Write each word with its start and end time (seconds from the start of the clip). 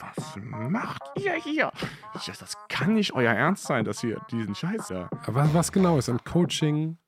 was 0.00 0.36
macht 0.36 1.02
ihr 1.16 1.34
hier? 1.34 1.70
Ich, 2.14 2.26
das 2.26 2.56
kann 2.68 2.94
nicht 2.94 3.14
euer 3.14 3.32
Ernst 3.32 3.64
sein, 3.64 3.84
dass 3.84 4.02
ihr 4.02 4.20
diesen 4.30 4.54
Scheiß 4.54 4.88
da. 4.88 5.08
Aber 5.26 5.48
was 5.52 5.72
genau 5.72 5.98
ist 5.98 6.08
an 6.08 6.22
Coaching? 6.24 6.98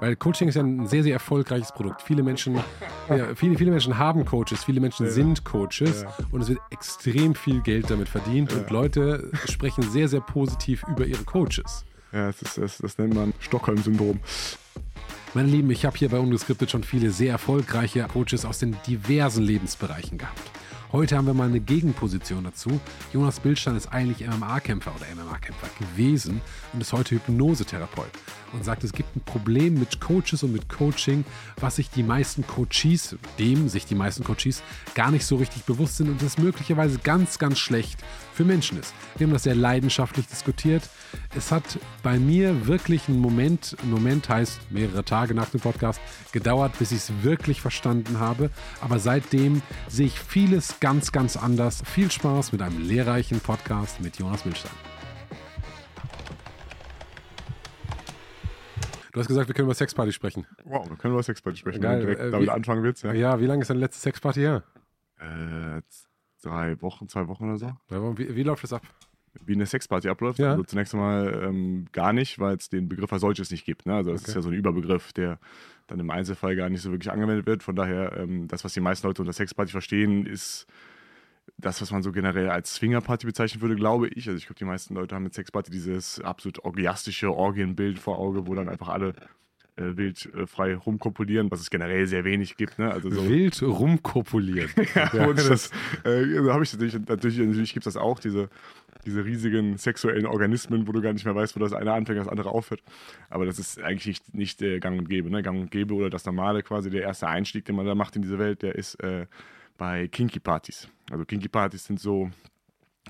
Weil 0.00 0.16
Coaching 0.16 0.48
ist 0.48 0.54
ja 0.54 0.62
ein 0.62 0.86
sehr, 0.86 1.02
sehr 1.02 1.14
erfolgreiches 1.14 1.72
Produkt. 1.72 2.02
Viele 2.02 2.22
Menschen, 2.22 2.56
ja, 3.08 3.34
viele, 3.34 3.56
viele 3.56 3.70
Menschen 3.70 3.98
haben 3.98 4.24
Coaches, 4.24 4.64
viele 4.64 4.80
Menschen 4.80 5.06
ja. 5.06 5.12
sind 5.12 5.44
Coaches 5.44 6.02
ja. 6.02 6.14
und 6.30 6.42
es 6.42 6.48
wird 6.48 6.60
extrem 6.70 7.34
viel 7.34 7.60
Geld 7.62 7.90
damit 7.90 8.08
verdient 8.08 8.52
und 8.52 8.70
Leute 8.70 9.30
sprechen 9.46 9.82
sehr, 9.82 10.08
sehr 10.08 10.20
positiv 10.20 10.84
über 10.88 11.06
ihre 11.06 11.24
Coaches. 11.24 11.84
Ja, 12.12 12.28
das, 12.28 12.42
ist, 12.42 12.58
das, 12.58 12.78
das 12.78 12.98
nennt 12.98 13.14
man 13.14 13.34
Stockholm-Syndrom. 13.40 14.20
Meine 15.34 15.48
Lieben, 15.48 15.70
ich 15.70 15.84
habe 15.84 15.96
hier 15.96 16.08
bei 16.08 16.18
Ungeskriptet 16.18 16.70
schon 16.70 16.84
viele 16.84 17.10
sehr 17.10 17.32
erfolgreiche 17.32 18.02
Coaches 18.04 18.44
aus 18.44 18.58
den 18.58 18.76
diversen 18.86 19.42
Lebensbereichen 19.42 20.16
gehabt. 20.16 20.50
Heute 20.90 21.18
haben 21.18 21.26
wir 21.26 21.34
mal 21.34 21.48
eine 21.48 21.60
Gegenposition 21.60 22.44
dazu. 22.44 22.80
Jonas 23.12 23.40
Bildstein 23.40 23.76
ist 23.76 23.92
eigentlich 23.92 24.26
MMA-Kämpfer 24.26 24.90
oder 24.96 25.04
MMA-Kämpfer 25.14 25.68
gewesen 25.78 26.40
und 26.72 26.80
ist 26.80 26.94
heute 26.94 27.16
Hypnosetherapeut 27.16 28.08
und 28.54 28.64
sagt, 28.64 28.84
es 28.84 28.92
gibt 28.92 29.14
ein 29.14 29.20
Problem 29.20 29.74
mit 29.74 30.00
Coaches 30.00 30.42
und 30.42 30.52
mit 30.52 30.70
Coaching, 30.70 31.26
was 31.60 31.76
sich 31.76 31.90
die 31.90 32.02
meisten 32.02 32.46
Coaches, 32.46 33.16
dem 33.38 33.68
sich 33.68 33.84
die 33.84 33.94
meisten 33.94 34.24
Coaches 34.24 34.62
gar 34.94 35.10
nicht 35.10 35.26
so 35.26 35.36
richtig 35.36 35.64
bewusst 35.64 35.98
sind 35.98 36.08
und 36.08 36.22
das 36.22 36.38
möglicherweise 36.38 36.98
ganz, 36.98 37.38
ganz 37.38 37.58
schlecht 37.58 38.02
für 38.32 38.44
Menschen 38.44 38.78
ist. 38.78 38.94
Wir 39.18 39.26
haben 39.26 39.34
das 39.34 39.42
sehr 39.42 39.54
leidenschaftlich 39.54 40.26
diskutiert. 40.26 40.88
Es 41.36 41.52
hat 41.52 41.78
bei 42.02 42.18
mir 42.18 42.66
wirklich 42.66 43.08
einen 43.08 43.20
Moment, 43.20 43.76
ein 43.82 43.90
Moment 43.90 44.28
heißt 44.28 44.70
mehrere 44.70 45.04
Tage 45.04 45.34
nach 45.34 45.50
dem 45.50 45.60
Podcast, 45.60 46.00
gedauert, 46.32 46.78
bis 46.78 46.92
ich 46.92 46.98
es 46.98 47.12
wirklich 47.22 47.60
verstanden 47.60 48.18
habe. 48.20 48.50
Aber 48.80 48.98
seitdem 48.98 49.62
sehe 49.88 50.06
ich 50.06 50.18
vieles 50.18 50.77
ganz, 50.80 51.12
ganz 51.12 51.36
anders. 51.36 51.82
Viel 51.86 52.10
Spaß 52.10 52.52
mit 52.52 52.62
einem 52.62 52.80
lehrreichen 52.80 53.40
Podcast 53.40 54.00
mit 54.00 54.18
Jonas 54.18 54.44
Milstein. 54.44 54.72
Du 59.12 59.20
hast 59.20 59.28
gesagt, 59.28 59.48
wir 59.48 59.54
können 59.54 59.66
über 59.66 59.74
Sexparty 59.74 60.12
sprechen. 60.12 60.46
Wow, 60.64 60.88
wir 60.88 60.96
können 60.96 61.14
über 61.14 61.22
Sexparty 61.22 61.58
sprechen. 61.58 61.80
Geil. 61.80 62.00
Direkt 62.00 62.20
äh, 62.20 62.30
damit 62.30 62.46
wie, 62.46 62.50
anfangen 62.50 62.82
willst, 62.82 63.02
ja. 63.02 63.12
Ja, 63.12 63.40
wie 63.40 63.46
lange 63.46 63.62
ist 63.62 63.68
deine 63.68 63.80
letzte 63.80 64.00
Sexparty 64.00 64.40
her? 64.40 64.62
Äh, 65.18 65.80
drei 66.42 66.80
Wochen, 66.82 67.08
zwei 67.08 67.26
Wochen 67.26 67.50
oder 67.50 67.58
so. 67.58 68.16
Wie, 68.16 68.36
wie 68.36 68.42
läuft 68.42 68.62
das 68.62 68.72
ab? 68.72 68.82
Wie 69.44 69.54
eine 69.54 69.66
Sexparty 69.66 70.08
abläuft. 70.08 70.38
Ja. 70.38 70.52
Also 70.52 70.64
zunächst 70.64 70.94
einmal 70.94 71.42
ähm, 71.44 71.86
gar 71.92 72.12
nicht, 72.12 72.38
weil 72.38 72.56
es 72.56 72.68
den 72.68 72.88
Begriff 72.88 73.12
als 73.12 73.22
solches 73.22 73.50
nicht 73.50 73.64
gibt. 73.64 73.86
Ne? 73.86 73.94
Also 73.94 74.12
das 74.12 74.22
okay. 74.22 74.30
ist 74.30 74.34
ja 74.36 74.42
so 74.42 74.48
ein 74.48 74.54
Überbegriff, 74.54 75.12
der 75.12 75.38
dann 75.86 76.00
im 76.00 76.10
Einzelfall 76.10 76.54
gar 76.56 76.68
nicht 76.68 76.82
so 76.82 76.90
wirklich 76.90 77.10
angewendet 77.10 77.46
wird. 77.46 77.62
Von 77.62 77.76
daher, 77.76 78.16
ähm, 78.16 78.48
das, 78.48 78.64
was 78.64 78.74
die 78.74 78.80
meisten 78.80 79.06
Leute 79.06 79.22
unter 79.22 79.32
Sexparty 79.32 79.72
verstehen, 79.72 80.26
ist 80.26 80.66
das, 81.56 81.80
was 81.80 81.90
man 81.90 82.02
so 82.02 82.12
generell 82.12 82.50
als 82.50 82.74
Swingerparty 82.74 83.26
bezeichnen 83.26 83.62
würde, 83.62 83.76
glaube 83.76 84.08
ich. 84.08 84.28
Also 84.28 84.36
ich 84.36 84.46
glaube, 84.46 84.58
die 84.58 84.64
meisten 84.64 84.94
Leute 84.94 85.14
haben 85.14 85.24
mit 85.24 85.34
Sexparty 85.34 85.70
dieses 85.70 86.20
absolut 86.20 86.64
orgiastische 86.64 87.32
Orgienbild 87.32 87.98
vor 87.98 88.18
Auge, 88.18 88.46
wo 88.46 88.54
dann 88.54 88.68
einfach 88.68 88.88
alle 88.88 89.14
wild 89.96 90.32
äh, 90.34 90.46
frei 90.46 90.74
rumkopulieren, 90.74 91.50
was 91.50 91.60
es 91.60 91.70
generell 91.70 92.06
sehr 92.06 92.24
wenig 92.24 92.56
gibt. 92.56 92.78
Ne? 92.78 92.90
Also 92.90 93.10
so 93.10 93.28
wild 93.28 93.62
rumkopulieren. 93.62 94.70
ja, 94.94 95.10
ja, 95.14 95.26
und 95.26 95.38
das, 95.38 95.70
äh, 96.04 96.24
habe 96.48 96.64
ich 96.64 96.72
natürlich, 96.72 96.98
natürlich, 97.06 97.38
natürlich 97.38 97.72
gibt 97.72 97.86
es 97.86 97.94
das 97.94 98.02
auch, 98.02 98.18
diese, 98.18 98.48
diese 99.04 99.24
riesigen 99.24 99.76
sexuellen 99.78 100.26
Organismen, 100.26 100.86
wo 100.86 100.92
du 100.92 101.00
gar 101.00 101.12
nicht 101.12 101.24
mehr 101.24 101.34
weißt, 101.34 101.56
wo 101.56 101.60
das 101.60 101.72
eine 101.72 101.92
anfängt, 101.92 102.18
das 102.18 102.28
andere 102.28 102.50
aufhört. 102.50 102.82
Aber 103.30 103.46
das 103.46 103.58
ist 103.58 103.80
eigentlich 103.80 104.06
nicht, 104.06 104.34
nicht 104.34 104.62
äh, 104.62 104.80
gang 104.80 104.98
und 104.98 105.08
gäbe. 105.08 105.30
Ne? 105.30 105.42
Gang 105.42 105.60
und 105.60 105.70
gäbe 105.70 105.94
oder 105.94 106.10
das 106.10 106.24
Normale 106.24 106.62
quasi, 106.62 106.90
der 106.90 107.02
erste 107.02 107.28
Einstieg, 107.28 107.64
den 107.64 107.76
man 107.76 107.86
da 107.86 107.94
macht 107.94 108.16
in 108.16 108.22
diese 108.22 108.38
Welt, 108.38 108.62
der 108.62 108.74
ist 108.74 108.94
äh, 109.02 109.26
bei 109.76 110.08
Kinky 110.08 110.40
Partys. 110.40 110.88
Also 111.10 111.24
Kinky 111.24 111.48
Partys 111.48 111.84
sind 111.84 112.00
so 112.00 112.30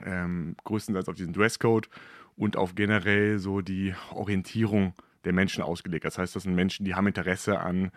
ähm, 0.04 0.54
größtenteils 0.64 1.08
auf 1.08 1.14
diesen 1.14 1.32
Dresscode 1.32 1.88
und 2.36 2.56
auf 2.56 2.74
generell 2.74 3.38
so 3.38 3.60
die 3.60 3.94
Orientierung 4.12 4.94
der 5.24 5.32
Menschen 5.32 5.62
ausgelegt. 5.62 6.04
Das 6.04 6.18
heißt, 6.18 6.34
das 6.36 6.44
sind 6.44 6.54
Menschen, 6.54 6.84
die 6.84 6.94
haben 6.94 7.06
Interesse 7.06 7.60
an 7.60 7.90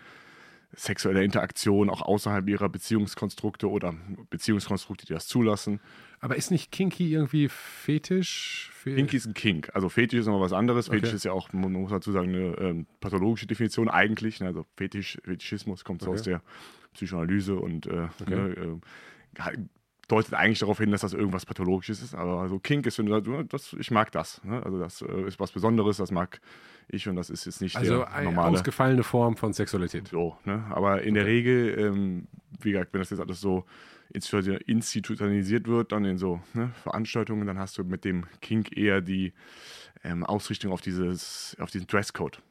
sexueller 0.73 1.21
Interaktion 1.21 1.89
auch 1.89 2.01
außerhalb 2.01 2.47
ihrer 2.47 2.69
Beziehungskonstrukte 2.69 3.69
oder 3.69 3.93
Beziehungskonstrukte, 4.29 5.05
die 5.05 5.13
das 5.13 5.27
zulassen. 5.27 5.79
Aber 6.19 6.35
ist 6.35 6.51
nicht 6.51 6.71
Kinky 6.71 7.11
irgendwie 7.11 7.49
Fetisch? 7.49 8.71
Kinky 8.83 9.17
ist 9.17 9.25
ein 9.25 9.33
Kink. 9.33 9.69
Also 9.73 9.89
Fetisch 9.89 10.21
ist 10.21 10.27
nochmal 10.27 10.43
was 10.43 10.53
anderes. 10.53 10.87
Fetisch 10.87 11.09
okay. 11.09 11.15
ist 11.15 11.25
ja 11.25 11.33
auch, 11.33 11.51
man 11.51 11.73
muss 11.73 11.91
dazu 11.91 12.11
sagen, 12.11 12.29
eine 12.29 12.57
ähm, 12.57 12.85
pathologische 12.99 13.47
Definition 13.47 13.89
eigentlich. 13.89 14.39
Ne? 14.39 14.47
Also 14.47 14.65
Fetisch, 14.77 15.17
Fetischismus 15.23 15.83
kommt 15.83 16.01
so 16.01 16.09
okay. 16.09 16.19
aus 16.19 16.23
der 16.23 16.41
Psychoanalyse 16.93 17.55
und 17.55 17.87
äh, 17.87 18.07
okay. 18.21 18.35
ne, 18.35 18.79
äh, 19.37 19.57
deutet 20.07 20.33
eigentlich 20.33 20.59
darauf 20.59 20.77
hin, 20.77 20.91
dass 20.91 21.01
das 21.01 21.13
irgendwas 21.13 21.45
Pathologisches 21.45 22.01
ist. 22.01 22.15
Aber 22.15 22.41
also 22.41 22.59
Kink 22.59 22.85
ist, 22.85 23.01
das, 23.49 23.73
ich 23.79 23.91
mag 23.91 24.11
das. 24.11 24.43
Ne? 24.43 24.61
Also 24.63 24.79
das 24.79 25.01
äh, 25.01 25.21
ist 25.23 25.39
was 25.39 25.51
Besonderes, 25.51 25.97
das 25.97 26.11
mag 26.11 26.41
ich 26.93 27.07
und 27.07 27.15
das 27.15 27.29
ist 27.29 27.45
jetzt 27.45 27.61
nicht 27.61 27.75
also 27.75 27.99
der 27.99 28.23
normale. 28.23 28.47
eine 28.47 28.57
ausgefallene 28.57 29.03
Form 29.03 29.37
von 29.37 29.53
Sexualität. 29.53 30.07
So, 30.09 30.37
ne? 30.45 30.63
Aber 30.69 31.01
in 31.01 31.09
okay. 31.09 31.13
der 31.13 31.25
Regel, 31.25 31.79
ähm, 31.79 32.27
wie 32.61 32.71
gesagt, 32.71 32.93
wenn 32.93 33.01
das 33.01 33.09
jetzt 33.09 33.19
alles 33.19 33.39
so 33.39 33.65
institutionalisiert 34.13 35.67
wird, 35.67 35.91
dann 35.91 36.05
in 36.05 36.17
so 36.17 36.41
ne, 36.53 36.71
Veranstaltungen, 36.83 37.47
dann 37.47 37.57
hast 37.57 37.77
du 37.77 37.83
mit 37.83 38.03
dem 38.03 38.25
Kink 38.41 38.75
eher 38.75 39.01
die 39.01 39.33
ähm, 40.03 40.25
Ausrichtung 40.25 40.71
auf, 40.71 40.81
dieses, 40.81 41.55
auf 41.59 41.71
diesen 41.71 41.87
Dresscode. 41.87 42.41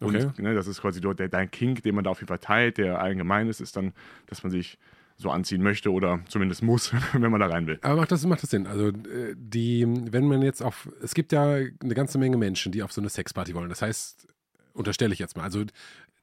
Und 0.00 0.16
okay. 0.16 0.42
ne, 0.42 0.54
das 0.54 0.66
ist 0.66 0.80
quasi 0.80 1.00
dort 1.00 1.18
der, 1.18 1.28
dein 1.28 1.50
Kink, 1.50 1.82
den 1.82 1.94
man 1.94 2.04
da 2.04 2.10
auf 2.10 2.20
jeden 2.20 2.28
Fall 2.28 2.38
teilt, 2.38 2.78
der 2.78 3.00
allgemein 3.00 3.48
ist, 3.48 3.60
ist 3.60 3.76
dann, 3.76 3.92
dass 4.26 4.42
man 4.42 4.50
sich 4.50 4.78
so 5.20 5.30
anziehen 5.30 5.62
möchte 5.62 5.92
oder 5.92 6.20
zumindest 6.28 6.62
muss, 6.62 6.92
wenn 7.12 7.30
man 7.30 7.40
da 7.40 7.46
rein 7.46 7.66
will. 7.66 7.78
Aber 7.82 7.96
macht 7.96 8.10
das, 8.10 8.24
macht 8.24 8.42
das 8.42 8.50
Sinn? 8.50 8.66
Also 8.66 8.88
äh, 8.88 9.34
die, 9.36 9.86
wenn 9.86 10.26
man 10.26 10.42
jetzt 10.42 10.62
auf, 10.62 10.88
es 11.02 11.14
gibt 11.14 11.32
ja 11.32 11.54
eine 11.54 11.94
ganze 11.94 12.18
Menge 12.18 12.38
Menschen, 12.38 12.72
die 12.72 12.82
auf 12.82 12.92
so 12.92 13.00
eine 13.00 13.10
Sexparty 13.10 13.54
wollen. 13.54 13.68
Das 13.68 13.82
heißt, 13.82 14.26
unterstelle 14.72 15.12
ich 15.12 15.18
jetzt 15.18 15.36
mal, 15.36 15.42
also 15.42 15.64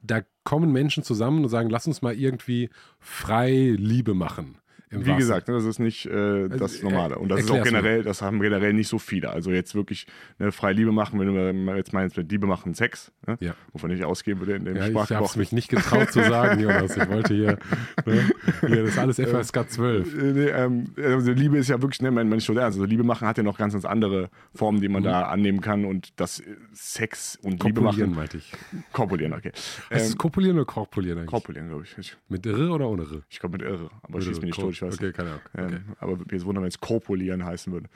da 0.01 0.21
kommen 0.43 0.71
Menschen 0.71 1.03
zusammen 1.03 1.43
und 1.43 1.49
sagen, 1.49 1.69
lass 1.69 1.87
uns 1.87 2.01
mal 2.01 2.15
irgendwie 2.15 2.69
frei 2.99 3.75
Liebe 3.77 4.13
machen. 4.13 4.57
Wie 4.89 5.05
Wasser. 5.05 5.17
gesagt, 5.17 5.47
ne, 5.49 5.55
das 5.55 5.65
ist 5.65 5.79
nicht 5.79 6.05
äh, 6.05 6.47
das 6.47 6.75
also, 6.75 6.89
Normale. 6.89 7.17
Und 7.19 7.27
das 7.27 7.41
ist 7.41 7.51
auch 7.51 7.61
generell, 7.61 8.03
das 8.03 8.21
haben 8.21 8.39
generell 8.39 8.71
nicht 8.71 8.87
so 8.87 8.99
viele. 8.99 9.29
Also 9.31 9.51
jetzt 9.51 9.75
wirklich 9.75 10.07
eine 10.39 10.53
freie 10.53 10.73
Liebe 10.73 10.93
machen, 10.93 11.19
wenn 11.19 11.27
du 11.27 11.75
jetzt 11.75 11.91
meinst, 11.91 12.15
mit 12.15 12.31
Liebe 12.31 12.47
machen 12.47 12.73
Sex, 12.73 13.11
ne? 13.25 13.37
ja. 13.41 13.53
wovon 13.73 13.91
ich 13.91 14.05
ausgehen 14.05 14.39
würde 14.39 14.55
in 14.55 14.63
dem 14.63 14.77
ja, 14.77 14.87
Sprachgebrauch. 14.87 15.05
Ich 15.09 15.15
habe 15.15 15.25
es 15.25 15.35
mich 15.35 15.51
nicht 15.51 15.67
getraut 15.67 16.09
zu 16.13 16.23
sagen, 16.23 16.59
Jonas. 16.61 16.95
Ich 16.95 17.09
wollte 17.09 17.33
hier, 17.33 17.59
ne? 18.05 18.29
hier 18.65 18.83
das 18.83 18.89
ist 18.91 18.97
alles 18.97 19.19
FSK 19.19 19.69
12. 19.69 20.13
Äh, 20.13 20.23
nee, 20.23 20.45
ähm, 20.45 20.85
also 20.95 21.33
Liebe 21.33 21.57
ist 21.57 21.67
ja 21.67 21.81
wirklich, 21.81 22.01
ne, 22.01 22.09
mein, 22.09 22.29
mein 22.29 22.39
schon 22.39 22.55
ernst. 22.55 22.77
Also 22.77 22.85
Liebe 22.85 23.03
machen 23.03 23.27
hat 23.27 23.37
ja 23.37 23.43
noch 23.43 23.57
ganz, 23.57 23.73
ganz 23.73 23.83
andere 23.83 24.29
Formen, 24.55 24.79
die 24.79 24.87
man 24.87 25.01
mhm. 25.01 25.07
da 25.07 25.23
annehmen 25.23 25.59
kann. 25.59 25.83
Und 25.83 26.17
das 26.17 26.41
Sex 26.71 27.37
und 27.43 27.61
Liebe 27.61 27.81
machen. 27.81 28.15
meinte 28.15 28.37
ich. 28.37 28.53
Korpulieren, 28.93 29.33
okay. 29.33 29.51
Ähm, 29.91 29.97
es 29.97 30.17
kopulieren 30.17 30.55
oder 30.55 30.65
korpulieren 30.65 31.17
eigentlich? 31.17 31.31
Korpulieren, 31.31 31.67
glaube 31.67 31.83
ich. 31.83 32.17
Mit 32.29 32.45
Irre 32.45 32.69
oder 32.69 32.87
ohne 32.87 33.03
Irre? 33.03 33.23
Ich 33.29 33.39
glaube 33.41 33.57
mit 33.57 33.67
Irre, 33.67 33.89
aber 34.01 34.21
schieß 34.21 34.37
mich 34.37 34.57
nicht 34.57 34.59
tot 34.59 34.76
ich 34.77 34.81
weiß 34.81 34.95
Okay, 34.95 35.11
keine 35.11 35.29
Ahnung. 35.29 35.41
Ähm, 35.57 35.65
okay. 35.65 35.97
aber 35.99 36.17
jetzt 36.31 36.45
wundern, 36.45 36.63
wenn 36.63 36.69
es 36.69 36.79
Korpulieren 36.79 37.43
heißen 37.45 37.71
würde. 37.73 37.87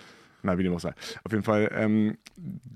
Na, 0.44 0.58
wie 0.58 0.64
dem 0.64 0.74
auch 0.74 0.80
sei. 0.80 0.94
Auf 1.24 1.32
jeden 1.32 1.44
Fall, 1.44 1.70
ähm, 1.74 2.18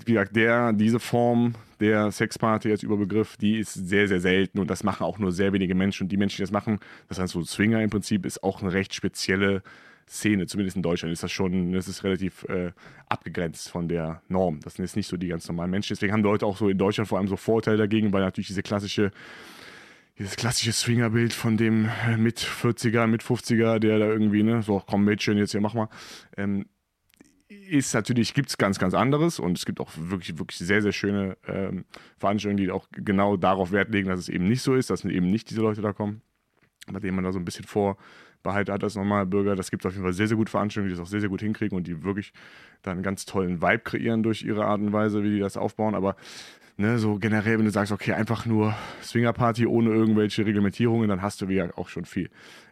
wie 0.05 0.13
gesagt, 0.13 0.35
der, 0.35 0.71
diese 0.73 0.99
Form 0.99 1.55
der 1.79 2.11
Sexparty 2.11 2.69
als 2.69 2.83
Überbegriff, 2.83 3.37
die 3.37 3.57
ist 3.57 3.73
sehr, 3.73 4.07
sehr 4.07 4.19
selten 4.19 4.59
und 4.59 4.69
das 4.69 4.83
machen 4.83 5.03
auch 5.03 5.17
nur 5.17 5.31
sehr 5.31 5.51
wenige 5.51 5.73
Menschen. 5.73 6.03
Und 6.03 6.11
die 6.11 6.17
Menschen, 6.17 6.37
die 6.37 6.43
das 6.43 6.51
machen, 6.51 6.79
das 7.09 7.17
heißt 7.17 7.33
so 7.33 7.43
Swinger 7.43 7.81
im 7.81 7.89
Prinzip, 7.89 8.25
ist 8.25 8.43
auch 8.43 8.61
eine 8.61 8.71
recht 8.71 8.93
spezielle 8.93 9.63
Szene, 10.07 10.45
zumindest 10.45 10.77
in 10.77 10.83
Deutschland 10.83 11.11
ist 11.11 11.23
das 11.23 11.31
schon, 11.31 11.71
das 11.71 11.87
ist 11.87 12.03
relativ 12.03 12.43
äh, 12.43 12.71
abgegrenzt 13.09 13.69
von 13.69 13.87
der 13.87 14.21
Norm. 14.29 14.59
Das 14.63 14.75
sind 14.75 14.85
jetzt 14.85 14.95
nicht 14.95 15.07
so 15.07 15.17
die 15.17 15.29
ganz 15.29 15.47
normalen 15.47 15.71
Menschen. 15.71 15.95
Deswegen 15.95 16.13
haben 16.13 16.21
Leute 16.21 16.45
auch 16.45 16.57
so 16.57 16.69
in 16.69 16.77
Deutschland 16.77 17.07
vor 17.07 17.17
allem 17.17 17.27
so 17.27 17.35
Vorteile 17.35 17.77
dagegen, 17.77 18.13
weil 18.13 18.21
natürlich 18.21 18.47
diese 18.47 18.61
klassische 18.61 19.11
dieses 20.17 20.35
klassische 20.35 20.71
Swingerbild 20.71 21.33
von 21.33 21.57
dem 21.57 21.89
äh, 22.07 22.17
mit 22.17 22.39
40er, 22.39 23.07
mit 23.07 23.21
50er, 23.21 23.79
der 23.79 23.99
da 23.99 24.05
irgendwie, 24.05 24.43
ne, 24.43 24.61
so, 24.61 24.81
komm 24.85 25.03
Mädchen, 25.03 25.37
jetzt 25.37 25.51
hier 25.51 25.61
mach 25.61 25.73
mal, 25.73 25.89
ähm, 26.37 26.65
ist 27.47 27.93
natürlich, 27.93 28.33
gibt 28.33 28.49
es 28.49 28.57
ganz, 28.57 28.79
ganz 28.79 28.93
anderes 28.93 29.39
und 29.39 29.57
es 29.57 29.65
gibt 29.65 29.79
auch 29.79 29.91
wirklich, 29.95 30.37
wirklich 30.39 30.57
sehr, 30.57 30.81
sehr 30.81 30.91
schöne 30.91 31.37
ähm, 31.47 31.85
Veranstaltungen, 32.17 32.57
die 32.57 32.71
auch 32.71 32.87
genau 32.91 33.37
darauf 33.37 33.71
Wert 33.71 33.91
legen, 33.91 34.09
dass 34.09 34.19
es 34.19 34.29
eben 34.29 34.47
nicht 34.47 34.61
so 34.61 34.73
ist, 34.75 34.89
dass 34.89 35.03
eben 35.03 35.29
nicht 35.29 35.49
diese 35.49 35.61
Leute 35.61 35.81
da 35.81 35.93
kommen, 35.93 36.21
bei 36.91 36.99
denen 36.99 37.15
man 37.15 37.23
da 37.23 37.31
so 37.31 37.39
ein 37.39 37.45
bisschen 37.45 37.65
vorbehalten 37.65 38.71
hat 38.71 38.83
als 38.83 38.95
normaler 38.95 39.25
Bürger. 39.25 39.55
Das 39.55 39.69
gibt 39.69 39.85
auf 39.85 39.93
jeden 39.93 40.03
Fall 40.03 40.13
sehr, 40.13 40.27
sehr 40.27 40.37
gute 40.37 40.51
Veranstaltungen, 40.51 40.89
die 40.89 40.97
das 40.97 41.05
auch 41.05 41.09
sehr, 41.09 41.19
sehr 41.19 41.29
gut 41.29 41.41
hinkriegen 41.41 41.77
und 41.77 41.87
die 41.87 42.03
wirklich 42.03 42.33
da 42.81 42.91
einen 42.91 43.03
ganz 43.03 43.25
tollen 43.25 43.61
Vibe 43.61 43.79
kreieren 43.79 44.23
durch 44.23 44.43
ihre 44.43 44.65
Art 44.65 44.81
und 44.81 44.93
Weise, 44.93 45.23
wie 45.23 45.31
die 45.31 45.39
das 45.39 45.57
aufbauen. 45.57 45.93
Aber 45.93 46.15
Ne, 46.77 46.99
so 46.99 47.19
generell, 47.19 47.57
wenn 47.57 47.63
du 47.63 47.71
sagst, 47.71 47.93
okay, 47.93 48.11
einfach 48.11 48.45
nur 48.45 48.75
Swingerparty 49.01 49.65
ohne 49.65 49.91
irgendwelche 49.91 50.45
Reglementierungen, 50.45 51.07
dann 51.07 51.21
hast 51.21 51.39
du 51.39 51.47
ja 51.47 51.69
auch 51.77 51.87
schon 51.87 52.03
viel 52.03 52.29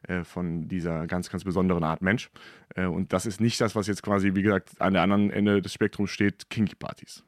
äh, 0.10 0.26
von 0.26 0.68
dieser 0.68 1.08
ganz, 1.08 1.30
ganz 1.30 1.46
besonderen 1.46 1.86
Art 1.86 2.02
Mensch. 2.02 2.30
Äh, 2.76 2.86
und 2.86 3.14
das 3.14 3.26
ist 3.26 3.40
nicht 3.40 3.62
das, 3.62 3.76
was 3.76 3.88
jetzt 3.88 4.04
quasi, 4.04 4.36
wie 4.36 4.42
gesagt, 4.42 4.82
an 4.82 4.92
der 4.92 5.04
anderen 5.04 5.32
Ende 5.32 5.62
des 5.62 5.72
Spektrums 5.72 6.10
steht, 6.10 6.50
Kinky-Partys. 6.50 7.24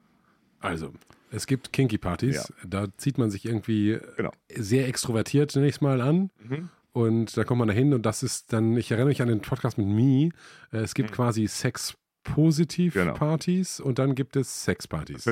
Also, 0.60 0.92
es 1.31 1.48
gibt 1.48 1.72
Kinky-Partys, 1.72 2.50
ja. 2.50 2.56
da 2.68 2.88
zieht 2.98 3.18
man 3.18 3.31
sich 3.31 3.45
irgendwie 3.45 3.98
genau. 4.18 4.31
sehr 4.54 4.89
extrovertiert 4.89 5.51
zunächst 5.51 5.81
mal 5.81 6.01
an. 6.01 6.30
Mhm 6.44 6.68
Und 6.95 7.36
da 7.36 7.44
kommt 7.44 7.60
man 7.60 7.68
da 7.68 7.74
hin 7.74 7.94
und 7.94 8.06
das 8.06 8.24
ist 8.24 8.54
dann, 8.54 8.77
ich 8.77 8.89
erinnere 8.89 9.10
mich 9.10 9.22
an 9.22 9.27
den 9.27 9.42
Podcast 9.42 9.77
mit 9.77 9.88
Me. 9.88 10.30
Äh, 10.72 10.77
es 10.77 10.94
gibt 10.94 11.12
mhm. 11.12 11.16
quasi 11.16 11.45
Sex-Positiv-Partys 11.45 13.77
genau. 13.77 13.89
und 13.89 14.00
dann 14.00 14.16
gibt 14.16 14.38
es 14.38 14.63
Sex-Partys. 14.63 15.27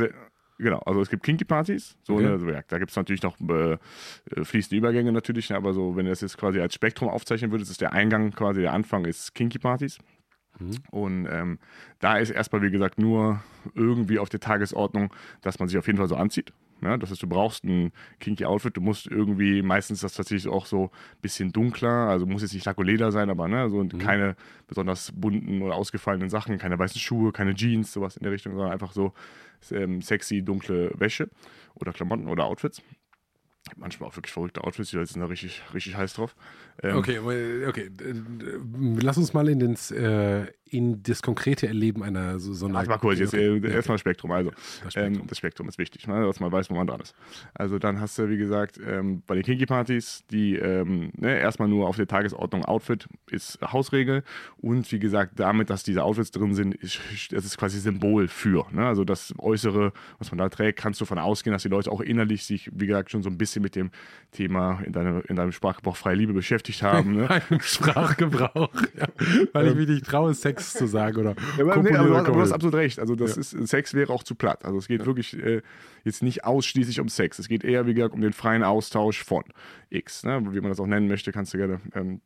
Genau, 0.64 0.80
also 0.80 1.02
es 1.02 1.10
gibt 1.10 1.24
Kinky-Partys, 1.24 1.98
so, 2.04 2.14
okay. 2.14 2.24
ne, 2.24 2.32
also, 2.32 2.50
ja, 2.50 2.62
da 2.66 2.78
gibt 2.80 2.92
es 2.92 2.96
natürlich 2.96 3.22
noch 3.22 3.38
äh, 3.42 3.78
fließende 4.44 4.78
Übergänge 4.78 5.12
natürlich, 5.12 5.50
ne, 5.50 5.58
aber 5.58 5.74
so, 5.74 5.98
wenn 5.98 6.06
du 6.06 6.12
das 6.12 6.22
jetzt 6.22 6.38
quasi 6.38 6.62
als 6.62 6.74
Spektrum 6.74 7.10
aufzeichnen 7.10 7.52
würdest, 7.52 7.70
ist 7.70 7.82
der 7.82 7.92
Eingang 7.92 8.32
quasi, 8.32 8.62
der 8.62 8.72
Anfang 8.72 9.04
ist 9.04 9.36
Kinky-Partys. 9.36 9.98
Mhm. 10.60 10.78
Und 10.90 11.28
ähm, 11.30 11.60
da 12.00 12.18
ist 12.18 12.30
erstmal, 12.30 12.62
wie 12.62 12.72
gesagt, 12.72 12.98
nur 12.98 13.44
irgendwie 13.76 14.20
auf 14.20 14.30
der 14.30 14.40
Tagesordnung, 14.40 15.14
dass 15.42 15.60
man 15.60 15.68
sich 15.68 15.78
auf 15.78 15.88
jeden 15.88 15.98
Fall 15.98 16.08
so 16.08 16.16
anzieht. 16.16 16.54
Ja, 16.82 16.98
das 16.98 17.12
heißt, 17.12 17.24
du 17.24 17.28
brauchst 17.28 17.64
ein 17.64 17.92
kinky 18.20 18.46
Outfit, 18.46 18.76
du 18.76 18.82
musst 18.82 19.08
irgendwie, 19.08 19.62
meistens 19.62 20.02
das 20.02 20.14
tatsächlich 20.14 20.52
auch 20.52 20.66
so 20.66 20.86
ein 20.86 21.22
bisschen 21.22 21.52
dunkler, 21.52 22.10
also 22.10 22.26
muss 22.26 22.42
jetzt 22.42 22.54
nicht 22.54 22.68
Leder 22.78 23.12
sein, 23.12 23.30
aber 23.30 23.48
ne, 23.48 23.70
so 23.70 23.84
mhm. 23.84 23.98
keine 24.00 24.36
besonders 24.68 25.12
bunten 25.14 25.62
oder 25.62 25.76
ausgefallenen 25.76 26.30
Sachen, 26.30 26.58
keine 26.58 26.78
weißen 26.78 27.00
Schuhe, 27.00 27.32
keine 27.32 27.56
Jeans, 27.56 27.94
sowas 27.94 28.18
in 28.18 28.24
der 28.24 28.32
Richtung, 28.32 28.54
sondern 28.54 28.74
einfach 28.74 28.92
so 28.92 29.14
ähm, 29.72 30.02
sexy, 30.02 30.44
dunkle 30.44 30.92
Wäsche 30.96 31.30
oder 31.76 31.94
Klamotten 31.94 32.28
oder 32.28 32.46
Outfits 32.46 32.82
manchmal 33.78 34.10
auch 34.10 34.16
wirklich 34.16 34.34
verrückte 34.34 34.64
Outfits, 34.64 34.92
die 34.92 35.06
sind 35.06 35.22
da 35.22 35.26
richtig, 35.26 35.62
richtig 35.74 35.96
heiß 35.96 36.14
drauf. 36.14 36.36
Ähm 36.82 36.98
okay, 36.98 37.20
okay. 37.68 37.92
Lass 39.02 39.18
uns 39.18 39.34
mal 39.34 39.48
in, 39.48 39.60
den, 39.60 39.76
äh, 39.96 40.48
in 40.66 41.04
das 41.04 41.22
konkrete 41.22 41.68
Erleben 41.68 42.04
einer 42.04 42.40
so, 42.40 42.54
so 42.54 42.66
einer. 42.66 42.76
Warte 42.76 42.90
mal 42.90 42.98
kurz, 42.98 43.20
jetzt 43.20 43.34
okay. 43.34 43.58
äh, 43.58 43.72
erstmal 43.72 43.98
Spektrum. 44.00 44.32
Also, 44.32 44.52
das 44.84 44.94
Spektrum. 44.94 45.22
Ähm, 45.22 45.28
das 45.28 45.38
Spektrum, 45.38 45.70
ist 45.70 45.78
wichtig, 45.78 46.08
ne, 46.08 46.26
dass 46.26 46.40
man 46.40 46.52
weiß, 46.52 46.70
wo 46.72 46.76
man 46.76 46.88
dran 46.88 47.00
ist. 47.00 47.16
Also, 47.54 47.78
dann 47.78 48.02
hast 48.02 48.18
du, 48.18 48.28
wie 48.30 48.38
gesagt, 48.38 48.80
ähm, 48.86 49.22
bei 49.28 49.36
den 49.36 49.44
Kinky-Partys, 49.44 50.24
die 50.32 50.56
ähm, 50.56 51.12
ne, 51.16 51.40
erstmal 51.40 51.68
nur 51.68 51.88
auf 51.88 51.96
der 51.96 52.08
Tagesordnung 52.08 52.66
Outfit 52.66 53.08
ist 53.30 53.60
Hausregel. 53.62 54.24
Und 54.58 54.92
wie 54.92 55.00
gesagt, 55.00 55.34
damit, 55.36 55.70
dass 55.70 55.84
diese 55.84 56.04
Outfits 56.04 56.32
drin 56.32 56.56
sind, 56.56 56.74
ist, 56.76 57.00
das 57.32 57.46
ist 57.46 57.58
quasi 57.58 57.80
Symbol 57.80 58.28
für. 58.28 58.66
Ne? 58.72 58.86
Also, 58.88 59.04
das 59.04 59.34
Äußere, 59.38 59.94
was 60.18 60.32
man 60.32 60.40
da 60.40 60.50
trägt, 60.50 60.80
kannst 60.80 61.00
du 61.00 61.06
davon 61.06 61.20
ausgehen, 61.20 61.54
dass 61.54 61.62
die 61.62 61.70
Leute 61.70 61.92
auch 61.92 62.02
innerlich 62.02 62.46
sich, 62.46 62.72
wie 62.74 62.88
gesagt, 62.88 63.12
schon 63.12 63.22
so 63.22 63.30
ein 63.30 63.38
bisschen 63.38 63.53
mit 63.60 63.76
dem 63.76 63.92
Thema 64.32 64.82
in, 64.86 64.94
deine, 64.94 65.22
in 65.22 65.36
deinem 65.36 65.52
Sprachgebrauch 65.52 65.96
freie 65.96 66.16
Liebe 66.16 66.34
beschäftigt 66.34 66.82
haben. 66.84 67.16
Ne? 67.16 67.42
Sprachgebrauch, 67.60 68.74
ja, 68.98 69.08
weil 69.54 69.68
ich 69.68 69.76
mich 69.76 69.88
nicht 69.88 70.06
traue, 70.06 70.34
Sex 70.34 70.74
zu 70.74 70.88
sagen 70.88 71.18
oder. 71.18 71.36
Ja, 71.58 71.66
aber, 71.66 71.84
nee, 71.84 71.96
aber 71.96 72.08
du, 72.08 72.16
hast, 72.16 72.28
du, 72.28 72.36
hast, 72.36 72.52
absolut 72.52 72.76
recht. 72.76 73.00
Also 73.00 73.16
das 73.16 73.36
ja. 73.36 73.42
ist 73.42 73.70
Sex 73.70 73.94
wäre 73.94 74.12
auch 74.12 74.24
zu 74.24 74.36
platt. 74.36 74.66
Also 74.66 74.78
es 74.78 74.88
geht 74.88 75.06
wirklich 75.06 75.38
äh, 75.38 75.62
jetzt 76.04 76.24
nicht 76.24 76.46
ausschließlich 76.46 77.00
um 77.00 77.10
Sex. 77.10 77.40
Es 77.40 77.48
geht 77.48 77.64
eher 77.64 77.86
wie 77.86 77.94
gesagt 77.94 78.14
um 78.14 78.22
den 78.22 78.34
freien 78.34 78.64
Austausch 78.64 79.24
von 79.24 79.44
X, 79.90 80.24
ne? 80.24 80.42
wie 80.52 80.62
man 80.62 80.70
das 80.70 80.80
auch 80.80 80.88
nennen 80.88 81.08
möchte, 81.08 81.32
kannst 81.32 81.54
du 81.54 81.58
gerne 81.58 81.80
ähm, 81.94 82.22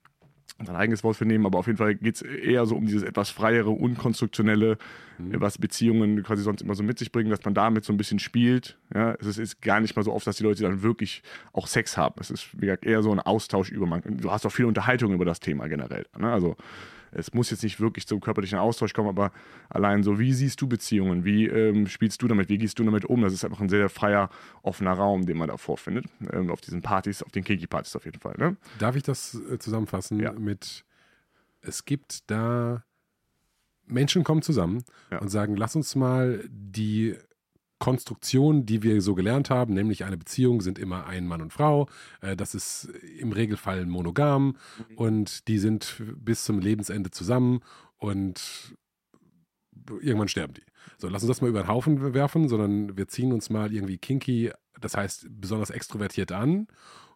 sein 0.66 0.76
eigenes 0.76 1.04
Wort 1.04 1.18
für 1.18 1.26
nehmen, 1.26 1.46
aber 1.46 1.60
auf 1.60 1.68
jeden 1.68 1.78
Fall 1.78 1.96
geht 1.96 2.16
es 2.16 2.22
eher 2.22 2.66
so 2.66 2.76
um 2.76 2.86
dieses 2.86 3.04
etwas 3.04 3.30
freiere, 3.30 3.70
unkonstruktionelle, 3.70 4.78
mhm. 5.18 5.40
was 5.40 5.58
Beziehungen 5.58 6.24
quasi 6.24 6.42
sonst 6.42 6.62
immer 6.62 6.74
so 6.74 6.84
mit 6.84 6.98
sich 6.98 7.12
bringen, 7.12 7.30
dass 7.30 7.44
man 7.46 7.54
damit 7.54 7.86
so 7.86 7.94
ein 7.94 7.98
bisschen 7.98 8.20
spielt. 8.20 8.78
Ja, 8.94 9.16
es 9.20 9.38
ist 9.38 9.62
gar 9.62 9.80
nicht 9.80 9.96
mal 9.96 10.04
so 10.04 10.14
oft, 10.14 10.26
dass 10.26 10.38
die 10.38 10.44
Leute 10.44 10.64
dann 10.64 10.82
wirklich 10.82 11.22
auch 11.54 11.68
Sex 11.68 11.98
haben. 11.98 12.16
Es 12.20 12.32
ist 12.32 12.50
wie 12.54 12.66
gesagt, 12.66 12.86
eher 12.86 13.04
so 13.04 13.12
ein 13.12 13.20
Austausch 13.20 13.72
über 13.72 13.86
man. 13.86 14.02
Du 14.06 14.32
hast 14.32 14.46
auch 14.46 14.52
viel 14.52 14.66
Unterhaltung 14.66 15.14
über 15.14 15.26
das 15.26 15.40
Thema 15.40 15.68
generell. 15.68 16.06
Ne? 16.18 16.32
Also 16.32 16.56
es 17.12 17.34
muss 17.34 17.50
jetzt 17.52 17.64
nicht 17.64 17.80
wirklich 17.80 18.08
zum 18.08 18.20
körperlichen 18.20 18.60
Austausch 18.60 18.94
kommen, 18.94 19.10
aber 19.10 19.32
allein 19.70 20.04
so, 20.04 20.20
wie 20.20 20.34
siehst 20.34 20.62
du 20.62 20.68
Beziehungen? 20.68 21.26
Wie 21.26 21.46
ähm, 21.46 21.88
spielst 21.88 22.22
du 22.22 22.28
damit? 22.28 22.50
Wie 22.50 22.58
gehst 22.58 22.80
du 22.80 22.84
damit 22.84 23.06
um? 23.06 23.22
Das 23.22 23.34
ist 23.34 23.44
einfach 23.46 23.62
ein 23.62 23.70
sehr 23.70 23.90
freier, 23.90 24.30
offener 24.62 24.94
Raum, 24.94 25.26
den 25.26 25.38
man 25.38 25.48
da 25.48 25.58
vorfindet. 25.58 26.06
Ähm, 26.32 26.52
auf 26.52 26.62
diesen 26.62 26.82
Partys, 26.82 27.24
auf 27.24 27.32
den 27.32 27.44
Kiki-Partys 27.44 27.96
auf 27.96 28.06
jeden 28.06 28.20
Fall. 28.20 28.36
Ne? 28.38 28.58
Darf 28.80 28.96
ich 28.96 29.04
das 29.04 29.36
äh, 29.36 29.60
zusammenfassen 29.60 30.20
ja. 30.20 30.32
mit, 30.34 30.86
es 31.62 31.86
gibt 31.86 32.30
da 32.30 32.84
Menschen 33.88 34.24
kommen 34.24 34.42
zusammen 34.42 34.84
ja. 35.12 35.20
und 35.20 35.30
sagen, 35.30 35.56
lass 35.56 35.76
uns 35.76 35.96
mal 35.96 36.44
die 36.50 37.16
Konstruktionen, 37.80 38.66
die 38.66 38.82
wir 38.84 39.02
so 39.02 39.14
gelernt 39.16 39.50
haben, 39.50 39.74
nämlich 39.74 40.04
eine 40.04 40.18
Beziehung 40.18 40.62
sind 40.62 40.80
immer 40.80 41.06
ein 41.06 41.28
Mann 41.28 41.42
und 41.42 41.54
Frau. 41.54 41.88
Äh, 42.22 42.36
das 42.36 42.56
ist 42.56 42.90
im 43.20 43.32
Regelfall 43.32 43.86
monogam 43.86 44.58
mhm. 44.90 44.98
und 44.98 45.48
die 45.48 45.60
sind 45.60 46.02
bis 46.18 46.44
zum 46.44 46.60
Lebensende 46.60 47.12
zusammen 47.12 47.62
und 47.98 48.76
irgendwann 50.02 50.28
sterben 50.28 50.54
die. 50.54 50.64
So, 50.98 51.08
lass 51.08 51.22
uns 51.24 51.30
das 51.30 51.42
mal 51.42 51.50
über 51.50 51.62
den 51.62 51.68
Haufen 51.68 52.14
werfen, 52.14 52.48
sondern 52.48 52.98
wir 52.98 53.08
ziehen 53.08 53.32
uns 53.32 53.50
mal 53.50 53.72
irgendwie 53.74 53.98
kinky, 53.98 54.52
das 54.80 54.98
heißt 54.98 55.28
besonders 55.30 55.70
extrovertiert 55.70 56.32
an 56.32 56.68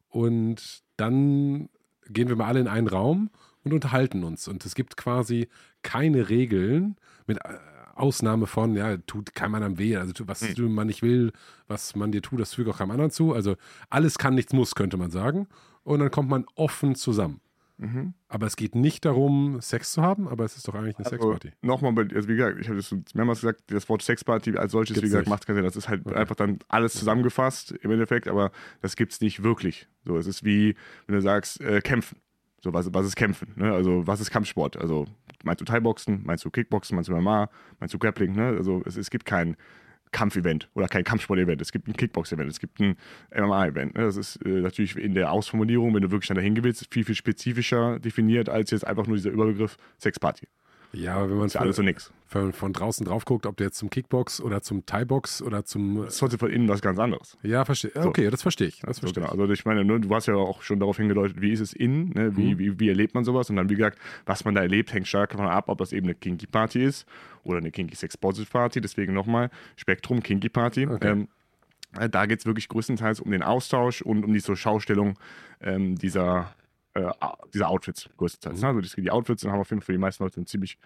und 0.10 0.84
dann 0.98 1.70
gehen 2.08 2.28
wir 2.28 2.36
mal 2.36 2.48
alle 2.48 2.60
in 2.60 2.68
einen 2.68 2.88
Raum 2.88 3.30
und 3.64 3.74
unterhalten 3.74 4.24
uns. 4.24 4.48
Und 4.48 4.66
es 4.66 4.76
gibt 4.76 4.98
quasi 4.98 5.48
keine 5.82 6.30
Regeln 6.30 6.98
mit 7.26 7.38
äh, 7.44 7.58
Ausnahme 7.96 8.48
von, 8.48 8.76
ja, 8.76 8.98
tut 8.98 9.34
keinem 9.36 9.56
anderen 9.56 9.78
weh. 9.78 9.96
Also 9.96 10.14
was 10.28 10.42
hm. 10.42 10.74
man 10.74 10.88
nicht 10.88 11.02
will, 11.02 11.32
was 11.68 11.96
man 11.96 12.12
dir 12.12 12.22
tut, 12.22 12.40
das 12.40 12.54
fügt 12.54 12.70
auch 12.70 12.78
keinem 12.78 12.92
anderen 12.92 13.12
zu. 13.12 13.34
Also 13.34 13.56
alles 13.90 14.18
kann, 14.18 14.36
nichts 14.36 14.54
muss, 14.54 14.76
könnte 14.76 14.98
man 14.98 15.12
sagen. 15.12 15.48
Und 15.84 16.00
dann 16.00 16.12
kommt 16.12 16.30
man 16.30 16.46
offen 16.56 16.96
zusammen. 16.96 17.42
Mhm. 17.82 18.14
Aber 18.28 18.46
es 18.46 18.56
geht 18.56 18.76
nicht 18.76 19.06
darum, 19.06 19.60
Sex 19.60 19.94
zu 19.94 20.04
haben, 20.04 20.28
aber 20.28 20.46
es 20.46 20.56
ist 20.56 20.68
doch 20.68 20.76
eigentlich 20.76 20.98
eine 20.98 21.06
also, 21.06 21.18
Sexparty. 21.18 21.52
Nochmal, 21.64 22.08
also 22.14 22.28
wie 22.28 22.36
gesagt, 22.36 22.60
ich 22.60 22.68
habe 22.68 22.78
das 22.78 22.94
mehrmals 23.16 23.42
gesagt, 23.42 23.64
das 23.68 23.90
Wort 23.90 24.04
Sexparty 24.04 24.56
als 24.56 24.72
solches, 24.72 24.94
gibt's 24.94 25.02
wie 25.02 25.08
gesagt, 25.08 25.26
nicht. 25.26 25.32
macht 25.32 25.48
keinen 25.48 25.56
Sinn. 25.56 25.66
Das 25.66 25.76
ist 25.76 25.90
halt 25.90 26.06
okay. 26.06 26.16
einfach 26.16 26.36
dann 26.36 26.60
alles 26.68 26.94
zusammengefasst 26.94 27.72
im 27.72 27.90
Endeffekt, 27.90 28.28
aber 28.28 28.52
das 28.82 28.96
gibt 28.96 29.14
es 29.14 29.22
nicht 29.22 29.42
wirklich. 29.42 29.88
So, 30.06 30.16
es 30.16 30.28
ist 30.28 30.46
wie, 30.46 30.76
wenn 31.08 31.16
du 31.16 31.22
sagst, 31.22 31.60
äh, 31.62 31.82
kämpfen. 31.82 32.20
So, 32.64 32.72
was, 32.72 32.94
was 32.94 33.08
ist 33.08 33.16
Kämpfen? 33.16 33.54
Ne? 33.56 33.74
Also, 33.74 34.06
was 34.06 34.22
ist 34.22 34.30
Kampfsport? 34.30 34.78
Also, 34.78 35.08
meinst 35.44 35.62
du 35.62 35.66
Thai-Boxen? 35.66 36.22
Meinst 36.26 36.46
du 36.46 36.50
Kickboxen? 36.50 36.96
Meinst 36.96 37.10
du 37.10 37.16
MMA? 37.16 37.50
Meinst 37.80 37.94
du 37.94 38.00
Grappling? 38.00 38.34
Ne? 38.36 38.48
Also, 38.58 38.82
es, 38.86 38.98
es 38.98 39.10
gibt 39.10 39.26
kein 39.26 39.56
Kampfevent 40.12 40.70
oder 40.74 40.88
kein 40.88 41.04
Kampfsport-Event. 41.04 41.62
Es 41.62 41.72
gibt 41.72 41.88
ein 41.88 41.94
Kickbox-Event, 41.94 42.50
es 42.50 42.60
gibt 42.60 42.80
ein 42.80 42.96
MMA-Event. 43.34 43.96
Ne? 43.96 44.04
Das 44.04 44.18
ist 44.18 44.38
äh, 44.46 44.50
natürlich 44.62 44.98
in 44.98 45.14
der 45.14 45.32
Ausformulierung, 45.32 45.94
wenn 45.94 46.02
du 46.02 46.12
wirklich 46.12 46.28
dahin 46.28 46.62
willst, 46.64 46.86
viel, 46.94 47.06
viel 47.06 47.16
spezifischer 47.16 48.00
definiert 48.00 48.50
als 48.50 48.72
jetzt 48.72 48.86
einfach 48.86 49.08
nur 49.08 49.16
dieser 49.16 49.32
Überbegriff 49.32 49.78
Sexparty. 50.00 50.48
Ja, 50.94 51.16
aber 51.16 51.30
wenn 51.30 51.38
man 51.38 51.48
es 51.48 51.56
alles 51.56 51.78
so 51.78 51.82
nix. 51.82 52.12
Von, 52.28 52.54
von 52.54 52.72
draußen 52.72 53.06
drauf 53.06 53.26
guckt, 53.26 53.46
ob 53.46 53.58
der 53.58 53.68
jetzt 53.68 53.78
zum 53.78 53.90
Kickbox 53.90 54.40
oder 54.42 54.62
zum 54.62 54.86
Thai-Box 54.86 55.42
oder 55.42 55.66
zum. 55.66 56.04
Das 56.04 56.16
ist 56.16 56.22
heute 56.22 56.38
von 56.38 56.50
innen 56.50 56.70
was 56.70 56.82
ganz 56.82 56.98
anderes. 56.98 57.38
Ja, 57.44 57.66
verstehe. 57.66 57.92
So. 57.94 58.10
Okay, 58.10 58.30
das 58.30 58.42
verstehe 58.42 58.68
ich. 58.68 58.80
Das 58.82 58.98
so, 58.98 59.12
genau. 59.12 59.28
Also 59.28 59.50
ich 59.50 59.66
meine, 59.66 59.84
ne, 59.84 60.00
du 60.00 60.14
hast 60.14 60.28
ja 60.28 60.36
auch 60.36 60.62
schon 60.62 60.80
darauf 60.80 60.98
hingedeutet, 60.98 61.42
wie 61.42 61.52
ist 61.52 61.60
es 61.60 61.74
innen, 61.74 62.12
ne? 62.14 62.36
wie, 62.38 62.54
mhm. 62.54 62.60
wie, 62.60 62.80
wie 62.80 62.90
erlebt 62.90 63.16
man 63.16 63.26
sowas? 63.26 63.50
Und 63.50 63.58
dann, 63.58 63.70
wie 63.70 63.76
gesagt, 63.76 64.00
was 64.26 64.46
man 64.46 64.56
da 64.56 64.62
erlebt, 64.62 64.94
hängt 64.94 65.08
stark 65.08 65.32
davon 65.32 65.48
ab, 65.48 65.66
ob 65.68 65.78
das 65.78 65.92
eben 65.92 66.08
eine 66.08 66.16
Kinky 66.16 66.48
Party 66.48 66.84
ist 66.84 67.06
oder 67.44 67.58
eine 67.58 67.72
Kinky 67.72 67.96
Sex 67.96 68.18
Positive 68.18 68.50
Party. 68.50 68.80
Deswegen 68.80 69.14
nochmal 69.14 69.50
Spektrum 69.76 70.24
Kinky 70.24 70.50
Party. 70.50 70.88
Okay. 70.88 71.10
Ähm, 71.10 71.28
äh, 72.00 72.10
da 72.10 72.26
geht 72.26 72.40
es 72.40 72.46
wirklich 72.46 72.70
größtenteils 72.70 73.20
um 73.20 73.32
den 73.32 73.44
Austausch 73.44 74.02
und 74.02 74.24
um 74.24 74.34
die 74.34 74.42
zur 74.42 74.56
Schaustellung 74.56 75.18
ähm, 75.62 75.98
dieser, 75.98 76.54
äh, 76.94 77.12
dieser 77.54 77.70
Outfits 77.70 78.10
größtenteils. 78.18 78.62
Mhm. 78.62 78.68
Also 78.68 78.82
die, 78.82 79.02
die 79.02 79.12
Outfits 79.12 79.46
haben 79.46 79.60
auf 79.60 79.70
jeden 79.70 79.82
Fall 79.82 79.88
für 79.88 79.92
die 79.94 79.98
meisten 79.98 80.24
Leute 80.24 80.38
eine 80.38 80.46
ziemlich 80.46 80.78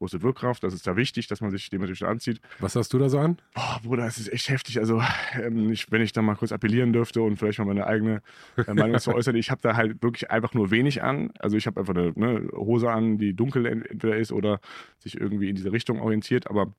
große 0.00 0.22
Wirkkraft. 0.22 0.64
Das 0.64 0.72
ist 0.72 0.86
da 0.86 0.96
wichtig, 0.96 1.28
dass 1.28 1.40
man 1.40 1.50
sich 1.50 1.68
dementsprechend 1.68 2.08
anzieht. 2.08 2.40
Was 2.58 2.74
hast 2.74 2.92
du 2.92 2.98
da 2.98 3.08
so 3.08 3.18
an? 3.18 3.36
Boah, 3.54 3.80
Bruder, 3.84 4.06
es 4.06 4.18
ist 4.18 4.32
echt 4.32 4.48
heftig. 4.48 4.78
Also, 4.78 5.02
ähm, 5.34 5.70
ich, 5.70 5.92
wenn 5.92 6.00
ich 6.00 6.12
da 6.12 6.22
mal 6.22 6.36
kurz 6.36 6.52
appellieren 6.52 6.92
dürfte 6.92 7.20
und 7.20 7.36
vielleicht 7.36 7.58
mal 7.58 7.66
meine 7.66 7.86
eigene 7.86 8.22
äh, 8.56 8.72
Meinung 8.72 8.98
zu 8.98 9.14
äußern, 9.14 9.36
ich 9.36 9.50
habe 9.50 9.60
da 9.60 9.76
halt 9.76 10.02
wirklich 10.02 10.30
einfach 10.30 10.54
nur 10.54 10.70
wenig 10.70 11.02
an. 11.02 11.32
Also, 11.38 11.56
ich 11.56 11.66
habe 11.66 11.80
einfach 11.80 11.94
eine 11.94 12.12
ne, 12.16 12.48
Hose 12.52 12.90
an, 12.90 13.18
die 13.18 13.34
dunkel 13.34 13.66
entweder 13.66 14.16
ist 14.16 14.32
oder 14.32 14.60
sich 14.98 15.20
irgendwie 15.20 15.50
in 15.50 15.56
diese 15.56 15.70
Richtung 15.70 16.00
orientiert, 16.00 16.48
aber 16.48 16.72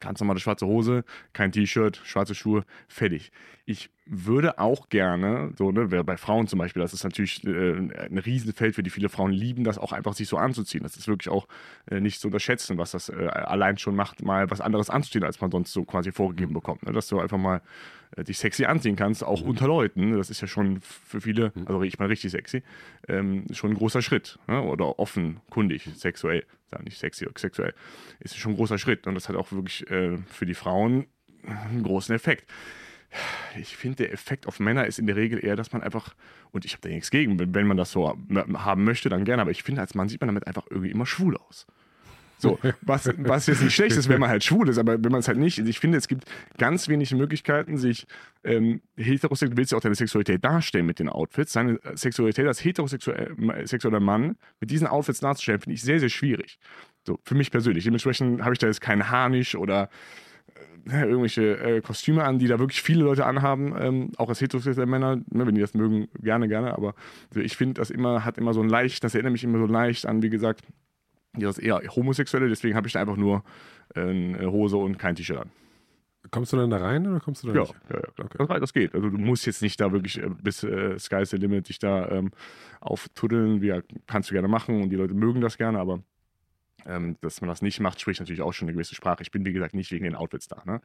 ganz 0.00 0.20
normale 0.20 0.40
schwarze 0.40 0.66
Hose, 0.66 1.04
kein 1.32 1.52
T-Shirt, 1.52 2.00
schwarze 2.04 2.34
Schuhe, 2.34 2.64
fertig. 2.88 3.32
Ich 3.64 3.90
würde 4.04 4.60
auch 4.60 4.88
gerne, 4.88 5.52
so, 5.56 5.72
ne, 5.72 5.86
bei 5.88 6.16
Frauen 6.16 6.46
zum 6.46 6.60
Beispiel, 6.60 6.80
das 6.80 6.94
ist 6.94 7.02
natürlich 7.02 7.44
äh, 7.44 7.72
ein 7.72 8.18
Riesenfeld, 8.18 8.76
für 8.76 8.84
die 8.84 8.90
viele 8.90 9.08
Frauen 9.08 9.32
lieben, 9.32 9.64
das 9.64 9.78
auch 9.78 9.92
einfach 9.92 10.14
sich 10.14 10.28
so 10.28 10.36
anzuziehen. 10.36 10.84
Das 10.84 10.96
ist 10.96 11.08
wirklich 11.08 11.28
auch 11.28 11.48
äh, 11.90 12.00
nicht 12.00 12.20
zu 12.20 12.28
unterschätzen, 12.28 12.78
was 12.78 12.92
das 12.92 13.08
äh, 13.08 13.14
allein 13.14 13.78
schon 13.78 13.96
macht, 13.96 14.22
mal 14.22 14.48
was 14.50 14.60
anderes 14.60 14.90
anzuziehen, 14.90 15.24
als 15.24 15.40
man 15.40 15.50
sonst 15.50 15.72
so 15.72 15.84
quasi 15.84 16.12
vorgegeben 16.12 16.54
bekommt. 16.54 16.84
Ne? 16.84 16.92
Dass 16.92 17.08
du 17.08 17.18
einfach 17.18 17.38
mal 17.38 17.60
äh, 18.16 18.22
dich 18.22 18.38
sexy 18.38 18.66
anziehen 18.66 18.94
kannst, 18.94 19.24
auch 19.24 19.42
mhm. 19.42 19.50
unter 19.50 19.66
Leuten. 19.66 20.10
Ne? 20.10 20.16
Das 20.16 20.30
ist 20.30 20.40
ja 20.40 20.46
schon 20.46 20.80
für 20.80 21.20
viele, 21.20 21.50
mhm. 21.54 21.66
also 21.66 21.82
ich 21.82 21.98
meine 21.98 22.10
richtig 22.10 22.30
sexy, 22.30 22.62
ähm, 23.08 23.46
schon 23.50 23.70
ein 23.70 23.76
großer 23.76 24.02
Schritt. 24.02 24.38
Ne? 24.46 24.62
Oder 24.62 25.00
offenkundig, 25.00 25.90
sexuell, 25.96 26.44
sag 26.70 26.84
nicht 26.84 26.98
sexy, 26.98 27.26
sexuell, 27.36 27.74
ist 28.20 28.36
schon 28.36 28.52
ein 28.52 28.56
großer 28.56 28.78
Schritt. 28.78 29.06
Und 29.06 29.14
das 29.14 29.28
hat 29.28 29.36
auch 29.36 29.52
wirklich 29.52 29.88
äh, 29.90 30.18
für 30.28 30.46
die 30.46 30.54
Frauen 30.54 31.06
einen 31.44 31.82
großen 31.82 32.14
Effekt 32.14 32.50
ich 33.58 33.76
finde, 33.76 33.96
der 33.96 34.12
Effekt 34.12 34.46
auf 34.46 34.60
Männer 34.60 34.86
ist 34.86 34.98
in 34.98 35.06
der 35.06 35.16
Regel 35.16 35.42
eher, 35.44 35.56
dass 35.56 35.72
man 35.72 35.82
einfach, 35.82 36.14
und 36.50 36.64
ich 36.64 36.72
habe 36.72 36.82
da 36.82 36.88
nichts 36.88 37.10
gegen, 37.10 37.38
wenn 37.54 37.66
man 37.66 37.76
das 37.76 37.90
so 37.90 38.08
haben 38.08 38.84
möchte, 38.84 39.08
dann 39.08 39.24
gerne, 39.24 39.42
aber 39.42 39.50
ich 39.50 39.62
finde, 39.62 39.80
als 39.80 39.94
Mann 39.94 40.08
sieht 40.08 40.20
man 40.20 40.28
damit 40.28 40.46
einfach 40.46 40.66
irgendwie 40.70 40.90
immer 40.90 41.06
schwul 41.06 41.36
aus. 41.36 41.66
So, 42.38 42.58
was, 42.82 43.10
was 43.16 43.46
jetzt 43.46 43.62
nicht 43.62 43.74
schlecht 43.74 43.96
ist, 43.96 44.08
wenn 44.08 44.20
man 44.20 44.28
halt 44.28 44.44
schwul 44.44 44.68
ist, 44.68 44.78
aber 44.78 45.02
wenn 45.02 45.10
man 45.10 45.20
es 45.20 45.28
halt 45.28 45.38
nicht, 45.38 45.58
ich 45.58 45.80
finde, 45.80 45.96
es 45.96 46.06
gibt 46.06 46.24
ganz 46.58 46.88
wenig 46.88 47.12
Möglichkeiten, 47.12 47.78
sich 47.78 48.06
ähm, 48.44 48.82
heterosexuell, 48.96 49.50
du 49.50 49.56
willst 49.56 49.72
ja 49.72 49.78
auch 49.78 49.82
deine 49.82 49.94
Sexualität 49.94 50.44
darstellen 50.44 50.84
mit 50.84 50.98
den 50.98 51.08
Outfits, 51.08 51.52
seine 51.52 51.80
Sexualität 51.94 52.46
als 52.46 52.62
heterosexueller 52.62 54.00
Mann 54.00 54.36
mit 54.60 54.70
diesen 54.70 54.86
Outfits 54.86 55.20
darzustellen, 55.20 55.60
finde 55.60 55.74
ich 55.74 55.82
sehr, 55.82 55.98
sehr 55.98 56.10
schwierig. 56.10 56.58
So, 57.06 57.18
für 57.24 57.34
mich 57.34 57.50
persönlich. 57.50 57.84
Dementsprechend 57.84 58.42
habe 58.42 58.52
ich 58.52 58.58
da 58.58 58.66
jetzt 58.66 58.80
keinen 58.80 59.10
Harnisch 59.10 59.54
oder 59.54 59.88
äh, 60.90 61.02
irgendwelche 61.02 61.58
äh, 61.58 61.80
Kostüme 61.80 62.24
an, 62.24 62.38
die 62.38 62.48
da 62.48 62.58
wirklich 62.58 62.82
viele 62.82 63.04
Leute 63.04 63.24
anhaben, 63.24 63.74
ähm, 63.78 64.12
auch 64.18 64.28
als 64.28 64.40
heterosexuelle 64.40 64.90
Männer, 64.90 65.16
ne, 65.16 65.46
wenn 65.46 65.54
die 65.54 65.60
das 65.60 65.74
mögen, 65.74 66.08
gerne, 66.20 66.48
gerne, 66.48 66.74
aber 66.76 66.94
also 67.30 67.40
ich 67.40 67.56
finde, 67.56 67.74
das 67.74 67.90
immer, 67.90 68.24
hat 68.24 68.36
immer 68.36 68.52
so 68.52 68.60
ein 68.60 68.68
leicht, 68.68 69.02
das 69.04 69.14
erinnert 69.14 69.32
mich 69.32 69.44
immer 69.44 69.58
so 69.58 69.66
leicht 69.66 70.04
an, 70.04 70.22
wie 70.22 70.30
gesagt, 70.30 70.62
das 71.44 71.58
eher 71.58 71.80
homosexuelle, 71.94 72.48
deswegen 72.48 72.74
habe 72.74 72.86
ich 72.86 72.92
da 72.92 73.00
einfach 73.00 73.16
nur 73.16 73.44
eine 73.94 74.50
Hose 74.50 74.76
und 74.76 74.98
kein 74.98 75.14
T-Shirt 75.14 75.38
an. 75.38 75.50
Kommst 76.30 76.52
du 76.52 76.56
dann 76.56 76.70
da 76.70 76.78
rein 76.78 77.06
oder 77.06 77.20
kommst 77.20 77.42
du 77.42 77.48
da 77.48 77.54
ja, 77.54 77.60
nicht? 77.60 77.74
Ja, 77.90 77.96
ja, 77.96 78.24
okay. 78.24 78.46
das, 78.48 78.60
das, 78.60 78.72
geht. 78.72 78.94
Also 78.94 79.10
du 79.10 79.18
musst 79.18 79.46
jetzt 79.46 79.62
nicht 79.62 79.80
da 79.80 79.92
wirklich 79.92 80.18
äh, 80.20 80.28
bis 80.28 80.62
äh, 80.62 80.98
Sky's 80.98 81.30
the 81.30 81.36
Limit 81.36 81.68
dich 81.68 81.78
da 81.78 82.08
ähm, 82.08 82.30
auftuddeln. 82.80 83.62
Wie, 83.62 83.80
kannst 84.06 84.30
du 84.30 84.34
gerne 84.34 84.48
machen 84.48 84.82
und 84.82 84.90
die 84.90 84.96
Leute 84.96 85.14
mögen 85.14 85.40
das 85.40 85.56
gerne, 85.56 85.78
aber 85.78 86.02
ähm, 86.86 87.16
dass 87.20 87.40
man 87.40 87.48
das 87.48 87.62
nicht 87.62 87.80
macht, 87.80 88.00
spricht 88.00 88.20
natürlich 88.20 88.42
auch 88.42 88.52
schon 88.52 88.66
eine 88.66 88.74
gewisse 88.74 88.94
Sprache. 88.94 89.22
Ich 89.22 89.30
bin, 89.30 89.44
wie 89.44 89.52
gesagt, 89.52 89.74
nicht 89.74 89.90
wegen 89.92 90.04
den 90.04 90.14
Outfits 90.14 90.48
da. 90.48 90.62
Ne? 90.64 90.80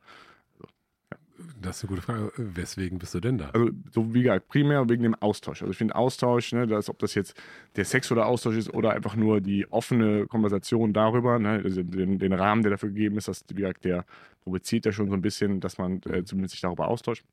Das 1.61 1.77
ist 1.77 1.83
eine 1.83 1.89
gute 1.89 2.01
Frage. 2.01 2.31
Weswegen 2.37 2.99
bist 2.99 3.13
du 3.13 3.19
denn 3.19 3.37
da? 3.37 3.49
Also, 3.51 3.69
so 3.91 4.13
wie 4.13 4.23
gesagt, 4.23 4.47
primär 4.47 4.87
wegen 4.89 5.03
dem 5.03 5.15
Austausch. 5.15 5.61
Also, 5.61 5.71
ich 5.71 5.77
finde 5.77 5.95
Austausch, 5.95 6.53
ne, 6.53 6.67
dass, 6.67 6.89
ob 6.89 6.99
das 6.99 7.15
jetzt 7.15 7.39
der 7.75 7.85
sexuelle 7.85 8.25
Austausch 8.25 8.55
ist 8.55 8.73
oder 8.73 8.91
einfach 8.91 9.15
nur 9.15 9.41
die 9.41 9.71
offene 9.71 10.27
Konversation 10.27 10.93
darüber, 10.93 11.39
ne, 11.39 11.61
also 11.63 11.83
den, 11.83 12.19
den, 12.19 12.33
Rahmen, 12.33 12.63
der 12.63 12.71
dafür 12.71 12.89
gegeben 12.89 13.17
ist, 13.17 13.27
dass, 13.27 13.43
wie 13.49 13.61
gesagt, 13.61 13.85
der 13.85 14.05
provoziert 14.43 14.85
ja 14.85 14.91
schon 14.91 15.09
so 15.09 15.13
ein 15.13 15.21
bisschen, 15.21 15.59
dass 15.59 15.77
man 15.77 16.01
äh, 16.03 16.23
zumindest 16.23 16.53
sich 16.53 16.61
darüber 16.61 16.87
austauscht. 16.87 17.23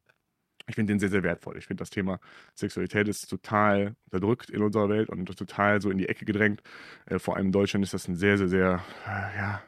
Ich 0.69 0.75
finde 0.75 0.93
den 0.93 0.99
sehr, 1.01 1.09
sehr 1.09 1.23
wertvoll. 1.23 1.57
Ich 1.57 1.67
finde 1.67 1.81
das 1.81 1.91
Thema 1.91 2.21
Sexualität 2.55 3.09
ist 3.09 3.29
total 3.29 3.97
unterdrückt 4.05 4.51
in 4.51 4.63
unserer 4.63 4.89
Welt 4.91 5.09
und 5.09 5.25
total 5.27 5.81
so 5.81 5.91
in 5.91 5.97
die 5.97 6.09
Ecke 6.09 6.27
gedrängt. 6.27 6.63
Äh, 7.07 7.19
vor 7.19 7.37
allem 7.37 7.47
in 7.47 7.53
Deutschland 7.53 7.85
ist 7.85 7.95
das 7.95 8.07
ein 8.07 8.17
sehr, 8.17 8.37
sehr, 8.37 8.49
sehr, 8.49 8.85
äh, 9.07 9.37
ja, 9.39 9.63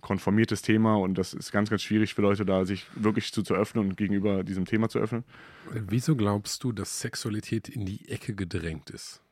konformiertes 0.00 0.62
Thema 0.62 0.96
und 0.96 1.18
das 1.18 1.34
ist 1.34 1.50
ganz, 1.52 1.70
ganz 1.70 1.82
schwierig 1.82 2.14
für 2.14 2.22
Leute 2.22 2.44
da, 2.44 2.64
sich 2.64 2.86
wirklich 2.94 3.32
zu, 3.32 3.42
zu 3.42 3.54
öffnen 3.54 3.84
und 3.84 3.96
gegenüber 3.96 4.44
diesem 4.44 4.64
Thema 4.64 4.88
zu 4.88 4.98
öffnen. 4.98 5.24
Wieso 5.72 6.16
glaubst 6.16 6.62
du, 6.64 6.72
dass 6.72 7.00
Sexualität 7.00 7.68
in 7.68 7.84
die 7.84 8.08
Ecke 8.08 8.34
gedrängt 8.34 8.90
ist? 8.90 9.22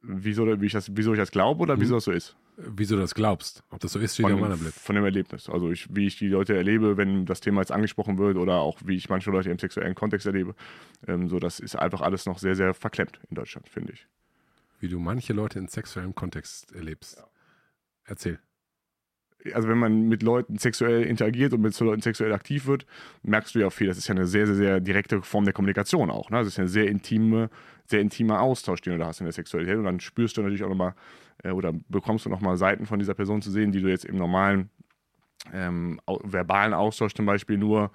Wieso, 0.00 0.60
wie 0.60 0.66
ich 0.66 0.72
das, 0.72 0.94
wieso 0.94 1.12
ich 1.12 1.18
das 1.18 1.30
glaube 1.30 1.62
oder 1.62 1.76
mhm. 1.76 1.80
wieso 1.80 1.94
das 1.94 2.04
so 2.04 2.12
ist? 2.12 2.36
Wieso 2.56 2.94
du 2.94 3.00
das 3.00 3.16
glaubst? 3.16 3.64
Ob 3.70 3.80
das 3.80 3.92
so 3.92 3.98
ist, 3.98 4.14
steht 4.14 4.28
ja 4.28 4.36
meiner 4.36 4.56
Blick. 4.56 4.74
Von 4.74 4.94
dem 4.94 5.04
Erlebnis. 5.04 5.48
Also 5.48 5.72
ich, 5.72 5.92
wie 5.92 6.06
ich 6.06 6.18
die 6.18 6.28
Leute 6.28 6.56
erlebe, 6.56 6.96
wenn 6.96 7.26
das 7.26 7.40
Thema 7.40 7.60
jetzt 7.60 7.72
angesprochen 7.72 8.16
wird 8.16 8.36
oder 8.36 8.60
auch 8.60 8.78
wie 8.84 8.94
ich 8.94 9.08
manche 9.08 9.32
Leute 9.32 9.50
im 9.50 9.58
sexuellen 9.58 9.96
Kontext 9.96 10.26
erlebe. 10.26 10.54
Ähm, 11.08 11.28
so, 11.28 11.40
das 11.40 11.58
ist 11.58 11.74
einfach 11.74 12.00
alles 12.00 12.26
noch 12.26 12.38
sehr, 12.38 12.54
sehr 12.54 12.72
verklemmt 12.72 13.18
in 13.28 13.34
Deutschland, 13.34 13.68
finde 13.68 13.94
ich. 13.94 14.06
Wie 14.78 14.88
du 14.88 15.00
manche 15.00 15.32
Leute 15.32 15.58
in 15.58 15.66
sexuellem 15.66 16.14
Kontext 16.14 16.70
erlebst. 16.72 17.16
Ja. 17.16 17.26
Erzähl 18.04 18.38
also 19.52 19.68
wenn 19.68 19.78
man 19.78 20.08
mit 20.08 20.22
Leuten 20.22 20.58
sexuell 20.58 21.02
interagiert 21.02 21.52
und 21.52 21.60
mit 21.60 21.74
so 21.74 21.84
Leuten 21.84 22.00
sexuell 22.00 22.32
aktiv 22.32 22.66
wird, 22.66 22.86
merkst 23.22 23.54
du 23.54 23.58
ja 23.60 23.66
auch 23.66 23.72
viel. 23.72 23.88
Das 23.88 23.98
ist 23.98 24.08
ja 24.08 24.14
eine 24.14 24.26
sehr, 24.26 24.46
sehr, 24.46 24.56
sehr 24.56 24.80
direkte 24.80 25.22
Form 25.22 25.44
der 25.44 25.52
Kommunikation 25.52 26.10
auch. 26.10 26.30
Ne? 26.30 26.38
Das 26.38 26.48
ist 26.48 26.56
ja 26.56 26.64
ein 26.64 26.68
sehr 26.68 26.88
intime, 26.88 27.50
sehr 27.86 28.00
intimer 28.00 28.40
Austausch, 28.40 28.80
den 28.80 28.94
du 28.94 28.98
da 28.98 29.06
hast 29.06 29.20
in 29.20 29.26
der 29.26 29.32
Sexualität. 29.32 29.76
Und 29.76 29.84
dann 29.84 30.00
spürst 30.00 30.36
du 30.36 30.42
natürlich 30.42 30.64
auch 30.64 30.68
nochmal 30.68 30.94
äh, 31.42 31.50
oder 31.50 31.72
bekommst 31.88 32.24
du 32.24 32.30
nochmal 32.30 32.56
Seiten 32.56 32.86
von 32.86 32.98
dieser 32.98 33.14
Person 33.14 33.42
zu 33.42 33.50
sehen, 33.50 33.72
die 33.72 33.80
du 33.80 33.88
jetzt 33.88 34.04
im 34.04 34.16
normalen 34.16 34.70
ähm, 35.52 36.00
verbalen 36.06 36.72
Austausch 36.72 37.14
zum 37.14 37.26
Beispiel 37.26 37.58
nur 37.58 37.90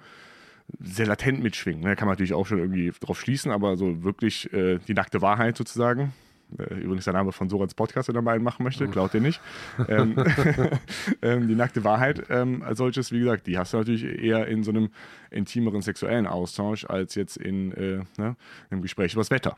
sehr 0.78 1.06
latent 1.06 1.42
mitschwingen. 1.42 1.82
Ne? 1.82 1.96
Kann 1.96 2.06
man 2.06 2.12
natürlich 2.12 2.34
auch 2.34 2.46
schon 2.46 2.58
irgendwie 2.58 2.92
drauf 3.00 3.18
schließen, 3.18 3.50
aber 3.50 3.76
so 3.76 4.04
wirklich 4.04 4.52
äh, 4.52 4.78
die 4.86 4.94
nackte 4.94 5.20
Wahrheit 5.20 5.56
sozusagen, 5.56 6.12
übrigens 6.58 7.04
der 7.04 7.14
Name 7.14 7.32
von 7.32 7.48
Sorans 7.48 7.74
Podcast, 7.74 8.08
wenn 8.08 8.16
er 8.16 8.22
mal 8.22 8.34
einen 8.34 8.44
machen 8.44 8.62
möchte, 8.64 8.86
oh. 8.86 8.90
klaut 8.90 9.14
ihr 9.14 9.20
nicht. 9.20 9.40
ähm, 9.88 10.16
ähm, 11.22 11.48
die 11.48 11.54
nackte 11.54 11.84
Wahrheit 11.84 12.24
ähm, 12.30 12.62
als 12.62 12.78
solches, 12.78 13.12
wie 13.12 13.20
gesagt, 13.20 13.46
die 13.46 13.58
hast 13.58 13.72
du 13.72 13.78
natürlich 13.78 14.04
eher 14.04 14.46
in 14.46 14.62
so 14.62 14.70
einem 14.70 14.90
intimeren 15.30 15.82
sexuellen 15.82 16.26
Austausch 16.26 16.84
als 16.84 17.14
jetzt 17.14 17.36
in 17.36 17.72
äh, 17.72 18.02
ne, 18.16 18.36
einem 18.70 18.82
Gespräch 18.82 19.12
über 19.12 19.20
das 19.20 19.30
Wetter. 19.30 19.56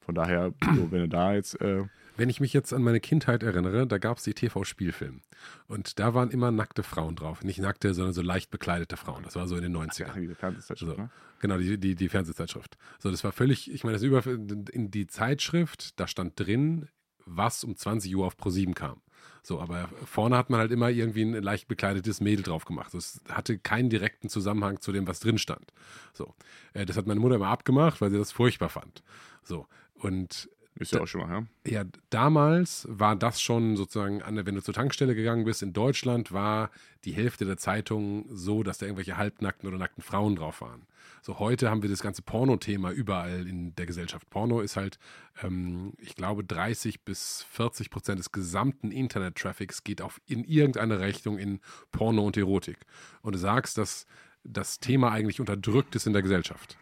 Von 0.00 0.14
daher, 0.14 0.52
so, 0.74 0.92
wenn 0.92 1.00
du 1.00 1.08
da 1.08 1.32
jetzt 1.32 1.60
äh, 1.62 1.84
wenn 2.16 2.28
ich 2.28 2.40
mich 2.40 2.52
jetzt 2.52 2.72
an 2.72 2.82
meine 2.82 3.00
Kindheit 3.00 3.42
erinnere, 3.42 3.86
da 3.86 3.98
gab 3.98 4.18
es 4.18 4.24
die 4.24 4.34
TV-Spielfilme. 4.34 5.20
Und 5.66 5.98
da 5.98 6.14
waren 6.14 6.30
immer 6.30 6.50
nackte 6.50 6.82
Frauen 6.82 7.16
drauf. 7.16 7.42
Nicht 7.42 7.58
nackte, 7.58 7.94
sondern 7.94 8.14
so 8.14 8.22
leicht 8.22 8.50
bekleidete 8.50 8.96
Frauen. 8.96 9.22
Das 9.24 9.36
war 9.36 9.48
so 9.48 9.56
in 9.56 9.62
den 9.62 9.76
90ern. 9.76 10.06
Ach, 10.10 10.14
die 10.14 10.34
Fernsehzeitschrift, 10.34 10.96
so, 10.96 11.02
ne? 11.02 11.10
Genau, 11.40 11.58
die, 11.58 11.78
die, 11.78 11.94
die 11.94 12.08
Fernsehzeitschrift. 12.08 12.76
So, 12.98 13.10
das 13.10 13.24
war 13.24 13.32
völlig, 13.32 13.70
ich 13.70 13.84
meine, 13.84 13.94
das 13.94 14.02
über 14.02 14.24
in 14.26 14.90
die 14.90 15.06
Zeitschrift, 15.06 15.98
da 15.98 16.06
stand 16.06 16.38
drin, 16.38 16.88
was 17.26 17.64
um 17.64 17.76
20 17.76 18.14
Uhr 18.16 18.26
auf 18.26 18.36
Pro7 18.36 18.74
kam. 18.74 19.00
So, 19.42 19.60
aber 19.60 19.88
vorne 20.06 20.38
hat 20.38 20.48
man 20.48 20.60
halt 20.60 20.70
immer 20.70 20.88
irgendwie 20.88 21.22
ein 21.22 21.34
leicht 21.34 21.68
bekleidetes 21.68 22.20
Mädel 22.20 22.42
drauf 22.42 22.64
gemacht. 22.64 22.94
Das 22.94 23.20
hatte 23.28 23.58
keinen 23.58 23.90
direkten 23.90 24.30
Zusammenhang 24.30 24.80
zu 24.80 24.90
dem, 24.90 25.06
was 25.06 25.20
drin 25.20 25.36
stand. 25.36 25.72
So, 26.14 26.34
äh, 26.72 26.86
das 26.86 26.96
hat 26.96 27.06
meine 27.06 27.20
Mutter 27.20 27.34
immer 27.34 27.48
abgemacht, 27.48 28.00
weil 28.00 28.10
sie 28.10 28.16
das 28.16 28.32
furchtbar 28.32 28.70
fand. 28.70 29.02
So, 29.42 29.66
und 29.94 30.48
ist 30.76 30.92
ja 30.92 31.00
auch 31.00 31.06
schon 31.06 31.20
mal, 31.20 31.30
ja. 31.64 31.70
Ja, 31.70 31.84
damals 32.10 32.86
war 32.90 33.14
das 33.14 33.40
schon 33.40 33.76
sozusagen, 33.76 34.22
wenn 34.24 34.54
du 34.54 34.62
zur 34.62 34.74
Tankstelle 34.74 35.14
gegangen 35.14 35.44
bist 35.44 35.62
in 35.62 35.72
Deutschland, 35.72 36.32
war 36.32 36.70
die 37.04 37.12
Hälfte 37.12 37.44
der 37.44 37.56
Zeitungen 37.56 38.24
so, 38.28 38.62
dass 38.62 38.78
da 38.78 38.86
irgendwelche 38.86 39.16
halbnackten 39.16 39.68
oder 39.68 39.78
nackten 39.78 40.02
Frauen 40.02 40.34
drauf 40.36 40.60
waren. 40.60 40.86
So 41.22 41.38
heute 41.38 41.70
haben 41.70 41.82
wir 41.82 41.88
das 41.88 42.02
ganze 42.02 42.22
Porno-Thema 42.22 42.90
überall 42.90 43.46
in 43.46 43.74
der 43.76 43.86
Gesellschaft. 43.86 44.28
Porno 44.28 44.60
ist 44.60 44.76
halt, 44.76 44.98
ähm, 45.42 45.94
ich 45.98 46.16
glaube, 46.16 46.44
30 46.44 47.02
bis 47.02 47.46
40 47.50 47.90
Prozent 47.90 48.18
des 48.18 48.32
gesamten 48.32 48.90
Internet-Traffics 48.90 49.84
geht 49.84 50.02
auf 50.02 50.20
in 50.26 50.44
irgendeine 50.44 51.00
Richtung 51.00 51.38
in 51.38 51.60
Porno 51.92 52.26
und 52.26 52.36
Erotik. 52.36 52.78
Und 53.22 53.34
du 53.34 53.38
sagst, 53.38 53.78
dass 53.78 54.06
das 54.42 54.80
Thema 54.80 55.12
eigentlich 55.12 55.40
unterdrückt 55.40 55.94
ist 55.94 56.06
in 56.06 56.12
der 56.12 56.22
Gesellschaft. 56.22 56.76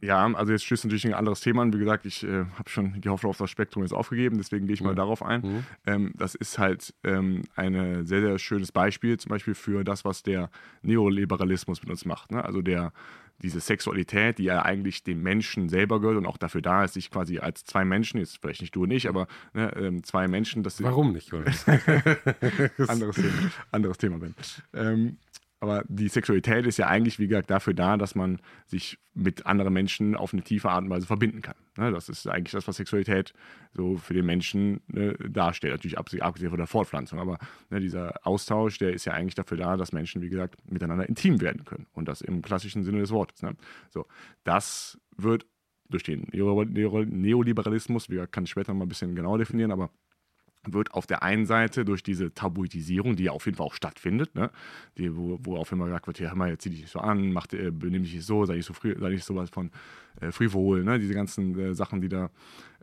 Ja, 0.00 0.26
also 0.34 0.52
jetzt 0.52 0.64
stößt 0.64 0.84
natürlich 0.84 1.06
ein 1.06 1.14
anderes 1.14 1.40
Thema 1.40 1.62
an. 1.62 1.72
Wie 1.72 1.78
gesagt, 1.78 2.06
ich 2.06 2.22
äh, 2.24 2.44
habe 2.56 2.68
schon 2.68 3.00
die 3.00 3.08
Hoffnung 3.08 3.30
auf 3.30 3.38
das 3.38 3.50
Spektrum 3.50 3.82
jetzt 3.82 3.92
aufgegeben, 3.92 4.38
deswegen 4.38 4.66
gehe 4.66 4.74
ich 4.74 4.80
mal 4.80 4.92
mhm. 4.92 4.96
darauf 4.96 5.22
ein. 5.22 5.40
Mhm. 5.40 5.66
Ähm, 5.86 6.12
das 6.16 6.34
ist 6.34 6.58
halt 6.58 6.94
ähm, 7.04 7.42
ein 7.56 8.06
sehr, 8.06 8.20
sehr 8.20 8.38
schönes 8.38 8.70
Beispiel, 8.70 9.18
zum 9.18 9.30
Beispiel 9.30 9.54
für 9.54 9.84
das, 9.84 10.04
was 10.04 10.22
der 10.22 10.50
Neoliberalismus 10.82 11.82
mit 11.82 11.90
uns 11.90 12.04
macht. 12.04 12.30
Ne? 12.30 12.44
Also 12.44 12.62
der, 12.62 12.92
diese 13.42 13.60
Sexualität, 13.60 14.38
die 14.38 14.44
ja 14.44 14.62
eigentlich 14.62 15.04
dem 15.04 15.22
Menschen 15.22 15.68
selber 15.68 16.00
gehört 16.00 16.16
und 16.16 16.26
auch 16.26 16.38
dafür 16.38 16.62
da 16.62 16.84
ist, 16.84 16.94
sich 16.94 17.10
quasi 17.10 17.38
als 17.38 17.64
zwei 17.64 17.84
Menschen, 17.84 18.18
jetzt 18.18 18.38
vielleicht 18.40 18.60
nicht 18.60 18.74
du 18.74 18.84
und 18.84 18.90
ich, 18.90 19.08
aber 19.08 19.26
ne, 19.52 19.72
ähm, 19.76 20.02
zwei 20.02 20.28
Menschen, 20.28 20.62
das 20.62 20.82
Warum 20.82 21.12
nicht? 21.12 21.32
anderes 22.88 23.16
Thema, 23.16 23.50
anderes 23.70 23.98
Thema, 23.98 24.18
Ben. 24.18 24.34
Ähm, 24.74 25.16
aber 25.60 25.84
die 25.88 26.08
Sexualität 26.08 26.66
ist 26.66 26.76
ja 26.76 26.86
eigentlich, 26.86 27.18
wie 27.18 27.26
gesagt, 27.26 27.50
dafür 27.50 27.74
da, 27.74 27.96
dass 27.96 28.14
man 28.14 28.38
sich 28.66 28.98
mit 29.14 29.46
anderen 29.46 29.72
Menschen 29.72 30.14
auf 30.14 30.32
eine 30.32 30.42
tiefe 30.42 30.70
Art 30.70 30.84
und 30.84 30.90
Weise 30.90 31.06
verbinden 31.06 31.42
kann. 31.42 31.56
Ne? 31.76 31.90
Das 31.90 32.08
ist 32.08 32.28
eigentlich 32.28 32.52
das, 32.52 32.68
was 32.68 32.76
Sexualität 32.76 33.32
so 33.72 33.96
für 33.96 34.14
den 34.14 34.24
Menschen 34.24 34.80
ne, 34.86 35.14
darstellt. 35.14 35.72
Natürlich 35.72 35.98
abgesehen 35.98 36.50
von 36.50 36.58
der 36.58 36.68
Fortpflanzung. 36.68 37.18
Aber 37.18 37.38
ne, 37.70 37.80
dieser 37.80 38.24
Austausch, 38.24 38.78
der 38.78 38.92
ist 38.92 39.04
ja 39.04 39.14
eigentlich 39.14 39.34
dafür 39.34 39.56
da, 39.56 39.76
dass 39.76 39.92
Menschen, 39.92 40.22
wie 40.22 40.28
gesagt, 40.28 40.56
miteinander 40.70 41.08
intim 41.08 41.40
werden 41.40 41.64
können. 41.64 41.86
Und 41.92 42.06
das 42.06 42.20
im 42.20 42.40
klassischen 42.42 42.84
Sinne 42.84 43.00
des 43.00 43.10
Wortes. 43.10 43.42
So, 43.90 44.06
das 44.44 45.00
wird 45.16 45.44
durch 45.88 46.04
den 46.04 46.28
Neoliberalismus, 46.30 48.10
wie 48.10 48.24
kann 48.30 48.44
ich 48.44 48.50
später 48.50 48.74
mal 48.74 48.84
ein 48.84 48.88
bisschen 48.88 49.16
genauer 49.16 49.38
definieren, 49.38 49.72
aber 49.72 49.90
wird 50.72 50.94
auf 50.94 51.06
der 51.06 51.22
einen 51.22 51.46
Seite 51.46 51.84
durch 51.84 52.02
diese 52.02 52.32
Tabuisierung, 52.32 53.16
die 53.16 53.24
ja 53.24 53.32
auf 53.32 53.46
jeden 53.46 53.56
Fall 53.56 53.66
auch 53.66 53.74
stattfindet, 53.74 54.34
ne? 54.34 54.50
die, 54.96 55.16
wo, 55.16 55.38
wo 55.42 55.56
auf 55.56 55.72
immer 55.72 55.86
gesagt 55.86 56.06
wird, 56.06 56.20
ja, 56.20 56.28
hör 56.28 56.36
mal, 56.36 56.50
jetzt 56.50 56.62
zieh 56.62 56.70
dich 56.70 56.80
nicht 56.80 56.90
so 56.90 57.00
an, 57.00 57.32
mach, 57.32 57.46
äh, 57.52 57.70
benimm 57.70 58.02
dich 58.02 58.14
nicht 58.14 58.26
so, 58.26 58.44
sei 58.44 58.56
nicht 58.56 58.66
so, 58.66 58.74
früh, 58.74 58.94
sei 58.98 59.10
nicht 59.10 59.24
so 59.24 59.34
was 59.36 59.50
von 59.50 59.70
äh, 60.20 60.32
frivol, 60.32 60.84
ne? 60.84 60.98
diese 60.98 61.14
ganzen 61.14 61.58
äh, 61.58 61.74
Sachen, 61.74 62.00
die 62.00 62.08
da 62.08 62.30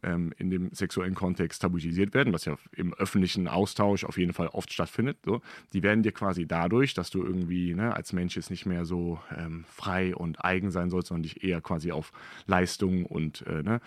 ähm, 0.06 0.34
in 0.38 0.50
dem 0.50 0.72
sexuellen 0.72 1.16
Kontext 1.16 1.62
tabuisiert 1.62 2.14
werden, 2.14 2.34
was 2.34 2.46
ja 2.46 2.56
im 2.76 2.94
öffentlichen 2.94 3.48
Austausch 3.48 4.04
auf 4.04 4.18
jeden 4.18 4.34
Fall 4.34 4.48
oft 4.48 4.72
stattfindet, 4.72 5.18
so, 5.26 5.42
die 5.74 5.84
werden 5.84 6.04
dir 6.04 6.12
quasi 6.12 6.46
dadurch, 6.46 6.94
dass 6.94 7.10
du 7.10 7.24
irgendwie 7.24 7.74
ne, 7.74 7.96
als 7.96 8.14
Mensch 8.14 8.36
jetzt 8.36 8.52
nicht 8.52 8.66
mehr 8.66 8.86
so 8.86 9.20
ähm, 9.36 9.66
frei 9.68 10.16
und 10.16 10.44
eigen 10.44 10.72
sein 10.72 10.90
sollst, 10.90 11.10
sondern 11.10 11.24
dich 11.24 11.44
eher 11.44 11.62
quasi 11.62 11.92
auf 11.92 12.12
Leistung 12.46 13.06
und 13.06 13.42
äh, 13.48 13.64
ne, 13.64 13.82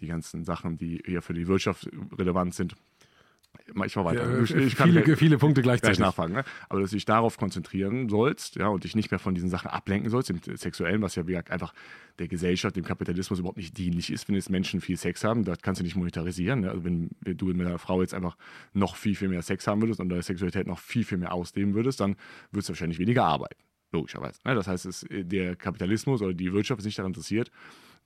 die 0.00 0.06
ganzen 0.06 0.44
Sachen, 0.44 0.76
die 0.76 1.00
eher 1.00 1.22
für 1.22 1.34
die 1.34 1.48
Wirtschaft 1.48 1.90
relevant 2.16 2.54
sind, 2.54 2.76
ich 3.66 3.96
mal 3.96 4.04
weiter. 4.04 4.30
Ja, 4.30 4.42
ich, 4.42 4.54
ich 4.54 4.76
kann 4.76 4.88
viele, 4.90 5.02
gleich- 5.02 5.18
viele 5.18 5.38
Punkte 5.38 5.62
gleich 5.62 5.80
gleichzeitig. 5.80 6.00
nachfragen, 6.00 6.34
ne? 6.34 6.44
aber 6.68 6.80
dass 6.80 6.90
du 6.90 6.96
dich 6.96 7.04
darauf 7.04 7.36
konzentrieren 7.36 8.08
sollst, 8.08 8.56
ja, 8.56 8.68
und 8.68 8.84
dich 8.84 8.94
nicht 8.94 9.10
mehr 9.10 9.18
von 9.18 9.34
diesen 9.34 9.48
Sachen 9.50 9.68
ablenken 9.68 10.10
sollst, 10.10 10.28
dem 10.28 10.40
Sexuellen, 10.56 11.02
was 11.02 11.14
ja 11.14 11.26
wie 11.26 11.32
gesagt 11.32 11.50
einfach 11.50 11.72
der 12.18 12.28
Gesellschaft, 12.28 12.76
dem 12.76 12.84
Kapitalismus 12.84 13.38
überhaupt 13.38 13.56
nicht 13.58 13.76
dienlich 13.76 14.12
ist, 14.12 14.28
wenn 14.28 14.34
jetzt 14.34 14.50
Menschen 14.50 14.80
viel 14.80 14.96
Sex 14.96 15.24
haben, 15.24 15.44
das 15.44 15.58
kannst 15.62 15.80
du 15.80 15.84
nicht 15.84 15.96
monetarisieren. 15.96 16.60
Ne? 16.60 16.70
Also 16.70 16.84
wenn 16.84 17.10
du 17.24 17.46
mit 17.46 17.66
deiner 17.66 17.78
Frau 17.78 18.00
jetzt 18.02 18.14
einfach 18.14 18.36
noch 18.72 18.96
viel, 18.96 19.14
viel 19.16 19.28
mehr 19.28 19.42
Sex 19.42 19.66
haben 19.66 19.80
würdest 19.82 20.00
und 20.00 20.08
deine 20.08 20.22
Sexualität 20.22 20.66
noch 20.66 20.78
viel, 20.78 21.04
viel 21.04 21.18
mehr 21.18 21.32
ausdehnen 21.32 21.74
würdest, 21.74 22.00
dann 22.00 22.16
würdest 22.52 22.68
du 22.68 22.72
wahrscheinlich 22.72 22.98
weniger 22.98 23.24
arbeiten. 23.24 23.60
Logischerweise. 23.92 24.40
Ne? 24.44 24.54
Das 24.54 24.66
heißt, 24.66 24.86
es, 24.86 25.06
der 25.10 25.54
Kapitalismus 25.56 26.20
oder 26.22 26.34
die 26.34 26.52
Wirtschaft 26.52 26.80
ist 26.80 26.84
nicht 26.86 26.98
daran 26.98 27.10
interessiert, 27.10 27.50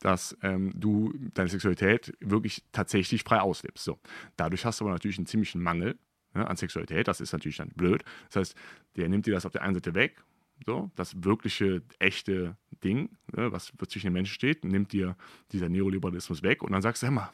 dass 0.00 0.36
ähm, 0.42 0.72
du 0.74 1.12
deine 1.34 1.48
Sexualität 1.48 2.16
wirklich 2.20 2.64
tatsächlich 2.72 3.22
frei 3.22 3.40
auslebst. 3.40 3.84
So. 3.84 3.98
Dadurch 4.36 4.64
hast 4.64 4.80
du 4.80 4.84
aber 4.84 4.92
natürlich 4.92 5.18
einen 5.18 5.26
ziemlichen 5.26 5.62
Mangel 5.62 5.98
ne, 6.34 6.46
an 6.48 6.56
Sexualität. 6.56 7.08
Das 7.08 7.20
ist 7.20 7.32
natürlich 7.32 7.56
dann 7.56 7.70
blöd. 7.70 8.04
Das 8.28 8.36
heißt, 8.36 8.54
der 8.96 9.08
nimmt 9.08 9.26
dir 9.26 9.34
das 9.34 9.46
auf 9.46 9.52
der 9.52 9.62
einen 9.62 9.74
Seite 9.74 9.94
weg, 9.94 10.22
so, 10.66 10.90
das 10.96 11.22
wirkliche, 11.22 11.82
echte 11.98 12.56
Ding, 12.82 13.16
ne, 13.32 13.52
was 13.52 13.72
zwischen 13.88 14.08
den 14.08 14.12
Menschen 14.12 14.34
steht, 14.34 14.64
nimmt 14.64 14.92
dir 14.92 15.16
dieser 15.52 15.68
Neoliberalismus 15.68 16.42
weg 16.42 16.62
und 16.62 16.72
dann 16.72 16.82
sagst 16.82 17.02
du, 17.02 17.06
hör 17.06 17.12
mal, 17.12 17.30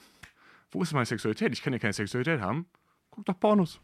wo 0.70 0.82
ist 0.82 0.92
meine 0.92 1.06
Sexualität? 1.06 1.52
Ich 1.52 1.62
kann 1.62 1.72
ja 1.72 1.78
keine 1.78 1.92
Sexualität 1.92 2.40
haben. 2.40 2.66
Guck 3.10 3.24
doch 3.26 3.38
Pornos. 3.38 3.80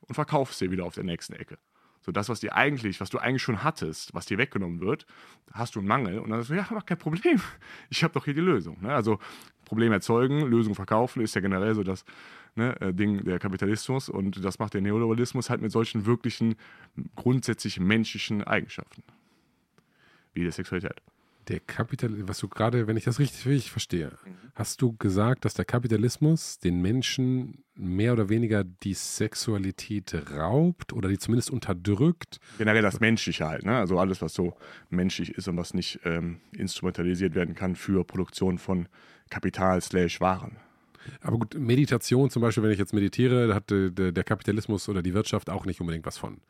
Und 0.00 0.14
verkauf 0.14 0.52
sie 0.52 0.70
wieder 0.70 0.84
auf 0.84 0.94
der 0.94 1.04
nächsten 1.04 1.32
Ecke. 1.32 1.58
So 2.04 2.12
das, 2.12 2.28
was 2.28 2.40
dir 2.40 2.54
eigentlich, 2.54 3.00
was 3.00 3.08
du 3.08 3.16
eigentlich 3.16 3.40
schon 3.40 3.64
hattest, 3.64 4.12
was 4.12 4.26
dir 4.26 4.36
weggenommen 4.36 4.80
wird, 4.80 5.06
hast 5.52 5.74
du 5.74 5.78
einen 5.78 5.88
Mangel 5.88 6.18
und 6.18 6.28
dann 6.28 6.40
sagst 6.40 6.50
du, 6.50 6.54
ja, 6.54 6.66
aber 6.68 6.82
kein 6.82 6.98
Problem. 6.98 7.40
Ich 7.88 8.04
habe 8.04 8.12
doch 8.12 8.26
hier 8.26 8.34
die 8.34 8.40
Lösung. 8.40 8.76
Ne? 8.82 8.92
Also 8.92 9.18
Problem 9.64 9.90
erzeugen, 9.90 10.40
Lösung 10.40 10.74
verkaufen 10.74 11.22
ist 11.22 11.34
ja 11.34 11.40
generell 11.40 11.74
so 11.74 11.82
das 11.82 12.04
ne, 12.56 12.78
äh, 12.82 12.92
Ding 12.92 13.24
der 13.24 13.38
Kapitalismus 13.38 14.10
und 14.10 14.44
das 14.44 14.58
macht 14.58 14.74
der 14.74 14.82
Neoliberalismus 14.82 15.48
halt 15.48 15.62
mit 15.62 15.72
solchen 15.72 16.04
wirklichen, 16.04 16.56
grundsätzlich 17.16 17.80
menschlichen 17.80 18.44
Eigenschaften. 18.44 19.02
Wie 20.34 20.42
der 20.42 20.52
Sexualität. 20.52 21.00
Der 21.48 21.60
Kapital, 21.60 22.26
was 22.26 22.38
du 22.38 22.48
gerade, 22.48 22.86
wenn 22.86 22.96
ich 22.96 23.04
das 23.04 23.18
richtig, 23.18 23.46
richtig 23.46 23.70
verstehe, 23.70 24.12
hast 24.54 24.80
du 24.80 24.96
gesagt, 24.96 25.44
dass 25.44 25.52
der 25.52 25.66
Kapitalismus 25.66 26.58
den 26.58 26.80
Menschen 26.80 27.64
mehr 27.74 28.14
oder 28.14 28.30
weniger 28.30 28.64
die 28.64 28.94
Sexualität 28.94 30.14
raubt 30.32 30.94
oder 30.94 31.08
die 31.08 31.18
zumindest 31.18 31.50
unterdrückt? 31.50 32.38
Generell 32.56 32.82
das 32.82 33.00
Menschliche 33.00 33.46
halt, 33.46 33.64
ne? 33.64 33.76
Also 33.76 33.98
alles, 33.98 34.22
was 34.22 34.32
so 34.32 34.56
menschlich 34.88 35.32
ist 35.32 35.46
und 35.48 35.58
was 35.58 35.74
nicht 35.74 36.00
ähm, 36.04 36.40
instrumentalisiert 36.52 37.34
werden 37.34 37.54
kann 37.54 37.76
für 37.76 38.04
Produktion 38.04 38.56
von 38.56 38.88
Kapital 39.28 39.82
slash 39.82 40.20
Waren. 40.20 40.56
Aber 41.20 41.38
gut, 41.38 41.58
Meditation 41.58 42.30
zum 42.30 42.40
Beispiel, 42.40 42.62
wenn 42.62 42.70
ich 42.70 42.78
jetzt 42.78 42.94
meditiere, 42.94 43.48
da 43.48 43.54
hat 43.54 43.70
äh, 43.70 43.90
der 43.90 44.12
der 44.12 44.24
Kapitalismus 44.24 44.88
oder 44.88 45.02
die 45.02 45.12
Wirtschaft 45.12 45.50
auch 45.50 45.66
nicht 45.66 45.80
unbedingt 45.80 46.06
was 46.06 46.16
von. 46.16 46.40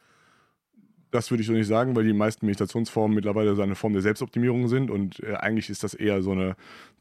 Das 1.15 1.31
würde 1.31 1.43
ich 1.43 1.47
so 1.47 1.53
nicht 1.53 1.69
sagen, 1.69 1.95
weil 1.95 2.03
die 2.03 2.13
meisten 2.13 2.45
Meditationsformen 2.45 3.15
mittlerweile 3.15 3.55
so 3.55 3.63
eine 3.63 3.77
Form 3.77 3.93
der 3.93 4.03
Selbstoptimierung 4.03 4.67
sind 4.67 4.91
und 4.91 5.21
äh, 5.21 5.35
eigentlich 5.35 5.71
ist 5.71 5.85
das 5.85 5.95
eher 5.95 6.21
so 6.23 6.33
eine 6.33 6.57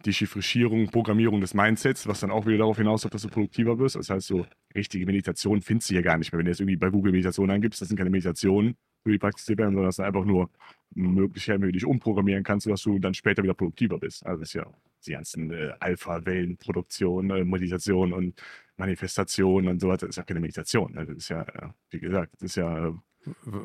Dechiffrierung, 0.05 0.85
Programmierung 0.91 1.41
des 1.41 1.55
Mindsets, 1.55 2.05
was 2.05 2.19
dann 2.19 2.29
auch 2.29 2.45
wieder 2.45 2.59
darauf 2.59 2.77
hinausläuft, 2.77 3.15
dass 3.15 3.23
du 3.23 3.29
produktiver 3.29 3.79
wirst. 3.79 3.95
Das 3.95 4.11
heißt, 4.11 4.27
so 4.27 4.45
richtige 4.75 5.07
Meditation 5.07 5.63
findest 5.63 5.89
du 5.89 5.95
hier 5.95 6.03
gar 6.03 6.19
nicht 6.19 6.31
mehr. 6.31 6.37
Wenn 6.37 6.45
du 6.45 6.51
jetzt 6.51 6.59
irgendwie 6.59 6.75
bei 6.75 6.91
Google 6.91 7.11
Meditation 7.11 7.49
eingibst, 7.49 7.81
das 7.81 7.87
sind 7.87 7.97
keine 7.97 8.11
Meditationen, 8.11 8.77
die 9.07 9.17
praktiziert 9.17 9.57
werden, 9.57 9.73
sondern 9.73 9.87
das 9.87 9.95
sind 9.95 10.05
einfach 10.05 10.25
nur 10.25 10.51
Möglichkeiten, 10.93 11.63
wie 11.63 11.67
du 11.67 11.71
dich 11.71 11.85
umprogrammieren 11.85 12.43
kannst, 12.43 12.65
sodass 12.65 12.83
du 12.83 12.99
dann 12.99 13.15
später 13.15 13.41
wieder 13.41 13.55
produktiver 13.55 13.97
bist. 13.97 14.23
Also 14.27 14.41
das 14.41 14.49
ist 14.49 14.53
ja 14.53 14.67
die 15.07 15.13
ganzen 15.13 15.49
äh, 15.49 15.71
Alpha-Wellen-Produktion, 15.79 17.31
äh, 17.31 17.43
Meditation 17.43 18.13
und 18.13 18.39
Manifestation 18.77 19.67
und 19.67 19.81
so 19.81 19.87
weiter, 19.87 20.05
das 20.05 20.09
ist 20.09 20.17
ja 20.17 20.23
keine 20.23 20.39
Meditation. 20.39 20.93
Ne? 20.93 21.03
Das 21.03 21.17
ist 21.17 21.29
ja, 21.29 21.41
äh, 21.41 21.69
wie 21.89 21.99
gesagt, 21.99 22.33
das 22.35 22.51
ist 22.51 22.55
ja 22.57 22.89
äh, 22.89 22.93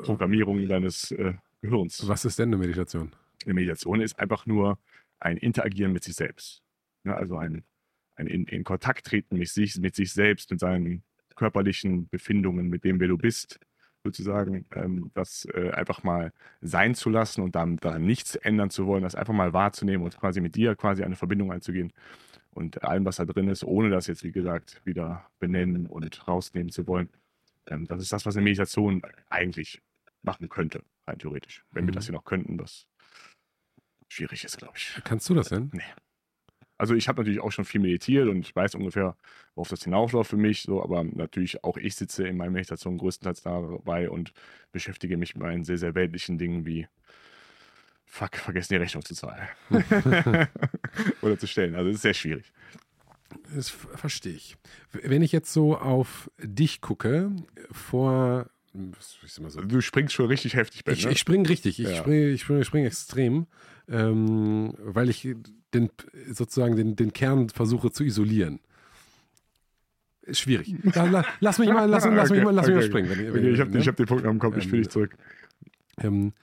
Programmierung 0.03 0.65
deines 0.67 1.11
äh, 1.11 1.33
Gehirns. 1.61 2.07
Was 2.07 2.25
ist 2.25 2.39
denn 2.39 2.49
eine 2.49 2.57
Meditation? 2.57 3.11
Eine 3.45 3.53
Meditation 3.53 4.01
ist 4.01 4.19
einfach 4.19 4.45
nur 4.45 4.77
ein 5.19 5.37
Interagieren 5.37 5.91
mit 5.91 6.03
sich 6.03 6.15
selbst. 6.15 6.61
Ne? 7.03 7.15
Also 7.15 7.37
ein, 7.37 7.63
ein 8.15 8.27
in, 8.27 8.45
in 8.45 8.63
Kontakt 8.63 9.07
treten 9.07 9.37
mit 9.37 9.49
sich, 9.49 9.77
mit 9.77 9.95
sich 9.95 10.13
selbst, 10.13 10.51
mit 10.51 10.59
seinen 10.59 11.03
körperlichen 11.35 12.09
Befindungen, 12.09 12.67
mit 12.67 12.83
dem, 12.83 12.99
wer 12.99 13.07
du 13.07 13.17
bist, 13.17 13.59
sozusagen. 14.03 14.65
Ähm, 14.75 15.11
das 15.13 15.45
äh, 15.53 15.71
einfach 15.71 16.03
mal 16.03 16.31
sein 16.61 16.95
zu 16.95 17.09
lassen 17.09 17.41
und 17.41 17.55
dann 17.55 17.77
da 17.77 17.99
nichts 17.99 18.35
ändern 18.35 18.69
zu 18.69 18.87
wollen, 18.87 19.03
das 19.03 19.15
einfach 19.15 19.33
mal 19.33 19.53
wahrzunehmen 19.53 20.03
und 20.03 20.17
quasi 20.17 20.41
mit 20.41 20.55
dir 20.55 20.75
quasi 20.75 21.03
eine 21.03 21.15
Verbindung 21.15 21.51
einzugehen. 21.51 21.91
Und 22.51 22.83
allem, 22.83 23.05
was 23.05 23.17
da 23.17 23.25
drin 23.25 23.47
ist, 23.47 23.63
ohne 23.63 23.89
das 23.89 24.07
jetzt, 24.07 24.23
wie 24.23 24.31
gesagt, 24.31 24.81
wieder 24.83 25.29
benennen 25.39 25.85
und 25.87 26.27
rausnehmen 26.27 26.71
zu 26.71 26.87
wollen. 26.87 27.09
Ähm, 27.69 27.87
das 27.87 28.01
ist 28.01 28.11
das, 28.11 28.25
was 28.25 28.35
eine 28.35 28.43
Meditation 28.43 29.01
eigentlich 29.29 29.81
machen 30.21 30.49
könnte, 30.49 30.83
rein 31.07 31.19
theoretisch. 31.19 31.63
Wenn 31.71 31.85
wir 31.85 31.91
Mhm. 31.91 31.95
das 31.95 32.05
hier 32.05 32.13
noch 32.13 32.25
könnten, 32.25 32.59
was 32.59 32.87
schwierig 34.09 34.43
ist, 34.43 34.57
glaube 34.57 34.73
ich. 34.75 34.99
Kannst 35.03 35.29
du 35.29 35.33
das 35.35 35.49
denn? 35.49 35.71
Also 36.77 36.95
ich 36.95 37.07
habe 37.07 37.21
natürlich 37.21 37.41
auch 37.41 37.51
schon 37.51 37.65
viel 37.65 37.81
meditiert 37.81 38.27
und 38.29 38.39
ich 38.39 38.55
weiß 38.55 38.75
ungefähr, 38.75 39.17
worauf 39.53 39.67
das 39.69 39.83
hinausläuft 39.83 40.29
für 40.29 40.37
mich, 40.37 40.61
so, 40.63 40.81
aber 40.81 41.03
natürlich 41.03 41.63
auch 41.63 41.77
ich 41.77 41.95
sitze 41.95 42.25
in 42.27 42.37
meiner 42.37 42.51
Meditation 42.51 42.97
größtenteils 42.97 43.41
dabei 43.41 44.09
und 44.09 44.33
beschäftige 44.71 45.17
mich 45.17 45.35
mit 45.35 45.43
meinen 45.43 45.63
sehr, 45.65 45.77
sehr 45.77 45.93
weltlichen 45.95 46.37
Dingen 46.37 46.65
wie 46.65 46.87
fuck, 48.05 48.37
vergessen 48.37 48.73
die 48.73 48.77
Rechnung 48.79 49.03
zu 49.03 49.13
zahlen. 49.13 49.47
Oder 51.21 51.37
zu 51.37 51.47
stellen. 51.47 51.75
Also 51.75 51.89
es 51.89 51.97
ist 51.97 52.01
sehr 52.01 52.13
schwierig. 52.13 52.51
Das 53.55 53.69
verstehe 53.69 54.33
ich. 54.33 54.57
Wenn 54.91 55.21
ich 55.21 55.31
jetzt 55.31 55.53
so 55.53 55.77
auf 55.77 56.31
dich 56.41 56.81
gucke, 56.81 57.31
vor, 57.71 58.49
so, 58.97 59.61
Du 59.61 59.81
springst 59.81 60.13
schon 60.13 60.27
richtig 60.27 60.55
heftig, 60.55 60.83
Ben, 60.83 60.93
ich, 60.95 61.05
ne? 61.05 61.11
ich 61.11 61.19
springe 61.19 61.47
richtig, 61.49 61.79
ich 61.79 61.89
Ja. 61.89 61.95
springe 61.95 62.29
ich 62.29 62.41
spring, 62.41 62.63
spring 62.63 62.85
extrem, 62.85 63.47
ähm, 63.87 64.73
weil 64.79 65.09
ich 65.09 65.27
den, 65.73 65.89
sozusagen 66.31 66.75
den, 66.75 66.95
den 66.95 67.13
Kern 67.13 67.49
versuche 67.49 67.91
zu 67.91 68.03
isolieren. 68.03 68.59
Schwierig. 70.31 70.75
La, 70.95 71.05
la, 71.05 71.25
lass 71.39 71.57
mich 71.57 71.69
mal, 71.69 71.85
lass, 71.89 72.05
lass 72.05 72.29
mich 72.29 72.43
mal, 72.43 72.51
lass 72.53 72.67
mich 72.67 72.75
mal 72.75 72.83
springen. 72.83 73.09
Wenn, 73.09 73.29
Okay, 73.29 73.51
ich 73.51 73.59
habe 73.59 73.71
ne? 73.71 73.83
hab 73.83 73.95
den 73.95 74.05
Punkt 74.05 74.25
im 74.25 74.37
Kopf, 74.39 74.55
ich 74.57 74.63
spiele 74.63 74.77
Ähm, 74.77 74.83
dich 74.83 74.91
zurück. 74.91 75.15
ähm, 75.97 76.33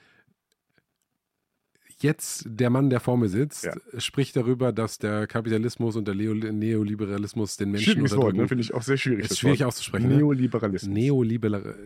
jetzt 2.02 2.44
der 2.46 2.70
Mann, 2.70 2.90
der 2.90 3.00
vor 3.00 3.16
mir 3.16 3.28
sitzt, 3.28 3.64
Ja. 3.64 3.74
spricht 3.98 4.36
darüber, 4.36 4.72
dass 4.72 4.98
der 4.98 5.26
Kapitalismus 5.26 5.96
und 5.96 6.06
der 6.06 6.14
Leo, 6.14 6.34
Neoliberalismus 6.34 7.56
den 7.56 7.70
Menschen 7.70 7.92
Schwieriges 7.92 8.16
Wort, 8.16 8.36
ne? 8.36 8.46
finde 8.48 8.62
ich 8.62 8.74
auch 8.74 8.82
sehr 8.82 8.96
schwierig. 8.96 9.24
Ist 9.30 9.38
schwierig 9.38 9.60
Wort. 9.60 9.68
auszusprechen. 9.68 10.08
Ne? 10.08 10.16
Neoliberalismus. 10.16 10.92
Neoliberal. 10.94 11.76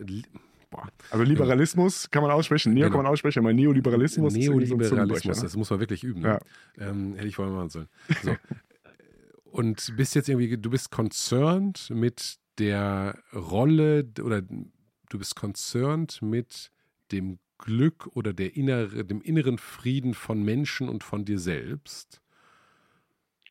Boah. 0.69 0.87
also 1.09 1.23
Liberalismus 1.25 2.09
kann 2.11 2.21
man 2.23 2.31
aussprechen, 2.31 2.73
Neo 2.73 2.85
Genau. 2.85 2.95
kann 2.95 3.03
man 3.03 3.11
aussprechen, 3.11 3.39
aber 3.39 3.51
Neoliberalismus 3.51 4.33
so 4.33 4.39
ein 4.39 4.45
Neoliberalismus, 4.45 5.37
ne? 5.37 5.43
das 5.43 5.57
muss 5.57 5.69
man 5.69 5.81
wirklich 5.81 6.01
üben. 6.03 6.21
Ne? 6.21 6.39
Ähm, 6.77 7.13
hätte 7.15 7.27
ich 7.27 7.35
vorher 7.35 7.53
machen 7.53 7.69
sollen. 7.69 7.87
So. 8.23 8.35
Und 9.51 9.93
bist 9.97 10.15
jetzt 10.15 10.29
irgendwie, 10.29 10.57
du 10.57 10.69
bist 10.69 10.91
concerned 10.91 11.89
mit 11.93 12.37
der 12.57 13.17
Rolle 13.33 14.07
oder 14.23 14.41
du 14.41 15.17
bist 15.19 15.35
concerned 15.35 16.21
mit 16.21 16.71
dem 17.11 17.39
Glück 17.61 18.07
oder 18.15 18.33
der 18.33 18.55
innere, 18.57 19.05
dem 19.05 19.21
inneren 19.21 19.57
Frieden 19.57 20.13
von 20.13 20.43
Menschen 20.43 20.89
und 20.89 21.03
von 21.03 21.25
dir 21.25 21.39
selbst. 21.39 22.21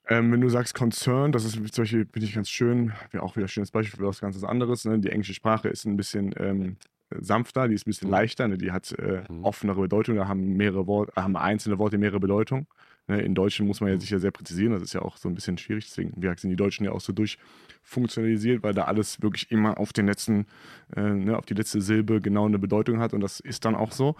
Ähm, 0.08 0.32
wenn 0.32 0.40
du 0.40 0.48
sagst 0.48 0.74
Concern, 0.74 1.30
das 1.32 1.44
ist 1.44 1.52
zum 1.54 1.82
Beispiel, 1.84 2.06
finde 2.12 2.26
ich 2.26 2.34
ganz 2.34 2.48
schön, 2.48 2.92
wäre 3.10 3.22
auch 3.22 3.36
wieder 3.36 3.46
ein 3.46 3.48
schönes 3.48 3.70
Beispiel 3.70 3.98
für 3.98 4.06
was 4.06 4.20
ganz 4.20 4.42
anderes. 4.42 4.84
Ne? 4.84 4.98
Die 4.98 5.10
englische 5.10 5.34
Sprache 5.34 5.68
ist 5.68 5.84
ein 5.84 5.96
bisschen 5.96 6.34
ähm, 6.38 6.76
sanfter, 7.10 7.68
die 7.68 7.74
ist 7.74 7.86
ein 7.86 7.90
bisschen 7.90 8.08
Mhm. 8.08 8.12
leichter, 8.12 8.48
ne? 8.48 8.58
die 8.58 8.72
hat 8.72 8.92
äh, 8.92 9.24
Mhm. 9.28 9.44
offenere 9.44 9.80
Bedeutung, 9.82 10.16
da 10.16 10.26
haben 10.26 10.56
mehrere 10.56 10.86
Worte, 10.86 11.12
haben 11.16 11.36
einzelne 11.36 11.78
Worte 11.78 11.98
mehrere 11.98 12.20
Bedeutung. 12.20 12.66
Ne? 13.10 13.20
In 13.22 13.34
Deutschen 13.34 13.66
muss 13.66 13.80
man 13.80 13.90
ja 13.90 13.96
Mhm. 13.96 14.00
sich 14.00 14.10
ja 14.10 14.18
sehr 14.20 14.30
präzisieren, 14.30 14.72
das 14.72 14.82
ist 14.82 14.92
ja 14.92 15.02
auch 15.02 15.16
so 15.16 15.28
ein 15.28 15.34
bisschen 15.34 15.58
schwierig, 15.58 15.84
deswegen 15.86 16.12
wie 16.16 16.20
gesagt, 16.20 16.40
sind 16.40 16.50
die 16.50 16.56
Deutschen 16.56 16.84
ja 16.84 16.92
auch 16.92 17.00
so 17.00 17.12
durchfunktionalisiert, 17.12 18.62
weil 18.62 18.72
da 18.72 18.84
alles 18.84 19.20
wirklich 19.20 19.50
immer 19.50 19.78
auf 19.78 19.92
den 19.92 20.06
letzten, 20.06 20.46
äh, 20.94 21.00
ne, 21.02 21.36
auf 21.36 21.44
die 21.44 21.54
letzte 21.54 21.80
Silbe 21.80 22.20
genau 22.20 22.46
eine 22.46 22.58
Bedeutung 22.58 23.00
hat 23.00 23.12
und 23.12 23.20
das 23.20 23.40
ist 23.40 23.64
dann 23.64 23.74
auch 23.74 23.92
so. 23.92 24.14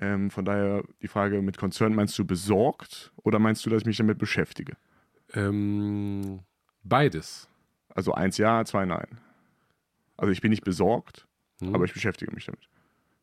Ähm, 0.00 0.30
von 0.30 0.44
daher 0.44 0.84
die 1.02 1.08
Frage 1.08 1.42
mit 1.42 1.56
Concern, 1.58 1.94
meinst 1.94 2.16
du 2.18 2.24
besorgt 2.24 3.12
oder 3.16 3.38
meinst 3.40 3.66
du, 3.66 3.70
dass 3.70 3.80
ich 3.82 3.86
mich 3.86 3.96
damit 3.96 4.18
beschäftige? 4.18 4.76
Ähm, 5.34 6.40
beides. 6.84 7.48
Also 7.88 8.14
eins 8.14 8.38
ja, 8.38 8.64
zwei 8.64 8.86
nein. 8.86 9.18
Also 10.16 10.32
ich 10.32 10.40
bin 10.40 10.50
nicht 10.50 10.64
besorgt, 10.64 11.26
Hm? 11.60 11.74
aber 11.74 11.84
ich 11.84 11.92
beschäftige 11.92 12.32
mich 12.32 12.46
damit. 12.46 12.68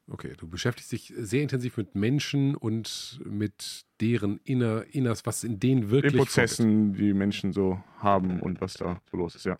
Okay, 0.08 0.34
du 0.38 0.48
beschäftigst 0.48 0.92
dich 0.92 1.14
sehr 1.18 1.42
intensiv 1.42 1.78
mit 1.78 1.96
Menschen 1.96 2.56
und 2.56 3.20
mit 3.26 3.86
deren 4.02 4.40
Inner, 4.44 4.86
Inners, 4.92 5.26
was 5.26 5.44
in 5.44 5.60
denen 5.60 5.90
wirklich 5.90 6.14
Den 6.14 6.18
vorgeht. 6.18 6.34
Prozessen, 6.34 6.94
die 6.94 7.14
Menschen 7.14 7.54
so 7.54 7.82
haben 8.00 8.40
und 8.40 8.62
was 8.62 8.76
da 8.76 9.02
so 9.10 9.18
los 9.18 9.36
ist, 9.36 9.46
ja. 9.46 9.58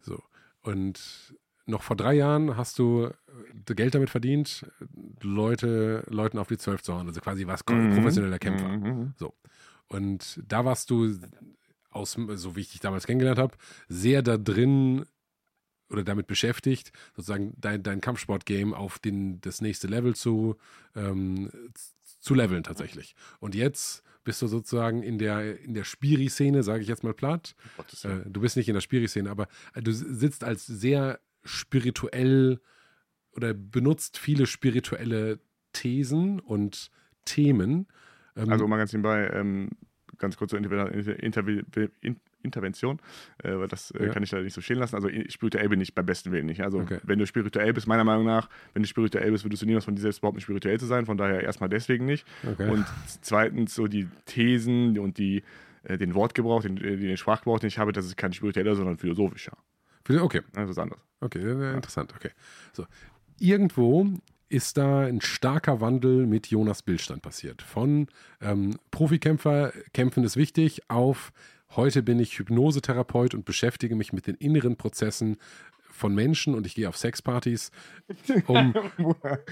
So. 0.00 0.22
Und 0.62 1.34
noch 1.66 1.82
vor 1.82 1.94
drei 1.96 2.14
Jahren 2.14 2.56
hast 2.56 2.78
du 2.78 3.04
äh, 3.68 3.74
Geld 3.74 3.94
damit 3.94 4.08
verdient, 4.10 4.66
Leute, 5.20 6.04
Leuten 6.08 6.38
auf 6.38 6.48
die 6.48 6.58
Zwölf 6.58 6.82
zu 6.82 6.94
hauen. 6.94 7.06
Also 7.06 7.20
quasi 7.20 7.46
was 7.46 7.60
Mhm. 7.68 7.92
professioneller 7.94 8.38
Kämpfer. 8.38 8.68
Mhm. 8.68 9.14
Und 9.88 10.40
da 10.48 10.64
warst 10.64 10.88
du, 10.90 11.18
aus, 11.90 12.12
so 12.36 12.56
wie 12.56 12.60
ich 12.60 12.70
dich 12.70 12.80
damals 12.80 13.06
kennengelernt 13.06 13.38
habe, 13.38 13.56
sehr 13.88 14.22
da 14.22 14.38
drin, 14.38 15.04
oder 15.92 16.02
damit 16.02 16.26
beschäftigt, 16.26 16.92
sozusagen 17.14 17.54
dein, 17.58 17.82
dein 17.82 18.00
Kampfsport-Game 18.00 18.74
auf 18.74 18.98
den, 18.98 19.40
das 19.42 19.60
nächste 19.60 19.86
Level 19.86 20.14
zu, 20.14 20.56
ähm, 20.96 21.50
zu 22.20 22.34
leveln 22.34 22.62
tatsächlich. 22.62 23.14
Und 23.38 23.54
jetzt 23.54 24.02
bist 24.24 24.40
du 24.40 24.46
sozusagen 24.46 25.02
in 25.02 25.18
der, 25.18 25.60
in 25.60 25.74
der 25.74 25.84
Spiri-Szene, 25.84 26.62
sage 26.62 26.82
ich 26.82 26.88
jetzt 26.88 27.04
mal 27.04 27.14
platt. 27.14 27.54
Äh, 28.04 28.30
du 28.30 28.40
bist 28.40 28.56
nicht 28.56 28.68
in 28.68 28.74
der 28.74 28.80
Spiri-Szene, 28.80 29.30
aber 29.30 29.48
du 29.74 29.92
sitzt 29.92 30.44
als 30.44 30.66
sehr 30.66 31.20
spirituell 31.44 32.60
oder 33.32 33.54
benutzt 33.54 34.18
viele 34.18 34.46
spirituelle 34.46 35.40
Thesen 35.72 36.40
und 36.40 36.90
Themen. 37.24 37.86
Ähm, 38.36 38.50
also 38.50 38.66
mal 38.68 38.76
ganz 38.76 38.92
nebenbei, 38.92 39.28
ähm, 39.32 39.70
ganz 40.18 40.36
kurz 40.36 40.50
zur 40.50 40.58
Inter 40.58 40.92
Inter 40.92 41.46
Inter 42.00 42.22
Intervention, 42.42 42.98
äh, 43.42 43.56
weil 43.56 43.68
das 43.68 43.90
äh, 43.92 44.06
ja. 44.06 44.12
kann 44.12 44.22
ich 44.22 44.30
leider 44.30 44.44
nicht 44.44 44.54
so 44.54 44.60
stehen 44.60 44.78
lassen. 44.78 44.94
Also 44.96 45.08
spirituell 45.28 45.68
bin 45.68 45.80
ich 45.80 45.94
beim 45.94 46.06
besten 46.06 46.32
Willen 46.32 46.46
nicht. 46.46 46.62
Also 46.62 46.80
okay. 46.80 46.98
wenn 47.02 47.18
du 47.18 47.26
spirituell 47.26 47.72
bist, 47.72 47.86
meiner 47.86 48.04
Meinung 48.04 48.24
nach, 48.24 48.48
wenn 48.74 48.82
du 48.82 48.88
spirituell 48.88 49.30
bist, 49.30 49.44
würdest 49.44 49.62
du 49.62 49.66
niemals 49.66 49.84
von 49.84 49.94
dir 49.94 50.02
selbst 50.02 50.20
behaupten, 50.20 50.40
spirituell 50.40 50.78
zu 50.78 50.86
sein. 50.86 51.06
Von 51.06 51.16
daher 51.16 51.42
erstmal 51.42 51.68
deswegen 51.68 52.06
nicht. 52.06 52.26
Okay. 52.46 52.68
Und 52.68 52.86
zweitens 53.20 53.74
so 53.74 53.86
die 53.86 54.08
Thesen 54.26 54.98
und 54.98 55.18
die, 55.18 55.42
äh, 55.84 55.98
den 55.98 56.14
Wortgebrauch, 56.14 56.62
den, 56.62 56.76
äh, 56.78 56.96
den 56.96 57.16
Sprachgebrauch, 57.16 57.60
den 57.60 57.68
ich 57.68 57.78
habe, 57.78 57.92
das 57.92 58.06
ist 58.06 58.16
kein 58.16 58.32
spiritueller, 58.32 58.74
sondern 58.74 58.98
philosophischer. 58.98 59.56
Okay. 60.08 60.42
Das 60.52 60.68
ist 60.68 60.78
anders. 60.78 61.00
Okay, 61.20 61.38
interessant. 61.74 62.12
Okay. 62.16 62.30
So. 62.72 62.86
Irgendwo 63.38 64.08
ist 64.52 64.76
da 64.76 65.00
ein 65.00 65.20
starker 65.20 65.80
Wandel 65.80 66.26
mit 66.26 66.48
Jonas 66.48 66.82
Bildstand 66.82 67.22
passiert. 67.22 67.62
Von 67.62 68.08
ähm, 68.40 68.76
Profikämpfer, 68.90 69.72
Kämpfen 69.94 70.24
ist 70.24 70.36
wichtig, 70.36 70.82
auf 70.88 71.32
heute 71.76 72.02
bin 72.02 72.18
ich 72.18 72.38
Hypnosetherapeut 72.38 73.34
und 73.34 73.44
beschäftige 73.44 73.96
mich 73.96 74.12
mit 74.12 74.26
den 74.26 74.36
inneren 74.36 74.76
Prozessen 74.76 75.36
von 75.90 76.14
Menschen 76.14 76.54
und 76.54 76.66
ich 76.66 76.74
gehe 76.74 76.88
auf 76.88 76.96
Sexpartys, 76.96 77.70
um, 78.46 78.74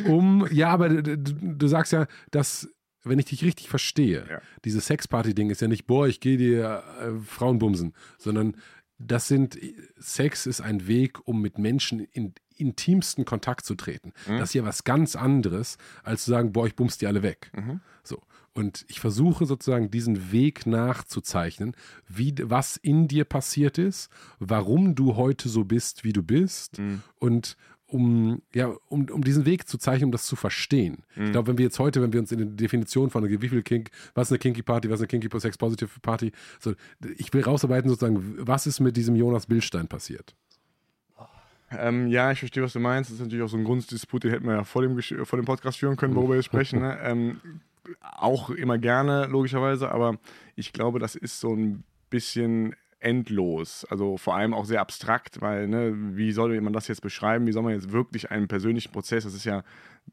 um 0.07 0.47
ja, 0.51 0.71
aber 0.71 0.89
du, 0.89 1.17
du 1.17 1.67
sagst 1.69 1.93
ja, 1.93 2.07
dass 2.31 2.69
wenn 3.03 3.19
ich 3.19 3.27
dich 3.27 3.45
richtig 3.45 3.69
verstehe, 3.69 4.27
ja. 4.29 4.41
dieses 4.65 4.87
Sexparty-Ding 4.87 5.51
ist 5.51 5.63
ja 5.63 5.69
nicht, 5.69 5.87
boah, 5.87 6.07
ich 6.07 6.21
gehe 6.21 6.37
dir 6.37 6.83
äh, 7.01 7.13
Frauen 7.25 7.59
bumsen, 7.59 7.95
sondern 8.19 8.57
das 8.99 9.29
sind, 9.29 9.59
Sex 9.99 10.45
ist 10.47 10.61
ein 10.61 10.87
Weg, 10.87 11.27
um 11.27 11.41
mit 11.41 11.59
Menschen 11.59 12.01
in 12.01 12.35
intimsten 12.57 13.25
Kontakt 13.25 13.65
zu 13.65 13.75
treten. 13.75 14.13
Mhm. 14.29 14.39
Das 14.39 14.51
ist 14.51 14.55
ja 14.55 14.65
was 14.65 14.85
ganz 14.85 15.17
anderes, 15.17 15.79
als 16.03 16.25
zu 16.25 16.31
sagen, 16.31 16.53
boah, 16.53 16.67
ich 16.67 16.77
bumst 16.77 17.01
die 17.01 17.07
alle 17.07 17.23
weg. 17.23 17.51
Mhm. 17.57 17.81
So. 18.05 18.23
Und 18.53 18.85
ich 18.89 18.99
versuche 18.99 19.47
sozusagen 19.47 19.91
diesen 19.91 20.33
Weg 20.33 20.67
nachzuzeichnen, 20.67 21.75
wie, 22.09 22.35
was 22.43 22.77
in 22.77 23.07
dir 23.07 23.25
passiert 23.25 23.79
ist, 23.79 24.11
warum 24.41 24.95
du 24.95 25.17
heute 25.17 25.49
so 25.49 25.65
bist, 25.65 26.03
wie 26.03 26.13
du 26.13 26.23
bist 26.23 26.79
mhm. 26.79 27.03
und 27.17 27.57
um, 27.87 28.43
ja, 28.55 28.73
um, 28.89 29.09
um 29.11 29.23
diesen 29.23 29.47
Weg 29.47 29.69
zu 29.69 29.77
zeichnen, 29.77 30.07
um 30.07 30.13
das 30.13 30.27
zu 30.27 30.37
verstehen. 30.37 31.05
Mhm. 31.17 31.25
Ich 31.25 31.33
glaube, 31.33 31.49
wenn 31.49 31.59
wir 31.59 31.65
jetzt 31.65 31.79
heute, 31.79 32.01
wenn 32.03 32.13
wir 32.13 32.21
uns 32.21 32.33
in 32.33 32.39
der 32.39 32.47
Definition 32.47 33.11
von 33.11 33.29
wie 33.29 33.49
viel 33.49 33.63
Kink, 33.63 33.91
was 34.15 34.29
ist 34.29 34.33
eine 34.33 34.39
Kinky 34.39 34.63
Party, 34.63 34.89
was 34.89 35.01
ist 35.01 35.11
eine 35.11 35.21
Kinky 35.21 35.41
Sex 35.41 35.59
Positive 35.59 35.91
Party, 36.01 36.33
so, 36.59 36.75
ich 37.17 37.33
will 37.33 37.43
rausarbeiten 37.43 37.89
sozusagen, 37.89 38.35
was 38.39 38.67
ist 38.67 38.81
mit 38.81 38.97
diesem 38.97 39.17
Jonas 39.17 39.47
Bildstein 39.47 39.89
passiert? 39.89 40.35
Ähm, 41.73 42.09
ja, 42.09 42.33
ich 42.33 42.41
verstehe, 42.41 42.63
was 42.63 42.73
du 42.73 42.81
meinst. 42.81 43.11
Das 43.11 43.15
ist 43.17 43.21
natürlich 43.23 43.45
auch 43.45 43.49
so 43.49 43.57
ein 43.57 43.65
Grunddisput, 43.65 44.25
den 44.25 44.33
hätten 44.33 44.47
wir 44.47 44.55
ja 44.55 44.65
vor 44.65 44.83
dem, 44.83 45.01
vor 45.01 45.39
dem 45.39 45.45
Podcast 45.45 45.79
führen 45.79 45.97
können, 45.97 46.15
worüber 46.17 46.35
wir 46.35 46.43
sprechen. 46.43 46.81
Ne? 46.81 46.99
Ähm, 47.03 47.41
auch 48.01 48.51
immer 48.51 48.79
gerne, 48.79 49.27
logischerweise, 49.27 49.91
aber 49.91 50.19
ich 50.57 50.73
glaube, 50.73 50.99
das 50.99 51.15
ist 51.15 51.41
so 51.41 51.55
ein 51.55 51.85
bisschen 52.11 52.75
endlos. 53.01 53.87
Also 53.89 54.19
vor 54.19 54.37
allem 54.37 54.53
auch 54.55 54.67
sehr 54.67 54.81
abstrakt, 54.81 55.41
weil, 55.41 55.69
ne, 55.69 55.95
wie 56.17 56.33
soll 56.33 56.61
man 56.61 56.73
das 56.73 56.89
jetzt 56.89 57.01
beschreiben? 57.01 57.47
Wie 57.47 57.53
soll 57.53 57.63
man 57.63 57.73
jetzt 57.73 57.93
wirklich 57.93 58.31
einen 58.31 58.47
persönlichen 58.47 58.93
Prozess, 58.93 59.25
das 59.25 59.35
ist 59.35 59.45
ja 59.45 59.65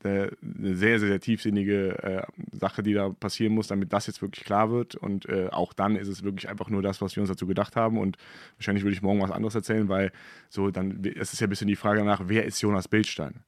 äh, 0.03 0.29
eine 0.41 0.75
sehr, 0.75 0.99
sehr, 0.99 1.09
sehr 1.09 1.19
tiefsinnige 1.19 2.03
äh, 2.03 2.21
Sache, 2.53 2.83
die 2.83 2.93
da 2.93 3.09
passieren 3.09 3.53
muss, 3.53 3.67
damit 3.67 3.91
das 3.93 4.07
jetzt 4.07 4.21
wirklich 4.21 4.45
klar 4.45 4.71
wird. 4.71 4.95
Und 4.95 5.27
äh, 5.27 5.49
auch 5.51 5.73
dann 5.73 5.95
ist 5.95 6.07
es 6.07 6.23
wirklich 6.23 6.49
einfach 6.49 6.69
nur 6.69 6.81
das, 6.81 7.01
was 7.01 7.15
wir 7.15 7.21
uns 7.21 7.29
dazu 7.29 7.45
gedacht 7.45 7.75
haben. 7.75 7.97
Und 7.97 8.17
wahrscheinlich 8.57 8.83
würde 8.83 8.95
ich 8.95 9.01
morgen 9.01 9.21
was 9.21 9.31
anderes 9.31 9.55
erzählen, 9.55 9.89
weil 9.89 10.11
so 10.49 10.71
dann, 10.71 11.03
es 11.03 11.33
ist 11.33 11.41
ja 11.41 11.47
ein 11.47 11.49
bisschen 11.49 11.67
die 11.67 11.75
Frage 11.75 11.99
danach, 11.99 12.23
wer 12.25 12.45
ist 12.45 12.61
Jonas 12.61 12.87
Bildstein? 12.87 13.43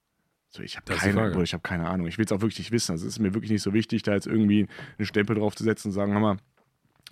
So, 0.52 0.64
ich 0.64 0.78
habe 0.78 0.94
keine, 0.94 1.32
hab 1.32 1.64
keine 1.64 1.88
Ahnung. 1.88 2.08
Ich 2.08 2.18
will 2.18 2.26
es 2.26 2.32
auch 2.32 2.42
wirklich 2.42 2.60
nicht 2.60 2.72
wissen. 2.72 2.94
Also, 2.94 3.06
es 3.06 3.14
ist 3.14 3.20
mir 3.20 3.34
wirklich 3.34 3.52
nicht 3.52 3.62
so 3.62 3.74
wichtig, 3.74 4.02
da 4.04 4.14
jetzt 4.14 4.28
irgendwie 4.28 4.68
einen 4.98 5.06
Stempel 5.06 5.36
drauf 5.36 5.56
zu 5.56 5.64
setzen 5.64 5.90
und 5.90 5.94
sagen, 5.94 6.14
hör 6.14 6.20
mal, 6.20 6.38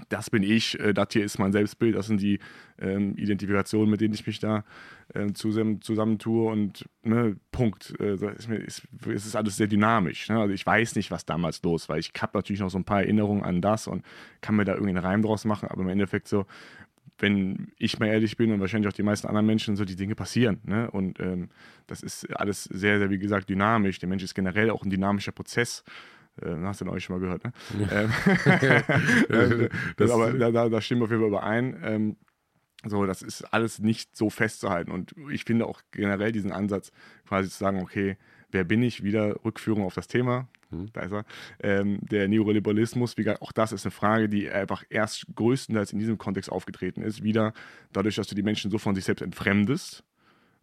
das 0.09 0.29
bin 0.29 0.43
ich, 0.43 0.79
äh, 0.79 0.93
das 0.93 1.07
hier 1.11 1.23
ist 1.23 1.39
mein 1.39 1.51
Selbstbild, 1.51 1.95
das 1.95 2.07
sind 2.07 2.21
die 2.21 2.39
ähm, 2.79 3.15
Identifikationen, 3.17 3.89
mit 3.89 4.01
denen 4.01 4.13
ich 4.13 4.25
mich 4.25 4.39
da 4.39 4.63
äh, 5.13 5.31
zusammen, 5.33 5.81
zusammentue 5.81 6.51
und 6.51 6.85
ne, 7.03 7.35
Punkt. 7.51 7.93
Äh, 7.99 8.13
ist 8.13 8.47
mir, 8.47 8.57
ist, 8.57 8.83
es 9.07 9.25
ist 9.25 9.35
alles 9.35 9.57
sehr 9.57 9.67
dynamisch. 9.67 10.29
Ne? 10.29 10.39
Also 10.39 10.53
ich 10.53 10.65
weiß 10.65 10.95
nicht, 10.95 11.11
was 11.11 11.25
damals 11.25 11.61
los 11.63 11.89
war. 11.89 11.97
Ich 11.97 12.11
habe 12.19 12.37
natürlich 12.37 12.59
noch 12.61 12.69
so 12.69 12.77
ein 12.77 12.85
paar 12.85 13.01
Erinnerungen 13.01 13.43
an 13.43 13.61
das 13.61 13.87
und 13.87 14.05
kann 14.41 14.55
mir 14.55 14.65
da 14.65 14.73
irgendwie 14.73 14.91
einen 14.91 15.03
Reim 15.03 15.21
draus 15.21 15.45
machen, 15.45 15.69
aber 15.69 15.81
im 15.81 15.89
Endeffekt 15.89 16.27
so, 16.27 16.45
wenn 17.19 17.71
ich 17.77 17.99
mal 17.99 18.07
ehrlich 18.07 18.37
bin 18.37 18.51
und 18.51 18.59
wahrscheinlich 18.59 18.87
auch 18.87 18.95
die 18.95 19.03
meisten 19.03 19.27
anderen 19.27 19.45
Menschen, 19.45 19.75
so 19.75 19.85
die 19.85 19.95
Dinge 19.95 20.15
passieren. 20.15 20.59
Ne? 20.63 20.89
Und 20.91 21.19
ähm, 21.19 21.49
das 21.87 22.03
ist 22.03 22.25
alles 22.35 22.65
sehr, 22.65 22.99
sehr, 22.99 23.09
wie 23.09 23.17
gesagt, 23.17 23.49
dynamisch. 23.49 23.99
Der 23.99 24.09
Mensch 24.09 24.23
ist 24.23 24.35
generell 24.35 24.69
auch 24.69 24.83
ein 24.83 24.89
dynamischer 24.89 25.31
Prozess. 25.31 25.83
Äh, 26.41 26.55
hast 26.63 26.81
du 26.81 26.89
euch 26.89 27.03
schon 27.03 27.15
mal 27.15 27.19
gehört, 27.19 27.43
ne? 27.43 27.51
ähm, 27.91 28.11
äh, 29.29 29.69
das, 29.97 30.11
aber 30.11 30.33
da, 30.33 30.51
da, 30.51 30.69
da 30.69 30.81
stimmen 30.81 31.01
wir 31.01 31.05
auf 31.05 31.11
jeden 31.11 31.21
Fall 31.21 31.29
überein. 31.29 31.79
Ähm, 31.83 32.17
so, 32.85 33.05
das 33.05 33.23
ist 33.23 33.41
alles 33.53 33.79
nicht 33.79 34.15
so 34.15 34.29
festzuhalten. 34.29 34.91
Und 34.91 35.15
ich 35.31 35.45
finde 35.45 35.65
auch 35.65 35.81
generell 35.91 36.31
diesen 36.31 36.51
Ansatz, 36.51 36.91
quasi 37.27 37.49
zu 37.49 37.57
sagen, 37.57 37.81
okay, 37.81 38.17
wer 38.51 38.63
bin 38.63 38.83
ich? 38.83 39.03
Wieder 39.03 39.43
Rückführung 39.43 39.83
auf 39.83 39.93
das 39.93 40.07
Thema. 40.07 40.47
Hm. 40.69 40.87
Da 40.93 41.01
ist 41.01 41.11
er. 41.11 41.25
Ähm, 41.61 41.99
der 42.01 42.27
Neoliberalismus, 42.27 43.17
wie 43.17 43.29
auch 43.29 43.51
das 43.51 43.71
ist 43.71 43.85
eine 43.85 43.91
Frage, 43.91 44.29
die 44.29 44.49
einfach 44.49 44.83
erst 44.89 45.25
größtenteils 45.35 45.93
in 45.93 45.99
diesem 45.99 46.17
Kontext 46.17 46.51
aufgetreten 46.51 47.01
ist. 47.01 47.23
Wieder 47.23 47.53
dadurch, 47.93 48.15
dass 48.15 48.27
du 48.27 48.35
die 48.35 48.43
Menschen 48.43 48.71
so 48.71 48.77
von 48.77 48.95
sich 48.95 49.05
selbst 49.05 49.21
entfremdest 49.21 50.03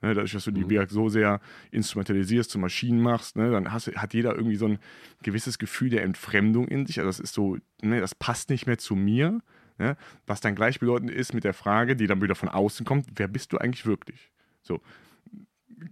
Ne, 0.04 0.12
dadurch, 0.12 0.32
dass 0.32 0.44
du 0.44 0.50
die 0.50 0.64
mhm. 0.64 0.86
so 0.88 1.08
sehr 1.08 1.40
instrumentalisierst, 1.70 2.50
zu 2.50 2.58
Maschinen 2.58 3.00
machst, 3.00 3.36
ne, 3.36 3.50
dann 3.50 3.72
hast, 3.72 3.86
hat 3.96 4.12
jeder 4.12 4.36
irgendwie 4.36 4.56
so 4.56 4.66
ein 4.66 4.78
gewisses 5.22 5.58
Gefühl 5.58 5.88
der 5.88 6.02
Entfremdung 6.02 6.68
in 6.68 6.84
sich. 6.84 6.98
Also 6.98 7.08
das 7.08 7.20
ist 7.20 7.32
so, 7.32 7.56
ne, 7.80 8.00
das 8.00 8.14
passt 8.14 8.50
nicht 8.50 8.66
mehr 8.66 8.76
zu 8.76 8.96
mir. 8.96 9.40
Ne, 9.78 9.96
was 10.26 10.42
dann 10.42 10.54
gleichbedeutend 10.54 11.10
ist 11.10 11.32
mit 11.32 11.42
der 11.42 11.54
Frage, 11.54 11.96
die 11.96 12.06
dann 12.06 12.20
wieder 12.20 12.34
von 12.34 12.50
außen 12.50 12.84
kommt, 12.84 13.06
wer 13.16 13.28
bist 13.28 13.52
du 13.52 13.58
eigentlich 13.58 13.86
wirklich? 13.86 14.30
So, 14.62 14.80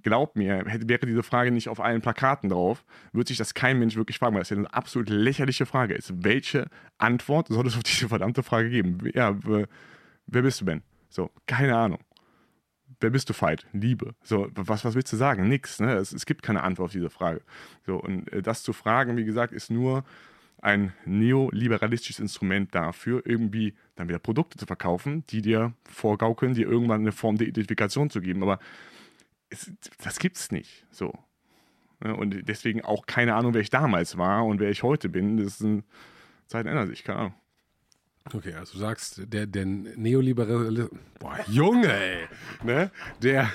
glaub 0.03 0.37
mir, 0.37 0.65
wäre 0.67 1.07
diese 1.07 1.23
Frage 1.23 1.51
nicht 1.51 1.69
auf 1.69 1.81
allen 1.81 2.01
Plakaten 2.01 2.49
drauf, 2.49 2.85
würde 3.13 3.29
sich 3.29 3.39
das 3.39 3.55
kein 3.55 3.79
Mensch 3.79 3.97
wirklich 3.97 4.19
fragen, 4.19 4.35
weil 4.35 4.43
das 4.43 4.51
ja 4.51 4.57
eine 4.57 4.73
absolut 4.73 5.09
lächerliche 5.09 5.67
Frage 5.67 5.95
ist. 5.95 6.25
Welche 6.25 6.69
Antwort 6.99 7.49
soll 7.49 7.67
es 7.67 7.77
auf 7.77 7.83
diese 7.83 8.09
verdammte 8.09 8.43
Frage 8.43 8.71
geben? 8.71 8.99
Ja, 9.15 9.37
wer 9.45 10.43
bist 10.43 10.61
du, 10.61 10.65
Ben? 10.65 10.83
So, 11.09 11.31
keine 11.47 11.77
Ahnung 11.77 11.99
wer 13.03 13.11
bist 13.11 13.29
du, 13.29 13.35
Fight? 13.35 13.67
Liebe. 13.73 14.15
So, 14.23 14.49
was, 14.55 14.85
was 14.85 14.95
willst 14.95 15.13
du 15.13 15.17
sagen? 15.17 15.49
Nix. 15.49 15.81
Ne? 15.81 15.95
Es, 15.95 16.13
es 16.13 16.25
gibt 16.25 16.43
keine 16.43 16.63
Antwort 16.63 16.87
auf 16.87 16.93
diese 16.93 17.11
Frage. 17.11 17.43
So, 17.87 17.97
und 17.97 18.33
äh, 18.33 18.43
das 18.43 18.63
zu 18.63 18.73
fragen, 18.73 19.17
wie 19.17 19.25
gesagt, 19.25 19.53
ist 19.53 19.71
nur 19.71 20.05
ein 20.61 20.93
neoliberalistisches 21.05 22.21
Instrument 22.21 22.73
dafür, 22.75 23.23
irgendwie 23.25 23.75
dann 23.97 24.09
wieder 24.09 24.21
Produkte 24.21 24.59
zu 24.59 24.67
verkaufen, 24.67 25.25
die 25.27 25.43
dir 25.43 25.73
vorgaukeln, 25.91 26.55
dir 26.55 26.69
irgendwann 26.69 27.01
eine 27.01 27.11
Form 27.11 27.37
der 27.37 27.49
Identifikation 27.49 28.11
zu 28.11 28.21
geben. 28.21 28.43
Aber 28.45 28.61
es, 29.53 29.71
das 30.03 30.19
gibt's 30.19 30.51
nicht. 30.51 30.87
So. 30.91 31.13
Ne? 32.01 32.17
Und 32.17 32.49
deswegen 32.49 32.85
auch 32.85 33.07
keine 33.07 33.35
Ahnung, 33.35 33.55
wer 33.55 33.61
ich 33.61 33.71
damals 33.71 34.17
war 34.19 34.45
und 34.45 34.61
wer 34.61 34.71
ich 34.71 34.83
heute 34.83 35.09
bin. 35.09 35.37
Das 35.37 35.47
ist 35.47 35.61
ein, 35.61 35.85
Zeiten 36.47 36.69
ändern 36.69 36.89
sich, 36.89 37.05
keine 37.05 37.19
Ahnung. 37.19 37.35
Okay, 38.33 38.55
also 38.55 38.75
du 38.75 38.79
sagst, 38.79 39.23
der, 39.33 39.47
der 39.47 39.67
Neoliberalismus. 39.67 40.91
Boah, 41.19 41.39
Junge, 41.49 41.93
ey! 41.93 42.29
Ne? 42.63 42.91
Der, 43.21 43.51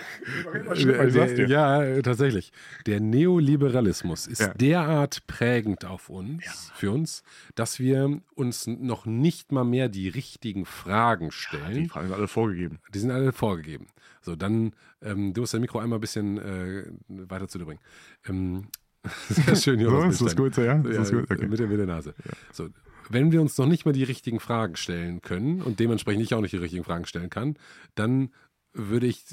der, 0.76 1.48
ja, 1.48 2.02
tatsächlich. 2.02 2.52
Der 2.86 3.00
Neoliberalismus 3.00 4.28
ist 4.28 4.42
ja. 4.42 4.54
derart 4.54 5.26
prägend 5.26 5.86
auf 5.86 6.10
uns, 6.10 6.44
ja. 6.46 6.52
für 6.76 6.92
uns, 6.92 7.24
dass 7.56 7.80
wir 7.80 8.22
uns 8.36 8.68
noch 8.68 9.06
nicht 9.06 9.52
mal 9.52 9.64
mehr 9.64 9.88
die 9.88 10.10
richtigen 10.10 10.66
Fragen 10.66 11.32
stellen. 11.32 11.64
Ja, 11.64 11.82
die 11.82 11.88
Fragen 11.88 12.08
sind 12.08 12.16
alle 12.18 12.28
vorgegeben. 12.28 12.80
Die 12.94 13.00
sind 13.00 13.12
alle 13.12 13.32
vorgegeben. 13.32 13.88
So, 14.22 14.36
dann, 14.36 14.74
ähm, 15.02 15.34
du 15.34 15.42
musst 15.42 15.54
dein 15.54 15.62
Mikro 15.62 15.80
einmal 15.80 16.00
ein 16.00 16.02
bisschen 16.02 16.38
äh, 16.38 16.84
weiter 17.08 17.48
zu 17.48 17.58
dir 17.58 17.66
bringen. 17.66 17.82
Ähm, 18.28 18.68
sehr 19.30 19.56
schön, 19.56 19.80
Jonas. 19.80 20.18
So, 20.18 20.26
ist 20.26 20.34
das 20.34 20.36
gut, 20.36 20.58
ja? 20.58 20.82
ja 20.82 21.02
ist 21.02 21.12
gut? 21.12 21.32
Okay. 21.32 21.48
Mit, 21.48 21.60
der, 21.60 21.68
mit 21.68 21.80
der 21.80 21.86
Nase. 21.86 22.14
So, 22.52 22.70
wenn 23.10 23.32
wir 23.32 23.42
uns 23.42 23.58
noch 23.58 23.66
nicht 23.66 23.86
mal 23.86 23.94
die 23.94 24.04
richtigen 24.04 24.40
Fragen 24.40 24.76
stellen 24.76 25.22
können 25.22 25.62
und 25.62 25.80
dementsprechend 25.80 26.24
ich 26.24 26.34
auch 26.34 26.42
nicht 26.42 26.54
die 26.54 26.58
richtigen 26.58 26.84
Fragen 26.84 27.06
stellen 27.06 27.30
kann, 27.30 27.58
dann 27.96 28.32
würde 28.74 29.08
ich 29.08 29.24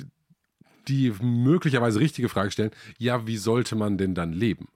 die 0.89 1.13
möglicherweise 1.21 2.01
richtige 2.01 2.29
Frage 2.29 2.51
stellen, 2.51 2.71
ja, 2.99 3.27
wie 3.27 3.37
sollte 3.37 3.75
man 3.77 3.99
denn 3.99 4.15
dann 4.15 4.33
leben? 4.33 4.69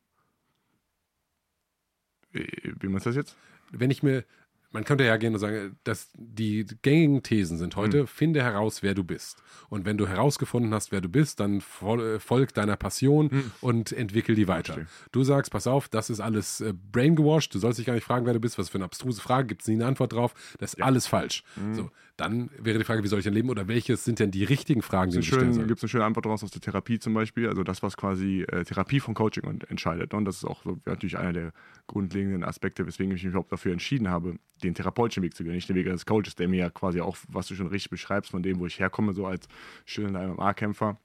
Wie, 2.32 2.46
wie 2.80 2.88
meinst 2.88 3.06
du 3.06 3.10
das 3.10 3.16
jetzt? 3.16 3.36
Wenn 3.70 3.90
ich 3.90 4.02
mir, 4.02 4.24
man 4.70 4.84
könnte 4.84 5.04
ja 5.04 5.16
gerne 5.16 5.38
sagen, 5.38 5.76
dass 5.84 6.10
die 6.14 6.66
gängigen 6.82 7.22
Thesen 7.22 7.56
sind 7.56 7.76
heute, 7.76 8.02
mhm. 8.02 8.06
finde 8.06 8.42
heraus, 8.42 8.82
wer 8.82 8.94
du 8.94 9.02
bist. 9.02 9.42
Und 9.70 9.84
wenn 9.84 9.96
du 9.96 10.06
herausgefunden 10.06 10.74
hast, 10.74 10.92
wer 10.92 11.00
du 11.00 11.08
bist, 11.08 11.40
dann 11.40 11.60
fol 11.60 12.20
folg 12.20 12.52
deiner 12.54 12.76
Passion 12.76 13.28
mhm. 13.30 13.50
und 13.60 13.92
entwickel 13.92 14.34
die 14.34 14.46
weiter. 14.46 14.74
Verstehe. 14.74 15.08
Du 15.12 15.24
sagst, 15.24 15.52
pass 15.52 15.66
auf, 15.66 15.88
das 15.88 16.10
ist 16.10 16.20
alles 16.20 16.60
äh, 16.60 16.74
braingewashed, 16.92 17.54
du 17.54 17.58
sollst 17.58 17.78
dich 17.78 17.86
gar 17.86 17.94
nicht 17.94 18.04
fragen, 18.04 18.26
wer 18.26 18.34
du 18.34 18.40
bist, 18.40 18.58
was 18.58 18.68
für 18.68 18.76
eine 18.76 18.84
abstruse 18.84 19.20
Frage, 19.20 19.48
gibt 19.48 19.62
es 19.62 19.68
nie 19.68 19.74
eine 19.74 19.86
Antwort 19.86 20.12
drauf, 20.12 20.34
das 20.58 20.74
ist 20.74 20.78
ja. 20.78 20.84
alles 20.84 21.06
falsch. 21.06 21.44
Mhm. 21.56 21.74
So, 21.74 21.90
dann 22.18 22.50
wäre 22.58 22.78
die 22.78 22.84
Frage, 22.84 23.04
wie 23.04 23.06
soll 23.06 23.20
ich 23.20 23.24
denn 23.24 23.32
leben 23.32 23.48
oder 23.48 23.68
welches 23.68 24.04
sind 24.04 24.18
denn 24.18 24.32
die 24.32 24.42
richtigen 24.42 24.82
Fragen, 24.82 25.12
die 25.12 25.18
du 25.18 25.22
stellen 25.22 25.52
sollst? 25.52 25.68
Gibt 25.68 25.78
es 25.78 25.84
eine 25.84 25.88
schöne 25.88 26.04
Antwort 26.04 26.26
daraus 26.26 26.42
aus 26.42 26.50
der 26.50 26.60
Therapie 26.60 26.98
zum 26.98 27.14
Beispiel, 27.14 27.48
also 27.48 27.62
das, 27.62 27.80
was 27.84 27.96
quasi 27.96 28.42
äh, 28.42 28.64
Therapie 28.64 28.98
von 28.98 29.14
Coaching 29.14 29.44
entscheidet. 29.68 30.12
Ne? 30.12 30.18
Und 30.18 30.24
das 30.24 30.38
ist 30.38 30.44
auch 30.44 30.64
so, 30.64 30.80
natürlich 30.84 31.16
einer 31.16 31.32
der 31.32 31.52
grundlegenden 31.86 32.42
Aspekte, 32.42 32.84
weswegen 32.86 33.14
ich 33.14 33.22
mich 33.22 33.30
überhaupt 33.30 33.52
dafür 33.52 33.70
entschieden 33.70 34.10
habe, 34.10 34.34
den 34.64 34.74
therapeutischen 34.74 35.22
Weg 35.22 35.36
zu 35.36 35.44
gehen, 35.44 35.52
nicht 35.52 35.68
den 35.68 35.76
Weg 35.76 35.86
des 35.86 36.06
Coaches, 36.06 36.34
der 36.34 36.48
mir 36.48 36.58
ja 36.58 36.70
quasi 36.70 37.00
auch, 37.00 37.16
was 37.28 37.46
du 37.46 37.54
schon 37.54 37.68
richtig 37.68 37.90
beschreibst, 37.90 38.32
von 38.32 38.42
dem, 38.42 38.58
wo 38.58 38.66
ich 38.66 38.80
herkomme, 38.80 39.12
so 39.12 39.24
als 39.24 39.46
schöner 39.84 40.26
MMA-Kämpfer, 40.26 40.98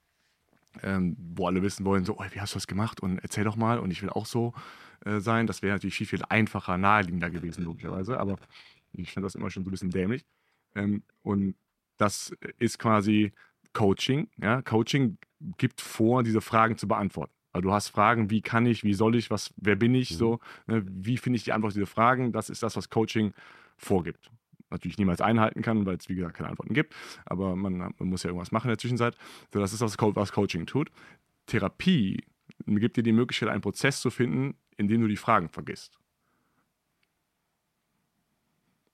ähm, 0.81 1.15
wo 1.35 1.45
alle 1.45 1.61
wissen 1.61 1.85
wollen, 1.85 2.05
so, 2.05 2.17
oh, 2.17 2.25
wie 2.31 2.41
hast 2.41 2.55
du 2.55 2.57
das 2.57 2.65
gemacht 2.65 3.01
und 3.01 3.19
erzähl 3.19 3.43
doch 3.43 3.55
mal 3.55 3.77
und 3.77 3.91
ich 3.91 4.01
will 4.01 4.09
auch 4.09 4.25
so 4.25 4.53
äh, 5.05 5.19
sein. 5.19 5.45
Das 5.45 5.61
wäre 5.61 5.75
natürlich 5.75 5.95
viel, 5.95 6.07
viel 6.07 6.23
einfacher, 6.27 6.79
naheliegender 6.79 7.29
gewesen, 7.29 7.63
logischerweise, 7.63 8.19
aber 8.19 8.37
ich 8.93 9.11
fand 9.11 9.23
das 9.23 9.35
immer 9.35 9.51
schon 9.51 9.63
so 9.63 9.69
ein 9.69 9.71
bisschen 9.71 9.91
dämlich. 9.91 10.25
Ähm, 10.75 11.03
und 11.21 11.55
das 11.97 12.35
ist 12.59 12.79
quasi 12.79 13.33
Coaching. 13.73 14.29
Ja? 14.41 14.61
Coaching 14.61 15.17
gibt 15.57 15.81
vor, 15.81 16.23
diese 16.23 16.41
Fragen 16.41 16.77
zu 16.77 16.87
beantworten. 16.87 17.33
Also 17.51 17.67
du 17.67 17.73
hast 17.73 17.89
Fragen, 17.89 18.29
wie 18.29 18.41
kann 18.41 18.65
ich, 18.65 18.83
wie 18.83 18.93
soll 18.93 19.15
ich, 19.15 19.29
was, 19.29 19.53
wer 19.57 19.75
bin 19.75 19.93
ich, 19.93 20.11
mhm. 20.11 20.15
so, 20.15 20.39
ne? 20.65 20.83
wie 20.87 21.17
finde 21.17 21.37
ich 21.37 21.43
die 21.43 21.53
Antwort 21.53 21.71
auf 21.71 21.75
diese 21.75 21.85
Fragen? 21.85 22.31
Das 22.31 22.49
ist 22.49 22.63
das, 22.63 22.75
was 22.75 22.89
Coaching 22.89 23.33
vorgibt. 23.77 24.31
Natürlich 24.71 24.97
niemals 24.97 25.21
einhalten 25.21 25.61
kann, 25.61 25.85
weil 25.85 25.97
es, 25.97 26.09
wie 26.09 26.15
gesagt, 26.15 26.35
keine 26.35 26.49
Antworten 26.49 26.73
gibt. 26.73 26.95
Aber 27.25 27.55
man, 27.55 27.77
man 27.77 27.93
muss 27.99 28.23
ja 28.23 28.29
irgendwas 28.29 28.51
machen 28.51 28.67
in 28.67 28.71
der 28.71 28.79
Zwischenzeit. 28.79 29.15
So, 29.53 29.59
das 29.59 29.71
ist 29.71 29.83
das, 29.83 29.97
was 29.99 30.31
Coaching 30.31 30.65
tut. 30.65 30.89
Therapie 31.45 32.23
gibt 32.65 32.97
dir 32.97 33.03
die 33.03 33.11
Möglichkeit, 33.11 33.49
einen 33.49 33.61
Prozess 33.61 34.01
zu 34.01 34.09
finden, 34.09 34.55
in 34.77 34.87
dem 34.87 35.01
du 35.01 35.07
die 35.07 35.17
Fragen 35.17 35.49
vergisst. 35.49 35.99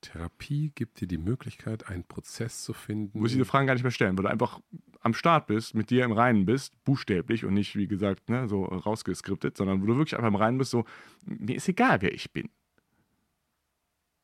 Therapie 0.01 0.71
gibt 0.75 1.01
dir 1.01 1.07
die 1.07 1.17
Möglichkeit, 1.17 1.88
einen 1.88 2.03
Prozess 2.03 2.63
zu 2.63 2.73
finden. 2.73 3.13
Du 3.13 3.19
musst 3.19 3.33
diese 3.33 3.45
Fragen 3.45 3.67
gar 3.67 3.73
nicht 3.73 3.83
mehr 3.83 3.91
stellen, 3.91 4.17
weil 4.17 4.23
du 4.23 4.29
einfach 4.29 4.59
am 5.01 5.13
Start 5.13 5.47
bist, 5.47 5.75
mit 5.75 5.89
dir 5.89 6.03
im 6.03 6.12
Reinen 6.12 6.45
bist, 6.45 6.83
buchstäblich 6.83 7.45
und 7.45 7.53
nicht, 7.53 7.75
wie 7.75 7.88
gesagt, 7.88 8.29
ne, 8.29 8.47
so 8.47 8.65
rausgeskriptet, 8.65 9.57
sondern 9.57 9.81
wo 9.81 9.85
du 9.85 9.97
wirklich 9.97 10.15
einfach 10.15 10.27
im 10.27 10.35
Reinen 10.35 10.57
bist, 10.57 10.71
so, 10.71 10.85
mir 11.25 11.55
ist 11.55 11.69
egal, 11.69 12.01
wer 12.01 12.13
ich 12.13 12.31
bin. 12.31 12.49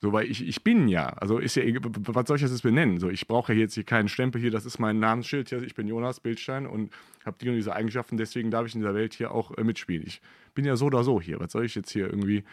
So, 0.01 0.11
weil 0.11 0.29
ich, 0.29 0.45
ich 0.45 0.63
bin 0.63 0.87
ja, 0.87 1.07
also 1.07 1.39
ist 1.39 1.55
ja, 1.55 1.63
was 1.63 2.27
soll 2.27 2.35
ich 2.35 2.43
das 2.43 2.51
jetzt 2.51 2.61
benennen? 2.61 2.99
So, 2.99 3.09
ich 3.09 3.27
brauche 3.27 3.53
ja 3.53 3.59
jetzt 3.59 3.75
hier 3.75 3.85
keinen 3.85 4.09
Stempel 4.09 4.41
hier, 4.41 4.51
das 4.51 4.65
ist 4.65 4.77
mein 4.77 4.99
Namensschild 4.99 5.49
hier, 5.49 5.63
ich 5.63 5.73
bin 5.73 5.87
Jonas 5.87 6.19
Bildstein 6.19 6.67
und 6.67 6.91
habe 7.25 7.37
die 7.39 7.49
und 7.49 7.55
diese 7.55 7.73
Eigenschaften, 7.73 8.17
deswegen 8.17 8.51
darf 8.51 8.67
ich 8.67 8.75
in 8.75 8.81
dieser 8.81 8.93
Welt 8.93 9.13
hier 9.13 9.31
auch 9.31 9.57
äh, 9.57 9.63
mitspielen. 9.63 10.03
Ich 10.05 10.21
bin 10.53 10.65
ja 10.65 10.75
so 10.75 10.87
oder 10.87 11.03
so 11.03 11.21
hier, 11.21 11.39
was 11.39 11.53
soll 11.53 11.65
ich 11.65 11.75
jetzt 11.75 11.91
hier 11.91 12.07
irgendwie 12.07 12.43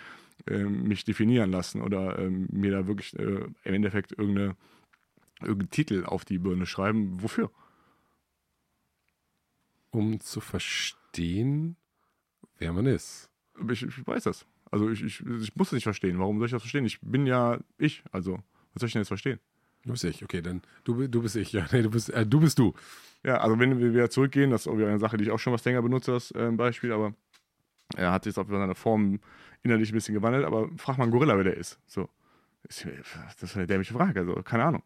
mich 0.50 1.04
definieren 1.04 1.50
lassen 1.50 1.82
oder 1.82 2.18
äh, 2.18 2.30
mir 2.30 2.72
da 2.72 2.86
wirklich 2.86 3.18
äh, 3.18 3.44
im 3.64 3.74
Endeffekt 3.74 4.12
irgendeine, 4.12 4.56
irgendeinen 5.40 5.70
Titel 5.70 6.04
auf 6.04 6.24
die 6.24 6.38
Birne 6.38 6.66
schreiben? 6.66 7.22
Wofür? 7.22 7.50
Um 9.90 10.20
zu 10.20 10.40
verstehen, 10.40 11.76
wer 12.58 12.72
man 12.72 12.86
ist. 12.86 13.30
Ich, 13.70 13.82
ich 13.82 14.06
weiß 14.06 14.24
das. 14.24 14.46
Also 14.70 14.88
ich, 14.90 15.02
ich, 15.02 15.20
ich 15.20 15.54
muss 15.54 15.68
es 15.68 15.72
nicht 15.72 15.84
verstehen. 15.84 16.18
Warum 16.18 16.38
soll 16.38 16.46
ich 16.46 16.52
das 16.52 16.62
verstehen? 16.62 16.86
Ich 16.86 16.98
bin 17.02 17.26
ja 17.26 17.60
ich. 17.76 18.02
Also, 18.10 18.38
was 18.72 18.80
soll 18.80 18.86
ich 18.86 18.92
denn 18.94 19.02
jetzt 19.02 19.08
verstehen? 19.08 19.38
Du 19.84 19.90
bist 19.90 20.04
ich, 20.04 20.22
okay, 20.22 20.40
dann 20.40 20.62
du, 20.84 21.08
du 21.08 21.22
bist 21.22 21.36
ich, 21.36 21.52
ja. 21.52 21.66
Nee, 21.72 21.82
du 21.82 21.90
bist, 21.90 22.10
äh, 22.10 22.26
du 22.26 22.40
bist 22.40 22.58
du. 22.58 22.74
Ja, 23.24 23.38
also 23.38 23.58
wenn 23.58 23.78
wir 23.78 23.92
wieder 23.92 24.10
zurückgehen, 24.10 24.50
das 24.50 24.62
ist 24.62 24.68
auch 24.68 24.76
wieder 24.76 24.88
eine 24.88 24.98
Sache, 24.98 25.16
die 25.16 25.24
ich 25.24 25.30
auch 25.30 25.38
schon 25.38 25.52
was 25.52 25.64
länger 25.64 25.82
benutze, 25.82 26.12
das 26.12 26.30
äh, 26.32 26.50
Beispiel, 26.52 26.92
aber 26.92 27.14
er 27.96 28.12
hat 28.12 28.26
jetzt 28.26 28.36
wieder 28.36 28.58
seine 28.58 28.74
Form 28.74 29.20
innerlich 29.62 29.90
ein 29.90 29.94
bisschen 29.94 30.14
gewandelt, 30.14 30.44
aber 30.44 30.68
frag 30.76 30.98
mal 30.98 31.04
einen 31.04 31.12
Gorilla, 31.12 31.36
wer 31.36 31.44
der 31.44 31.56
ist. 31.56 31.78
So. 31.86 32.08
Das 32.64 32.84
ist 33.42 33.56
eine 33.56 33.66
dämliche 33.66 33.94
Frage, 33.94 34.20
also 34.20 34.34
keine 34.42 34.64
Ahnung. 34.64 34.82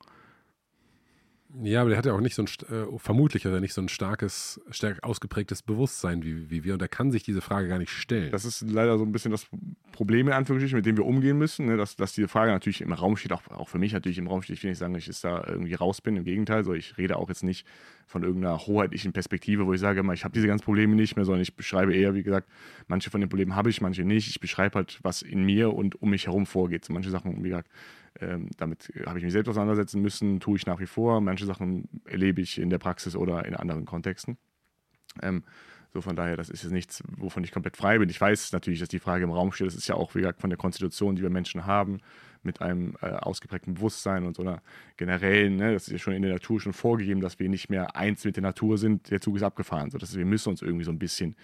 Ja, 1.63 1.81
aber 1.81 1.91
der 1.91 1.99
hat 1.99 2.07
ja 2.07 2.13
auch 2.13 2.21
nicht 2.21 2.35
so 2.35 2.43
ein, 2.43 2.49
äh, 2.69 2.99
vermutlich 2.99 3.45
hat 3.45 3.53
er 3.53 3.61
nicht 3.61 3.73
so 3.73 3.81
ein 3.81 3.89
starkes, 3.89 4.61
stark 4.71 5.03
ausgeprägtes 5.03 5.63
Bewusstsein 5.63 6.23
wie, 6.23 6.51
wie 6.51 6.65
wir 6.65 6.75
und 6.75 6.83
er 6.83 6.89
kann 6.89 7.11
sich 7.11 7.23
diese 7.23 7.41
Frage 7.41 7.69
gar 7.69 7.79
nicht 7.79 7.93
stellen. 7.93 8.31
Das 8.31 8.45
ist 8.45 8.61
leider 8.63 8.99
so 8.99 9.05
ein 9.05 9.13
bisschen 9.13 9.31
das 9.31 9.47
Problem 9.93 10.27
in 10.27 10.35
Anführungsstrichen, 10.35 10.77
mit 10.77 10.87
dem 10.87 10.97
wir 10.99 11.07
umgehen 11.07 11.39
müssen, 11.39 11.67
ne? 11.67 11.77
dass, 11.77 11.97
dass 11.97 12.13
diese 12.13 12.29
Frage 12.29 12.53
natürlich 12.53 12.83
im 12.83 12.93
Raum 12.93 13.17
steht, 13.17 13.33
auch, 13.33 13.47
auch 13.49 13.69
für 13.69 13.79
mich 13.79 13.93
natürlich 13.93 14.19
im 14.19 14.27
Raum 14.27 14.43
steht. 14.43 14.57
Ich 14.57 14.63
will 14.65 14.71
nicht 14.71 14.79
sagen, 14.79 14.93
dass 14.93 15.09
ich 15.09 15.21
da 15.21 15.45
irgendwie 15.47 15.75
raus 15.75 16.03
bin, 16.03 16.17
im 16.17 16.25
Gegenteil, 16.25 16.63
so 16.65 16.75
ich 16.75 16.99
rede 16.99 17.17
auch 17.17 17.29
jetzt 17.29 17.43
nicht 17.43 17.67
von 18.07 18.23
irgendeiner 18.23 18.59
hoheitlichen 18.59 19.13
Perspektive, 19.13 19.67
wo 19.67 19.73
ich 19.73 19.81
sage, 19.81 20.03
ich 20.13 20.25
habe 20.25 20.35
diese 20.35 20.47
ganzen 20.47 20.65
Probleme 20.65 20.95
nicht 20.95 21.17
mehr, 21.17 21.25
sondern 21.25 21.43
ich 21.43 21.57
beschreibe 21.57 21.95
eher, 21.95 22.15
wie 22.15 22.23
gesagt, 22.23 22.49
manche 22.87 23.11
von 23.11 23.21
den 23.21 23.31
Problemen 23.31 23.57
habe 23.57 23.71
ich, 23.71 23.81
manche 23.81 24.05
nicht. 24.05 24.29
Ich 24.29 24.41
beschreibe 24.41 24.77
halt, 24.77 24.99
was 25.03 25.23
in 25.23 25.43
mir 25.45 25.73
und 25.73 26.01
um 26.03 26.11
mich 26.11 26.27
herum 26.27 26.47
vorgeht. 26.47 26.85
So 26.85 26.93
manche 26.93 27.11
Sachen, 27.11 27.43
wie 27.43 27.49
gesagt, 27.49 27.69
ähm, 28.21 28.51
damit 28.57 28.93
habe 29.07 29.19
ich 29.19 29.25
mich 29.25 29.33
selbst 29.33 29.49
auseinandersetzen 29.49 30.01
müssen, 30.03 30.41
tue 30.41 30.57
ich 30.57 30.67
nach 30.67 30.81
wie 30.81 30.87
vor. 30.87 31.21
Manche 31.21 31.47
Sachen 31.47 31.89
erlebe 32.05 32.41
ich 32.41 32.59
in 32.59 32.71
der 32.71 32.79
Praxis 32.79 33.17
oder 33.17 33.45
in 33.45 33.55
anderen 33.55 33.85
Kontexten. 33.85 34.37
Ähm, 35.23 35.45
so 35.93 36.03
von 36.03 36.15
daher, 36.15 36.37
das 36.37 36.51
ist 36.51 36.63
jetzt 36.63 36.73
nichts, 36.73 37.03
wovon 37.09 37.43
ich 37.43 37.53
komplett 37.53 37.77
frei 37.77 37.99
bin. 37.99 38.11
Ich 38.11 38.21
weiß 38.21 38.53
natürlich, 38.53 38.81
dass 38.81 38.91
die 38.91 38.99
Frage 38.99 39.25
im 39.25 39.31
Raum 39.31 39.53
steht. 39.53 39.67
Das 39.67 39.75
ist 39.75 39.89
ja 39.89 39.95
auch, 39.95 40.15
wie 40.15 40.19
gesagt, 40.21 40.41
von 40.41 40.51
der 40.51 40.59
Konstitution, 40.59 41.17
die 41.17 41.23
wir 41.23 41.31
Menschen 41.31 41.65
haben, 41.65 42.01
mit 42.43 42.61
einem 42.61 42.97
äh, 43.01 43.07
ausgeprägten 43.07 43.75
Bewusstsein 43.75 44.25
und 44.25 44.37
so 44.37 44.43
einer 44.43 44.63
generellen, 44.97 45.57
ne, 45.57 45.73
das 45.73 45.85
ist 45.85 45.93
ja 45.93 45.99
schon 45.99 46.13
in 46.13 46.23
der 46.23 46.33
Natur 46.33 46.61
schon 46.61 46.73
vorgegeben, 46.73 47.21
dass 47.21 47.39
wir 47.39 47.49
nicht 47.49 47.71
mehr 47.71 47.97
eins 47.97 48.25
mit 48.25 48.37
der 48.37 48.43
Natur 48.43 48.79
sind. 48.79 49.11
Der 49.11 49.21
Zug 49.21 49.37
ist 49.37 49.43
abgefahren. 49.43 49.91
So, 49.91 49.99
dass 49.99 50.17
wir 50.17 50.27
müssen 50.27 50.51
uns 50.51 50.63
irgendwie 50.63 50.85
so 50.85 50.91
ein 50.91 50.99
bisschen 50.99 51.35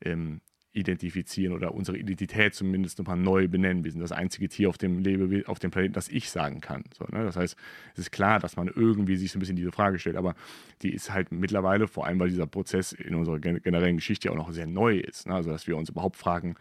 ähm, 0.00 0.40
identifizieren 0.72 1.52
oder 1.52 1.74
unsere 1.74 1.98
Identität 1.98 2.54
zumindest 2.54 2.98
nochmal 2.98 3.16
neu 3.16 3.48
benennen. 3.48 3.84
Wir 3.84 3.90
sind 3.90 4.00
das 4.00 4.12
einzige 4.12 4.48
Tier 4.48 4.68
auf 4.68 4.78
dem, 4.78 5.00
Lebe 5.00 5.48
auf 5.48 5.58
dem 5.58 5.70
Planeten, 5.70 5.94
das 5.94 6.08
ich 6.08 6.30
sagen 6.30 6.60
kann. 6.60 6.84
So, 6.96 7.04
ne? 7.10 7.24
Das 7.24 7.36
heißt, 7.36 7.56
es 7.94 7.98
ist 7.98 8.12
klar, 8.12 8.38
dass 8.38 8.56
man 8.56 8.68
irgendwie 8.68 9.16
sich 9.16 9.32
so 9.32 9.38
ein 9.38 9.40
bisschen 9.40 9.56
diese 9.56 9.72
Frage 9.72 9.98
stellt, 9.98 10.16
aber 10.16 10.34
die 10.82 10.92
ist 10.92 11.12
halt 11.12 11.32
mittlerweile, 11.32 11.88
vor 11.88 12.06
allem 12.06 12.20
weil 12.20 12.28
dieser 12.28 12.46
Prozess 12.46 12.92
in 12.92 13.14
unserer 13.16 13.40
generellen 13.40 13.96
Geschichte 13.96 14.30
auch 14.30 14.36
noch 14.36 14.52
sehr 14.52 14.66
neu 14.66 14.98
ist. 14.98 15.26
Ne? 15.26 15.34
Also, 15.34 15.50
dass 15.50 15.66
wir 15.66 15.76
uns 15.76 15.88
überhaupt 15.88 16.16
fragen, 16.16 16.54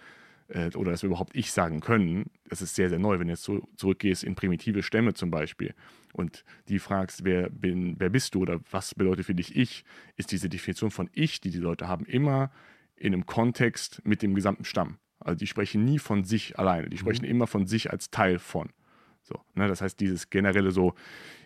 äh, 0.49 0.75
oder 0.75 0.91
dass 0.91 1.03
wir 1.03 1.07
überhaupt 1.07 1.35
ich 1.35 1.51
sagen 1.51 1.79
können, 1.79 2.25
das 2.47 2.61
ist 2.61 2.75
sehr, 2.75 2.89
sehr 2.89 2.99
neu. 2.99 3.19
Wenn 3.19 3.27
du 3.27 3.33
jetzt 3.33 3.43
so 3.43 3.67
zurückgehst 3.75 4.23
in 4.23 4.35
primitive 4.35 4.83
Stämme 4.83 5.13
zum 5.13 5.29
Beispiel 5.31 5.73
und 6.13 6.43
die 6.67 6.79
fragst, 6.79 7.23
wer, 7.23 7.49
bin, 7.49 7.95
wer 7.99 8.09
bist 8.09 8.35
du 8.35 8.41
oder 8.41 8.59
was 8.71 8.95
bedeutet 8.95 9.25
für 9.25 9.35
dich 9.35 9.55
ich, 9.55 9.83
ist 10.17 10.31
diese 10.31 10.49
Definition 10.49 10.91
von 10.91 11.09
ich, 11.13 11.41
die 11.41 11.51
die 11.51 11.59
Leute 11.59 11.87
haben, 11.87 12.05
immer 12.05 12.51
in 12.99 13.13
einem 13.13 13.25
Kontext 13.25 14.01
mit 14.05 14.21
dem 14.21 14.35
gesamten 14.35 14.65
Stamm. 14.65 14.97
Also 15.19 15.37
die 15.37 15.47
sprechen 15.47 15.83
nie 15.83 15.99
von 15.99 16.23
sich 16.23 16.57
alleine, 16.57 16.89
die 16.89 16.95
mhm. 16.95 17.01
sprechen 17.01 17.25
mhm. 17.25 17.31
immer 17.31 17.47
von 17.47 17.67
sich 17.67 17.91
als 17.91 18.09
Teil 18.09 18.39
von. 18.39 18.69
So, 19.23 19.39
ne, 19.53 19.67
das 19.67 19.81
heißt, 19.81 19.99
dieses 19.99 20.29
generelle 20.29 20.71
so 20.71 20.95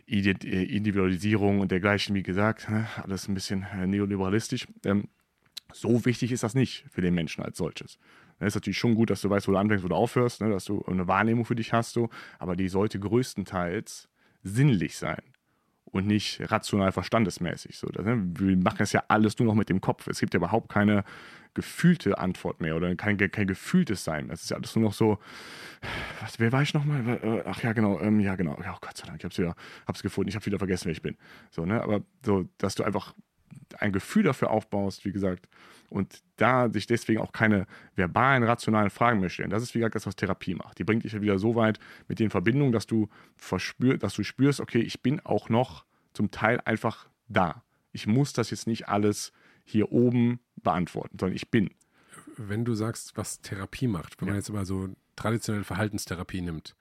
äh, 0.08 0.20
Individualisierung 0.22 1.60
und 1.60 1.72
dergleichen, 1.72 2.16
wie 2.16 2.24
gesagt, 2.24 2.70
ne, 2.70 2.88
alles 3.02 3.28
ein 3.28 3.34
bisschen 3.34 3.66
äh, 3.74 3.88
neoliberalistisch. 3.88 4.68
Ähm, 4.86 5.10
so 5.74 6.06
wichtig 6.06 6.32
ist 6.32 6.44
das 6.44 6.54
nicht 6.54 6.86
für 6.92 7.02
den 7.02 7.16
Menschen 7.16 7.44
als 7.44 7.58
solches. 7.58 7.98
Es 8.36 8.42
ne, 8.42 8.48
ist 8.48 8.56
natürlich 8.56 8.78
schon 8.78 8.96
gut, 8.96 9.10
dass 9.10 9.22
du 9.22 9.30
weißt, 9.30 9.48
wo 9.48 9.52
du 9.52 9.58
anfängst, 9.58 9.84
wo 9.84 9.88
du 9.88 9.96
aufhörst, 9.96 10.42
ne, 10.42 10.50
dass 10.50 10.66
du 10.66 10.84
eine 10.86 11.08
Wahrnehmung 11.08 11.46
für 11.46 11.56
dich 11.56 11.74
hast, 11.74 11.94
so, 11.94 12.10
aber 12.38 12.56
die 12.56 12.70
sollte 12.70 13.00
größtenteils 13.00 14.08
sinnlich 14.44 14.98
sein 14.98 15.22
und 15.86 16.08
nicht 16.08 16.42
rational 16.52 16.92
verstandesmäßig. 16.92 17.78
So, 17.78 17.88
ne? 17.88 18.24
Wir 18.36 18.58
machen 18.58 18.82
es 18.82 18.92
ja 18.94 19.04
alles 19.08 19.38
nur 19.40 19.48
noch 19.48 19.56
mit 19.56 19.70
dem 19.70 19.80
Kopf. 19.80 20.08
Es 20.08 20.20
gibt 20.20 20.34
ja 20.34 20.40
überhaupt 20.40 20.70
keine 20.70 21.04
gefühlte 21.54 22.18
Antwort 22.18 22.62
mehr 22.62 22.76
oder 22.76 22.96
kein, 22.96 23.18
kein 23.18 23.48
gefühltes 23.48 24.04
Sein. 24.04 24.30
Es 24.30 24.44
ist 24.44 24.50
ja 24.50 24.58
alles 24.58 24.76
nur 24.76 24.86
noch 24.86 24.94
so, 24.94 25.20
was, 26.22 26.40
wer 26.40 26.52
war 26.52 26.62
ich 26.62 26.74
nochmal? 26.74 27.20
Äh, 27.22 27.44
ach 27.46 27.62
ja, 27.62 27.74
genau, 27.74 28.00
ähm, 28.00 28.20
ja, 28.20 28.36
genau. 28.36 28.58
Ja, 28.64 28.74
oh 28.76 28.80
Gott 28.82 28.98
sei 28.98 29.06
Dank, 29.06 29.20
ich 29.20 29.26
hab's 29.26 29.38
wieder, 29.38 29.56
hab's 29.88 30.02
gefunden, 30.02 30.30
ich 30.30 30.36
habe 30.36 30.46
wieder 30.46 30.58
vergessen, 30.58 30.86
wer 30.86 30.94
ich 30.94 31.02
bin. 31.02 31.18
So, 31.52 31.66
ne? 31.66 31.82
Aber 31.82 32.02
so, 32.26 32.48
dass 32.58 32.76
du 32.76 32.84
einfach 32.84 33.14
ein 33.80 33.92
Gefühl 33.92 34.24
dafür 34.24 34.50
aufbaust, 34.52 35.06
wie 35.06 35.12
gesagt, 35.12 35.48
und 35.90 36.24
da 36.38 36.70
sich 36.72 36.88
deswegen 36.88 37.22
auch 37.22 37.32
keine 37.32 37.68
verbalen, 37.96 38.44
rationalen 38.44 38.90
Fragen 38.90 39.20
mehr 39.20 39.30
stellen. 39.30 39.52
Das 39.52 39.62
ist, 39.62 39.76
wie 39.76 39.80
gesagt, 39.80 39.96
das, 39.96 40.08
was 40.08 40.16
Therapie 40.16 40.56
macht. 40.56 40.80
Die 40.80 40.84
bringt 40.84 41.04
dich 41.04 41.14
ja 41.14 41.22
wieder 41.22 41.38
so 41.38 41.56
weit 41.56 41.80
mit 42.08 42.20
den 42.20 42.32
Verbindungen, 42.32 42.72
dass 42.72 42.88
du 42.88 43.10
verspür, 43.36 43.98
dass 43.98 44.16
du 44.16 44.24
spürst, 44.24 44.60
okay, 44.60 44.80
ich 44.80 45.02
bin 45.02 45.20
auch 45.24 45.50
noch 45.50 45.86
zum 46.14 46.32
Teil 46.32 46.60
einfach 46.66 47.08
da. 47.28 47.64
Ich 47.92 48.08
muss 48.08 48.34
das 48.34 48.50
jetzt 48.50 48.66
nicht 48.66 48.88
alles 48.88 49.34
hier 49.64 49.92
oben 49.92 50.40
beantworten, 50.62 51.18
sondern 51.20 51.36
ich 51.36 51.50
bin. 51.50 51.72
Wenn 52.38 52.66
du 52.66 52.74
sagst, 52.74 53.16
was 53.16 53.42
Therapie 53.42 53.88
macht, 53.88 54.20
wenn 54.20 54.28
ja. 54.28 54.34
man 54.34 54.40
jetzt 54.40 54.50
immer 54.50 54.66
so 54.66 54.90
traditionelle 55.16 55.64
Verhaltenstherapie 55.64 56.42
nimmt, 56.42 56.76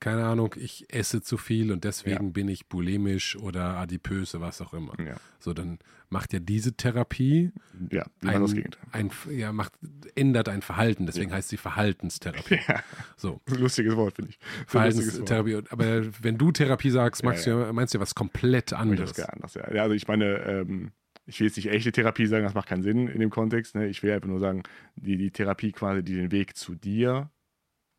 keine 0.00 0.24
Ahnung, 0.24 0.54
ich 0.56 0.92
esse 0.92 1.20
zu 1.20 1.36
viel 1.36 1.72
und 1.72 1.84
deswegen 1.84 2.26
ja. 2.26 2.30
bin 2.30 2.48
ich 2.48 2.68
bulimisch 2.68 3.36
oder 3.36 3.76
adipös 3.76 4.34
oder 4.34 4.46
was 4.46 4.62
auch 4.62 4.72
immer. 4.72 4.94
Ja. 4.98 5.16
So, 5.38 5.52
dann 5.52 5.78
macht 6.08 6.32
ja 6.32 6.38
diese 6.38 6.72
Therapie 6.72 7.52
ja, 7.90 8.06
ein, 8.22 8.40
das 8.40 8.54
geht. 8.54 8.78
Ein, 8.92 9.10
ja, 9.30 9.52
macht, 9.52 9.74
ändert 10.14 10.48
ein 10.48 10.62
Verhalten, 10.62 11.04
deswegen 11.04 11.30
ja. 11.30 11.36
heißt 11.36 11.50
sie 11.50 11.58
Verhaltenstherapie. 11.58 12.60
Ja. 12.66 12.82
So. 13.16 13.42
Lustiges 13.46 13.94
Wort, 13.96 14.16
finde 14.16 14.30
ich. 14.30 14.38
Verhaltenstherapie. 14.66 15.62
Aber 15.68 16.02
wenn 16.22 16.38
du 16.38 16.50
Therapie 16.50 16.90
sagst, 16.90 17.22
meinst, 17.22 17.46
ja, 17.46 17.66
Du, 17.66 17.72
meinst 17.72 17.94
du 17.94 18.00
was 18.00 18.14
komplett 18.14 18.72
anderes. 18.72 19.12
Das 19.12 19.28
anders, 19.28 19.54
ja. 19.54 19.62
Also 19.62 19.94
ich 19.94 20.08
meine, 20.08 20.38
ähm, 20.46 20.92
ich 21.28 21.38
will 21.38 21.46
jetzt 21.46 21.56
nicht 21.56 21.68
echte 21.68 21.92
Therapie 21.92 22.26
sagen, 22.26 22.44
das 22.44 22.54
macht 22.54 22.68
keinen 22.68 22.82
Sinn 22.82 23.06
in 23.06 23.20
dem 23.20 23.28
Kontext. 23.28 23.74
Ne? 23.74 23.86
Ich 23.86 24.02
will 24.02 24.10
einfach 24.10 24.28
nur 24.28 24.40
sagen, 24.40 24.62
die, 24.96 25.18
die 25.18 25.30
Therapie 25.30 25.72
quasi, 25.72 26.02
die 26.02 26.14
den 26.14 26.32
Weg 26.32 26.56
zu 26.56 26.74
dir 26.74 27.30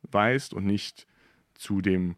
weist 0.01 0.53
und 0.53 0.65
nicht 0.65 1.05
zu 1.53 1.81
dem 1.81 2.15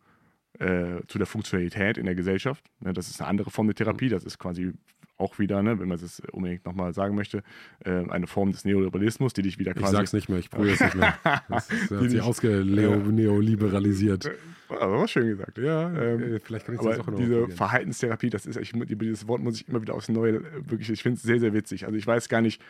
äh, 0.60 1.02
zu 1.08 1.17
der 1.17 1.28
Funktionalität 1.28 1.97
in 1.97 2.06
der 2.06 2.15
Gesellschaft. 2.15 2.63
Ne, 2.80 2.93
das 2.93 3.10
ist 3.10 3.19
eine 3.19 3.30
andere 3.30 3.52
Form 3.52 3.67
der 3.67 3.76
Therapie. 3.76 4.10
Das 4.10 4.24
ist 4.24 4.38
quasi 4.38 4.74
auch 5.21 5.39
wieder, 5.39 5.63
ne, 5.63 5.79
wenn 5.79 5.88
man 5.88 5.97
es 5.97 6.21
unbedingt 6.31 6.65
nochmal 6.65 6.93
sagen 6.93 7.15
möchte, 7.15 7.43
äh, 7.86 8.03
eine 8.10 8.27
Form 8.27 8.51
des 8.51 8.65
Neoliberalismus, 8.65 9.34
die 9.34 9.43
dich 9.43 9.60
wieder 9.60 9.73
quasi. 9.73 9.93
Ich 9.93 9.97
sag's 9.97 10.13
nicht 10.13 10.29
mehr, 10.29 10.39
ich 10.39 10.49
probiere 10.49 10.73
es 10.73 10.81
nicht 10.81 10.95
mehr. 10.95 11.17
Das, 11.49 11.67
das 11.67 11.91
hat 11.91 12.10
sich 12.10 12.21
ausgeneoliberalisiert. 12.21 14.25
Äh, 14.25 14.31
aber 14.69 15.01
was 15.01 15.12
schön 15.12 15.27
gesagt. 15.27 15.57
Ja, 15.57 15.91
ähm, 15.91 16.39
vielleicht 16.43 16.65
kann 16.65 16.75
ich 16.75 16.81
das 16.81 16.99
auch 16.99 17.07
noch 17.07 17.15
Diese 17.15 17.47
Verhaltenstherapie, 17.49 18.29
das 18.29 18.45
ist, 18.45 18.57
ich, 18.57 18.71
dieses 18.73 19.27
Wort 19.27 19.41
muss 19.41 19.55
ich 19.55 19.67
immer 19.67 19.81
wieder 19.81 19.93
aufs 19.93 20.10
Neue, 20.10 20.41
wirklich, 20.67 20.89
ich 20.89 21.03
finde 21.03 21.17
es 21.17 21.23
sehr, 21.23 21.39
sehr 21.39 21.53
witzig. 21.53 21.86
Also 21.86 21.97
ich 21.97 22.07
weiß 22.07 22.29
gar 22.29 22.41
nicht, 22.41 22.62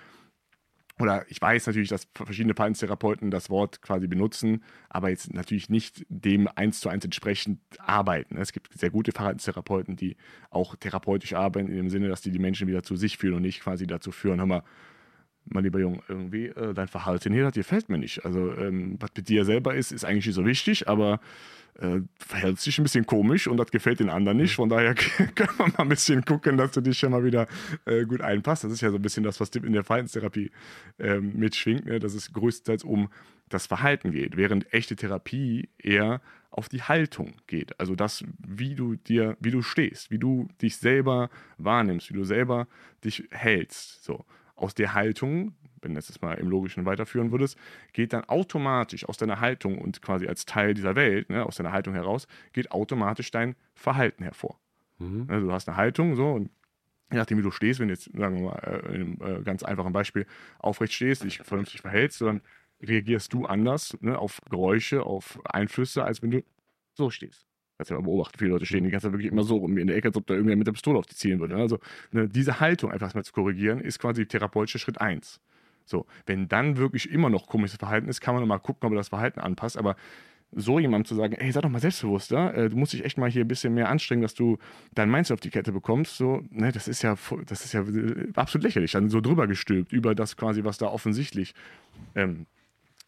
oder 1.02 1.26
ich 1.30 1.42
weiß 1.42 1.68
natürlich, 1.68 1.90
dass 1.90 2.08
verschiedene 2.16 2.54
Verhaltenstherapeuten 2.54 3.32
das 3.32 3.50
Wort 3.50 3.82
quasi 3.82 4.08
benutzen, 4.08 4.64
aber 4.90 5.10
jetzt 5.10 5.34
natürlich 5.34 5.70
nicht 5.70 6.06
dem 6.10 6.48
eins 6.56 6.80
zu 6.80 6.90
eins 6.90 7.04
entsprechend 7.04 7.60
arbeiten. 7.80 8.38
Es 8.38 8.54
gibt 8.54 8.72
sehr 8.78 8.90
gute 8.90 9.12
Verhaltenstherapeuten, 9.12 9.96
die 9.96 10.18
auch 10.50 10.76
therapeutisch 10.76 11.34
arbeiten, 11.34 11.70
in 11.70 11.76
dem 11.76 11.90
Sinne, 11.90 12.08
dass 12.08 12.22
die 12.22 12.32
die 12.32 12.40
Menschen 12.40 12.68
wieder 12.68 12.84
zu 12.84 12.96
sich 12.96 13.18
führen 13.18 13.36
und 13.36 13.42
nicht 13.42 13.62
quasi 13.62 13.88
dazu 13.88 14.12
führen, 14.12 14.40
hör 14.40 14.46
mal, 14.46 14.64
mein 15.46 15.64
lieber 15.64 15.80
Junge, 15.80 16.02
irgendwie 16.08 16.48
äh, 16.48 16.74
dein 16.74 16.88
Verhalten 16.88 17.34
hier, 17.34 17.44
das 17.44 17.54
gefällt 17.54 17.90
mir 17.90 17.98
nicht. 17.98 18.26
Also 18.26 18.54
ähm, 18.56 18.98
was 19.00 19.12
mit 19.16 19.30
dir 19.30 19.46
selber 19.46 19.76
ist, 19.76 19.92
ist 19.92 20.06
eigentlich 20.06 20.28
nicht 20.28 20.36
so 20.36 20.46
wichtig, 20.46 20.88
aber 20.88 21.20
äh, 21.80 22.02
verhält 22.18 22.60
sich 22.60 22.78
ein 22.78 22.84
bisschen 22.84 23.06
komisch 23.06 23.48
und 23.48 23.58
das 23.58 23.72
gefällt 23.72 24.00
den 24.00 24.10
anderen 24.10 24.38
nicht. 24.38 24.56
Von 24.56 24.70
daher 24.70 24.94
können 25.36 25.58
wir 25.58 25.68
mal 25.68 25.80
ein 25.80 25.90
bisschen 25.90 26.24
gucken, 26.24 26.58
dass 26.58 26.72
du 26.72 26.82
dich 26.82 26.98
schon 26.98 27.12
mal 27.12 27.24
wieder 27.24 27.48
äh, 27.86 28.06
gut 28.06 28.22
einpasst. 28.22 28.64
Das 28.64 28.72
ist 28.72 28.82
ja 28.82 28.92
so 28.92 28.98
ein 28.98 29.02
bisschen 29.02 29.24
das, 29.24 29.40
was 29.40 29.50
in 29.50 29.74
der 29.74 29.84
Verhaltenstherapie 29.84 30.52
äh, 31.00 31.20
mitschwingt, 31.20 31.86
ne? 31.86 32.00
dass 32.00 32.14
es 32.14 32.34
größtenteils 32.34 32.84
um 32.84 33.10
das 33.50 33.68
Verhalten 33.68 34.12
geht, 34.12 34.38
während 34.38 34.74
echte 34.74 34.96
Therapie 34.96 35.70
eher 35.78 36.22
auf 36.52 36.70
die 36.70 36.82
Haltung 36.82 37.34
geht. 37.48 37.80
Also 37.80 37.96
das, 37.96 38.24
wie 38.38 38.76
du 38.76 38.96
dir, 38.96 39.38
wie 39.40 39.52
du 39.52 39.62
stehst, 39.62 40.12
wie 40.12 40.20
du 40.20 40.48
dich 40.62 40.78
selber 40.78 41.30
wahrnimmst, 41.58 42.10
wie 42.10 42.16
du 42.16 42.24
selber 42.24 42.68
dich 43.04 43.24
hältst. 43.32 44.04
So 44.04 44.26
aus 44.62 44.74
der 44.76 44.94
Haltung 44.94 45.56
wenn 45.82 45.96
du 45.96 46.02
das 46.02 46.22
mal 46.22 46.36
im 46.36 46.48
Logischen 46.48 46.86
weiterführen 46.86 47.32
würdest, 47.32 47.58
geht 47.94 48.14
dann 48.14 48.24
automatisch 48.26 49.08
aus 49.08 49.18
deiner 49.18 49.40
Haltung 49.40 49.78
und 49.78 50.02
quasi 50.02 50.28
als 50.28 50.46
Teil 50.46 50.74
dieser 50.74 50.96
Welt, 50.96 51.30
ne, 51.30 51.46
aus 51.46 51.56
deiner 51.56 51.72
Haltung 51.72 51.94
heraus, 51.94 52.28
geht 52.54 52.72
automatisch 52.72 53.32
dein 53.32 53.56
Verhalten 53.74 54.24
hervor. 54.24 54.60
Mhm. 55.00 55.26
Also 55.28 55.48
du 55.48 55.54
hast 55.54 55.68
eine 55.68 55.78
Haltung 55.78 56.16
so 56.16 56.32
und 56.32 56.52
je 57.12 57.18
nachdem, 57.18 57.38
wie 57.40 57.44
du 57.44 57.52
stehst, 57.52 57.80
wenn 57.80 57.88
du 57.88 57.94
jetzt, 57.94 58.10
sagen 58.16 58.38
wir 58.38 58.52
mal, 58.52 58.60
äh, 58.60 58.96
in 58.96 59.22
einem 59.22 59.40
äh, 59.40 59.44
ganz 59.44 59.64
einfachen 59.64 59.94
Beispiel 59.94 60.26
aufrecht 60.60 60.94
stehst, 60.94 61.24
dich 61.24 61.40
vernünftig 61.40 61.82
verhältst, 61.82 62.22
dann 62.22 62.42
reagierst 62.82 63.34
du 63.34 63.46
anders 63.46 63.98
ne, 64.02 64.18
auf 64.18 64.42
Geräusche, 64.50 65.04
auf 65.04 65.40
Einflüsse, 65.46 66.04
als 66.04 66.22
wenn 66.22 66.32
du 66.32 66.44
so 66.94 67.10
stehst. 67.10 67.48
Kannst 67.82 67.90
ja 67.90 67.98
mal 67.98 68.04
beobachten, 68.04 68.38
viele 68.38 68.52
Leute 68.52 68.68
stehen 68.68 68.84
die 68.84 68.92
ganze 68.92 69.08
Zeit 69.08 69.14
wirklich 69.14 69.32
immer 69.32 69.42
so 69.42 69.56
rum 69.56 69.76
in 69.76 69.88
der 69.88 69.96
Ecke, 69.96 70.10
als 70.10 70.16
ob 70.16 70.28
da 70.28 70.36
irgendwer 70.36 70.56
mit 70.56 70.68
der 70.68 70.74
Pistole 70.74 71.00
auf 71.00 71.08
die 71.08 71.16
zielen 71.16 71.40
würde. 71.40 71.56
Also 71.56 71.80
ne, 72.12 72.30
diese 72.30 72.60
Haltung 72.60 72.92
einfach 72.92 73.16
mal 73.16 73.24
zu 73.24 73.34
korrigieren, 73.34 73.82
ist 73.82 73.98
quasi 73.98 74.28
therapeutischer 74.28 74.78
Schritt 74.78 75.02
1. 75.02 75.40
So, 75.84 76.06
wenn 76.28 76.48
dann 76.48 76.78
wirklich 76.78 77.10
immer 77.10 77.32
noch 77.32 77.48
komisches 77.48 77.80
Verhalten 77.80 78.08
ist, 78.08 78.22
kann 78.22 78.36
man 78.36 78.48
mal 78.48 78.60
gucken, 78.60 78.86
ob 78.86 78.94
er 78.94 78.98
das 78.98 79.10
Verhalten 79.10 79.40
anpasst. 79.40 79.80
Aber 79.80 79.96
so 80.52 80.78
jemandem 80.78 81.06
zu 81.06 81.16
sagen, 81.16 81.34
ey, 81.34 81.52
sei 81.52 81.60
doch 81.60 81.72
mal 81.72 81.80
selbstbewusster, 81.80 82.54
äh, 82.54 82.70
du 82.70 82.78
musst 82.78 82.94
dich 82.94 83.04
echt 83.04 83.18
mal 83.18 83.32
hier 83.32 83.44
ein 83.46 83.48
bisschen 83.48 83.74
mehr 83.74 83.90
anstrengen, 83.90 84.22
dass 84.22 84.36
du 84.36 84.60
dein 84.94 85.10
Mindset 85.10 85.34
auf 85.34 85.40
die 85.40 85.50
Kette 85.50 85.72
bekommst, 85.72 86.18
so, 86.18 86.44
ne, 86.52 86.72
das 86.72 86.88
ist 86.88 87.02
ja, 87.02 87.16
das 87.48 87.66
ist 87.66 87.74
ja 87.74 87.82
äh, 87.82 88.28
absolut 88.36 88.64
lächerlich, 88.64 88.92
dann 88.92 89.10
so 89.10 89.22
drüber 89.22 89.48
gestülpt 89.48 89.92
über 89.92 90.14
das 90.14 90.38
quasi, 90.38 90.64
was 90.64 90.78
da 90.78 90.86
offensichtlich 90.86 91.56
ähm, 92.14 92.46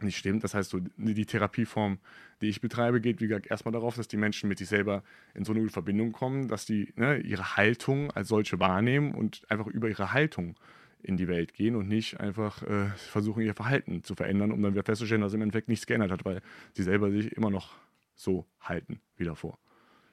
nicht 0.03 0.17
stimmt. 0.17 0.43
Das 0.43 0.53
heißt, 0.53 0.69
so 0.69 0.79
die 0.97 1.25
Therapieform, 1.25 1.99
die 2.41 2.49
ich 2.49 2.61
betreibe, 2.61 3.01
geht 3.01 3.21
wie 3.21 3.27
gesagt 3.27 3.47
erstmal 3.47 3.71
darauf, 3.71 3.95
dass 3.95 4.07
die 4.07 4.17
Menschen 4.17 4.49
mit 4.49 4.57
sich 4.57 4.67
selber 4.67 5.03
in 5.33 5.45
so 5.45 5.53
eine 5.53 5.67
Verbindung 5.69 6.11
kommen, 6.11 6.47
dass 6.47 6.65
die 6.65 6.93
ne, 6.95 7.17
ihre 7.17 7.57
Haltung 7.57 8.11
als 8.11 8.27
solche 8.27 8.59
wahrnehmen 8.59 9.13
und 9.13 9.41
einfach 9.49 9.67
über 9.67 9.89
ihre 9.89 10.13
Haltung 10.13 10.55
in 11.03 11.17
die 11.17 11.27
Welt 11.27 11.53
gehen 11.53 11.75
und 11.75 11.87
nicht 11.87 12.19
einfach 12.19 12.63
äh, 12.63 12.87
versuchen, 12.95 13.43
ihr 13.43 13.53
Verhalten 13.53 14.03
zu 14.03 14.15
verändern, 14.15 14.51
um 14.51 14.61
dann 14.61 14.73
wieder 14.73 14.83
festzustellen, 14.83 15.21
dass 15.21 15.33
im 15.33 15.41
Endeffekt 15.41 15.67
nichts 15.67 15.85
geändert 15.85 16.11
hat, 16.11 16.25
weil 16.25 16.41
sie 16.73 16.83
selber 16.83 17.11
sich 17.11 17.33
immer 17.33 17.49
noch 17.49 17.73
so 18.15 18.45
halten 18.61 19.01
wie 19.17 19.25
davor. 19.25 19.57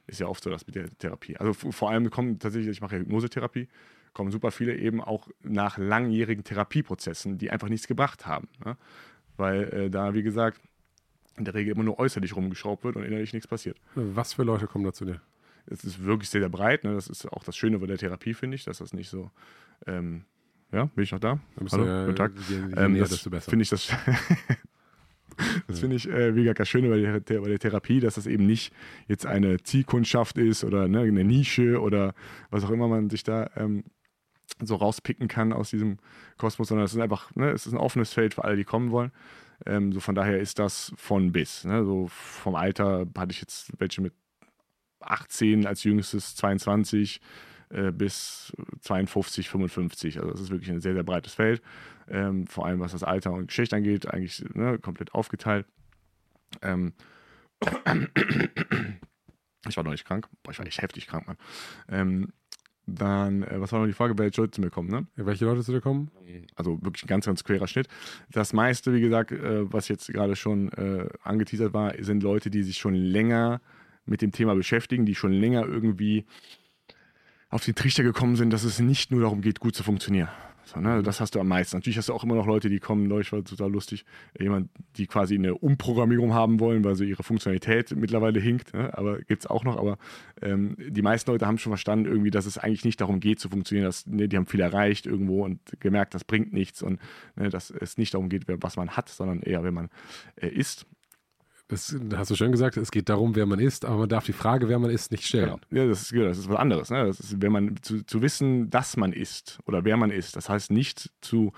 Ist 0.07 0.19
ja 0.19 0.27
oft 0.27 0.43
so 0.43 0.51
das 0.51 0.67
mit 0.67 0.75
der 0.75 0.91
Therapie. 0.99 1.37
Also 1.37 1.53
vor 1.53 1.91
allem 1.91 2.11
kommen 2.11 2.41
tatsächlich, 2.41 2.73
ich 2.73 2.81
mache 2.81 2.97
ja 2.97 3.03
Hypnosetherapie, 3.03 3.69
kommen 4.13 4.33
super 4.33 4.51
viele 4.51 4.77
eben 4.77 5.01
auch 5.01 5.29
nach 5.43 5.79
langjährigen 5.79 6.43
Therapieprozessen, 6.43 7.39
die 7.39 7.51
einfach 7.51 7.69
nichts 7.69 7.87
gebracht 7.87 8.27
haben. 8.27 8.49
Ne? 8.65 8.77
Weil 9.41 9.65
äh, 9.73 9.91
da, 9.91 10.15
wie 10.15 10.23
gesagt, 10.23 10.61
in 11.37 11.45
der 11.45 11.55
Regel 11.55 11.73
immer 11.73 11.85
nur 11.85 11.99
äußerlich 11.99 12.37
rumgeschraubt 12.37 12.85
wird 12.85 12.97
und 12.97 13.05
innerlich 13.05 13.33
nichts 13.33 13.49
passiert. 13.49 13.79
Was 13.95 14.35
für 14.35 14.43
Leute 14.43 14.67
kommen 14.67 14.85
da 14.85 14.93
zu 14.93 15.05
dir? 15.05 15.21
Es 15.67 15.85
ist 15.85 16.05
wirklich 16.05 16.29
sehr, 16.29 16.41
sehr 16.41 16.49
breit. 16.49 16.85
Ne? 16.85 16.95
Das 16.95 17.09
ist 17.09 17.27
auch 17.27 17.43
das 17.45 17.57
Schöne 17.57 17.79
bei 17.79 17.87
der 17.87 17.99
Therapie, 17.99 18.35
finde 18.35 18.57
ich, 18.57 18.65
dass 18.65 18.79
das 18.79 18.93
nicht 18.93 19.09
so 19.09 19.31
ähm, 19.87 20.25
ja, 20.73 20.85
bin 20.85 21.05
ich 21.05 21.13
noch 21.13 21.19
da? 21.19 21.41
Hallo, 21.73 21.85
ja, 21.85 22.05
guten 22.05 22.17
Tag. 22.17 22.33
Je, 22.49 22.57
je 22.57 22.63
ähm, 22.77 22.93
näher, 22.93 23.03
das 23.03 23.29
finde 23.45 23.63
ich 23.63 23.71
das. 23.71 23.89
das 25.67 25.81
finde 25.81 25.97
ich, 25.97 26.09
äh, 26.09 26.35
wie 26.37 26.45
gesagt, 26.45 26.69
schön 26.69 26.89
bei 26.89 27.21
der, 27.21 27.41
bei 27.41 27.49
der 27.49 27.59
Therapie, 27.59 28.01
dass 28.01 28.15
das 28.15 28.27
eben 28.27 28.47
nicht 28.47 28.73
jetzt 29.09 29.27
eine 29.27 29.63
Zielkundschaft 29.63 30.39
ist 30.39 30.63
oder 30.63 30.87
ne, 30.87 31.01
eine 31.01 31.25
Nische 31.25 31.81
oder 31.81 32.15
was 32.51 32.65
auch 32.65 32.71
immer 32.71 32.87
man 32.87 33.11
sich 33.11 33.25
da 33.25 33.51
ähm, 33.57 33.85
so 34.63 34.77
rauspicken 34.77 35.29
kann 35.29 35.53
aus 35.53 35.71
diesem 35.71 35.99
Kosmos, 36.37 36.69
sondern 36.69 36.85
es 36.85 36.95
ist 36.95 37.01
einfach, 37.01 37.35
ne, 37.35 37.51
es 37.51 37.67
ist 37.67 37.73
ein 37.73 37.79
offenes 37.79 38.13
Feld 38.13 38.35
für 38.35 38.45
alle, 38.45 38.57
die 38.57 38.65
kommen 38.65 38.91
wollen. 38.91 39.13
Ähm, 39.67 39.93
so 39.93 40.01
von 40.01 40.15
daher 40.15 40.39
ist 40.39 40.59
das 40.59 40.93
von 40.97 41.33
bis. 41.33 41.65
Ne? 41.65 41.85
So 41.85 42.09
vom 42.09 42.55
Alter 42.55 43.07
hatte 43.17 43.33
ich 43.33 43.41
jetzt 43.41 43.73
welche 43.79 44.01
mit 44.01 44.15
18 45.01 45.67
als 45.67 45.85
jüngstes, 45.85 46.37
22, 46.37 47.21
äh, 47.71 47.91
bis 47.91 48.53
52, 48.81 49.49
55. 49.49 50.19
Also 50.19 50.31
das 50.31 50.41
ist 50.41 50.51
wirklich 50.51 50.71
ein 50.71 50.81
sehr, 50.81 50.95
sehr 50.95 51.03
breites 51.03 51.35
Feld. 51.35 51.63
Ähm, 52.09 52.47
vor 52.47 52.67
allem 52.67 52.81
was 52.81 52.93
das 52.93 53.05
Alter 53.05 53.33
und 53.33 53.49
Geschichte 53.49 53.77
angeht, 53.77 54.07
eigentlich 54.07 54.45
ne, 54.55 54.79
komplett 54.79 55.15
aufgeteilt. 55.15 55.67
Ähm, 56.63 56.93
ich 59.69 59.77
war 59.77 59.85
noch 59.85 59.93
nicht 59.93 60.07
krank. 60.07 60.29
Boah, 60.43 60.53
ich 60.53 60.59
war 60.59 60.67
echt 60.67 60.83
heftig 60.83 61.07
krank, 61.07 61.27
Mann. 61.27 61.37
Ähm, 61.89 62.33
dann, 62.95 63.43
äh, 63.43 63.61
was 63.61 63.73
war 63.73 63.81
noch 63.81 63.87
die 63.87 63.93
Frage, 63.93 64.19
welche 64.19 64.41
Leute 64.41 64.53
zu 64.53 64.61
mir 64.61 64.71
kommen, 64.71 64.91
ne? 64.91 65.07
Ja, 65.17 65.27
welche 65.27 65.45
Leute 65.45 65.63
zu 65.63 65.73
dir 65.73 65.81
kommen? 65.81 66.11
Also 66.57 66.83
wirklich 66.83 67.05
ein 67.05 67.09
ganz, 67.09 67.27
ganz 67.27 67.45
querer 67.45 67.67
Schnitt. 67.67 67.89
Das 68.31 68.53
meiste, 68.53 68.93
wie 68.93 69.01
gesagt, 69.01 69.33
äh, 69.33 69.73
was 69.73 69.89
jetzt 69.89 70.09
gerade 70.13 70.37
schon 70.37 70.71
äh, 70.73 71.09
angeteasert 71.23 71.73
war, 71.73 71.93
sind 72.01 72.23
Leute, 72.23 72.51
die 72.51 72.63
sich 72.63 72.79
schon 72.79 72.95
länger 72.95 73.61
mit 74.05 74.23
dem 74.23 74.33
Thema 74.33 74.55
beschäftigen, 74.55 75.07
die 75.07 75.15
schon 75.15 75.33
länger 75.33 75.67
irgendwie 75.67 76.27
auf 77.49 77.65
den 77.65 77.75
Trichter 77.75 78.03
gekommen 78.03 78.37
sind, 78.37 78.53
dass 78.53 78.65
es 78.65 78.79
nicht 78.79 79.11
nur 79.11 79.23
darum 79.23 79.41
geht, 79.41 79.61
gut 79.61 79.75
zu 79.75 79.83
funktionieren. 79.83 80.29
So, 80.73 80.81
ne? 80.81 81.03
Das 81.03 81.21
hast 81.21 81.35
du 81.35 81.41
am 81.41 81.49
meisten. 81.49 81.77
Natürlich 81.77 81.99
hast 81.99 82.09
du 82.09 82.15
auch 82.15 82.23
immer 82.23 82.37
noch 82.37 82.47
Leute, 82.47 82.69
die 82.69 82.79
kommen, 82.79 83.09
neulich 83.09 83.33
war 83.33 83.43
total 83.43 83.71
lustig, 83.71 84.05
jemand, 84.39 84.71
die 84.97 85.07
quasi 85.07 85.35
eine 85.35 85.55
Umprogrammierung 85.55 86.33
haben 86.33 86.61
wollen, 86.61 86.85
weil 86.85 86.95
so 86.95 87.03
ihre 87.03 87.23
Funktionalität 87.23 87.95
mittlerweile 87.97 88.39
hinkt, 88.41 88.73
ne? 88.73 88.97
aber 88.97 89.19
gibt 89.19 89.43
es 89.43 89.47
auch 89.51 89.65
noch. 89.65 89.77
Aber 89.77 89.99
ähm, 90.41 90.77
die 90.79 91.03
meisten 91.03 91.31
Leute 91.31 91.47
haben 91.47 91.59
schon 91.59 91.73
verstanden, 91.73 92.07
irgendwie, 92.07 92.31
dass 92.31 92.47
es 92.47 92.57
eigentlich 92.57 92.85
nicht 92.85 93.01
darum 93.01 93.19
geht 93.19 93.41
zu 93.41 93.49
funktionieren, 93.49 93.87
dass, 93.87 94.07
ne, 94.07 94.29
die 94.29 94.37
haben 94.37 94.47
viel 94.47 94.61
erreicht 94.61 95.07
irgendwo 95.07 95.45
und 95.45 95.61
gemerkt, 95.81 96.15
das 96.15 96.25
bringt 96.25 96.53
nichts 96.53 96.83
und 96.83 97.01
ne, 97.35 97.49
dass 97.49 97.71
es 97.71 97.99
nicht 97.99 98.15
darum 98.15 98.29
geht, 98.29 98.45
was 98.47 98.77
man 98.77 98.91
hat, 98.91 99.09
sondern 99.09 99.41
eher, 99.41 99.65
wenn 99.65 99.75
man 99.75 99.89
äh, 100.37 100.49
ist. 100.49 100.87
Das 101.71 101.97
hast 102.15 102.31
du 102.31 102.35
schon 102.35 102.51
gesagt, 102.51 102.77
es 102.77 102.91
geht 102.91 103.09
darum, 103.09 103.37
wer 103.37 103.47
man 103.47 103.61
ist, 103.61 103.85
aber 103.85 103.99
man 103.99 104.09
darf 104.09 104.25
die 104.25 104.33
Frage, 104.33 104.69
wer 104.69 104.79
man 104.79 104.91
ist, 104.91 105.11
nicht 105.13 105.27
stellen. 105.27 105.61
Genau. 105.71 105.83
Ja, 105.83 105.87
das 105.87 106.03
ist, 106.03 106.13
das 106.13 106.39
ist 106.39 106.49
was 106.49 106.57
anderes. 106.57 106.91
Ne? 106.91 107.07
Das 107.07 107.21
ist, 107.21 107.41
wenn 107.41 107.53
man 107.53 107.77
zu, 107.83 108.05
zu 108.05 108.23
wissen, 108.23 108.71
dass 108.71 108.97
man 108.97 109.13
ist 109.13 109.61
oder 109.67 109.85
wer 109.85 109.97
man 109.97 110.11
ist, 110.11 110.37
das 110.37 110.49
heißt 110.49 110.71
nicht 110.71 111.11
zu 111.21 111.53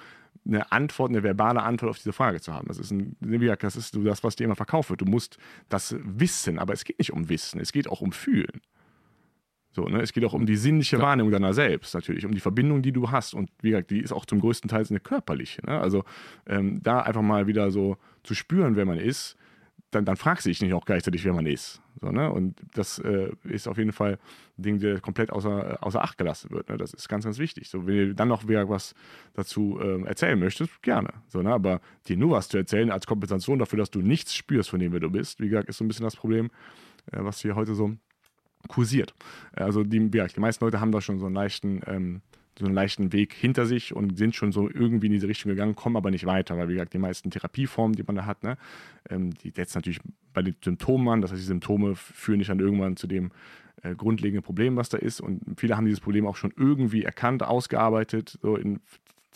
eine 0.45 0.73
Antwort, 0.73 1.11
eine 1.11 1.23
verbale 1.23 1.63
Antwort 1.63 1.91
auf 1.91 1.99
diese 1.99 2.13
Frage 2.13 2.41
zu 2.41 2.53
haben. 2.53 2.67
Das 2.67 2.79
ist, 2.79 2.91
ein, 2.91 3.17
das 3.21 3.77
ist 3.77 3.97
das, 3.97 4.25
was 4.25 4.37
dir 4.37 4.45
immer 4.45 4.57
verkauft 4.57 4.91
wird. 4.91 5.01
Du 5.01 5.05
musst 5.05 5.39
das 5.69 5.95
wissen, 6.03 6.59
aber 6.59 6.73
es 6.73 6.85
geht 6.85 6.99
nicht 6.99 7.13
um 7.13 7.29
Wissen, 7.29 7.61
es 7.61 7.73
geht 7.73 7.89
auch 7.89 8.01
um 8.01 8.13
Fühlen. 8.13 8.61
So, 9.71 9.89
ne? 9.89 10.03
Es 10.03 10.13
geht 10.13 10.25
auch 10.25 10.35
um 10.35 10.45
die 10.45 10.57
sinnliche 10.57 10.97
ja. 10.97 11.03
Wahrnehmung 11.03 11.33
deiner 11.33 11.55
selbst, 11.55 11.95
natürlich, 11.95 12.27
um 12.27 12.35
die 12.35 12.41
Verbindung, 12.41 12.83
die 12.83 12.93
du 12.93 13.11
hast. 13.11 13.35
Und 13.35 13.51
wie 13.63 13.71
gesagt, 13.71 13.91
die 13.91 14.01
ist 14.01 14.13
auch 14.13 14.27
zum 14.27 14.41
größten 14.41 14.69
Teil 14.69 14.85
eine 14.89 15.01
körperliche. 15.01 15.65
Ne? 15.65 15.81
Also 15.81 16.05
ähm, 16.47 16.83
da 16.83 17.01
einfach 17.01 17.23
mal 17.23 17.47
wieder 17.47 17.71
so 17.71 17.97
zu 18.23 18.35
spüren, 18.35 18.77
wer 18.77 18.85
man 18.85 18.99
ist, 18.99 19.37
dann, 19.93 20.05
dann 20.05 20.17
fragst 20.17 20.47
du 20.47 20.51
dich 20.51 20.61
nicht 20.61 20.73
auch 20.73 20.85
gleichzeitig, 20.85 21.25
wer 21.25 21.33
man 21.33 21.47
ist. 21.47 21.81
So, 22.01 22.11
ne? 22.11 22.33
Und 22.33 22.61
das 22.75 22.99
äh, 22.99 23.31
ist 23.45 23.69
auf 23.69 23.79
jeden 23.79 23.93
Fall 23.93 24.19
ein 24.59 24.63
Ding, 24.63 24.79
der 24.81 25.01
komplett 25.01 25.31
außer, 25.31 25.79
außer 25.81 26.03
Acht 26.03 26.19
gelassen 26.19 26.51
wird. 26.51 26.69
Ne? 26.69 26.79
Das 26.79 26.95
ist 26.95 27.09
ganz, 27.09 27.25
ganz 27.25 27.39
wichtig. 27.39 27.69
So, 27.69 27.87
wenn 27.87 27.97
du 28.09 28.15
dann 28.15 28.29
noch 28.29 28.49
wieder 28.49 28.69
was 28.69 28.95
dazu 29.35 29.79
äh, 29.81 30.03
erzählen 30.05 30.39
möchtest, 30.39 30.83
gerne. 30.83 31.13
So, 31.29 31.43
ne? 31.43 31.53
Aber 31.53 31.81
dir 32.09 32.17
nur 32.17 32.33
was 32.33 32.49
zu 32.49 32.57
erzählen 32.57 32.91
als 32.91 33.07
Kompensation 33.07 33.59
dafür, 33.59 33.79
dass 33.79 33.91
du 33.91 34.01
nichts 34.01 34.35
spürst 34.35 34.71
von 34.71 34.81
dem, 34.81 34.93
wer 34.93 35.01
du 35.01 35.11
bist, 35.11 35.41
wie 35.41 35.49
gesagt, 35.49 35.69
ist 35.69 35.77
so 35.77 35.85
ein 35.85 35.89
bisschen 35.89 36.05
das 36.05 36.17
Problem, 36.17 36.51
äh, 37.13 37.19
was 37.23 37.41
hier 37.41 37.55
heute 37.55 37.75
so 37.75 37.93
kursiert. 38.69 39.15
Also 39.53 39.85
die, 39.85 40.11
ja, 40.15 40.27
die 40.27 40.41
meisten 40.41 40.65
Leute 40.65 40.81
haben 40.81 40.93
da 40.93 41.01
schon 41.01 41.19
so 41.19 41.27
einen 41.27 41.35
leichten 41.35 41.83
ähm, 41.87 42.23
so 42.59 42.67
einen 42.67 42.75
leichten 42.75 43.13
Weg 43.13 43.33
hinter 43.33 43.67
sich 43.67 43.95
und 43.95 44.19
sind 44.19 44.35
schon 44.35 44.53
so 44.53 44.69
irgendwie 44.69 45.07
in 45.07 45.13
diese 45.13 45.29
Richtung 45.29 45.51
gegangen, 45.51 45.75
kommen 45.75 45.97
aber 45.97 46.11
nicht 46.11 46.27
weiter, 46.27 46.57
weil 46.59 46.69
wie 46.69 46.75
gesagt, 46.75 46.93
die 46.93 46.99
meisten 46.99 47.31
Therapieformen, 47.31 47.97
die 47.97 48.03
man 48.03 48.17
da 48.17 48.27
hat, 48.27 48.43
ne, 48.43 48.59
ähm, 49.09 49.33
die 49.35 49.51
setzen 49.51 49.79
natürlich 49.79 50.01
bei 50.33 50.43
den 50.43 50.57
Symptomen 50.63 51.09
an, 51.09 51.21
das 51.23 51.33
heißt, 51.33 51.41
die 51.41 51.47
Symptome 51.47 51.95
führen 51.95 52.39
nicht 52.39 52.51
dann 52.51 52.61
irgendwann 52.61 52.97
zu 52.97 53.07
dem 53.07 53.31
äh, 53.83 53.95
grundlegenden 53.95 54.43
Problem, 54.43 54.77
was 54.77 54.89
da 54.89 54.99
ist. 54.99 55.21
Und 55.21 55.41
viele 55.57 55.77
haben 55.77 55.87
dieses 55.87 56.01
Problem 56.01 56.27
auch 56.27 56.37
schon 56.37 56.53
irgendwie 56.57 57.05
erkannt, 57.05 57.43
ausgearbeitet, 57.43 58.39
so 58.43 58.57
in 58.57 58.81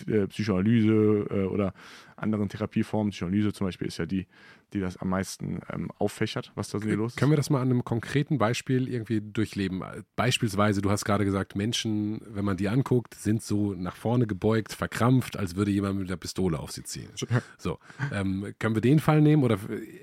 äh, 0.07 0.27
Psychoanalyse 0.27 1.27
äh, 1.31 1.45
oder 1.45 1.75
anderen 2.17 2.49
Therapieformen. 2.49 3.11
Psychoanalyse 3.11 3.53
zum 3.53 3.67
Beispiel 3.67 3.87
ist 3.87 3.99
ja 3.99 4.07
die, 4.07 4.27
die 4.73 4.81
das 4.81 4.97
am 4.97 5.09
meisten 5.09 5.61
ähm, 5.73 5.91
auffächert, 5.99 6.53
was 6.55 6.71
da 6.71 6.79
so 6.79 6.89
los 6.89 7.13
ist. 7.13 7.19
Können 7.19 7.33
wir 7.33 7.37
das 7.37 7.51
mal 7.51 7.61
an 7.61 7.71
einem 7.71 7.85
konkreten 7.85 8.39
Beispiel 8.39 8.89
irgendwie 8.89 9.21
durchleben? 9.21 9.83
Beispielsweise, 10.17 10.83
du 10.83 10.91
hast 10.91 11.05
gerade 11.05 11.25
gesagt, 11.25 11.57
Menschen, 11.57 12.21
wenn 12.27 12.45
man 12.45 12.57
die 12.57 12.69
anguckt, 12.69 13.15
sind 13.15 13.43
so 13.43 13.75
nach 13.75 13.97
vorne 13.97 14.27
gebeugt, 14.27 14.73
verkrampft, 14.73 15.37
als 15.37 15.57
würde 15.57 15.71
jemand 15.71 15.99
mit 15.99 16.11
der 16.11 16.17
Pistole 16.17 16.59
auf 16.59 16.73
sie 16.73 16.83
ziehen. 16.83 17.11
So, 17.59 17.79
ähm, 18.13 18.55
können 18.59 18.75
wir 18.75 18.83
den 18.83 18.99
Fall 18.99 19.21
nehmen 19.21 19.43
oder 19.43 19.59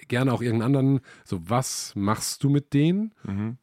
gerne 0.08 0.34
auch 0.34 0.42
irgendeinen 0.42 0.76
anderen? 0.76 1.00
So, 1.24 1.42
was 1.50 1.94
machst 1.96 2.44
du 2.44 2.50
mit 2.50 2.74
denen, 2.74 3.14
mhm. 3.24 3.58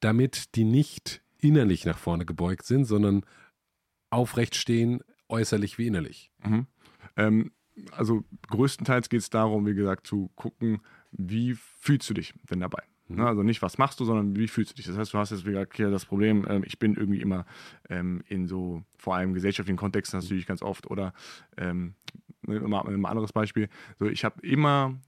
damit 0.00 0.54
die 0.54 0.64
nicht 0.64 1.22
innerlich 1.40 1.84
nach 1.84 1.98
vorne 1.98 2.24
gebeugt 2.24 2.66
sind, 2.66 2.84
sondern 2.84 3.24
aufrecht 4.10 4.56
stehen, 4.56 5.00
äußerlich 5.28 5.78
wie 5.78 5.86
innerlich. 5.86 6.30
Mhm. 6.44 6.66
Ähm, 7.16 7.52
also 7.92 8.24
größtenteils 8.48 9.08
geht 9.08 9.20
es 9.20 9.30
darum, 9.30 9.66
wie 9.66 9.74
gesagt, 9.74 10.06
zu 10.06 10.30
gucken, 10.34 10.80
wie 11.12 11.54
fühlst 11.54 12.08
du 12.10 12.14
dich 12.14 12.34
denn 12.50 12.60
dabei? 12.60 12.82
Mhm. 13.08 13.16
Ne, 13.16 13.26
also 13.26 13.42
nicht, 13.42 13.62
was 13.62 13.78
machst 13.78 14.00
du, 14.00 14.04
sondern 14.04 14.36
wie 14.36 14.48
fühlst 14.48 14.72
du 14.72 14.76
dich? 14.76 14.86
Das 14.86 14.96
heißt, 14.96 15.12
du 15.12 15.18
hast 15.18 15.30
jetzt, 15.30 15.46
wie 15.46 15.50
gesagt, 15.50 15.76
hier 15.76 15.90
das 15.90 16.04
Problem, 16.04 16.46
ähm, 16.48 16.64
ich 16.66 16.78
bin 16.78 16.94
irgendwie 16.94 17.20
immer 17.20 17.46
ähm, 17.88 18.22
in 18.28 18.46
so, 18.46 18.82
vor 18.96 19.14
allem 19.14 19.34
gesellschaftlichen 19.34 19.78
Kontexten 19.78 20.20
natürlich 20.20 20.46
ganz 20.46 20.62
oft 20.62 20.90
oder 20.90 21.12
ähm, 21.56 21.94
ne, 22.42 22.60
mal 22.60 22.86
ein 22.86 23.06
anderes 23.06 23.32
Beispiel, 23.32 23.68
so 23.98 24.06
ich 24.06 24.24
habe 24.24 24.40
immer 24.46 24.98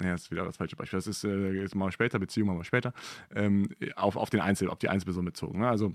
naja, 0.00 0.12
das 0.12 0.22
ist 0.22 0.30
wieder 0.30 0.44
das 0.44 0.56
falsche 0.56 0.76
Beispiel. 0.76 0.96
Das 0.96 1.06
ist 1.06 1.24
äh, 1.24 1.52
jetzt 1.52 1.74
mal 1.74 1.92
später, 1.92 2.18
Beziehung 2.18 2.56
mal 2.56 2.64
später, 2.64 2.94
ähm, 3.34 3.68
auf, 3.96 4.16
auf 4.16 4.30
den 4.30 4.40
Einzel, 4.40 4.70
auf 4.70 4.78
die 4.78 4.88
Einzelperson 4.88 5.26
bezogen. 5.26 5.60
Ne? 5.60 5.68
Also, 5.68 5.94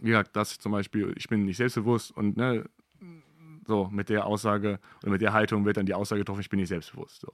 wie 0.00 0.08
gesagt, 0.08 0.36
das 0.36 0.58
zum 0.58 0.72
Beispiel, 0.72 1.14
ich 1.16 1.28
bin 1.28 1.44
nicht 1.44 1.56
selbstbewusst 1.56 2.10
und 2.14 2.36
ne, 2.36 2.68
so, 3.66 3.88
mit 3.90 4.08
der 4.08 4.26
Aussage 4.26 4.78
oder 5.02 5.12
mit 5.12 5.20
der 5.20 5.32
Haltung 5.32 5.64
wird 5.64 5.76
dann 5.76 5.86
die 5.86 5.94
Aussage 5.94 6.20
getroffen, 6.20 6.40
ich 6.40 6.50
bin 6.50 6.60
nicht 6.60 6.68
selbstbewusst. 6.68 7.20
So. 7.20 7.32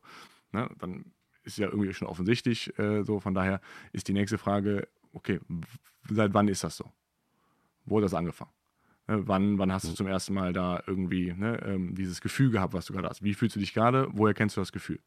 Ne? 0.53 0.69
Dann 0.79 1.05
ist 1.43 1.59
ja 1.59 1.69
irgendwie 1.69 1.93
schon 1.93 2.09
offensichtlich 2.09 2.77
äh, 2.79 3.03
so. 3.03 3.21
Von 3.21 3.35
daher 3.35 3.61
ist 3.93 4.09
die 4.09 4.13
nächste 4.13 4.39
Frage, 4.39 4.89
okay, 5.13 5.41
seit 6.09 6.35
wann 6.35 6.49
ist 6.49 6.65
das 6.65 6.77
so? 6.77 6.91
Wo 7.85 7.97
hat 7.97 8.05
das 8.05 8.15
angefangen? 8.15 8.53
Ne? 9.09 9.27
Wann, 9.27 9.59
wann 9.59 9.73
hast 9.73 9.87
du 9.87 9.93
zum 9.93 10.07
ersten 10.07 10.35
Mal 10.35 10.53
da 10.53 10.83
irgendwie 10.87 11.33
ne, 11.33 11.61
ähm, 11.65 11.95
dieses 11.95 12.21
Gefühl 12.21 12.51
gehabt, 12.51 12.75
was 12.75 12.87
du 12.87 12.93
gerade 12.93 13.09
hast? 13.09 13.23
Wie 13.23 13.35
fühlst 13.35 13.57
du 13.57 13.61
dich 13.61 13.75
gerade? 13.75 14.09
Woher 14.13 14.35
kennst 14.35 14.57
du 14.57 14.61
das 14.61 14.73
Gefühl? 14.73 15.01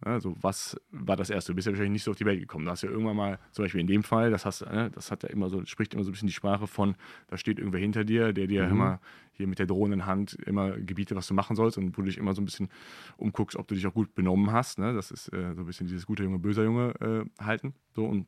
Also 0.00 0.36
was 0.40 0.78
war 0.90 1.16
das 1.16 1.30
erste? 1.30 1.52
Du 1.52 1.56
bist 1.56 1.66
ja 1.66 1.72
wahrscheinlich 1.72 1.92
nicht 1.92 2.04
so 2.04 2.10
auf 2.10 2.18
die 2.18 2.26
Welt 2.26 2.38
gekommen. 2.38 2.66
Du 2.66 2.70
hast 2.70 2.82
ja 2.82 2.90
irgendwann 2.90 3.16
mal, 3.16 3.38
zum 3.52 3.64
Beispiel 3.64 3.80
in 3.80 3.86
dem 3.86 4.02
Fall, 4.02 4.30
das 4.30 4.44
hast, 4.44 4.60
ne, 4.66 4.90
das 4.90 5.10
hat 5.10 5.22
ja 5.22 5.30
immer 5.30 5.48
so, 5.48 5.64
spricht 5.64 5.94
immer 5.94 6.04
so 6.04 6.10
ein 6.10 6.12
bisschen 6.12 6.28
die 6.28 6.34
Sprache 6.34 6.66
von, 6.66 6.96
da 7.28 7.38
steht 7.38 7.58
irgendwer 7.58 7.80
hinter 7.80 8.04
dir, 8.04 8.32
der 8.32 8.46
dir 8.46 8.66
mhm. 8.66 8.72
immer 8.72 9.00
hier 9.32 9.46
mit 9.46 9.58
der 9.58 9.66
drohenden 9.66 10.06
Hand 10.06 10.34
immer 10.34 10.72
gebietet, 10.72 11.16
was 11.16 11.26
du 11.26 11.34
machen 11.34 11.56
sollst 11.56 11.78
und 11.78 11.96
wo 11.96 12.02
du 12.02 12.08
dich 12.08 12.18
immer 12.18 12.34
so 12.34 12.42
ein 12.42 12.44
bisschen 12.44 12.68
umguckst, 13.16 13.56
ob 13.56 13.68
du 13.68 13.74
dich 13.74 13.86
auch 13.86 13.94
gut 13.94 14.14
benommen 14.14 14.52
hast. 14.52 14.78
Ne? 14.78 14.92
Das 14.92 15.10
ist 15.10 15.32
äh, 15.32 15.54
so 15.54 15.62
ein 15.62 15.66
bisschen 15.66 15.86
dieses 15.86 16.06
guter 16.06 16.24
Junge, 16.24 16.38
böser 16.38 16.64
Junge 16.64 16.94
äh, 17.00 17.42
halten. 17.42 17.74
So 17.94 18.04
und 18.04 18.26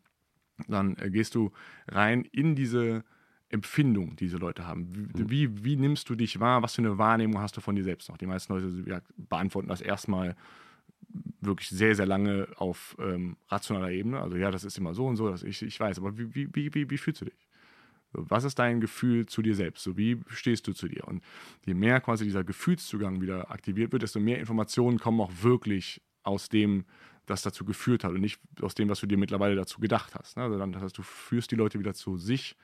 dann 0.66 0.96
äh, 0.96 1.10
gehst 1.10 1.34
du 1.34 1.52
rein 1.86 2.24
in 2.32 2.54
diese 2.54 3.04
Empfindung, 3.50 4.10
die 4.16 4.24
diese 4.24 4.36
Leute 4.36 4.66
haben. 4.66 4.88
Wie, 4.94 5.22
mhm. 5.22 5.30
wie, 5.30 5.64
wie, 5.64 5.76
nimmst 5.76 6.08
du 6.08 6.14
dich 6.14 6.40
wahr? 6.40 6.62
Was 6.62 6.74
für 6.74 6.82
eine 6.82 6.98
Wahrnehmung 6.98 7.40
hast 7.40 7.56
du 7.56 7.60
von 7.60 7.76
dir 7.76 7.84
selbst 7.84 8.08
noch? 8.08 8.18
Die 8.18 8.26
meisten 8.26 8.52
Leute 8.52 8.90
ja, 8.90 9.00
beantworten 9.16 9.68
das 9.68 9.80
erstmal 9.80 10.34
wirklich 11.40 11.70
sehr, 11.70 11.94
sehr 11.94 12.06
lange 12.06 12.48
auf 12.56 12.96
ähm, 13.00 13.36
rationaler 13.48 13.90
Ebene. 13.90 14.20
Also 14.20 14.36
ja, 14.36 14.50
das 14.50 14.64
ist 14.64 14.78
immer 14.78 14.94
so 14.94 15.06
und 15.06 15.16
so, 15.16 15.28
dass 15.28 15.42
ich, 15.42 15.62
ich 15.62 15.78
weiß, 15.78 15.98
aber 15.98 16.16
wie, 16.18 16.34
wie, 16.54 16.74
wie, 16.74 16.90
wie 16.90 16.98
fühlst 16.98 17.20
du 17.20 17.24
dich? 17.26 17.48
Was 18.12 18.44
ist 18.44 18.58
dein 18.58 18.80
Gefühl 18.80 19.26
zu 19.26 19.42
dir 19.42 19.54
selbst? 19.54 19.84
So, 19.84 19.96
wie 19.98 20.20
stehst 20.28 20.66
du 20.66 20.72
zu 20.72 20.88
dir? 20.88 21.06
Und 21.06 21.22
je 21.66 21.74
mehr 21.74 22.00
quasi 22.00 22.24
dieser 22.24 22.42
Gefühlszugang 22.42 23.20
wieder 23.20 23.50
aktiviert 23.50 23.92
wird, 23.92 24.02
desto 24.02 24.18
mehr 24.18 24.38
Informationen 24.38 24.98
kommen 24.98 25.20
auch 25.20 25.30
wirklich 25.42 26.00
aus 26.22 26.48
dem, 26.48 26.86
das 27.26 27.42
dazu 27.42 27.66
geführt 27.66 28.04
hat 28.04 28.12
und 28.12 28.20
nicht 28.20 28.40
aus 28.62 28.74
dem, 28.74 28.88
was 28.88 29.00
du 29.00 29.06
dir 29.06 29.18
mittlerweile 29.18 29.56
dazu 29.56 29.78
gedacht 29.78 30.14
hast. 30.14 30.38
Ne? 30.38 30.44
Also 30.44 30.58
dann, 30.58 30.72
das 30.72 30.82
heißt, 30.82 30.96
du 30.96 31.02
führst 31.02 31.50
die 31.50 31.56
Leute 31.56 31.78
wieder 31.78 31.92
zu 31.92 32.16
sich 32.16 32.56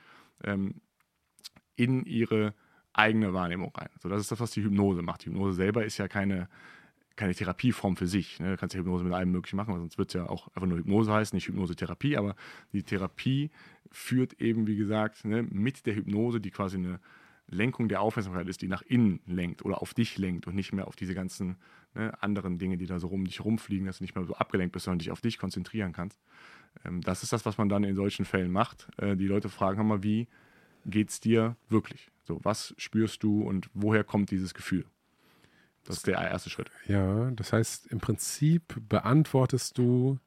ähm, 0.43 0.81
in 1.75 2.05
ihre 2.05 2.55
eigene 2.93 3.33
Wahrnehmung 3.33 3.71
rein. 3.75 3.89
So, 3.99 4.09
das 4.09 4.21
ist 4.21 4.31
das, 4.31 4.39
was 4.39 4.51
die 4.51 4.63
Hypnose 4.63 5.03
macht. 5.03 5.25
Die 5.25 5.29
Hypnose 5.29 5.53
selber 5.53 5.85
ist 5.85 5.97
ja 5.97 6.07
keine 6.07 6.49
keine 7.15 7.33
Therapieform 7.33 7.95
für 7.95 8.07
sich. 8.07 8.39
Ne? 8.39 8.51
Du 8.51 8.57
kannst 8.57 8.75
ja 8.75 8.79
Hypnose 8.79 9.03
mit 9.03 9.13
allem 9.13 9.31
möglichen 9.31 9.55
machen, 9.55 9.75
sonst 9.75 9.97
wird 9.97 10.09
es 10.09 10.13
ja 10.13 10.27
auch 10.27 10.47
einfach 10.55 10.67
nur 10.67 10.77
Hypnose 10.77 11.11
heißen, 11.11 11.35
nicht 11.35 11.47
Hypnose-Therapie, 11.47 12.17
aber 12.17 12.35
die 12.73 12.83
Therapie 12.83 13.51
führt 13.91 14.33
eben, 14.41 14.67
wie 14.67 14.75
gesagt, 14.75 15.25
ne, 15.25 15.43
mit 15.43 15.85
der 15.85 15.95
Hypnose, 15.95 16.41
die 16.41 16.51
quasi 16.51 16.77
eine 16.77 16.99
Lenkung 17.47 17.87
der 17.87 18.01
Aufmerksamkeit 18.01 18.47
ist, 18.47 18.61
die 18.61 18.67
nach 18.67 18.81
innen 18.81 19.19
lenkt 19.25 19.63
oder 19.63 19.81
auf 19.81 19.93
dich 19.93 20.17
lenkt 20.17 20.47
und 20.47 20.55
nicht 20.55 20.73
mehr 20.73 20.87
auf 20.87 20.95
diese 20.95 21.13
ganzen 21.13 21.57
ne, 21.93 22.11
anderen 22.21 22.57
Dinge, 22.57 22.77
die 22.77 22.87
da 22.87 22.99
so 22.99 23.07
rum 23.07 23.25
dich 23.25 23.43
rumfliegen, 23.43 23.85
dass 23.85 23.99
du 23.99 24.03
nicht 24.03 24.15
mehr 24.15 24.25
so 24.25 24.35
abgelenkt 24.35 24.73
bist, 24.73 24.85
sondern 24.85 24.99
dich 24.99 25.11
auf 25.11 25.21
dich 25.21 25.37
konzentrieren 25.37 25.93
kannst. 25.93 26.19
Ähm, 26.83 27.01
das 27.01 27.23
ist 27.23 27.33
das, 27.33 27.45
was 27.45 27.57
man 27.57 27.69
dann 27.69 27.83
in 27.83 27.95
solchen 27.95 28.25
Fällen 28.25 28.51
macht. 28.51 28.87
Äh, 28.97 29.15
die 29.15 29.27
Leute 29.27 29.49
fragen 29.49 29.79
immer, 29.79 30.03
wie 30.03 30.27
geht 30.85 31.09
es 31.09 31.19
dir 31.19 31.55
wirklich? 31.69 32.11
So, 32.23 32.39
was 32.43 32.73
spürst 32.77 33.23
du 33.23 33.43
und 33.43 33.69
woher 33.73 34.03
kommt 34.03 34.31
dieses 34.31 34.53
Gefühl? 34.53 34.85
Das 35.85 35.97
ist 35.97 36.07
der 36.07 36.17
erste 36.17 36.49
Schritt. 36.49 36.71
Ja, 36.87 37.31
das 37.31 37.53
heißt, 37.53 37.87
im 37.87 37.99
Prinzip 37.99 38.75
beantwortest 38.89 39.77
du 39.77 40.19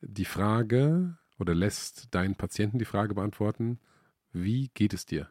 die 0.00 0.24
Frage 0.24 1.16
oder 1.38 1.54
lässt 1.54 2.14
deinen 2.14 2.34
Patienten 2.34 2.78
die 2.78 2.84
Frage 2.84 3.14
beantworten, 3.14 3.78
wie 4.32 4.70
geht 4.74 4.92
es 4.92 5.06
dir? 5.06 5.28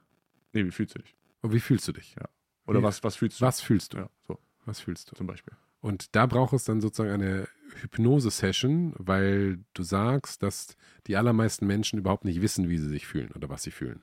Nee, 0.54 0.66
wie 0.66 0.72
fühlst 0.72 0.96
du 0.96 1.00
dich? 1.00 1.16
Und 1.42 1.54
wie 1.54 1.60
fühlst 1.60 1.88
du 1.88 1.92
dich? 1.92 2.16
Ja. 2.16 2.28
Oder 2.66 2.80
wie, 2.80 2.84
was, 2.84 3.04
was 3.04 3.16
fühlst 3.18 3.42
du? 3.42 3.46
Was 3.46 3.62
fühlst 3.62 3.94
du? 3.94 3.98
Ja, 3.98 4.10
so. 4.28 4.40
Was 4.66 4.80
fühlst 4.80 5.12
du? 5.12 5.16
Zum 5.16 5.28
Beispiel. 5.28 5.54
Und 5.80 6.16
da 6.16 6.26
braucht 6.26 6.54
es 6.54 6.64
dann 6.64 6.82
sozusagen 6.82 7.14
eine 7.14 7.48
Hypnose-Session, 7.82 8.94
weil 8.98 9.60
du 9.74 9.84
sagst, 9.84 10.44
dass 10.44 10.76
die 11.06 11.16
allermeisten 11.16 11.68
Menschen 11.68 12.00
überhaupt 12.00 12.26
nicht 12.26 12.42
wissen, 12.42 12.68
wie 12.68 12.78
sie 12.78 12.90
sich 12.90 13.06
fühlen 13.06 13.32
oder 13.34 13.50
was 13.50 13.64
sie 13.64 13.72
fühlen. 13.72 14.02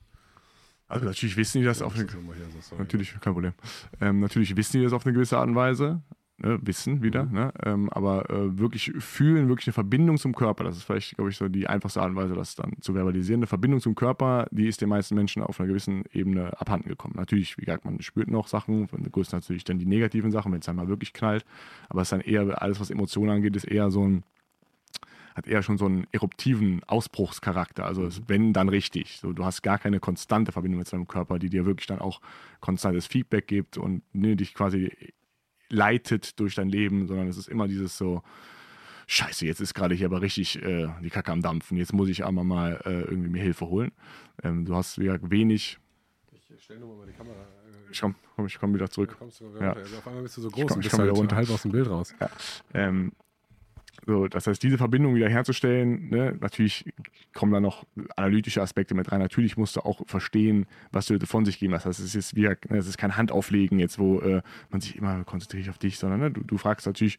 Also 0.88 1.06
natürlich 1.06 1.36
wissen 1.36 1.60
die 1.60 1.64
das 1.64 1.82
auf 1.82 1.94
eine, 1.94 2.06
so, 2.60 2.76
natürlich 2.76 3.18
kein 3.20 3.32
Problem. 3.32 3.52
Ähm, 4.00 4.20
natürlich 4.20 4.56
wissen 4.56 4.78
die 4.78 4.84
das 4.84 4.92
auf 4.92 5.06
eine 5.06 5.14
gewisse 5.14 5.38
Art 5.38 5.48
und 5.48 5.54
Weise, 5.54 6.02
ne? 6.38 6.58
wissen 6.62 7.02
wieder, 7.02 7.24
mhm. 7.24 7.32
ne? 7.32 7.52
ähm, 7.64 7.88
aber 7.90 8.28
äh, 8.28 8.58
wirklich 8.58 8.92
fühlen, 8.98 9.48
wirklich 9.48 9.66
eine 9.68 9.72
Verbindung 9.72 10.18
zum 10.18 10.34
Körper. 10.34 10.64
Das 10.64 10.76
ist 10.76 10.84
vielleicht, 10.84 11.14
glaube 11.14 11.30
ich, 11.30 11.36
so 11.36 11.48
die 11.48 11.66
einfachste 11.66 12.02
Art 12.02 12.10
und 12.10 12.16
Weise, 12.16 12.34
das 12.34 12.54
dann 12.54 12.74
zu 12.80 12.92
verbalisieren. 12.92 13.40
Eine 13.40 13.46
Verbindung 13.46 13.80
zum 13.80 13.94
Körper, 13.94 14.46
die 14.50 14.68
ist 14.68 14.82
den 14.82 14.90
meisten 14.90 15.14
Menschen 15.14 15.42
auf 15.42 15.58
einer 15.58 15.68
gewissen 15.68 16.04
Ebene 16.12 16.60
abhanden 16.60 16.88
gekommen. 16.88 17.14
Natürlich, 17.16 17.56
wie 17.56 17.64
gesagt, 17.64 17.86
man 17.86 18.00
spürt 18.02 18.30
noch 18.30 18.46
Sachen, 18.46 18.86
von 18.88 19.02
der 19.02 19.10
größten 19.10 19.38
natürlich 19.38 19.64
dann 19.64 19.78
die 19.78 19.86
negativen 19.86 20.30
Sachen, 20.30 20.52
wenn 20.52 20.60
es 20.60 20.68
einmal 20.68 20.88
wirklich 20.88 21.14
knallt, 21.14 21.46
aber 21.88 22.02
es 22.02 22.06
ist 22.06 22.12
dann 22.12 22.20
eher 22.20 22.60
alles, 22.60 22.78
was 22.78 22.90
Emotionen 22.90 23.30
angeht, 23.30 23.56
ist 23.56 23.64
eher 23.64 23.90
so 23.90 24.06
ein 24.06 24.22
hat 25.34 25.46
eher 25.46 25.62
schon 25.62 25.78
so 25.78 25.86
einen 25.86 26.06
eruptiven 26.12 26.82
Ausbruchscharakter. 26.84 27.84
Also 27.84 28.06
ist, 28.06 28.22
wenn 28.28 28.52
dann 28.52 28.68
richtig. 28.68 29.18
So, 29.18 29.32
du 29.32 29.44
hast 29.44 29.62
gar 29.62 29.78
keine 29.78 30.00
konstante 30.00 30.52
Verbindung 30.52 30.78
mit 30.78 30.92
deinem 30.92 31.08
Körper, 31.08 31.38
die 31.38 31.50
dir 31.50 31.66
wirklich 31.66 31.86
dann 31.86 31.98
auch 31.98 32.20
konstantes 32.60 33.06
Feedback 33.06 33.48
gibt 33.48 33.76
und 33.76 34.02
ne, 34.14 34.36
dich 34.36 34.54
quasi 34.54 34.92
leitet 35.68 36.38
durch 36.38 36.54
dein 36.54 36.68
Leben, 36.68 37.08
sondern 37.08 37.26
es 37.26 37.36
ist 37.36 37.48
immer 37.48 37.66
dieses 37.66 37.98
so, 37.98 38.22
Scheiße, 39.06 39.44
jetzt 39.44 39.60
ist 39.60 39.74
gerade 39.74 39.94
hier 39.94 40.06
aber 40.06 40.22
richtig 40.22 40.62
äh, 40.62 40.88
die 41.02 41.10
Kacke 41.10 41.30
am 41.32 41.42
Dampfen. 41.42 41.76
Jetzt 41.76 41.92
muss 41.92 42.08
ich 42.08 42.24
einmal 42.24 42.44
mal 42.44 42.80
äh, 42.84 43.02
irgendwie 43.02 43.28
mir 43.28 43.42
Hilfe 43.42 43.66
holen. 43.66 43.92
Ähm, 44.42 44.64
du 44.64 44.74
hast 44.74 44.98
wieder 44.98 45.18
wenig. 45.30 45.78
Ich 46.32 46.62
stelle 46.62 46.80
nur 46.80 46.96
mal 46.96 47.06
die 47.06 47.12
Kamera. 47.12 47.34
Äh, 47.34 47.92
ich 47.92 48.00
komme 48.00 48.14
komm, 48.36 48.48
komm 48.58 48.74
wieder 48.74 48.88
zurück. 48.88 49.16
Ja. 49.60 49.74
Also 49.74 49.96
auf 49.98 50.06
einmal 50.06 50.22
bist 50.22 50.36
du 50.36 50.40
so 50.40 50.48
groß 50.48 50.62
ich 50.62 50.68
komm, 50.68 50.76
und 50.76 50.82
bist 50.82 50.98
halt 50.98 51.10
runter. 51.10 51.36
halb 51.36 51.50
aus 51.50 51.62
dem 51.62 51.72
Bild 51.72 51.88
raus. 51.88 52.14
Ja. 52.18 52.30
Ähm, 52.72 53.12
So, 54.06 54.28
das 54.28 54.46
heißt, 54.46 54.62
diese 54.62 54.76
Verbindung 54.76 55.14
wieder 55.14 55.30
herzustellen, 55.30 56.10
ne, 56.10 56.36
natürlich 56.38 56.84
kommen 57.32 57.52
da 57.52 57.60
noch 57.60 57.86
analytische 58.16 58.60
Aspekte 58.60 58.94
mit 58.94 59.10
rein. 59.10 59.20
Natürlich 59.20 59.56
musst 59.56 59.76
du 59.76 59.80
auch 59.80 60.06
verstehen, 60.06 60.66
was 60.92 61.06
du 61.06 61.18
von 61.20 61.46
sich 61.46 61.58
geben. 61.58 61.72
Das 61.72 61.86
heißt, 61.86 62.00
es 62.00 62.14
ist, 62.14 62.36
wie, 62.36 62.44
es 62.44 62.86
ist 62.86 62.98
kein 62.98 63.16
Handauflegen 63.16 63.78
jetzt, 63.78 63.98
wo 63.98 64.20
äh, 64.20 64.42
man 64.70 64.80
sich 64.82 64.96
immer 64.96 65.24
konzentriert 65.24 65.70
auf 65.70 65.78
dich, 65.78 65.98
sondern 65.98 66.20
ne, 66.20 66.30
du, 66.30 66.42
du, 66.42 66.58
fragst 66.58 66.86
natürlich 66.86 67.18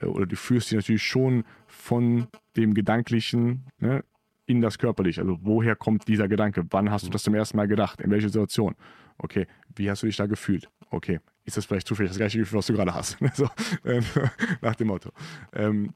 äh, 0.00 0.06
oder 0.06 0.26
du 0.26 0.36
führst 0.36 0.70
dich 0.70 0.76
natürlich 0.76 1.02
schon 1.02 1.44
von 1.66 2.26
dem 2.56 2.74
Gedanklichen 2.74 3.64
ne, 3.78 4.04
in 4.44 4.60
das 4.60 4.78
Körperliche. 4.78 5.22
Also 5.22 5.38
woher 5.40 5.74
kommt 5.74 6.06
dieser 6.06 6.28
Gedanke? 6.28 6.64
Wann 6.70 6.90
hast 6.90 7.06
du 7.06 7.10
das 7.10 7.22
zum 7.22 7.34
ersten 7.34 7.56
Mal 7.56 7.66
gedacht? 7.66 8.02
In 8.02 8.10
welcher 8.10 8.28
Situation? 8.28 8.74
Okay, 9.18 9.46
wie 9.74 9.90
hast 9.90 10.02
du 10.02 10.06
dich 10.06 10.16
da 10.16 10.26
gefühlt? 10.26 10.68
Okay, 10.90 11.20
ist 11.44 11.56
das 11.56 11.64
vielleicht 11.64 11.86
zufällig 11.86 12.10
das 12.10 12.18
gleiche 12.18 12.38
Gefühl, 12.38 12.58
was 12.58 12.66
du 12.66 12.74
gerade 12.74 12.94
hast? 12.94 13.16
so, 13.34 13.48
äh, 13.84 14.02
nach 14.60 14.74
dem 14.76 14.88
Motto. 14.88 15.10
Ähm, 15.54 15.94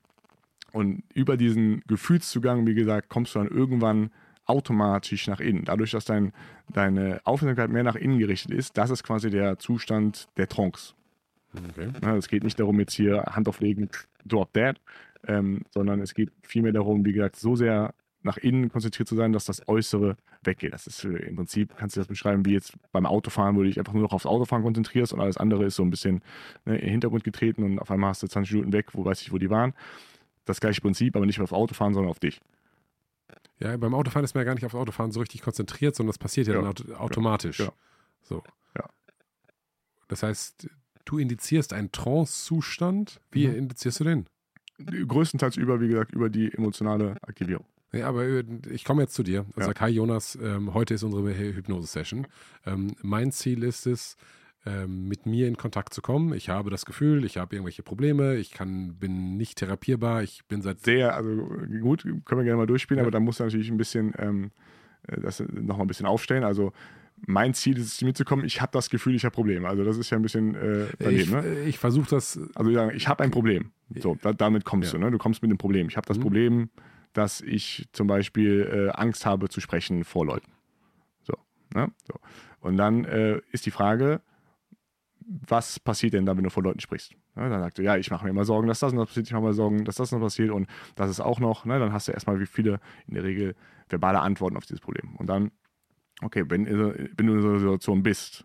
und 0.72 1.02
über 1.14 1.36
diesen 1.36 1.82
Gefühlszugang, 1.86 2.66
wie 2.66 2.74
gesagt, 2.74 3.08
kommst 3.08 3.34
du 3.34 3.40
dann 3.40 3.48
irgendwann 3.48 4.10
automatisch 4.46 5.28
nach 5.28 5.40
innen. 5.40 5.64
Dadurch, 5.64 5.92
dass 5.92 6.04
dein, 6.04 6.32
deine 6.72 7.20
Aufmerksamkeit 7.24 7.70
mehr 7.70 7.84
nach 7.84 7.94
innen 7.94 8.18
gerichtet 8.18 8.52
ist, 8.52 8.76
das 8.76 8.90
ist 8.90 9.04
quasi 9.04 9.30
der 9.30 9.58
Zustand 9.58 10.28
der 10.36 10.48
Trance. 10.48 10.94
Okay. 11.54 11.88
Ja, 12.02 12.16
es 12.16 12.28
geht 12.28 12.44
nicht 12.44 12.58
darum, 12.58 12.78
jetzt 12.80 12.94
hier 12.94 13.22
Hand 13.26 13.48
auflegen, 13.48 13.88
drop 14.24 14.52
dead, 14.52 14.74
ähm, 15.26 15.62
sondern 15.70 16.00
es 16.00 16.14
geht 16.14 16.30
vielmehr 16.42 16.72
darum, 16.72 17.04
wie 17.04 17.12
gesagt, 17.12 17.36
so 17.36 17.56
sehr 17.56 17.94
nach 18.22 18.36
innen 18.36 18.70
konzentriert 18.70 19.08
zu 19.08 19.16
sein, 19.16 19.32
dass 19.32 19.46
das 19.46 19.66
Äußere 19.66 20.16
weggeht. 20.42 20.74
Das 20.74 20.86
ist 20.86 21.04
äh, 21.04 21.08
im 21.08 21.36
Prinzip, 21.36 21.74
kannst 21.76 21.96
du 21.96 22.00
das 22.00 22.08
beschreiben, 22.08 22.44
wie 22.44 22.52
jetzt 22.52 22.74
beim 22.92 23.06
Autofahren, 23.06 23.56
wo 23.56 23.60
du 23.60 23.68
dich 23.68 23.78
einfach 23.78 23.94
nur 23.94 24.02
noch 24.02 24.12
aufs 24.12 24.26
Autofahren 24.26 24.62
konzentrierst 24.62 25.12
und 25.12 25.20
alles 25.20 25.36
andere 25.36 25.64
ist 25.64 25.76
so 25.76 25.82
ein 25.82 25.90
bisschen 25.90 26.22
ne, 26.64 26.74
in 26.76 26.80
den 26.80 26.90
Hintergrund 26.90 27.24
getreten 27.24 27.62
und 27.62 27.78
auf 27.78 27.90
einmal 27.90 28.10
hast 28.10 28.22
du 28.22 28.26
20 28.26 28.52
Minuten 28.52 28.72
weg, 28.72 28.88
wo 28.92 29.04
weiß 29.04 29.22
ich, 29.22 29.32
wo 29.32 29.38
die 29.38 29.50
waren 29.50 29.74
das 30.50 30.60
gleiche 30.60 30.80
Prinzip, 30.80 31.16
aber 31.16 31.26
nicht 31.26 31.38
mehr 31.38 31.44
auf 31.44 31.52
Autofahren, 31.52 31.94
sondern 31.94 32.10
auf 32.10 32.18
dich. 32.18 32.40
Ja, 33.58 33.76
beim 33.76 33.94
Autofahren 33.94 34.24
ist 34.24 34.34
man 34.34 34.40
ja 34.40 34.46
gar 34.46 34.54
nicht 34.54 34.64
auf 34.64 34.74
Autofahren 34.74 35.12
so 35.12 35.20
richtig 35.20 35.42
konzentriert, 35.42 35.94
sondern 35.94 36.10
das 36.10 36.18
passiert 36.18 36.46
ja, 36.46 36.54
ja 36.54 36.62
dann 36.62 36.96
automatisch. 36.96 37.60
Ja. 37.60 37.72
So. 38.22 38.42
Ja. 38.76 38.84
Das 40.08 40.22
heißt, 40.22 40.68
du 41.04 41.18
indizierst 41.18 41.72
einen 41.72 41.92
Trance-Zustand. 41.92 43.20
Wie 43.30 43.46
mhm. 43.46 43.56
indizierst 43.56 44.00
du 44.00 44.04
den? 44.04 44.26
Größtenteils 44.78 45.56
über, 45.56 45.80
wie 45.80 45.88
gesagt, 45.88 46.12
über 46.12 46.30
die 46.30 46.52
emotionale 46.52 47.16
Aktivierung. 47.22 47.66
Ja, 47.92 48.08
aber 48.08 48.24
ich 48.70 48.84
komme 48.84 49.02
jetzt 49.02 49.14
zu 49.14 49.22
dir. 49.22 49.40
Also 49.40 49.60
ja. 49.60 49.66
sag, 49.66 49.80
hi 49.80 49.90
Jonas, 49.90 50.38
ähm, 50.40 50.72
heute 50.74 50.94
ist 50.94 51.02
unsere 51.02 51.36
Hypnose-Session. 51.36 52.26
Ähm, 52.64 52.94
mein 53.02 53.32
Ziel 53.32 53.62
ist 53.64 53.86
es, 53.86 54.16
ähm, 54.66 55.08
mit 55.08 55.26
mir 55.26 55.48
in 55.48 55.56
Kontakt 55.56 55.94
zu 55.94 56.02
kommen. 56.02 56.34
Ich 56.34 56.48
habe 56.48 56.70
das 56.70 56.84
Gefühl, 56.84 57.24
ich 57.24 57.38
habe 57.38 57.56
irgendwelche 57.56 57.82
Probleme, 57.82 58.36
ich 58.36 58.50
kann, 58.50 58.94
bin 58.94 59.36
nicht 59.36 59.58
therapierbar, 59.58 60.22
ich 60.22 60.44
bin 60.48 60.60
seit. 60.62 60.80
Sehr, 60.80 61.14
also 61.14 61.30
gut, 61.80 62.02
können 62.02 62.40
wir 62.40 62.44
gerne 62.44 62.58
mal 62.58 62.66
durchspielen, 62.66 62.98
ja. 62.98 63.04
aber 63.04 63.10
da 63.10 63.20
muss 63.20 63.38
natürlich 63.38 63.70
ein 63.70 63.78
bisschen 63.78 64.12
ähm, 64.18 64.50
äh, 65.08 65.20
das 65.20 65.40
nochmal 65.40 65.82
ein 65.84 65.88
bisschen 65.88 66.06
aufstellen. 66.06 66.44
Also 66.44 66.72
mein 67.26 67.54
Ziel 67.54 67.76
ist 67.78 67.86
es, 67.86 67.96
zu 67.96 68.04
mir 68.04 68.14
zu 68.14 68.24
kommen, 68.24 68.44
ich 68.44 68.60
habe 68.60 68.72
das 68.72 68.90
Gefühl, 68.90 69.14
ich 69.14 69.24
habe 69.24 69.34
Probleme. 69.34 69.68
Also 69.68 69.84
das 69.84 69.96
ist 69.96 70.10
ja 70.10 70.18
ein 70.18 70.22
bisschen 70.22 70.54
äh, 70.54 70.86
daneben. 70.98 71.20
Ich, 71.20 71.30
ne? 71.30 71.44
Äh, 71.44 71.68
ich 71.68 71.78
versuche 71.78 72.08
das. 72.10 72.38
Also 72.54 72.70
ja, 72.70 72.90
ich 72.90 73.08
habe 73.08 73.22
ein 73.24 73.30
Problem. 73.30 73.72
So, 73.96 74.16
da, 74.20 74.32
damit 74.32 74.64
kommst 74.64 74.92
ja. 74.92 74.98
du, 74.98 75.04
ne? 75.04 75.10
Du 75.10 75.18
kommst 75.18 75.42
mit 75.42 75.50
dem 75.50 75.58
Problem. 75.58 75.88
Ich 75.88 75.96
habe 75.96 76.06
das 76.06 76.18
mhm. 76.18 76.22
Problem, 76.22 76.70
dass 77.12 77.40
ich 77.40 77.88
zum 77.92 78.06
Beispiel 78.06 78.90
äh, 78.92 78.96
Angst 78.96 79.26
habe 79.26 79.48
zu 79.48 79.60
sprechen 79.60 80.04
vor 80.04 80.26
Leuten. 80.26 80.52
So, 81.22 81.34
ne? 81.74 81.90
so. 82.06 82.14
Und 82.60 82.76
dann 82.76 83.04
äh, 83.04 83.40
ist 83.52 83.66
die 83.66 83.70
Frage, 83.70 84.20
was 85.30 85.78
passiert 85.78 86.14
denn 86.14 86.26
da, 86.26 86.36
wenn 86.36 86.42
du 86.42 86.50
vor 86.50 86.64
Leuten 86.64 86.80
sprichst? 86.80 87.12
Ja, 87.36 87.48
dann 87.48 87.60
sagt 87.60 87.78
er, 87.78 87.84
ja, 87.84 87.96
ich 87.96 88.10
mache 88.10 88.24
mir 88.24 88.30
immer 88.30 88.44
Sorgen, 88.44 88.66
dass 88.66 88.80
das 88.80 88.92
noch 88.92 89.06
passiert, 89.06 89.26
ich 89.26 89.32
mache 89.32 89.44
mir 89.44 89.52
Sorgen, 89.52 89.84
dass 89.84 89.94
das 89.94 90.10
noch 90.10 90.20
passiert 90.20 90.50
und 90.50 90.68
das 90.96 91.08
ist 91.08 91.20
auch 91.20 91.38
noch. 91.38 91.64
Ne? 91.64 91.78
Dann 91.78 91.92
hast 91.92 92.08
du 92.08 92.12
erstmal 92.12 92.40
wie 92.40 92.46
viele 92.46 92.80
in 93.06 93.14
der 93.14 93.22
Regel 93.22 93.54
verbale 93.88 94.20
Antworten 94.20 94.56
auf 94.56 94.66
dieses 94.66 94.80
Problem. 94.80 95.14
Und 95.16 95.28
dann, 95.28 95.52
okay, 96.22 96.44
wenn, 96.48 96.66
wenn 96.66 97.26
du 97.26 97.34
in 97.34 97.42
so 97.42 97.48
einer 97.48 97.58
Situation 97.60 98.02
bist, 98.02 98.44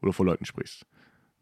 du 0.00 0.12
vor 0.12 0.26
Leuten 0.26 0.46
sprichst, 0.46 0.86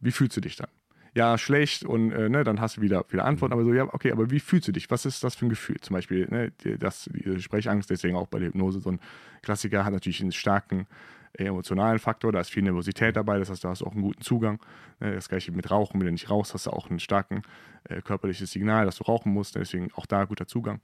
wie 0.00 0.10
fühlst 0.10 0.36
du 0.36 0.40
dich 0.40 0.56
dann? 0.56 0.68
Ja, 1.14 1.36
schlecht 1.36 1.84
und 1.84 2.10
äh, 2.10 2.28
ne, 2.28 2.42
dann 2.42 2.60
hast 2.60 2.78
du 2.78 2.80
wieder 2.80 3.04
viele 3.06 3.24
Antworten, 3.24 3.52
aber 3.52 3.64
so, 3.64 3.74
ja, 3.74 3.84
okay, 3.92 4.12
aber 4.12 4.30
wie 4.30 4.40
fühlst 4.40 4.66
du 4.68 4.72
dich? 4.72 4.90
Was 4.90 5.04
ist 5.04 5.22
das 5.22 5.34
für 5.34 5.46
ein 5.46 5.50
Gefühl? 5.50 5.76
Zum 5.80 5.94
Beispiel, 5.94 6.26
ne, 6.28 6.52
das, 6.78 7.08
diese 7.12 7.38
Sprechangst, 7.38 7.90
deswegen 7.90 8.16
auch 8.16 8.28
bei 8.28 8.38
der 8.38 8.48
Hypnose 8.48 8.80
so 8.80 8.90
ein 8.90 9.00
Klassiker, 9.42 9.84
hat 9.84 9.92
natürlich 9.92 10.22
einen 10.22 10.32
starken 10.32 10.86
emotionalen 11.34 11.98
Faktor, 11.98 12.32
da 12.32 12.40
ist 12.40 12.50
viel 12.50 12.62
Nervosität 12.62 13.16
dabei, 13.16 13.38
das 13.38 13.50
heißt, 13.50 13.64
da 13.64 13.70
hast 13.70 13.80
du 13.80 13.86
auch 13.86 13.92
einen 13.92 14.02
guten 14.02 14.22
Zugang. 14.22 14.60
Ne, 15.00 15.14
das 15.14 15.28
gleiche 15.28 15.52
mit 15.52 15.70
Rauchen, 15.70 16.00
wenn 16.00 16.06
du 16.06 16.12
nicht 16.12 16.30
rauchst, 16.30 16.54
hast 16.54 16.66
du 16.66 16.70
auch 16.70 16.90
ein 16.90 16.98
starken 16.98 17.42
äh, 17.84 18.02
körperliches 18.02 18.50
Signal, 18.50 18.84
dass 18.84 18.96
du 18.96 19.04
rauchen 19.04 19.32
musst, 19.32 19.54
deswegen 19.56 19.90
auch 19.94 20.06
da 20.06 20.24
guter 20.24 20.46
Zugang. 20.46 20.80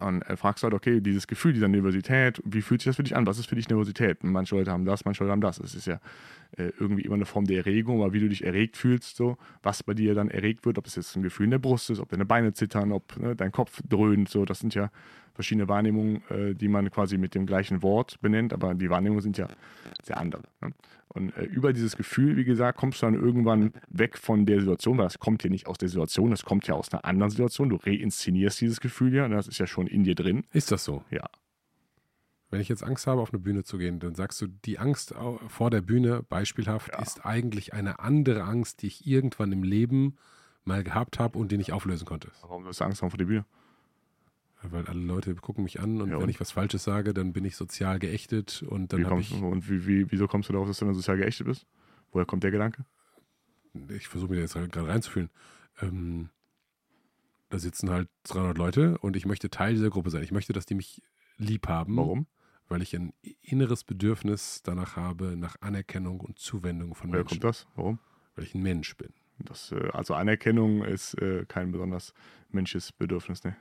Und 0.00 0.22
äh, 0.22 0.36
fragst 0.36 0.64
halt, 0.64 0.74
okay, 0.74 1.00
dieses 1.00 1.26
Gefühl 1.26 1.52
dieser 1.52 1.68
Nervosität, 1.68 2.42
wie 2.44 2.62
fühlt 2.62 2.80
sich 2.80 2.90
das 2.90 2.96
für 2.96 3.04
dich 3.04 3.14
an? 3.14 3.26
Was 3.26 3.38
ist 3.38 3.46
für 3.46 3.54
dich 3.54 3.68
Nervosität? 3.68 4.24
manche 4.24 4.56
Leute 4.56 4.72
haben 4.72 4.84
das, 4.84 5.04
manche 5.04 5.22
Leute 5.22 5.32
haben 5.32 5.40
das. 5.40 5.60
Es 5.60 5.74
ist 5.74 5.86
ja 5.86 6.00
äh, 6.56 6.72
irgendwie 6.78 7.02
immer 7.02 7.14
eine 7.14 7.26
Form 7.26 7.44
der 7.44 7.58
Erregung, 7.58 8.02
aber 8.02 8.12
wie 8.12 8.20
du 8.20 8.28
dich 8.28 8.44
erregt 8.44 8.76
fühlst, 8.76 9.16
so, 9.16 9.36
was 9.62 9.82
bei 9.82 9.94
dir 9.94 10.14
dann 10.14 10.30
erregt 10.30 10.66
wird, 10.66 10.78
ob 10.78 10.86
es 10.86 10.96
jetzt 10.96 11.14
ein 11.16 11.22
Gefühl 11.22 11.44
in 11.44 11.50
der 11.52 11.58
Brust 11.58 11.90
ist, 11.90 12.00
ob 12.00 12.08
deine 12.08 12.24
Beine 12.24 12.52
zittern, 12.54 12.92
ob 12.92 13.16
ne, 13.18 13.36
dein 13.36 13.52
Kopf 13.52 13.80
dröhnt, 13.88 14.28
so, 14.28 14.44
das 14.44 14.58
sind 14.58 14.74
ja 14.74 14.90
verschiedene 15.34 15.68
Wahrnehmungen, 15.68 16.22
äh, 16.30 16.54
die 16.54 16.68
man 16.68 16.90
quasi 16.90 17.18
mit 17.18 17.34
dem 17.34 17.46
gleichen 17.46 17.82
Wort 17.82 18.20
benennt, 18.20 18.52
aber 18.52 18.74
die 18.74 18.88
Wahrnehmungen 18.88 19.22
sind 19.22 19.36
ja 19.36 19.48
sehr 20.02 20.18
andere. 20.18 20.42
Ne? 20.60 20.72
Und 21.08 21.36
äh, 21.36 21.44
über 21.44 21.72
dieses 21.72 21.96
Gefühl, 21.96 22.36
wie 22.36 22.44
gesagt, 22.44 22.78
kommst 22.78 23.02
du 23.02 23.06
dann 23.06 23.14
irgendwann 23.14 23.72
weg 23.88 24.16
von 24.18 24.46
der 24.46 24.60
Situation, 24.60 24.98
weil 24.98 25.06
das 25.06 25.18
kommt 25.18 25.44
ja 25.44 25.50
nicht 25.50 25.66
aus 25.66 25.78
der 25.78 25.88
Situation, 25.88 26.30
das 26.30 26.44
kommt 26.44 26.66
ja 26.66 26.74
aus 26.74 26.92
einer 26.92 27.04
anderen 27.04 27.30
Situation. 27.30 27.68
Du 27.68 27.76
reinszenierst 27.76 28.60
dieses 28.60 28.80
Gefühl 28.80 29.14
ja, 29.14 29.28
das 29.28 29.48
ist 29.48 29.58
ja 29.58 29.66
schon 29.66 29.86
in 29.86 30.04
dir 30.04 30.14
drin. 30.14 30.44
Ist 30.52 30.72
das 30.72 30.84
so? 30.84 31.04
Ja. 31.10 31.28
Wenn 32.50 32.60
ich 32.60 32.68
jetzt 32.68 32.84
Angst 32.84 33.06
habe, 33.08 33.20
auf 33.20 33.32
eine 33.32 33.40
Bühne 33.40 33.64
zu 33.64 33.78
gehen, 33.78 33.98
dann 33.98 34.14
sagst 34.14 34.40
du, 34.40 34.46
die 34.46 34.78
Angst 34.78 35.12
vor 35.48 35.70
der 35.70 35.80
Bühne, 35.80 36.22
beispielhaft, 36.22 36.92
ja. 36.92 37.02
ist 37.02 37.26
eigentlich 37.26 37.74
eine 37.74 37.98
andere 37.98 38.44
Angst, 38.44 38.82
die 38.82 38.86
ich 38.86 39.06
irgendwann 39.06 39.50
im 39.50 39.64
Leben 39.64 40.16
mal 40.64 40.84
gehabt 40.84 41.18
habe 41.18 41.38
und 41.38 41.50
die 41.50 41.56
nicht 41.56 41.72
auflösen 41.72 42.04
konnte. 42.04 42.30
Warum 42.42 42.64
hast 42.66 42.80
du 42.80 42.84
Angst 42.84 43.02
haben 43.02 43.10
vor 43.10 43.18
der 43.18 43.26
Bühne? 43.26 43.44
Weil 44.72 44.86
alle 44.86 45.00
Leute 45.00 45.34
gucken 45.34 45.64
mich 45.64 45.80
an 45.80 46.00
und, 46.00 46.10
ja, 46.10 46.16
und, 46.16 46.22
wenn 46.22 46.28
ich 46.28 46.40
was 46.40 46.52
Falsches 46.52 46.84
sage, 46.84 47.14
dann 47.14 47.32
bin 47.32 47.44
ich 47.44 47.56
sozial 47.56 47.98
geächtet 47.98 48.64
und 48.66 48.92
dann 48.92 49.06
habe 49.06 49.20
ich. 49.20 49.32
Und 49.32 49.68
wie, 49.68 49.86
wie, 49.86 50.10
wieso 50.10 50.26
kommst 50.26 50.48
du 50.48 50.52
darauf, 50.52 50.68
dass 50.68 50.78
du 50.78 50.84
dann 50.84 50.94
sozial 50.94 51.16
geächtet 51.16 51.46
bist? 51.46 51.66
Woher 52.12 52.26
kommt 52.26 52.44
der 52.44 52.50
Gedanke? 52.50 52.84
Ich 53.88 54.08
versuche 54.08 54.32
mir 54.32 54.40
jetzt 54.40 54.54
halt 54.54 54.72
gerade 54.72 54.88
reinzufühlen. 54.88 55.30
Ähm, 55.80 56.30
da 57.50 57.58
sitzen 57.58 57.90
halt 57.90 58.08
300 58.24 58.56
Leute 58.56 58.98
und 58.98 59.16
ich 59.16 59.26
möchte 59.26 59.50
Teil 59.50 59.74
dieser 59.74 59.90
Gruppe 59.90 60.10
sein. 60.10 60.22
Ich 60.22 60.32
möchte, 60.32 60.52
dass 60.52 60.66
die 60.66 60.74
mich 60.74 61.02
lieb 61.36 61.68
haben. 61.68 61.96
Warum? 61.96 62.26
Weil 62.68 62.82
ich 62.82 62.94
ein 62.94 63.12
inneres 63.42 63.84
Bedürfnis 63.84 64.62
danach 64.62 64.96
habe, 64.96 65.36
nach 65.36 65.56
Anerkennung 65.60 66.20
und 66.20 66.38
Zuwendung 66.38 66.94
von 66.94 67.10
Woher 67.10 67.20
Menschen. 67.20 67.42
Woher 67.42 67.52
kommt 67.52 67.66
das? 67.66 67.66
Warum? 67.74 67.98
Weil 68.36 68.44
ich 68.44 68.54
ein 68.54 68.62
Mensch 68.62 68.96
bin. 68.96 69.12
Das, 69.38 69.72
äh, 69.72 69.90
also 69.92 70.14
Anerkennung 70.14 70.84
ist 70.84 71.14
äh, 71.14 71.44
kein 71.46 71.72
besonders 71.72 72.14
menschliches 72.50 72.92
Bedürfnis, 72.92 73.44
ne? 73.44 73.56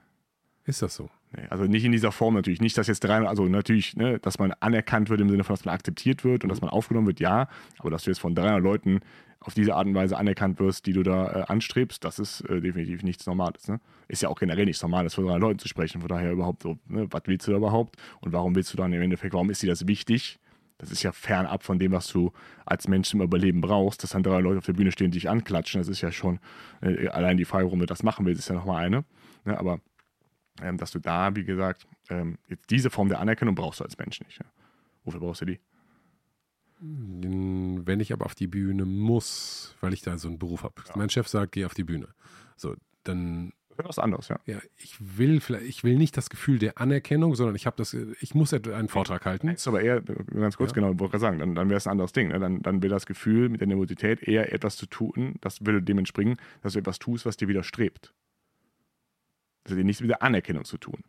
Ist 0.66 0.82
das 0.82 0.96
so? 0.96 1.10
Nee, 1.36 1.46
also 1.50 1.66
nicht 1.66 1.84
in 1.84 1.92
dieser 1.92 2.12
Form 2.12 2.36
natürlich. 2.36 2.62
Nicht, 2.62 2.78
dass 2.78 2.88
jetzt 2.88 3.04
drei, 3.04 3.28
also 3.28 3.46
natürlich, 3.46 3.96
ne, 3.96 4.20
dass 4.20 4.40
man 4.40 4.54
anerkannt 4.60 5.10
wird 5.10 5.20
im 5.20 5.30
Sinne 5.30 5.44
von, 5.44 5.56
dass 5.56 5.66
man 5.66 5.76
akzeptiert 5.76 6.24
wird 6.24 6.44
und 6.44 6.50
dass 6.50 6.62
man 6.62 6.70
aufgenommen 6.70 7.08
wird, 7.08 7.20
ja. 7.20 7.48
Aber 7.80 7.90
dass 7.90 8.04
du 8.04 8.12
jetzt 8.12 8.20
von 8.20 8.36
300 8.36 8.62
Leuten 8.62 9.02
auf 9.42 9.54
diese 9.54 9.76
Art 9.76 9.88
und 9.88 9.96
Weise 9.96 10.18
anerkannt 10.18 10.60
wirst, 10.60 10.86
die 10.86 10.94
du 10.94 11.04
da 11.04 11.42
äh, 11.42 11.44
anstrebst, 11.48 12.04
das 12.06 12.18
ist 12.20 12.42
äh, 12.42 12.62
definitiv 12.62 13.04
nichts 13.04 13.26
Normales. 13.26 13.68
Ne? 13.68 13.82
Ist 14.08 14.22
ja 14.22 14.30
auch 14.30 14.40
generell 14.40 14.66
nichts 14.66 14.82
Normales, 14.82 15.16
von 15.16 15.26
300 15.26 15.42
Leuten 15.42 15.60
zu 15.60 15.68
sprechen. 15.68 16.00
Von 16.00 16.08
daher 16.08 16.32
überhaupt 16.32 16.64
so, 16.64 16.78
ne, 16.88 17.08
was 17.12 17.24
willst 17.26 17.48
du 17.48 17.52
da 17.52 17.58
überhaupt? 17.58 17.98
Und 18.22 18.32
warum 18.32 18.56
willst 18.56 18.72
du 18.72 18.78
dann 18.78 18.94
im 18.94 19.02
Endeffekt, 19.02 19.34
warum 19.34 19.50
ist 19.50 19.62
dir 19.62 19.68
das 19.68 19.86
wichtig? 19.86 20.40
Das 20.78 20.92
ist 20.92 21.04
ja 21.04 21.12
fernab 21.12 21.64
von 21.64 21.78
dem, 21.78 21.92
was 21.92 22.08
du 22.08 22.32
als 22.66 22.88
Mensch 22.88 23.10
zum 23.10 23.22
Überleben 23.22 23.62
brauchst, 23.62 24.04
dass 24.04 24.12
dann 24.12 24.24
drei 24.24 24.40
Leute 24.40 24.60
auf 24.60 24.66
der 24.66 24.74
Bühne 24.74 24.92
stehen, 24.92 25.12
die 25.12 25.20
dich 25.20 25.30
anklatschen. 25.30 25.80
Das 25.80 25.88
ist 25.88 26.02
ja 26.02 26.12
schon, 26.12 26.40
äh, 26.82 27.08
allein 27.10 27.38
die 27.38 27.46
Frage, 27.46 27.66
warum 27.66 27.80
du 27.80 27.86
das 27.86 28.04
machen 28.04 28.26
willst, 28.26 28.40
ist 28.40 28.50
ja 28.50 28.56
nochmal 28.56 28.86
eine. 28.86 29.04
Ne? 29.46 29.58
Aber 29.58 29.80
ähm, 30.62 30.78
dass 30.78 30.92
du 30.92 31.00
da, 31.00 31.36
wie 31.36 31.44
gesagt, 31.44 31.88
ähm, 32.10 32.38
jetzt 32.48 32.70
diese 32.70 32.90
Form 32.90 33.10
der 33.10 33.20
Anerkennung 33.20 33.56
brauchst 33.56 33.80
du 33.80 33.84
als 33.84 33.98
Mensch 33.98 34.22
nicht. 34.22 34.40
Ja? 34.40 34.46
Wofür 35.04 35.20
brauchst 35.20 35.42
du 35.42 35.46
die? 35.46 35.60
Wenn 36.80 38.00
ich 38.00 38.12
aber 38.12 38.26
auf 38.26 38.36
die 38.36 38.48
Bühne 38.48 38.86
muss, 38.86 39.76
weil 39.80 39.94
ich 39.94 40.02
da 40.02 40.18
so 40.18 40.28
einen 40.28 40.40
Beruf 40.40 40.64
habe. 40.64 40.76
Ja. 40.86 40.94
Mein 40.98 41.10
Chef 41.10 41.28
sagt, 41.28 41.54
geh 41.54 41.66
auf 41.66 41.74
die 41.74 41.86
Bühne. 41.86 42.10
So, 42.58 42.76
dann 43.04 43.54
was 43.78 44.00
anderes, 44.00 44.28
ja. 44.28 44.40
Ja, 44.46 44.60
ich 44.78 44.98
will 45.00 45.40
vielleicht, 45.40 45.66
ich 45.66 45.84
will 45.84 45.98
nicht 45.98 46.16
das 46.16 46.30
Gefühl 46.30 46.60
der 46.60 46.80
Anerkennung, 46.80 47.36
sondern 47.36 47.56
ich 47.56 47.66
habe 47.66 47.76
das, 47.78 47.94
ich 47.94 48.36
muss 48.36 48.54
einen 48.54 48.88
Vortrag 48.88 49.26
halten. 49.26 49.48
Das 49.48 49.62
ist 49.62 49.68
aber 49.68 49.82
eher, 49.82 50.02
ganz 50.02 50.58
kurz, 50.58 50.72
ja. 50.72 50.76
genau, 50.76 50.88
wollte 50.88 51.12
gerade 51.12 51.20
sagen, 51.20 51.40
dann, 51.40 51.56
dann 51.56 51.70
wäre 51.70 51.78
es 51.78 51.88
ein 51.88 51.92
anderes 51.92 52.12
Ding. 52.12 52.30
Ne? 52.30 52.40
Dann, 52.40 52.62
dann 52.62 52.82
wäre 52.84 52.94
das 52.94 53.06
Gefühl 53.06 53.50
mit 53.50 53.62
der 53.62 53.68
Nervosität 53.68 54.22
eher 54.24 54.54
etwas 54.54 54.78
zu 54.78 54.86
tun, 54.86 55.36
das 55.42 55.66
würde 55.66 55.82
dem 55.82 55.98
entspringen, 55.98 56.38
dass 56.62 56.74
du 56.74 56.80
etwas 56.80 57.00
tust, 57.00 57.26
was 57.26 57.38
dir 57.38 57.48
widerstrebt. 57.48 58.14
Das 59.64 59.72
hat 59.72 59.78
ja 59.78 59.84
nichts 59.84 60.02
mit 60.02 60.10
der 60.10 60.22
Anerkennung 60.22 60.66
zu 60.66 60.78
tun. 60.78 61.04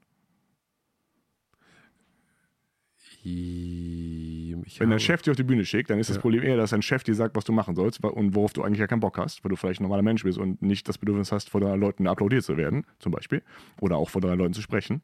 Ich 3.26 4.80
Wenn 4.80 4.90
dein 4.90 5.00
Chef 5.00 5.22
dich 5.22 5.30
auf 5.30 5.36
die 5.36 5.44
Bühne 5.44 5.64
schickt, 5.64 5.88
dann 5.88 5.98
ist 5.98 6.10
das 6.10 6.16
Ja. 6.16 6.20
Problem 6.20 6.42
eher, 6.42 6.56
dass 6.56 6.70
dein 6.70 6.82
Chef 6.82 7.04
dir 7.04 7.14
sagt, 7.14 7.34
was 7.36 7.44
du 7.44 7.52
machen 7.52 7.74
sollst 7.74 8.04
und 8.04 8.34
worauf 8.34 8.52
du 8.52 8.62
eigentlich 8.62 8.80
ja 8.80 8.86
keinen 8.86 9.00
Bock 9.00 9.16
hast, 9.18 9.42
weil 9.42 9.48
du 9.48 9.56
vielleicht 9.56 9.80
ein 9.80 9.84
normaler 9.84 10.02
Mensch 10.02 10.24
bist 10.24 10.38
und 10.38 10.60
nicht 10.60 10.88
das 10.88 10.98
Bedürfnis 10.98 11.32
hast, 11.32 11.48
vor 11.48 11.60
drei 11.60 11.74
Leuten 11.76 12.06
applaudiert 12.06 12.44
zu 12.44 12.56
werden, 12.56 12.86
zum 12.98 13.12
Beispiel, 13.12 13.42
oder 13.80 13.96
auch 13.96 14.10
vor 14.10 14.20
drei 14.20 14.34
Leuten 14.34 14.52
zu 14.52 14.60
sprechen. 14.60 15.02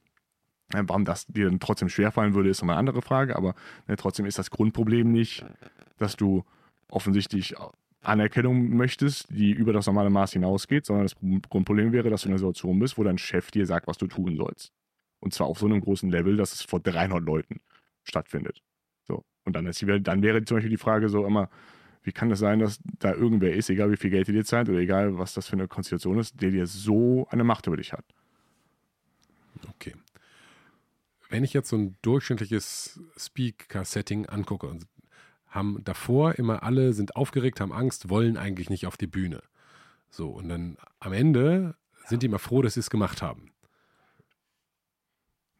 Äh, 0.74 0.82
Warum 0.86 1.04
das 1.04 1.26
dir 1.26 1.46
dann 1.46 1.60
trotzdem 1.60 1.88
schwerfallen 1.88 2.34
würde, 2.34 2.50
ist 2.50 2.60
nochmal 2.60 2.74
eine 2.74 2.80
andere 2.80 3.02
Frage, 3.02 3.36
aber 3.36 3.54
ne, 3.88 3.96
trotzdem 3.96 4.26
ist 4.26 4.38
das 4.38 4.50
Grundproblem 4.50 5.10
nicht, 5.10 5.44
dass 5.96 6.16
du 6.16 6.44
offensichtlich 6.90 7.54
Anerkennung 8.02 8.76
möchtest, 8.76 9.28
die 9.30 9.50
über 9.50 9.72
das 9.72 9.86
normale 9.86 10.10
Maß 10.10 10.32
hinausgeht, 10.32 10.86
sondern 10.86 11.04
das 11.04 11.16
Grundproblem 11.16 11.92
wäre, 11.92 12.08
dass 12.08 12.22
du 12.22 12.28
in 12.28 12.32
einer 12.32 12.38
Situation 12.38 12.78
bist, 12.78 12.96
wo 12.96 13.04
dein 13.04 13.18
Chef 13.18 13.50
dir 13.50 13.66
sagt, 13.66 13.86
was 13.86 13.98
du 13.98 14.06
tun 14.06 14.36
sollst. 14.36 14.72
Und 15.20 15.34
zwar 15.34 15.48
auf 15.48 15.58
so 15.58 15.66
einem 15.66 15.80
großen 15.80 16.10
Level, 16.10 16.36
dass 16.36 16.52
es 16.52 16.62
vor 16.62 16.80
300 16.80 17.22
Leuten 17.22 17.60
stattfindet. 18.04 18.62
So. 19.06 19.24
Und 19.44 19.54
dann, 19.54 19.66
ist 19.66 19.80
die, 19.82 20.02
dann 20.02 20.22
wäre 20.22 20.42
zum 20.44 20.56
Beispiel 20.56 20.70
die 20.70 20.78
Frage 20.78 21.10
so 21.10 21.26
immer, 21.26 21.50
wie 22.02 22.12
kann 22.12 22.30
das 22.30 22.38
sein, 22.38 22.60
dass 22.60 22.80
da 22.98 23.12
irgendwer 23.12 23.54
ist, 23.54 23.68
egal 23.68 23.90
wie 23.90 23.96
viel 23.96 24.10
Geld 24.10 24.28
er 24.28 24.34
dir 24.34 24.44
zahlt 24.44 24.70
oder 24.70 24.78
egal 24.78 25.18
was 25.18 25.34
das 25.34 25.46
für 25.46 25.54
eine 25.54 25.68
Konstellation 25.68 26.18
ist, 26.18 26.40
der 26.40 26.50
dir 26.50 26.66
so 26.66 27.26
eine 27.30 27.44
Macht 27.44 27.66
über 27.66 27.76
dich 27.76 27.92
hat? 27.92 28.04
Okay. 29.68 29.94
Wenn 31.28 31.44
ich 31.44 31.52
jetzt 31.52 31.68
so 31.68 31.76
ein 31.76 31.96
durchschnittliches 32.00 33.00
Speaker-Setting 33.18 34.26
angucke 34.26 34.66
und 34.66 34.86
haben 35.50 35.82
davor 35.84 36.36
immer 36.36 36.62
alle 36.62 36.92
sind 36.92 37.16
aufgeregt, 37.16 37.60
haben 37.60 37.72
Angst, 37.72 38.08
wollen 38.08 38.36
eigentlich 38.36 38.70
nicht 38.70 38.86
auf 38.86 38.96
die 38.96 39.06
Bühne. 39.06 39.42
So, 40.10 40.28
und 40.28 40.48
dann 40.48 40.76
am 40.98 41.12
Ende 41.12 41.76
sind 42.06 42.22
die 42.22 42.26
immer 42.26 42.38
froh, 42.38 42.62
dass 42.62 42.74
sie 42.74 42.80
es 42.80 42.90
gemacht 42.90 43.22
haben. 43.22 43.52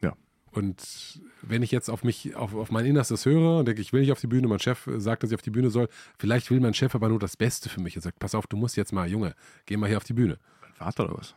Ja. 0.01 0.15
Und 0.53 1.21
wenn 1.43 1.63
ich 1.63 1.71
jetzt 1.71 1.89
auf 1.89 2.05
mich, 2.05 2.35
auf, 2.35 2.55
auf 2.55 2.71
mein 2.71 2.87
Innerstes 2.87 3.27
höre 3.27 3.59
und 3.59 3.69
denke, 3.69 3.81
ich 3.81 3.93
will 3.93 4.01
nicht 4.01 4.13
auf 4.13 4.21
die 4.21 4.27
Bühne, 4.27 4.49
mein 4.49 4.59
Chef 4.59 4.89
sagt, 4.97 5.23
dass 5.23 5.31
ich 5.31 5.35
auf 5.35 5.43
die 5.43 5.51
Bühne 5.51 5.71
soll, 5.71 5.89
vielleicht 6.19 6.51
will 6.51 6.61
mein 6.61 6.75
Chef 6.75 6.95
aber 6.95 7.09
nur 7.09 7.19
das 7.19 7.37
Beste 7.37 7.69
für 7.69 7.81
mich 7.81 7.97
und 7.97 8.03
sagt, 8.03 8.19
pass 8.19 8.35
auf, 8.35 8.47
du 8.47 8.57
musst 8.57 8.77
jetzt 8.77 8.93
mal, 8.93 9.09
Junge, 9.09 9.35
geh 9.67 9.77
mal 9.77 9.89
hier 9.89 9.97
auf 9.97 10.05
die 10.05 10.15
Bühne. 10.15 10.39
Dein 10.63 10.75
Vater 10.75 11.05
oder 11.05 11.19
was? 11.19 11.35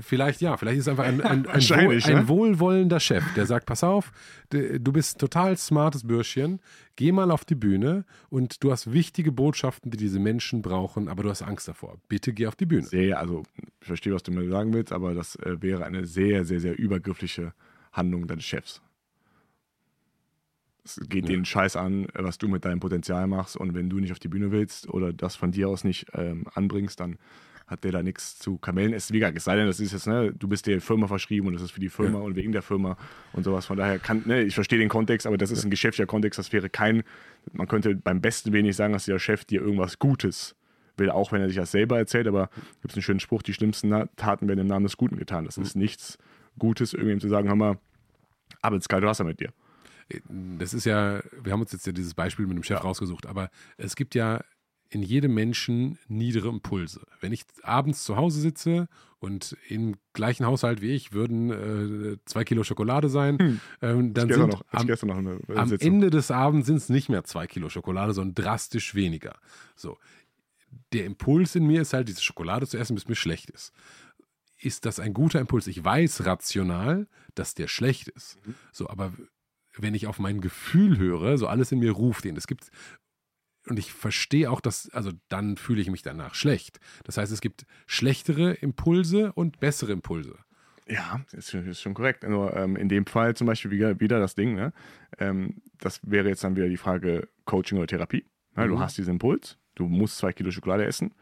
Vielleicht 0.00 0.40
ja, 0.40 0.56
vielleicht 0.56 0.78
ist 0.78 0.84
es 0.86 0.88
einfach 0.88 1.04
ein, 1.04 1.20
ein, 1.20 1.46
ein, 1.48 1.62
wohl, 1.62 2.02
ein 2.02 2.14
ne? 2.14 2.28
wohlwollender 2.28 2.98
Chef, 2.98 3.22
der 3.34 3.46
sagt, 3.46 3.66
pass 3.66 3.84
auf, 3.84 4.10
du 4.50 4.92
bist 4.92 5.16
ein 5.16 5.18
total 5.20 5.56
smartes 5.56 6.04
Bürschchen, 6.06 6.60
geh 6.96 7.12
mal 7.12 7.30
auf 7.30 7.44
die 7.44 7.54
Bühne 7.54 8.04
und 8.28 8.64
du 8.64 8.72
hast 8.72 8.92
wichtige 8.92 9.30
Botschaften, 9.30 9.90
die 9.92 9.96
diese 9.96 10.18
Menschen 10.18 10.62
brauchen, 10.62 11.08
aber 11.08 11.22
du 11.22 11.30
hast 11.30 11.42
Angst 11.42 11.68
davor. 11.68 11.96
Bitte 12.08 12.32
geh 12.32 12.46
auf 12.48 12.56
die 12.56 12.66
Bühne. 12.66 12.86
Sehr, 12.86 13.20
also 13.20 13.44
ich 13.80 13.86
verstehe, 13.86 14.12
was 14.14 14.24
du 14.24 14.32
mir 14.32 14.48
sagen 14.48 14.72
willst, 14.72 14.92
aber 14.92 15.14
das 15.14 15.36
äh, 15.36 15.62
wäre 15.62 15.84
eine 15.84 16.06
sehr, 16.06 16.44
sehr, 16.44 16.58
sehr 16.58 16.76
übergriffliche 16.78 17.52
Handlung 17.92 18.26
deines 18.26 18.44
Chefs. 18.44 18.82
Es 20.84 21.00
geht 21.08 21.24
Ja. 21.28 21.34
den 21.34 21.44
Scheiß 21.44 21.76
an, 21.76 22.08
was 22.14 22.36
du 22.38 22.48
mit 22.48 22.64
deinem 22.64 22.80
Potenzial 22.80 23.26
machst 23.26 23.56
und 23.56 23.74
wenn 23.74 23.88
du 23.88 23.98
nicht 24.00 24.12
auf 24.12 24.18
die 24.18 24.28
Bühne 24.28 24.50
willst 24.50 24.88
oder 24.88 25.12
das 25.12 25.34
von 25.36 25.50
dir 25.52 25.68
aus 25.68 25.84
nicht 25.84 26.06
ähm, 26.14 26.46
anbringst, 26.52 27.00
dann 27.00 27.16
hat 27.66 27.84
der 27.84 27.92
da 27.92 28.02
nichts 28.02 28.38
zu 28.38 28.58
kamellen. 28.58 28.92
Es, 28.92 29.12
wie 29.12 29.20
gesagt, 29.20 29.36
es 29.36 29.44
sei 29.44 29.56
denn, 29.56 29.66
das 29.66 29.80
ist 29.80 29.92
jetzt, 29.92 30.06
ne, 30.06 30.32
du 30.32 30.48
bist 30.48 30.66
der 30.66 30.80
Firma 30.80 31.06
verschrieben 31.06 31.46
und 31.46 31.54
das 31.54 31.62
ist 31.62 31.70
für 31.70 31.80
die 31.80 31.88
Firma 31.88 32.18
und 32.18 32.36
wegen 32.36 32.52
der 32.52 32.62
Firma 32.62 32.96
und 33.32 33.44
sowas. 33.44 33.66
Von 33.66 33.78
daher 33.78 33.98
kann, 33.98 34.22
ne, 34.26 34.42
ich 34.42 34.54
verstehe 34.54 34.78
den 34.78 34.88
Kontext, 34.88 35.26
aber 35.26 35.38
das 35.38 35.50
ist 35.50 35.64
ein 35.64 35.70
geschäftlicher 35.70 36.06
Kontext, 36.06 36.38
das 36.38 36.52
wäre 36.52 36.68
kein, 36.68 37.02
man 37.52 37.66
könnte 37.66 37.94
beim 37.94 38.20
besten 38.20 38.52
wenig 38.52 38.76
sagen, 38.76 38.92
dass 38.92 39.06
der 39.06 39.18
Chef 39.18 39.44
dir 39.44 39.62
irgendwas 39.62 39.98
Gutes 39.98 40.56
will, 40.96 41.10
auch 41.10 41.32
wenn 41.32 41.40
er 41.40 41.48
sich 41.48 41.56
das 41.56 41.70
selber 41.72 41.98
erzählt, 41.98 42.26
aber 42.26 42.50
gibt 42.82 42.92
es 42.92 42.96
einen 42.96 43.02
schönen 43.02 43.20
Spruch, 43.20 43.42
die 43.42 43.54
schlimmsten 43.54 43.90
Taten 44.16 44.46
werden 44.46 44.60
im 44.60 44.66
Namen 44.66 44.84
des 44.84 44.96
Guten 44.96 45.16
getan. 45.16 45.44
Das 45.44 45.58
ist 45.58 45.74
nichts 45.74 46.18
Gutes, 46.58 46.92
irgendjemandem 46.92 47.28
zu 47.28 47.28
sagen, 47.30 47.48
hör 47.48 47.56
mal, 47.56 47.78
ab 48.62 48.72
ins 48.74 48.88
kalte 48.88 49.06
Wasser 49.06 49.24
mit 49.24 49.40
dir. 49.40 49.52
Das 50.58 50.74
ist 50.74 50.84
ja, 50.84 51.22
wir 51.42 51.52
haben 51.52 51.62
uns 51.62 51.72
jetzt 51.72 51.86
ja 51.86 51.92
dieses 51.92 52.14
Beispiel 52.14 52.46
mit 52.46 52.56
dem 52.56 52.62
Chef 52.62 52.84
rausgesucht, 52.84 53.26
aber 53.26 53.50
es 53.78 53.96
gibt 53.96 54.14
ja 54.14 54.44
in 54.94 55.02
jedem 55.02 55.34
Menschen 55.34 55.98
niedere 56.08 56.48
Impulse. 56.48 57.02
Wenn 57.20 57.32
ich 57.32 57.44
abends 57.62 58.04
zu 58.04 58.16
Hause 58.16 58.40
sitze 58.40 58.88
und 59.18 59.56
im 59.68 59.96
gleichen 60.12 60.46
Haushalt 60.46 60.80
wie 60.80 60.92
ich 60.92 61.12
würden 61.12 61.50
äh, 61.50 62.16
zwei 62.24 62.44
Kilo 62.44 62.62
Schokolade 62.62 63.08
sein, 63.08 63.60
ähm, 63.82 64.14
dann 64.14 64.28
sind 64.32 64.50
noch, 64.50 64.64
am, 64.70 64.88
eine 64.88 65.40
äh, 65.48 65.56
am. 65.56 65.72
Ende 65.72 66.10
des 66.10 66.30
Abends 66.30 66.66
sind 66.66 66.76
es 66.76 66.88
nicht 66.88 67.08
mehr 67.08 67.24
zwei 67.24 67.46
Kilo 67.46 67.68
Schokolade, 67.68 68.12
sondern 68.12 68.44
drastisch 68.44 68.94
weniger. 68.94 69.38
So. 69.76 69.98
Der 70.92 71.04
Impuls 71.04 71.54
in 71.54 71.66
mir 71.66 71.82
ist 71.82 71.92
halt, 71.92 72.08
diese 72.08 72.22
Schokolade 72.22 72.66
zu 72.66 72.78
essen, 72.78 72.94
bis 72.94 73.08
mir 73.08 73.14
schlecht 73.14 73.50
ist. 73.50 73.72
Ist 74.58 74.86
das 74.86 75.00
ein 75.00 75.12
guter 75.12 75.40
Impuls? 75.40 75.66
Ich 75.66 75.84
weiß 75.84 76.26
rational, 76.26 77.08
dass 77.34 77.54
der 77.54 77.68
schlecht 77.68 78.08
ist. 78.08 78.38
Mhm. 78.46 78.54
So, 78.72 78.88
aber 78.88 79.12
wenn 79.76 79.94
ich 79.94 80.06
auf 80.06 80.18
mein 80.18 80.40
Gefühl 80.40 80.98
höre, 80.98 81.36
so 81.38 81.46
alles 81.46 81.72
in 81.72 81.80
mir 81.80 81.92
ruft 81.92 82.24
ihn. 82.24 82.36
Es 82.36 82.46
gibt, 82.46 82.70
und 83.68 83.78
ich 83.78 83.92
verstehe 83.92 84.50
auch, 84.50 84.60
dass, 84.60 84.90
also 84.90 85.10
dann 85.28 85.56
fühle 85.56 85.80
ich 85.80 85.90
mich 85.90 86.02
danach 86.02 86.34
schlecht. 86.34 86.80
Das 87.04 87.16
heißt, 87.16 87.32
es 87.32 87.40
gibt 87.40 87.64
schlechtere 87.86 88.52
Impulse 88.54 89.32
und 89.32 89.60
bessere 89.60 89.92
Impulse. 89.92 90.36
Ja, 90.86 91.24
ist, 91.32 91.50
schon- 91.50 91.66
ist 91.66 91.80
schon 91.80 91.94
korrekt. 91.94 92.24
Nur 92.28 92.54
ähm, 92.56 92.76
in 92.76 92.88
dem 92.90 93.06
Fall 93.06 93.34
zum 93.34 93.46
Beispiel 93.46 93.70
wieder, 93.70 93.98
wieder 94.00 94.18
das 94.20 94.34
Ding, 94.34 94.54
ne? 94.54 94.72
ähm, 95.18 95.62
das 95.78 96.00
wäre 96.02 96.28
jetzt 96.28 96.44
dann 96.44 96.56
wieder 96.56 96.68
die 96.68 96.76
Frage 96.76 97.28
Coaching 97.46 97.78
oder 97.78 97.86
Therapie. 97.86 98.26
Ne? 98.54 98.68
Du 98.68 98.74
Mhm. 98.74 98.80
hast 98.80 98.98
diesen 98.98 99.14
Impuls, 99.14 99.56
du 99.76 99.86
musst 99.88 100.18
zwei 100.18 100.32
Kilo 100.34 100.50
Schokolade 100.50 100.84
essen. 100.84 101.14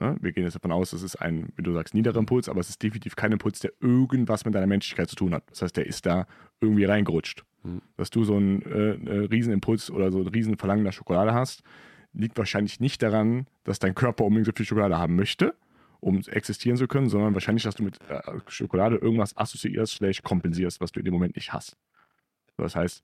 Ne? 0.00 0.16
Wir 0.20 0.32
gehen 0.32 0.44
jetzt 0.44 0.54
davon 0.54 0.72
aus, 0.72 0.90
das 0.90 1.02
ist 1.02 1.16
ein, 1.16 1.52
wie 1.56 1.62
du 1.62 1.72
sagst, 1.72 1.94
niederer 1.94 2.18
Impuls, 2.18 2.48
aber 2.48 2.60
es 2.60 2.68
ist 2.68 2.82
definitiv 2.82 3.16
kein 3.16 3.32
Impuls, 3.32 3.60
der 3.60 3.72
irgendwas 3.80 4.44
mit 4.44 4.54
deiner 4.54 4.66
Menschlichkeit 4.66 5.08
zu 5.08 5.16
tun 5.16 5.34
hat. 5.34 5.44
Das 5.50 5.62
heißt, 5.62 5.76
der 5.76 5.86
ist 5.86 6.06
da 6.06 6.26
irgendwie 6.60 6.84
reingerutscht. 6.84 7.44
Mhm. 7.62 7.82
Dass 7.96 8.10
du 8.10 8.24
so 8.24 8.36
einen 8.36 8.62
äh, 8.62 8.94
äh, 8.94 9.26
Riesenimpuls 9.26 9.90
oder 9.90 10.10
so 10.12 10.20
ein 10.20 10.28
Riesenverlangen 10.28 10.84
nach 10.84 10.92
Schokolade 10.92 11.34
hast, 11.34 11.62
liegt 12.12 12.38
wahrscheinlich 12.38 12.80
nicht 12.80 13.02
daran, 13.02 13.46
dass 13.64 13.78
dein 13.78 13.94
Körper 13.94 14.24
unbedingt 14.24 14.46
so 14.46 14.52
viel 14.56 14.66
Schokolade 14.66 14.96
haben 14.98 15.16
möchte, 15.16 15.54
um 16.00 16.20
existieren 16.28 16.76
zu 16.76 16.86
können, 16.88 17.08
sondern 17.08 17.34
wahrscheinlich, 17.34 17.64
dass 17.64 17.74
du 17.74 17.82
mit 17.82 17.98
äh, 18.08 18.20
Schokolade 18.48 18.96
irgendwas 18.96 19.36
assoziierst, 19.36 19.94
slash 19.96 20.22
kompensierst, 20.22 20.80
was 20.80 20.92
du 20.92 21.00
in 21.00 21.04
dem 21.04 21.14
Moment 21.14 21.36
nicht 21.36 21.52
hast. 21.52 21.76
Das 22.56 22.74
heißt, 22.76 23.02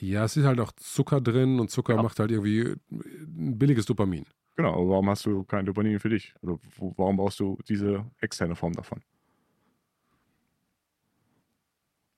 Ja, 0.00 0.24
es 0.24 0.36
ist 0.36 0.44
halt 0.44 0.60
auch 0.60 0.72
Zucker 0.72 1.20
drin 1.20 1.58
und 1.58 1.70
Zucker 1.70 1.94
Ja. 1.96 2.02
macht 2.02 2.18
halt 2.18 2.30
irgendwie 2.30 2.74
ein 2.90 3.58
billiges 3.58 3.86
Dopamin. 3.86 4.24
Genau, 4.56 4.74
aber 4.74 4.88
warum 4.88 5.10
hast 5.10 5.26
du 5.26 5.44
kein 5.44 5.66
Dopamin 5.66 6.00
für 6.00 6.08
dich? 6.10 6.34
Oder 6.42 6.58
wo, 6.76 6.94
warum 6.96 7.16
brauchst 7.16 7.40
du 7.40 7.58
diese 7.68 8.04
externe 8.20 8.56
Form 8.56 8.72
davon? 8.72 9.02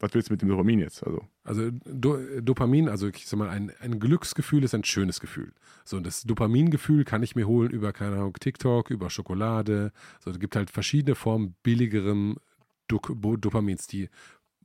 Was 0.01 0.15
willst 0.15 0.29
du 0.29 0.35
mit 0.35 0.43
dem 0.43 0.49
Dopamin 0.49 0.79
jetzt? 0.79 1.03
Also, 1.03 1.27
Also 1.43 1.71
Do 1.73 2.19
Dopamin, 2.41 2.89
also 2.89 3.09
ich 3.09 3.27
sag 3.27 3.39
mal, 3.39 3.49
ein, 3.49 3.73
ein 3.81 3.99
Glücksgefühl 3.99 4.63
ist 4.63 4.75
ein 4.75 4.85
schönes 4.85 5.19
Gefühl. 5.19 5.53
So, 5.85 5.97
und 5.97 6.07
das 6.07 6.23
Dopamingefühl 6.23 7.05
kann 7.05 7.23
ich 7.25 7.35
mir 7.35 7.49
holen 7.49 7.71
über, 7.73 7.93
keine 7.93 8.15
Ahnung, 8.17 8.35
TikTok, 8.39 8.91
über 8.91 9.11
Schokolade. 9.11 9.93
So, 10.21 10.31
es 10.31 10.39
gibt 10.39 10.55
halt 10.55 10.71
verschiedene 10.71 11.17
Formen 11.17 11.57
billigerem 11.65 12.37
Do 12.87 13.01
Dopamins, 13.37 13.89
die 13.89 14.09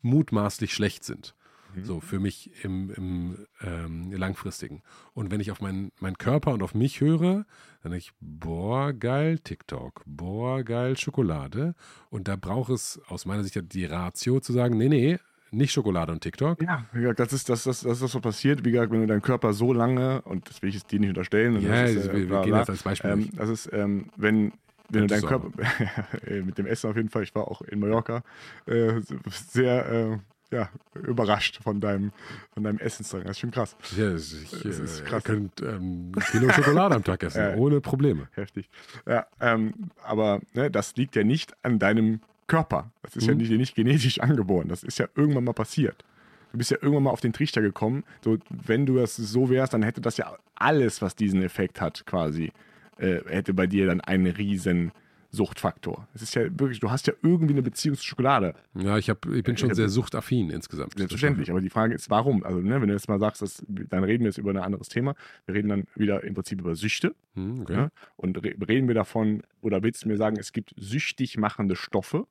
mutmaßlich 0.01 0.73
schlecht 0.73 1.03
sind. 1.03 1.35
Mhm. 1.75 1.85
So, 1.85 1.99
für 1.99 2.19
mich 2.19 2.51
im, 2.63 2.91
im 2.91 3.47
ähm, 3.61 4.11
langfristigen. 4.11 4.81
Und 5.13 5.31
wenn 5.31 5.39
ich 5.39 5.51
auf 5.51 5.61
meinen, 5.61 5.91
meinen 5.99 6.17
Körper 6.17 6.53
und 6.53 6.63
auf 6.63 6.73
mich 6.73 7.01
höre, 7.01 7.45
dann 7.81 7.91
denke 7.91 7.97
ich, 7.97 8.13
boah, 8.19 8.93
geil 8.93 9.39
TikTok, 9.39 10.03
boah, 10.05 10.63
geil 10.63 10.97
Schokolade. 10.97 11.75
Und 12.09 12.27
da 12.27 12.35
braucht 12.35 12.71
es 12.71 13.01
aus 13.07 13.25
meiner 13.25 13.43
Sicht 13.43 13.73
die 13.73 13.85
Ratio 13.85 14.39
zu 14.39 14.53
sagen, 14.53 14.77
nee, 14.77 14.89
nee, 14.89 15.19
nicht 15.53 15.71
Schokolade 15.71 16.11
und 16.11 16.21
TikTok. 16.21 16.61
ja, 16.61 16.85
wie 16.93 17.01
gesagt, 17.01 17.19
das 17.19 17.33
ist 17.33 17.47
das, 17.47 17.63
das, 17.63 17.81
das, 17.81 17.99
das 17.99 18.15
was 18.15 18.21
passiert. 18.21 18.65
Wie 18.65 18.71
gesagt, 18.71 18.91
wenn 18.91 19.01
du 19.01 19.07
deinen 19.07 19.21
Körper 19.21 19.53
so 19.53 19.71
lange, 19.71 20.21
und 20.23 20.49
das 20.49 20.61
will 20.61 20.69
ich 20.69 20.75
jetzt 20.75 20.91
dir 20.91 20.99
nicht 20.99 21.09
unterstellen, 21.09 21.61
Ja, 21.61 21.83
das 21.83 21.91
ist, 21.91 21.97
also 21.97 22.11
äh, 22.11 22.13
wir, 22.21 22.29
wir 22.29 22.41
gehen 22.41 22.55
jetzt 22.55 22.69
als 22.69 22.83
Beispiel. 22.83 23.11
Ähm, 23.11 23.29
das 23.35 23.49
ist, 23.49 23.69
ähm, 23.71 24.09
wenn, 24.17 24.53
wenn 24.89 25.01
du 25.01 25.07
deinen 25.07 25.25
Körper, 25.25 25.51
äh, 26.25 26.41
mit 26.41 26.57
dem 26.57 26.65
Essen 26.65 26.89
auf 26.89 26.95
jeden 26.95 27.09
Fall, 27.09 27.23
ich 27.23 27.35
war 27.35 27.47
auch 27.47 27.61
in 27.61 27.79
Mallorca, 27.79 28.23
äh, 28.65 28.99
sehr 29.31 29.91
äh, 29.91 30.17
ja, 30.53 30.69
überrascht 31.01 31.59
von 31.63 31.81
deinem, 31.81 32.11
von 32.53 32.63
deinem 32.63 32.77
Essensdrang. 32.79 33.23
Das 33.23 33.31
ist 33.31 33.39
schon 33.39 33.51
krass. 33.51 33.75
ja, 33.97 34.11
das- 34.11 34.31
ich 34.33 34.49
das 34.51 34.79
ist 34.79 35.01
äh, 35.01 35.03
krass. 35.05 35.23
könnt 35.23 35.61
ähm, 35.61 36.11
ein 36.15 36.23
Kilo 36.31 36.51
Schokolade 36.51 36.95
am 36.95 37.03
Tag 37.03 37.23
essen, 37.23 37.39
Ja. 37.41 37.55
ohne 37.55 37.81
Probleme. 37.81 38.27
Heftig. 38.33 38.69
Ja, 39.07 39.25
ähm, 39.41 39.73
aber 40.03 40.39
ne, 40.53 40.69
das 40.71 40.95
liegt 40.95 41.15
ja 41.15 41.23
nicht 41.23 41.53
an 41.63 41.79
deinem 41.79 42.19
Körper. 42.47 42.91
Das 43.01 43.15
ist 43.15 43.25
ja 43.27 43.33
Mhm. 43.33 43.39
nicht, 43.39 43.51
nicht 43.51 43.75
genetisch 43.75 44.19
angeboren. 44.19 44.67
Das 44.67 44.83
ist 44.83 44.99
ja 44.99 45.07
irgendwann 45.15 45.43
mal 45.45 45.53
passiert. 45.53 46.03
Du 46.51 46.57
bist 46.59 46.69
ja 46.69 46.77
irgendwann 46.81 47.03
mal 47.03 47.09
auf 47.11 47.21
den 47.21 47.33
Trichter 47.33 47.61
gekommen. 47.61 48.03
So, 48.23 48.37
wenn 48.49 48.85
du 48.85 48.97
das 48.97 49.15
so 49.15 49.49
wärst, 49.49 49.73
dann 49.73 49.81
hätte 49.81 50.01
das 50.01 50.17
ja 50.17 50.35
alles, 50.55 51.01
was 51.01 51.15
diesen 51.15 51.41
Effekt 51.41 51.81
hat, 51.81 52.05
quasi, 52.05 52.51
äh, 52.99 53.21
hätte 53.27 53.53
bei 53.55 53.65
dir 53.65 53.87
dann 53.87 54.01
einen 54.01 54.27
riesen 54.27 54.91
Suchtfaktor. 55.33 56.07
Es 56.13 56.21
ist 56.21 56.35
ja 56.35 56.43
wirklich, 56.59 56.79
du 56.79 56.91
hast 56.91 57.07
ja 57.07 57.13
irgendwie 57.23 57.53
eine 57.53 57.63
Beziehung 57.63 57.97
zu 57.97 58.03
Schokolade. 58.03 58.53
Ja, 58.75 58.99
ich, 58.99 59.09
hab, 59.09 59.25
ich 59.25 59.43
bin 59.43 59.57
schon 59.57 59.69
Ja, 59.69 59.75
sehr 59.75 59.89
suchtaffin 59.89 60.51
insgesamt. 60.51 60.93
Selbstverständlich. 60.95 61.49
Aber 61.49 61.59
die 61.59 61.71
Frage 61.71 61.95
ist, 61.95 62.11
warum? 62.11 62.43
Also, 62.43 62.59
ne, 62.59 62.79
wenn 62.79 62.87
du 62.87 62.93
jetzt 62.93 63.09
mal 63.09 63.19
sagst, 63.19 63.41
dass, 63.41 63.65
dann 63.67 64.03
reden 64.03 64.23
wir 64.23 64.29
jetzt 64.29 64.37
über 64.37 64.51
ein 64.51 64.57
anderes 64.57 64.89
Thema. 64.89 65.15
Wir 65.47 65.55
reden 65.55 65.69
dann 65.69 65.85
wieder 65.95 66.23
im 66.23 66.35
Prinzip 66.35 66.59
über 66.59 66.75
Süchte. 66.75 67.15
Hm, 67.33 67.61
okay. 67.61 67.73
Ja? 67.73 67.89
Und 68.15 68.43
re 68.43 68.53
reden 68.67 68.87
wir 68.87 68.93
davon, 68.93 69.41
oder 69.61 69.81
willst 69.81 70.03
du 70.03 70.07
mir 70.07 70.17
sagen, 70.17 70.37
es 70.39 70.53
gibt 70.53 70.75
süchtig 70.77 71.35
machende 71.39 71.75
Stoffe? 71.75 72.27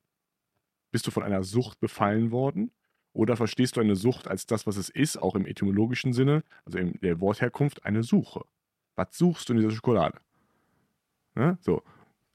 Bist 0.92 1.05
du 1.09 1.11
von 1.11 1.24
einer 1.24 1.42
Sucht 1.42 1.80
befallen 1.80 2.30
worden? 2.30 2.70
Oder 3.14 3.36
verstehst 3.36 3.76
du 3.76 3.80
eine 3.80 3.96
Sucht 3.96 4.28
als 4.28 4.46
das, 4.46 4.64
was 4.64 4.76
es 4.76 4.88
ist, 4.88 5.16
auch 5.16 5.34
im 5.34 5.44
etymologischen 5.44 6.12
Sinne, 6.12 6.44
also 6.64 6.78
in 6.78 7.00
der 7.03 7.20
Wortherkunft, 7.20 7.84
eine 7.84 8.05
Suche? 8.05 8.44
Was 8.94 9.18
suchst 9.18 9.48
du 9.48 9.55
in 9.55 9.59
dieser 9.59 9.72
Schokolade? 9.72 10.18
Ne? 11.34 11.59
So, 11.62 11.82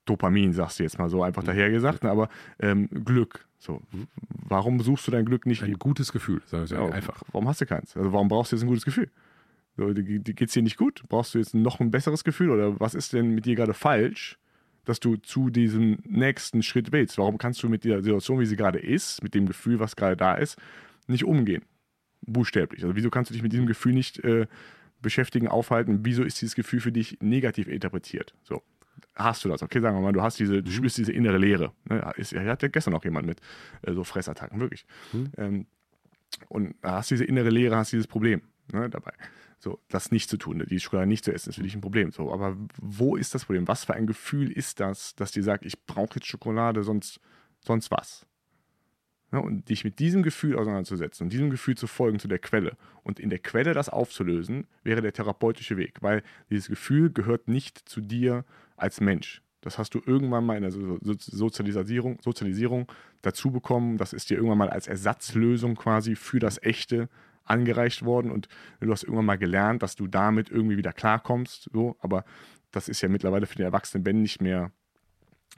Dopamin, 0.09 0.53
sagst 0.53 0.79
du 0.79 0.83
jetzt 0.83 0.97
mal 0.97 1.09
so 1.09 1.23
einfach 1.23 1.43
mhm. 1.43 1.47
daher 1.47 1.69
gesagt, 1.69 2.03
ne? 2.03 2.11
aber 2.11 2.29
ähm, 2.59 2.89
Glück. 3.05 3.45
So, 3.59 3.81
warum 4.27 4.79
suchst 4.81 5.07
du 5.07 5.11
dein 5.11 5.25
Glück 5.25 5.45
nicht? 5.45 5.63
Ein 5.63 5.79
gutes 5.79 6.11
Gefühl, 6.11 6.41
sag 6.45 6.65
ich 6.65 6.71
ja, 6.71 6.85
einfach. 6.89 7.23
Warum 7.31 7.47
hast 7.47 7.61
du 7.61 7.65
keins? 7.65 7.97
Also 7.97 8.13
warum 8.13 8.27
brauchst 8.27 8.51
du 8.51 8.55
jetzt 8.55 8.63
ein 8.63 8.67
gutes 8.67 8.85
Gefühl? 8.85 9.09
So, 9.77 9.93
Geht 9.93 10.41
es 10.41 10.53
dir 10.53 10.63
nicht 10.63 10.77
gut? 10.77 11.03
Brauchst 11.07 11.33
du 11.33 11.39
jetzt 11.39 11.53
noch 11.53 11.79
ein 11.79 11.91
besseres 11.91 12.23
Gefühl 12.23 12.49
oder 12.49 12.79
was 12.79 12.95
ist 12.95 13.13
denn 13.13 13.35
mit 13.35 13.45
dir 13.45 13.55
gerade 13.55 13.73
falsch, 13.73 14.37
dass 14.85 14.99
du 14.99 15.17
zu 15.17 15.49
diesem 15.49 15.99
nächsten 16.03 16.63
Schritt 16.63 16.91
willst? 16.91 17.17
Warum 17.17 17.37
kannst 17.37 17.61
du 17.61 17.69
mit 17.69 17.83
der 17.83 18.01
Situation, 18.01 18.39
wie 18.39 18.45
sie 18.45 18.55
gerade 18.55 18.79
ist, 18.79 19.21
mit 19.21 19.35
dem 19.35 19.45
Gefühl, 19.45 19.79
was 19.79 19.95
gerade 19.95 20.17
da 20.17 20.35
ist, 20.35 20.57
nicht 21.07 21.25
umgehen? 21.25 21.63
Buchstäblich. 22.21 22.83
Also 22.83 22.95
wieso 22.95 23.09
kannst 23.09 23.29
du 23.29 23.33
dich 23.33 23.43
mit 23.43 23.53
diesem 23.53 23.67
Gefühl 23.67 23.93
nicht 23.93 24.23
äh, 24.23 24.47
beschäftigen, 25.01 25.47
aufhalten? 25.47 25.99
Wieso 26.03 26.23
ist 26.23 26.41
dieses 26.41 26.55
Gefühl 26.55 26.79
für 26.79 26.91
dich 26.91 27.17
negativ 27.21 27.67
interpretiert? 27.67 28.33
So. 28.43 28.63
Hast 29.15 29.43
du 29.45 29.49
das? 29.49 29.63
Okay, 29.63 29.79
sagen 29.79 29.97
wir 29.97 30.01
mal, 30.01 30.13
du 30.13 30.21
hast 30.21 30.39
diese, 30.39 30.61
du 30.61 30.71
spürst 30.71 30.97
diese 30.97 31.11
innere 31.11 31.37
Leere. 31.37 31.71
Ne? 31.89 32.11
Ist, 32.17 32.31
ja, 32.31 32.43
hatte 32.43 32.69
gestern 32.69 32.93
noch 32.93 33.03
jemand 33.03 33.27
mit 33.27 33.39
äh, 33.81 33.93
so 33.93 34.03
Fressattacken, 34.03 34.59
wirklich. 34.59 34.85
Mhm. 35.13 35.31
Ähm, 35.37 35.65
und 36.49 36.75
hast 36.83 37.11
diese 37.11 37.25
innere 37.25 37.49
Leere, 37.49 37.77
hast 37.77 37.91
dieses 37.91 38.07
Problem 38.07 38.41
ne, 38.71 38.89
dabei. 38.89 39.13
So, 39.59 39.79
das 39.89 40.11
nicht 40.11 40.29
zu 40.29 40.37
tun, 40.37 40.63
die 40.69 40.79
Schokolade 40.79 41.07
nicht 41.07 41.25
zu 41.25 41.33
essen, 41.33 41.49
ist 41.49 41.55
für 41.55 41.63
dich 41.63 41.73
ein 41.73 41.81
Problem. 41.81 42.11
So, 42.11 42.31
aber 42.31 42.55
wo 42.79 43.15
ist 43.15 43.33
das 43.33 43.45
Problem? 43.45 43.67
Was 43.67 43.85
für 43.85 43.95
ein 43.95 44.05
Gefühl 44.05 44.51
ist 44.51 44.79
das, 44.79 45.15
dass 45.15 45.31
dir 45.31 45.41
sagt, 45.41 45.65
ich 45.65 45.83
brauche 45.85 46.15
jetzt 46.15 46.27
Schokolade, 46.27 46.83
sonst, 46.83 47.19
sonst 47.61 47.89
was? 47.89 48.27
Ja, 49.31 49.39
und 49.39 49.67
dich 49.67 49.83
mit 49.83 49.99
diesem 49.99 50.23
Gefühl 50.23 50.55
auseinanderzusetzen 50.55 51.25
und 51.25 51.33
diesem 51.33 51.49
Gefühl 51.49 51.75
zu 51.75 51.87
folgen 51.87 52.19
zu 52.19 52.29
der 52.29 52.39
Quelle 52.39 52.77
und 53.03 53.19
in 53.19 53.29
der 53.29 53.39
Quelle 53.39 53.73
das 53.73 53.89
aufzulösen, 53.89 54.67
wäre 54.83 55.01
der 55.01 55.11
therapeutische 55.11 55.75
Weg, 55.75 56.01
weil 56.01 56.23
dieses 56.49 56.69
Gefühl 56.69 57.11
gehört 57.11 57.49
nicht 57.49 57.77
zu 57.89 57.99
dir 57.99 58.45
als 58.77 59.01
Mensch. 59.01 59.41
Das 59.61 59.77
hast 59.77 59.93
du 59.93 60.01
irgendwann 60.05 60.45
mal 60.45 60.55
in 60.55 60.61
der 60.61 60.71
Sozialisierung, 60.71 62.19
Sozialisierung 62.21 62.89
dazu 63.21 63.51
bekommen. 63.51 63.97
Das 63.97 64.13
ist 64.13 64.29
dir 64.29 64.35
irgendwann 64.35 64.59
mal 64.59 64.69
als 64.69 64.87
Ersatzlösung 64.87 65.75
quasi 65.75 66.15
für 66.15 66.39
das 66.39 66.61
Echte 66.61 67.09
angereicht 67.43 68.05
worden 68.05 68.31
und 68.31 68.47
du 68.79 68.91
hast 68.91 69.03
irgendwann 69.03 69.25
mal 69.25 69.37
gelernt, 69.37 69.81
dass 69.81 69.95
du 69.95 70.07
damit 70.07 70.49
irgendwie 70.49 70.77
wieder 70.77 70.93
klarkommst. 70.93 71.69
So, 71.73 71.97
aber 71.99 72.23
das 72.71 72.87
ist 72.87 73.01
ja 73.01 73.09
mittlerweile 73.09 73.45
für 73.45 73.55
den 73.55 73.65
erwachsenen 73.65 74.03
Ben 74.03 74.21
nicht 74.21 74.41
mehr 74.41 74.71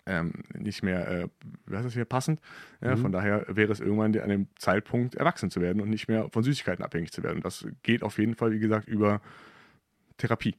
ähm, 0.05 0.34
nicht 0.53 0.82
mehr, 0.82 1.07
äh, 1.07 1.28
wie 1.67 1.76
heißt 1.76 1.86
das 1.86 1.93
hier, 1.93 2.05
passend. 2.05 2.41
Ja, 2.82 2.95
mhm. 2.95 3.01
Von 3.01 3.11
daher 3.11 3.45
wäre 3.47 3.72
es 3.72 3.80
irgendwann 3.80 4.17
an 4.17 4.30
dem 4.30 4.47
Zeitpunkt, 4.57 5.15
erwachsen 5.15 5.51
zu 5.51 5.61
werden 5.61 5.82
und 5.82 5.89
nicht 5.89 6.07
mehr 6.07 6.30
von 6.32 6.43
Süßigkeiten 6.43 6.84
abhängig 6.84 7.11
zu 7.11 7.22
werden. 7.22 7.41
Das 7.41 7.67
geht 7.84 8.01
auf 8.01 8.17
jeden 8.17 8.36
Fall, 8.36 8.51
wie 8.51 8.59
gesagt, 8.59 8.88
über 8.88 9.22
Therapie. 10.17 10.55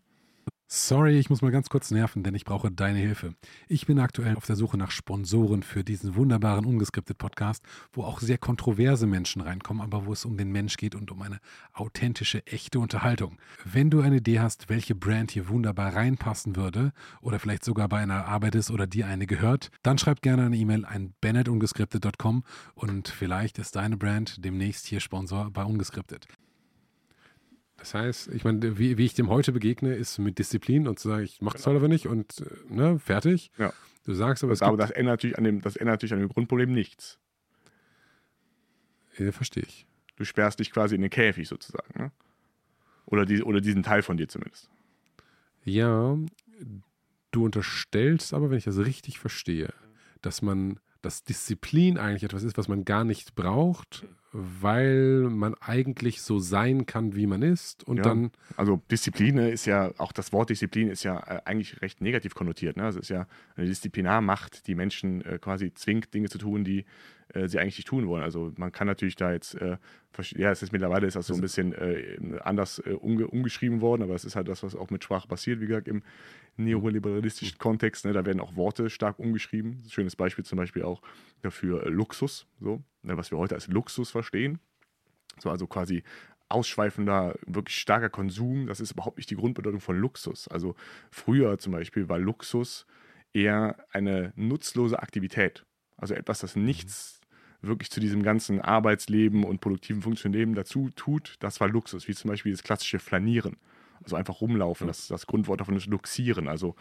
Sorry, 0.73 1.19
ich 1.19 1.29
muss 1.29 1.43
mal 1.43 1.51
ganz 1.51 1.69
kurz 1.69 1.91
nerven, 1.91 2.23
denn 2.23 2.37
ich 2.37 2.45
brauche 2.45 2.71
deine 2.71 3.01
Hilfe. 3.01 3.35
Ich 3.67 3.87
bin 3.87 3.99
aktuell 3.99 4.37
auf 4.37 4.47
der 4.47 4.55
Suche 4.55 4.79
nach 4.79 4.93
Sponsoren 4.93 5.65
für 5.65 5.83
diesen 5.83 6.15
wunderbaren 6.15 6.65
ungeskriptet 6.65 7.19
Podcast, 7.19 7.65
wo 7.93 8.05
auch 8.05 8.21
sehr 8.21 8.39
kontroverse 8.39 9.09
Menschen 9.09 9.43
reinkommen, 9.43 9.83
aber 9.83 10.07
wo 10.07 10.13
es 10.13 10.25
um 10.25 10.37
den 10.37 10.53
Mensch 10.53 10.77
geht 10.77 10.95
und 10.95 11.11
um 11.11 11.23
eine 11.23 11.41
authentische, 11.73 12.47
echte 12.47 12.79
Unterhaltung. 12.79 13.39
Wenn 13.65 13.91
du 13.91 14.01
eine 14.01 14.19
Idee 14.19 14.39
hast, 14.39 14.69
welche 14.69 14.95
Brand 14.95 15.33
hier 15.33 15.49
wunderbar 15.49 15.97
reinpassen 15.97 16.55
würde 16.55 16.93
oder 17.21 17.41
vielleicht 17.41 17.65
sogar 17.65 17.89
bei 17.89 17.99
einer 17.99 18.27
Arbeit 18.27 18.55
ist 18.55 18.71
oder 18.71 18.87
dir 18.87 19.09
eine 19.09 19.27
gehört, 19.27 19.73
dann 19.83 19.99
schreib 19.99 20.23
gerne 20.23 20.45
eine 20.45 20.57
E-Mail 20.57 20.85
an 20.85 21.15
bennettungeskriptet.com 21.21 22.45
und 22.77 23.09
vielleicht 23.09 23.59
ist 23.59 23.75
deine 23.75 23.97
Brand 23.97 24.45
demnächst 24.45 24.87
hier 24.87 25.01
Sponsor 25.01 25.51
bei 25.51 25.65
Ungeskriptet. 25.65 26.29
Das 27.81 27.95
heißt, 27.95 28.29
ich 28.35 28.45
meine, 28.45 28.79
wie, 28.79 28.99
wie 28.99 29.07
ich 29.07 29.15
dem 29.15 29.31
heute 29.31 29.53
begegne, 29.53 29.95
ist 29.95 30.19
mit 30.19 30.39
Disziplin 30.39 30.87
und 30.87 30.99
zu 30.99 31.09
sagen, 31.09 31.25
ich 31.25 31.41
mache 31.41 31.57
es 31.57 31.65
genau. 31.65 31.75
halt 31.75 31.83
aber 31.83 31.89
nicht 31.89 32.07
und 32.07 32.41
äh, 32.41 32.75
ne, 32.75 32.99
fertig. 32.99 33.51
Ja. 33.57 33.73
Du 34.05 34.13
sagst 34.13 34.45
aber, 34.45 34.53
es 34.53 34.61
aber 34.61 34.77
das 34.77 34.91
ändert 34.91 35.15
natürlich 35.15 35.39
an 35.39 35.45
dem, 35.45 35.63
das 35.63 35.77
ändert 35.77 35.95
natürlich 35.95 36.13
an 36.13 36.21
dem 36.21 36.29
Grundproblem 36.29 36.73
nichts. 36.73 37.19
Ja, 39.17 39.33
verstehe 39.33 39.63
ich. 39.67 39.87
Du 40.17 40.25
sperrst 40.25 40.61
dich 40.61 40.71
quasi 40.71 40.95
in 40.95 41.01
den 41.01 41.11
Käfig 41.11 41.49
sozusagen, 41.49 41.99
ne? 41.99 42.13
Oder, 43.07 43.25
die, 43.25 43.43
oder 43.43 43.63
diesen 43.63 43.83
Teil 43.83 44.03
von 44.03 44.19
dir 44.19 44.29
zumindest. 44.29 44.71
Ja, 45.65 46.17
du 47.31 47.45
unterstellst 47.45 48.35
aber, 48.35 48.51
wenn 48.51 48.59
ich 48.59 48.65
das 48.65 48.79
richtig 48.79 49.19
verstehe, 49.19 49.73
dass 50.21 50.43
man, 50.43 50.79
dass 51.01 51.25
Disziplin 51.25 51.97
eigentlich 51.97 52.25
etwas 52.25 52.43
ist, 52.43 52.59
was 52.59 52.69
man 52.69 52.85
gar 52.85 53.05
nicht 53.05 53.35
braucht, 53.35 54.07
weil 54.33 55.29
man 55.29 55.55
eigentlich 55.61 56.23
so 56.23 56.39
sein 56.39 56.87
kann, 56.87 57.17
wie 57.17 57.27
man 57.27 57.43
ist 57.43 57.87
und 57.87 57.97
ja, 57.99 58.05
dann. 58.05 58.31
Also 58.57 58.81
Disziplin 58.91 59.39
ist 59.39 59.67
ja, 59.67 59.91
auch 59.99 60.13
das 60.13 60.33
Wort 60.33 60.51
Disziplin 60.51 60.89
ist 60.89 61.03
ja 61.03 61.19
äh, 61.19 61.41
eigentlich 61.45 61.83
recht 61.83 62.01
negativ 62.01 62.35
konnotiert. 62.35 62.77
Ne? 62.77 62.85
Also 62.85 63.01
es 63.01 63.07
ist 63.07 63.15
ja 63.15 63.27
eine 63.57 63.67
Disziplinarmacht, 63.67 64.67
die 64.69 64.75
Menschen 64.75 65.25
äh, 65.25 65.39
quasi 65.41 65.75
zwingt, 65.75 66.15
Dinge 66.15 66.29
zu 66.29 66.39
tun, 66.39 66.63
die 66.63 66.85
äh, 67.35 67.49
sie 67.49 67.59
eigentlich 67.59 67.79
nicht 67.79 67.89
tun 67.89 68.07
wollen. 68.09 68.23
Also 68.23 68.53
man 68.57 68.73
kann 68.73 68.87
natürlich 68.87 69.17
da 69.17 69.33
jetzt, 69.33 69.55
äh, 69.55 69.77
ja, 70.37 70.51
es 70.51 70.63
ist 70.63 70.73
mittlerweile 70.73 71.07
ist 71.07 71.17
das 71.17 71.27
so 71.27 71.35
ein 71.35 71.41
bisschen 71.41 71.73
äh, 71.73 72.39
anders 72.43 72.81
äh, 72.85 72.93
umge 72.93 73.27
umgeschrieben 73.27 73.81
worden, 73.81 74.03
aber 74.03 74.15
es 74.15 74.25
ist 74.25 74.37
halt 74.37 74.49
das, 74.49 74.63
was 74.63 74.75
auch 74.75 74.91
mit 74.91 75.05
Sprache 75.05 75.29
passiert, 75.29 75.61
wie 75.61 75.67
gesagt, 75.67 75.89
im 75.89 76.03
neoliberalistischen 76.57 77.59
Kontext. 77.59 78.05
Ne? 78.05 78.13
Da 78.13 78.25
werden 78.27 78.41
auch 78.41 78.57
Worte 78.57 78.91
stark 78.91 79.19
umgeschrieben. 79.19 79.83
Schönes 79.89 80.17
Beispiel 80.17 80.45
zum 80.45 80.57
Beispiel 80.57 80.83
auch 80.83 81.03
dafür 81.43 81.89
Luxus, 81.91 82.47
so, 82.61 82.83
ne? 83.03 83.17
was 83.17 83.31
wir 83.31 83.39
heute 83.39 83.55
als 83.55 83.69
Luxus 83.69 84.11
verstehen. 84.11 84.59
So, 85.39 85.51
also 85.51 85.67
quasi 85.67 86.03
ausschweifender, 86.49 87.39
wirklich 87.47 87.77
starker 87.77 88.11
Konsum, 88.11 88.67
das 88.67 88.81
ist 88.81 88.91
überhaupt 88.91 89.19
nicht 89.19 89.31
die 89.31 89.37
Grundbedeutung 89.37 89.81
von 89.81 89.97
Luxus. 89.97 90.49
Also 90.49 90.75
früher 91.11 91.59
zum 91.59 91.73
Beispiel 91.73 92.09
war 92.09 92.19
Luxus 92.19 92.87
eher 93.33 93.77
eine 93.93 94.33
nutzlose 94.35 94.99
Aktivität. 94.99 95.65
Also 95.97 96.15
etwas, 96.15 96.41
das 96.41 96.57
nichts 96.57 97.20
wirklich 97.63 97.91
zu 97.91 98.01
diesem 98.01 98.23
ganzen 98.23 98.61
Arbeitsleben 98.61 99.45
und 99.45 99.61
produktiven 99.61 100.03
Funktionsleben 100.03 100.55
dazu 100.55 100.91
tut, 100.97 101.37
das 101.41 101.61
war 101.61 101.69
Luxus, 101.69 102.09
wie 102.09 102.15
zum 102.15 102.31
Beispiel 102.31 102.53
das 102.53 102.63
klassische 102.63 102.99
Flanieren. 102.99 103.57
Also 104.03 104.17
einfach 104.17 104.41
rumlaufen, 104.41 104.87
das, 104.87 105.09
das 105.09 105.27
Grundwort 105.27 105.61
davon 105.61 105.77
ist 105.77 105.87
Luxieren, 105.87 106.49
also 106.49 106.75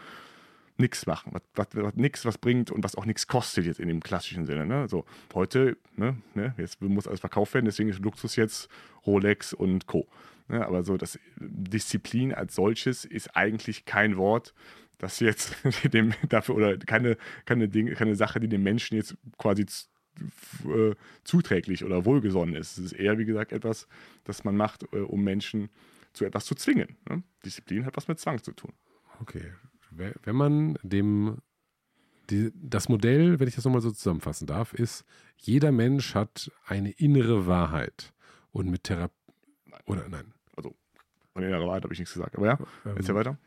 nichts 0.78 1.06
machen, 1.06 1.32
was, 1.32 1.42
was, 1.54 1.66
was 1.72 1.94
nichts 1.94 2.24
was 2.24 2.38
bringt 2.38 2.70
und 2.70 2.82
was 2.82 2.96
auch 2.96 3.04
nichts 3.04 3.26
kostet 3.26 3.66
jetzt 3.66 3.78
in 3.78 3.88
dem 3.88 4.00
klassischen 4.00 4.46
Sinne. 4.46 4.66
Ne? 4.66 4.88
So, 4.88 5.04
heute, 5.34 5.76
ne, 5.96 6.16
ne, 6.34 6.54
jetzt 6.56 6.80
muss 6.80 7.06
alles 7.06 7.20
verkauft 7.20 7.54
werden, 7.54 7.66
deswegen 7.66 7.90
ist 7.90 8.00
Luxus 8.00 8.36
jetzt 8.36 8.68
Rolex 9.06 9.52
und 9.52 9.86
Co. 9.86 10.08
Ne? 10.48 10.66
Aber 10.66 10.82
so 10.82 10.96
das 10.96 11.18
Disziplin 11.38 12.34
als 12.34 12.54
solches 12.54 13.04
ist 13.04 13.36
eigentlich 13.36 13.84
kein 13.84 14.16
Wort, 14.16 14.54
das 14.98 15.20
jetzt 15.20 15.56
dem 15.84 16.12
dafür 16.28 16.56
oder 16.56 16.76
keine, 16.78 17.16
keine, 17.44 17.68
Ding, 17.68 17.94
keine 17.94 18.16
Sache, 18.16 18.40
die 18.40 18.48
dem 18.48 18.62
Menschen 18.62 18.96
jetzt 18.96 19.16
quasi 19.38 19.66
äh, 20.66 20.94
zuträglich 21.24 21.84
oder 21.84 22.04
wohlgesonnen 22.04 22.54
ist. 22.54 22.78
Es 22.78 22.86
ist 22.86 22.92
eher, 22.92 23.18
wie 23.18 23.24
gesagt, 23.24 23.52
etwas, 23.52 23.88
das 24.24 24.44
man 24.44 24.56
macht, 24.56 24.84
äh, 24.92 24.98
um 24.98 25.22
Menschen 25.22 25.70
zu 26.12 26.24
etwas 26.24 26.44
zu 26.44 26.54
zwingen. 26.54 26.96
Ne? 27.08 27.22
Disziplin 27.44 27.86
hat 27.86 27.96
was 27.96 28.08
mit 28.08 28.18
Zwang 28.18 28.42
zu 28.42 28.52
tun. 28.52 28.72
Okay. 29.20 29.52
Wenn 29.90 30.36
man 30.36 30.78
dem 30.82 31.38
die, 32.30 32.52
das 32.54 32.88
Modell, 32.88 33.40
wenn 33.40 33.48
ich 33.48 33.56
das 33.56 33.64
nochmal 33.64 33.80
so 33.80 33.90
zusammenfassen 33.90 34.46
darf, 34.46 34.72
ist, 34.72 35.04
jeder 35.36 35.72
Mensch 35.72 36.14
hat 36.14 36.50
eine 36.64 36.90
innere 36.90 37.46
Wahrheit. 37.46 38.12
Und 38.52 38.68
mit 38.68 38.84
Therapie. 38.84 39.14
Oder 39.86 40.08
nein. 40.08 40.32
Also, 40.56 40.74
von 41.32 41.42
innerer 41.44 41.66
Wahrheit 41.66 41.84
habe 41.84 41.92
ich 41.92 42.00
nichts 42.00 42.14
gesagt. 42.14 42.36
Aber 42.36 42.46
ja, 42.46 42.58
ähm, 42.84 42.96
erzähl 42.96 43.14
weiter. 43.14 43.38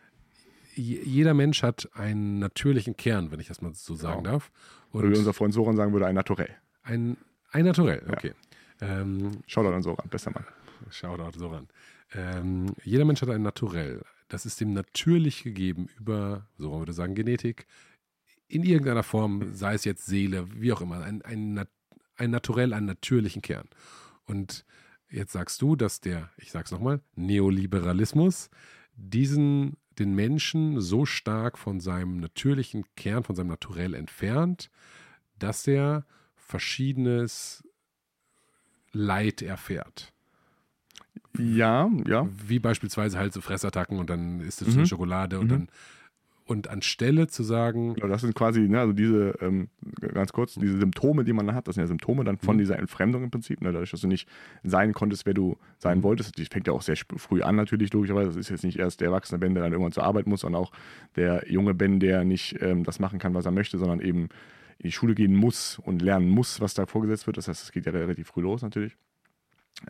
Jeder 0.75 1.33
Mensch 1.33 1.61
hat 1.61 1.89
einen 1.93 2.39
natürlichen 2.39 2.97
Kern, 2.97 3.31
wenn 3.31 3.39
ich 3.39 3.47
das 3.47 3.61
mal 3.61 3.73
so 3.73 3.95
sagen 3.95 4.23
genau. 4.23 4.31
darf. 4.31 4.51
Und 4.93 5.01
Oder 5.01 5.11
wie 5.11 5.17
unser 5.17 5.33
Freund 5.33 5.53
Soran 5.53 5.75
sagen 5.75 5.91
würde, 5.91 6.05
ein 6.05 6.15
Naturell. 6.15 6.55
Ein, 6.83 7.17
ein 7.51 7.65
Naturell, 7.65 8.03
okay. 8.07 8.33
Ja. 8.79 9.01
Ähm, 9.01 9.41
Shoutout 9.47 9.73
an 9.73 9.83
Soran, 9.83 10.07
bester 10.09 10.31
Mann. 10.31 10.45
Shoutout 10.89 11.37
Soran. 11.37 11.67
Ähm, 12.13 12.67
jeder 12.83 13.03
Mensch 13.03 13.21
hat 13.21 13.29
ein 13.29 13.41
Naturell. 13.41 14.01
Das 14.27 14.45
ist 14.45 14.61
dem 14.61 14.73
natürlich 14.73 15.43
gegeben 15.43 15.89
über, 15.97 16.47
so 16.57 16.69
man 16.69 16.79
würde 16.79 16.93
sagen, 16.93 17.15
Genetik, 17.15 17.65
in 18.47 18.63
irgendeiner 18.63 19.03
Form, 19.03 19.53
sei 19.53 19.73
es 19.73 19.83
jetzt 19.83 20.05
Seele, 20.05 20.45
wie 20.61 20.71
auch 20.71 20.81
immer, 20.81 21.01
ein, 21.01 21.23
ein, 21.23 21.65
ein 22.15 22.31
Naturell, 22.31 22.73
einen 22.73 22.85
natürlichen 22.85 23.41
Kern. 23.41 23.67
Und 24.25 24.63
jetzt 25.09 25.33
sagst 25.33 25.61
du, 25.61 25.75
dass 25.75 26.01
der, 26.01 26.29
ich 26.37 26.51
sag's 26.51 26.71
nochmal, 26.71 27.01
Neoliberalismus 27.15 28.49
diesen, 28.95 29.77
den 29.99 30.13
Menschen 30.13 30.81
so 30.81 31.05
stark 31.05 31.57
von 31.57 31.79
seinem 31.79 32.17
natürlichen 32.17 32.85
Kern, 32.95 33.23
von 33.23 33.35
seinem 33.35 33.47
Naturell 33.47 33.93
entfernt, 33.93 34.69
dass 35.39 35.67
er 35.67 36.05
verschiedenes 36.35 37.63
Leid 38.91 39.41
erfährt. 39.41 40.13
Ja, 41.37 41.89
ja. 42.05 42.27
Wie 42.47 42.59
beispielsweise 42.59 43.17
halt 43.17 43.33
so 43.33 43.41
Fressattacken 43.41 43.97
und 43.97 44.09
dann 44.09 44.39
ist 44.39 44.61
es 44.61 44.75
mhm. 44.75 44.85
Schokolade 44.85 45.39
und 45.39 45.45
mhm. 45.45 45.49
dann 45.49 45.69
Und 46.45 46.67
anstelle 46.69 47.27
zu 47.27 47.41
sagen. 47.41 47.93
Genau, 47.93 48.07
das 48.07 48.19
sind 48.19 48.35
quasi, 48.35 48.61
ne, 48.61 48.81
also 48.81 48.91
diese, 48.91 49.35
ähm, 49.39 49.69
ganz 50.13 50.33
kurz, 50.33 50.55
diese 50.55 50.77
Symptome, 50.77 51.23
die 51.23 51.31
man 51.31 51.55
hat, 51.55 51.69
das 51.69 51.75
sind 51.75 51.83
ja 51.83 51.87
Symptome 51.87 52.25
dann 52.25 52.37
von 52.37 52.55
mhm. 52.55 52.59
dieser 52.59 52.77
Entfremdung 52.77 53.23
im 53.23 53.31
Prinzip, 53.31 53.61
ne, 53.61 53.71
dadurch, 53.71 53.91
dass 53.91 54.01
du 54.01 54.07
nicht 54.07 54.27
sein 54.63 54.91
konntest, 54.91 55.25
wer 55.25 55.33
du 55.33 55.57
sein 55.77 55.99
mhm. 55.99 56.03
wolltest. 56.03 56.37
Das 56.37 56.47
fängt 56.49 56.67
ja 56.67 56.73
auch 56.73 56.81
sehr 56.81 56.97
früh 56.97 57.41
an, 57.43 57.55
natürlich, 57.55 57.93
logischerweise. 57.93 58.27
Das 58.27 58.35
ist 58.35 58.49
jetzt 58.49 58.65
nicht 58.65 58.77
erst 58.77 58.99
der 58.99 59.07
erwachsene 59.07 59.39
Ben, 59.39 59.53
der 59.53 59.63
dann 59.63 59.71
irgendwann 59.71 59.93
zur 59.93 60.03
Arbeit 60.03 60.27
muss, 60.27 60.41
sondern 60.41 60.61
auch 60.61 60.71
der 61.15 61.49
junge 61.49 61.73
Ben, 61.73 62.01
der 62.01 62.25
nicht 62.25 62.61
ähm, 62.61 62.83
das 62.83 62.99
machen 62.99 63.19
kann, 63.19 63.33
was 63.33 63.45
er 63.45 63.51
möchte, 63.51 63.77
sondern 63.77 64.01
eben 64.01 64.23
in 64.79 64.89
die 64.89 64.91
Schule 64.91 65.15
gehen 65.15 65.35
muss 65.35 65.79
und 65.79 66.01
lernen 66.01 66.27
muss, 66.27 66.59
was 66.59 66.73
da 66.73 66.85
vorgesetzt 66.85 67.25
wird. 67.25 67.37
Das 67.37 67.47
heißt, 67.47 67.63
es 67.63 67.71
geht 67.71 67.85
ja 67.85 67.93
relativ 67.93 68.27
früh 68.27 68.41
los 68.41 68.61
natürlich. 68.61 68.97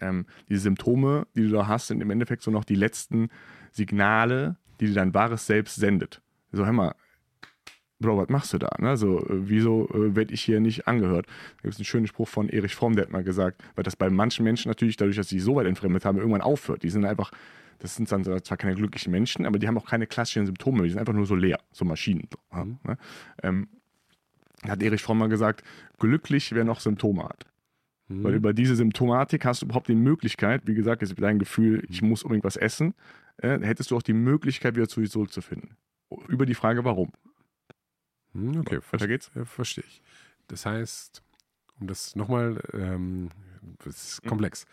Ähm, 0.01 0.25
diese 0.49 0.61
Symptome, 0.61 1.27
die 1.35 1.43
du 1.43 1.49
da 1.49 1.67
hast, 1.67 1.87
sind 1.87 2.01
im 2.01 2.11
Endeffekt 2.11 2.41
so 2.41 2.51
noch 2.51 2.63
die 2.63 2.75
letzten 2.75 3.29
Signale, 3.71 4.57
die 4.79 4.87
dir 4.87 4.93
dein 4.93 5.13
wahres 5.13 5.45
Selbst 5.45 5.75
sendet. 5.75 6.21
So, 6.53 6.65
hör 6.65 6.71
mal, 6.71 6.95
Bro, 8.03 8.17
was 8.17 8.29
machst 8.29 8.53
du 8.53 8.57
da? 8.57 8.69
Ne? 8.79 8.97
So, 8.97 9.19
äh, 9.19 9.49
wieso 9.49 9.87
äh, 9.89 10.15
werde 10.15 10.33
ich 10.33 10.41
hier 10.41 10.59
nicht 10.59 10.87
angehört? 10.87 11.25
Da 11.27 11.61
gibt 11.63 11.73
es 11.73 11.79
einen 11.79 11.85
schönen 11.85 12.07
Spruch 12.07 12.27
von 12.27 12.49
Erich 12.49 12.75
Fromm, 12.75 12.95
der 12.95 13.05
hat 13.05 13.11
mal 13.11 13.23
gesagt, 13.23 13.63
weil 13.75 13.83
das 13.83 13.95
bei 13.95 14.09
manchen 14.09 14.43
Menschen 14.43 14.69
natürlich, 14.69 14.97
dadurch, 14.97 15.15
dass 15.15 15.29
sie 15.29 15.37
sich 15.37 15.45
so 15.45 15.55
weit 15.55 15.67
entfremdet 15.67 16.05
haben, 16.05 16.17
irgendwann 16.17 16.41
aufhört. 16.41 16.83
Die 16.83 16.89
sind 16.89 17.05
einfach, 17.05 17.31
das 17.79 17.95
sind 17.95 18.11
dann 18.11 18.23
zwar 18.23 18.57
keine 18.57 18.75
glücklichen 18.75 19.11
Menschen, 19.11 19.45
aber 19.45 19.57
die 19.57 19.67
haben 19.67 19.77
auch 19.77 19.85
keine 19.85 20.05
klassischen 20.05 20.45
Symptome, 20.45 20.83
die 20.83 20.89
sind 20.89 20.99
einfach 20.99 21.13
nur 21.13 21.25
so 21.25 21.35
leer, 21.35 21.59
so 21.71 21.85
Maschinen. 21.85 22.27
So, 22.31 22.63
mhm. 22.63 22.79
ne? 22.83 22.97
ähm, 23.41 23.67
hat 24.67 24.83
Erich 24.83 25.01
Fromm 25.01 25.19
mal 25.19 25.29
gesagt, 25.29 25.63
glücklich, 25.97 26.53
wer 26.53 26.65
noch 26.65 26.81
Symptome 26.81 27.23
hat. 27.23 27.45
Mhm. 28.09 28.23
Weil 28.23 28.33
über 28.33 28.53
diese 28.53 28.75
Symptomatik 28.75 29.45
hast 29.45 29.61
du 29.61 29.65
überhaupt 29.65 29.87
die 29.87 29.95
Möglichkeit, 29.95 30.63
wie 30.65 30.73
gesagt, 30.73 31.03
ist 31.03 31.15
dein 31.21 31.39
Gefühl, 31.39 31.85
ich 31.89 32.01
muss 32.01 32.23
unbedingt 32.23 32.43
was 32.43 32.57
essen, 32.57 32.95
äh, 33.37 33.59
hättest 33.61 33.91
du 33.91 33.97
auch 33.97 34.03
die 34.03 34.13
Möglichkeit, 34.13 34.75
wieder 34.75 34.89
zu 34.89 34.99
sich 34.99 35.09
zurückzufinden. 35.09 35.77
Über 36.27 36.45
die 36.45 36.55
Frage, 36.55 36.83
warum. 36.83 37.11
Hm, 38.33 38.59
okay, 38.59 38.79
weiter 38.91 39.07
geht's. 39.07 39.31
Verstehe 39.45 39.83
ich. 39.87 40.01
Das 40.47 40.65
heißt, 40.65 41.23
um 41.79 41.87
das 41.87 42.15
nochmal, 42.15 42.61
ähm, 42.73 43.29
das 43.83 44.03
ist 44.03 44.23
mhm. 44.23 44.29
komplex. 44.29 44.65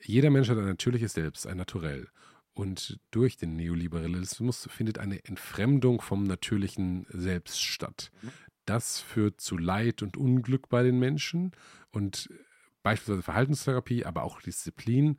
Jeder 0.00 0.30
Mensch 0.30 0.48
hat 0.48 0.58
ein 0.58 0.66
natürliches 0.66 1.12
Selbst, 1.14 1.46
ein 1.46 1.56
Naturell. 1.56 2.08
Und 2.52 2.98
durch 3.10 3.36
den 3.36 3.56
Neoliberalismus 3.56 4.66
findet 4.70 4.98
eine 4.98 5.22
Entfremdung 5.24 6.00
vom 6.00 6.24
natürlichen 6.24 7.06
Selbst 7.10 7.62
statt. 7.62 8.10
Mhm. 8.22 8.30
Das 8.64 9.00
führt 9.00 9.40
zu 9.40 9.58
Leid 9.58 10.02
und 10.02 10.16
Unglück 10.16 10.68
bei 10.68 10.82
den 10.82 10.98
Menschen 10.98 11.52
und 11.90 12.30
beispielsweise 12.82 13.22
Verhaltenstherapie, 13.22 14.04
aber 14.04 14.22
auch 14.22 14.40
Disziplin 14.40 15.18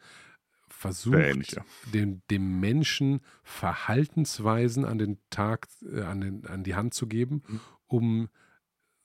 versucht, 0.77 1.59
dem, 1.93 2.21
dem, 2.29 2.59
Menschen 2.59 3.21
Verhaltensweisen 3.43 4.85
an 4.85 4.99
den 4.99 5.17
Tag, 5.29 5.67
äh, 5.91 6.01
an, 6.01 6.21
den, 6.21 6.45
an 6.45 6.63
die 6.63 6.75
Hand 6.75 6.93
zu 6.93 7.07
geben, 7.07 7.41
mhm. 7.47 7.59
um 7.87 8.29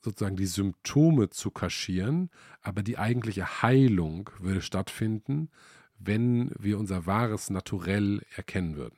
sozusagen 0.03 0.37
die 0.37 0.47
Symptome 0.47 1.31
zu 1.31 1.51
kaschieren, 1.51 2.31
aber 2.61 2.83
die 2.83 2.99
eigentliche 2.99 3.63
Heilung 3.63 4.29
würde 4.41 4.61
stattfinden, 4.61 5.49
wenn 5.99 6.51
wir 6.59 6.79
unser 6.79 7.07
wahres 7.07 7.51
Naturell 7.51 8.21
erkennen 8.35 8.77
würden. 8.77 8.97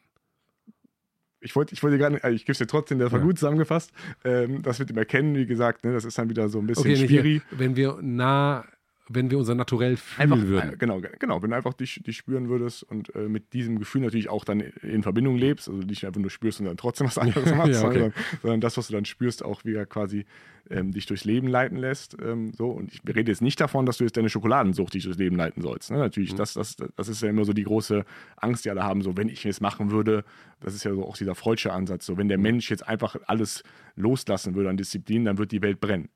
Ich 1.40 1.54
wollte, 1.54 1.74
ich 1.74 1.82
wollte 1.82 1.98
gar 1.98 2.08
nicht, 2.08 2.24
also 2.24 2.34
ich 2.34 2.44
gebe 2.44 2.52
es 2.52 2.58
dir 2.58 2.66
trotzdem, 2.66 2.98
das 2.98 3.12
war 3.12 3.18
ja. 3.18 3.24
gut 3.24 3.38
zusammengefasst. 3.38 3.92
Ähm, 4.24 4.62
das 4.62 4.78
mit 4.78 4.88
dem 4.88 4.96
Erkennen, 4.96 5.36
wie 5.36 5.46
gesagt, 5.46 5.84
ne, 5.84 5.92
das 5.92 6.06
ist 6.06 6.16
dann 6.16 6.30
wieder 6.30 6.48
so 6.48 6.58
ein 6.58 6.66
bisschen 6.66 6.92
okay, 6.92 7.06
schwierig. 7.06 7.42
Wenn 7.50 7.76
wir 7.76 7.98
nah 8.00 8.64
wenn 9.08 9.30
wir 9.30 9.38
unser 9.38 9.54
Naturell 9.54 9.96
fühlen 9.96 10.32
einfach, 10.32 10.46
würden. 10.46 10.72
Äh, 10.72 10.76
genau, 10.76 11.00
genau. 11.18 11.42
Wenn 11.42 11.50
du 11.50 11.56
einfach 11.56 11.74
dich, 11.74 12.02
dich 12.02 12.16
spüren 12.16 12.48
würdest 12.48 12.84
und 12.84 13.14
äh, 13.14 13.28
mit 13.28 13.52
diesem 13.52 13.78
Gefühl 13.78 14.02
natürlich 14.02 14.28
auch 14.28 14.44
dann 14.44 14.60
in 14.60 15.02
Verbindung 15.02 15.36
lebst, 15.36 15.68
also 15.68 15.80
nicht 15.80 16.06
einfach 16.06 16.20
nur 16.20 16.30
spürst 16.30 16.60
und 16.60 16.66
dann 16.66 16.76
trotzdem 16.76 17.06
was 17.06 17.18
anderes 17.18 17.54
machst, 17.54 17.72
ja, 17.72 17.84
okay. 17.84 17.92
sondern, 17.98 18.14
sondern, 18.42 18.60
das, 18.60 18.76
was 18.76 18.86
du 18.86 18.94
dann 18.94 19.04
spürst, 19.04 19.44
auch 19.44 19.64
wieder 19.64 19.84
quasi 19.84 20.24
ähm, 20.70 20.92
dich 20.92 21.04
durchs 21.04 21.24
Leben 21.24 21.48
leiten 21.48 21.76
lässt. 21.76 22.16
Ähm, 22.22 22.52
so. 22.54 22.70
Und 22.70 22.92
ich 22.94 23.00
rede 23.06 23.30
jetzt 23.30 23.42
nicht 23.42 23.60
davon, 23.60 23.84
dass 23.84 23.98
du 23.98 24.04
jetzt 24.04 24.16
deine 24.16 24.30
Schokoladensucht 24.30 24.94
dich 24.94 25.04
durchs 25.04 25.18
Leben 25.18 25.36
leiten 25.36 25.62
sollst. 25.62 25.90
Ne? 25.90 25.98
Natürlich, 25.98 26.32
mhm. 26.32 26.38
das, 26.38 26.54
das, 26.54 26.76
das 26.76 27.08
ist 27.08 27.20
ja 27.20 27.28
immer 27.28 27.44
so 27.44 27.52
die 27.52 27.64
große 27.64 28.04
Angst, 28.36 28.64
die 28.64 28.70
alle 28.70 28.84
haben, 28.84 29.02
so 29.02 29.16
wenn 29.16 29.28
ich 29.28 29.44
es 29.44 29.60
machen 29.60 29.90
würde, 29.90 30.24
das 30.60 30.74
ist 30.74 30.84
ja 30.84 30.94
so 30.94 31.04
auch 31.04 31.16
dieser 31.16 31.34
freudsche 31.34 31.72
Ansatz, 31.72 32.06
so 32.06 32.16
wenn 32.16 32.28
der. 32.28 32.38
Mensch 32.44 32.70
jetzt 32.70 32.86
einfach 32.86 33.16
alles 33.26 33.62
loslassen 33.96 34.54
würde 34.54 34.68
an 34.68 34.76
Disziplin, 34.76 35.24
dann 35.24 35.38
wird 35.38 35.50
die 35.50 35.62
Welt 35.62 35.80
brennen. 35.80 36.10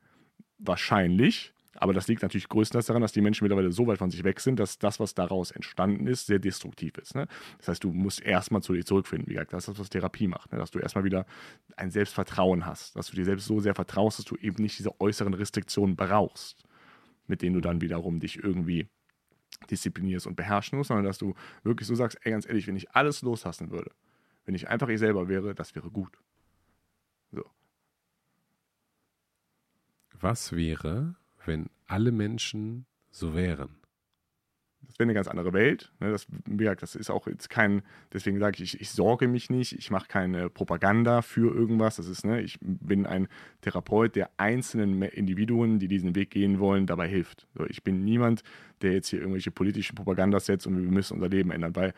Wahrscheinlich, 0.59 1.55
aber 1.81 1.93
das 1.93 2.09
liegt 2.09 2.23
natürlich 2.23 2.49
größtenteils 2.49 2.87
daran, 2.87 3.03
dass 3.03 3.13
die 3.13 3.21
Menschen 3.21 3.45
mittlerweile 3.45 3.71
so 3.71 3.87
weit 3.87 3.99
von 3.99 4.11
sich 4.11 4.25
weg 4.25 4.41
sind, 4.41 4.59
dass 4.59 4.79
das, 4.79 4.99
was 4.99 5.15
daraus 5.15 5.53
entstanden 5.53 6.07
ist, 6.07 6.27
sehr 6.27 6.41
destruktiv 6.41 6.99
ist. 6.99 7.15
Ne? 7.15 7.29
Das 7.59 7.69
heißt, 7.69 7.85
du 7.85 7.93
musst 7.93 8.21
erstmal 8.21 8.63
zu 8.63 8.73
dir 8.73 8.85
zurückfinden. 8.85 9.29
Wie 9.29 9.35
gesagt, 9.35 9.53
das 9.53 9.65
ist 9.65 9.69
das, 9.69 9.79
was 9.79 9.89
Therapie 9.89 10.27
macht. 10.27 10.53
Ne? 10.53 10.59
Dass 10.59 10.73
du 10.73 10.81
erstmal 10.81 11.05
wieder 11.05 11.25
ein 11.77 11.91
Selbstvertrauen 11.91 12.67
hast. 12.67 12.97
Dass 12.97 13.11
du 13.11 13.17
dir 13.17 13.25
selbst 13.25 13.47
so 13.47 13.61
sehr 13.61 13.75
vertraust, 13.75 14.19
dass 14.19 14.27
du 14.27 14.37
eben 14.37 14.61
nicht 14.63 14.79
diese 14.79 15.01
äußeren 15.01 15.35
Restriktionen 15.35 15.95
brauchst, 15.95 16.65
mit 17.29 17.43
denen 17.43 17.55
du 17.55 17.61
dann 17.61 17.81
wiederum 17.81 18.19
dich 18.19 18.43
irgendwie 18.43 18.89
disziplinierst 19.71 20.27
und 20.27 20.35
beherrschen 20.35 20.79
musst, 20.79 20.89
sondern 20.89 21.07
dass 21.07 21.19
du 21.19 21.35
wirklich 21.63 21.87
so 21.87 21.95
sagst, 21.95 22.19
ey, 22.23 22.33
ganz 22.33 22.47
ehrlich, 22.47 22.67
wenn 22.67 22.77
ich 22.77 22.91
alles 22.91 23.23
loslassen 23.23 23.71
würde, 23.71 23.91
wenn 24.45 24.55
ich 24.55 24.69
einfach 24.69 24.89
ich 24.89 24.99
selber 24.99 25.29
wäre, 25.29 25.55
das 25.55 25.75
wäre 25.75 25.91
gut. 25.91 26.19
So. 27.33 27.45
Was 30.21 30.53
wäre, 30.53 31.17
wenn 31.49 31.69
alle 31.87 32.13
Menschen 32.13 32.87
so 33.11 33.35
wären? 33.35 33.71
Das 34.87 34.99
wäre 34.99 35.07
eine 35.07 35.15
ganz 35.15 35.27
andere 35.27 35.53
Welt. 35.53 35.93
Ne? 35.99 36.11
Das, 36.11 36.27
das 36.81 36.95
ist 36.95 37.11
auch 37.11 37.27
jetzt 37.27 37.51
kein, 37.51 37.83
deswegen 38.13 38.39
sage 38.39 38.63
ich, 38.63 38.75
ich, 38.75 38.81
ich 38.81 38.91
sorge 38.91 39.27
mich 39.27 39.51
nicht, 39.51 39.73
ich 39.73 39.91
mache 39.91 40.07
keine 40.07 40.51
Propaganda 40.51 41.21
für 41.21 41.53
irgendwas. 41.53 41.97
Das 41.97 42.07
ist, 42.07 42.25
ne, 42.25 42.41
ich 42.41 42.59
bin 42.61 43.05
ein 43.05 43.29
Therapeut, 43.61 44.15
der 44.15 44.31
einzelnen 44.37 45.03
Individuen, 45.03 45.79
die 45.81 45.89
diesen 45.89 46.15
Weg 46.15 46.31
gehen 46.31 46.61
wollen, 46.61 46.87
dabei 46.87 47.09
hilft. 47.09 47.49
Ich 47.69 47.83
bin 47.83 48.05
niemand, 48.05 48.43
der 48.83 48.93
jetzt 48.93 49.09
hier 49.09 49.19
irgendwelche 49.19 49.51
politischen 49.51 49.97
Propagandas 49.97 50.47
setzt 50.47 50.67
und 50.67 50.81
wir 50.81 50.91
müssen 50.91 51.15
unser 51.15 51.29
Leben 51.29 51.51
ändern, 51.51 51.75
weil 51.75 51.93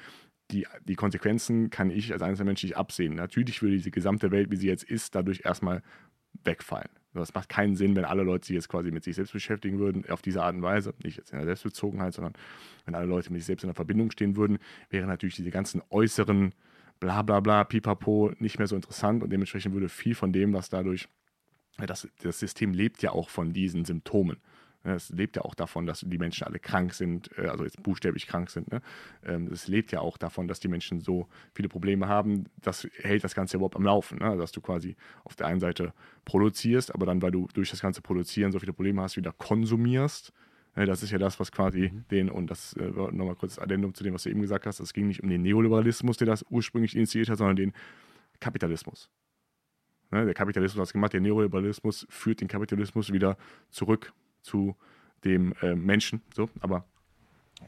die, 0.50 0.66
die 0.84 0.96
Konsequenzen 0.96 1.70
kann 1.70 1.90
ich 1.90 2.12
als 2.12 2.22
einzelner 2.22 2.46
Mensch 2.46 2.62
nicht 2.62 2.76
absehen. 2.76 3.14
Natürlich 3.14 3.62
würde 3.62 3.76
diese 3.76 3.90
gesamte 3.90 4.30
Welt, 4.30 4.50
wie 4.50 4.56
sie 4.56 4.66
jetzt 4.66 4.84
ist, 4.84 5.14
dadurch 5.14 5.42
erstmal 5.44 5.82
wegfallen. 6.44 6.88
Das 7.12 7.34
macht 7.34 7.48
keinen 7.48 7.74
Sinn, 7.74 7.96
wenn 7.96 8.04
alle 8.04 8.22
Leute 8.22 8.46
sich 8.46 8.54
jetzt 8.54 8.68
quasi 8.68 8.92
mit 8.92 9.02
sich 9.02 9.16
selbst 9.16 9.32
beschäftigen 9.32 9.80
würden, 9.80 10.08
auf 10.08 10.22
diese 10.22 10.42
Art 10.42 10.54
und 10.54 10.62
Weise. 10.62 10.94
Nicht 11.02 11.16
jetzt 11.16 11.32
in 11.32 11.38
der 11.38 11.46
Selbstbezogenheit, 11.46 12.14
sondern 12.14 12.34
wenn 12.84 12.94
alle 12.94 13.06
Leute 13.06 13.32
mit 13.32 13.40
sich 13.40 13.46
selbst 13.46 13.64
in 13.64 13.68
der 13.68 13.74
Verbindung 13.74 14.12
stehen 14.12 14.36
würden, 14.36 14.58
wären 14.90 15.08
natürlich 15.08 15.34
diese 15.34 15.50
ganzen 15.50 15.82
äußeren 15.90 16.54
bla 17.00 17.22
bla 17.22 17.40
bla, 17.40 17.64
pipapo 17.64 18.30
nicht 18.38 18.58
mehr 18.58 18.68
so 18.68 18.76
interessant 18.76 19.22
und 19.24 19.30
dementsprechend 19.30 19.74
würde 19.74 19.88
viel 19.88 20.14
von 20.14 20.32
dem, 20.32 20.52
was 20.52 20.68
dadurch, 20.68 21.08
das, 21.78 22.06
das 22.22 22.38
System 22.38 22.74
lebt 22.74 23.02
ja 23.02 23.10
auch 23.10 23.28
von 23.28 23.52
diesen 23.52 23.84
Symptomen. 23.84 24.36
Es 24.82 25.10
lebt 25.10 25.36
ja 25.36 25.42
auch 25.42 25.54
davon, 25.54 25.84
dass 25.84 26.00
die 26.00 26.18
Menschen 26.18 26.46
alle 26.46 26.58
krank 26.58 26.94
sind, 26.94 27.30
äh, 27.36 27.48
also 27.48 27.64
jetzt 27.64 27.82
buchstäblich 27.82 28.26
krank 28.26 28.50
sind. 28.50 28.70
Ne? 28.70 28.80
Ähm, 29.24 29.48
es 29.52 29.68
lebt 29.68 29.92
ja 29.92 30.00
auch 30.00 30.16
davon, 30.16 30.48
dass 30.48 30.58
die 30.60 30.68
Menschen 30.68 31.00
so 31.00 31.28
viele 31.54 31.68
Probleme 31.68 32.08
haben. 32.08 32.46
Das 32.62 32.88
hält 32.96 33.22
das 33.22 33.34
Ganze 33.34 33.58
überhaupt 33.58 33.76
am 33.76 33.82
Laufen. 33.82 34.18
Ne? 34.18 34.36
Dass 34.38 34.52
du 34.52 34.60
quasi 34.60 34.96
auf 35.24 35.36
der 35.36 35.48
einen 35.48 35.60
Seite 35.60 35.92
produzierst, 36.24 36.94
aber 36.94 37.04
dann, 37.04 37.20
weil 37.20 37.30
du 37.30 37.46
durch 37.52 37.70
das 37.70 37.82
ganze 37.82 38.00
Produzieren 38.00 38.52
so 38.52 38.58
viele 38.58 38.72
Probleme 38.72 39.02
hast, 39.02 39.18
wieder 39.18 39.32
konsumierst. 39.32 40.32
Ne? 40.76 40.86
Das 40.86 41.02
ist 41.02 41.10
ja 41.10 41.18
das, 41.18 41.38
was 41.38 41.52
quasi 41.52 41.90
mhm. 41.92 42.04
den, 42.10 42.30
und 42.30 42.50
das 42.50 42.72
äh, 42.74 42.90
nochmal 42.90 43.34
kurz 43.34 43.56
das 43.56 43.62
Addendum 43.62 43.92
zu 43.92 44.02
dem, 44.02 44.14
was 44.14 44.22
du 44.22 44.30
eben 44.30 44.40
gesagt 44.40 44.66
hast, 44.66 44.80
es 44.80 44.94
ging 44.94 45.08
nicht 45.08 45.22
um 45.22 45.28
den 45.28 45.42
Neoliberalismus, 45.42 46.16
der 46.16 46.26
das 46.26 46.42
ursprünglich 46.48 46.96
initiiert 46.96 47.28
hat, 47.28 47.36
sondern 47.36 47.56
den 47.56 47.72
Kapitalismus. 48.40 49.10
Ne? 50.10 50.24
Der 50.24 50.34
Kapitalismus 50.34 50.80
hat 50.80 50.86
es 50.86 50.92
gemacht, 50.94 51.12
der 51.12 51.20
Neoliberalismus 51.20 52.06
führt 52.08 52.40
den 52.40 52.48
Kapitalismus 52.48 53.12
wieder 53.12 53.36
zurück 53.68 54.14
zu 54.42 54.76
dem 55.24 55.54
äh, 55.60 55.74
Menschen. 55.74 56.22
So, 56.34 56.48
aber 56.60 56.84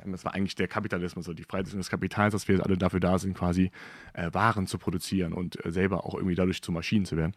ähm, 0.05 0.13
das 0.13 0.25
war 0.25 0.35
eigentlich 0.35 0.55
der 0.55 0.69
Kapitalismus, 0.69 1.27
also 1.27 1.35
die 1.35 1.45
Freiheit 1.45 1.73
des 1.73 1.91
Kapitals, 1.91 2.33
dass 2.33 2.49
wir 2.49 2.65
alle 2.65 2.79
dafür 2.79 3.01
da 3.01 3.19
sind, 3.19 3.37
quasi 3.37 3.71
äh, 4.15 4.33
Waren 4.33 4.67
zu 4.67 4.79
produzieren 4.79 5.33
und 5.33 5.65
äh, 5.65 5.71
selber 5.71 6.05
auch 6.07 6.15
irgendwie 6.15 6.35
dadurch 6.35 6.63
zu 6.63 6.73
Maschinen 6.73 7.05
zu 7.05 7.17
werden, 7.17 7.35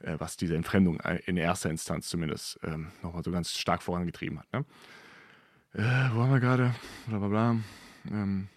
äh, 0.00 0.16
was 0.18 0.36
diese 0.36 0.56
Entfremdung 0.56 1.00
äh, 1.00 1.20
in 1.26 1.36
erster 1.36 1.70
Instanz 1.70 2.08
zumindest 2.08 2.58
ähm, 2.62 2.88
nochmal 3.02 3.22
so 3.22 3.30
ganz 3.30 3.52
stark 3.52 3.82
vorangetrieben 3.82 4.40
hat. 4.40 4.52
Ne? 4.52 4.64
Äh, 5.74 6.10
wo 6.14 6.22
haben 6.22 6.32
wir 6.32 6.40
gerade? 6.40 6.74
Blablabla. 7.06 7.56
Ähm, 8.10 8.48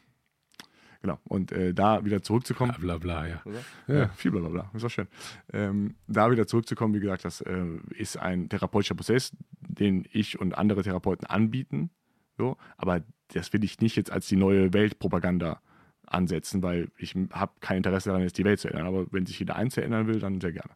Genau. 1.01 1.19
Und 1.25 1.51
äh, 1.51 1.73
da 1.73 2.03
wieder 2.05 2.21
zurückzukommen. 2.21 2.73
Bla 2.79 2.97
bla, 2.97 3.23
bla 3.23 3.27
ja. 3.27 3.41
ja. 3.87 3.95
ja. 3.95 4.07
viel 4.09 4.31
bla 4.31 4.41
bla 4.41 4.49
bla. 4.49 4.71
Ist 4.73 4.83
auch 4.83 4.89
schön. 4.89 5.07
Ähm, 5.53 5.95
da 6.07 6.31
wieder 6.31 6.47
zurückzukommen, 6.47 6.93
wie 6.93 6.99
gesagt, 6.99 7.25
das 7.25 7.41
äh, 7.41 7.65
ist 7.95 8.17
ein 8.17 8.49
therapeutischer 8.49 8.95
Prozess, 8.95 9.31
den 9.61 10.07
ich 10.11 10.39
und 10.39 10.57
andere 10.57 10.83
Therapeuten 10.83 11.27
anbieten. 11.27 11.89
So. 12.37 12.57
Aber 12.77 13.01
das 13.33 13.51
will 13.53 13.63
ich 13.63 13.79
nicht 13.79 13.95
jetzt 13.95 14.11
als 14.11 14.27
die 14.27 14.35
neue 14.35 14.73
Weltpropaganda 14.73 15.61
ansetzen, 16.05 16.63
weil 16.63 16.89
ich 16.97 17.15
habe 17.31 17.51
kein 17.59 17.77
Interesse 17.77 18.09
daran, 18.09 18.23
jetzt 18.23 18.37
die 18.37 18.45
Welt 18.45 18.59
zu 18.59 18.69
ändern. 18.69 18.87
Aber 18.87 19.07
wenn 19.11 19.25
sich 19.25 19.39
jeder 19.39 19.55
eins 19.55 19.77
erinnern 19.77 20.07
will, 20.07 20.19
dann 20.19 20.41
sehr 20.41 20.53
gerne. 20.53 20.71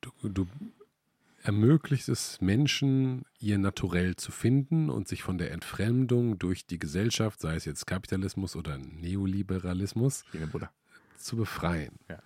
Du, 0.00 0.28
du 0.28 0.46
ermöglicht 1.48 2.10
es 2.10 2.42
Menschen, 2.42 3.24
ihr 3.38 3.56
Naturell 3.56 4.16
zu 4.16 4.32
finden 4.32 4.90
und 4.90 5.08
sich 5.08 5.22
von 5.22 5.38
der 5.38 5.50
Entfremdung 5.50 6.38
durch 6.38 6.66
die 6.66 6.78
Gesellschaft, 6.78 7.40
sei 7.40 7.54
es 7.54 7.64
jetzt 7.64 7.86
Kapitalismus 7.86 8.54
oder 8.54 8.76
Neoliberalismus, 8.76 10.24
zu 11.16 11.36
befreien. 11.38 11.98
Ja. 12.10 12.18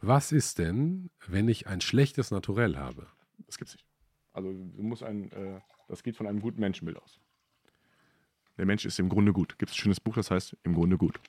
Was 0.00 0.32
ist 0.32 0.58
denn, 0.58 1.10
wenn 1.26 1.46
ich 1.46 1.66
ein 1.66 1.82
schlechtes 1.82 2.30
Naturell 2.30 2.78
habe? 2.78 3.06
Das 3.46 3.58
gibt's 3.58 3.74
nicht. 3.74 3.84
Also 4.32 4.50
du 4.50 4.82
musst 4.82 5.02
ein, 5.02 5.30
äh, 5.32 5.60
das 5.86 6.02
geht 6.02 6.16
von 6.16 6.26
einem 6.26 6.40
guten 6.40 6.60
Menschenbild 6.60 6.96
aus. 6.96 7.20
Der 8.56 8.64
Mensch 8.64 8.86
ist 8.86 8.98
im 8.98 9.10
Grunde 9.10 9.34
gut. 9.34 9.58
Gibt 9.58 9.72
es 9.72 9.76
ein 9.76 9.80
schönes 9.82 10.00
Buch, 10.00 10.14
das 10.14 10.30
heißt 10.30 10.56
im 10.62 10.72
Grunde 10.72 10.96
gut. 10.96 11.20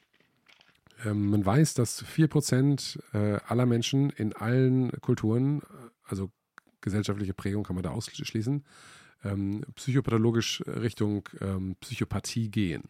Ähm, 1.04 1.32
man 1.32 1.46
weiß, 1.46 1.74
dass 1.74 2.02
4% 2.02 3.14
äh, 3.14 3.42
aller 3.46 3.66
Menschen 3.66 4.10
in 4.10 4.32
allen 4.32 4.92
Kulturen, 5.02 5.62
also 6.06 6.32
gesellschaftliche 6.82 7.34
Prägung 7.34 7.64
kann 7.64 7.76
man 7.76 7.84
da 7.84 7.92
ausschließen, 7.92 8.64
ähm, 9.24 9.64
psychopathologisch 9.76 10.64
Richtung 10.66 11.28
ähm, 11.42 11.76
Psychopathie 11.82 12.50
gehen. 12.50 12.84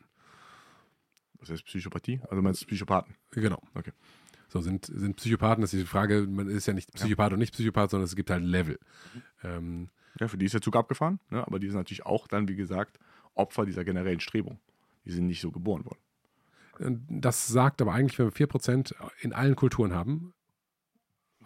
Was 1.40 1.50
heißt 1.50 1.66
Psychopathie? 1.66 2.22
Also 2.30 2.42
meinst 2.42 2.62
du 2.62 2.66
Psychopathen? 2.68 3.16
Genau. 3.32 3.62
Okay. 3.74 3.92
So, 4.50 4.62
sind, 4.62 4.86
sind 4.86 5.16
Psychopathen, 5.18 5.62
das 5.62 5.74
ist 5.74 5.82
die 5.82 5.88
Frage, 5.88 6.26
man 6.28 6.50
ist 6.50 6.66
ja 6.66 6.74
nicht 6.74 6.92
Psychopath 6.94 7.34
und 7.34 7.40
nicht 7.40 7.54
Psychopath, 7.54 7.92
sondern 7.92 8.06
es 8.06 8.16
gibt 8.16 8.32
halt 8.32 8.44
Level. 8.44 8.80
Ähm, 9.44 9.90
Ja, 10.20 10.28
für 10.28 10.38
die 10.38 10.46
ist 10.46 10.54
der 10.54 10.62
Zug 10.62 10.76
abgefahren, 10.76 11.20
ne? 11.30 11.46
aber 11.46 11.60
die 11.60 11.68
sind 11.68 11.78
natürlich 11.78 12.06
auch 12.06 12.28
dann, 12.28 12.48
wie 12.48 12.56
gesagt, 12.56 13.00
Opfer 13.36 13.66
dieser 13.66 13.86
generellen 13.86 14.20
Strebung. 14.20 14.60
Die 15.06 15.12
sind 15.12 15.28
nicht 15.28 15.40
so 15.40 15.52
geboren 15.52 15.86
worden. 15.86 17.06
das 17.10 17.48
sagt 17.48 17.82
aber 17.82 17.94
eigentlich, 17.94 18.18
wenn 18.18 18.26
wir 18.26 18.48
4% 18.48 18.94
in 19.22 19.34
allen 19.34 19.56
Kulturen 19.56 19.94
haben, 19.94 20.34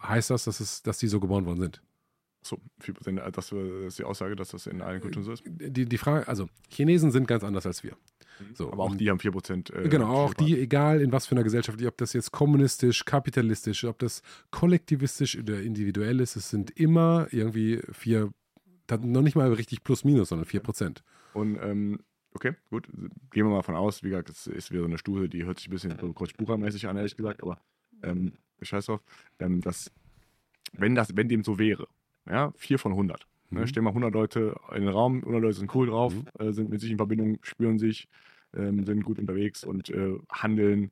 heißt 0.02 0.30
das, 0.30 0.44
dass, 0.44 0.60
es, 0.60 0.82
dass 0.82 0.98
die 0.98 1.08
so 1.08 1.20
geboren 1.20 1.44
worden 1.44 1.60
sind. 1.60 1.82
So, 2.46 2.60
4%, 2.82 3.18
äh, 3.18 3.32
das 3.32 3.52
ist 3.52 3.98
die 3.98 4.04
Aussage, 4.04 4.36
dass 4.36 4.50
das 4.50 4.66
in 4.66 4.82
allen 4.82 5.00
Kulturen 5.00 5.24
so 5.24 5.32
ist. 5.32 5.42
Die, 5.46 5.86
die 5.86 5.98
Frage, 5.98 6.28
also 6.28 6.48
Chinesen 6.68 7.10
sind 7.10 7.26
ganz 7.26 7.42
anders 7.42 7.64
als 7.64 7.82
wir. 7.82 7.96
So, 8.52 8.70
Aber 8.70 8.84
auch 8.84 8.94
die 8.94 9.08
haben 9.08 9.18
4%. 9.18 9.72
Äh, 9.72 9.88
Genau, 9.88 10.12
auch 10.12 10.34
die, 10.34 10.58
egal 10.58 11.00
in 11.00 11.10
was 11.10 11.26
für 11.26 11.34
einer 11.34 11.44
Gesellschaft, 11.44 11.82
ob 11.82 11.96
das 11.96 12.12
jetzt 12.12 12.32
kommunistisch, 12.32 13.04
kapitalistisch, 13.06 13.84
ob 13.84 13.98
das 13.98 14.22
kollektivistisch 14.50 15.38
oder 15.38 15.62
individuell 15.62 16.20
ist, 16.20 16.36
es 16.36 16.50
sind 16.50 16.70
immer 16.72 17.28
irgendwie 17.30 17.80
vier, 17.92 18.30
dann 18.88 19.10
noch 19.10 19.22
nicht 19.22 19.36
mal 19.36 19.50
richtig 19.52 19.82
plus 19.82 20.04
minus, 20.04 20.28
sondern 20.28 20.46
vier 20.46 20.60
Prozent. 20.60 21.02
Und 21.32 21.56
ähm, 21.62 22.00
okay, 22.34 22.54
gut, 22.68 22.88
gehen 23.30 23.46
wir 23.46 23.50
mal 23.50 23.62
von 23.62 23.76
aus, 23.76 24.02
wie 24.02 24.10
gesagt, 24.10 24.28
das 24.28 24.46
ist 24.46 24.70
wieder 24.70 24.80
so 24.82 24.86
eine 24.88 24.98
Stufe, 24.98 25.28
die 25.30 25.44
hört 25.44 25.58
sich 25.58 25.68
ein 25.68 25.70
bisschen 25.70 25.96
so 25.98 26.12
Coach 26.12 26.34
Bucher-mäßig 26.34 26.86
an, 26.88 26.96
ehrlich 26.96 27.16
gesagt, 27.16 27.42
aber 27.42 27.58
ähm, 28.02 28.34
ich 28.60 28.68
scheiß 28.68 28.86
drauf, 28.86 29.02
ähm, 29.38 29.60
dass, 29.62 29.90
wenn 30.72 30.94
das, 30.94 31.16
wenn 31.16 31.28
dem 31.28 31.42
so 31.42 31.58
wäre, 31.58 31.88
ja, 32.28 32.52
4 32.56 32.78
von 32.78 32.92
100. 32.94 33.26
Ne, 33.50 33.60
Mhm. 33.60 33.66
stell 33.66 33.82
mal 33.82 33.94
100 33.94 34.12
Leute 34.12 34.54
in 34.74 34.80
den 34.82 34.88
Raum, 34.88 35.20
100 35.22 35.42
Leute 35.42 35.58
sind 35.58 35.74
cool 35.74 35.86
drauf, 35.88 36.14
Mhm. 36.14 36.24
äh, 36.38 36.52
sind 36.52 36.70
mit 36.70 36.80
sich 36.80 36.90
in 36.90 36.96
Verbindung, 36.96 37.38
spüren 37.42 37.78
sich, 37.78 38.08
ähm, 38.54 38.84
sind 38.84 39.02
gut 39.04 39.18
unterwegs 39.18 39.64
und 39.64 39.90
äh, 39.90 40.18
handeln 40.30 40.90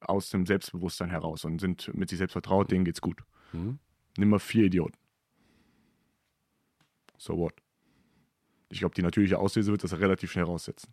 aus 0.00 0.30
dem 0.30 0.46
Selbstbewusstsein 0.46 1.10
heraus 1.10 1.44
und 1.44 1.60
sind 1.60 1.92
mit 1.94 2.08
sich 2.08 2.18
selbst 2.18 2.32
vertraut, 2.32 2.70
denen 2.72 2.84
geht's 2.84 3.00
gut. 3.00 3.20
Mhm. 3.52 3.78
Nimm 4.18 4.30
mal 4.30 4.38
vier 4.40 4.64
Idioten. 4.64 4.96
So 7.18 7.36
what? 7.38 7.54
Ich 8.70 8.80
glaube, 8.80 8.94
die 8.94 9.02
natürliche 9.02 9.38
Auslese 9.38 9.70
wird 9.70 9.84
das 9.84 9.96
relativ 9.98 10.32
schnell 10.32 10.44
raussetzen. 10.46 10.92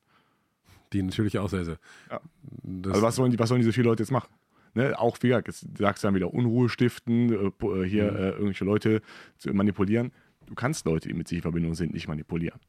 Die 0.94 1.02
natürliche 1.02 1.42
Auslese. 1.42 1.80
Ja. 2.10 2.20
Also 2.88 3.02
was 3.02 3.16
sollen, 3.16 3.32
die, 3.32 3.40
was 3.40 3.50
sollen 3.50 3.62
diese 3.62 3.74
vier 3.74 3.84
Leute 3.84 4.04
jetzt 4.04 4.12
machen? 4.12 4.30
Ne? 4.74 4.98
Auch 5.00 5.18
wie 5.22 5.30
sagst 5.32 6.04
du 6.04 6.08
dann 6.08 6.16
wieder 6.16 6.34
Unruhe 6.34 6.70
stiften, 6.70 7.32
äh, 7.32 7.66
äh, 7.66 7.84
hier 7.88 8.12
Mhm. 8.12 8.18
äh, 8.18 8.30
irgendwelche 8.32 8.66
Leute 8.66 9.02
zu 9.38 9.54
manipulieren. 9.54 10.12
Du 10.46 10.56
kannst 10.56 10.86
Leute, 10.86 11.10
die 11.10 11.14
mit 11.14 11.28
sich 11.28 11.38
in 11.38 11.42
Verbindung 11.44 11.76
sind, 11.76 11.94
nicht 11.94 12.08
manipulieren. 12.08 12.60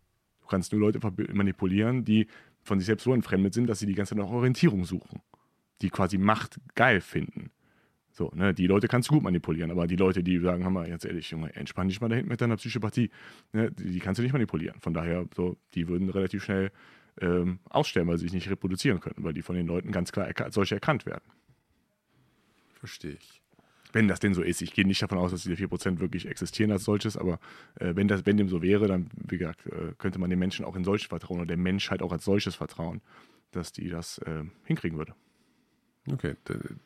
Du 0.43 0.47
kannst 0.49 0.73
nur 0.73 0.81
Leute 0.81 1.01
manipulieren, 1.33 2.05
die 2.05 2.27
von 2.63 2.79
sich 2.79 2.87
selbst 2.87 3.05
so 3.05 3.15
entfremdet 3.15 3.55
sind, 3.55 3.69
dass 3.69 3.79
sie 3.79 3.87
die 3.87 3.95
ganze 3.95 4.15
Zeit 4.15 4.23
nach 4.25 4.31
Orientierung 4.31 4.85
suchen. 4.85 5.21
Die 5.81 5.89
quasi 5.91 6.19
Macht 6.19 6.61
geil 6.75 7.01
finden. 7.01 7.51
So, 8.13 8.31
ne, 8.35 8.53
die 8.53 8.67
Leute 8.67 8.89
kannst 8.89 9.09
du 9.09 9.15
gut 9.15 9.23
manipulieren, 9.23 9.71
aber 9.71 9.87
die 9.87 9.97
Leute, 9.97 10.23
die 10.23 10.39
sagen, 10.41 10.65
hör 10.65 10.71
mal, 10.71 10.89
jetzt 10.89 11.05
ehrlich, 11.05 11.31
Junge, 11.31 11.55
entspann 11.55 11.89
dich 11.89 12.01
mal 12.01 12.09
da 12.09 12.17
hinten 12.17 12.29
mit 12.29 12.41
deiner 12.41 12.57
Psychopathie, 12.57 13.09
ne, 13.53 13.71
die, 13.71 13.93
die 13.93 13.99
kannst 14.01 14.19
du 14.19 14.23
nicht 14.23 14.33
manipulieren. 14.33 14.81
Von 14.81 14.93
daher, 14.93 15.27
so, 15.35 15.57
die 15.75 15.87
würden 15.89 16.11
relativ 16.11 16.43
schnell 16.45 16.73
ähm, 17.21 17.61
aussterben, 17.71 18.11
weil 18.11 18.19
sie 18.19 18.25
sich 18.25 18.33
nicht 18.33 18.51
reproduzieren 18.51 19.01
können, 19.01 19.25
weil 19.25 19.33
die 19.33 19.43
von 19.43 19.55
den 19.55 19.67
Leuten 19.67 19.93
ganz 19.93 20.11
klar 20.13 20.29
als 20.37 20.55
solche 20.55 20.75
erkannt 20.75 21.07
werden. 21.07 21.23
Verstehe 22.81 23.13
ich. 23.13 23.43
Wenn 23.93 24.09
das 24.09 24.21
denn 24.21 24.35
so 24.35 24.43
ist. 24.43 24.63
Ich 24.63 24.73
gehe 24.73 24.87
nicht 24.87 25.03
davon 25.03 25.19
aus, 25.19 25.33
dass 25.33 25.43
diese 25.43 25.55
4% 25.55 25.99
wirklich 25.99 26.27
existieren 26.27 26.71
als 26.71 26.85
solches, 26.85 27.17
aber 27.17 27.41
äh, 27.77 27.95
wenn, 27.97 28.09
das, 28.09 28.25
wenn 28.25 28.37
dem 28.37 28.49
so 28.49 28.63
wäre, 28.63 28.87
dann, 28.87 29.11
wie 29.15 29.39
gesagt, 29.39 29.67
äh, 29.67 29.93
könnte 29.99 30.19
man 30.19 30.31
den 30.31 30.39
Menschen 30.39 30.65
auch 30.65 30.77
in 30.77 30.85
solches 30.85 31.09
vertrauen 31.09 31.39
oder 31.39 31.47
der 31.47 31.57
Menschheit 31.57 32.03
auch 32.03 32.13
als 32.13 32.25
solches 32.25 32.55
vertrauen, 32.55 33.01
dass 33.51 33.73
die 33.73 33.89
das 33.89 34.19
äh, 34.19 34.45
hinkriegen 34.65 34.97
würde. 34.99 35.15
Okay, 36.11 36.35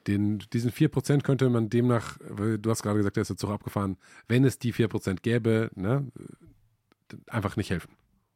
den, 0.07 0.40
diesen 0.53 0.70
4% 0.70 1.22
könnte 1.22 1.49
man 1.49 1.70
demnach, 1.70 2.18
weil 2.20 2.59
du 2.59 2.70
hast 2.70 2.82
gerade 2.82 2.99
gesagt, 2.99 3.16
der 3.16 3.22
ist 3.22 3.28
der 3.28 3.36
Zug 3.36 3.51
abgefahren, 3.51 3.97
wenn 4.26 4.45
es 4.45 4.59
die 4.59 4.74
4% 4.74 5.20
gäbe, 5.22 5.70
ne, 5.76 6.11
einfach 7.28 7.57
nicht 7.57 7.70
helfen. 7.70 7.90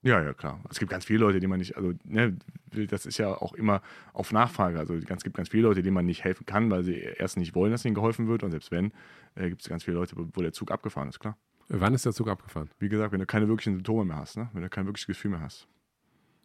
Ja, 0.08 0.22
ja, 0.22 0.32
klar. 0.32 0.58
Es 0.70 0.78
gibt 0.78 0.90
ganz 0.90 1.04
viele 1.04 1.18
Leute, 1.18 1.38
die 1.38 1.46
man 1.46 1.58
nicht, 1.58 1.76
also, 1.76 1.92
ne, 2.04 2.34
das 2.72 3.04
ist 3.04 3.18
ja 3.18 3.28
auch 3.28 3.52
immer 3.52 3.82
auf 4.14 4.32
Nachfrage. 4.32 4.78
Also 4.78 4.94
es 4.94 5.04
gibt 5.22 5.36
ganz 5.36 5.50
viele 5.50 5.64
Leute, 5.64 5.82
denen 5.82 5.92
man 5.92 6.06
nicht 6.06 6.24
helfen 6.24 6.46
kann, 6.46 6.70
weil 6.70 6.82
sie 6.82 6.94
erst 6.94 7.36
nicht 7.36 7.54
wollen, 7.54 7.72
dass 7.72 7.84
ihnen 7.84 7.94
geholfen 7.94 8.26
wird. 8.26 8.42
Und 8.42 8.50
selbst 8.50 8.70
wenn, 8.70 8.92
äh, 9.34 9.50
gibt 9.50 9.60
es 9.60 9.68
ganz 9.68 9.84
viele 9.84 9.98
Leute, 9.98 10.16
wo 10.16 10.40
der 10.40 10.54
Zug 10.54 10.70
abgefahren 10.70 11.10
ist, 11.10 11.20
klar. 11.20 11.36
Wann 11.68 11.92
ist 11.92 12.06
der 12.06 12.14
Zug 12.14 12.28
abgefahren? 12.28 12.70
Wie 12.78 12.88
gesagt, 12.88 13.12
wenn 13.12 13.20
du 13.20 13.26
keine 13.26 13.48
wirklichen 13.48 13.74
Symptome 13.74 14.06
mehr 14.06 14.16
hast, 14.16 14.38
ne? 14.38 14.48
wenn 14.54 14.62
du 14.62 14.70
kein 14.70 14.86
wirkliches 14.86 15.08
Gefühl 15.08 15.32
mehr 15.32 15.42
hast. 15.42 15.68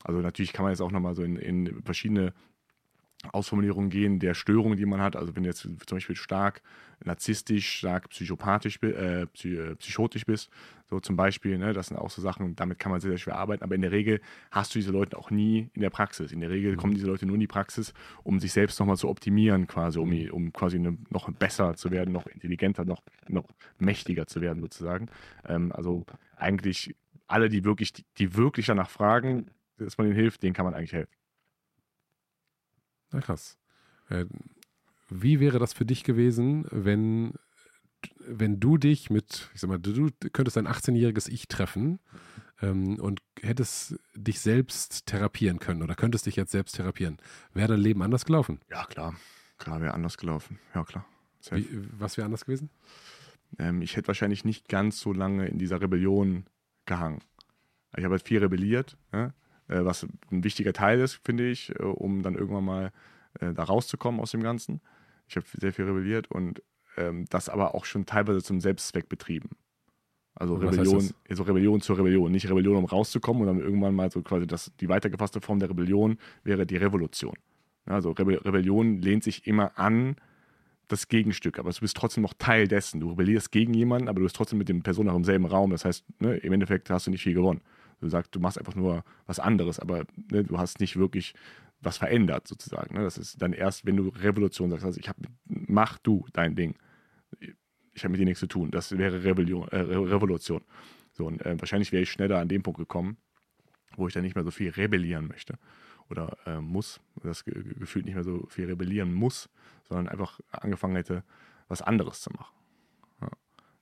Also 0.04 0.20
natürlich 0.20 0.52
kann 0.52 0.64
man 0.64 0.74
jetzt 0.74 0.82
auch 0.82 0.92
nochmal 0.92 1.16
so 1.16 1.24
in, 1.24 1.38
in 1.38 1.82
verschiedene 1.84 2.34
Ausformulierungen 3.32 3.90
gehen 3.90 4.20
der 4.20 4.34
Störungen, 4.34 4.78
die 4.78 4.86
man 4.86 5.02
hat. 5.02 5.16
Also 5.16 5.36
wenn 5.36 5.44
du 5.44 5.50
jetzt 5.50 5.62
zum 5.62 5.78
Beispiel 5.90 6.16
stark 6.16 6.62
narzisstisch, 7.04 7.70
stark 7.78 8.10
psychopathisch, 8.10 8.80
äh, 8.82 9.24
äh, 9.24 9.76
psychotisch 9.76 10.26
bist, 10.26 10.50
so 10.90 11.00
zum 11.00 11.16
Beispiel, 11.16 11.58
ne, 11.58 11.74
das 11.74 11.88
sind 11.88 11.98
auch 11.98 12.10
so 12.10 12.22
Sachen, 12.22 12.56
damit 12.56 12.80
kann 12.80 12.92
man 12.92 13.02
sehr, 13.02 13.12
sehr 13.12 13.18
schwer 13.18 13.36
arbeiten. 13.36 13.64
Aber 13.64 13.76
in 13.76 13.82
der 13.82 13.92
Regel 13.92 14.22
hast 14.52 14.76
du 14.76 14.80
diese 14.80 14.92
Leute 14.92 15.18
auch 15.18 15.32
nie 15.32 15.70
in 15.74 15.82
der 15.82 15.90
Praxis. 15.90 16.32
In 16.32 16.42
der 16.42 16.50
Regel 16.50 16.76
kommen 16.76 16.94
diese 16.94 17.08
Leute 17.08 17.26
nur 17.26 17.36
in 17.36 17.40
die 17.40 17.48
Praxis, 17.48 17.94
um 18.24 18.40
sich 18.40 18.52
selbst 18.52 18.80
nochmal 18.80 18.98
zu 18.98 19.10
optimieren, 19.10 19.68
quasi, 19.68 20.00
um, 20.00 20.12
um 20.32 20.54
quasi 20.54 20.78
eine, 20.78 20.98
noch 21.10 21.32
besser 21.32 21.76
zu 21.76 21.92
werden, 21.92 22.12
noch 22.14 22.28
intelligenter, 22.28 22.86
noch, 22.86 23.02
noch 23.28 23.48
mächtiger 23.80 24.28
zu 24.28 24.42
werden, 24.42 24.62
sozusagen. 24.62 25.10
Ähm, 25.48 25.72
also 25.72 26.06
eigentlich 26.36 26.96
alle, 27.28 27.50
die 27.50 27.64
wirklich, 27.64 27.94
die, 27.94 28.06
die 28.18 28.36
wirklich 28.36 28.68
danach 28.68 28.90
fragen, 28.90 29.50
dass 29.78 29.98
man 29.98 30.08
ihnen 30.08 30.16
hilft, 30.16 30.44
denen 30.44 30.54
kann 30.54 30.66
man 30.66 30.74
eigentlich 30.74 30.94
helfen. 30.94 31.12
Na 33.14 33.22
krass. 33.22 33.58
Äh, 34.10 34.26
wie 35.10 35.40
wäre 35.40 35.60
das 35.60 35.74
für 35.74 35.86
dich 35.86 36.04
gewesen, 36.04 36.66
wenn, 36.72 37.34
wenn 38.20 38.60
du 38.60 38.78
dich 38.78 39.10
mit, 39.10 39.50
ich 39.54 39.62
sag 39.62 39.70
mal, 39.70 39.80
du, 39.80 40.10
du 40.10 40.30
könntest 40.32 40.58
ein 40.58 40.68
18-jähriges 40.68 41.30
Ich 41.30 41.48
treffen 41.48 42.00
ähm, 42.62 43.00
und 43.00 43.22
hättest 43.42 43.96
dich 44.16 44.40
selbst 44.40 45.06
therapieren 45.06 45.60
können 45.60 45.84
oder 45.84 45.96
könntest 45.96 46.26
dich 46.26 46.36
jetzt 46.36 46.52
selbst 46.52 46.76
therapieren? 46.76 47.18
Wäre 47.54 47.70
dein 47.70 47.80
Leben 47.80 48.02
anders 48.02 48.26
gelaufen? 48.26 48.60
Ja, 48.70 48.86
klar. 48.86 49.16
Klar, 49.60 49.82
wäre 49.82 49.94
anders 49.94 50.18
gelaufen. 50.18 50.60
Ja, 50.74 50.84
klar. 50.84 51.06
Wie, 51.52 51.68
was 51.98 52.18
wäre 52.18 52.26
anders 52.26 52.46
gewesen? 52.46 52.70
Ähm, 53.60 53.82
ich 53.82 53.96
hätte 53.96 54.08
wahrscheinlich 54.08 54.46
nicht 54.46 54.68
ganz 54.68 55.00
so 55.00 55.14
lange 55.14 55.48
in 55.48 55.60
dieser 55.60 55.82
Rebellion 55.82 56.46
gehangen. 56.86 57.20
Ich 57.96 58.04
habe 58.04 58.14
halt 58.14 58.28
viel 58.28 58.40
rebelliert, 58.40 58.98
ja? 59.12 59.34
Äh, 59.68 59.84
was 59.84 60.06
ein 60.32 60.44
wichtiger 60.44 60.74
Teil 60.74 61.00
ist, 61.00 61.20
finde 61.24 61.50
ich, 61.50 61.70
äh, 61.80 61.84
um 61.84 62.24
dann 62.24 62.36
irgendwann 62.36 62.66
mal 62.66 62.92
äh, 63.40 63.54
da 63.54 63.64
rauszukommen 63.64 64.20
aus 64.20 64.32
dem 64.32 64.44
Ganzen. 64.44 64.82
Ich 65.28 65.36
habe 65.36 65.46
sehr 65.60 65.74
viel 65.74 65.86
rebelliert 65.86 66.30
und 66.30 66.62
ähm, 66.98 67.26
das 67.30 67.50
aber 67.50 67.76
auch 67.76 67.86
schon 67.86 68.06
teilweise 68.06 68.44
zum 68.44 68.60
Selbstzweck 68.60 69.10
betrieben. 69.10 69.50
Also 70.36 70.56
Rebellion, 70.56 71.12
also 71.30 71.44
Rebellion 71.44 71.82
zur 71.82 71.98
Rebellion. 71.98 72.32
Nicht 72.32 72.50
Rebellion, 72.50 72.78
um 72.78 72.86
rauszukommen 72.86 73.44
und 73.44 73.48
dann 73.48 73.60
irgendwann 73.60 73.94
mal 73.94 74.12
so 74.12 74.22
quasi 74.24 74.48
das, 74.48 74.72
die 74.80 74.90
weitergefasste 74.90 75.42
Form 75.42 75.60
der 75.60 75.70
Rebellion 75.70 76.18
wäre 76.44 76.66
die 76.66 76.78
Revolution. 76.78 77.36
Also 77.86 78.12
Rebe 78.12 78.44
Rebellion 78.44 79.00
lehnt 79.00 79.24
sich 79.24 79.46
immer 79.46 79.78
an 79.78 80.16
das 80.88 81.08
Gegenstück, 81.08 81.60
aber 81.60 81.72
du 81.72 81.80
bist 81.80 81.96
trotzdem 81.96 82.24
noch 82.24 82.34
Teil 82.34 82.68
dessen. 82.68 83.00
Du 83.00 83.10
rebellierst 83.12 83.52
gegen 83.52 83.74
jemanden, 83.74 84.08
aber 84.08 84.20
du 84.20 84.26
bist 84.26 84.36
trotzdem 84.36 84.60
mit 84.60 84.70
dem 84.70 84.84
Person 84.84 85.06
noch 85.06 85.16
im 85.16 85.24
selben 85.24 85.46
Raum. 85.46 85.72
Das 85.72 85.86
heißt, 85.86 86.06
ne, 86.20 86.38
im 86.38 86.54
Endeffekt 86.54 86.90
hast 86.90 87.08
du 87.08 87.12
nicht 87.12 87.24
viel 87.24 87.34
gewonnen. 87.34 87.62
Du 88.04 88.10
sagst, 88.10 88.36
du 88.36 88.40
machst 88.40 88.58
einfach 88.58 88.76
nur 88.76 89.04
was 89.26 89.40
anderes, 89.40 89.80
aber 89.80 90.06
ne, 90.32 90.44
du 90.44 90.58
hast 90.58 90.80
nicht 90.80 90.98
wirklich 90.98 91.34
was 91.80 91.98
verändert, 91.98 92.48
sozusagen. 92.48 92.96
Ne? 92.96 93.04
Das 93.04 93.18
ist 93.18 93.42
dann 93.42 93.54
erst, 93.54 93.86
wenn 93.86 93.98
du 93.98 94.10
Revolution 94.10 94.70
sagst, 94.70 94.86
also 94.86 95.00
ich 95.00 95.10
hab, 95.10 95.18
mach 95.46 95.98
du 96.00 96.26
dein 96.34 96.56
Ding. 96.56 96.76
Ich 97.94 98.04
habe 98.04 98.12
mit 98.12 98.22
dir 98.22 98.26
nichts 98.26 98.40
zu 98.40 98.48
tun. 98.48 98.72
Das 98.72 98.98
wäre 98.98 99.24
Rebellion, 99.24 99.68
äh, 99.70 99.80
Re- 99.80 100.12
Revolution. 100.12 100.62
So, 101.12 101.28
und 101.28 101.46
äh, 101.46 101.56
wahrscheinlich 101.60 101.92
wäre 101.92 102.04
ich 102.04 102.12
schneller 102.12 102.40
an 102.40 102.48
dem 102.48 102.64
Punkt 102.64 102.80
gekommen, 102.80 103.18
wo 103.96 104.08
ich 104.08 104.14
dann 104.14 104.24
nicht 104.24 104.36
mehr 104.36 104.44
so 104.44 104.52
viel 104.52 104.70
rebellieren 104.72 105.28
möchte 105.28 105.58
oder 106.10 106.38
äh, 106.46 106.60
muss, 106.60 107.00
das 107.22 107.46
ge 107.46 107.54
ge- 107.54 107.76
gefühlt 107.76 108.06
nicht 108.06 108.16
mehr 108.16 108.24
so 108.24 108.46
viel 108.50 108.66
rebellieren 108.66 109.14
muss, 109.14 109.50
sondern 109.88 110.10
einfach 110.10 110.40
angefangen 110.52 110.96
hätte, 110.96 111.24
was 111.68 111.82
anderes 111.82 112.22
zu 112.22 112.32
machen. 112.32 112.56
Ja. 113.22 113.30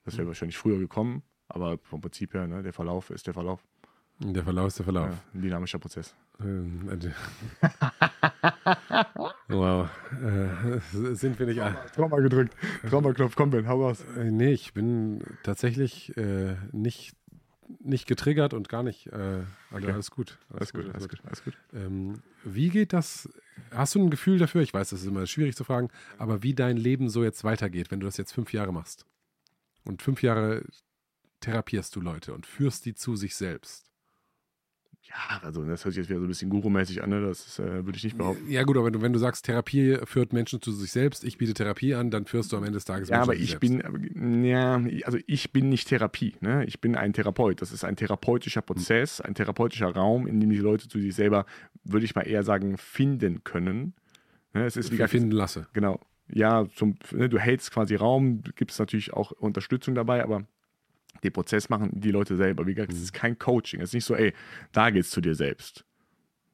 Das 0.04 0.16
wäre 0.18 0.28
wahrscheinlich 0.28 0.58
früher 0.58 0.78
gekommen, 0.78 1.22
aber 1.48 1.78
vom 1.78 2.00
Prinzip 2.00 2.34
her, 2.34 2.46
ne, 2.46 2.62
der 2.62 2.72
Verlauf 2.72 3.10
ist 3.10 3.26
der 3.26 3.34
Verlauf. 3.34 3.64
Der 4.24 4.44
Verlauf 4.44 4.68
ist 4.68 4.78
der 4.78 4.84
Verlauf. 4.84 5.08
Ja, 5.10 5.18
ein 5.34 5.42
dynamischer 5.42 5.78
Prozess. 5.78 6.14
Ähm, 6.40 6.88
äh, 6.88 7.10
Wow. 9.48 9.88
Äh, 10.22 11.14
sind 11.14 11.38
wir 11.38 11.46
nicht 11.46 11.58
Trauma, 11.58 11.74
Trauma 11.94 12.20
gedrückt. 12.20 12.54
Traumaknopf, 12.88 13.34
komm, 13.36 13.50
Ben, 13.50 13.66
hau 13.68 13.82
raus. 13.84 14.04
Äh, 14.16 14.30
nee, 14.30 14.52
ich 14.52 14.72
bin 14.72 15.22
tatsächlich 15.42 16.16
äh, 16.16 16.56
nicht, 16.72 17.14
nicht 17.80 18.06
getriggert 18.06 18.54
und 18.54 18.68
gar 18.68 18.82
nicht. 18.82 19.08
Äh, 19.08 19.42
also 19.70 19.86
Okay. 19.86 19.92
alles 19.92 20.10
gut. 20.10 20.38
Alles 20.50 20.72
gut, 20.72 20.86
alles 20.92 21.08
gut, 21.08 21.20
alles 21.24 21.44
gut. 21.44 21.54
Ähm, 21.72 22.22
wie 22.44 22.68
geht 22.70 22.92
das? 22.92 23.28
Hast 23.70 23.94
du 23.94 24.00
ein 24.04 24.10
Gefühl 24.10 24.38
dafür? 24.38 24.62
Ich 24.62 24.72
weiß, 24.72 24.90
das 24.90 25.00
ist 25.00 25.06
immer 25.06 25.26
schwierig 25.26 25.56
zu 25.56 25.64
fragen, 25.64 25.88
aber 26.18 26.42
wie 26.42 26.54
dein 26.54 26.76
Leben 26.76 27.08
so 27.10 27.24
jetzt 27.24 27.44
weitergeht, 27.44 27.90
wenn 27.90 28.00
du 28.00 28.06
das 28.06 28.16
jetzt 28.16 28.32
fünf 28.32 28.52
Jahre 28.52 28.72
machst? 28.72 29.04
Und 29.84 30.00
fünf 30.02 30.22
Jahre 30.22 30.64
therapierst 31.40 31.94
du 31.96 32.00
Leute 32.00 32.32
und 32.34 32.46
führst 32.46 32.86
die 32.86 32.94
zu 32.94 33.16
sich 33.16 33.34
selbst. 33.34 33.91
Ja, 35.08 35.40
also 35.42 35.64
das 35.64 35.84
hört 35.84 35.94
sich 35.94 36.02
jetzt 36.02 36.08
wieder 36.10 36.20
so 36.20 36.24
ein 36.26 36.28
bisschen 36.28 36.48
gurumäßig 36.48 37.02
an, 37.02 37.10
ne? 37.10 37.20
das 37.22 37.58
äh, 37.58 37.84
würde 37.84 37.96
ich 37.98 38.04
nicht 38.04 38.16
behaupten. 38.16 38.48
Ja, 38.48 38.62
gut, 38.62 38.76
aber 38.76 38.86
wenn 38.86 38.92
du, 38.92 39.02
wenn 39.02 39.12
du 39.12 39.18
sagst, 39.18 39.44
Therapie 39.44 39.98
führt 40.04 40.32
Menschen 40.32 40.62
zu 40.62 40.70
sich 40.70 40.92
selbst, 40.92 41.24
ich 41.24 41.38
biete 41.38 41.54
Therapie 41.54 41.94
an, 41.94 42.10
dann 42.10 42.24
führst 42.24 42.52
du 42.52 42.56
am 42.56 42.62
Ende 42.62 42.76
des 42.76 42.84
Tages 42.84 43.08
Ja, 43.08 43.16
Menschen 43.16 43.22
aber 43.30 43.32
zu 43.34 43.40
sich 43.40 43.54
ich 43.54 43.58
selbst. 43.82 44.14
bin, 44.14 44.42
aber, 44.42 44.46
ja, 44.46 45.04
also 45.04 45.18
ich 45.26 45.52
bin 45.52 45.68
nicht 45.68 45.88
Therapie, 45.88 46.34
ne? 46.40 46.64
Ich 46.66 46.80
bin 46.80 46.94
ein 46.94 47.12
Therapeut. 47.12 47.60
Das 47.60 47.72
ist 47.72 47.84
ein 47.84 47.96
therapeutischer 47.96 48.62
Prozess, 48.62 49.20
ein 49.20 49.34
therapeutischer 49.34 49.88
Raum, 49.92 50.26
in 50.28 50.40
dem 50.40 50.50
die 50.50 50.56
Leute 50.58 50.86
zu 50.88 51.00
sich 51.00 51.14
selber, 51.14 51.46
würde 51.84 52.04
ich 52.06 52.14
mal 52.14 52.22
eher 52.22 52.44
sagen, 52.44 52.78
finden 52.78 53.42
können. 53.42 53.94
Ne? 54.54 54.64
Es 54.66 54.76
ist 54.76 54.92
wie 54.96 55.02
Ich 55.02 55.10
finden 55.10 55.32
lasse. 55.32 55.66
genau. 55.72 56.00
Ja, 56.34 56.66
zum, 56.76 56.96
ne, 57.10 57.28
du 57.28 57.38
hältst 57.38 57.72
quasi 57.72 57.96
Raum, 57.96 58.42
du 58.42 58.52
gibst 58.54 58.78
natürlich 58.78 59.12
auch 59.12 59.32
Unterstützung 59.32 59.94
dabei, 59.94 60.22
aber 60.22 60.46
den 61.22 61.32
Prozess 61.32 61.68
machen 61.68 61.90
die 61.92 62.10
Leute 62.10 62.36
selber. 62.36 62.66
Wie 62.66 62.74
gesagt, 62.74 62.92
es 62.92 63.02
ist 63.02 63.12
kein 63.12 63.38
Coaching. 63.38 63.80
Es 63.80 63.90
ist 63.90 63.94
nicht 63.94 64.04
so, 64.04 64.14
ey, 64.14 64.32
da 64.72 64.90
geht's 64.90 65.10
zu 65.10 65.20
dir 65.20 65.34
selbst. 65.34 65.84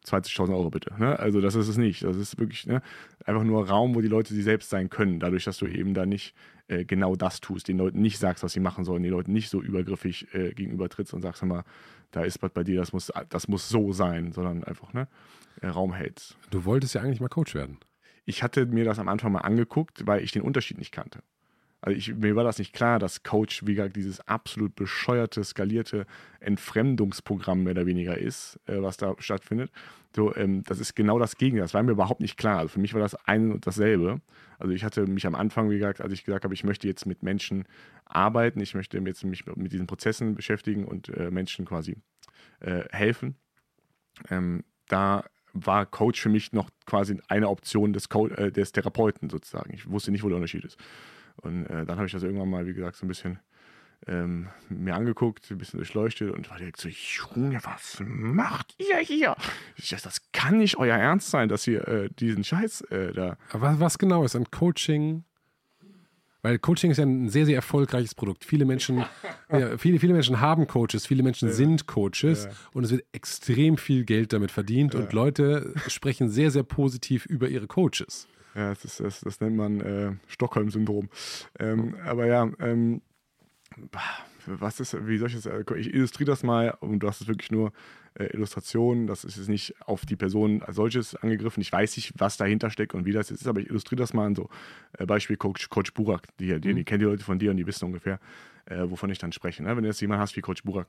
20.000 0.06 0.50
Euro 0.50 0.70
bitte. 0.70 0.94
Ne? 0.98 1.18
Also 1.18 1.40
das 1.40 1.54
ist 1.54 1.68
es 1.68 1.76
nicht. 1.76 2.02
Das 2.02 2.16
ist 2.16 2.38
wirklich 2.38 2.66
ne, 2.66 2.82
einfach 3.24 3.44
nur 3.44 3.68
Raum, 3.68 3.94
wo 3.94 4.00
die 4.00 4.08
Leute 4.08 4.34
sie 4.34 4.42
selbst 4.42 4.70
sein 4.70 4.90
können. 4.90 5.20
Dadurch, 5.20 5.44
dass 5.44 5.58
du 5.58 5.66
eben 5.66 5.94
da 5.94 6.06
nicht 6.06 6.34
äh, 6.68 6.84
genau 6.84 7.16
das 7.16 7.40
tust, 7.40 7.68
den 7.68 7.78
Leuten 7.78 8.00
nicht 8.00 8.18
sagst, 8.18 8.42
was 8.42 8.52
sie 8.52 8.60
machen 8.60 8.84
sollen, 8.84 9.02
den 9.02 9.12
Leuten 9.12 9.32
nicht 9.32 9.50
so 9.50 9.60
übergriffig 9.60 10.32
äh, 10.34 10.52
gegenüber 10.52 10.88
trittst 10.88 11.14
und 11.14 11.22
sagst, 11.22 11.42
mal, 11.44 11.64
da 12.10 12.24
ist 12.24 12.42
was 12.42 12.52
bei 12.52 12.64
dir, 12.64 12.78
das 12.78 12.92
muss, 12.92 13.12
das 13.28 13.48
muss 13.48 13.68
so 13.68 13.92
sein, 13.92 14.32
sondern 14.32 14.64
einfach 14.64 14.92
ne, 14.92 15.08
äh, 15.60 15.68
Raum 15.68 15.92
hältst. 15.92 16.36
Du 16.50 16.64
wolltest 16.64 16.94
ja 16.94 17.02
eigentlich 17.02 17.20
mal 17.20 17.28
Coach 17.28 17.54
werden. 17.54 17.78
Ich 18.24 18.42
hatte 18.42 18.66
mir 18.66 18.84
das 18.84 18.98
am 18.98 19.08
Anfang 19.08 19.32
mal 19.32 19.40
angeguckt, 19.40 20.06
weil 20.06 20.22
ich 20.22 20.32
den 20.32 20.42
Unterschied 20.42 20.78
nicht 20.78 20.92
kannte. 20.92 21.20
Also 21.80 21.96
ich, 21.96 22.14
mir 22.14 22.34
war 22.34 22.44
das 22.44 22.58
nicht 22.58 22.72
klar, 22.72 22.98
dass 22.98 23.22
Coach, 23.22 23.64
wie 23.64 23.74
gesagt, 23.74 23.94
dieses 23.94 24.20
absolut 24.26 24.74
bescheuerte, 24.74 25.44
skalierte 25.44 26.06
Entfremdungsprogramm 26.40 27.62
mehr 27.62 27.72
oder 27.72 27.86
weniger 27.86 28.18
ist, 28.18 28.58
äh, 28.66 28.82
was 28.82 28.96
da 28.96 29.14
stattfindet. 29.18 29.70
So, 30.14 30.34
ähm, 30.34 30.64
das 30.64 30.80
ist 30.80 30.96
genau 30.96 31.18
das 31.18 31.36
Gegenteil. 31.36 31.62
Das 31.62 31.74
war 31.74 31.82
mir 31.82 31.92
überhaupt 31.92 32.20
nicht 32.20 32.36
klar. 32.36 32.58
Also 32.58 32.70
für 32.70 32.80
mich 32.80 32.94
war 32.94 33.00
das 33.00 33.14
ein 33.26 33.52
und 33.52 33.66
dasselbe. 33.66 34.20
Also 34.58 34.72
ich 34.72 34.82
hatte 34.82 35.06
mich 35.06 35.26
am 35.26 35.36
Anfang, 35.36 35.70
wie 35.70 35.78
gesagt, 35.78 36.00
als 36.00 36.12
ich 36.12 36.24
gesagt 36.24 36.44
habe, 36.44 36.54
ich 36.54 36.64
möchte 36.64 36.88
jetzt 36.88 37.06
mit 37.06 37.22
Menschen 37.22 37.64
arbeiten, 38.06 38.60
ich 38.60 38.74
möchte 38.74 38.98
jetzt 38.98 39.24
mich 39.24 39.46
mit 39.46 39.72
diesen 39.72 39.86
Prozessen 39.86 40.34
beschäftigen 40.34 40.84
und 40.84 41.08
äh, 41.10 41.30
Menschen 41.30 41.64
quasi 41.64 41.96
äh, 42.60 42.82
helfen. 42.90 43.36
Ähm, 44.30 44.64
da 44.88 45.24
war 45.52 45.86
Coach 45.86 46.20
für 46.20 46.28
mich 46.28 46.52
noch 46.52 46.70
quasi 46.86 47.20
eine 47.28 47.48
Option 47.48 47.92
des, 47.92 48.08
Co 48.08 48.26
äh, 48.26 48.50
des 48.50 48.72
Therapeuten 48.72 49.30
sozusagen. 49.30 49.72
Ich 49.74 49.88
wusste 49.88 50.10
nicht, 50.10 50.24
wo 50.24 50.28
der 50.28 50.36
Unterschied 50.36 50.64
ist. 50.64 50.76
Und 51.42 51.66
äh, 51.66 51.84
dann 51.86 51.96
habe 51.96 52.06
ich 52.06 52.12
das 52.12 52.22
irgendwann 52.22 52.50
mal, 52.50 52.66
wie 52.66 52.74
gesagt, 52.74 52.96
so 52.96 53.04
ein 53.06 53.08
bisschen 53.08 53.38
ähm, 54.06 54.48
mir 54.68 54.94
angeguckt, 54.94 55.50
ein 55.50 55.58
bisschen 55.58 55.78
durchleuchtet 55.78 56.30
und 56.30 56.48
war 56.50 56.58
direkt 56.58 56.80
so, 56.80 56.88
Junge, 56.88 57.58
was 57.64 58.00
macht 58.04 58.74
ihr 58.78 58.98
hier? 58.98 59.34
Ich 59.76 59.90
dachte, 59.90 60.04
das 60.04 60.30
kann 60.32 60.58
nicht 60.58 60.78
euer 60.78 60.96
Ernst 60.96 61.30
sein, 61.30 61.48
dass 61.48 61.66
ihr 61.66 61.86
äh, 61.88 62.08
diesen 62.18 62.44
Scheiß 62.44 62.82
äh, 62.90 63.12
da. 63.12 63.36
Aber 63.52 63.80
was, 63.80 63.98
genau 63.98 64.24
ist 64.24 64.36
ein 64.36 64.50
Coaching? 64.50 65.24
Weil 66.42 66.60
Coaching 66.60 66.92
ist 66.92 66.98
ja 66.98 67.04
ein 67.04 67.28
sehr, 67.28 67.46
sehr 67.46 67.56
erfolgreiches 67.56 68.14
Produkt. 68.14 68.44
Viele 68.44 68.64
Menschen, 68.64 69.04
ja, 69.52 69.76
viele, 69.76 69.98
viele 69.98 70.12
Menschen 70.12 70.40
haben 70.40 70.68
Coaches, 70.68 71.04
viele 71.04 71.24
Menschen 71.24 71.50
sind 71.50 71.88
Coaches 71.88 72.44
Ja. 72.44 72.50
und 72.72 72.84
es 72.84 72.92
wird 72.92 73.04
extrem 73.12 73.76
viel 73.76 74.04
Geld 74.04 74.32
damit 74.32 74.52
verdient 74.52 74.94
und 74.94 75.12
Leute 75.12 75.74
sprechen 75.88 76.28
sehr, 76.28 76.52
sehr 76.52 76.62
positiv 76.62 77.26
über 77.26 77.48
ihre 77.48 77.66
Coaches. 77.66 78.28
Ja, 78.54 78.70
das, 78.70 78.84
ist, 78.84 79.00
das, 79.00 79.20
das 79.20 79.40
nennt 79.40 79.56
man 79.56 79.80
äh, 79.80 80.12
Stockholm-Syndrom. 80.26 81.08
Ähm, 81.58 81.94
aber 82.04 82.26
ja, 82.26 82.50
ähm, 82.60 83.02
was 84.46 84.80
ist, 84.80 85.06
wie 85.06 85.18
soll 85.18 85.28
ich 85.28 85.34
das, 85.34 85.46
äh, 85.46 85.62
ich 85.76 85.92
illustriere 85.92 86.30
das 86.30 86.42
mal 86.42 86.76
und 86.80 87.00
du 87.00 87.08
hast 87.08 87.20
es 87.20 87.28
wirklich 87.28 87.50
nur 87.50 87.72
äh, 88.14 88.24
Illustrationen, 88.26 89.06
das 89.06 89.24
ist 89.24 89.36
jetzt 89.36 89.48
nicht 89.48 89.74
auf 89.82 90.06
die 90.06 90.16
Person 90.16 90.62
als 90.62 90.76
solches 90.76 91.14
angegriffen. 91.14 91.60
Ich 91.60 91.72
weiß 91.72 91.96
nicht, 91.96 92.12
was 92.16 92.36
dahinter 92.36 92.70
steckt 92.70 92.94
und 92.94 93.04
wie 93.04 93.12
das 93.12 93.30
jetzt 93.30 93.42
ist, 93.42 93.46
aber 93.46 93.60
ich 93.60 93.68
illustriere 93.68 94.00
das 94.00 94.14
mal 94.14 94.26
an 94.26 94.34
so 94.34 94.48
äh, 94.98 95.06
Beispiel 95.06 95.36
Coach, 95.36 95.68
Coach 95.68 95.92
Burak, 95.94 96.26
die, 96.38 96.60
die, 96.60 96.74
die 96.74 96.84
kennen 96.84 97.00
die 97.00 97.06
Leute 97.06 97.24
von 97.24 97.38
dir 97.38 97.50
und 97.50 97.56
die 97.56 97.66
wissen 97.66 97.84
ungefähr, 97.84 98.18
äh, 98.66 98.84
wovon 98.88 99.10
ich 99.10 99.18
dann 99.18 99.32
spreche. 99.32 99.62
Ne? 99.62 99.76
Wenn 99.76 99.82
du 99.82 99.88
jetzt 99.88 100.00
jemanden 100.00 100.22
hast 100.22 100.36
wie 100.36 100.40
Coach 100.40 100.64
Burak, 100.64 100.88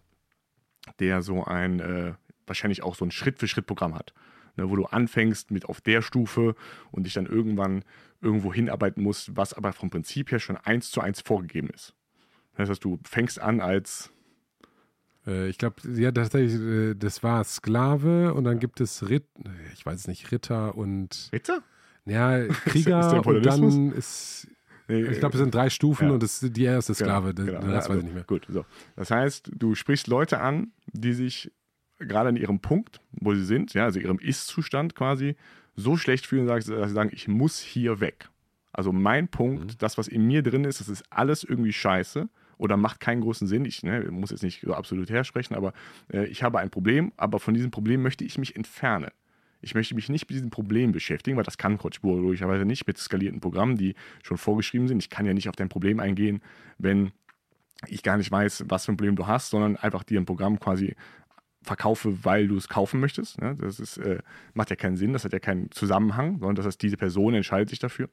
der 1.00 1.22
so 1.22 1.44
ein, 1.44 1.80
äh, 1.80 2.14
wahrscheinlich 2.48 2.84
auch 2.84 2.96
so 2.96 3.06
ein 3.06 3.12
Schritt-für-Schritt-Programm 3.12 3.96
hat, 3.96 4.14
ne, 4.60 4.70
wo 4.70 4.76
du 4.76 4.86
anfängst 4.86 5.52
mit 5.52 5.66
auf 5.66 5.82
der 5.82 6.02
Stufe 6.02 6.56
und 6.92 7.04
dich 7.06 7.14
dann 7.14 7.26
irgendwann 7.26 7.84
irgendwo 8.22 8.54
hinarbeiten 8.54 9.02
musst, 9.04 9.36
was 9.36 9.54
aber 9.54 9.74
vom 9.74 9.90
Prinzip 9.90 10.32
her 10.32 10.40
schon 10.40 10.58
eins 10.58 10.92
zu 10.92 11.02
eins 11.02 11.22
vorgegeben 11.22 11.70
ist. 11.70 11.94
Das 12.56 12.70
heißt, 12.70 12.84
du 12.84 13.00
fängst 13.04 13.40
an 13.40 13.62
als, 13.62 14.12
Äh, 15.26 15.48
ich 15.50 15.58
glaube, 15.58 15.76
ja, 15.96 16.12
das, 16.12 16.34
äh, 16.34 16.96
das 16.96 17.24
war 17.24 17.44
Sklave 17.44 18.34
und 18.34 18.44
dann 18.44 18.60
gibt 18.60 18.82
es 18.82 19.10
Ritt, 19.10 19.28
ich 19.74 19.86
weiß 19.86 20.00
es 20.02 20.08
nicht, 20.08 20.32
Ritter 20.32 20.76
und 20.76 21.30
Ritter? 21.32 21.62
ja, 22.06 22.38
ist 22.38 22.66
Krieger 22.66 23.10
der 23.12 23.26
und 23.26 23.46
dann 23.46 23.92
ist, 23.94 24.48
Nee, 24.90 25.04
ich 25.04 25.20
glaube, 25.20 25.36
es 25.36 25.40
sind 25.40 25.54
drei 25.54 25.70
Stufen 25.70 26.08
Ja. 26.08 26.14
und 26.16 26.24
das, 26.24 26.40
die 26.40 26.64
erste 26.64 26.94
ist 26.94 26.98
Sklave, 26.98 27.36
Genau, 27.36 27.60
genau. 27.60 27.62
Ja, 27.68 27.78
weiß 27.78 27.86
also, 27.90 28.00
ich 28.00 28.06
nicht 28.06 28.16
mehr. 28.16 28.24
Gut, 28.24 28.48
so. 28.50 28.66
Das 28.96 29.12
heißt, 29.12 29.52
du 29.56 29.76
sprichst 29.76 30.08
Leute 30.08 30.42
an, 30.42 30.72
die 30.92 31.14
sich 31.14 31.52
gerade 32.00 32.30
in 32.30 32.36
ihrem 32.36 32.60
Punkt, 32.60 33.02
wo 33.12 33.34
sie 33.34 33.44
sind, 33.44 33.74
ja, 33.74 33.86
also 33.86 34.00
ihrem 34.00 34.20
Ist-Zustand 34.20 34.96
quasi, 34.96 35.36
so 35.76 35.98
schlecht 35.98 36.26
fühlen, 36.26 36.48
dass 36.48 36.66
sie 36.66 36.90
sagen, 36.90 37.10
ich 37.14 37.28
muss 37.28 37.60
hier 37.60 38.00
weg. 38.00 38.30
Also 38.72 38.92
mein 38.92 39.28
Punkt, 39.28 39.64
Mhm. 39.64 39.78
das, 39.80 39.98
was 39.98 40.08
in 40.08 40.26
mir 40.28 40.44
drin 40.44 40.64
ist, 40.64 40.80
das 40.80 40.90
ist 40.90 41.04
alles 41.10 41.44
irgendwie 41.44 41.74
scheiße 41.74 42.30
oder 42.58 42.78
macht 42.78 43.00
keinen 43.00 43.22
großen 43.22 43.48
Sinn. 43.48 43.66
Ich 43.66 43.84
ne, 43.84 44.08
muss 44.12 44.32
jetzt 44.32 44.44
nicht 44.44 44.62
so 44.62 44.74
absolut 44.74 45.10
hersprechen, 45.10 45.56
aber 45.56 45.74
äh, 46.12 46.26
ich 46.26 46.44
habe 46.44 46.60
ein 46.60 46.70
Problem, 46.70 47.12
aber 47.18 47.40
von 47.40 47.54
diesem 47.54 47.72
Problem 47.72 48.02
möchte 48.02 48.24
ich 48.24 48.38
mich 48.38 48.56
entfernen. 48.56 49.10
Ich 49.62 49.76
möchte 49.76 49.96
mich 49.96 50.08
nicht 50.08 50.30
mit 50.30 50.36
diesem 50.36 50.50
Problem 50.52 50.92
beschäftigen, 50.92 51.36
weil 51.36 51.44
das 51.44 51.58
kann 51.58 51.78
Coach 51.78 52.02
Buro 52.02 52.20
logischerweise 52.20 52.64
nicht 52.66 52.88
mit 52.88 52.98
skalierten 52.98 53.42
Programmen, 53.42 53.76
die 53.76 53.96
schon 54.24 54.38
vorgeschrieben 54.38 54.88
sind. 54.88 55.02
Ich 55.04 55.10
kann 55.10 55.26
ja 55.26 55.34
nicht 55.34 55.50
auf 55.50 55.56
dein 55.56 55.68
Problem 55.68 56.00
eingehen, 56.00 56.42
wenn 56.78 57.12
ich 57.88 58.04
gar 58.04 58.18
nicht 58.18 58.32
weiß, 58.32 58.66
was 58.68 58.86
für 58.86 58.92
ein 58.92 58.98
Problem 58.98 59.16
du 59.16 59.28
hast, 59.28 59.50
sondern 59.50 59.76
einfach 59.78 60.04
dir 60.04 60.20
ein 60.20 60.26
Programm 60.26 60.60
quasi 60.60 60.96
verkaufe, 61.62 62.24
weil 62.24 62.48
du 62.48 62.58
es 62.58 62.68
kaufen 62.70 63.00
möchtest. 63.00 63.42
Ne? 63.42 63.56
Das 63.60 63.80
ist, 63.80 63.98
äh, 63.98 64.20
macht 64.54 64.70
ja 64.70 64.76
keinen 64.76 64.98
Sinn, 64.98 65.14
das 65.14 65.26
hat 65.26 65.34
ja 65.34 65.40
keinen 65.40 65.72
Zusammenhang, 65.72 66.40
sondern 66.40 66.56
das 66.56 66.66
heißt, 66.66 66.82
diese 66.82 66.98
Person 66.98 67.34
entscheidet 67.34 67.70
sich 67.70 67.80
dafür. 67.80 68.10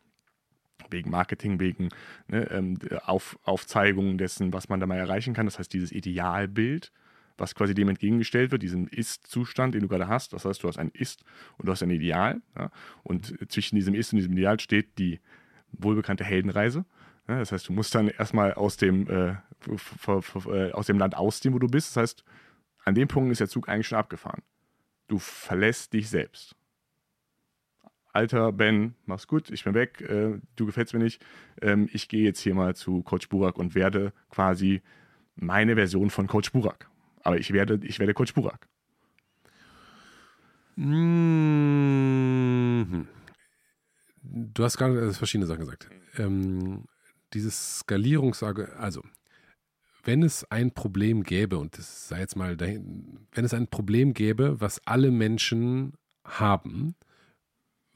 Wegen 0.90 1.11
Marketing, 1.11 1.59
wegen 1.59 1.88
ne, 2.28 2.49
ähm, 2.51 2.78
auf, 3.05 3.38
Aufzeigung 3.44 4.18
dessen, 4.18 4.53
was 4.53 4.68
man 4.68 4.78
da 4.78 4.86
mal 4.86 4.99
erreichen 4.99 5.34
kann. 5.34 5.47
Das 5.47 5.59
heißt, 5.59 5.72
dieses 5.72 5.90
Idealbild, 5.90 6.92
was 7.38 7.55
quasi 7.55 7.74
dem 7.74 7.88
entgegengestellt 7.88 8.51
wird, 8.51 8.62
diesem 8.62 8.86
Ist-Zustand, 8.88 9.74
den 9.74 9.82
du 9.82 9.88
gerade 9.88 10.09
hast. 10.09 10.32
Das 10.32 10.44
heißt, 10.44 10.62
du 10.62 10.68
hast 10.68 10.78
ein 10.78 10.90
Ist 10.90 11.24
und 11.59 11.66
du 11.66 11.72
hast 11.72 11.82
ein 11.82 11.90
Ideal. 11.90 12.40
Ja? 12.57 12.70
Und 13.03 13.34
zwischen 13.51 13.76
diesem 13.76 13.94
Ist 13.94 14.12
und 14.12 14.18
diesem 14.18 14.32
Ideal 14.32 14.61
steht 14.61 14.99
die 14.99 15.20
wohlbekannte 15.72 16.24
Heldenreise. 16.24 16.84
Ja, 17.28 17.38
das 17.38 17.53
heißt, 17.53 17.68
du 17.68 17.72
musst 17.72 17.94
dann 17.94 18.09
erstmal 18.09 18.55
aus 18.55 18.76
dem, 18.76 19.09
äh, 19.09 19.30
äh, 19.70 20.72
aus 20.72 20.86
dem 20.86 20.99
Land 20.99 21.16
ausziehen, 21.16 21.55
wo 21.55 21.59
du 21.59 21.66
bist. 21.66 21.97
Das 21.97 22.03
heißt, 22.03 22.24
an 22.87 22.95
dem 22.95 23.09
Punkt 23.09 23.30
ist 23.30 23.41
der 23.41 23.49
Zug 23.49 23.68
eigentlich 23.68 23.89
schon 23.89 23.99
abgefahren. 23.99 24.43
Du 25.09 25.18
verlässt 25.18 25.93
dich 25.93 26.09
selbst. 26.09 26.57
Alter 28.12 28.53
Ben, 28.53 28.95
mach's 29.05 29.26
gut, 29.26 29.51
ich 29.51 29.64
bin 29.64 29.74
weg, 29.74 30.01
äh, 30.01 30.41
du 30.55 30.64
gefällst 30.64 30.95
mir 30.95 31.01
nicht. 31.01 31.22
Ähm, 31.61 31.91
ich 31.93 32.09
gehe 32.09 32.24
jetzt 32.24 32.41
hier 32.41 32.55
mal 32.55 32.74
zu 32.74 33.03
Coach 33.03 33.28
Burak 33.28 33.59
und 33.59 33.74
werde 33.74 34.14
quasi 34.30 34.80
meine 35.34 35.74
Version 35.74 36.09
von 36.09 36.26
Coach 36.26 36.53
Burak. 36.53 36.89
Aber 37.22 37.37
ich 37.39 37.53
werde, 37.53 37.78
ich 37.82 37.99
werde 37.99 38.14
Coach 38.14 38.32
Burak. 38.32 38.66
Mhm. 40.76 41.66
Du 44.22 44.64
hast 44.64 44.78
gerade 44.78 45.09
äh, 45.09 45.12
verschiedene 45.12 45.47
Sachen 45.47 45.61
gesagt. 45.61 45.91
Ähm, 46.16 46.84
dieses 47.34 47.80
Skalierungsargument, 47.80 48.76
also 48.76 49.03
wenn 50.07 50.22
es 50.22 50.44
ein 50.50 50.72
Problem 50.72 51.24
gäbe, 51.24 51.59
und 51.59 51.76
das 51.76 52.09
sei 52.09 52.20
jetzt 52.20 52.36
mal 52.36 52.57
dahin, 52.57 53.26
wenn 53.32 53.44
es 53.44 53.52
ein 53.52 53.66
Problem 53.66 54.14
gäbe, 54.14 54.61
was 54.61 54.80
alle 54.86 55.11
Menschen 55.11 55.94
haben, 56.24 56.94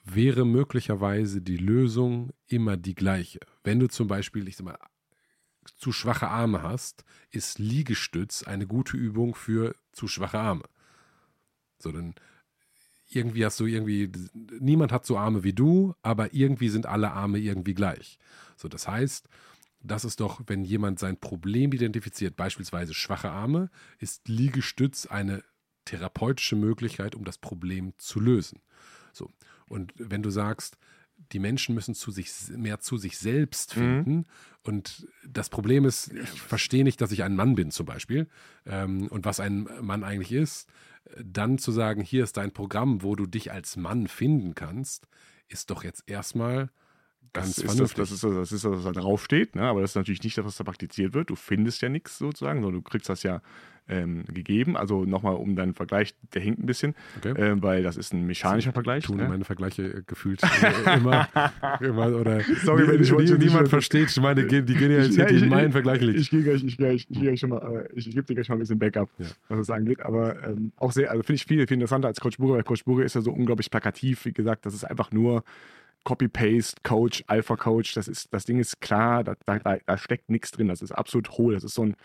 wäre 0.04 0.44
möglicherweise 0.44 1.40
die 1.40 1.56
Lösung 1.56 2.30
immer 2.48 2.76
die 2.76 2.96
gleiche. 2.96 3.38
Wenn 3.62 3.78
du 3.78 3.86
zum 3.86 4.08
Beispiel, 4.08 4.48
ich 4.48 4.56
sag 4.56 4.64
mal, 4.64 4.78
zu 5.76 5.92
schwache 5.92 6.28
Arme 6.28 6.62
hast, 6.62 7.04
ist 7.30 7.60
Liegestütz 7.60 8.42
eine 8.42 8.66
gute 8.66 8.96
Übung 8.96 9.36
für 9.36 9.76
zu 9.92 10.08
schwache 10.08 10.38
Arme. 10.38 10.64
So, 11.78 11.92
dann 11.92 12.14
irgendwie 13.08 13.44
hast 13.44 13.60
du 13.60 13.66
irgendwie, 13.66 14.10
niemand 14.58 14.90
hat 14.90 15.06
so 15.06 15.16
Arme 15.16 15.44
wie 15.44 15.52
du, 15.52 15.94
aber 16.02 16.34
irgendwie 16.34 16.70
sind 16.70 16.86
alle 16.86 17.12
Arme 17.12 17.38
irgendwie 17.38 17.74
gleich. 17.74 18.18
So, 18.56 18.68
das 18.68 18.88
heißt, 18.88 19.28
das 19.82 20.04
ist 20.04 20.20
doch, 20.20 20.40
wenn 20.46 20.64
jemand 20.64 20.98
sein 20.98 21.16
Problem 21.16 21.72
identifiziert, 21.72 22.36
beispielsweise 22.36 22.94
schwache 22.94 23.30
Arme, 23.30 23.70
ist 23.98 24.28
Liegestütz 24.28 25.06
eine 25.06 25.42
therapeutische 25.84 26.56
Möglichkeit, 26.56 27.14
um 27.14 27.24
das 27.24 27.38
Problem 27.38 27.94
zu 27.96 28.20
lösen. 28.20 28.60
So. 29.12 29.30
Und 29.66 29.92
wenn 29.96 30.22
du 30.22 30.30
sagst, 30.30 30.76
die 31.32 31.38
Menschen 31.38 31.74
müssen 31.74 31.94
zu 31.94 32.10
sich 32.10 32.30
mehr 32.56 32.80
zu 32.80 32.96
sich 32.96 33.18
selbst 33.18 33.76
mhm. 33.76 33.80
finden. 33.80 34.16
Mhm. 34.16 34.24
Und 34.62 35.06
das 35.26 35.48
Problem 35.48 35.84
ist, 35.84 36.12
ich 36.12 36.40
verstehe 36.40 36.84
nicht, 36.84 37.00
dass 37.00 37.12
ich 37.12 37.22
ein 37.22 37.36
Mann 37.36 37.54
bin, 37.54 37.70
zum 37.70 37.86
Beispiel, 37.86 38.28
ähm, 38.66 39.06
und 39.08 39.24
was 39.24 39.40
ein 39.40 39.68
Mann 39.80 40.04
eigentlich 40.04 40.32
ist. 40.32 40.68
Dann 41.22 41.58
zu 41.58 41.72
sagen, 41.72 42.02
hier 42.02 42.24
ist 42.24 42.36
dein 42.36 42.52
Programm, 42.52 43.02
wo 43.02 43.16
du 43.16 43.26
dich 43.26 43.52
als 43.52 43.76
Mann 43.76 44.06
finden 44.06 44.54
kannst, 44.54 45.08
ist 45.48 45.70
doch 45.70 45.84
jetzt 45.84 46.04
erstmal 46.06 46.70
das 47.32 47.58
ist 47.58 47.64
das, 47.80 47.94
das, 47.94 48.10
ist 48.10 48.24
das, 48.24 48.34
das 48.34 48.52
ist 48.52 48.64
das, 48.64 48.72
was 48.72 48.84
da 48.84 48.92
draufsteht, 48.92 49.54
ne? 49.54 49.62
aber 49.62 49.80
das 49.80 49.92
ist 49.92 49.96
natürlich 49.96 50.22
nicht 50.24 50.36
das, 50.36 50.44
was 50.44 50.56
da 50.56 50.64
praktiziert 50.64 51.14
wird. 51.14 51.30
Du 51.30 51.36
findest 51.36 51.80
ja 51.80 51.88
nichts 51.88 52.18
sozusagen, 52.18 52.60
sondern 52.60 52.82
du 52.82 52.88
kriegst 52.88 53.08
das 53.08 53.22
ja 53.22 53.40
ähm, 53.88 54.24
gegeben. 54.32 54.76
Also 54.76 55.04
nochmal 55.04 55.34
um 55.34 55.56
deinen 55.56 55.74
Vergleich, 55.74 56.14
der 56.34 56.42
hinkt 56.42 56.60
ein 56.60 56.66
bisschen, 56.66 56.94
okay. 57.18 57.30
äh, 57.30 57.62
weil 57.62 57.82
das 57.82 57.96
ist 57.96 58.12
ein 58.12 58.26
mechanischer 58.26 58.72
Vergleich. 58.72 59.04
Ich 59.04 59.06
tue 59.06 59.16
ne? 59.16 59.28
meine 59.28 59.44
Vergleiche 59.44 59.82
äh, 59.82 60.02
gefühlt 60.06 60.42
äh, 60.42 60.96
immer, 60.96 61.28
immer 61.80 62.14
oder 62.16 62.40
Sorry, 62.64 62.88
wenn 62.88 63.02
ich 63.02 63.12
nie, 63.12 63.38
niemand 63.38 63.68
versteht 63.68 64.16
meine, 64.20 64.46
die 64.46 64.74
Genialität, 64.74 65.30
die 65.30 65.36
in 65.36 65.48
meinen 65.48 65.72
Vergleichen 65.72 66.08
liegt. 66.08 66.20
Ich, 66.20 66.32
ich, 66.32 66.46
ich, 66.46 66.64
ich, 66.64 66.80
ich, 66.80 67.10
ich, 67.10 67.22
ich, 67.22 67.40
schon 67.40 67.50
mal, 67.50 67.88
ich, 67.94 68.08
ich 68.08 68.14
gebe 68.14 68.26
dir 68.26 68.34
gleich 68.34 68.48
mal 68.48 68.56
ein 68.56 68.60
bisschen 68.60 68.78
Backup, 68.78 69.08
ja. 69.18 69.26
was 69.48 69.58
das 69.58 69.70
angeht. 69.70 70.00
Aber 70.00 70.42
ähm, 70.44 70.72
auch 70.76 70.92
sehr, 70.92 71.10
also 71.10 71.22
finde 71.22 71.36
ich 71.36 71.46
viel, 71.46 71.66
viel 71.66 71.74
interessanter 71.74 72.08
als 72.08 72.20
Coach 72.20 72.38
Burger, 72.38 72.54
weil 72.54 72.64
Coach 72.64 72.84
Burger 72.84 73.04
ist 73.04 73.14
ja 73.14 73.20
so 73.20 73.32
unglaublich 73.32 73.70
plakativ, 73.70 74.24
wie 74.24 74.32
gesagt, 74.32 74.66
das 74.66 74.74
ist 74.74 74.84
einfach 74.84 75.12
nur 75.12 75.44
Copy-Paste, 76.04 76.80
Coach, 76.82 77.24
Alpha-Coach, 77.26 77.94
das, 77.94 78.08
ist, 78.08 78.32
das 78.32 78.44
Ding 78.44 78.58
ist 78.58 78.80
klar, 78.80 79.24
da, 79.24 79.34
da, 79.44 79.58
da 79.58 79.98
steckt 79.98 80.30
nichts 80.30 80.50
drin, 80.50 80.68
das 80.68 80.82
ist 80.82 80.92
absolut 80.92 81.30
hohl, 81.32 81.54
das 81.54 81.64
ist 81.64 81.74
so 81.74 81.84
ein 81.84 81.96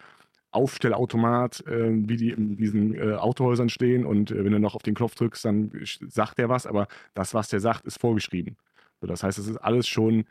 Aufstellautomat, 0.52 1.66
äh, 1.68 1.92
wie 2.08 2.18
die 2.18 2.30
in 2.32 2.56
diesen 2.56 2.96
äh, 2.96 3.14
Autohäusern 3.14 3.70
stehen 3.70 4.06
und 4.06 4.32
äh, 4.32 4.44
wenn 4.44 4.52
du 4.52 4.60
noch 4.60 4.76
auf 4.76 4.84
den 4.84 4.96
Knopf 4.96 5.16
drückst, 5.16 5.46
dann 5.46 5.72
sagt 6.08 6.38
der 6.38 6.50
was, 6.50 6.66
aber 6.66 6.88
das, 7.14 7.34
was 7.34 7.50
der 7.50 7.60
sagt, 7.60 7.86
ist 7.86 8.00
vorgeschrieben. 8.00 8.58
So, 9.02 9.08
das 9.08 9.24
heißt, 9.24 9.38
es 9.38 9.48
ist 9.48 9.58
alles 9.58 9.88
schon 9.88 10.26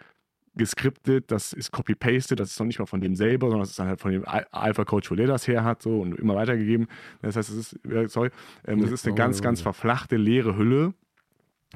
geskriptet, 0.56 1.30
das 1.30 1.52
ist 1.52 1.72
copy-pasted, 1.72 2.38
das 2.38 2.52
ist 2.52 2.58
noch 2.60 2.66
nicht 2.66 2.78
mal 2.78 2.86
von 2.86 3.00
dem 3.00 3.16
selber, 3.16 3.48
sondern 3.48 3.62
das 3.62 3.70
ist 3.70 3.78
dann 3.78 3.88
halt 3.88 4.00
von 4.00 4.12
dem 4.12 4.24
Alpha-Coach, 4.24 5.10
wo 5.10 5.14
der 5.14 5.26
das 5.26 5.48
her 5.48 5.64
hat, 5.64 5.82
so 5.82 6.00
und 6.00 6.18
immer 6.18 6.36
weitergegeben. 6.36 6.86
Das 7.22 7.36
heißt, 7.36 7.50
es 7.50 7.72
ist, 7.72 8.12
sorry, 8.12 8.30
ähm, 8.66 8.80
das 8.80 8.92
ist 8.92 9.06
eine 9.06 9.16
ganz, 9.16 9.42
ganz 9.42 9.60
verflachte, 9.60 10.16
leere 10.16 10.56
Hülle, 10.56 10.94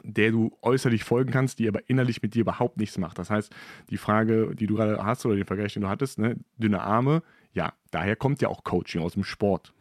der 0.04 0.30
du 0.30 0.56
äußerlich 0.62 1.04
folgen 1.04 1.30
kannst, 1.30 1.58
die 1.58 1.68
aber 1.68 1.88
innerlich 1.88 2.22
mit 2.22 2.34
dir 2.34 2.40
überhaupt 2.40 2.76
nichts 2.78 2.98
macht. 2.98 3.18
Das 3.18 3.30
heißt, 3.30 3.54
die 3.90 3.96
Frage, 3.96 4.54
die 4.54 4.66
du 4.66 4.76
gerade 4.76 5.02
hast 5.04 5.24
oder 5.26 5.36
den 5.36 5.44
Vergleich, 5.44 5.74
den 5.74 5.82
du 5.82 5.88
hattest, 5.88 6.18
ne, 6.18 6.36
dünne 6.58 6.80
Arme, 6.80 7.22
ja, 7.52 7.72
daher 7.90 8.16
kommt 8.16 8.40
ja 8.42 8.48
auch 8.48 8.64
Coaching 8.64 9.02
aus 9.02 9.14
dem 9.14 9.24
Sport. 9.24 9.72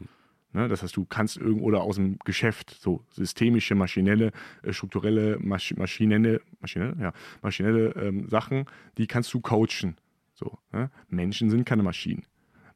Ne, 0.53 0.67
das 0.67 0.81
heißt, 0.81 0.95
du 0.95 1.05
kannst 1.05 1.37
irgendwo 1.37 1.65
oder 1.65 1.81
aus 1.81 1.97
dem 1.97 2.17
Geschäft, 2.25 2.75
so 2.79 3.03
systemische, 3.11 3.75
maschinelle, 3.75 4.31
äh, 4.63 4.73
strukturelle, 4.73 5.37
Masch 5.39 5.75
maschinelle, 5.75 6.41
maschinelle, 6.61 6.95
ja, 6.99 7.13
maschinelle 7.41 7.89
ähm, 7.91 8.27
Sachen, 8.29 8.65
die 8.97 9.07
kannst 9.07 9.33
du 9.33 9.41
coachen. 9.41 9.97
So, 10.33 10.57
ne? 10.71 10.89
Menschen 11.09 11.49
sind 11.49 11.65
keine 11.65 11.83
Maschinen. 11.83 12.25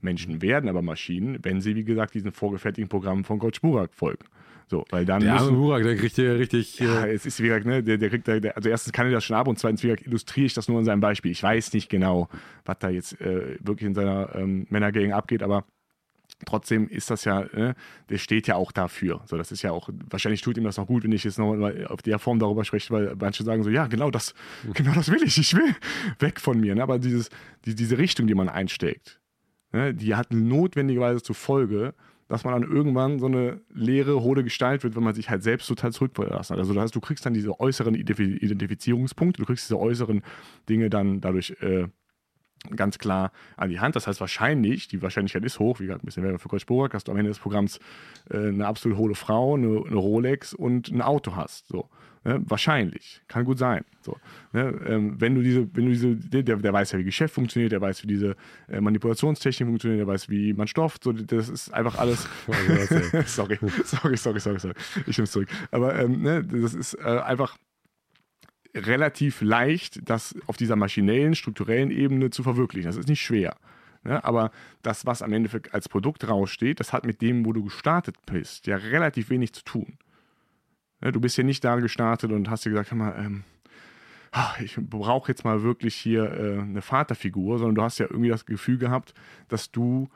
Menschen 0.03 0.41
werden 0.41 0.69
aber 0.69 0.81
Maschinen, 0.81 1.39
wenn 1.43 1.61
sie, 1.61 1.75
wie 1.75 1.83
gesagt, 1.83 2.13
diesen 2.13 2.31
vorgefertigten 2.31 2.89
Programmen 2.89 3.23
von 3.23 3.39
Coach 3.39 3.61
Burak 3.61 3.93
folgen. 3.93 4.25
So, 4.67 4.85
weil 4.89 5.03
dann 5.03 5.21
der 5.21 5.33
arme 5.33 5.51
Burak, 5.51 5.83
der 5.83 5.97
kriegt 5.97 6.15
hier 6.15 6.39
richtig. 6.39 6.79
Ja, 6.79 7.05
äh, 7.05 7.13
es 7.13 7.25
ist 7.25 7.41
wie 7.41 7.47
gesagt, 7.47 7.65
ne, 7.65 7.83
der, 7.83 7.97
der 7.97 8.09
kriegt, 8.09 8.25
der, 8.27 8.55
also 8.55 8.69
erstens 8.69 8.93
kann 8.93 9.05
er 9.05 9.11
das 9.11 9.25
schon 9.25 9.35
ab 9.35 9.49
und 9.49 9.59
zweitens, 9.59 9.83
wie 9.83 9.87
gesagt, 9.87 10.07
illustriere 10.07 10.45
ich 10.45 10.53
das 10.53 10.69
nur 10.69 10.79
in 10.79 10.85
seinem 10.85 11.01
Beispiel. 11.01 11.31
Ich 11.31 11.43
weiß 11.43 11.73
nicht 11.73 11.89
genau, 11.89 12.29
was 12.63 12.79
da 12.79 12.89
jetzt 12.89 13.19
äh, 13.19 13.57
wirklich 13.59 13.87
in 13.87 13.95
seiner 13.95 14.33
ähm, 14.33 14.67
Männergang 14.69 15.11
abgeht, 15.11 15.43
aber 15.43 15.65
trotzdem 16.45 16.87
ist 16.87 17.09
das 17.09 17.25
ja, 17.25 17.45
ne, 17.53 17.75
der 18.09 18.17
steht 18.17 18.47
ja 18.47 18.55
auch 18.55 18.71
dafür. 18.71 19.21
So, 19.25 19.37
das 19.37 19.51
ist 19.51 19.61
ja 19.61 19.71
auch, 19.71 19.89
wahrscheinlich 20.09 20.41
tut 20.41 20.57
ihm 20.57 20.63
das 20.63 20.79
auch 20.79 20.87
gut, 20.87 21.03
wenn 21.03 21.11
ich 21.11 21.23
jetzt 21.23 21.37
nochmal 21.37 21.87
auf 21.87 22.01
der 22.01 22.19
Form 22.19 22.39
darüber 22.39 22.63
spreche, 22.63 22.93
weil 22.93 23.15
manche 23.19 23.43
sagen 23.43 23.63
so, 23.63 23.69
ja, 23.69 23.87
genau 23.87 24.11
das, 24.11 24.33
genau 24.73 24.93
das 24.93 25.11
will 25.11 25.21
ich, 25.23 25.37
ich 25.37 25.53
will 25.53 25.75
weg 26.19 26.39
von 26.39 26.59
mir. 26.59 26.75
Ne? 26.75 26.83
Aber 26.83 26.99
dieses, 26.99 27.29
die, 27.65 27.75
diese 27.75 27.97
Richtung, 27.97 28.27
die 28.27 28.35
man 28.35 28.49
einsteckt, 28.49 29.20
ne, 29.71 29.93
die 29.93 30.15
hat 30.15 30.33
notwendigerweise 30.33 31.21
zur 31.21 31.35
Folge, 31.35 31.93
dass 32.27 32.45
man 32.45 32.61
dann 32.61 32.71
irgendwann 32.71 33.19
so 33.19 33.25
eine 33.25 33.59
leere, 33.73 34.21
hohle 34.21 34.43
Gestalt 34.43 34.83
wird, 34.83 34.95
wenn 34.95 35.03
man 35.03 35.13
sich 35.13 35.29
halt 35.29 35.43
selbst 35.43 35.67
total 35.67 35.91
zurückverlassen 35.91 36.53
hat. 36.53 36.59
Also 36.59 36.73
das 36.73 36.83
heißt, 36.83 36.95
du 36.95 37.01
kriegst 37.01 37.25
dann 37.25 37.33
diese 37.33 37.59
äußeren 37.59 37.93
Identifizierungspunkte, 37.93 39.41
du 39.41 39.45
kriegst 39.45 39.65
diese 39.65 39.77
äußeren 39.77 40.21
Dinge 40.69 40.89
dann 40.89 41.19
dadurch 41.19 41.55
äh, 41.61 41.87
ganz 42.69 42.99
klar 42.99 43.31
an 43.57 43.69
die 43.69 43.79
Hand. 43.79 43.95
Das 43.95 44.07
heißt 44.07 44.21
wahrscheinlich, 44.21 44.87
die 44.87 45.01
Wahrscheinlichkeit 45.01 45.43
ist 45.43 45.59
hoch, 45.59 45.79
wie 45.79 45.85
gesagt, 45.85 46.03
ein 46.03 46.05
bisschen 46.05 46.23
Werbung 46.23 46.39
für 46.39 46.49
Coach 46.49 46.65
Borak, 46.65 46.91
dass 46.91 47.03
du 47.03 47.11
am 47.11 47.17
Ende 47.17 47.29
des 47.29 47.39
Programms 47.39 47.79
äh, 48.29 48.37
eine 48.37 48.67
absolut 48.67 48.97
hohle 48.97 49.15
Frau, 49.15 49.55
eine, 49.55 49.83
eine, 49.85 49.95
Rolex 49.95 50.53
und 50.53 50.89
ein 50.89 51.01
Auto 51.01 51.35
hast. 51.35 51.67
So. 51.67 51.89
Ne? 52.23 52.39
Wahrscheinlich. 52.45 53.21
Kann 53.27 53.45
gut 53.45 53.57
sein. 53.57 53.83
So. 54.01 54.17
Ne? 54.53 54.79
Ähm, 54.85 55.19
wenn 55.19 55.33
du 55.33 55.41
diese, 55.41 55.67
wenn 55.75 55.85
du 55.85 55.91
diese, 55.91 56.15
der, 56.15 56.57
der 56.57 56.73
weiß 56.73 56.91
ja, 56.91 56.99
wie 56.99 57.03
Geschäft 57.03 57.33
funktioniert, 57.33 57.71
der 57.71 57.81
weiß, 57.81 58.03
wie 58.03 58.07
diese 58.07 58.35
äh, 58.69 58.79
Manipulationstechnik 58.79 59.67
funktioniert, 59.67 60.01
der 60.01 60.07
weiß, 60.07 60.29
wie 60.29 60.53
man 60.53 60.67
stofft. 60.67 61.03
So, 61.03 61.13
das 61.13 61.49
ist 61.49 61.73
einfach 61.73 61.97
alles. 61.97 62.27
sorry, 63.25 63.57
sorry, 63.85 64.17
sorry, 64.17 64.39
sorry, 64.39 64.59
sorry. 64.59 64.75
Ich 65.07 65.17
nehme 65.17 65.23
es 65.25 65.31
zurück. 65.31 65.49
Aber 65.71 65.97
ähm, 65.99 66.21
ne, 66.21 66.43
das 66.43 66.75
ist 66.75 66.93
äh, 66.93 67.07
einfach 67.07 67.57
relativ 68.75 69.41
leicht, 69.41 70.09
das 70.09 70.35
auf 70.47 70.57
dieser 70.57 70.75
maschinellen, 70.75 71.35
strukturellen 71.35 71.91
Ebene 71.91 72.29
zu 72.29 72.43
verwirklichen. 72.43 72.89
Das 72.89 72.97
ist 72.97 73.09
nicht 73.09 73.21
schwer. 73.21 73.55
Ne? 74.03 74.23
Aber 74.23 74.51
das, 74.81 75.05
was 75.05 75.21
am 75.21 75.33
Ende 75.33 75.61
als 75.71 75.89
Produkt 75.89 76.27
raussteht, 76.27 76.79
das 76.79 76.93
hat 76.93 77.05
mit 77.05 77.21
dem, 77.21 77.45
wo 77.45 77.53
du 77.53 77.63
gestartet 77.63 78.15
bist, 78.25 78.67
ja 78.67 78.77
relativ 78.77 79.29
wenig 79.29 79.53
zu 79.53 79.63
tun. 79.63 79.97
Ne? 81.01 81.11
Du 81.11 81.19
bist 81.19 81.37
ja 81.37 81.43
nicht 81.43 81.63
da 81.63 81.75
gestartet 81.77 82.31
und 82.31 82.49
hast 82.49 82.65
dir 82.65 82.71
gesagt, 82.71 82.91
mal, 82.93 83.15
ähm, 83.17 83.43
ich 84.63 84.77
brauche 84.77 85.31
jetzt 85.31 85.43
mal 85.43 85.61
wirklich 85.61 85.95
hier 85.95 86.31
äh, 86.31 86.61
eine 86.61 86.81
Vaterfigur, 86.81 87.59
sondern 87.59 87.75
du 87.75 87.81
hast 87.83 87.99
ja 87.99 88.07
irgendwie 88.09 88.29
das 88.29 88.45
Gefühl 88.45 88.77
gehabt, 88.77 89.13
dass 89.49 89.71
du 89.71 90.09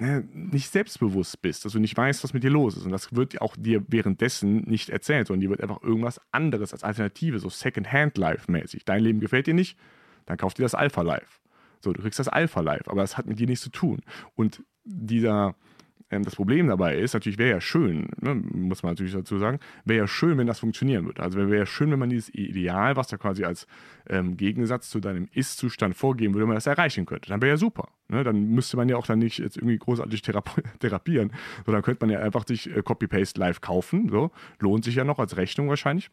nicht 0.00 0.70
selbstbewusst 0.70 1.40
bist, 1.40 1.64
dass 1.64 1.72
du 1.72 1.78
nicht 1.78 1.96
weißt, 1.96 2.24
was 2.24 2.34
mit 2.34 2.42
dir 2.42 2.50
los 2.50 2.76
ist. 2.76 2.84
Und 2.84 2.90
das 2.90 3.14
wird 3.14 3.40
auch 3.40 3.56
dir 3.56 3.84
währenddessen 3.88 4.62
nicht 4.62 4.90
erzählt, 4.90 5.28
sondern 5.28 5.40
dir 5.42 5.50
wird 5.50 5.62
einfach 5.62 5.82
irgendwas 5.82 6.20
anderes 6.32 6.72
als 6.72 6.82
Alternative, 6.82 7.38
so 7.38 7.48
Second-Hand-Life-mäßig. 7.48 8.84
Dein 8.84 9.02
Leben 9.02 9.20
gefällt 9.20 9.46
dir 9.46 9.54
nicht, 9.54 9.78
dann 10.26 10.36
kauf 10.36 10.54
dir 10.54 10.62
das 10.62 10.74
Alpha-Life. 10.74 11.40
So, 11.80 11.92
du 11.92 12.02
kriegst 12.02 12.18
das 12.18 12.28
Alpha-Life, 12.28 12.90
aber 12.90 13.02
das 13.02 13.16
hat 13.16 13.26
mit 13.26 13.38
dir 13.38 13.46
nichts 13.46 13.62
zu 13.62 13.70
tun. 13.70 14.00
Und 14.34 14.64
dieser, 14.84 15.54
das 16.10 16.36
Problem 16.36 16.68
dabei 16.68 16.96
ist, 16.96 17.14
natürlich 17.14 17.38
wäre 17.38 17.50
ja 17.50 17.60
schön, 17.60 18.08
ne, 18.20 18.34
muss 18.34 18.82
man 18.82 18.92
natürlich 18.92 19.12
dazu 19.12 19.38
sagen, 19.38 19.58
wäre 19.84 20.00
ja 20.00 20.06
schön, 20.06 20.38
wenn 20.38 20.46
das 20.46 20.60
funktionieren 20.60 21.06
würde. 21.06 21.22
Also 21.22 21.38
wäre 21.38 21.56
ja 21.56 21.66
schön, 21.66 21.90
wenn 21.90 21.98
man 21.98 22.10
dieses 22.10 22.32
Ideal, 22.34 22.96
was 22.96 23.08
da 23.08 23.16
quasi 23.16 23.44
als 23.44 23.66
ähm, 24.08 24.36
Gegensatz 24.36 24.90
zu 24.90 25.00
deinem 25.00 25.28
Ist-Zustand 25.32 25.96
vorgeben 25.96 26.34
würde, 26.34 26.42
wenn 26.42 26.48
man 26.48 26.56
das 26.56 26.66
erreichen 26.66 27.06
könnte. 27.06 27.30
Dann 27.30 27.42
wäre 27.42 27.52
ja 27.52 27.56
super. 27.56 27.88
Ne? 28.08 28.22
Dann 28.22 28.48
müsste 28.50 28.76
man 28.76 28.88
ja 28.88 28.96
auch 28.96 29.06
dann 29.06 29.18
nicht 29.18 29.38
jetzt 29.38 29.56
irgendwie 29.56 29.78
großartig 29.78 30.22
therapi 30.22 30.62
therapieren, 30.78 31.32
sondern 31.64 31.82
könnte 31.82 32.06
man 32.06 32.10
ja 32.10 32.20
einfach 32.20 32.46
sich 32.46 32.74
äh, 32.74 32.82
Copy-Paste 32.82 33.40
live 33.40 33.60
kaufen. 33.60 34.08
So. 34.08 34.30
Lohnt 34.60 34.84
sich 34.84 34.94
ja 34.94 35.04
noch 35.04 35.18
als 35.18 35.36
Rechnung 35.36 35.68
wahrscheinlich. 35.68 36.10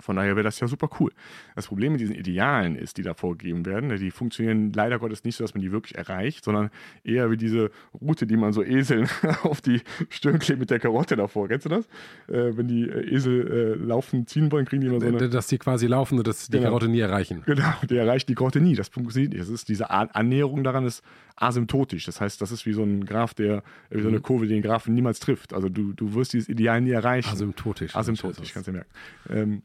Von 0.00 0.16
daher 0.16 0.34
wäre 0.34 0.42
das 0.42 0.58
ja 0.58 0.66
super 0.66 0.88
cool. 0.98 1.12
Das 1.54 1.68
Problem 1.68 1.92
mit 1.92 2.00
diesen 2.00 2.16
Idealen 2.16 2.74
ist, 2.74 2.96
die 2.96 3.02
da 3.02 3.14
vorgegeben 3.14 3.64
werden, 3.64 3.96
die 3.96 4.10
funktionieren 4.10 4.72
leider 4.72 4.98
Gottes 4.98 5.22
nicht 5.22 5.36
so, 5.36 5.44
dass 5.44 5.54
man 5.54 5.62
die 5.62 5.70
wirklich 5.70 5.96
erreicht, 5.96 6.44
sondern 6.44 6.70
eher 7.04 7.30
wie 7.30 7.36
diese 7.36 7.70
Route, 8.00 8.26
die 8.26 8.36
man 8.36 8.52
so 8.52 8.64
Eseln 8.64 9.08
auf 9.44 9.60
die 9.60 9.82
Stirn 10.08 10.40
klebt 10.40 10.58
mit 10.58 10.70
der 10.70 10.80
Karotte 10.80 11.14
davor. 11.14 11.46
Kennst 11.46 11.66
du 11.66 11.68
das? 11.70 11.86
Äh, 12.26 12.56
wenn 12.56 12.66
die 12.66 12.88
äh, 12.88 13.14
Esel 13.14 13.76
äh, 13.80 13.84
laufen, 13.84 14.26
ziehen 14.26 14.50
wollen, 14.50 14.66
kriegen 14.66 14.80
die 14.80 14.88
immer 14.88 15.00
so 15.00 15.06
eine... 15.06 15.28
Dass 15.28 15.46
die 15.46 15.58
quasi 15.58 15.86
laufen 15.86 16.18
und 16.18 16.26
dass 16.26 16.46
die 16.46 16.52
genau. 16.52 16.70
Karotte 16.70 16.88
nie 16.88 17.00
erreichen. 17.00 17.42
Genau, 17.46 17.72
die 17.88 17.96
erreicht 17.96 18.28
die 18.28 18.34
Karotte 18.34 18.60
nie. 18.60 18.74
Das 18.74 18.88
funktioniert 18.88 19.32
nicht. 19.32 19.42
Das 19.42 19.48
ist, 19.48 19.68
diese 19.68 19.90
Annäherung 19.90 20.64
daran 20.64 20.84
ist 20.86 21.04
asymptotisch. 21.36 22.04
Das 22.04 22.20
heißt, 22.20 22.40
das 22.40 22.50
ist 22.50 22.66
wie 22.66 22.72
so 22.72 22.82
ein 22.82 23.04
Graph, 23.04 23.34
der, 23.34 23.62
wie 23.90 24.02
so 24.02 24.08
eine 24.08 24.18
mhm. 24.18 24.22
Kurve, 24.22 24.46
die 24.46 24.54
den 24.54 24.62
Graphen 24.62 24.92
niemals 24.92 25.20
trifft. 25.20 25.54
Also 25.54 25.68
du, 25.68 25.92
du 25.92 26.14
wirst 26.14 26.32
dieses 26.32 26.48
Ideal 26.48 26.80
nie 26.80 26.90
erreichen. 26.90 27.30
Asymptotisch. 27.30 27.94
Asymptotisch, 27.94 28.52
kannst 28.52 28.68
du 28.68 28.72
merken. 28.72 28.90
Ähm, 29.30 29.62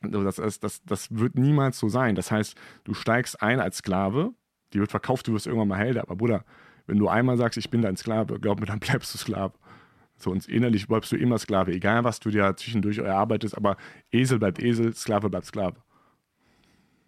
das, 0.00 0.36
das, 0.36 0.60
das, 0.60 0.82
das 0.84 1.08
wird 1.10 1.36
niemals 1.36 1.78
so 1.78 1.88
sein. 1.88 2.14
Das 2.14 2.30
heißt, 2.30 2.56
du 2.84 2.94
steigst 2.94 3.42
ein 3.42 3.60
als 3.60 3.78
Sklave, 3.78 4.32
die 4.72 4.80
wird 4.80 4.90
verkauft, 4.90 5.28
du 5.28 5.34
wirst 5.34 5.46
irgendwann 5.46 5.68
mal 5.68 5.78
Held, 5.78 5.98
aber 5.98 6.16
Bruder, 6.16 6.44
wenn 6.86 6.98
du 6.98 7.08
einmal 7.08 7.36
sagst, 7.36 7.58
ich 7.58 7.70
bin 7.70 7.82
dein 7.82 7.96
Sklave, 7.96 8.40
glaub 8.40 8.60
mir, 8.60 8.66
dann 8.66 8.80
bleibst 8.80 9.14
du 9.14 9.18
Sklave. 9.18 9.54
So, 10.16 10.30
und 10.30 10.46
innerlich 10.48 10.86
bleibst 10.86 11.10
du 11.12 11.16
immer 11.16 11.38
Sklave, 11.38 11.72
egal 11.72 12.04
was 12.04 12.20
du 12.20 12.30
dir 12.30 12.54
zwischendurch 12.56 12.98
erarbeitest, 12.98 13.56
aber 13.56 13.76
Esel 14.10 14.38
bleibt 14.38 14.62
Esel, 14.62 14.94
Sklave 14.94 15.28
bleibt 15.30 15.46
Sklave. 15.46 15.76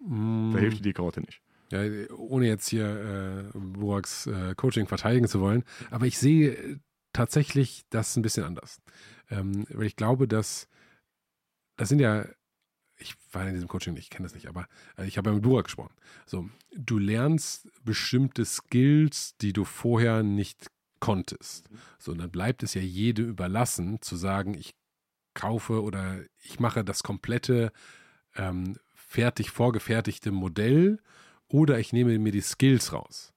Mm. 0.01 0.53
Da 0.53 0.59
hilft 0.59 0.79
dir 0.79 0.83
die 0.83 0.93
Karotte 0.93 1.21
nicht. 1.21 1.41
Ja, 1.71 1.81
ohne 2.17 2.47
jetzt 2.47 2.69
hier 2.69 3.51
äh, 3.55 3.59
Buraks 3.59 4.27
äh, 4.27 4.55
Coaching 4.57 4.87
verteidigen 4.87 5.27
zu 5.29 5.41
wollen, 5.41 5.65
aber 5.91 6.07
ich 6.07 6.19
sehe 6.19 6.81
tatsächlich 7.13 7.85
das 7.91 8.17
ein 8.17 8.23
bisschen 8.23 8.45
anders. 8.45 8.81
Ähm, 9.31 9.65
weil 9.71 9.87
ich 9.87 9.97
glaube, 9.97 10.29
dass 10.29 10.69
das 11.77 11.89
sind 11.89 12.01
ja, 12.01 12.27
ich 12.97 13.15
war 13.33 13.47
in 13.47 13.55
diesem 13.55 13.69
Coaching 13.69 13.95
nicht, 13.95 14.05
ich 14.05 14.11
kenne 14.11 14.27
das 14.27 14.35
nicht, 14.35 14.49
aber 14.49 14.67
äh, 14.97 15.07
ich 15.07 15.19
habe 15.19 15.31
ja 15.31 15.35
mit 15.35 15.43
Burak 15.43 15.65
gesprochen. 15.65 15.95
So, 16.27 16.49
du 16.77 16.99
lernst 16.99 17.69
bestimmte 17.85 18.45
Skills, 18.45 19.37
die 19.39 19.53
du 19.53 19.65
vorher 19.65 20.23
nicht 20.23 20.71
konntest. 21.01 21.69
So, 21.99 22.13
und 22.13 22.19
dann 22.19 22.31
bleibt 22.31 22.63
es 22.63 22.75
ja 22.75 22.81
jedem 22.81 23.29
überlassen, 23.29 24.01
zu 24.01 24.17
sagen, 24.17 24.55
ich 24.55 24.75
kaufe 25.35 25.83
oder 25.83 26.21
ich 26.43 26.61
mache 26.61 26.85
das 26.85 27.03
komplette 27.03 27.73
ähm, 28.37 28.77
fertig 28.95 29.51
vorgefertigte 29.51 30.31
Modell 30.31 30.99
oder 31.49 31.79
ich 31.79 31.93
nehme 31.93 32.19
mir 32.19 32.33
die 32.33 32.41
Skills 32.41 32.93
raus. 32.93 33.34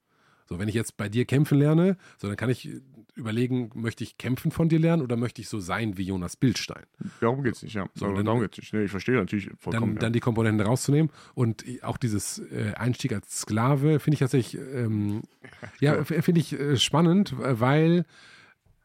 So, 0.48 0.60
wenn 0.60 0.68
ich 0.68 0.76
jetzt 0.76 0.98
bei 0.98 1.10
dir 1.10 1.26
kämpfen 1.26 1.60
lerne, 1.60 1.98
so 2.18 2.28
dann 2.28 2.38
kann 2.38 2.50
ich 2.50 2.70
überlegen, 3.16 3.72
möchte 3.74 4.04
ich 4.04 4.18
kämpfen 4.18 4.52
von 4.52 4.70
dir 4.70 4.80
lernen 4.80 5.02
oder 5.02 5.18
möchte 5.18 5.42
ich 5.42 5.50
so 5.50 5.60
sein 5.60 5.98
wie 5.98 6.04
Jonas 6.04 6.36
Bildstein? 6.36 6.84
Darum 7.20 7.44
geht 7.44 7.56
es 7.56 7.64
nicht, 7.64 7.74
ja. 7.74 7.88
So, 7.96 8.14
dann, 8.14 8.26
darum 8.26 8.42
geht's 8.42 8.58
nicht. 8.58 8.74
Nee, 8.74 8.84
ich 8.84 8.92
verstehe 8.92 9.16
natürlich 9.16 9.50
vollkommen. 9.58 9.88
Dann, 9.88 9.96
ja. 9.96 10.02
dann 10.02 10.14
die 10.14 10.20
Komponenten 10.20 10.66
rauszunehmen 10.66 11.12
und 11.34 11.66
auch 11.82 11.98
dieses 11.98 12.40
äh, 12.40 12.74
Einstieg 12.76 13.14
als 13.14 13.40
Sklave 13.40 14.00
finde 14.00 14.16
ich 14.16 14.20
tatsächlich, 14.20 14.62
ähm, 14.62 15.24
ja, 15.80 16.04
finde 16.04 16.40
ich 16.40 16.54
äh, 16.54 16.78
spannend, 16.78 17.34
weil 17.38 18.06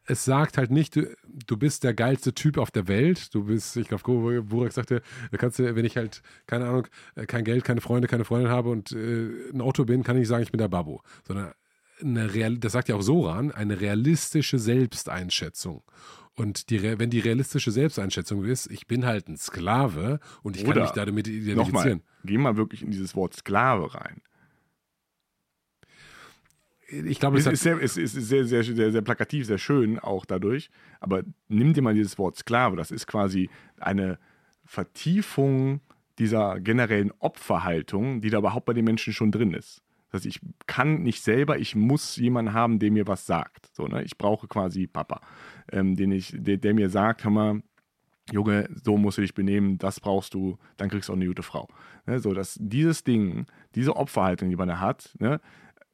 es 0.05 0.25
sagt 0.25 0.57
halt 0.57 0.71
nicht, 0.71 0.95
du, 0.95 1.15
du 1.47 1.57
bist 1.57 1.83
der 1.83 1.93
geilste 1.93 2.33
Typ 2.33 2.57
auf 2.57 2.71
der 2.71 2.87
Welt. 2.87 3.33
Du 3.33 3.45
bist, 3.45 3.77
ich 3.77 3.87
glaube, 3.87 4.41
Burak 4.43 4.73
sagte, 4.73 5.01
da 5.31 5.37
kannst 5.37 5.59
du, 5.59 5.75
wenn 5.75 5.85
ich 5.85 5.97
halt, 5.97 6.21
keine 6.45 6.67
Ahnung, 6.67 6.87
äh, 7.15 7.25
kein 7.25 7.43
Geld, 7.43 7.63
keine 7.63 7.81
Freunde, 7.81 8.07
keine 8.07 8.25
Freundin 8.25 8.49
habe 8.49 8.69
und 8.69 8.91
äh, 8.91 9.49
ein 9.51 9.61
Auto 9.61 9.85
bin, 9.85 10.03
kann 10.03 10.15
ich 10.15 10.21
nicht 10.21 10.27
sagen, 10.29 10.43
ich 10.43 10.51
bin 10.51 10.59
der 10.59 10.67
Babbo. 10.67 11.01
Sondern 11.25 11.53
eine 12.01 12.33
Real, 12.33 12.57
das 12.57 12.73
sagt 12.73 12.89
ja 12.89 12.95
auch 12.95 13.01
Soran, 13.01 13.51
eine 13.51 13.79
realistische 13.79 14.59
Selbsteinschätzung. 14.59 15.83
Und 16.35 16.69
die, 16.71 16.81
wenn 16.81 17.11
die 17.11 17.19
realistische 17.19 17.71
Selbsteinschätzung 17.71 18.43
ist, 18.43 18.69
ich 18.71 18.87
bin 18.87 19.05
halt 19.05 19.29
ein 19.29 19.37
Sklave 19.37 20.19
und 20.41 20.57
ich 20.57 20.63
Oder 20.63 20.73
kann 20.73 20.83
mich 20.83 20.91
damit 20.91 21.27
identifizieren. 21.27 21.99
Nochmal, 21.99 22.01
geh 22.25 22.37
mal 22.37 22.57
wirklich 22.57 22.81
in 22.81 22.91
dieses 22.91 23.15
Wort 23.15 23.35
Sklave 23.35 23.93
rein 23.93 24.21
ich 26.87 27.19
glaube, 27.19 27.37
es, 27.37 27.47
ist, 27.47 27.63
sehr, 27.63 27.81
es 27.81 27.97
ist 27.97 28.13
sehr, 28.13 28.45
sehr, 28.45 28.63
sehr, 28.63 28.91
sehr 28.91 29.01
plakativ, 29.01 29.45
sehr 29.45 29.57
schön 29.57 29.99
auch 29.99 30.25
dadurch. 30.25 30.69
Aber 30.99 31.23
nimm 31.47 31.73
dir 31.73 31.81
mal 31.81 31.93
dieses 31.93 32.17
Wort 32.17 32.37
Sklave, 32.37 32.75
das 32.75 32.91
ist 32.91 33.07
quasi 33.07 33.49
eine 33.79 34.19
Vertiefung 34.65 35.81
dieser 36.19 36.59
generellen 36.59 37.11
Opferhaltung, 37.19 38.21
die 38.21 38.29
da 38.29 38.39
überhaupt 38.39 38.65
bei 38.65 38.73
den 38.73 38.85
Menschen 38.85 39.13
schon 39.13 39.31
drin 39.31 39.53
ist. 39.53 39.81
Das 40.11 40.19
heißt, 40.19 40.25
ich 40.27 40.41
kann 40.67 41.01
nicht 41.01 41.23
selber, 41.23 41.57
ich 41.57 41.75
muss 41.75 42.17
jemanden 42.17 42.53
haben, 42.53 42.77
der 42.77 42.91
mir 42.91 43.07
was 43.07 43.25
sagt. 43.25 43.69
So, 43.73 43.87
ne? 43.87 44.03
Ich 44.03 44.17
brauche 44.17 44.47
quasi 44.47 44.85
Papa, 44.85 45.21
ähm, 45.71 45.95
den 45.95 46.11
ich, 46.11 46.33
der, 46.37 46.57
der, 46.57 46.75
mir 46.75 46.89
sagt, 46.89 47.23
hör 47.23 47.31
mal, 47.31 47.63
Junge, 48.31 48.69
so 48.83 48.95
musst 48.95 49.17
du 49.17 49.21
dich 49.21 49.33
benehmen, 49.33 49.79
das 49.79 49.99
brauchst 49.99 50.33
du, 50.33 50.57
dann 50.77 50.89
kriegst 50.89 51.09
du 51.09 51.13
auch 51.13 51.17
eine 51.17 51.25
gute 51.25 51.43
Frau. 51.43 51.67
Ne? 52.05 52.19
So, 52.19 52.33
dass 52.33 52.57
dieses 52.61 53.03
Ding, 53.03 53.47
diese 53.75 53.95
Opferhaltung, 53.95 54.49
die 54.49 54.55
man 54.55 54.67
da 54.67 54.79
hat, 54.79 55.15
ne? 55.19 55.41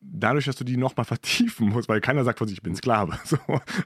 Dadurch, 0.02 0.46
dass 0.46 0.56
du 0.56 0.64
die 0.64 0.78
nochmal 0.78 1.06
vertiefen 1.06 1.70
musst, 1.70 1.90
weil 1.90 2.02
keiner 2.02 2.24
sagt 2.24 2.40
von 2.40 2.48
sich, 2.48 2.58
ich 2.58 2.64
bin 2.64 2.76
Sklave. 2.76 3.18
So, 3.26 3.38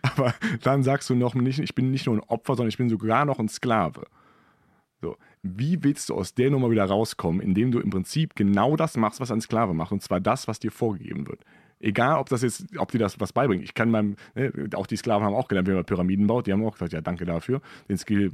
aber 0.01 0.33
dann 0.61 0.83
sagst 0.83 1.09
du 1.09 1.15
noch 1.15 1.35
nicht, 1.35 1.59
ich 1.59 1.75
bin 1.75 1.91
nicht 1.91 2.05
nur 2.05 2.15
ein 2.15 2.21
Opfer, 2.21 2.55
sondern 2.55 2.69
ich 2.69 2.77
bin 2.77 2.89
sogar 2.89 3.25
noch 3.25 3.39
ein 3.39 3.49
Sklave. 3.49 4.05
So, 5.01 5.17
wie 5.41 5.83
willst 5.83 6.09
du 6.09 6.15
aus 6.15 6.33
der 6.33 6.49
Nummer 6.49 6.71
wieder 6.71 6.85
rauskommen, 6.85 7.41
indem 7.41 7.71
du 7.71 7.79
im 7.79 7.89
Prinzip 7.89 8.35
genau 8.35 8.77
das 8.77 8.95
machst, 8.95 9.19
was 9.19 9.31
ein 9.31 9.41
Sklave 9.41 9.73
macht, 9.73 9.91
und 9.91 10.01
zwar 10.01 10.21
das, 10.21 10.47
was 10.47 10.59
dir 10.59 10.71
vorgegeben 10.71 11.27
wird? 11.27 11.41
Egal, 11.79 12.17
ob 12.17 12.29
das 12.29 12.41
jetzt, 12.41 12.77
ob 12.77 12.91
dir 12.91 12.99
das 12.99 13.19
was 13.19 13.33
beibringt. 13.33 13.63
Ich 13.63 13.73
kann 13.73 13.91
meinem, 13.91 14.15
ne, 14.35 14.69
auch 14.75 14.87
die 14.87 14.95
Sklaven 14.95 15.25
haben 15.25 15.35
auch 15.35 15.49
gelernt, 15.49 15.67
wie 15.67 15.73
man 15.73 15.83
Pyramiden 15.83 16.27
baut. 16.27 16.47
Die 16.47 16.53
haben 16.53 16.65
auch 16.65 16.71
gesagt, 16.71 16.93
ja, 16.93 17.01
danke 17.01 17.25
dafür. 17.25 17.59
Den 17.89 17.97
Skill, 17.97 18.31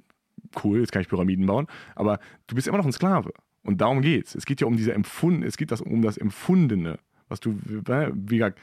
cool, 0.63 0.81
jetzt 0.81 0.91
kann 0.91 1.01
ich 1.01 1.09
Pyramiden 1.09 1.47
bauen. 1.47 1.65
Aber 1.95 2.19
du 2.45 2.53
bist 2.53 2.67
immer 2.67 2.77
noch 2.77 2.85
ein 2.85 2.91
Sklave. 2.91 3.33
Und 3.63 3.81
darum 3.81 4.03
geht's. 4.03 4.35
Es 4.35 4.45
geht 4.45 4.61
ja 4.61 4.67
um 4.67 4.77
diese 4.77 4.93
Empfunden, 4.93 5.41
es 5.41 5.57
geht 5.57 5.71
das 5.71 5.81
um 5.81 6.03
das 6.03 6.17
Empfundene 6.17 6.99
was 7.29 7.39
du, 7.39 7.57
wie 7.63 8.37
gesagt, 8.37 8.59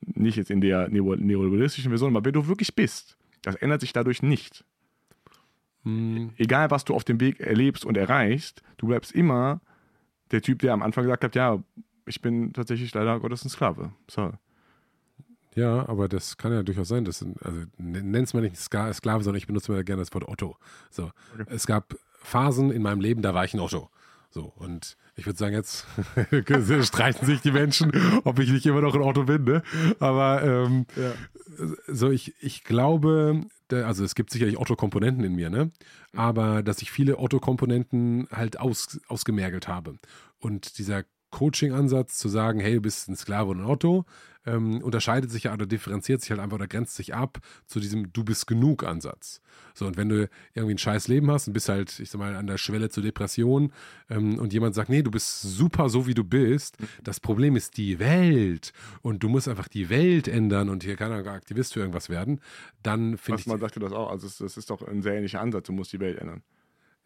nicht 0.00 0.36
jetzt 0.36 0.50
in 0.50 0.60
der 0.60 0.88
neoliberalistischen 0.88 1.90
Version, 1.90 2.16
aber 2.16 2.24
wer 2.24 2.32
du 2.32 2.46
wirklich 2.46 2.74
bist, 2.74 3.16
das 3.42 3.54
ändert 3.56 3.80
sich 3.80 3.92
dadurch 3.92 4.22
nicht. 4.22 4.64
Hm. 5.82 6.30
Egal, 6.36 6.70
was 6.70 6.84
du 6.84 6.94
auf 6.94 7.04
dem 7.04 7.20
Weg 7.20 7.40
erlebst 7.40 7.84
und 7.84 7.96
erreichst, 7.96 8.62
du 8.78 8.86
bleibst 8.86 9.12
immer 9.12 9.60
der 10.30 10.40
Typ, 10.40 10.60
der 10.60 10.72
am 10.72 10.82
Anfang 10.82 11.04
gesagt 11.04 11.24
hat, 11.24 11.34
ja, 11.34 11.62
ich 12.06 12.22
bin 12.22 12.52
tatsächlich 12.52 12.92
leider 12.94 13.20
Gottes 13.20 13.44
ein 13.44 13.50
Sklave. 13.50 13.92
So. 14.10 14.32
Ja, 15.54 15.88
aber 15.88 16.08
das 16.08 16.36
kann 16.36 16.52
ja 16.52 16.62
durchaus 16.62 16.88
sein. 16.88 17.04
Das 17.04 17.18
sind, 17.18 17.40
also 17.42 17.62
nenn 17.78 18.24
es 18.24 18.34
mal 18.34 18.40
nicht 18.40 18.56
Sklave, 18.56 18.94
sondern 19.02 19.36
ich 19.36 19.46
benutze 19.46 19.70
mal 19.70 19.84
gerne 19.84 20.02
das 20.02 20.12
Wort 20.12 20.26
Otto. 20.28 20.56
So. 20.90 21.10
Okay. 21.34 21.44
Es 21.48 21.66
gab 21.66 21.94
Phasen 22.18 22.70
in 22.70 22.82
meinem 22.82 23.00
Leben, 23.00 23.22
da 23.22 23.34
war 23.34 23.44
ich 23.44 23.54
ein 23.54 23.60
Otto. 23.60 23.90
So, 24.34 24.52
und 24.56 24.96
ich 25.14 25.26
würde 25.26 25.38
sagen, 25.38 25.54
jetzt 25.54 25.86
streiten 26.86 27.24
sich 27.24 27.40
die 27.40 27.52
Menschen, 27.52 27.92
ob 28.24 28.40
ich 28.40 28.50
nicht 28.50 28.66
immer 28.66 28.80
noch 28.80 28.96
ein 28.96 29.00
Auto 29.00 29.22
bin, 29.22 29.44
ne? 29.44 29.62
Aber 30.00 30.42
ähm, 30.42 30.86
ja. 30.96 31.12
so, 31.86 32.10
ich, 32.10 32.34
ich 32.40 32.64
glaube, 32.64 33.42
also 33.70 34.02
es 34.02 34.16
gibt 34.16 34.30
sicherlich 34.30 34.58
Otto-Komponenten 34.58 35.22
in 35.22 35.36
mir, 35.36 35.50
ne? 35.50 35.70
Aber 36.16 36.64
dass 36.64 36.82
ich 36.82 36.90
viele 36.90 37.20
Otto-Komponenten 37.20 38.26
halt 38.32 38.58
aus, 38.58 38.98
ausgemergelt 39.06 39.68
habe. 39.68 39.98
Und 40.40 40.78
dieser 40.78 41.04
Coaching-Ansatz 41.30 42.18
zu 42.18 42.28
sagen, 42.28 42.58
hey, 42.58 42.74
du 42.74 42.80
bist 42.80 43.08
ein 43.08 43.14
Sklave 43.14 43.50
und 43.50 43.60
ein 43.60 43.66
Otto, 43.66 44.04
ähm, 44.46 44.82
unterscheidet 44.82 45.30
sich 45.30 45.44
ja 45.44 45.52
oder 45.52 45.66
differenziert 45.66 46.20
sich 46.20 46.30
halt 46.30 46.40
einfach 46.40 46.56
oder 46.56 46.66
grenzt 46.66 46.96
sich 46.96 47.14
ab 47.14 47.38
zu 47.66 47.80
diesem 47.80 48.12
Du 48.12 48.24
bist 48.24 48.46
genug 48.46 48.84
Ansatz. 48.84 49.40
So, 49.74 49.86
und 49.86 49.96
wenn 49.96 50.08
du 50.08 50.28
irgendwie 50.54 50.74
ein 50.74 50.78
scheiß 50.78 51.08
Leben 51.08 51.30
hast 51.30 51.46
und 51.46 51.52
bist 51.52 51.68
halt, 51.68 51.98
ich 51.98 52.10
sag 52.10 52.18
mal, 52.18 52.34
an 52.34 52.46
der 52.46 52.58
Schwelle 52.58 52.90
zur 52.90 53.02
Depression 53.02 53.72
ähm, 54.08 54.38
und 54.38 54.52
jemand 54.52 54.74
sagt, 54.74 54.88
nee, 54.88 55.02
du 55.02 55.10
bist 55.10 55.42
super 55.42 55.88
so 55.88 56.06
wie 56.06 56.14
du 56.14 56.24
bist, 56.24 56.76
das 57.02 57.20
Problem 57.20 57.56
ist 57.56 57.76
die 57.76 57.98
Welt 57.98 58.72
und 59.02 59.22
du 59.22 59.28
musst 59.28 59.48
einfach 59.48 59.68
die 59.68 59.88
Welt 59.88 60.28
ändern 60.28 60.68
und 60.68 60.84
hier 60.84 60.96
kann 60.96 61.12
er 61.12 61.24
Aktivist 61.26 61.72
für 61.72 61.80
irgendwas 61.80 62.08
werden, 62.08 62.40
dann 62.82 63.16
finde 63.18 63.40
ich. 63.40 63.46
Man 63.46 63.60
sagte 63.60 63.80
das 63.80 63.92
auch, 63.92 64.10
also 64.10 64.28
das 64.44 64.56
ist 64.56 64.70
doch 64.70 64.82
ein 64.82 65.02
sehr 65.02 65.14
ähnlicher 65.14 65.40
Ansatz, 65.40 65.66
du 65.66 65.72
musst 65.72 65.92
die 65.92 66.00
Welt 66.00 66.18
ändern. 66.18 66.42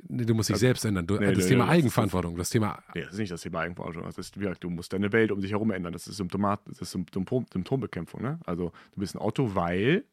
Nee, 0.06 0.24
du 0.24 0.34
musst 0.34 0.48
dich 0.48 0.54
also, 0.54 0.66
selbst 0.66 0.84
ändern. 0.84 1.06
Du, 1.06 1.18
nee, 1.18 1.32
das 1.32 1.44
nee, 1.44 1.50
Thema 1.50 1.64
nee, 1.64 1.70
Eigenverantwortung. 1.72 2.36
Das, 2.36 2.50
Thema. 2.50 2.82
Nee, 2.94 3.02
das 3.02 3.14
ist 3.14 3.18
nicht 3.18 3.32
das 3.32 3.40
Thema 3.40 3.60
Eigenverantwortung. 3.60 4.08
Das 4.08 4.18
ist, 4.18 4.36
wie 4.36 4.44
gesagt, 4.44 4.62
du 4.62 4.70
musst 4.70 4.92
deine 4.92 5.12
Welt 5.12 5.32
um 5.32 5.40
dich 5.40 5.50
herum 5.50 5.70
ändern. 5.70 5.92
Das 5.92 6.06
ist, 6.06 6.16
Symptomat, 6.16 6.60
das 6.66 6.80
ist 6.80 6.92
Symptom, 6.92 7.46
Symptombekämpfung. 7.52 8.22
Ne? 8.22 8.38
Also, 8.46 8.72
du 8.94 9.00
bist 9.00 9.16
ein 9.16 9.18
Auto, 9.18 9.54
weil, 9.54 10.04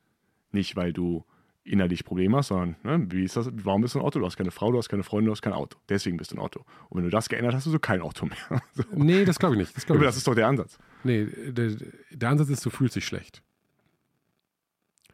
nicht 0.52 0.76
weil 0.76 0.92
du 0.92 1.24
innerlich 1.66 2.06
Probleme 2.06 2.38
hast, 2.38 2.50
sondern, 2.50 2.76
ne, 2.84 3.06
wie 3.10 3.24
ist 3.24 3.36
das, 3.36 3.50
warum 3.52 3.82
bist 3.82 3.96
du 3.96 4.00
ein 4.00 4.06
Auto? 4.06 4.20
Du 4.20 4.26
hast 4.26 4.38
keine 4.38 4.52
Frau, 4.52 4.72
du 4.72 4.78
hast 4.78 4.88
keine 4.88 5.04
Freunde, 5.04 5.28
du 5.28 5.32
hast 5.32 5.42
kein 5.42 5.54
Auto. 5.54 5.78
Deswegen 5.90 6.18
bist 6.18 6.32
du 6.32 6.36
ein 6.36 6.40
Auto. 6.40 6.64
Und 6.90 6.98
wenn 6.98 7.04
du 7.06 7.10
das 7.10 7.28
geändert 7.28 7.54
hast, 7.54 7.60
hast 7.60 7.68
du 7.68 7.72
so 7.72 7.80
kein 7.80 8.02
Auto 8.02 8.28
mehr. 8.28 8.62
so. 8.74 8.84
Nee, 8.94 9.26
das 9.26 9.40
glaube 9.40 9.56
ich 9.56 9.60
nicht. 9.60 9.76
Das, 9.76 9.86
glaub 9.86 9.98
ich 9.98 10.04
das 10.04 10.16
ist 10.16 10.28
doch 10.28 10.36
der 10.36 10.48
Ansatz. 10.48 10.78
Nee, 11.04 11.26
der, 11.26 11.76
der 12.12 12.30
Ansatz 12.30 12.50
ist, 12.50 12.66
du 12.66 12.70
fühlst 12.70 12.96
dich 12.96 13.06
schlecht. 13.06 13.42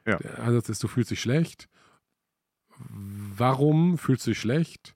Ja. 0.06 0.18
Der 0.18 0.40
Ansatz 0.40 0.68
ist, 0.70 0.84
du 0.84 0.88
fühlst 0.88 1.12
dich 1.12 1.22
schlecht. 1.22 1.70
Warum 2.90 3.98
fühlst 3.98 4.28
du 4.28 4.32
dich 4.32 4.40
schlecht? 4.40 4.96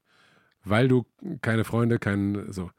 weil 0.65 0.87
du 0.87 1.05
keine 1.41 1.63
Freunde, 1.63 1.99
kein 1.99 2.51
so. 2.51 2.71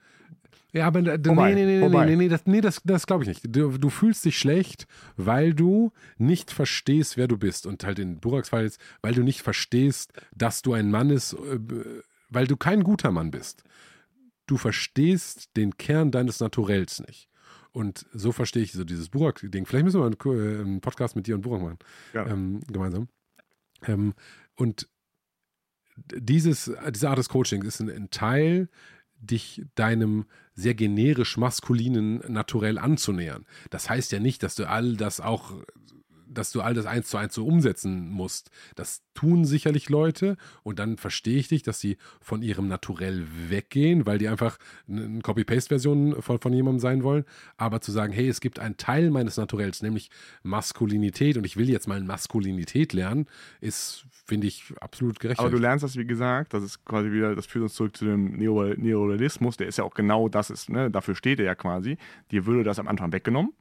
Ja, 0.72 0.88
aber 0.88 1.00
nee, 1.00 1.16
nee, 1.16 1.64
nee, 1.64 1.88
nee, 1.88 1.88
nee, 1.88 2.16
nee, 2.16 2.28
das, 2.28 2.44
nee, 2.44 2.60
das, 2.60 2.82
das 2.84 3.06
glaube 3.06 3.22
ich 3.22 3.28
nicht. 3.28 3.42
Du, 3.48 3.78
du, 3.78 3.88
fühlst 3.88 4.24
dich 4.26 4.38
schlecht, 4.38 4.86
weil 5.16 5.54
du 5.54 5.92
nicht 6.18 6.50
verstehst, 6.50 7.16
wer 7.16 7.28
du 7.28 7.38
bist. 7.38 7.64
Und 7.64 7.82
halt 7.84 7.98
in 7.98 8.20
Buraks 8.20 8.50
Fall 8.50 8.64
jetzt, 8.64 8.78
weil 9.00 9.14
du 9.14 9.22
nicht 9.22 9.40
verstehst, 9.40 10.12
dass 10.34 10.60
du 10.60 10.74
ein 10.74 10.90
Mann 10.90 11.08
ist, 11.08 11.32
äh, 11.32 11.58
weil 12.28 12.46
du 12.46 12.58
kein 12.58 12.82
guter 12.82 13.10
Mann 13.10 13.30
bist. 13.30 13.62
Du 14.46 14.58
verstehst 14.58 15.56
den 15.56 15.78
Kern 15.78 16.10
deines 16.10 16.40
Naturells 16.40 17.00
nicht. 17.00 17.30
Und 17.72 18.06
so 18.12 18.32
verstehe 18.32 18.62
ich 18.62 18.72
so 18.72 18.84
dieses 18.84 19.08
Burak-Ding. 19.08 19.64
Vielleicht 19.64 19.84
müssen 19.84 20.00
wir 20.00 20.06
einen, 20.06 20.60
einen, 20.60 20.80
Podcast 20.82 21.16
mit 21.16 21.26
dir 21.26 21.36
und 21.36 21.42
Burak 21.42 21.62
machen. 21.62 21.78
Ja. 22.12 22.26
Ähm, 22.26 22.60
gemeinsam. 22.70 23.08
Ähm, 23.86 24.14
und 24.56 24.88
dieses, 26.14 26.70
diese 26.90 27.08
Art 27.08 27.18
des 27.18 27.28
Coachings 27.28 27.66
ist 27.66 27.80
ein, 27.80 27.90
ein 27.90 28.10
Teil, 28.10 28.68
dich 29.20 29.64
deinem 29.74 30.26
sehr 30.54 30.74
generisch 30.74 31.36
maskulinen 31.36 32.20
Naturell 32.28 32.78
anzunähern. 32.78 33.46
Das 33.70 33.88
heißt 33.88 34.12
ja 34.12 34.20
nicht, 34.20 34.42
dass 34.42 34.54
du 34.54 34.68
all 34.68 34.96
das 34.96 35.20
auch 35.20 35.54
dass 36.28 36.50
du 36.52 36.60
all 36.60 36.74
das 36.74 36.86
eins 36.86 37.08
zu 37.08 37.16
eins 37.16 37.34
so 37.34 37.46
umsetzen 37.46 38.10
musst. 38.10 38.50
Das 38.74 39.02
tun 39.14 39.44
sicherlich 39.44 39.88
Leute 39.88 40.36
und 40.62 40.78
dann 40.78 40.96
verstehe 40.96 41.38
ich 41.38 41.48
dich, 41.48 41.62
dass 41.62 41.80
sie 41.80 41.96
von 42.20 42.42
ihrem 42.42 42.68
Naturell 42.68 43.26
weggehen, 43.48 44.06
weil 44.06 44.18
die 44.18 44.28
einfach 44.28 44.58
eine 44.88 45.20
Copy-Paste-Version 45.20 46.20
von, 46.22 46.38
von 46.38 46.52
jemandem 46.52 46.80
sein 46.80 47.02
wollen. 47.02 47.24
Aber 47.56 47.80
zu 47.80 47.92
sagen, 47.92 48.12
hey, 48.12 48.28
es 48.28 48.40
gibt 48.40 48.58
einen 48.58 48.76
Teil 48.76 49.10
meines 49.10 49.36
Naturells, 49.36 49.82
nämlich 49.82 50.10
Maskulinität 50.42 51.36
und 51.36 51.44
ich 51.44 51.56
will 51.56 51.70
jetzt 51.70 51.88
mal 51.88 52.00
Maskulinität 52.02 52.92
lernen, 52.92 53.26
ist, 53.60 54.06
finde 54.26 54.46
ich, 54.46 54.72
absolut 54.80 55.20
gerecht. 55.20 55.40
Aber 55.40 55.50
du 55.50 55.58
lernst 55.58 55.84
das, 55.84 55.96
wie 55.96 56.06
gesagt, 56.06 56.54
das 56.54 56.62
ist 56.62 56.84
quasi 56.84 57.10
wieder, 57.10 57.34
das 57.34 57.46
führt 57.46 57.64
uns 57.64 57.74
zurück 57.74 57.96
zu 57.96 58.04
dem 58.04 58.36
Neorealismus, 58.36 59.56
der 59.56 59.66
ist 59.68 59.78
ja 59.78 59.84
auch 59.84 59.94
genau 59.94 60.28
das, 60.28 60.50
ist, 60.50 60.68
ne, 60.70 60.90
dafür 60.90 61.14
steht 61.14 61.38
er 61.38 61.46
ja 61.46 61.54
quasi. 61.54 61.96
Dir 62.30 62.46
würde 62.46 62.64
das 62.64 62.78
am 62.78 62.88
Anfang 62.88 63.12
weggenommen 63.12 63.52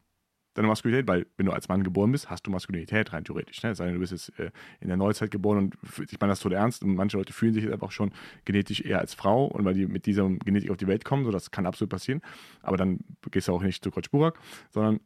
deine 0.55 0.67
Maskulinität, 0.67 1.07
weil 1.07 1.27
wenn 1.37 1.45
du 1.45 1.51
als 1.51 1.67
Mann 1.67 1.83
geboren 1.83 2.11
bist, 2.11 2.29
hast 2.29 2.47
du 2.47 2.51
Maskulinität 2.51 3.13
rein 3.13 3.23
theoretisch. 3.23 3.61
Ne? 3.61 3.75
Sei 3.75 3.85
denn, 3.85 3.93
du 3.93 3.99
bist 3.99 4.11
jetzt 4.11 4.37
äh, 4.39 4.51
in 4.79 4.87
der 4.87 4.97
Neuzeit 4.97 5.29
geboren 5.29 5.57
und 5.57 5.77
ich 6.09 6.19
meine 6.19 6.31
das 6.31 6.39
total 6.39 6.59
ernst 6.59 6.83
und 6.83 6.95
manche 6.95 7.17
Leute 7.17 7.33
fühlen 7.33 7.53
sich 7.53 7.63
jetzt 7.63 7.73
einfach 7.73 7.91
schon 7.91 8.11
genetisch 8.45 8.81
eher 8.81 8.99
als 8.99 9.13
Frau 9.13 9.45
und 9.45 9.63
weil 9.65 9.73
die 9.73 9.85
mit 9.85 10.05
dieser 10.05 10.27
Genetik 10.29 10.71
auf 10.71 10.77
die 10.77 10.87
Welt 10.87 11.05
kommen, 11.05 11.25
so 11.25 11.31
das 11.31 11.51
kann 11.51 11.65
absolut 11.65 11.91
passieren. 11.91 12.21
Aber 12.63 12.77
dann 12.77 12.99
gehst 13.29 13.47
du 13.47 13.53
auch 13.53 13.61
nicht 13.61 13.83
zu 13.83 13.91
Coach 13.91 14.09
Burak, 14.09 14.39
sondern 14.71 15.01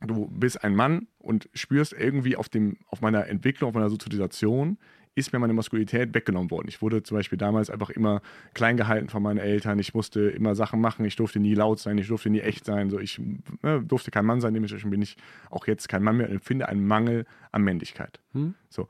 du 0.00 0.26
bist 0.28 0.62
ein 0.64 0.74
Mann 0.74 1.06
und 1.18 1.48
spürst 1.54 1.92
irgendwie 1.92 2.36
auf, 2.36 2.48
dem, 2.48 2.78
auf 2.88 3.00
meiner 3.00 3.28
Entwicklung, 3.28 3.68
auf 3.68 3.74
meiner 3.74 3.90
Sozialisation, 3.90 4.78
ist 5.14 5.32
mir 5.32 5.38
meine 5.38 5.52
Maskulinität 5.52 6.14
weggenommen 6.14 6.50
worden. 6.50 6.68
Ich 6.68 6.80
wurde 6.80 7.02
zum 7.02 7.18
Beispiel 7.18 7.38
damals 7.38 7.68
einfach 7.68 7.90
immer 7.90 8.22
klein 8.54 8.76
gehalten 8.76 9.08
von 9.08 9.22
meinen 9.22 9.38
Eltern. 9.38 9.78
Ich 9.78 9.94
musste 9.94 10.20
immer 10.30 10.54
Sachen 10.54 10.80
machen. 10.80 11.04
Ich 11.04 11.16
durfte 11.16 11.38
nie 11.38 11.54
laut 11.54 11.78
sein. 11.78 11.98
Ich 11.98 12.08
durfte 12.08 12.30
nie 12.30 12.40
echt 12.40 12.64
sein. 12.64 12.88
So, 12.88 12.98
ich 12.98 13.20
ne, 13.62 13.82
durfte 13.82 14.10
kein 14.10 14.24
Mann 14.24 14.40
sein. 14.40 14.54
Dementsprechend 14.54 14.90
bin 14.90 15.02
ich 15.02 15.16
auch 15.50 15.66
jetzt 15.66 15.88
kein 15.88 16.02
Mann 16.02 16.16
mehr 16.16 16.28
und 16.28 16.34
empfinde 16.34 16.68
einen 16.68 16.86
Mangel 16.86 17.26
an 17.50 17.62
Männlichkeit. 17.62 18.20
Hm? 18.32 18.54
So, 18.70 18.88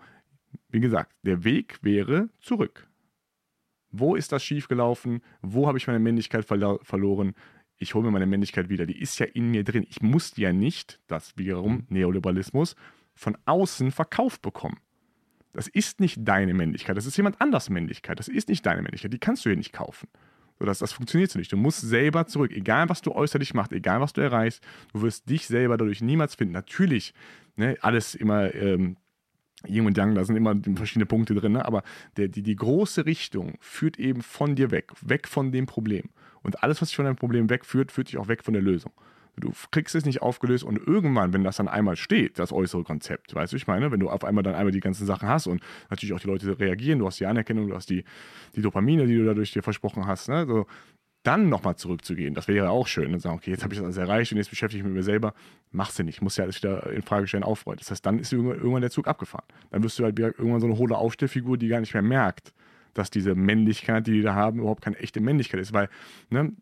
wie 0.68 0.80
gesagt, 0.80 1.12
der 1.22 1.44
Weg 1.44 1.78
wäre 1.82 2.28
zurück. 2.40 2.86
Wo 3.90 4.14
ist 4.14 4.32
das 4.32 4.42
schiefgelaufen? 4.42 5.22
Wo 5.42 5.66
habe 5.66 5.76
ich 5.76 5.86
meine 5.86 5.98
Männlichkeit 5.98 6.44
verlo 6.44 6.78
verloren? 6.82 7.34
ich 7.82 7.94
hole 7.94 8.04
mir 8.04 8.12
meine 8.12 8.26
Männlichkeit 8.26 8.68
wieder. 8.68 8.86
Die 8.86 9.00
ist 9.00 9.18
ja 9.18 9.26
in 9.26 9.50
mir 9.50 9.64
drin. 9.64 9.84
Ich 9.88 10.00
muss 10.00 10.30
die 10.30 10.42
ja 10.42 10.52
nicht, 10.52 11.00
das 11.08 11.36
wiederum 11.36 11.74
mhm. 11.74 11.86
Neoliberalismus, 11.88 12.76
von 13.14 13.36
außen 13.44 13.90
verkauft 13.90 14.40
bekommen. 14.40 14.78
Das 15.52 15.68
ist 15.68 16.00
nicht 16.00 16.18
deine 16.20 16.54
Männlichkeit, 16.54 16.96
das 16.96 17.06
ist 17.06 17.16
jemand 17.16 17.40
anders 17.40 17.68
Männlichkeit. 17.70 18.18
Das 18.18 18.28
ist 18.28 18.48
nicht 18.48 18.64
deine 18.64 18.82
Männlichkeit, 18.82 19.12
die 19.12 19.18
kannst 19.18 19.44
du 19.44 19.50
dir 19.50 19.56
nicht 19.56 19.72
kaufen. 19.72 20.08
So, 20.58 20.66
das, 20.66 20.78
das 20.78 20.92
funktioniert 20.92 21.30
so 21.30 21.38
nicht. 21.38 21.52
Du 21.52 21.56
musst 21.56 21.80
selber 21.80 22.26
zurück, 22.26 22.52
egal 22.52 22.88
was 22.88 23.02
du 23.02 23.12
äußerlich 23.12 23.52
machst, 23.52 23.72
egal 23.72 24.00
was 24.00 24.12
du 24.12 24.20
erreichst, 24.20 24.62
du 24.92 25.02
wirst 25.02 25.28
dich 25.28 25.46
selber 25.46 25.76
dadurch 25.76 26.00
niemals 26.00 26.34
finden. 26.36 26.54
Natürlich, 26.54 27.14
ne, 27.56 27.76
alles 27.80 28.14
immer 28.14 28.54
ähm, 28.54 28.96
Yin 29.66 29.86
und 29.86 29.96
Yang, 29.96 30.14
da 30.14 30.24
sind 30.24 30.36
immer 30.36 30.54
verschiedene 30.74 31.06
Punkte 31.06 31.34
drin, 31.34 31.52
ne? 31.52 31.64
aber 31.64 31.82
der, 32.16 32.28
die, 32.28 32.42
die 32.42 32.56
große 32.56 33.06
Richtung 33.06 33.54
führt 33.60 33.98
eben 33.98 34.22
von 34.22 34.54
dir 34.54 34.70
weg, 34.70 34.92
weg 35.00 35.28
von 35.28 35.52
dem 35.52 35.66
Problem. 35.66 36.10
Und 36.42 36.62
alles, 36.62 36.80
was 36.80 36.88
dich 36.88 36.96
von 36.96 37.04
deinem 37.04 37.16
Problem 37.16 37.48
wegführt, 37.50 37.92
führt 37.92 38.08
dich 38.08 38.18
auch 38.18 38.28
weg 38.28 38.42
von 38.42 38.54
der 38.54 38.62
Lösung. 38.62 38.92
Du 39.36 39.52
kriegst 39.70 39.94
es 39.94 40.04
nicht 40.04 40.20
aufgelöst 40.20 40.62
und 40.62 40.76
irgendwann, 40.76 41.32
wenn 41.32 41.42
das 41.42 41.56
dann 41.56 41.68
einmal 41.68 41.96
steht, 41.96 42.38
das 42.38 42.52
äußere 42.52 42.84
Konzept, 42.84 43.34
weißt 43.34 43.52
du, 43.52 43.56
ich 43.56 43.66
meine, 43.66 43.90
wenn 43.90 44.00
du 44.00 44.10
auf 44.10 44.24
einmal 44.24 44.42
dann 44.42 44.54
einmal 44.54 44.72
die 44.72 44.80
ganzen 44.80 45.06
Sachen 45.06 45.28
hast 45.28 45.46
und 45.46 45.62
natürlich 45.88 46.12
auch 46.12 46.20
die 46.20 46.26
Leute 46.26 46.58
reagieren, 46.58 46.98
du 46.98 47.06
hast 47.06 47.18
die 47.18 47.26
Anerkennung, 47.26 47.68
du 47.68 47.74
hast 47.74 47.88
die, 47.88 48.04
die 48.54 48.60
Dopamine, 48.60 49.06
die 49.06 49.16
du 49.16 49.24
dadurch 49.24 49.52
dir 49.52 49.62
versprochen 49.62 50.06
hast, 50.06 50.28
ne? 50.28 50.46
so, 50.46 50.66
dann 51.22 51.48
nochmal 51.48 51.76
zurückzugehen, 51.76 52.34
das 52.34 52.48
wäre 52.48 52.70
auch 52.70 52.86
schön. 52.86 53.12
Und 53.12 53.20
sagen, 53.20 53.36
okay, 53.36 53.50
jetzt 53.50 53.62
habe 53.62 53.72
ich 53.72 53.78
das 53.78 53.84
alles 53.84 53.96
erreicht 53.96 54.32
und 54.32 54.38
jetzt 54.38 54.50
beschäftige 54.50 54.78
ich 54.78 54.84
mich 54.84 54.92
mit 54.92 54.98
mir 54.98 55.04
selber. 55.04 55.34
Machst 55.70 55.98
du 55.98 56.02
nicht, 56.02 56.20
musst 56.20 56.38
ja 56.38 56.44
alles 56.44 56.56
wieder 56.56 56.90
in 56.90 57.02
Frage 57.02 57.28
stellen, 57.28 57.44
aufräumen. 57.44 57.78
Das 57.78 57.90
heißt, 57.90 58.04
dann 58.04 58.18
ist 58.18 58.32
irgendwann 58.32 58.80
der 58.80 58.90
Zug 58.90 59.06
abgefahren. 59.06 59.46
Dann 59.70 59.82
wirst 59.82 59.98
du 59.98 60.04
halt 60.04 60.18
irgendwann 60.18 60.60
so 60.60 60.66
eine 60.66 60.76
hohle 60.76 60.96
Aufstellfigur, 60.96 61.58
die 61.58 61.68
gar 61.68 61.80
nicht 61.80 61.94
mehr 61.94 62.02
merkt, 62.02 62.52
dass 62.94 63.10
diese 63.10 63.34
Männlichkeit, 63.34 64.06
die 64.06 64.12
die 64.12 64.22
da 64.22 64.34
haben, 64.34 64.58
überhaupt 64.58 64.82
keine 64.82 64.98
echte 64.98 65.20
Männlichkeit 65.20 65.60
ist. 65.60 65.72
Weil, 65.72 65.88
ne, 66.30 66.52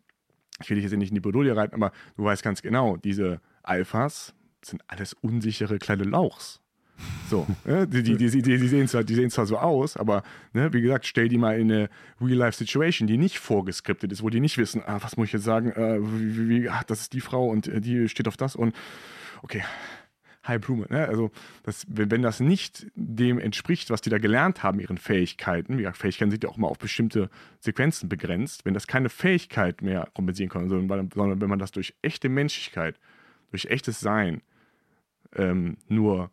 ich 0.61 0.71
will 0.71 0.77
dich 0.77 0.85
jetzt 0.85 0.97
nicht 0.97 1.11
in 1.11 1.15
die 1.15 1.21
Bredouille 1.21 1.57
reiten, 1.57 1.75
aber 1.75 1.93
du 2.17 2.25
weißt 2.25 2.43
ganz 2.43 2.63
genau, 2.63 2.97
diese 2.97 3.41
Alphas 3.63 4.35
sind 4.63 4.83
alles 4.89 5.15
unsichere 5.15 5.79
kleine 5.79 6.05
Lauchs. 6.05 6.61
So, 7.29 7.47
ne? 7.65 7.87
die, 7.87 8.03
die, 8.03 8.17
die, 8.17 8.43
die, 8.43 8.69
sehen 8.69 8.89
zwar, 8.89 9.05
die 9.05 9.15
sehen 9.15 9.31
zwar 9.31 9.47
so 9.47 9.57
aus, 9.57 9.97
aber 9.97 10.23
ne, 10.53 10.73
wie 10.73 10.83
gesagt, 10.83 11.07
stell 11.07 11.29
die 11.29 11.39
mal 11.39 11.59
in 11.59 11.71
eine 11.71 11.89
Real-Life-Situation, 12.21 13.07
die 13.07 13.17
nicht 13.17 13.39
vorgeskriptet 13.39 14.13
ist, 14.13 14.23
wo 14.23 14.29
die 14.29 14.41
nicht 14.41 14.59
wissen, 14.59 14.83
ah, 14.85 14.99
was 15.01 15.17
muss 15.17 15.29
ich 15.29 15.33
jetzt 15.33 15.45
sagen, 15.45 15.71
äh, 15.73 15.99
wie, 16.01 16.49
wie, 16.49 16.69
ach, 16.69 16.85
das 16.85 17.03
ist 17.03 17.13
die 17.13 17.21
Frau 17.21 17.49
und 17.49 17.69
äh, 17.69 17.81
die 17.81 18.09
steht 18.09 18.29
auf 18.29 18.37
das 18.37 18.57
und 18.57 18.75
okay, 19.43 19.63
High 20.47 20.61
Blume. 20.61 20.87
Ne? 20.89 21.07
Also, 21.07 21.31
das, 21.65 21.87
wenn, 21.89 22.11
wenn 22.11 22.23
das 22.23 22.41
nicht 22.41 22.87
dem 22.95 23.39
entspricht, 23.39 23.91
was 23.91 24.01
die 24.01 24.11
da 24.11 24.19
gelernt 24.19 24.63
haben, 24.63 24.81
ihren 24.81 24.99
Fähigkeiten, 24.99 25.75
wie 25.77 25.83
gesagt, 25.83 25.99
Fähigkeiten 25.99 26.31
sind 26.31 26.45
ja 26.45 26.51
auch 26.51 26.57
mal 26.57 26.69
auf 26.69 26.79
bestimmte 26.79 27.29
Sequenzen 27.61 28.09
begrenzt, 28.09 28.65
wenn 28.65 28.75
das 28.75 28.87
keine 28.87 29.11
Fähigkeit 29.11 29.83
mehr 29.83 30.09
kompensieren 30.15 30.51
kann, 30.51 30.69
sondern, 30.69 31.11
sondern 31.15 31.41
wenn 31.41 31.51
man 31.51 31.59
das 31.59 31.73
durch 31.73 31.95
echte 32.03 32.29
Menschlichkeit, 32.29 32.99
durch 33.51 33.67
echtes 33.67 34.01
Sein 34.01 34.43
ähm, 35.35 35.77
nur 35.89 36.31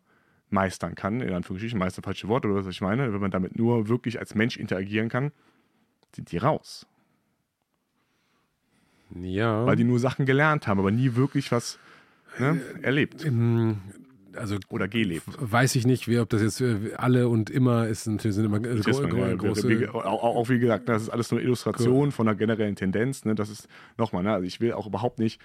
meistern 0.50 0.94
kann, 0.94 1.20
in 1.20 1.32
Anführungsstrichen, 1.32 1.78
meister 1.78 2.02
falsche 2.02 2.28
Wort 2.28 2.46
oder 2.46 2.54
was 2.54 2.66
ich 2.66 2.80
meine, 2.80 3.12
wenn 3.12 3.20
man 3.20 3.30
damit 3.30 3.58
nur 3.58 3.88
wirklich 3.88 4.18
als 4.18 4.34
Mensch 4.34 4.56
interagieren 4.56 5.08
kann, 5.10 5.32
sind 6.14 6.32
die 6.32 6.38
raus. 6.38 6.86
Ja. 9.14 9.66
Weil 9.66 9.76
die 9.76 9.84
nur 9.84 9.98
Sachen 9.98 10.26
gelernt 10.26 10.66
haben, 10.66 10.78
aber 10.78 10.90
nie 10.90 11.14
wirklich 11.14 11.52
was 11.52 11.78
ne, 12.38 12.60
erlebt. 12.82 13.24
Ähm, 13.24 13.78
also 14.34 14.56
oder 14.68 14.88
gelebt. 14.88 15.24
Weiß 15.38 15.74
ich 15.74 15.86
nicht, 15.86 16.06
wie, 16.08 16.18
ob 16.18 16.28
das 16.28 16.42
jetzt 16.42 16.60
äh, 16.60 16.92
alle 16.96 17.28
und 17.28 17.50
immer 17.50 17.88
ist. 17.88 18.06
Natürlich 18.06 18.36
sind 18.36 18.44
immer 18.44 18.58
äh, 18.58 18.80
gro 18.80 19.08
gro 19.08 19.36
große. 19.36 19.68
Wie, 19.68 19.88
auch, 19.88 20.22
auch, 20.22 20.48
wie 20.48 20.58
gesagt, 20.58 20.88
das 20.88 21.02
ist 21.02 21.08
alles 21.10 21.30
nur 21.30 21.40
eine 21.40 21.46
Illustration 21.46 22.06
cool. 22.06 22.10
von 22.10 22.28
einer 22.28 22.36
generellen 22.36 22.76
Tendenz. 22.76 23.24
Ne? 23.24 23.34
Das 23.34 23.50
ist 23.50 23.68
nochmal, 23.96 24.22
ne? 24.22 24.32
also 24.32 24.46
ich 24.46 24.60
will 24.60 24.72
auch 24.72 24.86
überhaupt 24.86 25.18
nicht 25.18 25.40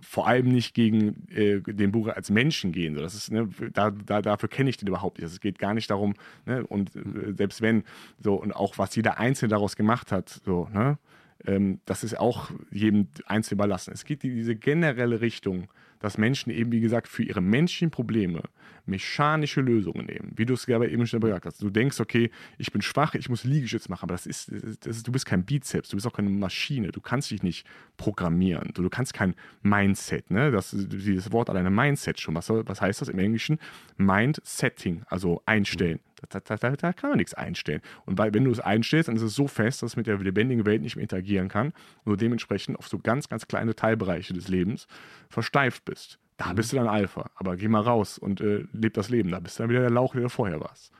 vor 0.00 0.26
allem 0.26 0.48
nicht 0.48 0.74
gegen 0.74 1.26
äh, 1.30 1.60
den 1.60 1.92
Buch 1.92 2.08
als 2.08 2.30
Menschen 2.30 2.72
gehen. 2.72 2.94
das 2.94 3.14
ist, 3.14 3.32
ne, 3.32 3.48
da, 3.72 3.90
da, 3.90 4.22
dafür 4.22 4.48
kenne 4.48 4.70
ich 4.70 4.76
den 4.76 4.88
überhaupt 4.88 5.18
nicht. 5.18 5.26
Es 5.26 5.40
geht 5.40 5.58
gar 5.58 5.74
nicht 5.74 5.90
darum, 5.90 6.14
ne, 6.46 6.64
und 6.66 6.94
äh, 6.94 7.32
selbst 7.36 7.62
wenn, 7.62 7.84
so, 8.18 8.34
und 8.34 8.52
auch 8.52 8.78
was 8.78 8.94
jeder 8.94 9.18
Einzelne 9.18 9.50
daraus 9.50 9.76
gemacht 9.76 10.12
hat, 10.12 10.40
so, 10.44 10.68
ne, 10.72 10.98
ähm, 11.46 11.80
das 11.84 12.04
ist 12.04 12.18
auch 12.18 12.50
jedem 12.70 13.08
Einzelnen 13.26 13.58
überlassen. 13.58 13.92
Es 13.92 14.04
geht 14.04 14.24
in 14.24 14.34
diese 14.34 14.54
generelle 14.54 15.20
Richtung, 15.20 15.68
dass 16.02 16.18
Menschen 16.18 16.50
eben, 16.50 16.72
wie 16.72 16.80
gesagt, 16.80 17.08
für 17.08 17.22
ihre 17.22 17.40
menschlichen 17.40 17.90
Probleme 17.90 18.42
mechanische 18.86 19.60
Lösungen 19.60 20.06
nehmen. 20.06 20.32
Wie 20.36 20.44
du 20.44 20.54
es 20.54 20.66
gerade 20.66 20.90
eben 20.90 21.06
schon 21.06 21.20
gesagt 21.20 21.46
hast. 21.46 21.62
Du 21.62 21.70
denkst, 21.70 22.00
okay, 22.00 22.30
ich 22.58 22.72
bin 22.72 22.82
schwach, 22.82 23.14
ich 23.14 23.28
muss 23.28 23.44
Liegestütz 23.44 23.88
machen, 23.88 24.04
aber 24.04 24.14
das 24.14 24.26
ist, 24.26 24.50
das 24.80 24.96
ist, 24.96 25.06
du 25.06 25.12
bist 25.12 25.26
kein 25.26 25.44
Bizeps, 25.44 25.88
du 25.88 25.96
bist 25.96 26.06
auch 26.06 26.12
keine 26.12 26.30
Maschine, 26.30 26.90
du 26.90 27.00
kannst 27.00 27.30
dich 27.30 27.42
nicht 27.42 27.66
programmieren, 27.96 28.70
du, 28.74 28.82
du 28.82 28.90
kannst 28.90 29.14
kein 29.14 29.34
Mindset, 29.62 30.30
ne? 30.30 30.50
Das, 30.50 30.74
dieses 30.76 31.32
Wort 31.32 31.48
alleine 31.50 31.70
Mindset 31.70 32.20
schon, 32.20 32.34
was, 32.34 32.50
was 32.50 32.80
heißt 32.80 33.00
das 33.00 33.08
im 33.08 33.18
Englischen? 33.18 33.58
Mind-Setting, 33.96 35.02
also 35.06 35.42
einstellen. 35.46 36.00
Da, 36.28 36.40
da, 36.40 36.56
da, 36.56 36.76
da, 36.76 36.92
kann 36.92 37.10
man 37.10 37.18
nichts 37.18 37.34
einstellen. 37.34 37.80
Und 38.04 38.16
weil, 38.16 38.32
wenn 38.32 38.44
du 38.44 38.50
es 38.52 38.60
einstellst, 38.60 39.08
dann 39.08 39.16
ist 39.16 39.22
es 39.22 39.34
so 39.34 39.48
fest, 39.48 39.82
dass 39.82 39.92
es 39.92 39.96
mit 39.96 40.06
der 40.06 40.18
lebendigen 40.18 40.64
Welt 40.66 40.80
nicht 40.80 40.94
mehr 40.94 41.02
interagieren 41.02 41.48
kann 41.48 41.72
und 42.04 42.12
du 42.12 42.16
dementsprechend 42.16 42.78
auf 42.78 42.86
so 42.86 42.98
ganz, 42.98 43.28
ganz 43.28 43.48
kleine 43.48 43.74
Teilbereiche 43.74 44.32
des 44.32 44.48
Lebens 44.48 44.86
versteift 45.28 45.84
bist. 45.84 46.20
Da 46.42 46.52
mhm. 46.52 46.56
bist 46.56 46.72
du 46.72 46.76
dann 46.76 46.88
Alpha. 46.88 47.30
Aber 47.36 47.56
geh 47.56 47.68
mal 47.68 47.82
raus 47.82 48.18
und 48.18 48.40
äh, 48.40 48.66
leb 48.72 48.94
das 48.94 49.08
Leben. 49.08 49.30
Da 49.30 49.38
bist 49.38 49.58
du 49.58 49.62
dann 49.62 49.70
wieder 49.70 49.80
der 49.80 49.90
Lauch, 49.90 50.12
der 50.12 50.22
du 50.22 50.28
vorher 50.28 50.60
warst. 50.60 50.92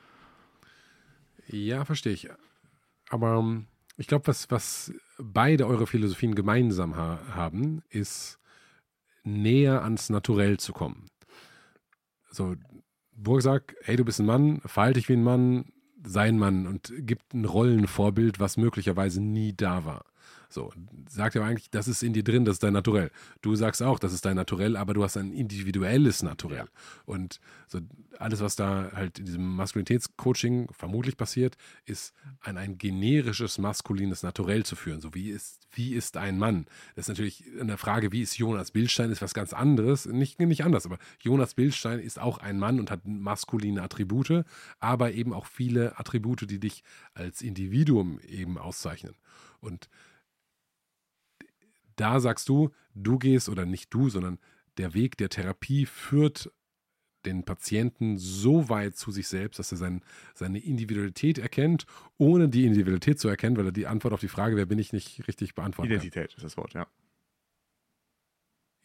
Ja, 1.47 1.83
verstehe 1.83 2.13
ich. 2.13 2.29
Aber 3.09 3.37
um, 3.37 3.55
ähm, 3.55 3.67
ich 3.97 4.07
glaube, 4.07 4.27
was, 4.27 4.49
was 4.49 4.93
beide 5.19 5.67
eure 5.67 5.85
Philosophien 5.85 6.33
gemeinsam 6.33 6.95
ha 6.95 7.19
haben, 7.35 7.83
ist 7.89 8.39
näher 9.23 9.83
ans 9.83 10.09
Naturell 10.09 10.57
zu 10.57 10.71
kommen. 10.71 11.07
So, 12.31 12.55
Burg 13.11 13.41
sagt, 13.41 13.75
hey, 13.81 13.97
du 13.97 14.05
bist 14.05 14.19
ein 14.19 14.25
Mann, 14.25 14.61
verhalte 14.61 14.99
dich 14.99 15.09
wie 15.09 15.13
ein 15.13 15.23
Mann, 15.23 15.65
sei 16.03 16.29
ein 16.29 16.39
Mann 16.39 16.65
und 16.67 16.91
gibt 16.99 17.33
ein 17.33 17.45
Rollenvorbild, 17.45 18.39
was 18.39 18.57
möglicherweise 18.57 19.21
nie 19.21 19.53
da 19.55 19.85
war. 19.85 20.05
So, 20.53 20.71
sagt 21.09 21.33
ja 21.33 21.43
eigentlich, 21.43 21.71
das 21.71 21.87
ist 21.87 22.03
in 22.03 22.13
dir 22.13 22.23
drin, 22.23 22.45
das 22.45 22.57
ist 22.57 22.63
dein 22.63 22.73
Naturell. 22.73 23.09
Du 23.41 23.55
sagst 23.55 23.81
auch, 23.81 23.97
das 23.97 24.13
ist 24.13 24.23
dein 24.23 24.35
Naturell, 24.35 24.77
aber 24.77 24.93
du 24.93 25.03
hast 25.03 25.17
ein 25.17 25.33
individuelles 25.33 26.21
Naturell. 26.21 26.65
Ja. 26.65 27.03
Und 27.05 27.39
so 27.67 27.79
alles, 28.19 28.39
was 28.39 28.55
da 28.55 28.91
halt 28.93 29.17
in 29.17 29.25
diesem 29.25 29.55
Maskulinitätscoaching 29.55 30.67
vermutlich 30.71 31.17
passiert, 31.17 31.57
ist 31.85 32.13
an 32.41 32.57
ein 32.57 32.77
generisches 32.77 33.57
maskulines 33.57 34.21
Naturell 34.21 34.63
zu 34.63 34.75
führen. 34.75 35.01
So 35.01 35.15
wie 35.15 35.31
ist, 35.31 35.67
wie 35.71 35.95
ist 35.95 36.17
ein 36.17 36.37
Mann? 36.37 36.67
Das 36.95 37.05
ist 37.05 37.09
natürlich 37.09 37.43
eine 37.59 37.77
Frage, 37.77 38.11
wie 38.11 38.21
ist 38.21 38.37
Jonas 38.37 38.69
Bildstein, 38.69 39.09
ist 39.09 39.23
was 39.23 39.33
ganz 39.33 39.53
anderes. 39.53 40.05
Nicht, 40.05 40.39
nicht 40.39 40.63
anders, 40.63 40.85
aber 40.85 40.99
Jonas 41.19 41.55
Bildstein 41.55 41.97
ist 41.99 42.19
auch 42.19 42.37
ein 42.37 42.59
Mann 42.59 42.79
und 42.79 42.91
hat 42.91 43.07
maskuline 43.07 43.81
Attribute, 43.81 44.45
aber 44.79 45.13
eben 45.13 45.33
auch 45.33 45.47
viele 45.47 45.97
Attribute, 45.97 46.47
die 46.47 46.59
dich 46.59 46.83
als 47.15 47.41
Individuum 47.41 48.19
eben 48.19 48.59
auszeichnen. 48.59 49.15
Und 49.59 49.89
da 51.95 52.19
sagst 52.19 52.49
du, 52.49 52.71
du 52.95 53.17
gehst 53.17 53.49
oder 53.49 53.65
nicht 53.65 53.93
du, 53.93 54.09
sondern 54.09 54.39
der 54.77 54.93
Weg 54.93 55.17
der 55.17 55.29
Therapie 55.29 55.85
führt 55.85 56.51
den 57.25 57.43
Patienten 57.43 58.17
so 58.17 58.69
weit 58.69 58.97
zu 58.97 59.11
sich 59.11 59.27
selbst, 59.27 59.59
dass 59.59 59.71
er 59.71 59.77
sein, 59.77 60.01
seine 60.33 60.59
Individualität 60.59 61.37
erkennt, 61.37 61.85
ohne 62.17 62.49
die 62.49 62.65
Individualität 62.65 63.19
zu 63.19 63.29
erkennen, 63.29 63.55
weil 63.57 63.67
er 63.67 63.71
die 63.71 63.87
Antwort 63.87 64.13
auf 64.13 64.19
die 64.19 64.27
Frage, 64.27 64.55
wer 64.55 64.65
bin 64.65 64.79
ich, 64.79 64.93
nicht 64.93 65.27
richtig 65.27 65.55
beantwortet. 65.55 65.93
Identität 65.93 66.29
kann. 66.29 66.37
ist 66.37 66.43
das 66.43 66.57
Wort, 66.57 66.73
ja. 66.73 66.87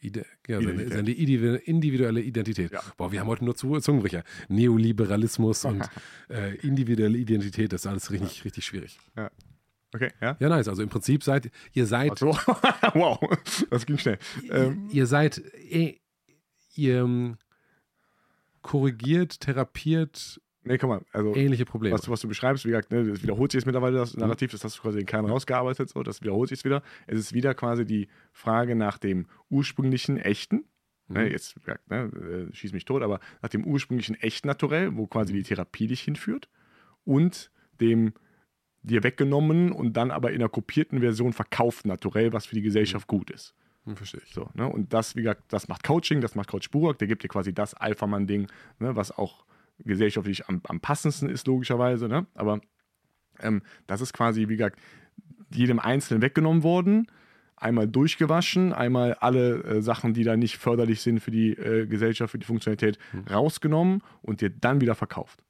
Ide 0.01 0.25
ja, 0.47 0.61
seine, 0.61 0.87
seine, 0.87 1.11
individuelle 1.11 2.21
Identität. 2.21 2.71
Ja. 2.71 2.81
Boah, 2.95 3.11
wir 3.11 3.19
haben 3.19 3.27
heute 3.27 3.43
nur 3.43 3.55
Zungenbrecher. 3.55 4.23
Neoliberalismus 4.47 5.65
und 5.65 5.89
äh, 6.29 6.55
individuelle 6.59 7.17
Identität, 7.17 7.73
das 7.73 7.81
ist 7.81 7.87
alles 7.87 8.09
richtig, 8.09 8.37
ja. 8.37 8.43
richtig 8.43 8.63
schwierig. 8.63 8.97
Ja. 9.17 9.29
Okay, 9.93 10.11
ja. 10.21 10.37
Ja, 10.39 10.49
nice. 10.49 10.67
Also 10.67 10.83
im 10.83 10.89
Prinzip 10.89 11.23
seid 11.23 11.49
ihr 11.73 11.85
seid. 11.87 12.11
Also, 12.11 12.27
wow, 12.93 13.19
das 13.69 13.85
ging 13.85 13.97
schnell. 13.97 14.19
Ähm. 14.51 14.87
Ihr 14.91 15.05
seid, 15.07 15.41
eh, 15.55 15.99
ihr 16.75 16.99
ähm, 17.01 17.37
korrigiert, 18.61 19.39
therapiert 19.39 20.41
Nee, 20.65 20.77
komm 20.77 20.89
mal, 20.89 21.01
also 21.13 21.33
ähnliche 21.35 21.63
Probleme. 21.65 21.93
was, 21.95 22.01
du- 22.01 22.11
was 22.11 22.19
du 22.19 22.27
beschreibst, 22.27 22.65
wie 22.65 22.69
gesagt, 22.69 22.91
ne, 22.91 23.03
das 23.05 23.23
wiederholt 23.23 23.51
sich 23.51 23.59
jetzt 23.59 23.65
mittlerweile 23.65 23.97
das 23.97 24.15
Narrativ, 24.17 24.51
das 24.51 24.63
hast 24.65 24.77
du 24.77 24.81
quasi 24.81 24.97
den 24.99 25.05
Kern 25.07 25.25
rausgearbeitet, 25.25 25.89
so, 25.89 26.03
das 26.03 26.21
wiederholt 26.21 26.49
sich 26.49 26.63
wieder. 26.65 26.83
Es 27.07 27.17
ist 27.17 27.33
wieder 27.33 27.55
quasi 27.55 27.85
die 27.85 28.09
Frage 28.33 28.75
nach 28.75 28.97
dem 28.97 29.25
ursprünglichen, 29.49 30.17
echten, 30.17 30.65
ne, 31.07 31.31
jetzt 31.31 31.55
ne, 31.87 32.11
äh, 32.51 32.53
schieß 32.53 32.73
mich 32.73 32.83
tot, 32.83 33.01
aber 33.03 33.21
nach 33.41 33.49
dem 33.49 33.63
ursprünglichen 33.65 34.15
echten 34.15 34.47
Naturell, 34.49 34.95
wo 34.97 35.07
quasi 35.07 35.31
die 35.31 35.43
Therapie 35.43 35.87
dich 35.87 36.01
hinführt, 36.01 36.49
und 37.05 37.51
dem 37.79 38.13
dir 38.81 39.03
weggenommen 39.03 39.71
und 39.71 39.93
dann 39.93 40.11
aber 40.11 40.31
in 40.31 40.37
einer 40.37 40.49
kopierten 40.49 40.99
Version 40.99 41.33
verkauften 41.33 41.89
Naturell, 41.89 42.33
was 42.33 42.45
für 42.45 42.55
die 42.55 42.61
Gesellschaft 42.61 43.07
gut 43.07 43.29
ist. 43.29 43.53
Hm, 43.85 43.95
verstehe 43.95 44.21
ich. 44.25 44.33
So, 44.33 44.49
ne? 44.53 44.67
Und 44.67 44.93
das, 44.93 45.15
wie 45.15 45.21
gesagt, 45.21 45.43
das 45.49 45.67
macht 45.67 45.83
Coaching, 45.83 46.21
das 46.21 46.35
macht 46.35 46.49
Coach 46.49 46.69
Burak, 46.71 46.97
der 46.99 47.07
gibt 47.07 47.23
dir 47.23 47.27
quasi 47.27 47.53
das 47.53 47.73
Alpha-Mann-Ding, 47.73 48.47
ne? 48.79 48.95
was 48.95 49.11
auch 49.11 49.45
gesellschaftlich 49.79 50.47
am, 50.47 50.61
am 50.65 50.79
passendsten 50.79 51.29
ist, 51.29 51.47
logischerweise. 51.47 52.07
Ne? 52.07 52.25
Aber 52.35 52.61
ähm, 53.39 53.61
das 53.87 54.01
ist 54.01 54.13
quasi, 54.13 54.47
wie 54.49 54.57
gesagt, 54.57 54.79
jedem 55.51 55.79
Einzelnen 55.79 56.21
weggenommen 56.21 56.63
worden, 56.63 57.07
einmal 57.55 57.87
durchgewaschen, 57.87 58.73
einmal 58.73 59.15
alle 59.15 59.63
äh, 59.63 59.81
Sachen, 59.81 60.13
die 60.13 60.23
da 60.23 60.37
nicht 60.37 60.57
förderlich 60.57 61.01
sind 61.01 61.19
für 61.19 61.31
die 61.31 61.51
äh, 61.51 61.87
Gesellschaft, 61.87 62.31
für 62.31 62.39
die 62.39 62.45
Funktionalität, 62.45 62.99
rausgenommen 63.29 64.01
und 64.21 64.41
dir 64.41 64.49
dann 64.49 64.81
wieder 64.81 64.95
verkauft. 64.95 65.43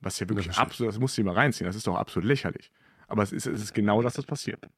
Was 0.00 0.18
ja 0.20 0.28
wirklich 0.28 0.46
ich. 0.46 0.58
absolut, 0.58 0.92
das 0.92 1.00
musst 1.00 1.16
du 1.16 1.22
dir 1.22 1.26
mal 1.26 1.34
reinziehen, 1.34 1.66
das 1.66 1.76
ist 1.76 1.86
doch 1.86 1.96
absolut 1.96 2.26
lächerlich. 2.26 2.70
Aber 3.08 3.22
es 3.22 3.32
ist, 3.32 3.46
es 3.46 3.62
ist 3.62 3.74
genau 3.74 4.02
das, 4.02 4.16
was 4.18 4.26
passiert. 4.26 4.68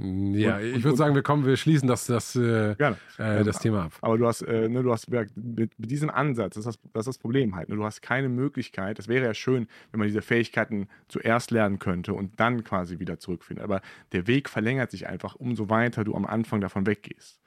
Ja, 0.00 0.58
Und- 0.58 0.64
ich 0.64 0.84
würde 0.84 0.96
sagen, 0.96 1.14
wir 1.14 1.22
kommen, 1.22 1.44
wir 1.44 1.56
schließen 1.56 1.88
das, 1.88 2.06
das, 2.06 2.36
äh, 2.36 2.70
äh, 2.72 3.44
das 3.44 3.58
Thema 3.58 3.86
ab. 3.86 3.92
Aber 4.00 4.16
du 4.16 4.26
hast, 4.26 4.42
äh, 4.42 4.68
ne, 4.68 4.82
du 4.82 4.92
hast 4.92 5.10
mit, 5.10 5.36
mit 5.36 5.90
diesem 5.90 6.08
Ansatz, 6.08 6.54
das 6.54 6.66
ist 6.66 6.76
das, 6.84 6.92
das 6.92 7.00
ist 7.00 7.06
das 7.08 7.18
Problem 7.18 7.56
halt. 7.56 7.68
Ne? 7.68 7.74
Du 7.76 7.84
hast 7.84 8.00
keine 8.00 8.28
Möglichkeit, 8.28 8.98
es 9.00 9.08
wäre 9.08 9.24
ja 9.24 9.34
schön, 9.34 9.66
wenn 9.90 9.98
man 9.98 10.06
diese 10.06 10.22
Fähigkeiten 10.22 10.86
zuerst 11.08 11.50
lernen 11.50 11.80
könnte 11.80 12.14
und 12.14 12.38
dann 12.38 12.62
quasi 12.62 13.00
wieder 13.00 13.18
zurückfindet. 13.18 13.64
Aber 13.64 13.80
der 14.12 14.28
Weg 14.28 14.48
verlängert 14.48 14.92
sich 14.92 15.08
einfach, 15.08 15.34
umso 15.34 15.68
weiter 15.68 16.04
du 16.04 16.14
am 16.14 16.26
Anfang 16.26 16.60
davon 16.60 16.86
weggehst. 16.86 17.40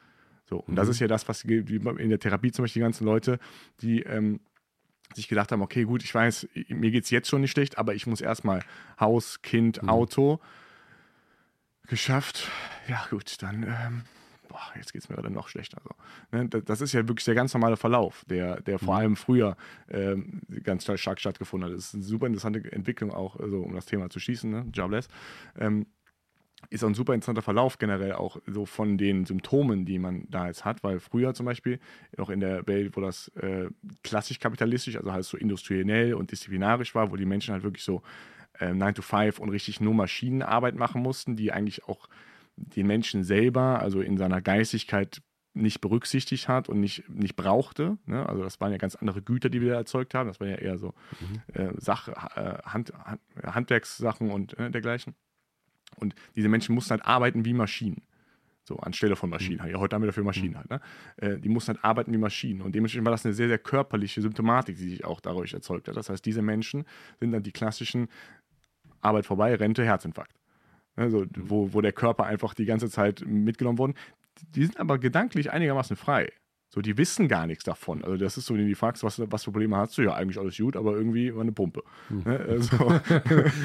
So, 0.43 0.57
und 0.57 0.75
das 0.75 0.89
ist 0.89 0.99
ja 0.99 1.07
das, 1.07 1.29
was 1.29 1.43
in 1.45 2.09
der 2.09 2.19
Therapie 2.19 2.51
zum 2.51 2.63
Beispiel 2.63 2.81
die 2.81 2.85
ganzen 2.85 3.05
Leute, 3.05 3.39
die 3.79 4.01
ähm, 4.01 4.41
sich 5.15 5.27
gedacht 5.27 5.51
haben, 5.51 5.61
okay, 5.61 5.83
gut, 5.83 6.03
ich 6.03 6.13
weiß, 6.13 6.47
mir 6.69 6.91
geht 6.91 7.05
es 7.05 7.09
jetzt 7.09 7.29
schon 7.29 7.41
nicht 7.41 7.51
schlecht, 7.51 7.77
aber 7.77 7.93
ich 7.93 8.07
muss 8.07 8.21
erstmal 8.21 8.63
Haus, 8.99 9.41
Kind, 9.41 9.87
Auto 9.87 10.39
geschafft. 11.87 12.49
Ja, 12.87 13.05
gut, 13.09 13.41
dann, 13.41 13.63
ähm, 13.63 14.03
boah, 14.47 14.61
jetzt 14.75 14.93
geht 14.93 15.03
es 15.03 15.09
mir 15.09 15.15
gerade 15.15 15.29
noch 15.29 15.47
schlechter. 15.47 15.77
Also, 15.77 15.95
ne, 16.31 16.47
das, 16.47 16.81
ist 16.81 16.93
ja 16.93 17.07
wirklich 17.07 17.25
der 17.25 17.35
ganz 17.35 17.53
normale 17.53 17.77
Verlauf, 17.77 18.23
der, 18.29 18.61
der 18.61 18.79
vor 18.79 18.95
allem 18.95 19.15
früher 19.15 19.55
ähm, 19.89 20.41
ganz 20.63 20.83
stark, 20.83 20.99
stark 20.99 21.19
stattgefunden 21.19 21.69
hat. 21.69 21.77
Das 21.77 21.85
ist 21.85 21.95
eine 21.95 22.03
super 22.03 22.27
interessante 22.27 22.71
Entwicklung 22.71 23.11
auch, 23.11 23.37
also, 23.37 23.61
um 23.61 23.73
das 23.73 23.85
Thema 23.85 24.09
zu 24.09 24.19
schießen, 24.19 24.49
ne? 24.49 24.65
Jobless. 24.73 25.07
Ähm, 25.57 25.85
ist 26.69 26.83
auch 26.83 26.87
ein 26.87 26.93
super 26.93 27.13
interessanter 27.13 27.41
Verlauf 27.41 27.77
generell 27.77 28.13
auch 28.13 28.37
so 28.47 28.65
von 28.65 28.97
den 28.97 29.25
Symptomen, 29.25 29.85
die 29.85 29.99
man 29.99 30.25
da 30.29 30.47
jetzt 30.47 30.63
hat, 30.63 30.83
weil 30.83 30.99
früher 30.99 31.33
zum 31.33 31.45
Beispiel 31.45 31.79
noch 32.17 32.29
in 32.29 32.39
der 32.39 32.65
Welt, 32.67 32.95
wo 32.95 33.01
das 33.01 33.29
äh, 33.29 33.69
klassisch 34.03 34.39
kapitalistisch, 34.39 34.95
also 34.97 35.11
halt 35.11 35.25
so 35.25 35.37
industriell 35.37 36.13
und 36.13 36.31
disziplinarisch 36.31 36.95
war, 36.95 37.11
wo 37.11 37.15
die 37.15 37.25
Menschen 37.25 37.53
halt 37.53 37.63
wirklich 37.63 37.83
so 37.83 38.01
äh, 38.59 38.73
9 38.73 38.95
to 38.95 39.01
5 39.01 39.39
und 39.39 39.49
richtig 39.49 39.81
nur 39.81 39.93
Maschinenarbeit 39.93 40.75
machen 40.75 41.01
mussten, 41.01 41.35
die 41.35 41.51
eigentlich 41.51 41.85
auch 41.85 42.07
den 42.55 42.87
Menschen 42.87 43.23
selber, 43.23 43.81
also 43.81 44.01
in 44.01 44.17
seiner 44.17 44.41
Geistigkeit 44.41 45.21
nicht 45.53 45.81
berücksichtigt 45.81 46.47
hat 46.47 46.69
und 46.69 46.79
nicht, 46.79 47.09
nicht 47.09 47.35
brauchte. 47.35 47.97
Ne? 48.05 48.27
Also 48.27 48.43
das 48.43 48.61
waren 48.61 48.71
ja 48.71 48.77
ganz 48.77 48.95
andere 48.95 49.21
Güter, 49.21 49.49
die 49.49 49.61
wir 49.61 49.71
da 49.71 49.77
erzeugt 49.77 50.13
haben. 50.13 50.27
Das 50.27 50.39
waren 50.39 50.49
ja 50.49 50.55
eher 50.55 50.77
so 50.77 50.93
äh, 51.53 51.69
Sach, 51.77 52.07
äh, 52.07 52.57
Hand, 52.63 52.93
Hand, 52.93 53.21
Handwerkssachen 53.43 54.31
und 54.31 54.57
äh, 54.57 54.71
dergleichen. 54.71 55.15
Und 55.97 56.15
diese 56.35 56.49
Menschen 56.49 56.75
mussten 56.75 56.91
halt 56.91 57.05
arbeiten 57.05 57.45
wie 57.45 57.53
Maschinen. 57.53 58.01
So, 58.63 58.77
anstelle 58.77 59.15
von 59.15 59.29
Maschinen. 59.29 59.67
Ja, 59.67 59.79
heute 59.79 59.95
haben 59.95 60.03
wir 60.03 60.07
dafür 60.07 60.23
Maschinen 60.23 60.57
halt. 60.57 60.69
Ne? 60.69 60.79
Äh, 61.17 61.39
die 61.39 61.49
mussten 61.49 61.73
halt 61.73 61.83
arbeiten 61.83 62.13
wie 62.13 62.17
Maschinen. 62.17 62.61
Und 62.61 62.75
dementsprechend 62.75 63.05
war 63.05 63.11
das 63.11 63.25
eine 63.25 63.33
sehr, 63.33 63.47
sehr 63.47 63.57
körperliche 63.57 64.21
Symptomatik, 64.21 64.77
die 64.77 64.89
sich 64.89 65.03
auch 65.03 65.19
dadurch 65.19 65.53
erzeugt 65.53 65.87
hat. 65.87 65.97
Das 65.97 66.09
heißt, 66.09 66.25
diese 66.25 66.41
Menschen 66.41 66.85
sind 67.19 67.31
dann 67.31 67.43
die 67.43 67.51
klassischen 67.51 68.07
Arbeit 69.01 69.25
vorbei, 69.25 69.55
Rente, 69.55 69.83
Herzinfarkt. 69.83 70.35
Also, 70.95 71.25
wo, 71.35 71.73
wo 71.73 71.81
der 71.81 71.93
Körper 71.93 72.25
einfach 72.25 72.53
die 72.53 72.65
ganze 72.65 72.89
Zeit 72.89 73.23
mitgenommen 73.25 73.79
wurde. 73.79 73.93
Die 74.55 74.63
sind 74.63 74.79
aber 74.79 74.99
gedanklich 74.99 75.51
einigermaßen 75.51 75.95
frei. 75.95 76.31
So, 76.73 76.79
die 76.81 76.97
wissen 76.97 77.27
gar 77.27 77.47
nichts 77.47 77.65
davon. 77.65 78.01
Also, 78.01 78.15
das 78.15 78.37
ist 78.37 78.45
so, 78.45 78.53
wenn 78.53 78.61
du 78.61 78.67
die 78.67 78.75
fragst, 78.75 79.03
was, 79.03 79.21
was 79.29 79.43
für 79.43 79.51
Probleme 79.51 79.75
hast 79.75 79.97
du? 79.97 80.03
Ja, 80.03 80.13
eigentlich 80.13 80.39
alles 80.39 80.55
gut, 80.55 80.77
aber 80.77 80.93
irgendwie 80.95 81.35
war 81.35 81.41
eine 81.41 81.51
Pumpe. 81.51 81.83
Ne? 82.09 82.39
Also, 82.49 82.77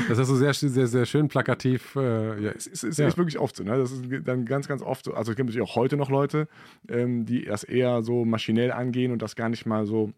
Das 0.08 0.18
hast 0.18 0.28
du 0.28 0.34
sehr, 0.34 0.52
sehr, 0.54 0.86
sehr 0.88 1.06
schön 1.06 1.28
plakativ. 1.28 1.94
Äh, 1.94 2.42
ja. 2.42 2.50
es 2.50 2.66
ist, 2.66 2.82
es 2.82 2.96
Ja. 2.96 3.06
ist 3.06 3.16
wirklich 3.16 3.38
oft 3.38 3.54
so. 3.54 3.62
Ne? 3.62 3.78
Das 3.78 3.92
ist 3.92 4.02
dann 4.24 4.44
ganz, 4.44 4.66
ganz 4.66 4.82
oft 4.82 5.04
so. 5.04 5.14
Also 5.14 5.30
es 5.30 5.36
gibt 5.36 5.48
natürlich 5.48 5.68
auch 5.68 5.76
heute 5.76 5.96
noch 5.96 6.10
Leute, 6.10 6.48
ähm, 6.88 7.24
die 7.26 7.44
das 7.44 7.62
eher 7.62 8.02
so 8.02 8.24
maschinell 8.24 8.72
angehen 8.72 9.12
und 9.12 9.22
das 9.22 9.36
gar 9.36 9.48
nicht 9.48 9.66
mal 9.66 9.86
so 9.86 10.12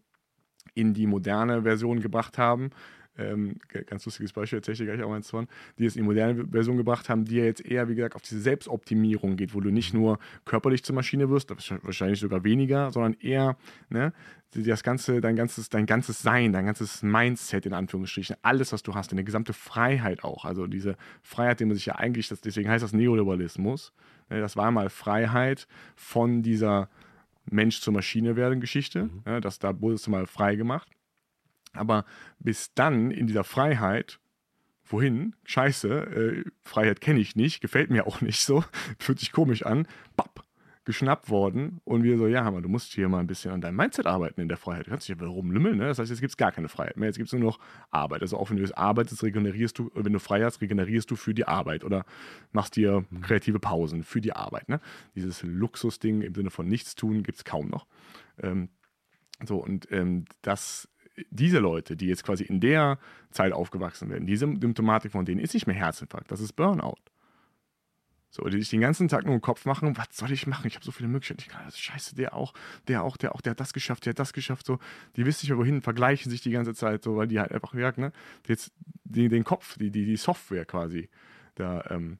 in 0.73 0.93
die 0.95 1.05
moderne 1.07 1.61
Version 1.63 1.99
gebracht 1.99 2.37
haben. 2.39 2.71
Ähm, 3.19 3.57
ganz 3.87 4.05
lustiges 4.05 4.31
Beispiel, 4.33 4.59
erzähle 4.59 4.73
ich 4.73 4.83
gleich 4.83 5.03
auch 5.03 5.13
eins 5.13 5.29
von, 5.29 5.47
die 5.77 5.85
es 5.85 5.95
in 5.95 6.03
die 6.03 6.07
moderne 6.07 6.47
Version 6.47 6.77
gebracht 6.77 7.09
haben, 7.09 7.25
die 7.25 7.35
ja 7.35 7.43
jetzt 7.43 7.65
eher, 7.65 7.89
wie 7.89 7.95
gesagt, 7.95 8.15
auf 8.15 8.21
diese 8.21 8.39
Selbstoptimierung 8.39 9.35
geht, 9.35 9.53
wo 9.53 9.59
du 9.59 9.71
nicht 9.71 9.93
nur 9.93 10.19
körperlich 10.45 10.83
zur 10.83 10.95
Maschine 10.95 11.29
wirst, 11.29 11.49
wahrscheinlich 11.49 12.19
sogar 12.19 12.43
weniger, 12.43 12.91
sondern 12.91 13.15
eher, 13.19 13.57
ne, 13.89 14.13
das 14.51 14.83
ganze, 14.83 15.21
dein 15.21 15.35
ganzes, 15.35 15.69
dein 15.69 15.85
ganzes 15.85 16.21
Sein, 16.21 16.53
dein 16.53 16.65
ganzes 16.65 17.03
Mindset 17.03 17.65
in 17.65 17.73
Anführungsstrichen, 17.73 18.37
alles, 18.41 18.71
was 18.71 18.81
du 18.83 18.95
hast, 18.95 19.11
deine 19.11 19.23
gesamte 19.23 19.53
Freiheit 19.53 20.23
auch, 20.23 20.45
also 20.45 20.65
diese 20.65 20.95
Freiheit, 21.21 21.59
die 21.59 21.65
man 21.65 21.75
sich 21.75 21.85
ja 21.85 21.95
eigentlich, 21.95 22.29
das, 22.29 22.41
deswegen 22.41 22.69
heißt 22.69 22.83
das 22.83 22.93
Neoliberalismus, 22.93 23.93
ne, 24.29 24.39
das 24.39 24.55
war 24.55 24.71
mal 24.71 24.89
Freiheit 24.89 25.67
von 25.95 26.41
dieser 26.41 26.89
Mensch 27.51 27.81
zur 27.81 27.93
Maschine 27.93 28.35
werden 28.35 28.61
Geschichte, 28.61 29.09
ne, 29.25 29.41
das, 29.41 29.59
da 29.59 29.79
wurde 29.81 29.95
es 29.95 30.07
mal 30.07 30.25
frei 30.25 30.55
gemacht. 30.55 30.89
Aber 31.73 32.05
bis 32.39 32.73
dann 32.73 33.11
in 33.11 33.27
dieser 33.27 33.43
Freiheit, 33.43 34.19
wohin? 34.85 35.35
Scheiße, 35.45 35.89
äh, 35.89 36.43
Freiheit 36.63 37.01
kenne 37.01 37.19
ich 37.19 37.35
nicht, 37.35 37.61
gefällt 37.61 37.89
mir 37.89 38.07
auch 38.07 38.21
nicht 38.21 38.41
so, 38.41 38.63
fühlt 38.97 39.19
sich 39.19 39.31
komisch 39.31 39.65
an, 39.65 39.87
papp, 40.17 40.43
geschnappt 40.89 41.29
worden 41.29 41.81
und 41.83 42.01
wir 42.01 42.17
so, 42.17 42.25
ja, 42.25 42.43
Hammer, 42.43 42.61
du 42.61 42.69
musst 42.69 42.93
hier 42.93 43.07
mal 43.09 43.19
ein 43.19 43.27
bisschen 43.27 43.51
an 43.51 43.61
deinem 43.61 43.75
Mindset 43.75 44.07
arbeiten 44.07 44.41
in 44.41 44.47
der 44.47 44.57
Freiheit. 44.57 44.87
Du 44.87 44.89
kannst 44.89 45.07
dich 45.07 45.15
ja 45.15 45.23
rumlümmeln, 45.23 45.77
ne? 45.77 45.85
Das 45.85 45.99
heißt, 45.99 46.09
jetzt 46.09 46.19
gibt 46.19 46.31
es 46.31 46.37
gar 46.37 46.51
keine 46.51 46.67
Freiheit 46.67 46.97
mehr, 46.97 47.07
jetzt 47.07 47.17
gibt 47.17 47.27
es 47.27 47.33
nur 47.33 47.43
noch 47.43 47.59
Arbeit. 47.91 48.23
Also 48.23 48.37
auch 48.37 48.49
wenn 48.49 48.57
du 48.57 48.63
jetzt 48.63 48.75
arbeitest, 48.75 49.21
regenerierst 49.21 49.77
du, 49.77 49.91
wenn 49.93 50.13
du 50.13 50.19
frei 50.19 50.43
hast, 50.43 50.61
regenerierst 50.61 51.11
du 51.11 51.15
für 51.15 51.35
die 51.35 51.47
Arbeit 51.47 51.83
oder 51.83 52.05
machst 52.53 52.75
dir 52.75 53.05
kreative 53.21 53.59
Pausen 53.59 54.03
für 54.03 54.19
die 54.19 54.33
Arbeit, 54.33 54.67
ne? 54.67 54.81
Dieses 55.13 55.43
Luxusding 55.43 56.21
im 56.21 56.33
Sinne 56.33 56.49
von 56.49 56.67
nichts 56.67 56.95
tun 56.95 57.21
gibt 57.21 57.37
es 57.37 57.45
kaum 57.45 57.69
noch. 57.69 57.85
Ähm, 58.41 58.69
so, 59.45 59.57
und 59.57 59.91
ähm, 59.91 60.25
das, 60.41 60.89
diese 61.29 61.59
Leute, 61.59 61.95
die 61.95 62.07
jetzt 62.07 62.23
quasi 62.23 62.43
in 62.43 62.59
der 62.59 62.99
Zeit 63.31 63.53
aufgewachsen 63.53 64.09
werden, 64.09 64.25
diese 64.25 64.45
Symptomatik 64.45 65.11
von 65.11 65.25
denen 65.25 65.39
ist 65.39 65.53
nicht 65.53 65.67
mehr 65.67 65.75
Herzinfarkt, 65.75 66.31
das 66.31 66.41
ist 66.41 66.53
Burnout. 66.53 66.97
So, 68.31 68.43
die 68.43 68.59
sich 68.59 68.69
den 68.69 68.81
ganzen 68.81 69.07
Tag 69.07 69.25
nur 69.25 69.33
im 69.33 69.41
Kopf 69.41 69.65
machen, 69.65 69.97
was 69.97 70.07
soll 70.11 70.31
ich 70.31 70.45
machen? 70.45 70.67
Ich 70.67 70.75
habe 70.75 70.85
so 70.85 70.91
viele 70.91 71.09
Möglichkeiten. 71.09 71.41
Ich 71.41 71.47
kann 71.47 71.65
das, 71.65 71.79
scheiße, 71.79 72.15
der 72.15 72.35
auch, 72.35 72.53
der 72.87 73.03
auch, 73.03 73.17
der 73.17 73.33
auch, 73.33 73.41
der 73.41 73.51
hat 73.51 73.59
das 73.59 73.73
geschafft, 73.73 74.05
der 74.05 74.11
hat 74.11 74.19
das 74.19 74.33
geschafft. 74.33 74.67
So, 74.67 74.77
die 75.15 75.25
wissen 75.25 75.45
nicht 75.45 75.49
mehr 75.49 75.57
wohin, 75.57 75.81
vergleichen 75.81 76.29
sich 76.29 76.41
die 76.41 76.51
ganze 76.51 76.75
Zeit, 76.75 77.03
so, 77.03 77.15
weil 77.15 77.27
die 77.27 77.39
halt 77.39 77.51
einfach, 77.51 77.73
ja, 77.73 77.91
ne, 77.95 78.11
jetzt 78.47 78.71
die, 79.03 79.29
den 79.29 79.43
Kopf, 79.43 79.79
die, 79.79 79.89
die, 79.89 80.05
die 80.05 80.15
Software 80.15 80.65
quasi 80.65 81.09
da 81.55 81.83
ähm, 81.89 82.19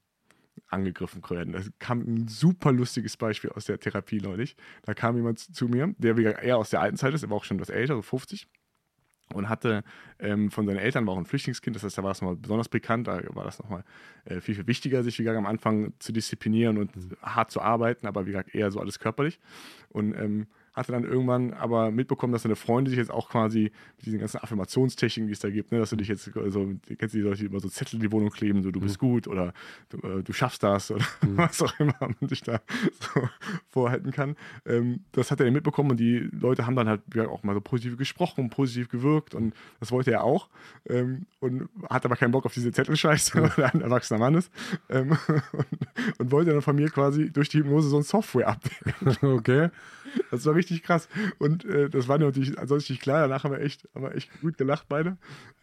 angegriffen 0.67 1.21
werden. 1.29 1.53
Da 1.53 1.61
kam 1.77 1.99
ein 1.99 2.27
super 2.27 2.71
lustiges 2.71 3.15
Beispiel 3.15 3.51
aus 3.51 3.65
der 3.65 3.79
Therapie 3.79 4.19
neulich. 4.19 4.55
Da 4.83 4.95
kam 4.95 5.15
jemand 5.15 5.39
zu, 5.39 5.67
mir, 5.67 5.93
der 5.99 6.17
eher 6.41 6.57
aus 6.57 6.71
der 6.71 6.81
alten 6.81 6.97
Zeit 6.97 7.13
ist, 7.13 7.21
er 7.21 7.29
war 7.29 7.37
auch 7.37 7.43
schon 7.43 7.57
etwas 7.57 7.69
älter, 7.69 7.95
so 7.95 8.01
50 8.01 8.47
und 9.33 9.49
hatte 9.49 9.83
ähm, 10.19 10.51
von 10.51 10.65
seinen 10.65 10.77
Eltern, 10.77 11.05
war 11.05 11.13
auch 11.13 11.17
ein 11.17 11.25
Flüchtlingskind, 11.25 11.75
das 11.75 11.83
heißt, 11.83 11.97
da 11.97 12.03
war 12.03 12.11
es 12.11 12.21
nochmal 12.21 12.35
besonders 12.35 12.69
bekannt, 12.69 13.07
da 13.07 13.21
war 13.29 13.43
das 13.43 13.59
nochmal 13.59 13.83
äh, 14.25 14.41
viel, 14.41 14.55
viel 14.55 14.67
wichtiger, 14.67 15.03
sich 15.03 15.17
wie 15.19 15.23
gesagt 15.23 15.37
am 15.37 15.45
Anfang 15.45 15.93
zu 15.99 16.11
disziplinieren 16.11 16.77
und 16.77 16.91
hart 17.21 17.51
zu 17.51 17.61
arbeiten, 17.61 18.07
aber 18.07 18.25
wie 18.25 18.31
gesagt 18.31 18.55
eher 18.55 18.71
so 18.71 18.79
alles 18.79 18.99
körperlich. 18.99 19.39
Und 19.89 20.13
ähm, 20.15 20.47
hatte 20.79 20.93
dann 20.93 21.03
irgendwann 21.03 21.53
aber 21.53 21.91
mitbekommen, 21.91 22.33
dass 22.33 22.43
seine 22.43 22.55
Freunde 22.55 22.89
sich 22.89 22.97
jetzt 22.97 23.11
auch 23.11 23.29
quasi 23.29 23.71
mit 23.97 24.05
diesen 24.05 24.19
ganzen 24.19 24.37
Affirmationstechniken, 24.37 25.27
die 25.27 25.33
es 25.33 25.39
da 25.39 25.49
gibt, 25.49 25.71
ne, 25.71 25.79
dass 25.79 25.89
du 25.89 25.97
dich 25.97 26.07
jetzt 26.07 26.23
so, 26.23 26.73
kennst 26.97 27.13
du 27.13 27.17
die 27.19 27.23
Leute, 27.23 27.39
die 27.39 27.45
immer 27.45 27.59
so 27.59 27.67
Zettel 27.69 27.95
in 27.95 28.01
die 28.01 28.11
Wohnung 28.11 28.29
kleben, 28.29 28.63
so 28.63 28.71
du 28.71 28.79
bist 28.79 29.01
mhm. 29.01 29.07
gut 29.07 29.27
oder 29.27 29.53
du, 29.89 29.97
äh, 29.97 30.23
du, 30.23 30.33
schaffst 30.33 30.63
das 30.63 30.89
oder 30.89 31.05
mhm. 31.21 31.37
was 31.37 31.61
auch 31.61 31.77
immer 31.79 31.95
man 31.99 32.29
sich 32.29 32.41
da 32.41 32.61
so 32.99 33.27
vorhalten 33.69 34.11
kann. 34.11 34.35
Ähm, 34.65 35.01
das 35.11 35.31
hat 35.31 35.41
er 35.41 35.51
mitbekommen 35.51 35.91
und 35.91 35.99
die 35.99 36.29
Leute 36.31 36.65
haben 36.65 36.75
dann 36.75 36.87
halt 36.87 37.01
auch 37.27 37.43
mal 37.43 37.53
so 37.53 37.61
positiv 37.61 37.97
gesprochen, 37.97 38.49
positiv 38.49 38.89
gewirkt 38.89 39.35
und 39.35 39.53
das 39.79 39.91
wollte 39.91 40.11
er 40.11 40.23
auch 40.23 40.49
ähm, 40.89 41.25
und 41.39 41.67
hat 41.89 42.05
aber 42.05 42.15
keinen 42.15 42.31
Bock 42.31 42.45
auf 42.45 42.53
diese 42.53 42.71
Zettelscheiße, 42.71 43.41
weil 43.57 43.65
er 43.65 43.73
ein 43.73 43.81
erwachsener 43.81 44.19
Mann 44.19 44.35
ist 44.35 44.51
ähm, 44.89 45.17
und, 45.51 46.19
und, 46.19 46.31
wollte 46.31 46.51
dann 46.51 46.61
von 46.61 46.75
mir 46.75 46.89
quasi 46.89 47.31
durch 47.31 47.49
die 47.49 47.59
Hypnose 47.59 47.89
so 47.89 47.97
ein 47.97 48.03
Software-Update. 48.03 49.23
Okay. 49.23 49.69
Das 50.31 50.45
war 50.45 50.55
richtig 50.55 50.68
krass 50.77 51.09
und 51.37 51.65
äh, 51.65 51.89
das 51.89 52.07
war 52.07 52.17
natürlich 52.17 52.57
ansonsten 52.57 52.93
nicht 52.93 53.01
klar, 53.01 53.21
danach 53.21 53.43
haben 53.43 53.51
wir 53.51 53.61
echt, 53.61 53.87
haben 53.93 54.03
wir 54.03 54.15
echt 54.15 54.29
gut 54.41 54.57
gelacht 54.57 54.85
beide. 54.87 55.17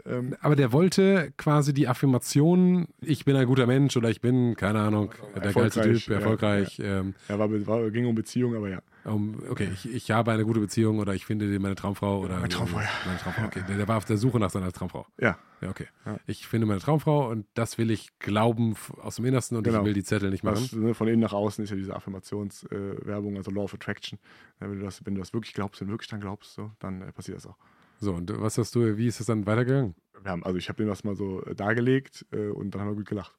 Ähm, 0.04 0.36
aber 0.40 0.56
der 0.56 0.72
wollte 0.72 1.32
quasi 1.36 1.72
die 1.72 1.88
Affirmation, 1.88 2.86
ich 3.00 3.24
bin 3.24 3.36
ein 3.36 3.46
guter 3.46 3.66
Mensch 3.66 3.96
oder 3.96 4.10
ich 4.10 4.20
bin, 4.20 4.56
keine 4.56 4.80
Ahnung, 4.80 5.12
der 5.34 5.52
geilste 5.52 5.82
Typ, 5.82 6.08
erfolgreich. 6.08 6.78
Ja, 6.78 6.84
ja. 6.84 7.00
Ähm, 7.00 7.14
ja 7.28 7.38
war, 7.38 7.66
war, 7.66 7.90
ging 7.90 8.06
um 8.06 8.14
Beziehung, 8.14 8.54
aber 8.54 8.68
ja. 8.68 8.80
Um, 9.06 9.40
okay, 9.48 9.70
ich, 9.72 9.88
ich 9.94 10.10
habe 10.10 10.32
eine 10.32 10.44
gute 10.44 10.58
Beziehung 10.58 10.98
oder 10.98 11.14
ich 11.14 11.24
finde 11.24 11.46
meine 11.60 11.76
Traumfrau 11.76 12.18
oder. 12.18 12.38
Meine 12.38 12.48
Traumfrau, 12.48 12.80
ja. 12.80 12.88
Meine 13.04 13.18
Traumfrau, 13.18 13.44
okay. 13.44 13.62
Der, 13.68 13.76
der, 13.76 13.86
war 13.86 13.98
auf 13.98 14.04
der 14.04 14.16
Suche 14.16 14.40
nach 14.40 14.50
seiner 14.50 14.72
Traumfrau. 14.72 15.06
Ja. 15.20 15.38
Ja, 15.60 15.70
okay. 15.70 15.86
Ja. 16.04 16.18
Ich 16.26 16.48
finde 16.48 16.66
meine 16.66 16.80
Traumfrau 16.80 17.30
und 17.30 17.46
das 17.54 17.78
will 17.78 17.92
ich 17.92 18.18
glauben 18.18 18.74
aus 19.00 19.16
dem 19.16 19.24
Innersten 19.26 19.56
und 19.56 19.62
genau. 19.62 19.78
ich 19.78 19.84
will 19.84 19.92
die 19.92 20.02
Zettel 20.02 20.30
nicht 20.30 20.42
machen. 20.42 20.56
Was, 20.56 20.72
ne, 20.72 20.92
von 20.92 21.06
innen 21.06 21.20
nach 21.20 21.32
außen 21.32 21.62
ist 21.62 21.70
ja 21.70 21.76
diese 21.76 21.94
Affirmationswerbung, 21.94 23.34
äh, 23.34 23.38
also 23.38 23.52
Law 23.52 23.62
of 23.62 23.74
Attraction. 23.74 24.18
wenn, 24.58 24.72
du 24.76 24.84
das, 24.84 25.06
wenn 25.06 25.14
du 25.14 25.20
das 25.20 25.32
wirklich 25.32 25.54
glaubst, 25.54 25.80
wenn 25.80 25.86
du 25.86 25.92
wirklich 25.92 26.10
dann 26.10 26.20
glaubst, 26.20 26.54
so, 26.54 26.72
dann 26.80 27.02
äh, 27.02 27.12
passiert 27.12 27.36
das 27.36 27.46
auch. 27.46 27.56
So, 28.00 28.12
und 28.12 28.32
was 28.40 28.58
hast 28.58 28.74
du, 28.74 28.96
wie 28.96 29.06
ist 29.06 29.20
es 29.20 29.26
dann 29.26 29.46
weitergegangen? 29.46 29.94
Wir 30.20 30.32
haben, 30.32 30.44
also 30.44 30.58
ich 30.58 30.68
habe 30.68 30.82
ihm 30.82 30.88
das 30.88 31.04
mal 31.04 31.14
so 31.14 31.44
äh, 31.44 31.54
dargelegt 31.54 32.26
äh, 32.32 32.48
und 32.48 32.74
dann 32.74 32.82
haben 32.82 32.88
wir 32.88 32.96
gut 32.96 33.08
gelacht. 33.08 33.36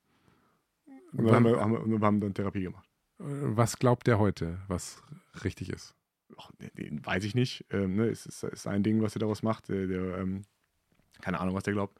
Und 1.11 1.25
dann 1.25 1.35
haben 1.35 1.45
wir, 1.45 1.59
haben, 1.59 1.91
wir, 1.91 1.99
haben 1.99 2.21
dann 2.21 2.33
Therapie 2.33 2.63
gemacht. 2.63 2.87
Was 3.19 3.79
glaubt 3.79 4.07
der 4.07 4.19
heute, 4.19 4.59
was 4.67 5.01
richtig 5.43 5.69
ist? 5.69 5.95
Den 6.77 7.05
weiß 7.05 7.23
ich 7.23 7.35
nicht. 7.35 7.65
Ähm, 7.71 7.95
ne? 7.95 8.07
Es 8.07 8.25
ist, 8.25 8.43
ist, 8.43 8.67
ein 8.67 8.83
Ding, 8.83 9.01
was 9.01 9.15
er 9.15 9.19
daraus 9.19 9.43
macht. 9.43 9.69
Der, 9.69 9.87
der 9.87 10.17
ähm, 10.19 10.43
keine 11.21 11.39
Ahnung, 11.39 11.55
was 11.55 11.63
der 11.63 11.73
glaubt. 11.73 11.99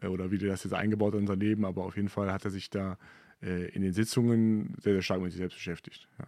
Äh, 0.00 0.08
oder 0.08 0.30
wie 0.30 0.38
der 0.38 0.50
das 0.50 0.64
jetzt 0.64 0.74
eingebaut 0.74 1.14
hat 1.14 1.20
in 1.20 1.26
sein 1.26 1.40
Leben. 1.40 1.64
Aber 1.64 1.84
auf 1.84 1.96
jeden 1.96 2.08
Fall 2.08 2.32
hat 2.32 2.44
er 2.44 2.50
sich 2.50 2.70
da 2.70 2.98
äh, 3.40 3.68
in 3.70 3.82
den 3.82 3.92
Sitzungen 3.92 4.74
sehr, 4.78 4.94
sehr 4.94 5.02
stark 5.02 5.22
mit 5.22 5.32
sich 5.32 5.38
selbst 5.38 5.54
beschäftigt. 5.54 6.08
Ja. 6.18 6.26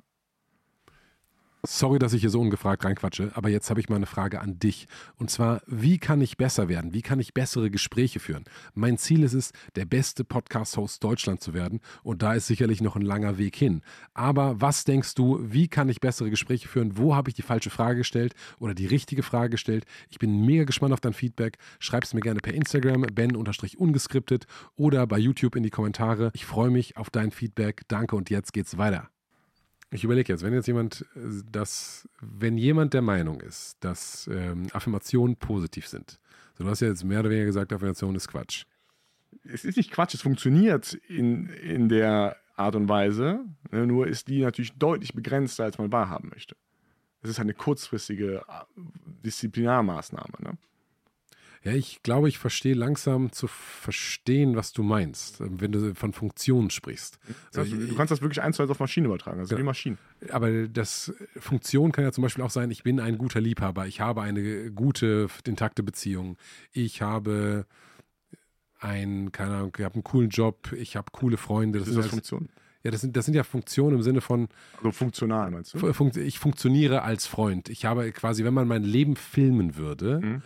Sorry, 1.63 1.99
dass 1.99 2.15
ich 2.15 2.23
hier 2.23 2.31
so 2.31 2.41
ungefragt 2.41 2.87
reinquatsche, 2.87 3.33
aber 3.35 3.51
jetzt 3.51 3.69
habe 3.69 3.81
ich 3.81 3.91
mal 3.91 3.97
eine 3.97 4.07
Frage 4.07 4.41
an 4.41 4.59
dich. 4.59 4.89
Und 5.17 5.31
zwar, 5.31 5.61
wie 5.67 5.99
kann 5.99 6.23
ich 6.23 6.39
besser 6.39 6.71
werden? 6.71 6.95
Wie 6.95 7.03
kann 7.03 7.21
ich 7.21 7.35
bessere 7.35 7.71
Gespräche 7.71 8.19
führen? 8.19 8.45
Mein 8.73 8.97
Ziel 8.97 9.23
ist 9.23 9.35
es, 9.35 9.53
der 9.77 9.85
beste 9.85 10.25
Podcast-Host 10.25 11.05
Deutschland 11.05 11.43
zu 11.43 11.53
werden. 11.53 11.81
Und 12.03 12.23
da 12.23 12.33
ist 12.33 12.47
sicherlich 12.47 12.81
noch 12.81 12.97
ein 12.97 13.03
langer 13.03 13.37
Weg 13.37 13.57
hin. 13.57 13.83
Aber 14.15 14.59
was 14.63 14.85
denkst 14.85 15.15
du, 15.15 15.39
wie 15.43 15.69
kann 15.69 15.91
ich 15.91 16.01
bessere 16.01 16.31
Gespräche 16.31 16.67
führen? 16.67 16.97
Wo 16.97 17.15
habe 17.15 17.29
ich 17.29 17.35
die 17.35 17.43
falsche 17.43 17.69
Frage 17.69 17.99
gestellt 17.99 18.35
oder 18.59 18.73
die 18.73 18.87
richtige 18.87 19.23
Frage 19.23 19.51
gestellt? 19.51 19.85
Ich 20.09 20.19
bin 20.19 20.47
mega 20.47 20.65
gespannt 20.65 20.95
auf 20.95 21.01
dein 21.01 21.13
Feedback. 21.13 21.59
Schreib 21.79 22.05
es 22.05 22.15
mir 22.15 22.21
gerne 22.21 22.41
per 22.41 22.55
Instagram, 22.55 23.03
ben-ungeskriptet 23.03 24.47
oder 24.77 25.07
bei 25.07 25.19
YouTube 25.19 25.57
in 25.57 25.63
die 25.63 25.71
Kommentare. 25.71 26.31
Ich 26.33 26.47
freue 26.47 26.71
mich 26.71 26.97
auf 26.97 27.11
dein 27.11 27.33
Feedback. 27.33 27.83
Danke 27.89 28.17
und 28.17 28.31
jetzt 28.31 28.55
geht's 28.55 28.79
weiter. 28.79 29.11
Ich 29.93 30.05
überlege 30.05 30.33
jetzt, 30.33 30.43
wenn 30.43 30.55
jetzt 30.55 30.69
jemand 30.69 31.05
äh, 31.17 31.43
das, 31.51 32.09
wenn 32.21 32.57
jemand 32.57 32.95
der 32.95 33.03
Meinung 33.03 33.41
ist, 33.41 33.77
dass 33.81 34.29
ähm, 34.33 34.69
Affirmationen 34.73 35.37
positiv 35.37 35.87
sind, 35.89 36.21
so 36.57 36.65
du 36.65 36.71
hast 36.71 36.81
ja 36.81 36.89
jetzt 36.89 37.05
mehr 37.05 37.21
oder 37.21 37.31
weniger 37.31 37.47
gesagt, 37.47 37.73
Affirmation 37.73 38.15
ist 38.15 38.29
Quatsch. 38.29 38.65
Es 39.45 39.65
ist 39.65 39.77
nicht 39.77 39.91
Quatsch, 39.91 40.15
es 40.15 40.23
funktioniert 40.23 40.95
in, 41.09 41.47
in 41.49 41.89
der 41.89 42.37
Art 42.57 42.77
und 42.77 42.89
Weise, 42.89 43.45
ne, 43.71 43.87
nur 43.87 44.07
ist 44.07 44.29
die 44.29 44.43
natürlich 44.43 44.73
deutlich 44.79 45.15
begrenzter, 45.15 45.65
als 45.65 45.79
man 45.79 45.91
wahrhaben 45.91 46.29
möchte. 46.29 46.57
Es 47.23 47.31
ist 47.31 47.41
eine 47.41 47.55
kurzfristige 47.55 48.45
äh, 48.49 48.81
Disziplinarmaßnahme. 49.25 50.35
Ne? 50.41 50.59
Ja, 51.63 51.73
ich 51.73 52.03
glaube, 52.03 52.29
ich 52.29 52.39
verstehe 52.39 52.73
langsam 52.75 53.33
zu 53.33 53.47
verstehen, 53.47 54.57
was 54.57 54.73
du 54.73 54.83
meinst, 54.83 55.43
ähm, 55.43 55.61
wenn 55.61 55.73
du 55.73 55.95
von 55.95 56.15
Funktionen 56.15 56.71
sprichst. 56.71 57.19
Also, 57.55 57.77
du 57.77 57.95
kannst 57.95 58.11
das 58.11 58.23
wirklich 58.23 58.41
eins 58.41 58.57
zu 58.57 58.63
eins 58.63 58.71
auf 58.71 58.81
Maschine 58.81 59.09
übertragen, 59.09 59.41
also 59.41 59.55
ja, 59.55 59.59
wie 59.61 59.65
Maschinen. 59.65 59.99
Aber 60.31 60.69
das 60.69 61.13
Funktion 61.37 61.93
kann 61.93 62.05
ja 62.05 62.13
zum 62.13 62.23
Beispiel 62.23 62.43
auch 62.45 62.51
sein, 62.51 62.71
ich 62.71 62.83
bin 62.83 62.99
ein 62.99 63.19
guter 63.19 63.43
Liebhaber, 63.43 63.87
ich 63.87 64.01
habe 64.01 64.23
eine 64.23 64.71
gute, 64.71 65.29
intakte 65.45 65.83
Beziehung, 65.83 66.39
ich 66.73 67.03
habe 67.03 67.67
ein, 68.79 69.31
keine 69.31 69.57
Ahnung, 69.57 69.73
ich 69.77 69.85
habe 69.85 69.97
einen 69.97 70.05
coolen 70.05 70.31
Job, 70.31 70.73
ich 70.73 70.97
habe 70.97 71.09
coole 71.13 71.37
Freunde. 71.37 71.81
Das 71.81 71.89
ist 71.89 71.99
das 71.99 72.07
Funktion? 72.07 72.49
Ja, 72.83 72.91
das 72.91 73.03
sind, 73.03 73.15
das 73.15 73.27
sind 73.27 73.35
ja 73.35 73.43
Funktionen 73.43 73.97
im 73.97 74.03
Sinne 74.03 74.23
von. 74.23 74.49
Also 74.79 74.93
funktional 74.93 75.51
meinst 75.51 75.75
du? 75.75 75.93
Fun 75.93 76.11
ich 76.15 76.39
funktioniere 76.39 77.03
als 77.03 77.27
Freund. 77.27 77.69
Ich 77.69 77.85
habe 77.85 78.11
quasi, 78.13 78.43
wenn 78.45 78.55
man 78.55 78.67
mein 78.67 78.83
Leben 78.83 79.17
filmen 79.17 79.77
würde, 79.77 80.21
mhm 80.21 80.43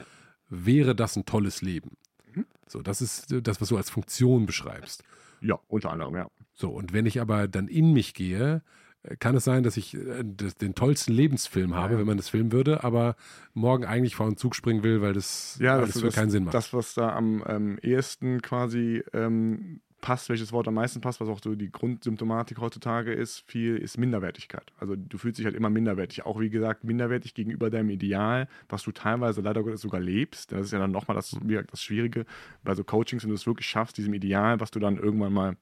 wäre 0.54 0.94
das 0.94 1.16
ein 1.16 1.24
tolles 1.24 1.62
Leben. 1.62 1.96
Mhm. 2.34 2.46
So, 2.66 2.82
das 2.82 3.00
ist 3.02 3.34
das, 3.42 3.60
was 3.60 3.68
du 3.68 3.76
als 3.76 3.90
Funktion 3.90 4.46
beschreibst. 4.46 5.02
Ja, 5.40 5.58
unter 5.68 5.90
anderem, 5.90 6.14
ja. 6.14 6.28
So, 6.54 6.70
und 6.70 6.92
wenn 6.92 7.06
ich 7.06 7.20
aber 7.20 7.48
dann 7.48 7.68
in 7.68 7.92
mich 7.92 8.14
gehe, 8.14 8.62
äh, 9.02 9.16
kann 9.16 9.36
es 9.36 9.44
sein, 9.44 9.62
dass 9.62 9.76
ich 9.76 9.94
äh, 9.94 10.22
den 10.22 10.74
tollsten 10.74 11.12
Lebensfilm 11.12 11.74
habe, 11.74 11.88
ja, 11.88 11.92
ja. 11.92 11.98
wenn 11.98 12.06
man 12.06 12.16
das 12.16 12.28
filmen 12.28 12.52
würde, 12.52 12.84
aber 12.84 13.16
morgen 13.52 13.84
eigentlich 13.84 14.16
vor 14.16 14.26
einen 14.26 14.36
Zug 14.36 14.54
springen 14.54 14.82
will, 14.82 15.00
weil 15.02 15.12
das, 15.12 15.58
ja, 15.60 15.80
das, 15.80 15.94
das 15.94 16.14
keinen 16.14 16.30
Sinn 16.30 16.44
macht. 16.44 16.54
Das, 16.54 16.72
was 16.72 16.94
da 16.94 17.14
am 17.14 17.44
ähm, 17.46 17.78
ehesten 17.82 18.40
quasi 18.40 19.02
ähm, 19.12 19.80
passt, 20.04 20.28
welches 20.28 20.52
Wort 20.52 20.68
am 20.68 20.74
meisten 20.74 21.00
passt, 21.00 21.18
was 21.22 21.30
auch 21.30 21.40
so 21.42 21.54
die 21.54 21.72
Grundsymptomatik 21.72 22.58
heutzutage 22.58 23.10
ist, 23.10 23.42
viel 23.50 23.78
ist 23.78 23.96
Minderwertigkeit. 23.96 24.70
Also 24.78 24.96
du 24.96 25.16
fühlst 25.16 25.38
dich 25.38 25.46
halt 25.46 25.56
immer 25.56 25.70
minderwertig. 25.70 26.26
Auch 26.26 26.38
wie 26.40 26.50
gesagt, 26.50 26.84
minderwertig 26.84 27.32
gegenüber 27.32 27.70
deinem 27.70 27.88
Ideal, 27.88 28.46
was 28.68 28.82
du 28.82 28.92
teilweise 28.92 29.40
leider 29.40 29.62
Gottes 29.62 29.80
sogar 29.80 30.02
lebst. 30.02 30.52
Das 30.52 30.66
ist 30.66 30.72
ja 30.72 30.78
dann 30.78 30.90
nochmal 30.90 31.14
das, 31.14 31.34
das 31.70 31.82
Schwierige 31.82 32.26
bei 32.64 32.74
so 32.74 32.84
Coachings, 32.84 33.22
wenn 33.22 33.30
du 33.30 33.34
es 33.34 33.46
wirklich 33.46 33.66
schaffst, 33.66 33.96
diesem 33.96 34.12
Ideal, 34.12 34.60
was 34.60 34.70
du 34.70 34.78
dann 34.78 34.98
irgendwann 34.98 35.32
mal 35.32 35.56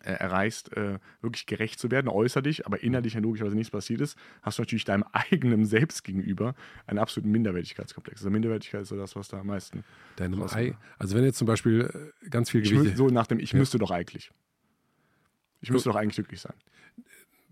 erreichst, 0.00 0.76
äh, 0.76 0.98
wirklich 1.20 1.46
gerecht 1.46 1.78
zu 1.78 1.90
werden, 1.90 2.08
äußerlich, 2.08 2.66
aber 2.66 2.82
innerlich 2.82 3.14
ja 3.14 3.20
logischerweise 3.20 3.54
nichts 3.54 3.70
passiert 3.70 4.00
ist, 4.00 4.16
hast 4.42 4.58
du 4.58 4.62
natürlich 4.62 4.84
deinem 4.84 5.04
eigenen 5.12 5.64
Selbst 5.64 6.02
gegenüber 6.04 6.54
einen 6.86 6.98
absoluten 6.98 7.30
Minderwertigkeitskomplex. 7.30 8.20
Also 8.20 8.30
Minderwertigkeit 8.30 8.82
ist 8.82 8.88
so 8.88 8.96
das, 8.96 9.14
was 9.16 9.28
da 9.28 9.40
am 9.40 9.48
meisten. 9.48 9.84
Deinem 10.16 10.42
Ei, 10.42 10.74
also 10.98 11.16
wenn 11.16 11.24
jetzt 11.24 11.38
zum 11.38 11.46
Beispiel 11.46 12.12
äh, 12.24 12.28
ganz 12.28 12.50
viel 12.50 12.62
Gewicht. 12.62 12.96
So 12.96 13.08
nach 13.08 13.26
dem, 13.26 13.38
ich 13.38 13.52
ja. 13.52 13.58
müsste 13.58 13.78
doch 13.78 13.90
eigentlich. 13.90 14.30
Ich 15.60 15.70
müsste 15.70 15.90
doch 15.90 15.96
eigentlich 15.96 16.16
glücklich 16.16 16.40
sein. 16.40 16.54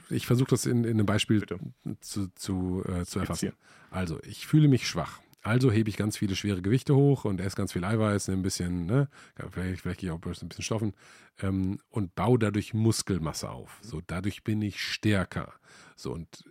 Ich 0.08 0.26
versuche 0.26 0.50
das 0.50 0.66
in, 0.66 0.82
in 0.84 0.94
einem 0.94 1.06
Beispiel 1.06 1.38
Bitte. 1.38 1.60
zu, 2.00 2.28
zu, 2.34 2.82
äh, 2.88 3.04
zu 3.04 3.20
erfassen. 3.20 3.52
Also, 3.90 4.20
ich 4.24 4.46
fühle 4.46 4.66
mich 4.66 4.88
schwach. 4.88 5.20
Also 5.42 5.70
hebe 5.72 5.88
ich 5.88 5.96
ganz 5.96 6.18
viele 6.18 6.36
schwere 6.36 6.60
Gewichte 6.60 6.94
hoch 6.94 7.24
und 7.24 7.40
esse 7.40 7.56
ganz 7.56 7.72
viel 7.72 7.84
Eiweiß, 7.84 8.28
ein 8.28 8.42
bisschen, 8.42 8.86
ne, 8.86 9.08
vielleicht, 9.50 9.80
vielleicht 9.80 10.00
gehe 10.00 10.10
ich 10.10 10.12
auch 10.12 10.22
ein 10.22 10.48
bisschen 10.48 10.50
Stoffen 10.62 10.92
ähm, 11.40 11.78
und 11.88 12.14
baue 12.14 12.38
dadurch 12.38 12.74
Muskelmasse 12.74 13.48
auf. 13.48 13.78
So, 13.82 14.02
dadurch 14.06 14.44
bin 14.44 14.60
ich 14.60 14.82
stärker. 14.82 15.54
So, 15.96 16.12
und 16.12 16.44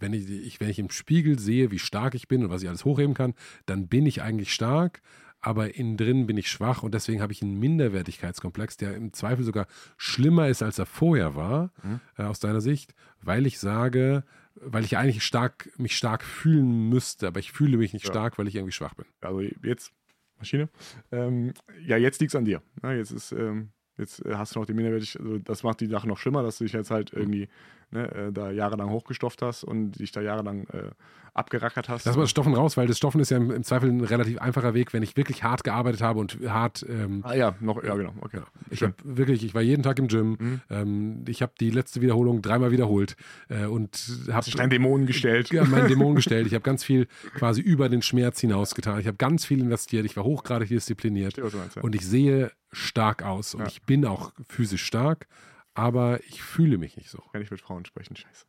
wenn 0.00 0.14
ich, 0.14 0.28
ich, 0.30 0.60
wenn 0.60 0.70
ich 0.70 0.78
im 0.78 0.90
Spiegel 0.90 1.38
sehe, 1.38 1.70
wie 1.70 1.78
stark 1.78 2.14
ich 2.14 2.26
bin 2.26 2.42
und 2.42 2.50
was 2.50 2.62
ich 2.62 2.68
alles 2.68 2.84
hochheben 2.84 3.14
kann, 3.14 3.34
dann 3.66 3.88
bin 3.88 4.06
ich 4.06 4.22
eigentlich 4.22 4.52
stark, 4.52 5.02
aber 5.40 5.74
innen 5.74 5.96
drin 5.96 6.26
bin 6.26 6.38
ich 6.38 6.50
schwach 6.50 6.82
und 6.82 6.94
deswegen 6.94 7.20
habe 7.20 7.32
ich 7.32 7.42
einen 7.42 7.58
Minderwertigkeitskomplex, 7.58 8.78
der 8.78 8.94
im 8.94 9.12
Zweifel 9.12 9.44
sogar 9.44 9.66
schlimmer 9.96 10.48
ist, 10.48 10.62
als 10.62 10.78
er 10.78 10.86
vorher 10.86 11.34
war, 11.34 11.72
mhm. 11.82 12.00
äh, 12.16 12.22
aus 12.22 12.40
deiner 12.40 12.60
Sicht, 12.60 12.94
weil 13.20 13.46
ich 13.46 13.58
sage, 13.58 14.24
weil 14.56 14.84
ich 14.84 14.96
eigentlich 14.96 15.22
stark, 15.22 15.70
mich 15.78 15.96
stark 15.96 16.22
fühlen 16.22 16.88
müsste, 16.88 17.26
aber 17.26 17.40
ich 17.40 17.52
fühle 17.52 17.76
mich 17.76 17.92
nicht 17.92 18.06
ja. 18.06 18.12
stark, 18.12 18.38
weil 18.38 18.48
ich 18.48 18.54
irgendwie 18.54 18.72
schwach 18.72 18.94
bin. 18.94 19.06
Also 19.20 19.40
jetzt, 19.40 19.92
Maschine. 20.38 20.68
Ähm, 21.10 21.52
ja, 21.84 21.96
jetzt 21.96 22.20
liegt 22.20 22.32
es 22.32 22.36
an 22.36 22.44
dir. 22.44 22.62
Ja, 22.82 22.92
jetzt 22.92 23.10
ist, 23.10 23.32
ähm, 23.32 23.70
jetzt 23.96 24.24
äh, 24.24 24.34
hast 24.34 24.54
du 24.54 24.60
noch 24.60 24.66
die 24.66 24.74
Minderwertigkeit, 24.74 25.22
also 25.22 25.38
das 25.38 25.62
macht 25.62 25.80
die 25.80 25.86
Sache 25.86 26.08
noch 26.08 26.18
schlimmer, 26.18 26.42
dass 26.42 26.58
du 26.58 26.64
dich 26.64 26.72
jetzt 26.72 26.90
halt 26.90 27.12
irgendwie 27.12 27.48
ne, 27.92 28.10
äh, 28.10 28.32
da 28.32 28.50
jahrelang 28.50 28.90
hochgestofft 28.90 29.42
hast 29.42 29.64
und 29.64 29.92
dich 29.92 30.12
da 30.12 30.20
jahrelang 30.20 30.66
äh, 30.68 30.90
abgerackert 31.34 31.88
hast. 31.88 32.04
Lass 32.04 32.16
mal 32.16 32.22
das 32.22 32.30
Stoffen 32.30 32.54
raus, 32.54 32.76
weil 32.76 32.86
das 32.86 32.98
Stoffen 32.98 33.20
ist 33.20 33.30
ja 33.30 33.38
im, 33.38 33.50
im, 33.50 33.62
Zweifel 33.62 33.88
ein 33.88 34.02
relativ 34.02 34.38
einfacher 34.38 34.74
Weg, 34.74 34.92
wenn 34.92 35.02
ich 35.02 35.16
wirklich 35.16 35.42
hart 35.42 35.64
gearbeitet 35.64 36.02
habe 36.02 36.20
und 36.20 36.38
hart. 36.46 36.84
Ähm, 36.88 37.20
ah 37.24 37.34
ja, 37.34 37.54
noch, 37.60 37.82
ja 37.82 37.94
genau, 37.94 38.12
okay. 38.20 38.40
Ich 38.70 38.82
habe 38.82 38.94
wirklich, 39.02 39.42
ich 39.44 39.54
war 39.54 39.62
jeden 39.62 39.82
Tag 39.82 39.98
im 39.98 40.08
Gym. 40.08 40.36
Mhm. 40.38 40.60
Ähm, 40.68 41.24
ich 41.26 41.40
habe 41.40 41.52
die 41.58 41.70
letzte 41.70 42.02
Wiederholung 42.02 42.42
dreimal 42.42 42.70
wiederholt 42.70 43.16
äh, 43.48 43.64
und 43.64 43.98
habe 44.30 44.50
deinen 44.50 44.70
Dämonen 44.70 45.06
gestellt. 45.06 45.50
Ja, 45.52 45.64
meinen 45.64 45.88
Dämonen 45.88 46.16
gestellt. 46.16 46.46
Ich 46.46 46.54
habe 46.54 46.62
ganz 46.62 46.84
viel 46.84 47.06
quasi 47.34 47.62
über 47.62 47.88
den 47.88 48.02
Schmerz 48.02 48.40
hinaus 48.40 48.74
getan. 48.74 49.00
Ich 49.00 49.06
habe 49.06 49.16
ganz 49.16 49.46
viel 49.46 49.60
investiert. 49.60 50.04
Ich 50.04 50.16
war 50.16 50.24
hochgradig 50.24 50.68
diszipliniert 50.68 51.38
ich 51.38 51.54
meinst, 51.54 51.76
ja. 51.76 51.82
und 51.82 51.94
ich 51.94 52.06
sehe 52.06 52.52
stark 52.72 53.22
aus 53.22 53.54
und 53.54 53.60
ja. 53.60 53.66
ich 53.68 53.82
bin 53.82 54.04
auch 54.04 54.32
physisch 54.48 54.84
stark 54.84 55.26
aber 55.74 56.22
ich 56.24 56.42
fühle 56.42 56.78
mich 56.78 56.96
nicht 56.96 57.10
so. 57.10 57.18
Kann 57.32 57.42
ich 57.42 57.50
mit 57.50 57.60
Frauen 57.60 57.84
sprechen, 57.84 58.16
scheiße. 58.16 58.46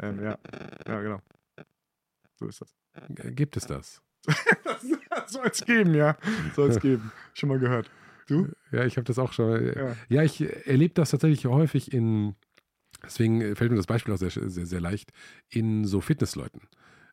Ähm, 0.00 0.22
ja. 0.22 0.38
ja, 0.86 1.00
genau. 1.00 1.20
So 2.36 2.46
ist 2.46 2.60
das. 2.60 2.74
Gibt 3.34 3.56
es 3.56 3.66
das? 3.66 4.02
Soll 5.26 5.46
es 5.46 5.64
geben, 5.64 5.94
ja. 5.94 6.16
Soll 6.54 6.70
es 6.70 6.80
geben. 6.80 7.12
Schon 7.34 7.48
mal 7.48 7.58
gehört. 7.58 7.90
Du? 8.26 8.48
Ja, 8.70 8.84
ich 8.84 8.96
habe 8.96 9.04
das 9.04 9.18
auch 9.18 9.32
schon. 9.32 9.66
Ja, 9.66 9.72
Ja. 9.88 9.96
ja 10.08 10.22
ich 10.22 10.40
erlebe 10.66 10.94
das 10.94 11.10
tatsächlich 11.10 11.46
häufig 11.46 11.92
in, 11.92 12.36
deswegen 13.04 13.56
fällt 13.56 13.70
mir 13.70 13.76
das 13.76 13.86
Beispiel 13.86 14.14
auch 14.14 14.18
sehr, 14.18 14.30
sehr, 14.30 14.66
sehr 14.66 14.80
leicht, 14.80 15.12
in 15.48 15.84
so 15.84 16.00
Fitnessleuten, 16.00 16.62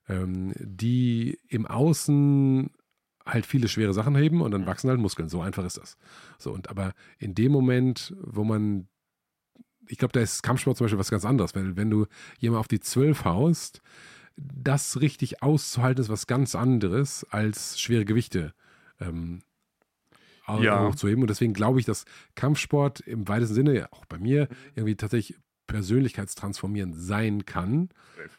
ähm, 0.07 0.53
die 0.59 1.39
im 1.47 1.65
Außen 1.65 2.69
halt 3.25 3.45
viele 3.45 3.67
schwere 3.67 3.93
Sachen 3.93 4.15
heben 4.15 4.41
und 4.41 4.51
dann 4.51 4.65
wachsen 4.65 4.89
halt 4.89 4.99
Muskeln. 4.99 5.27
So 5.29 5.41
einfach 5.41 5.65
ist 5.65 5.77
das. 5.77 5.97
So, 6.37 6.53
und 6.53 6.69
aber 6.69 6.93
in 7.17 7.35
dem 7.35 7.51
Moment, 7.51 8.15
wo 8.21 8.43
man, 8.43 8.87
ich 9.87 9.97
glaube, 9.97 10.11
da 10.13 10.19
ist 10.21 10.43
Kampfsport 10.43 10.77
zum 10.77 10.85
Beispiel 10.85 10.99
was 10.99 11.09
ganz 11.11 11.25
anderes, 11.25 11.55
weil 11.55 11.75
wenn 11.77 11.89
du 11.89 12.05
jemand 12.39 12.59
auf 12.59 12.67
die 12.67 12.79
Zwölf 12.79 13.25
haust, 13.25 13.81
das 14.35 15.01
richtig 15.01 15.41
auszuhalten 15.41 16.01
ist 16.01 16.09
was 16.09 16.27
ganz 16.27 16.53
anderes 16.55 17.25
als 17.31 17.79
schwere 17.79 18.05
Gewichte 18.05 18.53
ähm, 18.99 19.41
Ja. 20.47 20.87
hochzuheben. 20.87 21.21
Und 21.23 21.29
deswegen 21.29 21.53
glaube 21.53 21.79
ich, 21.79 21.85
dass 21.85 22.05
Kampfsport 22.35 22.99
im 23.01 23.27
weitesten 23.27 23.55
Sinne, 23.55 23.75
ja, 23.75 23.87
auch 23.91 24.05
bei 24.05 24.17
mir, 24.19 24.47
irgendwie 24.75 24.95
tatsächlich 24.95 25.37
persönlichkeitstransformierend 25.67 26.95
sein 26.95 27.45
kann, 27.45 27.89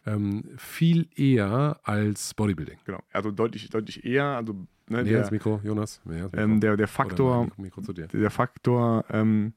ähm, 0.06 0.44
viel 0.56 1.08
eher 1.14 1.78
als 1.82 2.32
Bodybuilding. 2.34 2.78
Genau. 2.84 3.00
Also 3.12 3.30
deutlich, 3.30 3.68
deutlich 3.68 4.04
eher. 4.04 4.24
Also, 4.24 4.54
ne, 4.88 5.04
der, 5.04 5.30
Mikro, 5.30 5.60
Jonas. 5.62 6.00
Näher 6.04 6.24
ins 6.24 6.32
Mikro. 6.32 6.42
ähm, 6.42 6.60
der, 6.60 6.76
der 6.76 6.88
Faktor, 6.88 7.48
Mikro 7.56 7.82
zu 7.82 7.92
dir. 7.92 8.06
der 8.08 8.30
Faktor 8.30 9.04
ähm, 9.10 9.52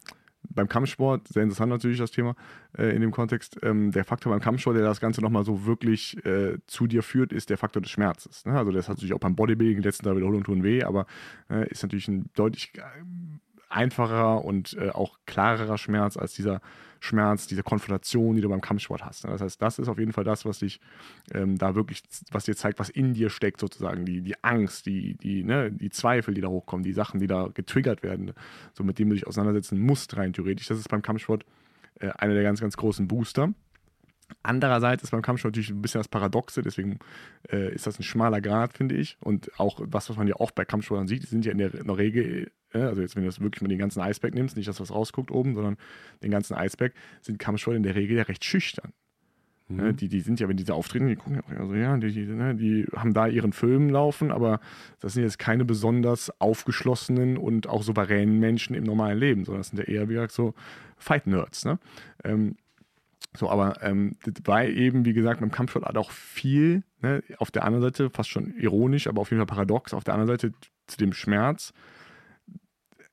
beim 0.49 0.67
Kampfsport, 0.67 1.27
sehr 1.27 1.43
interessant 1.43 1.69
natürlich 1.69 1.97
das 1.97 2.11
Thema 2.11 2.35
äh, 2.77 2.95
in 2.95 3.01
dem 3.01 3.11
Kontext, 3.11 3.57
ähm, 3.63 3.91
der 3.91 4.03
Faktor 4.03 4.31
beim 4.31 4.41
Kampfsport, 4.41 4.75
der 4.75 4.83
das 4.83 4.99
Ganze 4.99 5.21
nochmal 5.21 5.43
so 5.43 5.65
wirklich 5.65 6.23
äh, 6.25 6.57
zu 6.67 6.87
dir 6.87 7.03
führt, 7.03 7.31
ist 7.33 7.49
der 7.49 7.57
Faktor 7.57 7.81
des 7.81 7.91
Schmerzes. 7.91 8.45
Ne? 8.45 8.53
Also 8.53 8.71
das 8.71 8.89
hat 8.89 8.97
natürlich 8.97 9.13
auch 9.13 9.19
beim 9.19 9.35
Bodybuilding, 9.35 9.77
die 9.77 9.87
letzten 9.87 10.05
drei 10.05 10.15
Wiederholungen 10.15 10.43
tun 10.43 10.63
weh, 10.63 10.83
aber 10.83 11.05
äh, 11.49 11.69
ist 11.69 11.83
natürlich 11.83 12.07
ein 12.07 12.29
deutlich 12.35 12.73
einfacherer 13.71 14.43
und 14.43 14.77
äh, 14.77 14.89
auch 14.89 15.17
klarerer 15.25 15.77
Schmerz 15.77 16.17
als 16.17 16.33
dieser 16.33 16.61
Schmerz, 16.99 17.47
diese 17.47 17.63
Konfrontation, 17.63 18.35
die 18.35 18.41
du 18.41 18.49
beim 18.49 18.61
Kampfsport 18.61 19.03
hast. 19.03 19.25
Ne? 19.25 19.31
Das 19.31 19.41
heißt, 19.41 19.61
das 19.61 19.79
ist 19.79 19.87
auf 19.87 19.97
jeden 19.97 20.13
Fall 20.13 20.23
das, 20.23 20.45
was 20.45 20.59
dich 20.59 20.79
ähm, 21.33 21.57
da 21.57 21.73
wirklich, 21.73 22.03
was 22.31 22.45
dir 22.45 22.55
zeigt, 22.55 22.77
was 22.79 22.89
in 22.89 23.15
dir 23.15 23.31
steckt 23.31 23.59
sozusagen, 23.59 24.05
die, 24.05 24.21
die 24.21 24.35
Angst, 24.43 24.85
die, 24.85 25.15
die, 25.15 25.43
ne, 25.43 25.71
die 25.71 25.89
Zweifel, 25.89 26.35
die 26.35 26.41
da 26.41 26.47
hochkommen, 26.47 26.83
die 26.83 26.93
Sachen, 26.93 27.19
die 27.19 27.27
da 27.27 27.49
getriggert 27.51 28.03
werden, 28.03 28.33
so 28.73 28.83
mit 28.83 28.99
dem 28.99 29.09
du 29.09 29.15
dich 29.15 29.25
auseinandersetzen 29.25 29.79
musst 29.79 30.15
rein 30.15 30.33
theoretisch. 30.33 30.67
Das 30.67 30.77
ist 30.77 30.89
beim 30.89 31.01
Kampfsport 31.01 31.43
äh, 31.99 32.09
einer 32.09 32.35
der 32.35 32.43
ganz, 32.43 32.61
ganz 32.61 32.77
großen 32.77 33.07
Booster. 33.07 33.51
Andererseits 34.43 35.03
ist 35.03 35.11
beim 35.11 35.21
Kampfsport 35.21 35.53
natürlich 35.53 35.69
ein 35.69 35.81
bisschen 35.81 35.99
das 35.99 36.07
Paradoxe, 36.07 36.61
deswegen 36.61 36.99
äh, 37.51 37.73
ist 37.73 37.87
das 37.87 37.99
ein 37.99 38.03
schmaler 38.03 38.41
Grad, 38.41 38.73
finde 38.73 38.95
ich. 38.95 39.17
Und 39.19 39.51
auch 39.59 39.79
was, 39.83 40.09
was 40.09 40.17
man 40.17 40.27
ja 40.27 40.35
auch 40.35 40.51
bei 40.51 40.65
Kampfsportlern 40.65 41.07
sieht, 41.07 41.23
die 41.23 41.27
sind 41.27 41.45
ja 41.45 41.51
in 41.51 41.57
der, 41.57 41.73
in 41.73 41.87
der 41.87 41.97
Regel, 41.97 42.51
äh, 42.73 42.79
also 42.79 43.01
jetzt, 43.01 43.15
wenn 43.15 43.23
du 43.23 43.29
das 43.29 43.39
wirklich 43.39 43.61
mal 43.61 43.69
den 43.69 43.79
ganzen 43.79 44.01
Eisberg 44.01 44.33
nimmst, 44.33 44.55
nicht 44.55 44.67
das, 44.67 44.79
was 44.79 44.91
rausguckt 44.91 45.31
oben, 45.31 45.55
sondern 45.55 45.77
den 46.23 46.31
ganzen 46.31 46.55
Eisberg, 46.55 46.93
sind 47.21 47.39
Kampfsportler 47.39 47.77
in 47.77 47.83
der 47.83 47.95
Regel 47.95 48.17
ja 48.17 48.23
recht 48.23 48.43
schüchtern. 48.43 48.93
Ne, 49.71 49.93
die, 49.93 50.09
die 50.09 50.19
sind 50.19 50.39
ja, 50.39 50.49
wenn 50.49 50.57
diese 50.57 50.73
auftreten, 50.73 51.07
die 51.07 51.15
gucken 51.15 51.35
ja 51.35 51.63
auch 51.63 51.67
so, 51.67 51.75
ja, 51.75 51.95
die, 51.97 52.11
die, 52.11 52.25
ne, 52.25 52.55
die 52.55 52.85
haben 52.95 53.13
da 53.13 53.27
ihren 53.27 53.53
Film 53.53 53.89
laufen, 53.89 54.31
aber 54.31 54.59
das 54.99 55.13
sind 55.13 55.23
jetzt 55.23 55.39
keine 55.39 55.65
besonders 55.65 56.29
aufgeschlossenen 56.41 57.37
und 57.37 57.67
auch 57.67 57.83
souveränen 57.83 58.39
Menschen 58.39 58.75
im 58.75 58.83
normalen 58.83 59.17
Leben, 59.17 59.45
sondern 59.45 59.61
das 59.61 59.69
sind 59.69 59.79
ja 59.79 59.85
eher, 59.85 60.09
wie 60.09 60.13
gesagt, 60.15 60.33
so 60.33 60.53
Fight-Nerds. 60.97 61.65
Ne? 61.65 61.79
Ähm, 62.23 62.55
so, 63.35 63.49
aber 63.49 63.81
ähm, 63.81 64.17
das 64.23 64.33
war 64.45 64.65
eben, 64.65 65.05
wie 65.05 65.13
gesagt, 65.13 65.39
beim 65.39 65.51
Kampfsport 65.51 65.85
hat 65.85 65.97
auch 65.97 66.11
viel, 66.11 66.83
ne, 67.01 67.23
auf 67.37 67.49
der 67.49 67.63
anderen 67.63 67.83
Seite, 67.83 68.09
fast 68.09 68.29
schon 68.29 68.53
ironisch, 68.55 69.07
aber 69.07 69.21
auf 69.21 69.31
jeden 69.31 69.39
Fall 69.39 69.55
paradox, 69.55 69.93
auf 69.93 70.03
der 70.03 70.15
anderen 70.15 70.37
Seite 70.37 70.53
zu 70.87 70.97
dem 70.97 71.13
Schmerz 71.13 71.73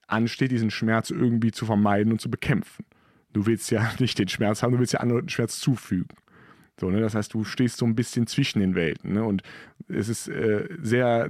ansteht, 0.09 0.51
diesen 0.51 0.71
Schmerz 0.71 1.11
irgendwie 1.11 1.53
zu 1.53 1.67
vermeiden 1.67 2.13
und 2.13 2.21
zu 2.21 2.31
bekämpfen. 2.31 2.85
Du 3.33 3.47
willst 3.47 3.71
ja 3.71 3.93
nicht 4.01 4.19
den 4.19 4.29
Schmerz 4.29 4.63
haben, 4.63 4.73
du 4.73 4.79
willst 4.79 4.93
ja 4.93 5.01
anderen 5.01 5.29
Schmerz 5.29 5.61
zufügen. 5.61 6.17
So, 6.81 6.91
ne? 6.91 7.01
Das 7.01 7.15
heißt, 7.15 7.35
du 7.35 7.45
stehst 7.45 7.77
so 7.79 7.87
ein 7.87 7.95
bisschen 7.95 8.27
zwischen 8.27 8.61
den 8.61 8.75
Welten. 8.75 9.13
Ne? 9.13 9.25
Und 9.25 9.43
es 9.89 10.09
ist 10.09 10.29
äh, 10.29 10.69
sehr 10.81 11.29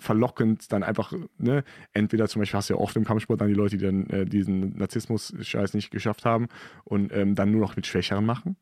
verlockend, 0.00 0.72
dann 0.72 0.82
einfach, 0.82 1.12
ne, 1.38 1.64
entweder 1.92 2.28
zum 2.28 2.40
Beispiel 2.40 2.58
hast 2.58 2.70
du 2.70 2.74
ja 2.74 2.80
oft 2.80 2.96
im 2.96 3.04
Kampfsport 3.04 3.40
dann 3.40 3.48
die 3.48 3.54
Leute, 3.54 3.76
die 3.76 3.84
dann 3.84 4.06
äh, 4.06 4.24
diesen 4.24 4.76
Narzissmus-Scheiß 4.76 5.74
nicht 5.74 5.90
geschafft 5.90 6.24
haben 6.24 6.48
und 6.84 7.12
ähm, 7.12 7.34
dann 7.34 7.50
nur 7.50 7.60
noch 7.60 7.76
mit 7.76 7.86
Schwächeren 7.86 8.24
machen. 8.24 8.56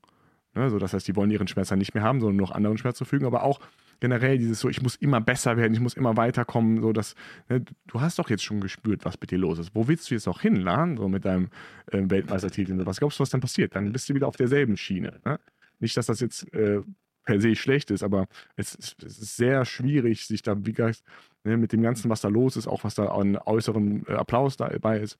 Ne? 0.55 0.70
So, 0.70 0.78
das 0.78 0.93
heißt, 0.93 1.06
die 1.06 1.16
wollen 1.16 1.31
ihren 1.31 1.48
Schmerz 1.48 1.69
dann 1.69 1.78
nicht 1.78 1.94
mehr 1.94 2.02
haben, 2.02 2.20
sondern 2.20 2.36
nur 2.36 2.48
noch 2.48 2.55
anderen 2.55 2.78
Schmerz 2.78 2.98
zufügen, 2.98 3.27
aber 3.27 3.43
auch 3.43 3.60
generell 4.01 4.39
dieses 4.39 4.60
so, 4.60 4.69
ich 4.69 4.82
muss 4.82 4.97
immer 4.97 5.20
besser 5.20 5.56
werden, 5.56 5.73
ich 5.73 5.81
muss 5.81 5.94
immer 5.94 6.16
weiterkommen, 6.16 6.81
so 6.81 6.93
dass, 6.93 7.15
ne, 7.48 7.65
du 7.86 8.01
hast 8.01 8.19
doch 8.19 8.31
jetzt 8.31 8.44
schon 8.44 8.60
gespürt, 8.60 9.05
was 9.05 9.20
mit 9.20 9.31
dir 9.31 9.39
los 9.39 9.59
ist. 9.59 9.74
Wo 9.74 9.89
willst 9.89 10.10
du 10.10 10.15
jetzt 10.15 10.28
auch 10.28 10.40
hinladen, 10.40 10.97
so 10.97 11.09
mit 11.09 11.24
deinem 11.24 11.48
äh, 11.90 12.02
Weltmeistertitel? 12.02 12.74
Was 12.85 12.98
glaubst 12.98 13.19
du, 13.19 13.23
was 13.23 13.31
dann 13.31 13.40
passiert? 13.40 13.74
Dann 13.74 13.93
bist 13.93 14.09
du 14.09 14.15
wieder 14.15 14.28
auf 14.28 14.36
derselben 14.36 14.77
Schiene. 14.77 15.20
Ne? 15.24 15.39
Nicht, 15.81 15.97
dass 15.97 16.06
das 16.06 16.20
jetzt 16.20 16.52
äh, 16.55 16.81
per 17.28 17.40
se 17.40 17.55
schlecht 17.55 17.90
ist, 17.90 18.02
aber 18.02 18.26
es, 18.56 18.74
ist- 18.74 19.02
es 19.05 19.18
ist 19.18 19.36
sehr 19.36 19.64
schwierig, 19.66 20.26
sich 20.26 20.40
da, 20.42 20.56
wie 20.64 20.72
gesagt, 20.72 21.02
ne, 21.44 21.56
mit 21.59 21.72
dem 21.72 21.82
Ganzen, 21.82 22.09
was 22.10 22.22
da 22.22 22.28
los 22.28 22.56
ist, 22.56 22.66
auch 22.66 22.84
was 22.84 22.94
da 22.94 23.06
an 23.06 23.36
äußeren 23.36 24.06
äh, 24.09 24.12
Applaus 24.14 24.56
dabei 24.56 24.98
ist, 25.00 25.18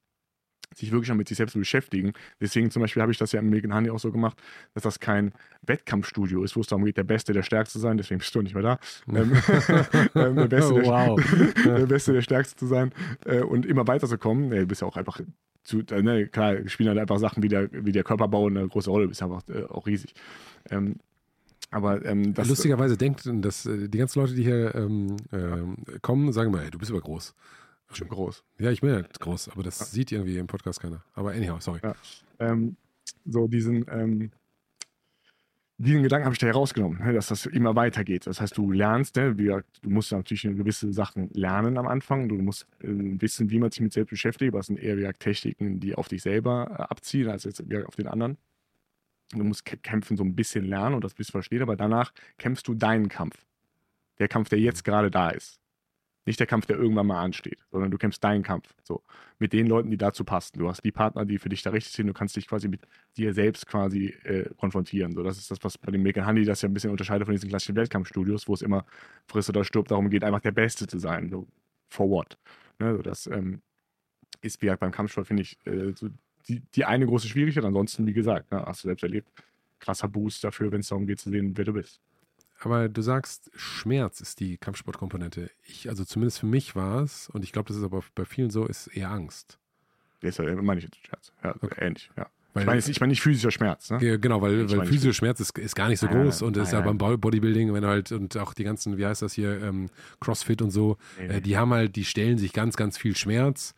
sich 0.75 0.91
wirklich 0.93 1.15
mit 1.15 1.29
sich 1.29 1.37
selbst 1.39 1.53
zu 1.53 1.59
beschäftigen. 1.59 2.13
Deswegen 2.41 2.71
zum 2.71 2.83
Beispiel 2.83 3.01
habe 3.03 3.13
ich 3.13 3.19
das 3.19 3.33
ja 3.33 3.41
im 3.41 3.49
Megan 3.51 3.75
Honey 3.75 3.91
auch 3.91 3.99
so 3.99 4.11
gemacht, 4.13 4.39
dass 4.75 4.83
das 4.85 5.01
kein 5.01 5.33
Wettkampfstudio 5.63 6.43
ist, 6.45 6.57
wo 6.57 6.61
es 6.61 6.67
darum 6.67 6.85
geht, 6.85 6.97
der 6.99 7.05
Beste, 7.05 7.33
der 7.33 7.43
Stärkste 7.43 7.75
zu 7.75 7.79
sein. 7.81 7.97
Deswegen 7.99 8.19
bist 8.19 8.35
du 8.35 8.43
nicht 8.43 8.55
mehr 8.55 8.63
da. 8.63 8.79
ähm, 9.09 9.33
ähm, 10.15 10.37
der, 10.37 10.47
Beste, 10.49 10.75
der, 10.75 10.85
Wow. 10.85 11.21
der 11.65 11.87
Beste, 11.87 12.13
der 12.13 12.23
Stärkste 12.23 12.57
zu 12.57 12.67
sein 12.67 12.93
äh, 13.27 13.41
und 13.41 13.65
immer 13.67 13.87
weiterzukommen. 13.87 14.49
Nee, 14.51 14.61
du 14.61 14.67
bist 14.67 14.83
ja 14.83 14.89
auch 14.89 14.97
einfach 14.97 15.21
zu, 15.65 15.81
äh, 15.91 16.03
ne, 16.03 16.27
klar, 16.27 16.57
spielen 16.69 16.89
halt 16.91 16.99
einfach 16.99 17.19
Sachen 17.19 17.43
wie 17.43 17.49
der, 17.49 17.69
wie 17.73 17.93
der 17.93 18.05
Körperbau 18.05 18.47
eine 18.47 18.67
große 18.67 18.91
Rolle, 18.91 19.05
du 19.05 19.09
bist 19.11 19.23
einfach 19.23 19.43
äh, 19.49 19.65
auch 19.65 19.87
riesig. 19.87 20.15
Ähm, 20.71 20.97
aber 21.71 22.05
ähm, 22.05 22.33
das, 22.35 22.49
Lustigerweise 22.49 22.97
denkt, 22.97 23.29
dass 23.31 23.67
äh, 23.67 23.89
die 23.89 23.99
ganzen 23.99 24.21
Leute, 24.21 24.35
die 24.35 24.45
hier 24.45 24.75
ähm, 24.75 25.17
ähm, 25.33 25.77
kommen, 26.01 26.33
sagen 26.33 26.49
immer, 26.53 26.63
ey, 26.63 26.71
du 26.71 26.79
bist 26.79 26.91
aber 26.91 27.01
groß. 27.01 27.35
schon 27.93 28.09
groß. 28.09 28.43
Ja, 28.59 28.71
ich 28.71 28.81
bin 28.81 28.91
ja 28.91 29.03
groß, 29.03 29.51
aber 29.51 29.63
das 29.63 29.91
sieht 29.93 30.11
irgendwie 30.13 30.39
im 30.39 30.47
Podcast 30.47 30.81
keiner. 30.81 31.05
Aber 31.15 31.33
anyhow, 31.33 31.61
sorry. 31.61 31.81
Ja. 31.83 31.95
Ähm, 32.39 32.77
so 33.27 33.49
diesen, 33.49 33.85
ähm, 33.91 34.31
diesen 35.77 36.03
Gedanken 36.03 36.25
habe 36.25 36.35
ich 36.35 36.41
da 36.41 36.47
herausgenommen, 36.47 36.99
ne, 36.99 37.13
dass 37.13 37.29
das 37.29 37.47
immer 37.47 37.77
weitergeht. 37.77 38.27
Das 38.27 38.41
heißt, 38.41 38.57
du 38.57 38.73
lernst, 38.73 39.17
ne, 39.17 39.35
du 39.35 39.63
musst 39.91 40.11
natürlich 40.11 40.43
gewisse 40.43 40.93
Sachen 40.93 41.29
lernen 41.35 41.77
am 41.77 41.87
Anfang. 41.87 42.29
Du 42.29 42.35
musst 42.37 42.67
äh, 42.81 42.89
wissen, 42.89 43.51
wie 43.51 43.59
man 43.59 43.71
sich 43.71 43.81
mit 43.81 43.93
selbst 43.93 44.11
beschäftigt. 44.11 44.55
Es 44.55 44.67
sind 44.67 44.79
eher 44.79 45.13
Techniken, 45.13 45.81
die 45.81 45.95
auf 45.95 46.09
dich 46.09 46.23
selber 46.23 46.69
äh, 46.71 46.83
abziehen, 46.83 47.29
als 47.29 47.45
jetzt 47.45 47.63
auf 47.87 47.97
den 47.97 48.09
anderen. 48.09 48.39
Du 49.33 49.45
musst 49.45 49.67
kä- 49.67 49.77
kämpfen, 49.77 50.17
so 50.17 50.25
ein 50.25 50.35
bisschen 50.35 50.65
lernen 50.65 50.95
und 50.95 51.05
das 51.05 51.15
bisschen 51.15 51.33
verstehen, 51.33 51.63
aber 51.63 51.77
danach 51.77 52.13
kämpfst 52.39 52.67
du 52.69 52.75
deinen 52.75 53.09
Kampf. 53.09 53.45
Der 54.19 54.29
Kampf, 54.29 54.49
der 54.49 54.59
jetzt 54.59 54.85
gerade 54.85 55.11
da 55.11 55.31
ist. 55.31 55.61
Nicht 56.27 56.41
der 56.41 56.47
Kampf, 56.47 56.67
der 56.67 56.77
irgendwann 56.77 57.07
mal 57.07 57.23
ansteht, 57.23 57.65
sondern 57.71 57.91
du 57.91 57.97
kämpfst 57.97 58.23
deinen 58.23 58.43
Kampf. 58.43 58.75
So. 58.83 59.03
Mit 59.39 59.55
den 59.55 59.67
Leuten, 59.67 59.91
die 59.91 59.97
dazu 59.97 60.25
passen. 60.25 60.59
Du 60.59 60.69
hast 60.69 60.85
die 60.85 60.93
Partner, 60.93 61.25
die 61.25 61.39
für 61.39 61.49
dich 61.49 61.63
da 61.63 61.71
richtig 61.71 61.95
sind. 61.95 62.07
Du 62.07 62.13
kannst 62.13 62.37
dich 62.37 62.47
quasi 62.47 62.69
mit 62.69 62.83
dir 63.17 63.33
selbst 63.33 63.67
quasi 63.67 64.09
äh, 64.25 64.51
konfrontieren. 64.57 65.13
So, 65.15 65.23
das 65.23 65.39
ist 65.39 65.51
das, 65.51 65.59
was 65.63 65.79
bei 65.79 65.91
dem 65.91 66.03
Megan 66.03 66.27
Honey 66.27 66.45
das 66.45 66.61
ja 66.61 66.69
ein 66.69 66.75
bisschen 66.75 66.91
unterscheidet 66.91 67.27
von 67.27 67.35
diesen 67.35 67.49
klassischen 67.49 67.77
Weltkampfstudios, 67.77 68.47
wo 68.47 68.53
es 68.53 68.61
immer 68.61 68.85
frisst 69.27 69.49
oder 69.49 69.65
stirbt 69.65 69.91
darum 69.91 70.11
geht, 70.11 70.23
einfach 70.23 70.41
der 70.41 70.53
Beste 70.53 70.87
zu 70.87 70.99
sein. 70.99 71.31
So, 71.31 71.47
for 71.89 72.11
what? 72.11 72.37
Ne, 72.79 72.95
so, 72.95 73.03
das 73.03 73.27
ähm, 73.27 73.63
ist 74.43 74.61
wie 74.61 74.67
gesagt 74.67 74.81
beim 74.81 74.93
Kampfsport, 74.93 75.27
finde 75.27 75.45
ich, 75.45 75.57
äh, 75.67 75.95
so 75.95 76.11
die, 76.49 76.63
die 76.75 76.85
eine 76.85 77.07
große 77.07 77.29
Schwierigkeit. 77.29 77.65
Ansonsten, 77.65 78.07
wie 78.07 78.13
gesagt, 78.13 78.51
ne, 78.51 78.63
hast 78.67 78.85
du 78.85 78.89
selbst 78.89 79.03
erlebt, 79.03 79.29
krasser 79.81 80.09
Boost 80.09 80.43
dafür, 80.45 80.73
wenn 80.73 80.81
es 80.81 80.89
darum 80.89 81.07
geht 81.07 81.21
zu 81.21 81.31
sehen, 81.31 81.53
wer 81.57 81.65
du 81.65 81.73
bist. 81.73 82.01
Aber 82.61 82.89
du 82.89 83.03
sagst, 83.03 83.51
Schmerz 83.55 84.21
ist 84.21 84.41
die 84.41 84.57
Kampfsportkomponente. 84.59 85.51
Ich, 85.65 85.89
also 85.89 86.05
zumindest 86.05 86.41
für 86.41 86.47
mich 86.47 86.75
war 86.75 87.03
es, 87.03 87.29
und 87.31 87.45
ich 87.45 87.53
glaube, 87.53 87.69
das 87.69 87.77
ist 87.77 87.85
aber 87.85 88.03
bei 88.17 88.25
vielen 88.25 88.51
so, 88.51 88.67
ist 88.67 88.89
eher 88.89 89.11
Angst. 89.11 89.59
Das 90.23 90.39
äh, 90.41 90.55
meine 90.57 90.79
ich 90.79 90.85
jetzt 90.85 90.97
Scherz. 91.07 91.33
Ja, 91.45 91.55
Okay. 91.61 91.77
ähnlich, 91.87 92.11
ja. 92.17 92.27
Weil, 92.55 92.63
Ich 92.63 92.67
meine 92.67 92.79
jetzt- 92.79 92.89
ich 92.89 92.99
meine 93.01 93.11
nicht 93.13 93.21
physischer 93.21 93.53
Schmerz, 93.53 93.91
ne? 93.91 93.99
Ja, 94.05 94.17
Genau, 94.17 94.41
weil, 94.43 94.69
weil 94.77 94.87
physischer 94.87 95.13
Schmerz 95.13 95.39
ist, 95.39 95.57
ist 95.59 95.77
gar 95.77 95.89
nicht 95.89 96.01
so 96.01 96.07
Nein, 96.07 96.17
nein, 96.17 96.25
groß 96.25 96.41
nein, 96.41 96.49
und 96.49 96.57
ist 96.57 96.73
nein, 96.73 96.81
ja 96.81 96.85
beim 96.87 96.99
Bo- 96.99 97.17
Bodybuilding, 97.19 97.73
wenn 97.73 97.83
du 97.83 97.89
halt 97.89 98.11
und 98.11 98.37
auch 98.39 98.55
die 98.55 98.65
ganzen, 98.65 98.97
wie 98.99 99.07
heißt 99.07 99.23
das 99.23 99.35
hier, 99.35 99.63
ähm, 99.63 99.91
Crossfit 100.19 100.61
und 100.61 100.71
so, 100.73 100.97
Nee, 101.19 101.27
äh, 101.27 101.41
die 101.41 101.57
haben 101.57 101.73
halt, 101.73 101.95
die 101.95 102.05
stellen 102.05 102.39
sich 102.39 102.53
ganz, 102.53 102.77
ganz 102.77 102.99
viel 102.99 103.15
Schmerz, 103.17 103.75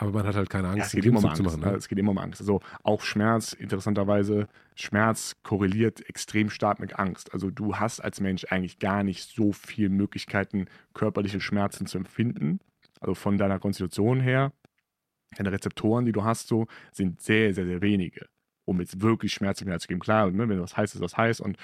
aber 0.00 0.12
man 0.12 0.26
hat 0.26 0.36
halt 0.36 0.48
keine 0.50 0.68
Ja, 0.68 0.72
Angst, 0.74 0.86
es 0.88 0.92
geht 0.92 1.06
immer 1.06 1.18
um 1.18 1.24
Angst. 1.26 1.36
zu 1.36 1.42
machen. 1.42 1.60
ne? 1.60 1.70
Es 1.76 1.88
geht 1.88 1.98
immer 1.98 2.10
um 2.12 2.18
Angst. 2.18 2.40
Also 2.40 2.60
auch 2.82 3.02
Schmerz, 3.02 3.52
interessanterweise, 3.52 4.48
Schmerz 4.74 5.36
korreliert 5.42 6.08
extrem 6.08 6.50
stark 6.50 6.78
mit 6.80 6.98
Angst. 6.98 7.32
Also 7.34 7.50
du 7.50 7.76
hast 7.76 8.00
als 8.00 8.20
Mensch 8.20 8.44
eigentlich 8.50 8.78
gar 8.78 9.02
nicht 9.02 9.28
so 9.28 9.52
viele 9.52 9.88
Möglichkeiten, 9.88 10.66
körperliche 10.94 11.40
Schmerzen 11.40 11.86
zu 11.86 11.98
empfinden. 11.98 12.60
Also 13.00 13.14
von 13.14 13.38
deiner 13.38 13.58
Konstitution 13.58 14.20
her, 14.20 14.52
deine 15.36 15.52
Rezeptoren, 15.52 16.04
die 16.06 16.12
du 16.12 16.24
hast, 16.24 16.48
so, 16.48 16.66
sind 16.92 17.20
sehr, 17.20 17.52
sehr, 17.54 17.64
sehr 17.66 17.80
wenige, 17.82 18.26
um 18.64 18.80
jetzt 18.80 19.00
wirklich 19.02 19.32
Schmerzen 19.32 19.68
mehr 19.68 19.78
zu 19.78 19.88
geben. 19.88 20.00
Klar, 20.00 20.30
ne, 20.30 20.48
wenn 20.48 20.60
was 20.60 20.76
heiß 20.76 20.94
ist, 20.94 21.00
was 21.00 21.16
heiß 21.16 21.40
und 21.40 21.56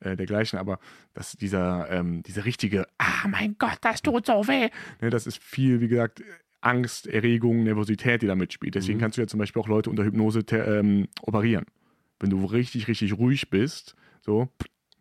äh, 0.00 0.16
dergleichen, 0.16 0.58
aber 0.58 0.78
dass 1.12 1.32
dieser, 1.32 1.90
ähm, 1.90 2.22
diese 2.22 2.44
richtige, 2.44 2.86
ah 2.98 3.28
mein 3.28 3.56
Gott, 3.58 3.78
das 3.82 4.00
tut 4.02 4.26
so 4.26 4.46
weh, 4.48 4.68
ne, 5.00 5.10
das 5.10 5.26
ist 5.26 5.42
viel, 5.42 5.80
wie 5.80 5.88
gesagt, 5.88 6.22
Angst, 6.62 7.06
Erregung, 7.06 7.64
Nervosität, 7.64 8.22
die 8.22 8.26
da 8.26 8.34
mitspielt. 8.34 8.74
Deswegen 8.74 8.98
Mhm. 8.98 9.02
kannst 9.02 9.16
du 9.18 9.22
ja 9.22 9.26
zum 9.26 9.38
Beispiel 9.38 9.62
auch 9.62 9.68
Leute 9.68 9.88
unter 9.90 10.04
Hypnose 10.04 10.40
ähm, 10.52 11.08
operieren. 11.22 11.64
Wenn 12.18 12.30
du 12.30 12.44
richtig, 12.44 12.86
richtig 12.88 13.16
ruhig 13.16 13.48
bist, 13.50 13.96
so, 14.20 14.48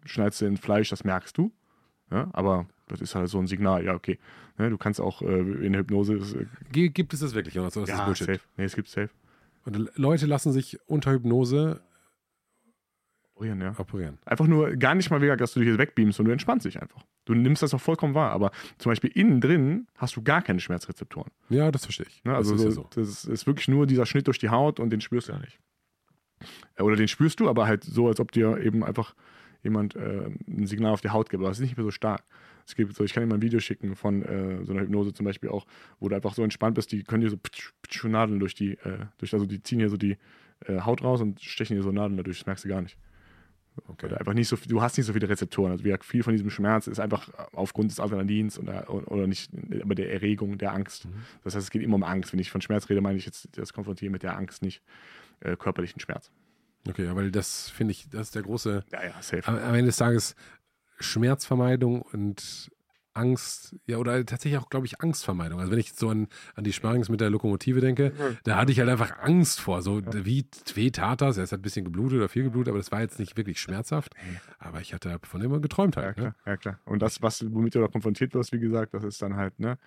schneidest 0.05 0.41
du 0.41 0.45
in 0.45 0.57
Fleisch, 0.57 0.89
das 0.89 1.03
merkst 1.03 1.37
du. 1.37 1.51
Ja, 2.11 2.29
aber 2.33 2.65
das 2.87 3.01
ist 3.01 3.13
halt 3.13 3.27
so 3.29 3.37
ein 3.39 3.47
Signal, 3.47 3.83
ja, 3.85 3.93
okay. 3.93 4.17
Ne, 4.57 4.69
du 4.69 4.77
kannst 4.77 4.99
auch 5.01 5.21
äh, 5.21 5.25
in 5.65 5.73
der 5.73 5.81
Hypnose. 5.81 6.13
Äh, 6.73 6.89
Gibt 6.89 7.13
es 7.13 7.19
das 7.19 7.33
wirklich, 7.35 7.53
Jonas? 7.55 7.75
Oder 7.77 7.83
ist 7.83 7.89
das 7.91 7.99
ja, 7.99 8.05
Bullshit? 8.05 8.25
safe. 8.27 8.39
Nee, 8.57 8.63
es 8.63 8.75
gibt 8.75 8.87
safe. 8.87 9.09
Und 9.65 9.91
Leute 9.95 10.25
lassen 10.25 10.51
sich 10.53 10.79
unter 10.87 11.11
Hypnose 11.11 11.81
Operieren, 13.39 13.61
ja. 13.61 13.73
operieren. 13.77 14.17
Einfach 14.25 14.47
nur, 14.47 14.75
gar 14.75 14.95
nicht 14.95 15.09
mal, 15.09 15.21
wie 15.21 15.25
gesagt, 15.25 15.39
dass 15.39 15.53
du 15.53 15.61
dich 15.61 15.69
jetzt 15.69 15.77
wegbeamst 15.77 16.19
und 16.19 16.25
du 16.25 16.31
entspannst 16.33 16.65
dich 16.65 16.81
einfach. 16.81 17.05
Du 17.23 17.33
nimmst 17.33 17.63
das 17.63 17.73
auch 17.73 17.79
vollkommen 17.79 18.13
wahr. 18.13 18.31
Aber 18.31 18.51
zum 18.79 18.89
Beispiel 18.89 19.11
innen 19.11 19.39
drin 19.39 19.87
hast 19.95 20.17
du 20.17 20.21
gar 20.21 20.41
keine 20.41 20.59
Schmerzrezeptoren. 20.59 21.31
Ja, 21.47 21.71
das 21.71 21.85
verstehe 21.85 22.05
ich. 22.09 22.21
Ne? 22.25 22.35
Also 22.35 22.51
das 22.51 22.65
ist 22.65 22.75
so, 22.75 22.81
ja 22.81 22.87
so. 22.91 23.01
das 23.01 23.07
ist, 23.07 23.23
ist 23.23 23.47
wirklich 23.47 23.69
nur 23.69 23.87
dieser 23.87 24.05
Schnitt 24.05 24.27
durch 24.27 24.39
die 24.39 24.49
Haut 24.49 24.81
und 24.81 24.89
den 24.89 24.99
spürst 24.99 25.29
du 25.29 25.31
ja 25.31 25.39
nicht. 25.39 25.57
Äh, 26.75 26.83
Oder 26.83 26.97
den 26.97 27.07
spürst 27.07 27.39
du, 27.39 27.47
aber 27.47 27.65
halt 27.65 27.85
so, 27.85 28.09
als 28.09 28.19
ob 28.19 28.33
dir 28.33 28.57
eben 28.57 28.83
einfach 28.83 29.15
jemand 29.63 29.95
äh, 29.95 30.29
ein 30.45 30.67
Signal 30.67 30.91
auf 30.91 30.99
die 30.99 31.11
Haut 31.11 31.29
gibt. 31.29 31.41
Aber 31.41 31.49
es 31.49 31.59
ist 31.59 31.63
nicht 31.63 31.77
mehr 31.77 31.85
so 31.85 31.91
stark. 31.91 32.23
Es 32.67 32.75
gibt 32.75 32.93
so, 32.93 33.05
ich 33.05 33.13
kann 33.13 33.23
dir 33.23 33.27
mal 33.27 33.35
ein 33.35 33.41
Video 33.41 33.61
schicken 33.61 33.95
von 33.95 34.21
äh, 34.21 34.65
so 34.65 34.73
einer 34.73 34.81
Hypnose 34.81 35.13
zum 35.13 35.25
Beispiel 35.25 35.49
auch, 35.49 35.65
wo 36.01 36.09
du 36.09 36.15
einfach 36.15 36.33
so 36.33 36.43
entspannt 36.43 36.75
bist, 36.75 36.91
die 36.91 37.05
können 37.05 37.21
dir 37.21 37.29
so 37.29 37.37
ptsch, 37.37 37.71
ptsch, 37.83 38.03
Nadeln 38.03 38.41
durch 38.41 38.53
die, 38.53 38.73
äh, 38.73 39.05
durch, 39.17 39.33
also 39.33 39.45
die 39.45 39.63
ziehen 39.63 39.79
hier 39.79 39.89
so 39.89 39.95
die 39.95 40.17
äh, 40.65 40.81
Haut 40.81 41.01
raus 41.05 41.21
und 41.21 41.39
stechen 41.39 41.77
dir 41.77 41.83
so 41.83 41.91
Nadeln 41.93 42.17
dadurch, 42.17 42.39
das 42.39 42.45
merkst 42.45 42.65
du 42.65 42.69
gar 42.69 42.81
nicht. 42.81 42.97
Weil 43.87 44.09
du 44.09 44.19
einfach 44.19 44.33
nicht 44.33 44.47
so 44.47 44.57
du 44.67 44.81
hast 44.81 44.97
nicht 44.97 45.05
so 45.05 45.13
viele 45.13 45.29
Rezeptoren. 45.29 45.71
Also 45.71 45.83
viel 46.01 46.23
von 46.23 46.33
diesem 46.33 46.49
Schmerz 46.49 46.87
ist 46.87 46.99
einfach 46.99 47.29
aufgrund 47.53 47.91
des 47.91 47.99
Adrenalins 47.99 48.59
oder, 48.59 48.89
oder 49.11 49.27
nicht, 49.27 49.51
aber 49.81 49.95
der 49.95 50.11
Erregung, 50.11 50.57
der 50.57 50.73
Angst. 50.73 51.05
Mhm. 51.05 51.23
Das 51.43 51.55
heißt, 51.55 51.65
es 51.65 51.71
geht 51.71 51.81
immer 51.81 51.95
um 51.95 52.03
Angst. 52.03 52.31
Wenn 52.33 52.39
ich 52.39 52.51
von 52.51 52.61
Schmerz 52.61 52.89
rede, 52.89 53.01
meine 53.01 53.17
ich 53.17 53.25
jetzt 53.25 53.49
das 53.57 53.73
Konfrontieren 53.73 54.11
mit 54.11 54.23
der 54.23 54.35
Angst, 54.37 54.61
nicht 54.61 54.81
äh, 55.41 55.55
körperlichen 55.55 55.99
Schmerz. 55.99 56.31
Okay, 56.87 57.05
ja, 57.05 57.15
weil 57.15 57.31
das 57.31 57.69
finde 57.69 57.91
ich, 57.91 58.09
das 58.09 58.27
ist 58.27 58.35
der 58.35 58.43
große, 58.43 58.83
Ja, 58.91 59.03
ja, 59.03 59.13
safe. 59.21 59.45
am, 59.47 59.57
am 59.57 59.73
Ende 59.73 59.87
des 59.87 59.97
Tages 59.97 60.35
Schmerzvermeidung 60.99 62.01
und 62.01 62.71
Angst, 63.19 63.75
ja, 63.85 63.97
oder 63.97 64.25
tatsächlich 64.25 64.59
auch, 64.59 64.69
glaube 64.69 64.85
ich, 64.85 65.01
Angstvermeidung. 65.01 65.59
Also 65.59 65.71
wenn 65.71 65.79
ich 65.79 65.93
so 65.93 66.09
an, 66.09 66.27
an 66.55 66.63
die 66.63 66.73
Sparrings 66.73 67.09
mit 67.09 67.21
der 67.21 67.29
Lokomotive 67.29 67.81
denke, 67.81 68.13
da 68.43 68.55
hatte 68.57 68.71
ich 68.71 68.79
halt 68.79 68.89
einfach 68.89 69.19
Angst 69.19 69.59
vor. 69.59 69.81
So, 69.81 70.01
wie 70.13 70.45
weh 70.73 70.91
tat 70.91 71.21
das? 71.21 71.37
Es 71.37 71.51
hat 71.51 71.59
ein 71.59 71.61
bisschen 71.61 71.85
geblutet 71.85 72.17
oder 72.17 72.29
viel 72.29 72.43
geblutet, 72.43 72.69
aber 72.69 72.77
das 72.79 72.91
war 72.91 73.01
jetzt 73.01 73.19
nicht 73.19 73.37
wirklich 73.37 73.59
schmerzhaft. 73.59 74.13
Aber 74.57 74.81
ich 74.81 74.93
hatte 74.93 75.19
von 75.23 75.41
dem 75.41 75.49
immer 75.51 75.59
geträumt 75.59 75.95
Ja, 75.95 76.01
halt. 76.03 76.15
klar, 76.15 76.27
ne? 76.27 76.35
ja, 76.45 76.57
klar. 76.57 76.79
Und 76.85 77.01
das, 77.01 77.21
was, 77.21 77.45
womit 77.53 77.75
du 77.75 77.79
da 77.79 77.87
konfrontiert 77.87 78.33
wirst, 78.33 78.51
wie 78.53 78.59
gesagt, 78.59 78.93
das 78.93 79.03
ist 79.03 79.21
dann 79.21 79.35
halt, 79.35 79.59
ne, 79.59 79.77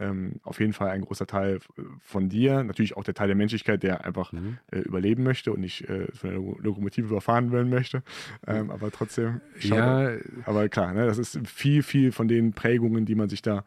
ähm, 0.00 0.40
auf 0.42 0.58
jeden 0.60 0.72
Fall 0.72 0.88
ein 0.90 1.02
großer 1.02 1.26
Teil 1.26 1.56
äh, 1.76 1.82
von 2.00 2.28
dir. 2.28 2.62
Natürlich 2.64 2.96
auch 2.96 3.04
der 3.04 3.14
Teil 3.14 3.26
der 3.26 3.36
Menschlichkeit, 3.36 3.82
der 3.82 4.04
einfach 4.04 4.32
Mhm. 4.32 4.58
äh, 4.70 4.78
überleben 4.78 5.22
möchte 5.22 5.52
und 5.52 5.60
nicht 5.60 5.88
äh, 5.88 6.06
von 6.12 6.30
der 6.30 6.38
Lo- 6.38 6.58
Lokomotive 6.62 7.08
überfahren 7.08 7.52
werden 7.52 7.68
möchte. 7.70 8.02
Ähm, 8.46 8.70
aber 8.70 8.90
trotzdem. 8.90 9.40
Ja, 9.60 10.12
Aber 10.46 10.68
klar, 10.68 10.94
ne, 10.94 11.06
das 11.06 11.18
ist 11.18 11.38
viel, 11.46 11.82
viel 11.82 12.10
von 12.12 12.26
den 12.28 12.52
Prägungen, 12.52 13.04
die 13.04 13.14
man 13.14 13.28
sich 13.28 13.42
da 13.42 13.64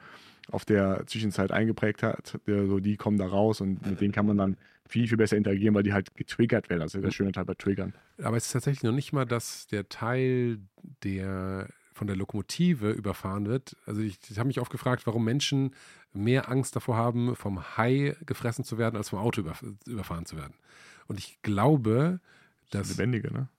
auf 0.52 0.64
der 0.65 1.03
Zwischenzeit 1.07 1.52
eingeprägt 1.52 2.03
hat, 2.03 2.39
der, 2.47 2.68
so, 2.68 2.80
die 2.80 2.97
kommen 2.97 3.18
da 3.18 3.26
raus 3.27 3.61
und 3.61 3.84
mit 3.85 3.99
denen 4.02 4.11
kann 4.14 4.27
man 4.27 4.38
dann 4.38 4.57
viel, 4.88 5.07
viel 5.07 5.18
besser 5.18 5.38
interagieren, 5.38 5.73
weil 5.73 5.81
die 5.81 5.93
halt 5.93 6.14
getriggert 6.15 6.69
werden. 6.69 6.81
Das 6.81 6.93
ist 6.93 7.03
der 7.03 7.10
schöne 7.10 7.31
Teil 7.31 7.45
bei 7.45 7.56
Triggern. 7.56 7.93
aber 8.22 8.38
es 8.38 8.45
ist 8.45 8.52
tatsächlich 8.52 8.84
noch 8.84 8.91
nicht 8.91 9.11
mal, 9.11 9.26
dass 9.26 9.65
der 9.65 9.89
Teil, 9.89 10.60
der 11.03 11.68
von 11.93 12.07
der 12.07 12.15
Lokomotive 12.15 12.91
überfahren 12.91 13.47
wird. 13.47 13.76
Also 13.88 14.02
ich, 14.02 14.19
ich 14.30 14.38
habe 14.38 14.47
mich 14.47 14.60
oft 14.60 14.72
gefragt, 14.72 15.07
warum 15.07 15.23
Menschen 15.23 15.72
mehr 16.15 16.49
Angst 16.49 16.75
davor 16.75 16.95
haben, 16.95 17.35
vom 17.35 17.77
Hai 17.77 18.15
gefressen 18.25 18.63
zu 18.63 18.77
werden, 18.77 18.95
als 18.95 19.09
vom 19.09 19.19
Auto 19.19 19.41
überf 19.41 19.63
überfahren 19.85 20.25
zu 20.25 20.37
werden. 20.37 20.55
Und 21.07 21.19
ich 21.19 21.41
glaube, 21.41 22.19
dass 22.71 22.89
Lebendige, 22.89 23.31
ne? 23.31 23.49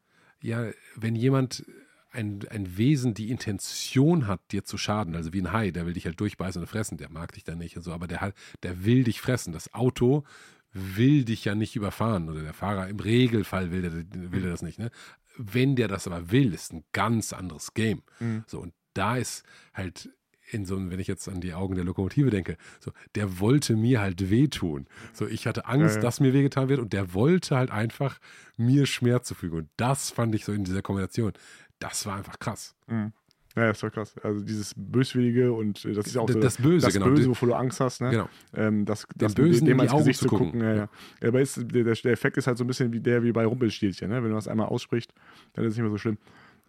ja, 0.41 0.71
wenn 0.97 1.15
jemand 1.15 1.65
ein, 2.11 2.47
ein 2.49 2.77
Wesen 2.77 3.15
die 3.15 3.31
Intention 3.31 4.27
hat, 4.27 4.41
dir 4.51 4.65
zu 4.65 4.79
schaden, 4.79 5.15
also 5.15 5.33
wie 5.33 5.43
ein 5.43 5.53
Hai, 5.53 5.71
der 5.71 5.87
will 5.87 5.93
dich 5.93 6.07
halt 6.07 6.19
durchbeißen 6.19 6.61
und 6.63 6.69
fressen, 6.69 6.97
der 6.97 7.11
mag 7.11 7.33
dich 7.33 7.45
dann 7.45 7.59
nicht 7.59 7.77
und 7.77 7.83
so, 7.83 7.93
aber 7.93 8.07
der, 8.07 8.33
der 8.63 8.85
will 8.85 9.05
dich 9.05 9.21
fressen. 9.21 9.53
Das 9.53 9.75
Auto 9.75 10.25
will 10.73 11.25
dich 11.25 11.45
ja 11.45 11.55
nicht 11.55 11.77
überfahren 11.77 12.29
oder 12.29 12.43
der 12.43 12.55
Fahrer 12.55 12.89
im 12.89 12.99
Regelfall 12.99 13.71
will 13.71 13.83
der, 13.83 13.93
will 14.33 14.43
der 14.43 14.51
das 14.51 14.63
nicht. 14.63 14.79
Ne? 14.79 14.91
Wenn 15.37 15.77
der 15.77 15.89
das 15.89 16.07
aber 16.07 16.31
will, 16.31 16.53
ist 16.55 16.73
ein 16.73 16.85
ganz 16.93 17.33
anderes 17.33 17.75
Game. 17.75 18.03
Mhm. 18.21 18.45
So, 18.47 18.61
und 18.61 18.73
da 18.95 19.17
ist 19.17 19.45
halt 19.75 20.11
in 20.51 20.65
so 20.65 20.77
einem, 20.77 20.91
wenn 20.91 21.01
ich 21.01 21.07
jetzt 21.09 21.29
an 21.29 21.41
die 21.41 21.55
Augen 21.55 21.75
der 21.75 21.85
Lokomotive 21.85 22.31
denke, 22.31 22.57
so, 22.81 22.93
der 23.15 23.41
wollte 23.41 23.77
mir 23.77 24.01
halt 24.01 24.31
wehtun. 24.31 24.87
So, 25.13 25.27
ich 25.27 25.47
hatte 25.47 25.67
Angst, 25.67 25.97
Ja, 25.97 26.01
ja. 26.01 26.01
dass 26.03 26.21
mir 26.21 26.33
wehgetan 26.33 26.69
wird 26.69 26.81
und 26.81 26.93
der 26.93 27.15
wollte 27.15 27.57
halt 27.57 27.71
einfach 27.71 28.19
mir 28.57 28.87
Schmerz 28.87 29.29
zufügen. 29.29 29.59
Und 29.59 29.69
das 29.77 30.11
fand 30.11 30.35
ich 30.35 30.45
so 30.45 30.53
in 30.53 30.65
dieser 30.65 30.83
Kombination, 30.83 31.33
das 31.79 32.07
war 32.07 32.17
einfach 32.17 32.39
krass. 32.39 32.75
Mhm. 32.87 33.13
Ja, 33.57 33.69
das 33.69 33.83
war 33.83 33.91
krass. 33.91 34.15
Also 34.23 34.43
dieses 34.45 34.75
Böswillige 34.77 35.51
und 35.51 35.83
äh, 35.87 35.95
das 35.95 36.07
ist 36.09 36.17
auch 36.19 36.27
Das- 36.27 36.35
so 36.35 36.41
das 36.41 36.57
Böse, 36.59 36.87
das 36.87 36.93
genau. 36.95 37.07
Böse, 37.07 37.31
wovor 37.31 37.49
du 37.49 37.55
Angst 37.55 37.81
hast, 37.81 38.03
ne? 38.03 38.11
Genau. 38.11 38.29
Ähm, 38.55 38.85
das, 38.85 39.07
das 39.17 39.35
Bösen 39.35 39.65
dem 39.65 39.73
in 39.73 39.79
die 39.79 39.81
ans 39.85 39.93
Augen 39.93 40.01
Gesicht 40.03 40.19
zu 40.19 40.25
zu 40.27 40.29
gucken. 40.29 40.47
gucken. 40.53 40.61
Ja, 40.61 40.75
ja. 40.75 40.89
ja. 41.23 41.29
Aber 41.29 41.41
ist, 41.41 41.57
der, 41.57 41.85
der 41.85 42.13
Effekt 42.13 42.37
ist 42.37 42.47
halt 42.47 42.59
so 42.59 42.65
ein 42.65 42.67
bisschen 42.67 42.93
wie 42.93 43.01
der 43.01 43.23
wie 43.23 43.33
bei 43.33 43.47
Rumpelstilzchen, 43.47 44.11
ne? 44.11 44.23
Wenn 44.23 44.29
du 44.29 44.35
das 44.37 44.47
einmal 44.47 44.67
aussprichst, 44.67 45.11
dann 45.55 45.65
ist 45.65 45.71
es 45.73 45.77
nicht 45.79 45.83
mehr 45.85 45.91
so 45.91 45.97
schlimm. 45.97 46.19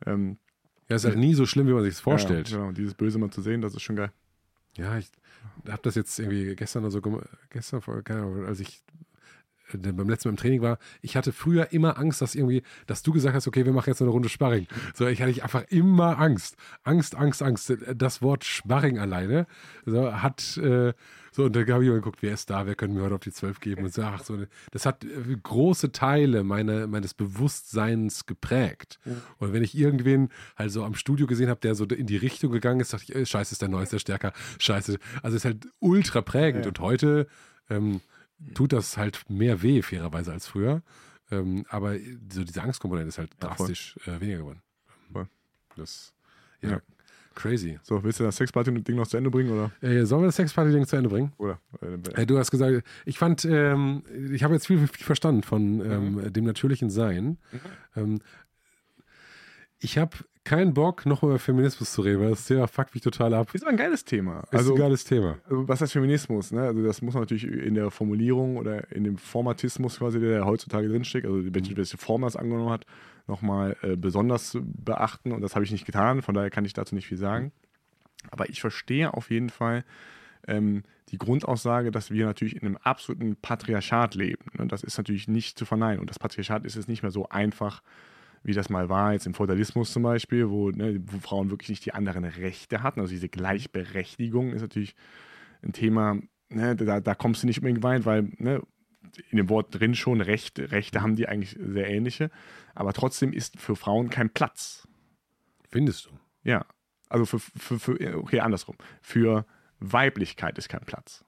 Ähm, 0.05 0.37
Ja, 0.89 0.95
ist 0.95 1.05
halt 1.05 1.17
nie 1.17 1.33
so 1.33 1.45
schlimm, 1.45 1.67
wie 1.67 1.73
man 1.73 1.83
sich 1.83 1.93
das 1.93 1.99
vorstellt. 1.99 2.49
Ja, 2.49 2.57
genau. 2.57 2.71
Dieses 2.71 2.93
Böse 2.93 3.19
mal 3.19 3.29
zu 3.29 3.41
sehen, 3.41 3.61
das 3.61 3.73
ist 3.75 3.81
schon 3.81 3.95
geil. 3.97 4.11
Ja, 4.77 4.97
ich 4.97 5.09
habe 5.67 5.81
das 5.81 5.95
jetzt 5.95 6.17
irgendwie 6.19 6.55
gestern 6.55 6.83
oder 6.83 6.91
so, 6.91 7.01
gestern, 7.49 7.81
vor- 7.81 8.01
keine 8.03 8.21
Ahnung, 8.21 8.45
als 8.45 8.59
ich 8.59 8.83
beim 9.73 10.09
letzten 10.09 10.29
Mal 10.29 10.33
im 10.33 10.37
Training 10.37 10.61
war, 10.61 10.77
ich 11.01 11.17
hatte 11.17 11.31
früher 11.31 11.71
immer 11.71 11.97
Angst, 11.97 12.21
dass 12.21 12.35
irgendwie, 12.35 12.63
dass 12.85 13.03
du 13.03 13.11
gesagt 13.11 13.35
hast, 13.35 13.47
okay, 13.47 13.65
wir 13.65 13.73
machen 13.73 13.89
jetzt 13.89 14.01
eine 14.01 14.11
Runde 14.11 14.29
Sparring. 14.29 14.67
So, 14.93 15.07
ich 15.07 15.21
hatte 15.21 15.43
einfach 15.43 15.63
immer 15.69 16.19
Angst. 16.19 16.55
Angst, 16.83 17.15
Angst, 17.15 17.43
Angst. 17.43 17.73
Das 17.95 18.21
Wort 18.21 18.43
Sparring 18.43 18.99
alleine 18.99 19.47
so, 19.85 20.13
hat, 20.13 20.57
äh, 20.57 20.93
so, 21.31 21.45
und 21.45 21.55
da 21.55 21.59
habe 21.59 21.83
ich 21.83 21.89
mal 21.89 21.95
geguckt, 21.95 22.21
wer 22.21 22.33
ist 22.33 22.49
da, 22.49 22.65
wer 22.65 22.75
können 22.75 22.93
mir 22.93 23.03
heute 23.03 23.15
auf 23.15 23.21
die 23.21 23.31
12 23.31 23.59
geben 23.59 23.83
und 23.83 23.93
so, 23.93 24.01
ach, 24.01 24.23
so, 24.23 24.37
das 24.71 24.85
hat 24.85 25.03
äh, 25.03 25.35
große 25.41 25.91
Teile 25.91 26.43
meine, 26.43 26.87
meines 26.87 27.13
Bewusstseins 27.13 28.25
geprägt. 28.25 28.99
Und 29.37 29.53
wenn 29.53 29.63
ich 29.63 29.77
irgendwen 29.77 30.29
halt 30.55 30.71
so 30.71 30.83
am 30.83 30.95
Studio 30.95 31.27
gesehen 31.27 31.49
habe, 31.49 31.59
der 31.59 31.75
so 31.75 31.85
in 31.85 32.07
die 32.07 32.17
Richtung 32.17 32.51
gegangen 32.51 32.79
ist, 32.79 32.93
dachte 32.93 33.05
ich, 33.07 33.15
äh, 33.15 33.25
scheiße, 33.25 33.53
ist 33.53 33.61
der 33.61 33.69
Neueste 33.69 33.99
stärker, 33.99 34.33
scheiße. 34.59 34.97
Also 35.21 35.35
es 35.35 35.41
ist 35.41 35.45
halt 35.45 35.67
ultra 35.79 36.21
prägend. 36.21 36.65
Ja. 36.65 36.69
Und 36.69 36.79
heute 36.79 37.27
ähm, 37.69 38.01
tut 38.53 38.73
das 38.73 38.97
halt 38.97 39.29
mehr 39.29 39.61
weh, 39.61 39.81
fairerweise, 39.81 40.31
als 40.31 40.47
früher. 40.47 40.81
Ähm, 41.31 41.65
aber 41.69 41.97
so 42.31 42.43
diese 42.43 42.61
Angstkomponente 42.61 43.09
ist 43.09 43.17
halt 43.17 43.31
Ja, 43.41 43.49
drastisch 43.49 43.97
äh, 44.05 44.19
weniger 44.21 44.39
geworden. 44.39 44.61
Voll. 45.11 45.27
Das, 45.75 46.13
ja, 46.61 46.69
Ja. 46.71 46.81
crazy. 47.35 47.79
So, 47.83 48.03
willst 48.03 48.19
du 48.19 48.23
das 48.23 48.37
Sexparty-Ding 48.37 48.95
noch 48.95 49.07
zu 49.07 49.17
Ende 49.17 49.29
bringen? 49.29 49.51
Oder? 49.51 49.71
Äh, 49.81 50.05
sollen 50.05 50.21
wir 50.23 50.27
das 50.27 50.37
Sexparty-Ding 50.37 50.85
zu 50.87 50.95
Ende 50.95 51.09
bringen? 51.09 51.33
oder 51.37 51.59
äh, 51.81 52.21
Äh, 52.21 52.25
du 52.25 52.37
hast 52.37 52.49
gesagt, 52.51 52.83
ich 53.05 53.17
fand, 53.17 53.43
ähm, 53.45 54.03
ich 54.31 54.43
habe 54.43 54.53
jetzt 54.53 54.67
viel, 54.67 54.87
viel 54.87 55.05
verstanden 55.05 55.43
von 55.43 55.77
Mhm. 55.77 56.19
ähm, 56.19 56.33
dem 56.33 56.45
natürlichen 56.45 56.89
Sein. 56.89 57.37
Ähm, 57.95 58.19
ich 59.79 59.97
habe 59.97 60.17
keinen 60.47 60.73
Bock, 60.73 61.05
noch 61.05 61.23
über 61.23 61.39
Feminismus 61.39 61.91
zu 61.91 62.01
reden, 62.01 62.21
weil 62.21 62.29
das 62.29 62.45
Thema 62.45 62.67
fuckt 62.67 62.93
mich 62.93 63.03
total 63.03 63.33
ab. 63.33 63.53
ist 63.53 63.63
aber 63.63 63.71
ein 63.71 63.77
geiles 63.77 64.05
Thema. 64.05 64.39
Ist 64.41 64.53
Also, 64.53 64.73
ein 64.73 64.79
geiles 64.79 65.03
Thema. 65.03 65.37
also, 65.43 65.67
was 65.67 65.81
heißt 65.81 65.93
Feminismus? 65.93 66.51
Ne? 66.51 66.61
Also, 66.61 66.81
das 66.83 67.01
muss 67.01 67.13
man 67.13 67.23
natürlich 67.23 67.43
in 67.45 67.75
der 67.75 67.91
Formulierung 67.91 68.57
oder 68.57 68.89
in 68.91 69.03
dem 69.03 69.17
Formatismus 69.17 69.99
quasi, 69.99 70.19
der 70.19 70.45
heutzutage 70.45 70.87
drinsteckt, 70.87 71.25
also 71.27 71.53
welche, 71.53 71.75
welche 71.75 71.97
Form 71.97 72.21
das 72.21 72.35
angenommen 72.35 72.69
hat, 72.69 72.85
nochmal 73.27 73.75
äh, 73.81 73.97
besonders 73.97 74.57
beachten. 74.63 75.33
Und 75.33 75.41
das 75.41 75.55
habe 75.55 75.65
ich 75.65 75.71
nicht 75.71 75.85
getan, 75.85 76.21
von 76.21 76.33
daher 76.33 76.49
kann 76.49 76.65
ich 76.65 76.73
dazu 76.73 76.95
nicht 76.95 77.07
viel 77.07 77.17
sagen. 77.17 77.51
Aber 78.31 78.49
ich 78.49 78.61
verstehe 78.61 79.13
auf 79.13 79.29
jeden 79.29 79.49
Fall 79.49 79.83
ähm, 80.47 80.83
die 81.09 81.17
Grundaussage, 81.17 81.91
dass 81.91 82.09
wir 82.11 82.25
natürlich 82.25 82.55
in 82.55 82.61
einem 82.63 82.77
absoluten 82.77 83.35
Patriarchat 83.35 84.15
leben. 84.15 84.45
Ne? 84.57 84.67
Das 84.67 84.83
ist 84.83 84.97
natürlich 84.97 85.27
nicht 85.27 85.57
zu 85.57 85.65
verneinen. 85.65 85.99
Und 85.99 86.09
das 86.09 86.19
Patriarchat 86.19 86.65
ist 86.65 86.75
jetzt 86.75 86.87
nicht 86.87 87.03
mehr 87.03 87.11
so 87.11 87.27
einfach, 87.29 87.81
wie 88.47 88.53
das 88.53 88.69
mal 88.69 88.87
war, 88.87 89.11
jetzt 89.11 89.27
im 89.27 89.33
Feudalismus 89.33 89.91
zum 89.91 90.03
Beispiel, 90.03 90.49
wo, 90.49 90.71
ne, 90.71 91.01
wo 91.05 91.19
Frauen 91.19 91.51
wirklich 91.51 91.69
nicht 91.69 91.85
die 91.85 91.93
anderen 91.93 92.23
Rechte 92.23 92.81
hatten. 92.81 93.01
Also 93.01 93.11
diese 93.11 93.27
Gleichberechtigung 93.27 94.53
ist 94.53 94.61
natürlich 94.61 94.95
ein 95.61 95.73
Thema, 95.73 96.17
ne, 96.47 96.75
da, 96.77 97.01
da 97.01 97.13
kommst 97.13 97.43
du 97.43 97.47
nicht 97.47 97.59
unbedingt 97.59 97.83
weit, 97.83 98.05
weil 98.05 98.31
ne, 98.37 98.61
in 99.29 99.37
dem 99.37 99.49
Wort 99.49 99.77
drin 99.77 99.95
schon 99.95 100.21
Recht, 100.21 100.59
Rechte 100.59 101.01
haben 101.01 101.17
die 101.17 101.27
eigentlich 101.27 101.57
sehr 101.59 101.89
ähnliche. 101.89 102.31
Aber 102.73 102.93
trotzdem 102.93 103.33
ist 103.33 103.59
für 103.59 103.75
Frauen 103.75 104.09
kein 104.09 104.29
Platz. 104.29 104.87
Findest 105.69 106.05
du? 106.05 106.11
Ja, 106.43 106.65
also 107.09 107.25
für, 107.25 107.39
für, 107.39 107.79
für, 107.79 108.17
okay, 108.17 108.39
andersrum. 108.39 108.77
Für 109.01 109.45
Weiblichkeit 109.79 110.57
ist 110.57 110.69
kein 110.69 110.85
Platz. 110.85 111.25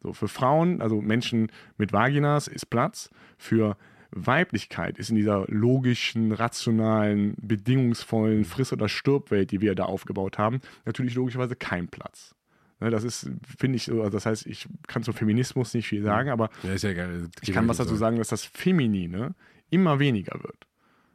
So, 0.00 0.14
für 0.14 0.28
Frauen, 0.28 0.80
also 0.80 1.02
Menschen 1.02 1.52
mit 1.76 1.92
Vaginas, 1.92 2.48
ist 2.48 2.70
Platz. 2.70 3.10
Für 3.36 3.76
Weiblichkeit 4.12 4.98
ist 4.98 5.10
in 5.10 5.16
dieser 5.16 5.44
logischen, 5.48 6.32
rationalen, 6.32 7.34
bedingungsvollen 7.40 8.44
Friss- 8.44 8.72
oder 8.72 8.88
Stirb-Welt, 8.88 9.50
die 9.50 9.60
wir 9.60 9.74
da 9.74 9.84
aufgebaut 9.84 10.38
haben, 10.38 10.60
natürlich 10.84 11.14
logischerweise 11.14 11.56
kein 11.56 11.88
Platz. 11.88 12.34
Ne, 12.80 12.90
das 12.90 13.04
ist, 13.04 13.30
finde 13.58 13.76
ich, 13.76 13.90
also 13.90 14.10
das 14.10 14.26
heißt, 14.26 14.46
ich 14.46 14.68
kann 14.86 15.02
zum 15.02 15.14
Feminismus 15.14 15.72
nicht 15.74 15.88
viel 15.88 16.02
sagen, 16.02 16.30
aber 16.30 16.50
Ja, 16.62 16.74
ja 16.74 16.92
geil. 16.92 17.28
ich 17.40 17.52
kann 17.52 17.68
was 17.68 17.76
dazu 17.78 17.94
sagen, 17.94 18.16
dass 18.18 18.28
das 18.28 18.44
Feminine 18.44 19.34
immer 19.70 19.98
weniger 19.98 20.42
wird. 20.42 20.66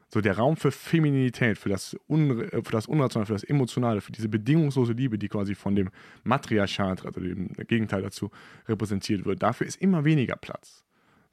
So 0.09 0.21
der 0.21 0.37
Raum 0.37 0.55
für 0.55 0.71
Femininität, 0.71 1.57
für 1.57 1.67
das, 1.67 1.97
Un 2.09 2.49
für 2.63 2.71
das 2.71 2.85
Unrationale, 2.87 3.25
für 3.25 3.33
das 3.33 3.43
Emotionale, 3.43 3.99
für 3.99 4.13
diese 4.13 4.29
bedingungslose 4.29 4.93
Liebe, 4.93 5.17
die 5.17 5.27
quasi 5.27 5.53
von 5.53 5.75
dem 5.75 5.89
Matriarchat, 6.23 7.05
also 7.05 7.19
dem 7.19 7.49
Gegenteil 7.67 8.01
dazu, 8.01 8.31
repräsentiert 8.69 9.25
wird, 9.25 9.43
dafür 9.43 9.67
ist 9.67 9.81
immer 9.81 10.05
weniger 10.05 10.37
Platz. 10.37 10.85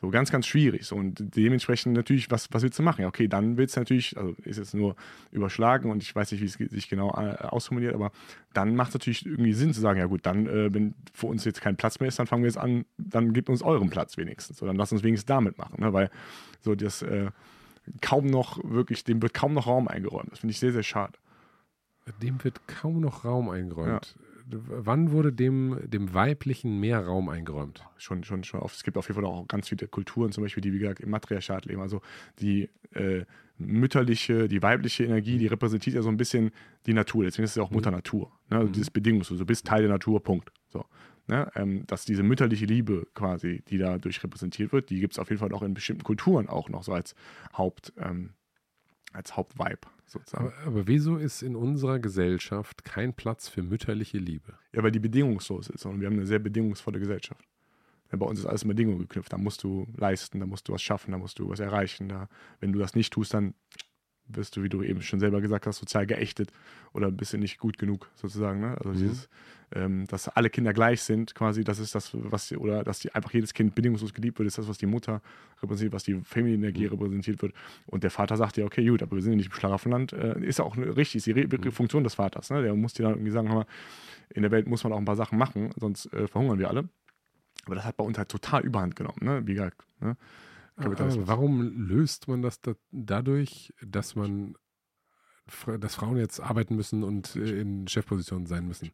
So 0.04 0.10
ganz, 0.10 0.30
ganz 0.30 0.46
schwierig. 0.46 0.84
So, 0.84 0.96
und 0.96 1.34
dementsprechend 1.34 1.94
natürlich, 1.94 2.30
was, 2.30 2.52
was 2.52 2.62
willst 2.62 2.78
du 2.78 2.82
machen? 2.82 3.00
Ja, 3.00 3.08
okay, 3.08 3.26
dann 3.26 3.56
willst 3.56 3.74
du 3.74 3.80
natürlich, 3.80 4.18
also 4.18 4.34
ist 4.44 4.58
jetzt 4.58 4.74
nur 4.74 4.96
überschlagen 5.32 5.90
und 5.90 6.02
ich 6.02 6.14
weiß 6.14 6.30
nicht, 6.30 6.42
wie 6.42 6.44
es 6.44 6.70
sich 6.70 6.90
genau 6.90 7.08
äh, 7.16 7.36
ausformuliert, 7.38 7.94
aber 7.94 8.12
dann 8.52 8.76
macht 8.76 8.88
es 8.88 8.94
natürlich 8.96 9.24
irgendwie 9.24 9.54
Sinn 9.54 9.72
zu 9.72 9.80
sagen, 9.80 9.98
ja 9.98 10.04
gut, 10.04 10.26
dann, 10.26 10.46
äh, 10.46 10.74
wenn 10.74 10.94
für 11.14 11.28
uns 11.28 11.46
jetzt 11.46 11.62
kein 11.62 11.76
Platz 11.76 12.00
mehr 12.00 12.08
ist, 12.08 12.18
dann 12.18 12.26
fangen 12.26 12.42
wir 12.42 12.48
jetzt 12.48 12.58
an, 12.58 12.84
dann 12.98 13.32
gebt 13.32 13.48
uns 13.48 13.62
euren 13.62 13.88
Platz 13.88 14.18
wenigstens. 14.18 14.58
So, 14.58 14.66
dann 14.66 14.76
lass 14.76 14.92
uns 14.92 15.02
wenigstens 15.02 15.24
damit 15.24 15.56
machen, 15.56 15.80
ne? 15.80 15.94
weil 15.94 16.10
so 16.60 16.74
das 16.74 17.00
äh, 17.00 17.30
kaum 18.02 18.26
noch 18.26 18.62
wirklich, 18.62 19.04
dem 19.04 19.22
wird 19.22 19.32
kaum 19.32 19.54
noch 19.54 19.66
Raum 19.66 19.88
eingeräumt. 19.88 20.32
Das 20.32 20.40
finde 20.40 20.50
ich 20.50 20.58
sehr, 20.58 20.72
sehr 20.72 20.82
schade. 20.82 21.14
Dem 22.20 22.44
wird 22.44 22.68
kaum 22.68 23.00
noch 23.00 23.24
Raum 23.24 23.48
eingeräumt. 23.48 24.14
Wann 24.46 25.10
wurde 25.10 25.32
dem, 25.32 25.78
dem 25.84 26.12
Weiblichen 26.12 26.78
mehr 26.78 27.04
Raum 27.04 27.28
eingeräumt? 27.28 27.84
Schon, 27.96 28.24
schon, 28.24 28.44
schon 28.44 28.60
oft. 28.60 28.76
Es 28.76 28.82
gibt 28.82 28.96
auf 28.96 29.08
jeden 29.08 29.20
Fall 29.20 29.24
auch 29.24 29.48
ganz 29.48 29.68
viele 29.68 29.88
Kulturen, 29.88 30.32
zum 30.32 30.44
Beispiel, 30.44 30.60
die, 30.60 30.72
wie 30.72 30.78
gesagt, 30.78 31.00
im 31.00 31.10
Matriarchat 31.10 31.64
leben. 31.64 31.80
Also 31.80 32.02
die 32.40 32.68
äh, 32.92 33.24
mütterliche, 33.58 34.48
die 34.48 34.62
weibliche 34.62 35.04
Energie, 35.04 35.38
die 35.38 35.46
repräsentiert 35.46 35.96
ja 35.96 36.02
so 36.02 36.08
ein 36.08 36.16
bisschen 36.16 36.50
die 36.86 36.92
Natur. 36.92 37.24
Deswegen 37.24 37.44
ist 37.44 37.50
es 37.50 37.56
ja 37.56 37.62
auch 37.62 37.70
Mutter 37.70 37.90
Natur. 37.90 38.32
Ne? 38.50 38.58
Also 38.58 38.72
dieses 38.72 38.90
Bedingungslose. 38.90 39.40
Du 39.40 39.46
bist 39.46 39.66
Teil 39.66 39.82
der 39.82 39.90
Natur, 39.90 40.22
Punkt. 40.22 40.52
So. 40.68 40.84
Ne? 41.26 41.50
Ähm, 41.54 41.86
dass 41.86 42.04
diese 42.04 42.22
mütterliche 42.22 42.66
Liebe 42.66 43.06
quasi, 43.14 43.62
die 43.68 43.78
dadurch 43.78 44.22
repräsentiert 44.22 44.72
wird, 44.72 44.90
die 44.90 45.00
gibt 45.00 45.14
es 45.14 45.18
auf 45.18 45.30
jeden 45.30 45.40
Fall 45.40 45.52
auch 45.52 45.62
in 45.62 45.72
bestimmten 45.72 46.02
Kulturen 46.02 46.48
auch 46.48 46.68
noch 46.68 46.82
so 46.82 46.92
als 46.92 47.14
Haupt, 47.56 47.92
ähm, 47.98 48.30
als 49.14 49.36
Hauptvibe 49.36 49.88
sozusagen. 50.06 50.46
Aber, 50.46 50.66
aber 50.66 50.86
wieso 50.86 51.16
ist 51.16 51.42
in 51.42 51.56
unserer 51.56 51.98
Gesellschaft 51.98 52.84
kein 52.84 53.14
Platz 53.14 53.48
für 53.48 53.62
mütterliche 53.62 54.18
Liebe? 54.18 54.54
Ja, 54.72 54.82
weil 54.82 54.90
die 54.90 54.98
bedingungslos 54.98 55.68
ist 55.68 55.86
und 55.86 56.00
wir 56.00 56.06
haben 56.06 56.14
eine 56.14 56.26
sehr 56.26 56.38
bedingungsvolle 56.38 56.98
Gesellschaft. 56.98 57.44
Ja, 58.12 58.18
bei 58.18 58.26
uns 58.26 58.38
ist 58.38 58.46
alles 58.46 58.64
mit 58.64 58.76
Bedingungen 58.76 58.98
geknüpft. 59.00 59.32
Da 59.32 59.38
musst 59.38 59.62
du 59.62 59.86
leisten, 59.96 60.40
da 60.40 60.46
musst 60.46 60.68
du 60.68 60.72
was 60.72 60.82
schaffen, 60.82 61.12
da 61.12 61.18
musst 61.18 61.38
du 61.38 61.48
was 61.48 61.60
erreichen. 61.60 62.08
Da, 62.08 62.28
wenn 62.60 62.72
du 62.72 62.78
das 62.78 62.94
nicht 62.94 63.12
tust, 63.12 63.34
dann 63.34 63.54
wirst 64.28 64.56
du, 64.56 64.62
wie 64.62 64.68
du 64.68 64.82
eben 64.82 65.02
schon 65.02 65.20
selber 65.20 65.40
gesagt 65.40 65.66
hast, 65.66 65.78
sozial 65.78 66.06
geächtet 66.06 66.50
oder 66.92 67.10
bist 67.10 67.32
du 67.32 67.38
nicht 67.38 67.58
gut 67.58 67.78
genug 67.78 68.08
sozusagen. 68.14 68.60
Ne? 68.60 68.76
Also 68.78 68.90
Mhm. 68.90 68.94
dieses, 68.96 69.28
ähm, 69.74 70.06
dass 70.06 70.28
alle 70.28 70.50
Kinder 70.50 70.72
gleich 70.72 71.02
sind, 71.02 71.34
quasi, 71.34 71.62
das 71.64 71.78
ist 71.78 71.94
das, 71.94 72.10
was 72.14 72.48
die, 72.48 72.56
oder 72.56 72.84
dass 72.84 73.00
die 73.00 73.14
einfach 73.14 73.32
jedes 73.32 73.52
Kind 73.52 73.74
bedingungslos 73.74 74.14
geliebt 74.14 74.38
wird, 74.38 74.46
ist 74.46 74.56
das, 74.58 74.68
was 74.68 74.78
die 74.78 74.86
Mutter 74.86 75.20
repräsentiert, 75.62 75.92
was 75.92 76.04
die 76.04 76.14
feminine 76.24 76.66
Energie 76.68 76.86
repräsentiert 76.86 77.42
wird. 77.42 77.52
Und 77.86 78.02
der 78.02 78.10
Vater 78.10 78.36
sagt 78.36 78.56
ja, 78.56 78.64
okay, 78.64 78.86
gut, 78.88 79.02
aber 79.02 79.16
wir 79.16 79.22
sind 79.22 79.32
ja 79.32 79.36
nicht 79.36 79.48
im 79.48 79.52
Schlaraffenland, 79.52 80.12
äh, 80.12 80.40
ist 80.40 80.60
auch 80.60 80.76
eine, 80.76 80.96
richtig, 80.96 81.16
ist 81.16 81.26
die 81.26 81.32
Re 81.32 81.70
Funktion 81.72 82.04
des 82.04 82.14
Vaters. 82.14 82.50
Ne? 82.50 82.62
Der 82.62 82.74
muss 82.74 82.94
dir 82.94 83.02
dann 83.02 83.12
irgendwie 83.12 83.32
sagen, 83.32 83.48
mal, 83.48 83.66
in 84.30 84.42
der 84.42 84.50
Welt 84.50 84.66
muss 84.66 84.84
man 84.84 84.92
auch 84.92 84.98
ein 84.98 85.04
paar 85.04 85.16
Sachen 85.16 85.38
machen, 85.38 85.70
sonst 85.76 86.12
äh, 86.12 86.28
verhungern 86.28 86.58
wir 86.58 86.68
alle. 86.68 86.88
Aber 87.66 87.74
das 87.74 87.84
hat 87.84 87.96
bei 87.96 88.04
uns 88.04 88.16
halt 88.18 88.28
total 88.28 88.62
überhand 88.62 88.94
genommen, 88.96 89.18
ne? 89.22 89.46
Wie 89.46 89.54
gesagt, 89.54 89.82
ne? 90.00 90.16
Kapitalismus. 90.76 91.28
Aber 91.28 91.38
warum 91.38 91.86
löst 91.88 92.28
man 92.28 92.42
das 92.42 92.60
da, 92.60 92.74
dadurch, 92.90 93.72
dass 93.80 94.16
man 94.16 94.54
dass 95.78 95.94
Frauen 95.94 96.16
jetzt 96.16 96.40
arbeiten 96.40 96.74
müssen 96.74 97.04
und 97.04 97.36
äh, 97.36 97.60
in 97.60 97.86
Chefpositionen 97.86 98.46
sein 98.46 98.66
müssen? 98.66 98.90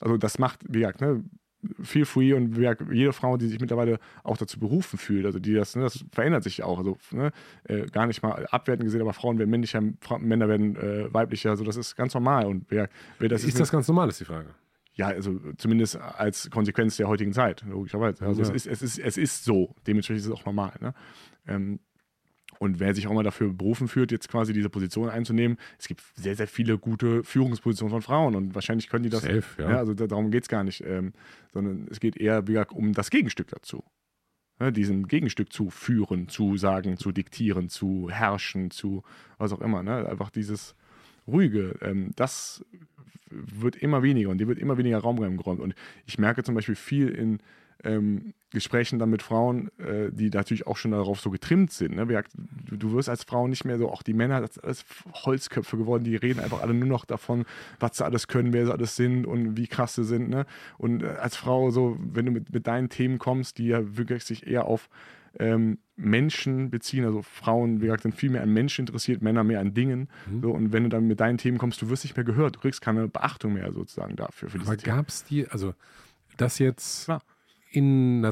Also 0.00 0.16
das 0.16 0.38
macht, 0.38 0.60
wie 0.68 0.80
gesagt, 0.80 1.00
ne, 1.00 1.22
feel 1.82 2.04
free 2.04 2.32
und 2.32 2.56
wie 2.56 2.60
gesagt, 2.60 2.82
jede 2.90 3.12
Frau, 3.12 3.36
die 3.36 3.46
sich 3.46 3.60
mittlerweile 3.60 3.98
auch 4.22 4.36
dazu 4.36 4.58
berufen 4.58 4.98
fühlt, 4.98 5.26
also 5.26 5.38
die 5.38 5.54
das, 5.54 5.76
ne, 5.76 5.82
das 5.82 6.04
verändert 6.12 6.44
sich 6.44 6.62
auch. 6.62 6.78
Also 6.78 6.98
ne, 7.12 7.30
äh, 7.64 7.86
gar 7.86 8.06
nicht 8.06 8.22
mal 8.22 8.46
abwertend 8.46 8.84
gesehen, 8.84 9.00
aber 9.00 9.12
Frauen 9.12 9.38
werden 9.38 9.50
männlicher, 9.50 9.82
Fra 10.00 10.18
Männer 10.18 10.48
werden 10.48 10.76
äh, 10.76 11.12
weiblicher, 11.12 11.50
also 11.50 11.64
das 11.64 11.76
ist 11.76 11.94
ganz 11.96 12.14
normal. 12.14 12.46
Und 12.46 12.66
wer, 12.70 12.88
wer 13.18 13.28
das 13.28 13.44
ist, 13.44 13.60
das 13.60 13.70
ganz 13.70 13.86
normal, 13.86 14.08
ist 14.08 14.20
die 14.20 14.24
Frage. 14.24 14.54
Ja, 14.94 15.08
also 15.08 15.38
zumindest 15.56 15.96
als 15.96 16.48
Konsequenz 16.50 16.96
der 16.96 17.08
heutigen 17.08 17.32
Zeit, 17.32 17.64
logischerweise. 17.68 18.24
Also 18.24 18.42
Ja. 18.42 18.48
es, 18.48 18.54
ist, 18.54 18.66
es, 18.66 18.82
ist, 18.82 18.98
es 18.98 19.16
ist 19.16 19.44
so, 19.44 19.74
dementsprechend 19.86 20.20
ist 20.20 20.26
es 20.26 20.32
auch 20.32 20.44
normal. 20.44 20.72
Ne? 20.80 20.94
Ähm, 21.46 21.80
und 22.60 22.78
wer 22.78 22.94
sich 22.94 23.08
auch 23.08 23.12
mal 23.12 23.24
dafür 23.24 23.52
berufen 23.52 23.88
fühlt, 23.88 24.12
jetzt 24.12 24.28
quasi 24.28 24.52
diese 24.52 24.70
Position 24.70 25.08
einzunehmen, 25.10 25.58
es 25.78 25.88
gibt 25.88 26.02
sehr, 26.14 26.36
sehr 26.36 26.46
viele 26.46 26.78
gute 26.78 27.24
Führungspositionen 27.24 27.90
von 27.90 28.02
Frauen 28.02 28.36
und 28.36 28.54
wahrscheinlich 28.54 28.88
können 28.88 29.02
die 29.02 29.10
das. 29.10 29.22
Safe, 29.22 29.44
ja. 29.58 29.70
Ja, 29.70 29.78
also 29.78 29.94
da, 29.94 30.06
darum 30.06 30.30
geht 30.30 30.44
es 30.44 30.48
gar 30.48 30.62
nicht, 30.62 30.82
ähm, 30.86 31.12
sondern 31.52 31.88
es 31.90 31.98
geht 31.98 32.16
eher 32.16 32.46
wie 32.46 32.52
gesagt, 32.52 32.72
um 32.72 32.92
das 32.92 33.10
Gegenstück 33.10 33.48
dazu. 33.48 33.82
Ja, 34.60 34.70
diesen 34.70 35.08
Gegenstück 35.08 35.52
zu 35.52 35.68
führen, 35.70 36.28
zu 36.28 36.56
sagen, 36.56 36.96
zu 36.96 37.10
diktieren, 37.10 37.68
zu 37.68 38.08
herrschen, 38.08 38.70
zu 38.70 39.02
was 39.36 39.52
auch 39.52 39.60
immer. 39.60 39.82
Ne? 39.82 40.08
Einfach 40.08 40.30
dieses 40.30 40.76
Ruhige, 41.26 41.76
ähm, 41.80 42.10
das 42.16 42.64
wird 43.30 43.76
immer 43.76 44.02
weniger 44.02 44.30
und 44.30 44.38
dir 44.38 44.48
wird 44.48 44.58
immer 44.58 44.78
weniger 44.78 44.98
Raum 44.98 45.20
eingeräumt. 45.22 45.60
Und 45.60 45.74
ich 46.06 46.18
merke 46.18 46.42
zum 46.42 46.54
Beispiel 46.54 46.76
viel 46.76 47.08
in 47.08 47.40
ähm, 47.82 48.34
Gesprächen 48.50 48.98
dann 48.98 49.10
mit 49.10 49.22
Frauen, 49.22 49.70
äh, 49.78 50.10
die 50.10 50.30
natürlich 50.30 50.66
auch 50.66 50.76
schon 50.76 50.92
darauf 50.92 51.20
so 51.20 51.30
getrimmt 51.30 51.72
sind. 51.72 51.96
Ne? 51.96 52.06
Du, 52.66 52.76
du 52.76 52.92
wirst 52.92 53.08
als 53.08 53.24
Frau 53.24 53.48
nicht 53.48 53.64
mehr 53.64 53.78
so, 53.78 53.90
auch 53.90 54.02
die 54.02 54.14
Männer, 54.14 54.40
das 54.40 54.54
sind 54.54 54.64
alles 54.64 54.84
Holzköpfe 55.12 55.76
geworden, 55.76 56.04
die 56.04 56.16
reden 56.16 56.40
einfach 56.40 56.62
alle 56.62 56.72
nur 56.72 56.88
noch 56.88 57.04
davon, 57.04 57.44
was 57.80 57.96
sie 57.96 58.04
alles 58.04 58.28
können, 58.28 58.52
wer 58.52 58.66
sie 58.66 58.72
alles 58.72 58.96
sind 58.96 59.26
und 59.26 59.56
wie 59.56 59.66
krass 59.66 59.96
sie 59.96 60.04
sind. 60.04 60.30
Ne? 60.30 60.46
Und 60.78 61.02
äh, 61.02 61.08
als 61.08 61.36
Frau, 61.36 61.70
so, 61.70 61.98
wenn 62.00 62.26
du 62.26 62.32
mit, 62.32 62.52
mit 62.52 62.66
deinen 62.66 62.88
Themen 62.88 63.18
kommst, 63.18 63.58
die 63.58 63.66
ja 63.66 63.96
wirklich 63.96 64.24
sich 64.24 64.46
eher 64.46 64.64
auf 64.66 64.88
ähm, 65.38 65.78
Menschen 65.96 66.70
beziehen, 66.70 67.04
also 67.04 67.22
Frauen, 67.22 67.80
wie 67.80 67.86
gesagt, 67.86 68.02
sind 68.02 68.14
viel 68.14 68.30
mehr 68.30 68.42
an 68.42 68.50
Menschen 68.50 68.82
interessiert, 68.86 69.22
Männer 69.22 69.44
mehr 69.44 69.60
an 69.60 69.74
Dingen. 69.74 70.08
So, 70.42 70.50
und 70.50 70.72
wenn 70.72 70.84
du 70.84 70.88
dann 70.88 71.06
mit 71.06 71.20
deinen 71.20 71.38
Themen 71.38 71.58
kommst, 71.58 71.80
du 71.82 71.88
wirst 71.88 72.04
nicht 72.04 72.16
mehr 72.16 72.24
gehört, 72.24 72.56
du 72.56 72.60
kriegst 72.60 72.80
keine 72.80 73.08
Beachtung 73.08 73.54
mehr 73.54 73.72
sozusagen 73.72 74.16
dafür. 74.16 74.50
Für 74.50 74.60
Aber 74.60 74.76
gab 74.76 75.08
es 75.08 75.24
die, 75.24 75.46
also 75.48 75.74
das 76.36 76.58
jetzt 76.58 77.04
Klar. 77.04 77.22
In, 77.74 78.24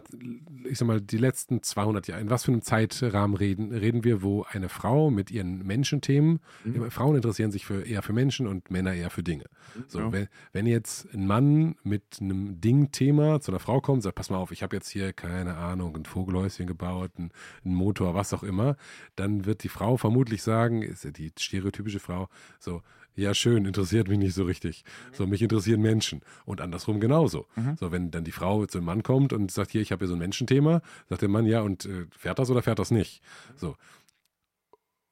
ich 0.68 0.78
sag 0.78 0.86
mal, 0.86 1.00
die 1.00 1.18
letzten 1.18 1.62
200 1.62 2.06
Jahre, 2.08 2.20
in 2.20 2.30
was 2.30 2.44
für 2.44 2.52
einem 2.52 2.62
Zeitrahmen 2.62 3.36
reden, 3.36 3.72
reden 3.72 4.04
wir, 4.04 4.22
wo 4.22 4.44
eine 4.44 4.68
Frau 4.68 5.10
mit 5.10 5.30
ihren 5.30 5.66
Menschenthemen, 5.66 6.40
Mhm. 6.64 6.90
Frauen 6.90 7.16
interessieren 7.16 7.50
sich 7.50 7.64
für, 7.66 7.82
eher 7.86 8.02
für 8.02 8.12
Menschen 8.12 8.46
und 8.46 8.70
Männer 8.70 8.94
eher 8.94 9.10
für 9.10 9.22
Dinge. 9.22 9.44
So, 9.88 9.98
Ja. 10.00 10.12
wenn, 10.12 10.28
wenn 10.52 10.66
jetzt 10.66 11.12
ein 11.12 11.26
Mann 11.26 11.74
mit 11.82 12.02
einem 12.20 12.60
Ding-Thema 12.60 13.40
zu 13.40 13.50
einer 13.50 13.58
Frau 13.60 13.80
kommt, 13.80 13.96
und 13.98 14.02
sagt, 14.02 14.14
pass 14.16 14.30
mal 14.30 14.36
auf, 14.36 14.52
ich 14.52 14.62
habe 14.62 14.76
jetzt 14.76 14.88
hier, 14.88 15.12
keine 15.12 15.56
Ahnung, 15.56 15.96
ein 15.96 16.04
Vogelhäuschen 16.04 16.66
gebaut, 16.66 17.10
ein, 17.18 17.30
ein 17.64 17.74
Motor, 17.74 18.14
was 18.14 18.32
auch 18.32 18.42
immer, 18.42 18.76
dann 19.16 19.44
wird 19.46 19.64
die 19.64 19.68
Frau 19.68 19.96
vermutlich 19.96 20.42
sagen, 20.42 20.82
ist 20.82 21.04
ja 21.04 21.10
die 21.10 21.32
stereotypische 21.38 22.00
Frau, 22.00 22.28
so, 22.58 22.82
ja, 23.14 23.34
schön, 23.34 23.64
interessiert 23.66 24.08
mich 24.08 24.18
nicht 24.18 24.34
so 24.34 24.44
richtig. 24.44 24.84
So, 25.12 25.26
mich 25.26 25.42
interessieren 25.42 25.80
Menschen. 25.82 26.20
Und 26.44 26.60
andersrum 26.60 26.98
genauso. 27.00 27.46
So, 27.78 27.92
wenn 27.92 28.10
dann 28.10 28.24
die 28.24 28.32
Frau 28.32 28.64
zu 28.66 28.78
einem 28.78 28.86
Mann 28.86 29.02
kommt 29.02 29.32
und 29.32 29.50
sagt, 29.50 29.70
hier, 29.70 29.80
ich 29.82 29.92
habe 29.92 30.00
hier 30.00 30.08
so 30.08 30.14
ein 30.14 30.18
Menschenthema, 30.18 30.80
sagt 31.08 31.22
der 31.22 31.28
Mann, 31.28 31.44
ja, 31.46 31.60
und 31.60 31.84
äh, 31.86 32.06
fährt 32.10 32.38
das 32.38 32.50
oder 32.50 32.62
fährt 32.62 32.78
das 32.78 32.90
nicht? 32.90 33.22
So. 33.56 33.76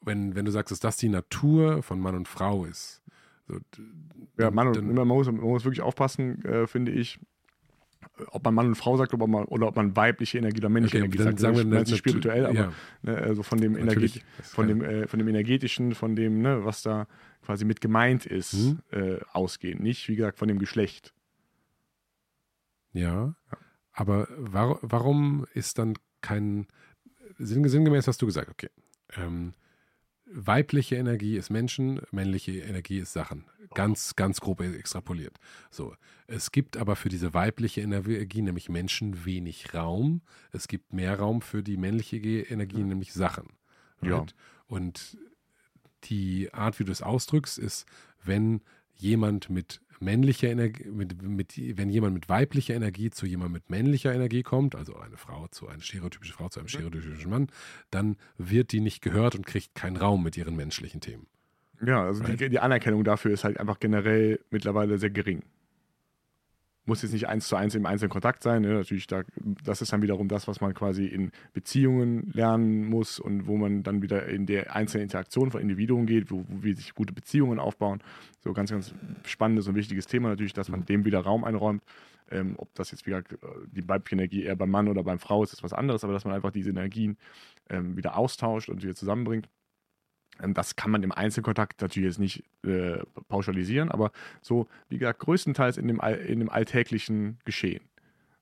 Wenn, 0.03 0.35
wenn 0.35 0.47
du 0.47 0.51
sagst, 0.51 0.73
dass 0.73 0.81
das 0.81 0.97
die 0.97 1.11
Natur 1.11 1.83
von 1.83 2.01
Mann 2.01 2.15
und 2.17 2.27
Frau 2.27 2.65
ist. 2.65 3.03
So, 3.47 3.59
Ja, 4.39 4.51
Mann 4.51 4.69
und, 4.69 4.77
dann- 4.77 4.95
man, 4.95 5.07
muss, 5.09 5.27
man 5.27 5.37
muss 5.41 5.65
wirklich 5.65 5.83
aufpassen, 5.83 6.43
äh, 6.45 6.67
finde 6.67 6.93
ich, 6.93 7.19
ob 8.31 8.45
man 8.45 8.55
Mann 8.55 8.67
und 8.69 8.75
Frau 8.75 8.97
sagt 8.97 9.13
oder 9.15 9.25
ob 9.25 9.31
man, 9.31 9.45
oder 9.45 9.67
ob 9.69 9.77
man 9.77 9.97
weibliche 9.97 10.39
Energie 10.39 10.59
oder 10.59 10.69
männliche 10.69 10.97
Okay, 10.99 11.05
Energie 11.07 11.23
sagt. 11.23 11.39
sagen 11.41 11.57
wir 11.71 11.81
es 11.81 11.91
ist 11.91 11.99
spirituell, 11.99 12.47
aber 12.47 12.55
ja. 12.55 12.73
ne, 13.03 13.17
also 13.17 13.43
von 13.43 13.61
dem, 13.61 13.73
Natürlich. 13.73 14.17
Energet 14.17 14.25
Das 14.39 14.47
ist 14.47 14.55
von, 14.55 14.69
dem, 14.69 14.83
äh, 14.83 15.07
von 15.07 15.19
dem 15.19 15.29
energetischen, 15.29 15.95
von 15.95 16.17
dem, 16.17 16.41
ne, 16.43 16.65
was 16.65 16.83
da 16.83 17.07
quasi 17.43 17.65
mit 17.65 17.81
gemeint 17.81 18.27
ist, 18.27 18.53
Mhm. 18.55 18.79
äh, 18.93 19.19
ausgehen. 19.33 19.83
Nicht, 19.83 20.09
wie 20.09 20.17
gesagt, 20.17 20.39
von 20.39 20.49
dem 20.49 20.59
Geschlecht. 20.59 21.13
Ja, 22.93 23.35
aber 23.93 24.29
war, 24.37 24.79
warum 24.83 25.47
ist 25.55 25.79
dann 25.79 25.95
kein, 26.21 26.67
sinn, 27.39 27.67
sinngemäß 27.69 28.07
hast 28.09 28.21
du 28.23 28.27
gesagt, 28.27 28.51
okay, 28.51 28.69
ähm, 29.17 29.53
weibliche 30.33 30.97
Energie 30.97 31.37
ist 31.37 31.51
Menschen, 31.51 32.01
männliche 32.13 32.53
Energie 32.61 32.99
ist 32.99 33.13
Sachen. 33.13 33.45
Ganz, 33.75 34.17
ganz 34.17 34.41
grob 34.41 34.61
extrapoliert. 34.61 35.39
So. 35.71 35.95
Es 36.27 36.53
gibt 36.53 36.77
aber 36.77 36.97
für 36.97 37.09
diese 37.09 37.35
weibliche 37.35 37.81
Energie, 37.81 38.43
nämlich 38.43 38.69
Menschen, 38.69 39.25
wenig 39.25 39.75
Raum. 39.75 40.23
Es 40.53 40.69
gibt 40.69 40.93
mehr 40.93 41.19
Raum 41.19 41.41
für 41.41 41.63
die 41.63 41.77
männliche 41.77 42.17
Energie, 42.17 42.83
nämlich 42.83 43.13
Sachen. 43.13 43.49
Ja. 44.03 44.19
Right? 44.19 44.35
Und 44.67 45.19
die 46.05 46.53
Art, 46.53 46.79
wie 46.79 46.85
du 46.85 46.93
es 46.93 47.03
ausdrückst, 47.03 47.59
ist, 47.59 47.87
wenn 48.23 48.63
jemand 48.95 49.51
mit 49.51 49.81
männlicher 50.01 50.49
Energie, 50.49 50.85
mit, 50.89 51.23
mit, 51.23 51.57
wenn 51.77 51.91
jemand 51.91 52.15
mit 52.15 52.29
weiblicher 52.29 52.75
Energie 52.75 53.11
zu 53.11 53.27
jemandem 53.27 53.53
mit 53.53 53.71
männlicher 53.71 54.15
Energie 54.15 54.43
kommt, 54.43 54.75
also 54.75 54.97
eine 54.97 55.17
Frau 55.17 55.47
zu 55.49 55.69
einer 55.69 55.83
stereotypische 55.83 56.33
Frau 56.33 56.49
zu 56.49 56.61
einem 56.61 56.69
stereotypischen 56.69 57.31
Mann, 57.31 57.49
dann 57.91 58.17
wird 58.39 58.73
die 58.73 58.81
nicht 58.81 59.03
gehört 59.03 59.35
und 59.35 59.47
kriegt 59.47 59.75
keinen 59.75 59.97
Raum 59.97 60.23
mit 60.23 60.37
ihren 60.37 60.57
menschlichen 60.57 61.01
Themen. 61.01 61.27
Ja, 61.85 62.05
also 62.05 62.23
die, 62.25 62.49
die 62.49 62.59
Anerkennung 62.59 63.05
dafür 63.05 63.33
ist 63.33 63.45
halt 63.45 63.59
einfach 63.59 63.81
generell 63.81 64.41
mittlerweile 64.51 64.99
sehr 64.99 65.11
gering 65.11 65.43
muss 66.91 67.03
jetzt 67.03 67.13
nicht 67.13 67.29
eins 67.29 67.47
zu 67.47 67.57
eins 67.57 67.75
im 67.77 67.87
einzelnen 67.87 68.11
Kontakt 68.11 68.43
sein. 68.43 68.63
Ne? 68.63 68.75
Natürlich, 68.75 69.07
da, 69.07 69.23
das 69.65 69.81
ist 69.81 69.93
dann 69.93 70.03
wiederum 70.03 70.27
das, 70.27 70.49
was 70.49 70.61
man 70.61 70.75
quasi 70.75 71.07
in 71.07 71.31
Beziehungen 71.53 72.31
lernen 72.33 72.85
muss 72.85 73.21
und 73.21 73.47
wo 73.47 73.57
man 73.57 73.83
dann 73.85 74.03
wieder 74.03 74.27
in 74.27 74.45
der 74.45 74.75
einzelnen 74.75 75.05
Interaktion 75.05 75.51
von 75.51 75.61
Individuen 75.61 76.07
geht, 76.07 76.31
wo, 76.31 76.45
wo 76.49 76.63
wir 76.65 76.75
sich 76.75 76.95
gute 76.95 77.13
Beziehungen 77.13 77.61
aufbauen. 77.61 78.03
So 78.41 78.53
ganz, 78.53 78.71
ganz 78.71 78.93
spannendes 79.25 79.69
und 79.69 79.77
wichtiges 79.77 80.09
Thema 80.09 80.31
natürlich, 80.31 80.53
dass 80.53 80.69
man 80.69 80.85
dem 80.85 81.05
wieder 81.05 81.21
Raum 81.21 81.45
einräumt. 81.45 81.83
Ähm, 82.33 82.55
ob 82.59 82.75
das 82.75 82.91
jetzt 82.91 83.07
wieder 83.07 83.23
die 83.73 83.89
weibliche 83.89 84.17
Energie 84.17 84.43
eher 84.45 84.57
beim 84.57 84.71
Mann 84.71 84.89
oder 84.89 85.03
beim 85.03 85.19
Frau 85.19 85.43
ist, 85.43 85.53
ist 85.53 85.63
was 85.63 85.73
anderes, 85.73 86.05
aber 86.05 86.13
dass 86.13 86.25
man 86.25 86.35
einfach 86.35 86.53
diese 86.53 86.71
Energien 86.71 87.19
ähm, 87.69 87.97
wieder 87.97 88.17
austauscht 88.17 88.69
und 88.69 88.83
wieder 88.83 88.95
zusammenbringt. 88.95 89.49
Ähm, 90.43 90.55
das 90.55 90.77
kann 90.77 90.91
man 90.91 91.03
im 91.03 91.13
Einzelkontakt 91.13 91.81
natürlich 91.81 92.09
jetzt 92.09 92.19
nicht 92.19 92.45
äh, 92.65 92.99
pauschalisieren, 93.29 93.91
aber 93.91 94.13
so, 94.41 94.67
wie 94.89 94.99
gesagt, 94.99 95.21
größtenteils 95.21 95.77
in 95.77 95.89
dem, 95.89 96.01
in 96.01 96.41
dem 96.41 96.51
alltäglichen 96.51 97.39
Geschehen. 97.45 97.83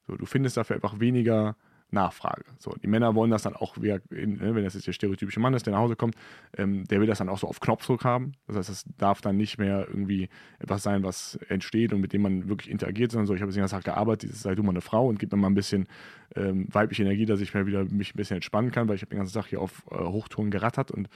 So, 0.07 0.17
du 0.17 0.27
findest 0.27 0.57
dafür 0.57 0.77
einfach 0.77 1.01
weniger 1.01 1.57
Nachfrage. 1.91 2.45
So, 2.59 2.75
die 2.83 2.87
Männer 2.87 3.15
wollen 3.15 3.31
das 3.31 3.43
dann 3.43 3.57
auch, 3.57 3.77
ne, 3.79 4.01
wenn 4.11 4.65
das 4.65 4.75
jetzt 4.75 4.87
der 4.87 4.93
stereotypische 4.93 5.41
Mann 5.41 5.55
ist, 5.55 5.65
der 5.65 5.73
nach 5.73 5.81
Hause 5.81 5.97
kommt, 5.97 6.17
ähm, 6.57 6.85
der 6.85 7.01
will 7.01 7.07
das 7.07 7.19
dann 7.19 7.31
auch 7.31 7.39
so 7.39 7.49
auf 7.49 7.61
Knopfdruck 7.61 8.05
haben. 8.05 8.33
Das 8.47 8.57
heißt, 8.57 8.69
es 8.69 8.85
darf 8.99 9.23
dann 9.23 9.37
nicht 9.39 9.59
mehr 9.59 9.87
irgendwie 9.89 10.29
etwas 10.59 10.83
sein, 10.83 11.03
was 11.03 11.37
entsteht 11.49 11.95
und 11.95 12.01
mit 12.01 12.13
dem 12.13 12.23
man 12.23 12.49
wirklich 12.49 12.71
interagiert, 12.71 13.13
sondern 13.13 13.27
so, 13.27 13.35
ich 13.35 13.41
habe 13.41 13.49
jetzt 13.49 13.57
den 13.57 13.63
ganzen 13.63 13.77
Tag 13.77 13.85
gearbeitet, 13.85 14.35
sei 14.35 14.55
du 14.55 14.63
mal 14.63 14.73
eine 14.73 14.83
Frau 14.83 15.09
und 15.09 15.19
gib 15.19 15.33
mir 15.33 15.39
mal 15.39 15.49
ein 15.49 15.55
bisschen 15.55 15.89
ähm, 16.37 16.67
weibliche 16.71 17.03
Energie, 17.03 17.27
dass 17.27 17.41
ich 17.41 17.55
mir 17.55 17.67
wieder 17.67 17.85
mich 17.85 18.15
ein 18.15 18.17
bisschen 18.17 18.37
entspannen 18.37 18.71
kann, 18.71 18.89
weil 18.89 18.97
ich 18.97 19.03
habe 19.03 19.11
den 19.11 19.19
ganzen 19.19 19.35
Tag 19.35 19.47
hier 19.47 19.61
auf 19.61 19.85
äh, 19.91 19.97
Hochtouren 19.97 20.51
gerattert 20.51 20.91
und 20.91 21.09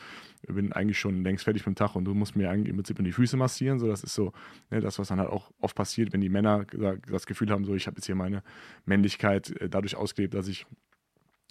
bin 0.48 0.72
eigentlich 0.72 0.98
schon 0.98 1.22
längst 1.22 1.44
fertig 1.44 1.66
mit 1.66 1.76
dem 1.76 1.78
Tag 1.78 1.94
und 1.94 2.04
du 2.04 2.14
musst 2.14 2.36
mir 2.36 2.50
eigentlich 2.50 2.70
im 2.70 2.76
Prinzip 2.76 2.98
in 2.98 3.04
die 3.04 3.12
Füße 3.12 3.36
massieren. 3.36 3.78
So, 3.78 3.86
das 3.86 4.02
ist 4.02 4.14
so 4.14 4.32
ne, 4.70 4.80
das, 4.80 4.98
was 4.98 5.08
dann 5.08 5.20
halt 5.20 5.30
auch 5.30 5.50
oft 5.60 5.76
passiert, 5.76 6.12
wenn 6.12 6.20
die 6.20 6.28
Männer 6.28 6.64
das 7.10 7.26
Gefühl 7.26 7.50
haben, 7.50 7.64
so 7.64 7.74
ich 7.74 7.86
habe 7.86 7.96
jetzt 7.96 8.06
hier 8.06 8.14
meine 8.14 8.42
Männlichkeit 8.86 9.50
äh, 9.60 9.68
dadurch 9.68 9.96
ausgelebt, 9.96 10.34
dass 10.34 10.48
ich 10.48 10.66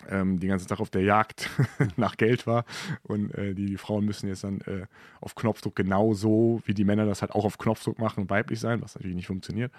ähm, 0.10 0.40
den 0.40 0.50
ganzen 0.50 0.68
Tag 0.68 0.80
auf 0.80 0.90
der 0.90 1.04
Jagd 1.04 1.50
nach 1.98 2.18
Geld 2.18 2.48
war. 2.48 2.66
Und 3.04 3.34
äh, 3.36 3.54
die, 3.54 3.66
die, 3.66 3.78
Frauen 3.78 4.06
müssen 4.06 4.28
jetzt 4.28 4.44
dann 4.44 4.62
äh, 4.62 4.86
auf 5.20 5.36
Knopfdruck 5.36 5.76
genauso, 5.76 6.62
wie 6.66 6.74
die 6.74 6.84
Männer 6.84 7.06
das 7.06 7.22
halt 7.22 7.32
auch 7.32 7.46
auf 7.46 7.58
Knopfdruck 7.58 8.00
machen, 8.00 8.30
weiblich 8.30 8.60
sein, 8.60 8.82
was 8.82 8.96
natürlich 8.96 9.16
nicht 9.16 9.28
funktioniert. 9.28 9.72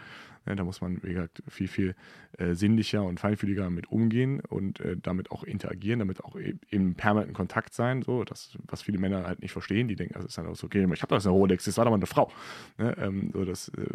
Ja, 0.46 0.54
da 0.54 0.64
muss 0.64 0.80
man, 0.80 1.02
wie 1.02 1.14
gesagt, 1.14 1.42
viel, 1.48 1.68
viel 1.68 1.94
äh, 2.38 2.54
sinnlicher 2.54 3.04
und 3.04 3.20
feinfühliger 3.20 3.70
mit 3.70 3.92
umgehen 3.92 4.40
und 4.48 4.80
äh, 4.80 4.96
damit 5.00 5.30
auch 5.30 5.44
interagieren, 5.44 6.00
damit 6.00 6.24
auch 6.24 6.36
e 6.36 6.54
im 6.70 6.94
permanenten 6.94 7.34
Kontakt 7.34 7.74
sein, 7.74 8.02
so, 8.02 8.24
das, 8.24 8.56
was 8.66 8.82
viele 8.82 8.98
Männer 8.98 9.24
halt 9.24 9.40
nicht 9.40 9.52
verstehen. 9.52 9.88
Die 9.88 9.96
denken, 9.96 10.14
das 10.14 10.24
ist 10.24 10.38
dann 10.38 10.46
auch 10.46 10.56
so, 10.56 10.66
okay, 10.66 10.86
ich 10.92 11.02
habe 11.02 11.14
doch 11.14 11.24
eine 11.24 11.32
Rolex, 11.32 11.64
das 11.64 11.76
war 11.78 11.84
doch 11.84 11.90
mal 11.90 11.96
eine 11.96 12.06
Frau. 12.06 12.32
Ne? 12.78 12.96
Ähm, 12.98 13.30
so 13.32 13.42
äh, 13.42 13.54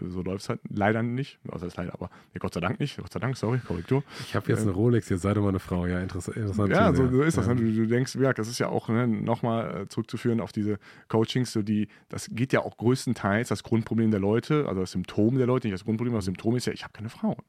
so 0.09 0.21
läuft 0.21 0.43
es 0.43 0.49
halt 0.49 0.61
leider 0.69 1.03
nicht. 1.03 1.39
Also 1.47 1.65
das 1.65 1.73
ist 1.73 1.77
leider, 1.77 1.93
aber 1.93 2.09
nee, 2.33 2.39
Gott 2.39 2.53
sei 2.53 2.59
Dank 2.59 2.79
nicht. 2.79 2.97
Gott 2.97 3.11
sei 3.11 3.19
Dank, 3.19 3.35
sorry, 3.37 3.59
Korrektur. 3.59 4.03
Ich 4.21 4.35
habe 4.35 4.47
jetzt 4.49 4.61
ähm, 4.61 4.69
eine 4.69 4.77
Rolex, 4.77 5.09
jetzt 5.09 5.21
sei 5.21 5.33
doch 5.33 5.41
mal 5.41 5.49
eine 5.49 5.59
Frau. 5.59 5.85
Ja, 5.85 5.99
interessant. 5.99 6.37
interessant 6.37 6.71
ja, 6.71 6.93
so, 6.93 7.09
so, 7.09 7.23
ist 7.23 7.37
das. 7.37 7.47
Ne? 7.47 7.55
Du, 7.55 7.71
du, 7.71 7.87
denkst, 7.87 8.15
ja, 8.15 8.33
das 8.33 8.47
ist 8.47 8.59
ja 8.59 8.69
auch 8.69 8.89
ne, 8.89 9.07
nochmal 9.07 9.81
äh, 9.81 9.87
zurückzuführen 9.87 10.39
auf 10.39 10.51
diese 10.51 10.79
Coachings, 11.07 11.51
so 11.51 11.61
die, 11.61 11.87
das 12.09 12.29
geht 12.31 12.53
ja 12.53 12.61
auch 12.61 12.77
größtenteils 12.77 13.49
das 13.49 13.63
Grundproblem 13.63 14.11
der 14.11 14.19
Leute, 14.19 14.65
also 14.67 14.81
das 14.81 14.91
Symptom 14.91 15.37
der 15.37 15.47
Leute, 15.47 15.67
nicht 15.67 15.73
das 15.73 15.83
Grundproblem, 15.83 16.13
das 16.13 16.25
Symptom 16.25 16.36
ist 16.55 16.65
ja, 16.65 16.73
ich 16.73 16.83
habe 16.83 16.93
keine 16.93 17.09
Frauen. 17.09 17.43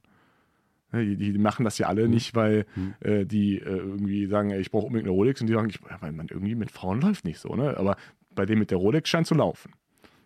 Die, 0.91 1.15
die, 1.17 1.37
machen 1.37 1.65
das 1.65 1.77
ja 1.77 1.87
alle 1.87 2.05
mhm. 2.05 2.13
nicht, 2.13 2.35
weil 2.35 2.65
mhm. 2.75 2.93
äh, 3.01 3.25
die 3.25 3.57
äh, 3.57 3.63
irgendwie 3.63 4.25
sagen, 4.25 4.49
ey, 4.49 4.59
ich 4.59 4.71
brauche 4.71 4.87
unbedingt 4.87 5.07
eine 5.07 5.15
Rolex 5.15 5.39
und 5.39 5.47
die 5.47 5.53
sagen, 5.53 5.69
ich, 5.69 5.79
ja, 5.87 6.01
weil 6.01 6.11
man 6.11 6.27
irgendwie 6.29 6.55
mit 6.55 6.71
Frauen 6.71 6.99
läuft 7.01 7.25
nicht 7.25 7.39
so, 7.39 7.55
ne? 7.55 7.77
Aber 7.77 7.95
bei 8.33 8.45
dem 8.45 8.57
mit 8.57 8.71
der 8.71 8.79
Rolex 8.79 9.07
scheint 9.07 9.27
zu 9.27 9.35
laufen. 9.35 9.73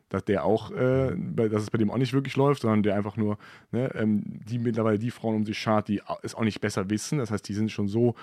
Dass 0.08 0.24
der 0.24 0.46
auch, 0.46 0.72
äh, 0.72 1.16
dass 1.36 1.64
es 1.64 1.72
bei 1.72 1.78
dem 1.80 1.92
auch 1.92 1.98
nicht 1.98 2.14
wirklich 2.14 2.38
läuft, 2.38 2.62
sondern 2.62 2.84
der 2.84 2.96
einfach 2.96 3.18
nur, 3.18 3.38
ne, 3.72 3.92
ähm, 3.96 4.22
die 4.24 4.60
mittlerweile 4.60 5.00
die 5.00 5.12
Frauen 5.12 5.36
um 5.36 5.46
sich 5.46 5.58
schart, 5.58 5.90
die 5.90 6.02
es 6.22 6.36
auch 6.36 6.44
nicht 6.44 6.62
besser 6.62 6.90
wissen. 6.90 7.18
Das 7.18 7.32
heißt, 7.32 7.48
die 7.50 7.54
sind 7.54 7.72
schon 7.72 7.88
so 7.88 8.16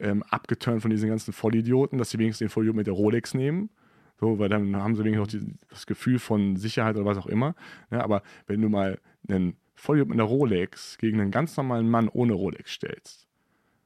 ähm, 0.00 0.22
abgeturnt 0.24 0.82
von 0.82 0.90
diesen 0.90 1.08
ganzen 1.08 1.32
Vollidioten, 1.32 1.98
dass 1.98 2.10
sie 2.10 2.18
wenigstens 2.18 2.46
den 2.46 2.48
Vollidioten 2.48 2.78
mit 2.78 2.86
der 2.86 2.94
Rolex 2.94 3.34
nehmen. 3.34 3.70
So, 4.18 4.38
weil 4.38 4.48
dann 4.48 4.74
haben 4.76 4.96
sie 4.96 5.04
wenigstens 5.04 5.28
auch 5.28 5.40
die, 5.40 5.54
das 5.68 5.86
Gefühl 5.86 6.18
von 6.18 6.56
Sicherheit 6.56 6.96
oder 6.96 7.04
was 7.04 7.18
auch 7.18 7.26
immer. 7.26 7.54
Ja, 7.90 8.02
aber 8.02 8.22
wenn 8.46 8.60
du 8.60 8.68
mal 8.68 8.98
einen 9.28 9.56
Vollidiot 9.84 10.08
mit 10.08 10.16
einer 10.18 10.28
Rolex 10.28 10.96
gegen 10.96 11.20
einen 11.20 11.30
ganz 11.30 11.56
normalen 11.58 11.90
Mann 11.90 12.08
ohne 12.08 12.32
Rolex 12.32 12.72
stellst, 12.72 13.28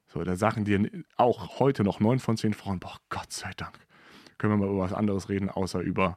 so, 0.06 0.22
da 0.22 0.36
sagen 0.36 0.64
dir 0.64 0.88
auch 1.16 1.58
heute 1.58 1.82
noch 1.84 2.00
neun 2.00 2.20
von 2.20 2.36
zehn 2.36 2.54
Frauen, 2.54 2.78
boah, 2.78 2.96
Gott 3.10 3.32
sei 3.32 3.50
Dank, 3.56 3.78
können 4.38 4.52
wir 4.52 4.56
mal 4.56 4.68
über 4.72 4.78
was 4.78 4.92
anderes 4.92 5.28
reden, 5.28 5.50
außer 5.50 5.80
über 5.80 6.16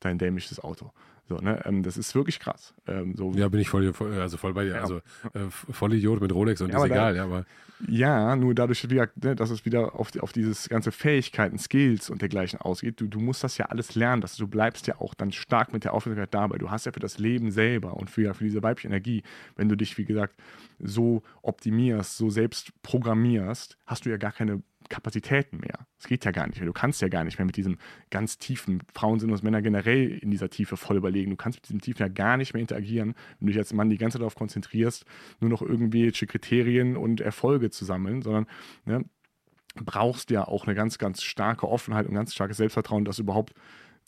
dein 0.00 0.18
dämliches 0.18 0.60
Auto. 0.60 0.92
So, 1.28 1.36
ne? 1.36 1.60
Ähm, 1.66 1.82
das 1.82 1.98
ist 1.98 2.14
wirklich 2.14 2.40
krass. 2.40 2.74
Ähm, 2.86 3.14
so. 3.14 3.32
Ja, 3.32 3.48
bin 3.48 3.60
ich 3.60 3.68
voll, 3.68 3.92
also 4.18 4.36
voll 4.38 4.54
bei 4.54 4.64
dir. 4.64 4.76
Ja. 4.76 4.80
Also 4.80 4.96
äh, 5.34 5.50
voll 5.50 5.92
Idiot 5.92 6.20
mit 6.20 6.32
Rolex 6.32 6.60
und 6.62 6.70
ja, 6.70 6.78
ist 6.78 6.84
egal, 6.86 7.12
da, 7.12 7.16
ja, 7.18 7.24
aber. 7.24 7.44
Ja, 7.86 8.34
nur 8.34 8.54
dadurch, 8.54 8.88
ne, 8.88 9.36
dass 9.36 9.50
es 9.50 9.64
wieder 9.64 9.94
auf, 9.94 10.10
auf 10.18 10.32
dieses 10.32 10.68
ganze 10.68 10.90
Fähigkeiten, 10.90 11.58
Skills 11.58 12.10
und 12.10 12.22
dergleichen 12.22 12.60
ausgeht. 12.60 13.00
Du, 13.00 13.06
du 13.06 13.20
musst 13.20 13.44
das 13.44 13.56
ja 13.58 13.66
alles 13.66 13.94
lernen. 13.94 14.20
Dass 14.20 14.36
du 14.36 14.48
bleibst 14.48 14.86
ja 14.86 15.00
auch 15.00 15.14
dann 15.14 15.30
stark 15.30 15.72
mit 15.72 15.84
der 15.84 15.94
Aufmerksamkeit 15.94 16.34
dabei. 16.34 16.58
Du 16.58 16.70
hast 16.70 16.86
ja 16.86 16.92
für 16.92 17.00
das 17.00 17.18
Leben 17.18 17.50
selber 17.50 17.94
und 17.94 18.10
für, 18.10 18.34
für 18.34 18.44
diese 18.44 18.62
weibliche 18.62 18.88
Energie, 18.88 19.22
wenn 19.56 19.68
du 19.68 19.76
dich, 19.76 19.96
wie 19.98 20.06
gesagt, 20.06 20.34
so 20.80 21.22
optimierst, 21.42 22.16
so 22.16 22.30
selbst 22.30 22.72
programmierst, 22.82 23.76
hast 23.86 24.06
du 24.06 24.10
ja 24.10 24.16
gar 24.16 24.32
keine 24.32 24.62
Kapazitäten 24.88 25.58
mehr. 25.58 25.86
Es 25.98 26.06
geht 26.06 26.24
ja 26.24 26.30
gar 26.30 26.46
nicht 26.46 26.58
mehr. 26.58 26.66
Du 26.66 26.72
kannst 26.72 27.02
ja 27.02 27.08
gar 27.08 27.24
nicht 27.24 27.38
mehr 27.38 27.44
mit 27.44 27.56
diesem 27.56 27.78
ganz 28.10 28.38
tiefen, 28.38 28.82
Frauen 28.94 29.18
sind 29.18 29.30
uns 29.30 29.42
Männer 29.42 29.60
generell 29.60 30.08
in 30.08 30.30
dieser 30.30 30.48
Tiefe 30.48 30.76
voll 30.76 30.96
überlegen. 30.96 31.30
Du 31.30 31.36
kannst 31.36 31.58
mit 31.58 31.64
diesem 31.64 31.80
Tiefen 31.80 32.00
ja 32.00 32.08
gar 32.08 32.36
nicht 32.36 32.54
mehr 32.54 32.60
interagieren, 32.60 33.14
wenn 33.38 33.46
du 33.46 33.52
dich 33.52 33.58
als 33.58 33.72
Mann 33.72 33.90
die 33.90 33.98
ganze 33.98 34.14
Zeit 34.14 34.22
darauf 34.22 34.34
konzentrierst, 34.34 35.04
nur 35.40 35.50
noch 35.50 35.62
irgendwelche 35.62 36.26
Kriterien 36.26 36.96
und 36.96 37.20
Erfolge 37.20 37.70
zu 37.70 37.84
sammeln, 37.84 38.22
sondern 38.22 38.46
ne, 38.84 39.04
brauchst 39.74 40.30
ja 40.30 40.46
auch 40.46 40.66
eine 40.66 40.74
ganz, 40.74 40.98
ganz 40.98 41.22
starke 41.22 41.68
Offenheit 41.68 42.06
und 42.06 42.14
ganz 42.14 42.34
starkes 42.34 42.56
Selbstvertrauen, 42.56 43.04
dass 43.04 43.18
überhaupt 43.18 43.54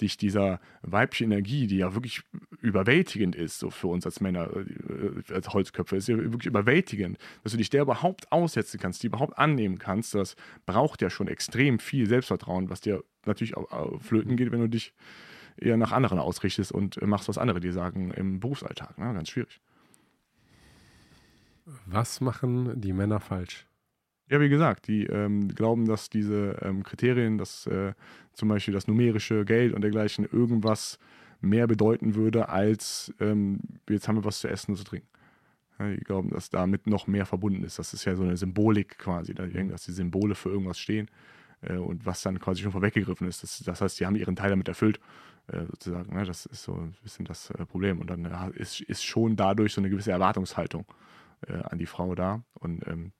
dich 0.00 0.16
dieser 0.16 0.60
weiblichen 0.82 1.30
Energie, 1.30 1.66
die 1.66 1.78
ja 1.78 1.94
wirklich 1.94 2.22
überwältigend 2.60 3.36
ist, 3.36 3.58
so 3.58 3.70
für 3.70 3.88
uns 3.88 4.04
als 4.06 4.20
Männer, 4.20 4.50
äh, 4.54 5.32
als 5.32 5.48
Holzköpfe, 5.50 5.96
ist 5.96 6.08
ja 6.08 6.16
wirklich 6.16 6.46
überwältigend, 6.46 7.18
dass 7.42 7.52
du 7.52 7.58
dich 7.58 7.70
der 7.70 7.82
überhaupt 7.82 8.30
aussetzen 8.32 8.80
kannst, 8.80 9.02
die 9.02 9.08
überhaupt 9.08 9.38
annehmen 9.38 9.78
kannst, 9.78 10.14
das 10.14 10.36
braucht 10.66 11.02
ja 11.02 11.10
schon 11.10 11.28
extrem 11.28 11.78
viel 11.78 12.06
Selbstvertrauen, 12.06 12.70
was 12.70 12.80
dir 12.80 13.02
natürlich 13.26 13.56
auch 13.56 14.00
flöten 14.00 14.36
geht, 14.36 14.50
wenn 14.52 14.60
du 14.60 14.68
dich 14.68 14.94
eher 15.56 15.76
nach 15.76 15.92
anderen 15.92 16.18
ausrichtest 16.18 16.72
und 16.72 17.00
machst, 17.06 17.28
was 17.28 17.38
andere 17.38 17.60
dir 17.60 17.72
sagen 17.72 18.10
im 18.12 18.40
Berufsalltag. 18.40 18.98
Ne? 18.98 19.12
Ganz 19.12 19.28
schwierig. 19.28 19.60
Was 21.86 22.20
machen 22.20 22.80
die 22.80 22.92
Männer 22.92 23.20
falsch? 23.20 23.66
Ja, 24.30 24.40
wie 24.40 24.48
gesagt, 24.48 24.86
die 24.86 25.06
ähm, 25.06 25.48
glauben, 25.48 25.86
dass 25.86 26.08
diese 26.08 26.56
ähm, 26.62 26.84
Kriterien, 26.84 27.36
dass 27.36 27.66
äh, 27.66 27.94
zum 28.32 28.48
Beispiel 28.48 28.72
das 28.72 28.86
numerische 28.86 29.44
Geld 29.44 29.74
und 29.74 29.80
dergleichen 29.82 30.24
irgendwas 30.24 31.00
mehr 31.40 31.66
bedeuten 31.66 32.14
würde, 32.14 32.48
als 32.48 33.12
ähm, 33.18 33.58
jetzt 33.88 34.06
haben 34.06 34.16
wir 34.16 34.24
was 34.24 34.38
zu 34.38 34.48
essen 34.48 34.70
und 34.70 34.76
zu 34.76 34.84
trinken. 34.84 35.08
Ja, 35.80 35.90
die 35.90 36.04
glauben, 36.04 36.30
dass 36.30 36.48
damit 36.48 36.86
noch 36.86 37.08
mehr 37.08 37.26
verbunden 37.26 37.64
ist. 37.64 37.80
Das 37.80 37.92
ist 37.92 38.04
ja 38.04 38.14
so 38.14 38.22
eine 38.22 38.36
Symbolik 38.36 38.98
quasi, 38.98 39.34
dass 39.34 39.84
die 39.84 39.92
Symbole 39.92 40.36
für 40.36 40.50
irgendwas 40.50 40.78
stehen 40.78 41.10
äh, 41.62 41.76
und 41.76 42.06
was 42.06 42.22
dann 42.22 42.38
quasi 42.38 42.62
schon 42.62 42.70
vorweggegriffen 42.72 43.26
ist. 43.26 43.42
Das, 43.42 43.58
das 43.64 43.80
heißt, 43.80 43.96
sie 43.96 44.06
haben 44.06 44.14
ihren 44.14 44.36
Teil 44.36 44.50
damit 44.50 44.68
erfüllt, 44.68 45.00
äh, 45.48 45.64
sozusagen. 45.66 46.14
Ne? 46.14 46.24
Das 46.24 46.46
ist 46.46 46.62
so 46.62 46.74
ein 46.74 46.94
bisschen 47.02 47.24
das 47.24 47.50
äh, 47.50 47.66
Problem. 47.66 47.98
Und 47.98 48.10
dann 48.10 48.26
äh, 48.26 48.50
ist, 48.54 48.80
ist 48.82 49.04
schon 49.04 49.34
dadurch 49.34 49.72
so 49.72 49.80
eine 49.80 49.90
gewisse 49.90 50.12
Erwartungshaltung 50.12 50.84
äh, 51.48 51.54
an 51.54 51.78
die 51.78 51.86
Frau 51.86 52.14
da. 52.14 52.44
Und 52.54 52.86
ähm, 52.86 53.12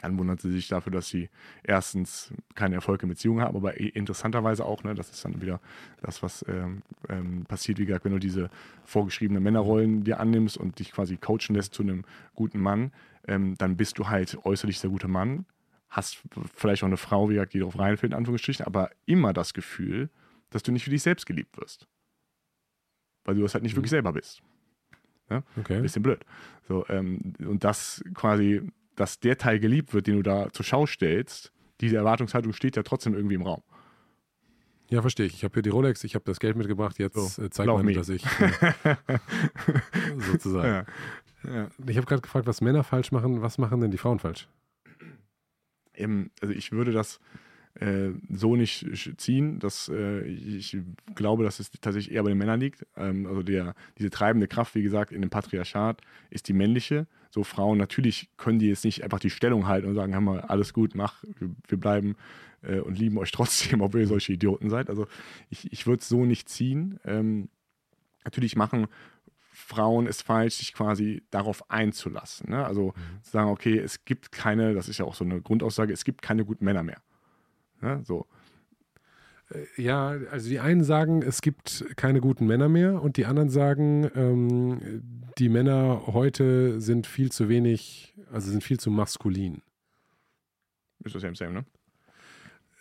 dann 0.00 0.18
wundert 0.18 0.40
sie 0.40 0.50
sich 0.50 0.68
dafür, 0.68 0.92
dass 0.92 1.08
sie 1.08 1.28
erstens 1.62 2.32
keine 2.54 2.76
Erfolge 2.76 3.02
in 3.04 3.08
Beziehungen 3.10 3.42
haben, 3.42 3.56
aber 3.56 3.78
interessanterweise 3.78 4.64
auch, 4.64 4.82
ne, 4.84 4.94
das 4.94 5.10
ist 5.10 5.24
dann 5.24 5.40
wieder 5.42 5.60
das, 6.00 6.22
was 6.22 6.44
ähm, 6.48 6.82
ähm, 7.08 7.44
passiert, 7.44 7.78
wie 7.78 7.86
gesagt, 7.86 8.04
wenn 8.04 8.12
du 8.12 8.18
diese 8.18 8.50
vorgeschriebenen 8.84 9.42
Männerrollen 9.42 10.04
dir 10.04 10.20
annimmst 10.20 10.56
und 10.56 10.78
dich 10.78 10.92
quasi 10.92 11.16
coachen 11.16 11.54
lässt 11.54 11.74
zu 11.74 11.82
einem 11.82 12.04
guten 12.34 12.60
Mann, 12.60 12.92
ähm, 13.26 13.56
dann 13.58 13.76
bist 13.76 13.98
du 13.98 14.08
halt 14.08 14.38
äußerlich 14.44 14.80
der 14.80 14.90
gute 14.90 15.08
Mann, 15.08 15.44
hast 15.88 16.22
vielleicht 16.54 16.82
auch 16.82 16.88
eine 16.88 16.96
Frau, 16.96 17.28
wie 17.28 17.34
gesagt, 17.34 17.52
die 17.52 17.58
darauf 17.58 17.78
reinfällt, 17.78 18.12
in 18.12 18.18
Anführungsstrichen, 18.18 18.64
aber 18.64 18.90
immer 19.06 19.32
das 19.32 19.54
Gefühl, 19.54 20.08
dass 20.50 20.62
du 20.62 20.72
nicht 20.72 20.84
für 20.84 20.90
dich 20.90 21.02
selbst 21.02 21.26
geliebt 21.26 21.58
wirst. 21.58 21.86
Weil 23.24 23.34
du 23.34 23.42
das 23.42 23.54
halt 23.54 23.62
nicht 23.62 23.74
mhm. 23.74 23.78
wirklich 23.78 23.90
selber 23.90 24.12
bist. 24.12 24.42
Ja? 25.28 25.42
Okay. 25.58 25.80
Bisschen 25.80 26.02
blöd. 26.02 26.24
So, 26.68 26.86
ähm, 26.88 27.34
und 27.40 27.64
das 27.64 28.02
quasi 28.14 28.62
dass 29.00 29.18
der 29.18 29.38
Teil 29.38 29.58
geliebt 29.58 29.94
wird, 29.94 30.06
den 30.06 30.16
du 30.16 30.22
da 30.22 30.52
zur 30.52 30.64
Schau 30.64 30.84
stellst, 30.84 31.52
diese 31.80 31.96
Erwartungshaltung 31.96 32.52
steht 32.52 32.76
ja 32.76 32.82
trotzdem 32.82 33.14
irgendwie 33.14 33.36
im 33.36 33.42
Raum. 33.42 33.62
Ja, 34.90 35.00
verstehe 35.00 35.24
ich. 35.24 35.34
Ich 35.34 35.44
habe 35.44 35.54
hier 35.54 35.62
die 35.62 35.70
Rolex, 35.70 36.04
ich 36.04 36.14
habe 36.14 36.24
das 36.26 36.38
Geld 36.38 36.56
mitgebracht, 36.56 36.98
jetzt 36.98 37.14
So, 37.14 37.42
äh, 37.42 37.48
zeig 37.48 37.64
glaub 37.64 37.78
mal, 37.78 37.84
me. 37.84 37.94
dass 37.94 38.10
ich 38.10 38.24
äh, 38.84 38.96
sozusagen. 40.18 40.86
Ja. 41.44 41.50
ja. 41.50 41.68
Ich 41.86 41.96
habe 41.96 42.06
gerade 42.06 42.20
gefragt, 42.20 42.46
was 42.46 42.60
Männer 42.60 42.84
falsch 42.84 43.10
machen, 43.10 43.40
was 43.40 43.56
machen 43.56 43.80
denn 43.80 43.90
die 43.90 43.96
Frauen 43.96 44.18
falsch? 44.18 44.48
Eben, 45.94 46.30
also 46.42 46.52
ich 46.52 46.72
würde 46.72 46.92
das 46.92 47.20
äh, 47.74 48.10
so 48.28 48.56
nicht 48.56 48.86
ziehen. 49.16 49.60
Dass, 49.60 49.88
äh, 49.88 50.26
ich 50.26 50.74
ich 50.74 50.82
glaube, 51.14 51.44
dass 51.44 51.58
es 51.58 51.70
tatsächlich 51.70 52.14
eher 52.14 52.22
bei 52.24 52.30
den 52.30 52.38
Männern 52.38 52.60
liegt. 52.60 52.84
Ähm, 52.96 53.26
also 53.26 53.42
der, 53.42 53.74
diese 53.96 54.10
treibende 54.10 54.48
Kraft, 54.48 54.74
wie 54.74 54.82
gesagt, 54.82 55.12
in 55.12 55.22
dem 55.22 55.30
Patriarchat 55.30 56.02
ist 56.28 56.48
die 56.48 56.52
männliche. 56.52 57.06
So 57.30 57.44
Frauen, 57.44 57.78
natürlich 57.78 58.28
können 58.36 58.58
die 58.58 58.68
jetzt 58.68 58.84
nicht 58.84 59.04
einfach 59.04 59.20
die 59.20 59.30
Stellung 59.30 59.66
halten 59.66 59.88
und 59.88 59.94
sagen, 59.94 60.12
hör 60.12 60.20
mal, 60.20 60.40
alles 60.40 60.72
gut, 60.72 60.94
mach, 60.94 61.22
wir, 61.38 61.50
wir 61.68 61.78
bleiben 61.78 62.16
äh, 62.62 62.80
und 62.80 62.98
lieben 62.98 63.18
euch 63.18 63.30
trotzdem, 63.32 63.80
obwohl 63.80 64.00
ihr 64.00 64.06
solche 64.06 64.32
Idioten 64.32 64.68
seid. 64.68 64.90
Also 64.90 65.06
ich, 65.48 65.72
ich 65.72 65.86
würde 65.86 66.00
es 66.00 66.08
so 66.08 66.24
nicht 66.24 66.48
ziehen. 66.48 66.98
Ähm, 67.04 67.48
natürlich 68.24 68.56
machen 68.56 68.88
Frauen 69.52 70.06
es 70.06 70.22
falsch, 70.22 70.56
sich 70.56 70.72
quasi 70.72 71.22
darauf 71.30 71.70
einzulassen. 71.70 72.50
Ne? 72.50 72.64
Also 72.64 72.94
zu 73.22 73.30
sagen, 73.30 73.50
okay, 73.50 73.78
es 73.78 74.04
gibt 74.04 74.32
keine, 74.32 74.74
das 74.74 74.88
ist 74.88 74.98
ja 74.98 75.04
auch 75.04 75.14
so 75.14 75.24
eine 75.24 75.40
Grundaussage, 75.40 75.92
es 75.92 76.04
gibt 76.04 76.22
keine 76.22 76.44
guten 76.44 76.64
Männer 76.64 76.82
mehr. 76.82 77.00
Ne? 77.80 78.02
So. 78.04 78.26
Ja, 79.76 80.10
also 80.30 80.48
die 80.48 80.60
einen 80.60 80.84
sagen, 80.84 81.22
es 81.22 81.42
gibt 81.42 81.84
keine 81.96 82.20
guten 82.20 82.46
Männer 82.46 82.68
mehr 82.68 83.02
und 83.02 83.16
die 83.16 83.26
anderen 83.26 83.50
sagen, 83.50 84.08
ähm, 84.14 85.02
die 85.38 85.48
Männer 85.48 86.02
heute 86.06 86.80
sind 86.80 87.06
viel 87.06 87.32
zu 87.32 87.48
wenig, 87.48 88.14
also 88.32 88.50
sind 88.50 88.62
viel 88.62 88.78
zu 88.78 88.90
maskulin. 88.90 89.62
Ist 91.04 91.14
das 91.14 91.22
same, 91.22 91.34
same, 91.34 91.52
ne? 91.52 91.64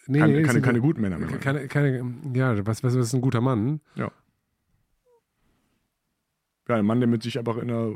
Nee, 0.08 0.20
Keine, 0.20 0.34
nee, 0.34 0.44
keine, 0.44 0.62
keine 0.62 0.82
guten 0.82 1.02
Männer 1.02 1.18
mehr. 1.18 1.38
keine, 1.38 1.68
keine, 1.68 2.16
ja, 2.34 2.58
was, 2.66 2.84
was, 2.84 2.96
was 2.96 3.08
ist 3.08 3.14
ein 3.14 3.22
guter 3.22 3.42
Mann? 3.42 3.80
Ja, 3.96 4.12
ein 6.68 6.86
Mann, 6.86 7.00
der 7.00 7.08
mit 7.08 7.24
sich 7.24 7.40
einfach 7.40 7.58
in 7.58 7.70
einer 7.72 7.96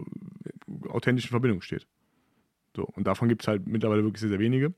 authentischen 0.89 1.29
Verbindung 1.29 1.61
steht. 1.61 1.87
So, 2.75 2.83
und 2.85 3.05
davon 3.05 3.29
gibt 3.29 3.43
es 3.43 3.47
halt 3.47 3.67
mittlerweile 3.67 4.03
wirklich 4.03 4.21
sehr, 4.21 4.29
sehr 4.29 4.39
wenige. 4.39 4.73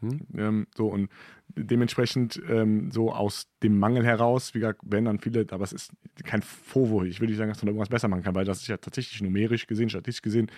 Hm? 0.00 0.20
Ähm, 0.36 0.66
so, 0.76 0.88
und 0.88 1.10
dementsprechend 1.56 2.40
ähm, 2.48 2.90
so 2.90 3.12
aus 3.12 3.48
dem 3.62 3.78
Mangel 3.78 4.04
heraus, 4.04 4.54
wie 4.54 4.60
gesagt, 4.60 4.80
werden 4.84 5.06
dann 5.06 5.18
viele, 5.18 5.46
aber 5.50 5.64
es 5.64 5.72
ist 5.72 5.92
kein 6.24 6.42
Vorwurf. 6.42 7.04
Ich 7.04 7.20
will 7.20 7.28
nicht 7.28 7.38
sagen, 7.38 7.50
dass 7.50 7.62
man 7.62 7.68
irgendwas 7.68 7.88
besser 7.88 8.08
machen 8.08 8.22
kann, 8.22 8.34
weil 8.34 8.44
das 8.44 8.60
ist 8.60 8.68
ja 8.68 8.76
tatsächlich 8.76 9.20
numerisch 9.22 9.66
gesehen, 9.66 9.90
statistisch 9.90 10.22
gesehen, 10.22 10.50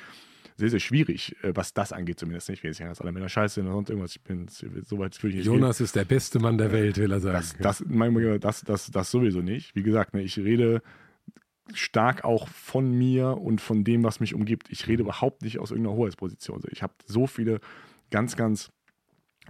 sehr, 0.57 0.71
sehr 0.71 0.81
schwierig, 0.81 1.35
äh, 1.43 1.53
was 1.55 1.73
das 1.75 1.93
angeht, 1.93 2.21
zumindest 2.21 2.49
nicht. 2.49 2.59
Ich 2.59 2.65
will 2.65 2.71
nicht 2.71 2.79
sagen, 2.79 2.91
dass 2.91 3.01
alle 3.01 3.13
Männer 3.13 3.29
scheiße 3.29 3.57
sind 3.57 3.67
oder 3.67 3.75
sonst 3.75 3.91
irgendwas. 3.91 4.15
Ich 4.15 4.23
bin 4.23 4.47
so 4.49 4.99
weit 4.99 5.21
würde 5.23 5.31
ich 5.31 5.37
nicht 5.37 5.45
gehen. 5.45 5.55
Jonas 5.55 5.81
ist 5.81 5.97
der 5.97 6.05
beste 6.05 6.39
Mann 6.39 6.59
der 6.59 6.71
Welt, 6.71 6.99
will 6.99 7.11
er 7.11 7.21
sagen. 7.21 7.37
Das, 7.37 7.79
das, 7.81 7.85
mein, 7.89 8.41
das, 8.41 8.63
das, 8.63 8.91
das 8.91 9.11
sowieso 9.11 9.41
nicht. 9.41 9.75
Wie 9.75 9.83
gesagt, 9.83 10.15
ne, 10.15 10.23
ich 10.23 10.39
rede 10.39 10.83
stark 11.73 12.25
auch 12.25 12.49
von 12.49 12.91
mir 12.91 13.39
und 13.39 13.61
von 13.61 13.85
dem, 13.85 14.05
was 14.05 14.21
mich 14.21 14.35
umgibt. 14.35 14.71
Ich 14.71 14.87
rede 14.87 15.03
überhaupt 15.03 15.43
nicht 15.43 15.59
aus 15.59 15.71
irgendeiner 15.71 15.97
Hoheitsposition. 15.97 16.63
Ich 16.71 16.83
habe 16.83 16.93
so 17.07 17.27
viele 17.27 17.61
ganz, 18.11 18.37
ganz 18.37 18.71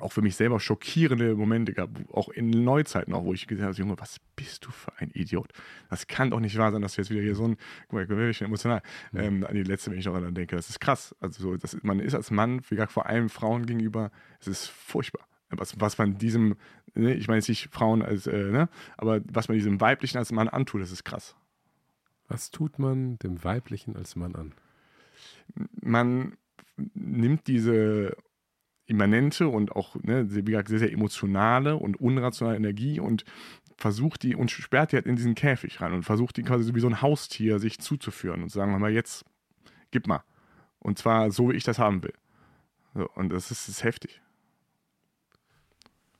auch 0.01 0.13
für 0.13 0.23
mich 0.23 0.37
selber 0.37 0.61
schockierende 0.61 1.35
Momente 1.35 1.73
gehabt, 1.73 1.99
auch 2.13 2.29
in 2.29 2.51
Neuzeiten 2.51 3.13
auch, 3.13 3.25
wo 3.25 3.33
ich 3.33 3.47
gesagt 3.47 3.67
habe, 3.67 3.77
Junge, 3.77 3.99
was 3.99 4.19
bist 4.37 4.65
du 4.65 4.71
für 4.71 4.93
ein 4.99 5.11
Idiot? 5.13 5.53
Das 5.89 6.07
kann 6.07 6.31
doch 6.31 6.41
nicht 6.41 6.57
wahr 6.59 6.73
sein, 6.73 6.83
dass 6.83 6.95
du 6.95 7.03
jetzt 7.03 7.11
wieder 7.11 7.23
hier 7.23 7.35
so 7.35 7.45
ein, 7.45 7.57
guck 7.83 7.93
mal, 7.95 8.03
ich 8.03 8.09
bin 8.09 8.19
wirklich 8.19 8.43
emotional, 8.43 8.83
ähm, 9.15 9.45
an 9.45 9.55
die 9.55 9.63
letzte, 9.63 9.91
wenn 9.91 9.99
ich 9.99 10.07
noch 10.07 10.15
daran 10.15 10.35
denke, 10.35 10.57
das 10.57 10.69
ist 10.71 10.81
krass. 10.81 11.15
Also 11.21 11.43
so, 11.43 11.57
das, 11.57 11.77
man 11.83 12.01
ist 12.01 12.15
als 12.15 12.31
Mann, 12.31 12.61
wie 12.69 12.77
gesagt, 12.77 12.93
vor 12.93 13.07
allem 13.07 13.29
Frauen 13.29 13.67
gegenüber, 13.67 14.11
es 14.41 14.49
ist 14.49 14.67
furchtbar. 14.67 15.27
Was, 15.51 15.81
was 15.81 15.99
man 15.99 16.17
diesem, 16.17 16.57
ne, 16.95 17.15
ich 17.15 17.27
meine 17.27 17.39
jetzt 17.39 17.49
nicht 17.49 17.69
Frauen 17.73 18.03
als, 18.03 18.27
äh, 18.27 18.51
ne, 18.51 18.69
aber 18.97 19.21
was 19.25 19.49
man 19.49 19.57
diesem 19.57 19.81
Weiblichen 19.81 20.19
als 20.19 20.31
Mann 20.31 20.49
antut, 20.49 20.81
das 20.81 20.93
ist 20.93 21.05
krass. 21.05 21.35
Was 22.29 22.53
tut 22.53 22.79
man 22.79 23.19
dem 23.19 23.43
Weiblichen 23.43 23.97
als 23.97 24.15
Mann 24.15 24.37
an? 24.37 24.55
man 25.81 26.37
nimmt 26.95 27.47
diese 27.47 28.17
immanente 28.91 29.49
und 29.49 29.73
auch, 29.73 29.95
ne, 30.03 30.27
wie 30.35 30.43
gesagt, 30.43 30.69
sehr, 30.69 30.81
sehr 30.81 30.93
emotionale 30.93 31.77
und 31.77 32.01
unrationale 32.01 32.57
Energie 32.57 33.01
und 33.01 33.25
versucht 33.77 34.23
die 34.23 34.35
und 34.35 34.51
sperrt 34.51 34.93
die 34.93 34.97
halt 34.97 35.07
in 35.07 35.17
diesen 35.17 35.35
Käfig 35.35 35.81
rein 35.81 35.93
und 35.93 36.03
versucht 36.03 36.37
die 36.37 36.43
quasi 36.43 36.65
so 36.65 36.75
wie 36.75 36.81
so 36.81 36.89
ein 36.89 37.01
Haustier 37.01 37.59
sich 37.59 37.79
zuzuführen 37.79 38.43
und 38.43 38.51
zu 38.51 38.59
sagen, 38.59 38.79
mal, 38.79 38.93
jetzt 38.93 39.25
gib 39.91 40.07
mal. 40.07 40.23
Und 40.81 40.99
zwar 40.99 41.31
so, 41.31 41.51
wie 41.51 41.57
ich 41.57 41.65
das 41.65 41.79
haben 41.79 42.03
will. 42.03 42.15
So, 42.95 43.09
und 43.15 43.31
das 43.31 43.51
ist, 43.51 43.69
das 43.69 43.77
ist 43.77 43.85
heftig. 43.85 44.21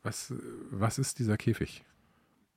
Was, 0.03 0.33
was 0.71 0.99
ist 0.99 1.19
dieser 1.19 1.37
Käfig? 1.37 1.85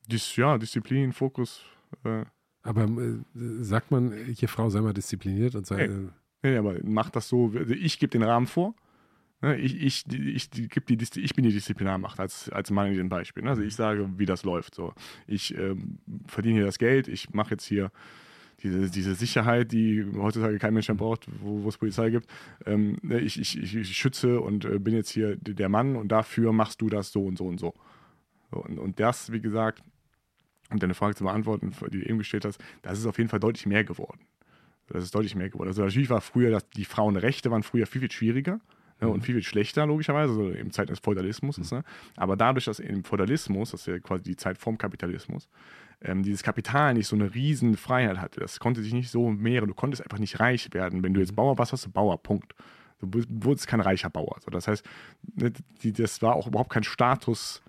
Dis, 0.08 0.36
ja, 0.36 0.58
Disziplin, 0.58 1.12
Fokus. 1.12 1.64
Äh, 2.04 2.26
Aber 2.62 2.84
äh, 2.84 3.20
sagt 3.62 3.92
man, 3.92 4.14
hier 4.26 4.48
Frau, 4.48 4.70
sei 4.70 4.82
mal 4.82 4.94
diszipliniert 4.94 5.56
und 5.56 5.66
sei. 5.66 5.78
Hey. 5.78 5.88
Äh, 5.88 6.10
nee, 6.44 6.58
aber 6.58 6.76
mach 6.84 7.10
das 7.10 7.28
so. 7.28 7.52
Also 7.56 7.74
ich 7.74 8.00
gebe 8.00 8.12
den 8.12 8.24
Rahmen 8.24 8.48
vor. 8.48 8.76
Ne, 9.44 9.58
Ich, 9.58 9.76
ich, 9.84 10.06
ich, 10.08 10.50
geb 10.52 10.88
die, 10.88 10.98
ich 11.20 11.36
bin 11.36 11.44
die 11.44 11.52
Disziplinarmacht 11.52 12.20
als, 12.20 12.50
als 12.50 12.72
Mann 12.72 12.88
in 12.88 12.94
diesem 12.94 13.10
Beispiel. 13.10 13.44
ne? 13.44 13.50
Also 13.50 13.62
ich 13.62 13.76
sage, 13.76 14.10
wie 14.18 14.26
das 14.26 14.44
läuft. 14.44 14.74
So. 14.74 14.94
Ich 15.28 15.56
ähm, 15.58 16.00
verdiene 16.28 16.56
hier 16.56 16.66
das 16.66 16.80
Geld, 16.80 17.10
ich 17.10 17.32
mache 17.34 17.52
jetzt 17.52 17.66
hier 17.66 17.92
diese, 18.64 18.90
diese 18.90 19.16
Sicherheit, 19.16 19.74
die 19.74 20.06
heutzutage 20.16 20.58
kein 20.60 20.74
Mensch 20.74 20.88
mehr 20.88 20.96
braucht, 20.96 21.28
wo, 21.42 21.68
es 21.68 21.78
Polizei 21.78 22.10
gibt. 22.10 22.28
Ähm, 22.66 22.98
ne, 23.02 23.20
ich, 23.20 23.38
ich, 23.38 23.62
ich, 23.62 23.98
schütze 23.98 24.40
und 24.40 24.64
äh, 24.64 24.80
bin 24.80 24.94
jetzt 24.94 25.10
hier 25.10 25.36
der 25.36 25.68
Mann 25.68 25.98
und 25.98 26.08
dafür 26.14 26.54
machst 26.54 26.82
du 26.82 26.88
das 26.88 27.12
so 27.12 27.26
und 27.26 27.38
so 27.38 27.46
und 27.46 27.60
so. 27.60 27.74
so 28.50 28.64
und, 28.64 28.80
und 28.80 29.02
das, 29.02 29.34
wie 29.34 29.42
gesagt, 29.42 29.84
um 30.72 30.80
deine 30.80 30.94
Frage 30.94 31.16
zu 31.16 31.26
beantworten, 31.26 31.74
die 31.92 32.00
du 32.00 32.06
eben 32.08 32.18
gestellt 32.18 32.46
hast, 32.46 32.64
das 32.82 32.98
ist 32.98 33.06
auf 33.06 33.18
jeden 33.18 33.30
Fall 33.30 33.42
deutlich 33.42 33.66
mehr 33.66 33.84
geworden. 33.84 34.22
Das 34.88 35.04
ist 35.04 35.14
deutlich 35.14 35.36
mehr 35.36 35.50
geworden. 35.50 35.68
Also 35.68 35.84
natürlich 35.84 36.10
war 36.10 36.22
früher, 36.22 36.50
dass 36.50 36.70
die 36.70 36.86
Frauenrechte 36.86 37.52
waren 37.52 37.64
früher 37.64 37.86
viel, 37.86 38.00
viel 38.00 38.12
schwieriger 38.12 38.62
ne, 39.04 39.10
und 39.10 39.22
viel, 39.22 39.36
viel 39.36 39.44
schlechter, 39.44 39.86
logischerweise, 39.86 40.34
also 40.34 40.50
im 40.50 40.72
Zeit 40.72 40.90
des 40.90 41.00
Feudalismus. 41.00 41.58
ist, 41.58 41.72
Ne? 41.72 41.84
Aber 42.16 42.36
dadurch, 42.36 42.66
dass 42.66 42.80
im 42.80 43.04
Feudalismus, 43.04 43.72
das 43.72 43.82
ist 43.82 43.88
ja 43.88 44.00
quasi 44.00 44.24
die 44.24 44.36
Zeit 44.36 44.58
vorm 44.58 44.78
Kapitalismus, 44.78 45.48
ähm, 46.02 46.24
dieses 46.24 46.44
Kapital 46.44 46.94
nicht 46.94 47.08
so 47.08 47.16
eine 47.16 47.34
riesen 47.34 47.78
Freiheit 47.78 48.18
hatte, 48.18 48.40
das 48.40 48.60
konnte 48.60 48.82
sich 48.82 48.94
nicht 48.94 49.10
so 49.10 49.30
mehren, 49.30 49.68
du 49.68 49.74
konntest 49.74 50.04
einfach 50.04 50.20
nicht 50.20 50.40
reich 50.40 50.74
werden. 50.74 51.04
Wenn 51.04 51.14
du 51.14 51.20
jetzt 51.20 51.36
Bauer 51.36 51.58
warst, 51.58 51.72
hast 51.72 51.86
du 51.86 51.92
Bauer, 51.92 52.22
Punkt. 52.22 52.54
Du 53.00 53.24
wurdest 53.30 53.68
kein 53.68 53.82
reicher 53.82 54.10
Bauer. 54.10 54.38
So, 54.40 54.50
das 54.50 54.68
heißt, 54.68 54.86
ne, 55.36 55.52
das 55.84 56.22
war 56.22 56.36
auch 56.36 56.48
überhaupt 56.48 56.72
kein 56.72 56.84
Status. 56.84 57.62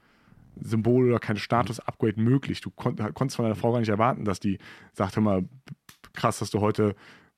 Symbol 0.60 1.08
oder 1.08 1.18
kein 1.18 1.36
Status-Upgrade 1.36 2.20
möglich. 2.20 2.60
Du 2.60 2.70
kon 2.70 2.96
konntest 2.96 3.34
von 3.34 3.44
deiner 3.44 3.56
Frau 3.56 3.72
gar 3.72 3.80
nicht 3.80 3.88
erwarten, 3.88 4.24
dass 4.24 4.38
die 4.38 4.58
sagt, 4.92 5.16
hör 5.16 5.22
mal, 5.22 5.44
krass, 6.12 6.38
dass 6.38 6.50
du 6.50 6.60
heute 6.60 6.94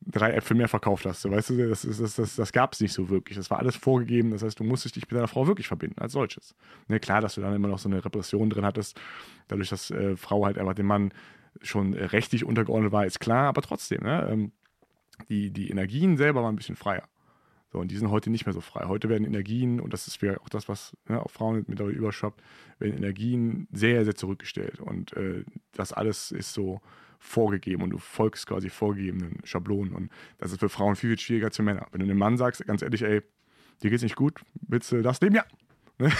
drei 0.06 0.32
Äpfel 0.32 0.56
mehr 0.56 0.68
verkauft 0.68 1.04
hast. 1.04 1.28
Weißt 1.28 1.50
du, 1.50 1.68
das, 1.68 1.82
das, 1.82 2.14
das, 2.14 2.36
das 2.36 2.52
gab 2.52 2.72
es 2.72 2.80
nicht 2.80 2.92
so 2.92 3.08
wirklich. 3.08 3.36
Das 3.36 3.50
war 3.50 3.58
alles 3.58 3.76
vorgegeben. 3.76 4.30
Das 4.30 4.42
heißt, 4.42 4.58
du 4.58 4.64
musstest 4.64 4.96
dich 4.96 5.04
mit 5.04 5.12
deiner 5.12 5.28
Frau 5.28 5.46
wirklich 5.46 5.68
verbinden, 5.68 6.00
als 6.00 6.12
solches. 6.12 6.54
Ne, 6.88 7.00
klar, 7.00 7.20
dass 7.20 7.34
du 7.34 7.40
dann 7.40 7.54
immer 7.54 7.68
noch 7.68 7.78
so 7.78 7.88
eine 7.88 8.04
Repression 8.04 8.50
drin 8.50 8.64
hattest, 8.64 9.00
dadurch, 9.48 9.68
dass 9.68 9.90
äh, 9.90 10.16
Frau 10.16 10.44
halt 10.44 10.58
einfach 10.58 10.74
dem 10.74 10.86
Mann 10.86 11.12
schon 11.62 11.94
äh, 11.94 12.04
rechtlich 12.04 12.44
untergeordnet 12.44 12.92
war, 12.92 13.06
ist 13.06 13.20
klar, 13.20 13.48
aber 13.48 13.62
trotzdem, 13.62 14.02
ne, 14.02 14.28
ähm, 14.30 14.52
die, 15.28 15.50
die 15.50 15.70
Energien 15.70 16.16
selber 16.16 16.42
waren 16.42 16.54
ein 16.54 16.56
bisschen 16.56 16.76
freier. 16.76 17.08
So, 17.72 17.80
und 17.80 17.90
die 17.90 17.96
sind 17.96 18.10
heute 18.10 18.30
nicht 18.30 18.46
mehr 18.46 18.52
so 18.52 18.60
frei. 18.60 18.84
Heute 18.86 19.08
werden 19.08 19.26
Energien, 19.26 19.80
und 19.80 19.92
das 19.92 20.06
ist 20.06 20.22
auch 20.24 20.48
das, 20.48 20.68
was 20.68 20.96
ne, 21.08 21.20
auf 21.20 21.32
Frauen 21.32 21.64
mittlerweile 21.66 21.96
überschwappt, 21.96 22.40
werden 22.78 22.96
Energien 22.96 23.66
sehr, 23.72 24.04
sehr 24.04 24.14
zurückgestellt. 24.14 24.80
Und 24.80 25.16
äh, 25.16 25.44
das 25.72 25.92
alles 25.92 26.30
ist 26.30 26.52
so 26.52 26.80
vorgegeben 27.18 27.82
und 27.82 27.90
du 27.90 27.98
folgst 27.98 28.46
quasi 28.46 28.68
vorgegebenen 28.68 29.38
Schablonen. 29.44 29.94
Und 29.94 30.10
das 30.38 30.52
ist 30.52 30.60
für 30.60 30.68
Frauen 30.68 30.96
viel, 30.96 31.10
viel 31.10 31.18
schwieriger 31.18 31.46
als 31.46 31.56
für 31.56 31.62
Männer. 31.62 31.86
Wenn 31.92 32.00
du 32.00 32.06
einem 32.06 32.18
Mann 32.18 32.36
sagst, 32.36 32.64
ganz 32.66 32.82
ehrlich, 32.82 33.02
ey, 33.02 33.22
dir 33.82 33.90
geht's 33.90 34.02
nicht 34.02 34.16
gut, 34.16 34.40
willst 34.68 34.92
du 34.92 35.02
das 35.02 35.20
leben? 35.20 35.36
Ja. 35.36 35.44
Ne? 35.98 36.12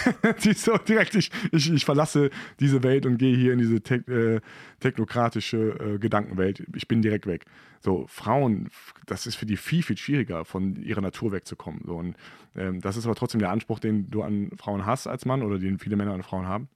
Die 0.43 0.51
ist 0.51 0.65
so 0.65 0.77
direkt, 0.79 1.15
ich, 1.15 1.31
ich, 1.53 1.71
ich 1.71 1.85
verlasse 1.85 2.31
diese 2.61 2.83
Welt 2.83 3.05
und 3.05 3.19
gehe 3.19 3.37
hier 3.37 3.53
in 3.53 3.59
diese 3.59 3.83
te 3.83 3.97
äh, 4.07 4.41
technokratische 4.81 5.79
äh, 5.79 5.99
Gedankenwelt. 5.99 6.67
Ich 6.75 6.89
bin 6.89 7.03
direkt 7.03 7.27
weg. 7.27 7.45
So, 7.81 8.07
Frauen, 8.09 8.71
das 9.05 9.27
ist 9.27 9.37
für 9.37 9.47
die 9.47 9.57
viel, 9.57 9.83
viel 9.83 9.99
schwieriger, 9.99 10.45
von 10.45 10.77
ihrer 10.77 11.03
Natur 11.03 11.33
wegzukommen. 11.33 11.83
So, 11.85 11.97
und 11.97 12.17
ähm, 12.57 12.81
das 12.81 12.97
ist 12.97 13.05
aber 13.05 13.15
trotzdem 13.15 13.41
der 13.41 13.51
Anspruch, 13.51 13.79
den 13.79 14.11
du 14.11 14.23
an 14.23 14.51
Frauen 14.57 14.87
hast 14.87 15.07
als 15.07 15.27
Mann 15.27 15.43
oder 15.43 15.59
den 15.59 15.79
viele 15.79 15.97
Männer 15.97 16.15
an 16.15 16.23
Frauen 16.23 16.47
haben. 16.47 16.69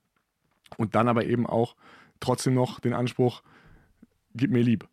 Und 0.77 0.95
dann 0.95 1.07
aber 1.07 1.25
eben 1.25 1.47
auch 1.47 1.75
trotzdem 2.19 2.53
noch 2.53 2.79
den 2.79 2.93
Anspruch, 2.93 3.41
gib 4.35 4.51
mir 4.51 4.61
Liebe. 4.63 4.87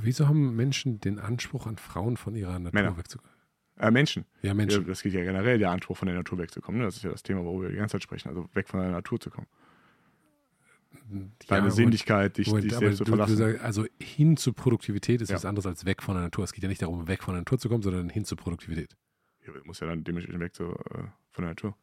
wieso 0.00 0.28
haben 0.28 0.56
Menschen 0.56 1.00
den 1.00 1.18
Anspruch 1.18 1.66
an 1.66 1.76
Frauen 1.76 2.16
von 2.16 2.34
ihrer 2.34 2.58
Natur 2.58 2.80
Männer. 2.80 2.96
wegzukommen? 2.96 3.30
Äh, 3.78 3.90
Menschen. 3.90 4.24
Ja, 4.42 4.54
Menschen. 4.54 4.86
das 4.86 5.02
geht 5.02 5.12
ja 5.14 5.22
generell 5.24 5.58
der 5.58 5.70
Anspruch, 5.70 5.96
von 5.96 6.06
der 6.06 6.14
Natur 6.16 6.38
wegzukommen. 6.38 6.80
Ne? 6.80 6.86
Das 6.86 6.96
ist 6.96 7.04
ja 7.04 7.10
das 7.10 7.22
Thema, 7.22 7.44
worüber 7.44 7.64
wir 7.64 7.70
die 7.70 7.76
ganze 7.76 7.92
Zeit 7.92 8.02
sprechen. 8.02 8.28
Also 8.28 8.48
weg 8.54 8.68
von 8.68 8.80
der 8.80 8.90
Natur 8.90 9.18
zu 9.20 9.30
kommen. 9.30 9.46
Deine 11.48 11.66
Ja, 11.66 11.70
Sinnlichkeit, 11.70 12.36
dich, 12.38 12.48
Moment, 12.48 12.64
dich 12.64 12.74
selbst 12.74 12.98
zu 12.98 13.04
du, 13.04 13.10
du 13.10 13.16
verlassen. 13.16 13.36
sagst, 13.36 13.60
also 13.62 13.86
hin 14.00 14.36
zur 14.36 14.54
Produktivität 14.54 15.20
ist 15.20 15.30
Ja. 15.30 15.36
was 15.36 15.44
anderes 15.44 15.66
als 15.66 15.84
weg 15.84 16.02
von 16.02 16.14
der 16.14 16.24
Natur. 16.24 16.44
Es 16.44 16.52
geht 16.52 16.62
ja 16.62 16.68
nicht 16.68 16.82
darum, 16.82 17.08
weg 17.08 17.22
von 17.22 17.34
der 17.34 17.40
Natur 17.40 17.58
zu 17.58 17.68
kommen, 17.68 17.82
sondern 17.82 18.08
hin 18.08 18.24
zur 18.24 18.36
Produktivität. 18.38 18.96
Ja, 19.46 19.52
muss 19.64 19.80
ja 19.80 19.86
dann 19.86 20.04
dementsprechend 20.04 20.40
weg 20.42 20.54
zu, 20.54 20.64
äh, 20.64 21.04
von 21.30 21.42
der 21.44 21.48
Natur. 21.48 21.76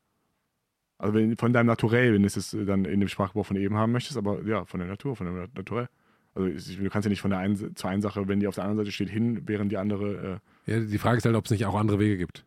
Also 1.00 1.14
wenn, 1.14 1.36
von 1.38 1.54
deinem 1.54 1.68
Naturell, 1.68 2.14
wenn 2.14 2.22
du 2.22 2.28
es 2.28 2.52
dann 2.66 2.86
in 2.86 3.00
dem 3.00 3.10
Sprachgebrauch 3.10 3.46
von 3.46 3.56
eben 3.58 3.76
haben 3.76 3.92
möchtest, 3.92 4.18
aber 4.18 4.44
ja, 4.46 4.66
von 4.66 4.80
der 4.80 4.88
Natur, 4.88 5.16
von 5.16 5.26
dem 5.28 5.50
Naturell. 5.56 5.90
Also 6.36 6.48
du 6.48 6.90
kannst 6.90 7.06
ja 7.06 7.10
nicht 7.10 7.22
von 7.22 7.32
der 7.32 7.40
einen 7.40 7.76
zur 7.76 7.90
einen 7.90 8.02
Sache, 8.02 8.28
wenn 8.28 8.40
die 8.40 8.48
auf 8.48 8.56
der 8.56 8.64
anderen 8.64 8.80
Seite 8.80 8.92
steht, 8.92 9.10
hin, 9.10 9.48
während 9.48 9.72
die 9.72 9.78
andere. 9.78 10.42
Äh 10.68 10.72
ja, 10.72 10.80
die 10.80 10.98
Frage 10.98 11.18
ist 11.18 11.26
halt, 11.26 11.36
ob 11.36 11.46
es 11.46 11.52
nicht 11.52 11.66
auch 11.66 11.76
andere 11.76 12.00
Wege 12.00 12.18
gibt. 12.18 12.46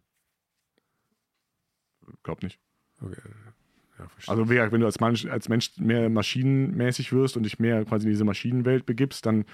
Glaub 2.23 2.43
nicht. 2.43 2.59
Okay. 3.01 3.21
Ja, 3.99 4.07
also 4.27 4.49
wenn 4.49 4.81
du 4.81 4.87
als 4.87 5.01
Mensch, 5.01 5.27
als 5.27 5.49
Mensch 5.49 5.79
mehr 5.79 6.09
maschinenmäßig 6.09 7.13
wirst 7.13 7.37
und 7.37 7.43
dich 7.43 7.59
mehr 7.59 7.85
quasi 7.85 8.07
in 8.07 8.13
diese 8.13 8.25
Maschinenwelt 8.25 8.87
begibst, 8.87 9.27
dann 9.27 9.45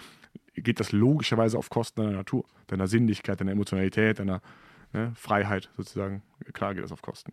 geht 0.54 0.80
das 0.80 0.92
logischerweise 0.92 1.58
auf 1.58 1.70
Kosten 1.70 2.02
deiner 2.02 2.16
Natur, 2.16 2.44
deiner 2.66 2.86
Sinnlichkeit, 2.86 3.40
deiner 3.40 3.52
Emotionalität, 3.52 4.18
deiner 4.18 4.40
ne, 4.92 5.12
Freiheit 5.14 5.70
sozusagen. 5.76 6.22
Klar 6.52 6.74
geht 6.74 6.84
das 6.84 6.92
auf 6.92 7.02
Kosten. 7.02 7.32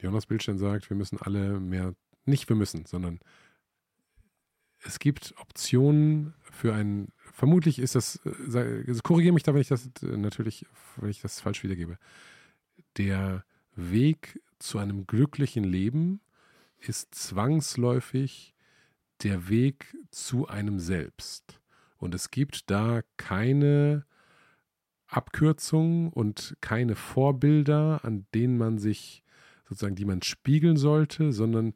Jonas 0.00 0.26
Bildstein 0.26 0.58
sagt, 0.58 0.88
wir 0.88 0.96
müssen 0.96 1.18
alle 1.20 1.60
mehr, 1.60 1.94
nicht 2.24 2.48
wir 2.48 2.56
müssen, 2.56 2.86
sondern 2.86 3.20
es 4.82 4.98
gibt 4.98 5.34
Optionen 5.38 6.34
für 6.50 6.74
ein, 6.74 7.08
vermutlich 7.32 7.78
ist 7.78 7.94
das, 7.94 8.16
äh, 8.24 8.94
korrigiere 9.02 9.34
mich 9.34 9.42
da, 9.42 9.54
wenn 9.54 9.60
ich 9.60 9.68
das 9.68 9.90
natürlich, 10.02 10.66
wenn 10.96 11.10
ich 11.10 11.20
das 11.20 11.40
falsch 11.40 11.62
wiedergebe. 11.62 11.98
Der 12.96 13.44
Weg 13.74 14.40
zu 14.58 14.78
einem 14.78 15.06
glücklichen 15.06 15.64
Leben 15.64 16.20
ist 16.78 17.14
zwangsläufig 17.14 18.54
der 19.22 19.48
Weg 19.48 19.96
zu 20.10 20.48
einem 20.48 20.78
selbst. 20.78 21.60
Und 21.98 22.14
es 22.14 22.30
gibt 22.30 22.70
da 22.70 23.02
keine 23.16 24.06
Abkürzungen 25.06 26.08
und 26.08 26.56
keine 26.60 26.94
Vorbilder, 26.94 28.04
an 28.04 28.26
denen 28.34 28.56
man 28.56 28.78
sich 28.78 29.22
sozusagen, 29.68 29.96
die 29.96 30.04
man 30.04 30.22
spiegeln 30.22 30.76
sollte, 30.76 31.32
sondern 31.32 31.74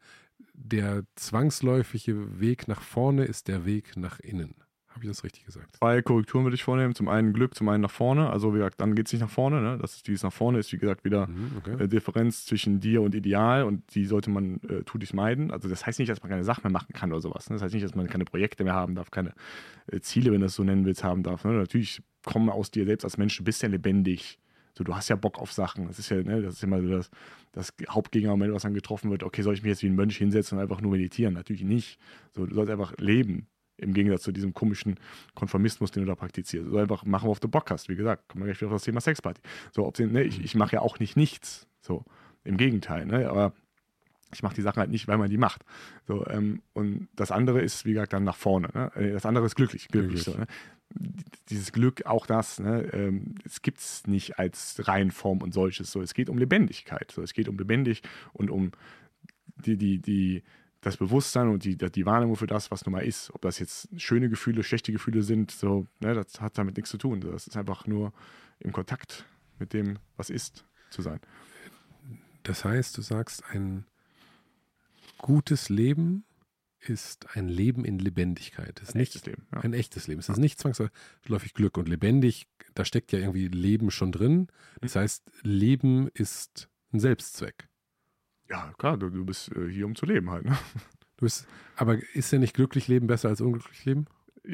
der 0.54 1.04
zwangsläufige 1.16 2.40
Weg 2.40 2.68
nach 2.68 2.80
vorne 2.80 3.24
ist 3.24 3.48
der 3.48 3.66
Weg 3.66 3.96
nach 3.96 4.20
innen. 4.20 4.54
Habe 4.94 5.06
ich 5.06 5.10
das 5.10 5.24
richtig 5.24 5.44
gesagt? 5.44 5.76
Zwei 5.76 6.02
Korrekturen 6.02 6.44
würde 6.44 6.54
ich 6.54 6.62
vornehmen. 6.62 6.94
Zum 6.94 7.08
einen 7.08 7.32
Glück, 7.32 7.56
zum 7.56 7.68
einen 7.68 7.82
nach 7.82 7.90
vorne. 7.90 8.30
Also 8.30 8.54
wie 8.54 8.58
gesagt, 8.58 8.80
dann 8.80 8.94
geht 8.94 9.08
es 9.08 9.12
nicht 9.12 9.22
nach 9.22 9.30
vorne. 9.30 9.60
Ne? 9.60 9.76
Das 9.76 9.96
ist 9.96 10.06
dieses 10.06 10.22
nach 10.22 10.32
vorne 10.32 10.60
ist, 10.60 10.72
wie 10.72 10.78
gesagt, 10.78 11.04
wieder 11.04 11.26
mhm, 11.26 11.50
okay. 11.58 11.82
äh, 11.82 11.88
Differenz 11.88 12.46
zwischen 12.46 12.78
dir 12.78 13.02
und 13.02 13.12
Ideal 13.12 13.64
und 13.64 13.82
die 13.96 14.04
sollte 14.04 14.30
man 14.30 14.60
äh, 14.68 14.84
tunlich 14.84 15.12
meiden. 15.12 15.50
Also 15.50 15.68
das 15.68 15.84
heißt 15.84 15.98
nicht, 15.98 16.10
dass 16.10 16.22
man 16.22 16.30
keine 16.30 16.44
Sachen 16.44 16.62
mehr 16.62 16.70
machen 16.70 16.92
kann 16.92 17.10
oder 17.10 17.20
sowas. 17.20 17.50
Ne? 17.50 17.56
Das 17.56 17.62
heißt 17.62 17.74
nicht, 17.74 17.84
dass 17.84 17.96
man 17.96 18.06
keine 18.06 18.24
Projekte 18.24 18.62
mehr 18.62 18.74
haben 18.74 18.94
darf, 18.94 19.10
keine 19.10 19.32
äh, 19.88 19.98
Ziele, 19.98 20.30
wenn 20.30 20.40
du 20.40 20.46
es 20.46 20.54
so 20.54 20.62
nennen 20.62 20.84
willst, 20.84 21.02
haben 21.02 21.24
darf. 21.24 21.44
Ne? 21.44 21.54
Natürlich 21.54 22.00
kommen 22.24 22.48
aus 22.48 22.70
dir 22.70 22.84
selbst 22.84 23.04
als 23.04 23.18
Mensch, 23.18 23.36
du 23.36 23.42
bist 23.42 23.62
ja 23.62 23.68
lebendig. 23.68 24.38
So, 24.76 24.84
du 24.84 24.94
hast 24.94 25.08
ja 25.08 25.16
Bock 25.16 25.38
auf 25.38 25.52
Sachen. 25.52 25.86
Das 25.86 25.98
ist 25.98 26.08
ja, 26.08 26.22
ne, 26.22 26.42
das 26.42 26.54
ist 26.54 26.64
immer 26.64 26.80
so 26.80 26.88
das, 26.88 27.10
das 27.52 27.72
Hauptgegenargument, 27.88 28.52
was 28.52 28.62
dann 28.62 28.74
getroffen 28.74 29.10
wird. 29.10 29.22
Okay, 29.22 29.42
soll 29.42 29.54
ich 29.54 29.62
mich 29.62 29.70
jetzt 29.70 29.82
wie 29.82 29.88
ein 29.88 29.94
Mönch 29.94 30.16
hinsetzen 30.16 30.58
und 30.58 30.62
einfach 30.62 30.80
nur 30.80 30.92
meditieren? 30.92 31.34
Natürlich 31.34 31.62
nicht. 31.62 31.98
So, 32.32 32.46
du 32.46 32.54
sollst 32.54 32.70
einfach 32.70 32.94
leben. 32.98 33.46
Im 33.76 33.92
Gegensatz 33.92 34.22
zu 34.22 34.30
diesem 34.30 34.54
komischen 34.54 35.00
Konformismus, 35.34 35.90
den 35.90 36.04
du 36.04 36.08
da 36.08 36.14
praktizierst. 36.14 36.70
So 36.70 36.78
einfach 36.78 37.04
machen, 37.04 37.24
worauf 37.24 37.40
du 37.40 37.48
Bock 37.48 37.70
hast. 37.70 37.88
Wie 37.88 37.96
gesagt, 37.96 38.28
kommen 38.28 38.44
wir 38.44 38.46
gleich 38.46 38.60
wieder 38.60 38.68
auf 38.68 38.76
das 38.76 38.84
Thema 38.84 39.00
Sexparty. 39.00 39.40
So, 39.72 39.84
ob 39.86 39.96
sie, 39.96 40.06
ne, 40.06 40.22
ich, 40.22 40.42
ich 40.42 40.54
mache 40.54 40.74
ja 40.74 40.80
auch 40.80 41.00
nicht 41.00 41.16
nichts. 41.16 41.66
So, 41.80 42.04
im 42.44 42.56
Gegenteil, 42.56 43.04
ne, 43.06 43.28
aber 43.28 43.52
ich 44.32 44.42
mache 44.42 44.54
die 44.54 44.62
Sachen 44.62 44.80
halt 44.80 44.90
nicht, 44.90 45.08
weil 45.08 45.18
man 45.18 45.30
die 45.30 45.38
macht. 45.38 45.64
So, 46.06 46.26
ähm, 46.28 46.62
und 46.72 47.08
das 47.14 47.30
andere 47.30 47.60
ist, 47.60 47.84
wie 47.84 47.92
gesagt, 47.92 48.12
dann 48.12 48.24
nach 48.24 48.36
vorne. 48.36 48.68
Ne? 48.74 48.92
Äh, 48.94 49.12
das 49.12 49.26
andere 49.26 49.46
ist 49.46 49.54
glücklich. 49.54 49.88
glücklich, 49.88 50.22
So, 50.22 50.32
ne? 50.32 50.46
Dieses 51.50 51.72
Glück, 51.72 52.06
auch 52.06 52.26
das, 52.26 52.60
ne? 52.60 52.88
ähm, 52.92 53.34
es 53.44 53.62
gibt 53.62 53.78
es 53.78 54.06
nicht 54.06 54.38
als 54.38 54.86
Reihenform 54.86 55.42
und 55.42 55.52
solches. 55.52 55.90
So, 55.90 56.00
es 56.00 56.14
geht 56.14 56.28
um 56.28 56.38
Lebendigkeit. 56.38 57.10
So, 57.10 57.22
es 57.22 57.32
geht 57.32 57.48
um 57.48 57.58
lebendig 57.58 58.02
und 58.32 58.50
um 58.50 58.72
die, 59.56 59.76
die, 59.76 59.98
die, 59.98 60.42
das 60.80 60.96
Bewusstsein 60.96 61.48
und 61.48 61.64
die, 61.64 61.76
die 61.76 62.06
Wahrnehmung 62.06 62.36
für 62.36 62.46
das, 62.46 62.70
was 62.70 62.84
nun 62.86 62.92
mal 62.92 63.04
ist. 63.04 63.34
Ob 63.34 63.42
das 63.42 63.58
jetzt 63.58 63.88
schöne 64.00 64.28
Gefühle, 64.28 64.62
schlechte 64.62 64.92
Gefühle 64.92 65.22
sind, 65.22 65.50
so, 65.50 65.86
ne, 66.00 66.14
das 66.14 66.40
hat 66.40 66.58
damit 66.58 66.76
nichts 66.76 66.90
zu 66.90 66.98
tun. 66.98 67.20
Das 67.20 67.46
ist 67.46 67.56
einfach 67.56 67.86
nur 67.86 68.12
im 68.60 68.72
Kontakt 68.72 69.26
mit 69.58 69.72
dem, 69.72 69.98
was 70.16 70.30
ist, 70.30 70.64
zu 70.90 71.02
sein. 71.02 71.20
Das 72.44 72.64
heißt, 72.64 72.96
du 72.96 73.02
sagst, 73.02 73.42
ein 73.50 73.86
gutes 75.18 75.68
Leben 75.68 76.24
ist 76.88 77.36
ein 77.36 77.48
Leben 77.48 77.84
in 77.84 77.98
Lebendigkeit. 77.98 78.80
Ist 78.80 78.94
ein 78.94 78.98
nicht 78.98 79.14
echtes 79.14 79.26
Leben. 79.26 79.46
Ja. 79.52 79.60
Ein 79.60 79.72
echtes 79.72 80.06
Leben. 80.06 80.20
Es 80.20 80.28
ist 80.28 80.38
nicht 80.38 80.58
zwangsläufig 80.58 81.54
Glück 81.54 81.78
und 81.78 81.88
lebendig. 81.88 82.48
Da 82.74 82.84
steckt 82.84 83.12
ja 83.12 83.18
irgendwie 83.18 83.48
Leben 83.48 83.90
schon 83.90 84.12
drin. 84.12 84.48
Das 84.80 84.94
mhm. 84.94 85.00
heißt, 85.00 85.30
Leben 85.42 86.08
ist 86.08 86.68
ein 86.92 87.00
Selbstzweck. 87.00 87.68
Ja, 88.48 88.72
klar, 88.78 88.98
du, 88.98 89.10
du 89.10 89.24
bist 89.24 89.50
äh, 89.52 89.68
hier, 89.68 89.86
um 89.86 89.94
zu 89.94 90.06
leben 90.06 90.30
halt. 90.30 90.44
Ne? 90.44 90.56
Du 91.16 91.26
bist, 91.26 91.46
aber 91.76 91.96
ist 92.14 92.32
ja 92.32 92.40
nicht 92.40 92.54
glücklich 92.54 92.88
leben 92.88 93.06
besser 93.06 93.28
als 93.28 93.40
unglücklich 93.40 93.84
leben? 93.84 94.06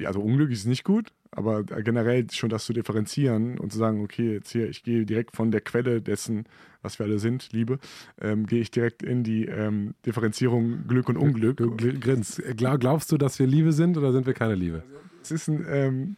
Also 0.05 0.21
unglücklich 0.21 0.61
ist 0.61 0.67
nicht 0.67 0.85
gut, 0.85 1.12
aber 1.33 1.65
generell 1.65 2.31
schon 2.31 2.49
das 2.49 2.65
zu 2.65 2.73
differenzieren 2.73 3.59
und 3.59 3.73
zu 3.73 3.79
sagen, 3.79 4.03
okay, 4.03 4.35
jetzt 4.35 4.51
hier, 4.51 4.69
ich 4.69 4.83
gehe 4.83 5.05
direkt 5.05 5.35
von 5.35 5.51
der 5.51 5.61
Quelle 5.61 6.01
dessen, 6.01 6.45
was 6.83 6.99
wir 6.99 7.07
alle 7.07 7.19
sind, 7.19 7.53
Liebe, 7.53 7.79
ähm, 8.21 8.47
gehe 8.47 8.61
ich 8.61 8.71
direkt 8.71 9.03
in 9.03 9.25
die 9.25 9.47
ähm, 9.47 9.95
Differenzierung 10.07 10.87
Glück 10.87 11.09
und 11.09 11.17
Unglück. 11.17 11.57
Du, 11.57 11.75
du 11.75 11.99
grinst. 11.99 12.43
Glaubst 12.57 13.11
du, 13.11 13.19
dass 13.19 13.39
wir 13.39 13.47
Liebe 13.47 13.73
sind 13.73 13.97
oder 13.97 14.12
sind 14.12 14.27
wir 14.27 14.35
keine 14.35 14.55
Liebe? 14.55 14.85
Es 15.23 15.31
ist 15.31 15.49
ein, 15.49 15.67
ähm, 15.69 16.17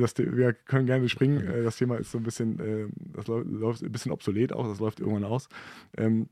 das, 0.00 0.16
wir 0.16 0.52
können 0.52 0.86
gerne 0.86 1.08
springen. 1.08 1.46
Äh, 1.46 1.62
das 1.64 1.76
Thema 1.76 1.96
ist 1.96 2.12
so 2.12 2.18
ein 2.18 2.24
bisschen, 2.24 2.58
äh, 2.60 2.86
das 3.14 3.26
läuft 3.26 3.82
ein 3.82 3.92
bisschen 3.92 4.12
obsolet 4.12 4.52
auch, 4.52 4.66
das 4.66 4.80
läuft 4.80 5.00
irgendwann 5.00 5.24
aus. 5.24 5.48
Ähm, 5.96 6.28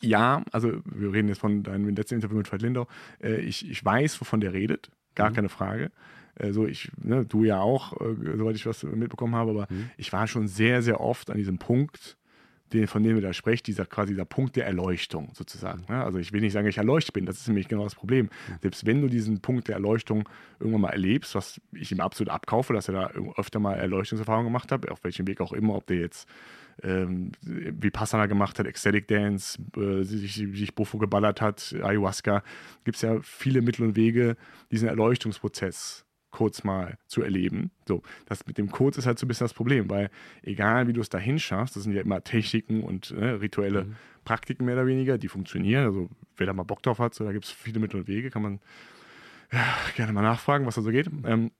ja, 0.00 0.42
also 0.52 0.72
wir 0.84 1.12
reden 1.12 1.28
jetzt 1.28 1.40
von 1.40 1.62
deinem 1.62 1.94
letzten 1.94 2.16
Interview 2.16 2.36
mit 2.36 2.50
Veit 2.50 2.62
Lindau. 2.62 2.86
Äh, 3.22 3.40
ich, 3.40 3.68
ich 3.68 3.84
weiß, 3.84 4.20
wovon 4.20 4.40
der 4.40 4.52
redet, 4.52 4.90
gar 5.14 5.30
mhm. 5.30 5.34
keine 5.34 5.48
Frage. 5.48 5.90
Äh, 6.36 6.52
so 6.52 6.66
ich, 6.66 6.90
ne, 7.02 7.24
du 7.24 7.44
ja 7.44 7.60
auch, 7.60 7.92
äh, 8.00 8.36
soweit 8.36 8.56
ich 8.56 8.66
was 8.66 8.82
mitbekommen 8.82 9.34
habe, 9.34 9.50
aber 9.50 9.66
mhm. 9.70 9.90
ich 9.96 10.12
war 10.12 10.26
schon 10.26 10.48
sehr, 10.48 10.82
sehr 10.82 11.00
oft 11.00 11.30
an 11.30 11.36
diesem 11.36 11.58
Punkt, 11.58 12.16
den, 12.72 12.86
von 12.88 13.02
dem 13.02 13.16
ihr 13.16 13.22
da 13.22 13.32
sprecht, 13.32 13.66
dieser 13.66 13.86
quasi 13.86 14.12
dieser 14.12 14.24
Punkt 14.24 14.56
der 14.56 14.66
Erleuchtung 14.66 15.30
sozusagen. 15.34 15.84
Ne? 15.88 16.02
Also 16.02 16.18
ich 16.18 16.32
will 16.32 16.40
nicht 16.40 16.52
sagen, 16.52 16.66
ich 16.66 16.78
erleuchtet 16.78 17.14
bin, 17.14 17.26
das 17.26 17.38
ist 17.38 17.46
nämlich 17.46 17.68
genau 17.68 17.84
das 17.84 17.94
Problem. 17.94 18.26
Mhm. 18.26 18.54
Selbst 18.62 18.86
wenn 18.86 19.00
du 19.00 19.08
diesen 19.08 19.40
Punkt 19.40 19.68
der 19.68 19.76
Erleuchtung 19.76 20.28
irgendwann 20.58 20.82
mal 20.82 20.90
erlebst, 20.90 21.34
was 21.34 21.60
ich 21.72 21.92
ihm 21.92 22.00
absolut 22.00 22.32
abkaufe, 22.32 22.72
dass 22.72 22.88
er 22.88 22.94
da 22.94 23.10
öfter 23.36 23.60
mal 23.60 23.74
Erleuchtungserfahrungen 23.74 24.46
gemacht 24.46 24.72
hat, 24.72 24.88
auf 24.90 25.04
welchem 25.04 25.26
Weg 25.26 25.40
auch 25.40 25.52
immer, 25.52 25.74
ob 25.74 25.86
der 25.86 25.98
jetzt 25.98 26.28
ähm, 26.82 27.32
wie 27.42 27.90
Passana 27.90 28.26
gemacht 28.26 28.58
hat, 28.58 28.66
Ecstatic 28.66 29.08
Dance, 29.08 29.58
äh, 29.76 30.02
sich, 30.02 30.34
sich 30.34 30.74
Buffo 30.74 30.98
geballert 30.98 31.40
hat, 31.40 31.74
Ayahuasca, 31.82 32.42
gibt 32.84 32.96
es 32.96 33.02
ja 33.02 33.20
viele 33.22 33.62
Mittel 33.62 33.84
und 33.84 33.96
Wege, 33.96 34.36
diesen 34.70 34.88
Erleuchtungsprozess 34.88 36.04
kurz 36.34 36.64
mal 36.64 36.98
zu 37.06 37.22
erleben. 37.22 37.70
So, 37.86 38.02
das 38.26 38.44
mit 38.44 38.58
dem 38.58 38.68
Kurz 38.70 38.98
ist 38.98 39.06
halt 39.06 39.20
so 39.20 39.24
ein 39.24 39.28
bisschen 39.28 39.44
das 39.44 39.54
Problem, 39.54 39.88
weil 39.88 40.10
egal 40.42 40.88
wie 40.88 40.92
du 40.92 41.00
es 41.00 41.08
dahin 41.08 41.38
schaffst, 41.38 41.76
das 41.76 41.84
sind 41.84 41.92
ja 41.92 42.02
immer 42.02 42.24
Techniken 42.24 42.82
und 42.82 43.12
ne, 43.12 43.40
rituelle 43.40 43.84
mhm. 43.84 43.96
Praktiken 44.24 44.64
mehr 44.64 44.74
oder 44.74 44.86
weniger, 44.86 45.16
die 45.16 45.28
funktionieren. 45.28 45.84
Also 45.84 46.10
wer 46.36 46.46
da 46.48 46.52
mal 46.52 46.64
Bock 46.64 46.82
drauf 46.82 46.98
hat, 46.98 47.14
so, 47.14 47.24
da 47.24 47.30
gibt 47.30 47.44
es 47.44 47.52
viele 47.52 47.78
Mittel 47.78 48.00
und 48.00 48.08
Wege, 48.08 48.30
kann 48.30 48.42
man 48.42 48.60
ja, 49.52 49.64
gerne 49.94 50.12
mal 50.12 50.22
nachfragen, 50.22 50.66
was 50.66 50.74
da 50.74 50.82
so 50.82 50.90
geht. 50.90 51.08
Ähm, 51.24 51.52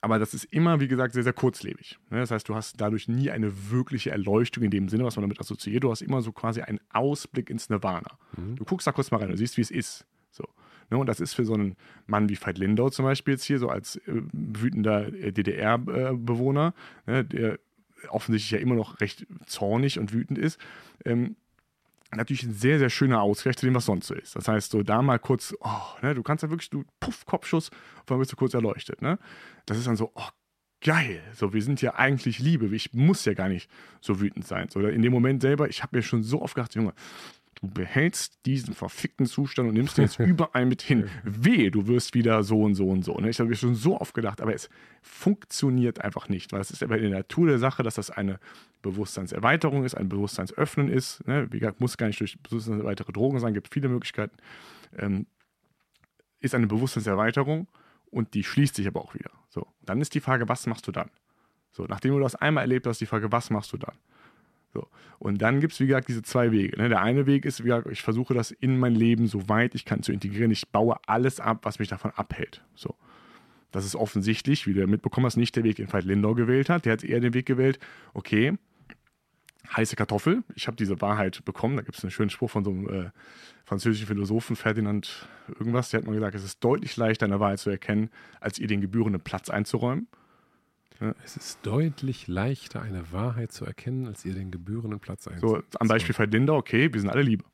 aber 0.00 0.18
das 0.18 0.34
ist 0.34 0.44
immer, 0.44 0.80
wie 0.80 0.88
gesagt, 0.88 1.14
sehr, 1.14 1.22
sehr 1.22 1.32
kurzlebig. 1.32 1.98
Ne? 2.10 2.18
Das 2.18 2.30
heißt, 2.30 2.48
du 2.48 2.54
hast 2.54 2.80
dadurch 2.80 3.08
nie 3.08 3.30
eine 3.30 3.70
wirkliche 3.70 4.10
Erleuchtung 4.10 4.64
in 4.64 4.70
dem 4.70 4.88
Sinne, 4.88 5.04
was 5.04 5.16
man 5.16 5.22
damit 5.22 5.40
assoziiert. 5.40 5.84
Du 5.84 5.90
hast 5.90 6.02
immer 6.02 6.22
so 6.22 6.32
quasi 6.32 6.60
einen 6.62 6.80
Ausblick 6.92 7.50
ins 7.50 7.68
Nirvana. 7.68 8.18
Mhm. 8.36 8.56
Du 8.56 8.64
guckst 8.64 8.86
da 8.86 8.92
kurz 8.92 9.10
mal 9.10 9.18
rein, 9.18 9.30
du 9.30 9.36
siehst, 9.36 9.56
wie 9.56 9.62
es 9.62 9.70
ist. 9.70 10.06
So. 10.30 10.44
Ne? 10.90 10.98
Und 10.98 11.06
das 11.06 11.20
ist 11.20 11.34
für 11.34 11.44
so 11.44 11.54
einen 11.54 11.76
Mann 12.06 12.28
wie 12.28 12.38
Veit 12.40 12.58
Lindau 12.58 12.90
zum 12.90 13.04
Beispiel 13.04 13.34
jetzt 13.34 13.44
hier, 13.44 13.58
so 13.58 13.68
als 13.68 13.96
äh, 13.96 14.22
wütender 14.32 15.12
äh, 15.12 15.32
DDR-Bewohner, 15.32 16.74
ne? 17.06 17.24
der 17.24 17.58
offensichtlich 18.08 18.50
ja 18.52 18.58
immer 18.58 18.74
noch 18.74 19.00
recht 19.00 19.26
zornig 19.46 19.98
und 19.98 20.12
wütend 20.12 20.38
ist, 20.38 20.60
ähm, 21.04 21.36
natürlich 22.16 22.42
ein 22.42 22.52
sehr, 22.52 22.78
sehr 22.78 22.90
schöner 22.90 23.22
Ausgleich 23.22 23.56
zu 23.56 23.66
dem, 23.66 23.74
was 23.74 23.86
sonst 23.86 24.06
so 24.06 24.14
ist. 24.14 24.36
Das 24.36 24.48
heißt, 24.48 24.70
so 24.70 24.82
da 24.82 25.02
mal 25.02 25.18
kurz, 25.18 25.54
oh, 25.60 25.80
ne, 26.02 26.14
du 26.14 26.22
kannst 26.22 26.42
ja 26.42 26.50
wirklich, 26.50 26.70
du 26.70 26.84
puff, 27.00 27.24
Kopfschuss, 27.26 27.68
und 27.68 28.10
dann 28.10 28.18
bist 28.18 28.32
du 28.32 28.36
kurz 28.36 28.54
erleuchtet. 28.54 29.02
Ne? 29.02 29.18
Das 29.66 29.78
ist 29.78 29.86
dann 29.86 29.96
so, 29.96 30.12
oh, 30.14 30.28
geil, 30.80 31.22
so, 31.34 31.52
wir 31.52 31.62
sind 31.62 31.82
ja 31.82 31.94
eigentlich 31.94 32.38
Liebe, 32.38 32.74
ich 32.74 32.92
muss 32.92 33.24
ja 33.24 33.34
gar 33.34 33.48
nicht 33.48 33.70
so 34.00 34.20
wütend 34.20 34.46
sein. 34.46 34.68
So, 34.68 34.80
in 34.80 35.02
dem 35.02 35.12
Moment 35.12 35.42
selber, 35.42 35.68
ich 35.68 35.82
habe 35.82 35.96
mir 35.96 36.02
schon 36.02 36.22
so 36.22 36.42
oft 36.42 36.54
gedacht, 36.54 36.74
Junge, 36.74 36.94
du 37.60 37.68
behältst 37.68 38.38
diesen 38.46 38.74
verfickten 38.74 39.26
Zustand 39.26 39.68
und 39.68 39.74
nimmst 39.74 39.96
den 39.98 40.04
jetzt 40.04 40.18
überall 40.20 40.66
mit 40.66 40.82
hin. 40.82 41.08
Wehe, 41.24 41.70
du 41.70 41.86
wirst 41.86 42.14
wieder 42.14 42.42
so 42.42 42.62
und 42.62 42.74
so 42.74 42.88
und 42.88 43.04
so. 43.04 43.14
Ne? 43.18 43.30
Ich 43.30 43.38
habe 43.38 43.48
mir 43.48 43.56
schon 43.56 43.74
so 43.74 44.00
oft 44.00 44.14
gedacht, 44.14 44.40
aber 44.40 44.54
es 44.54 44.68
funktioniert 45.02 46.00
einfach 46.02 46.28
nicht, 46.28 46.52
weil 46.52 46.60
es 46.60 46.70
ist 46.70 46.82
aber 46.82 46.96
in 46.96 47.10
der 47.10 47.20
Natur 47.20 47.46
der 47.48 47.58
Sache, 47.58 47.82
dass 47.82 47.94
das 47.94 48.10
eine 48.10 48.38
Bewusstseinserweiterung 48.82 49.84
ist, 49.84 49.94
ein 49.94 50.08
Bewusstseinsöffnen 50.08 50.88
ist. 50.88 51.26
Ne? 51.26 51.48
Wie 51.50 51.58
gesagt, 51.58 51.80
muss 51.80 51.96
gar 51.96 52.06
nicht 52.06 52.20
durch 52.20 52.38
weitere 52.48 53.12
Drogen 53.12 53.40
sein, 53.40 53.54
gibt 53.54 53.72
viele 53.72 53.88
Möglichkeiten. 53.88 54.36
Ähm, 54.96 55.26
ist 56.40 56.54
eine 56.54 56.66
Bewusstseinserweiterung 56.66 57.68
und 58.10 58.34
die 58.34 58.44
schließt 58.44 58.76
sich 58.76 58.86
aber 58.86 59.00
auch 59.00 59.14
wieder. 59.14 59.30
So, 59.48 59.66
dann 59.82 60.00
ist 60.00 60.14
die 60.14 60.20
Frage, 60.20 60.48
was 60.48 60.66
machst 60.66 60.86
du 60.86 60.92
dann? 60.92 61.10
So, 61.72 61.84
nachdem 61.84 62.12
du 62.12 62.20
das 62.20 62.34
einmal 62.34 62.62
erlebt 62.62 62.86
hast, 62.86 63.00
die 63.00 63.06
Frage, 63.06 63.32
was 63.32 63.50
machst 63.50 63.72
du 63.72 63.76
dann? 63.76 63.96
So. 64.72 64.88
Und 65.18 65.40
dann 65.40 65.60
gibt 65.60 65.72
es, 65.72 65.80
wie 65.80 65.86
gesagt, 65.86 66.08
diese 66.08 66.22
zwei 66.22 66.52
Wege. 66.52 66.76
Ne? 66.76 66.88
Der 66.88 67.00
eine 67.02 67.26
Weg 67.26 67.44
ist, 67.44 67.60
wie 67.60 67.68
gesagt, 67.68 67.88
ich 67.90 68.02
versuche 68.02 68.34
das 68.34 68.50
in 68.50 68.78
mein 68.78 68.94
Leben 68.94 69.26
so 69.26 69.48
weit 69.48 69.74
ich 69.74 69.84
kann 69.84 70.02
zu 70.02 70.12
integrieren. 70.12 70.50
Ich 70.50 70.68
baue 70.68 70.96
alles 71.06 71.40
ab, 71.40 71.60
was 71.62 71.78
mich 71.78 71.88
davon 71.88 72.10
abhält. 72.12 72.62
So. 72.74 72.94
Das 73.72 73.84
ist 73.84 73.96
offensichtlich, 73.96 74.66
wie 74.66 74.74
du 74.74 74.86
mitbekommen 74.86 75.26
hast, 75.26 75.36
nicht 75.36 75.56
der 75.56 75.64
Weg, 75.64 75.76
den 75.76 75.92
Veit 75.92 76.04
Lindau 76.04 76.34
gewählt 76.34 76.68
hat. 76.68 76.84
Der 76.84 76.92
hat 76.92 77.04
eher 77.04 77.20
den 77.20 77.34
Weg 77.34 77.46
gewählt, 77.46 77.78
okay, 78.14 78.56
heiße 79.74 79.96
Kartoffel. 79.96 80.44
Ich 80.54 80.66
habe 80.66 80.76
diese 80.76 81.00
Wahrheit 81.00 81.44
bekommen. 81.44 81.76
Da 81.76 81.82
gibt 81.82 81.98
es 81.98 82.04
einen 82.04 82.10
schönen 82.10 82.30
Spruch 82.30 82.50
von 82.50 82.64
so 82.64 82.70
einem 82.70 82.88
äh, 82.88 83.10
französischen 83.64 84.06
Philosophen, 84.06 84.56
Ferdinand 84.56 85.28
irgendwas. 85.48 85.90
Der 85.90 85.98
hat 85.98 86.06
mal 86.06 86.14
gesagt, 86.14 86.34
es 86.34 86.44
ist 86.44 86.62
deutlich 86.62 86.96
leichter, 86.96 87.26
eine 87.26 87.40
Wahrheit 87.40 87.58
zu 87.58 87.70
erkennen, 87.70 88.10
als 88.40 88.58
ihr 88.58 88.68
den 88.68 88.80
gebührenden 88.80 89.22
Platz 89.22 89.50
einzuräumen. 89.50 90.08
Ja. 91.00 91.14
Es 91.24 91.36
ist 91.36 91.58
deutlich 91.62 92.26
leichter, 92.28 92.82
eine 92.82 93.12
Wahrheit 93.12 93.52
zu 93.52 93.64
erkennen, 93.64 94.06
als 94.06 94.24
ihr 94.24 94.34
den 94.34 94.50
gebührenden 94.50 95.00
Platz 95.00 95.28
einzuräumen. 95.28 95.64
So, 95.70 95.78
am 95.78 95.88
Beispiel 95.88 96.16
Veit 96.16 96.32
Lindau, 96.32 96.56
okay, 96.56 96.92
wir 96.92 97.00
sind 97.00 97.10
alle 97.10 97.22
Liebe. 97.22 97.44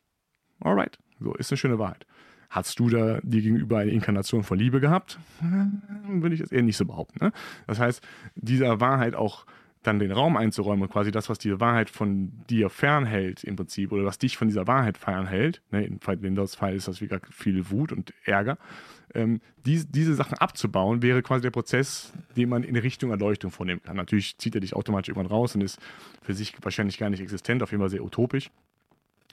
Alright, 0.61 0.99
so 1.19 1.35
ist 1.35 1.51
eine 1.51 1.57
schöne 1.59 1.79
Wahrheit. 1.79 2.07
Hast 2.51 2.79
du 2.79 2.91
da 2.91 3.19
dir 3.23 3.41
gegenüber 3.41 3.79
eine 3.79 3.91
Inkarnation 3.93 4.43
von 4.43 4.59
Liebe 4.59 4.79
gehabt? 4.81 5.19
Würde 5.41 6.35
ich 6.35 6.41
jetzt 6.41 6.53
eher 6.53 6.63
nicht 6.63 6.77
so 6.77 6.85
behaupten. 6.85 7.25
Ne? 7.25 7.33
Das 7.67 7.79
heißt, 7.79 8.07
dieser 8.35 8.79
Wahrheit 8.79 9.15
auch 9.15 9.47
dann 9.83 9.99
den 9.99 10.13
Raum 10.13 10.37
einzuräumen 10.37 10.83
und 10.83 10.91
quasi 10.91 11.11
das, 11.11 11.29
was 11.29 11.39
diese 11.39 11.61
Wahrheit 11.61 11.91
von 11.91 12.33
dir 12.49 12.71
fernhält 12.71 13.43
im 13.45 13.57
Prinzip 13.57 13.93
oder 13.93 14.05
was 14.05 14.19
dich 14.19 14.37
von 14.37 14.49
dieser 14.49 14.67
Wahrheit 14.67 14.97
fernhält, 14.97 15.61
ne, 15.71 15.85
in 15.85 16.01
Windows 16.01 16.55
Fall 16.55 16.77
ist 16.77 16.89
das 16.89 17.01
wie 17.01 17.07
gesagt 17.07 17.33
viel 17.35 17.71
Wut 17.71 17.93
und 17.93 18.15
Ärger, 18.25 18.59
ähm, 19.15 19.41
die, 19.67 19.85
diese 19.85 20.15
Sachen 20.15 20.39
abzubauen, 20.39 21.03
wäre 21.03 21.23
quasi 21.23 21.43
der 21.43 21.51
Prozess, 21.51 22.13
den 22.37 22.49
man 22.49 22.63
in 22.63 22.77
Richtung 22.77 23.11
Erleuchtung 23.11 23.51
vornehmen 23.51 23.83
kann. 23.83 23.97
Natürlich 23.97 24.39
zieht 24.39 24.55
er 24.55 24.61
dich 24.61 24.75
automatisch 24.75 25.09
irgendwann 25.09 25.31
raus 25.31 25.55
und 25.55 25.63
ist 25.63 25.81
für 26.23 26.35
sich 26.35 26.55
wahrscheinlich 26.63 26.99
gar 26.99 27.11
nicht 27.11 27.21
existent, 27.21 27.63
auf 27.63 27.73
jeden 27.73 27.83
Fall 27.83 27.91
sehr 27.91 28.05
utopisch 28.05 28.51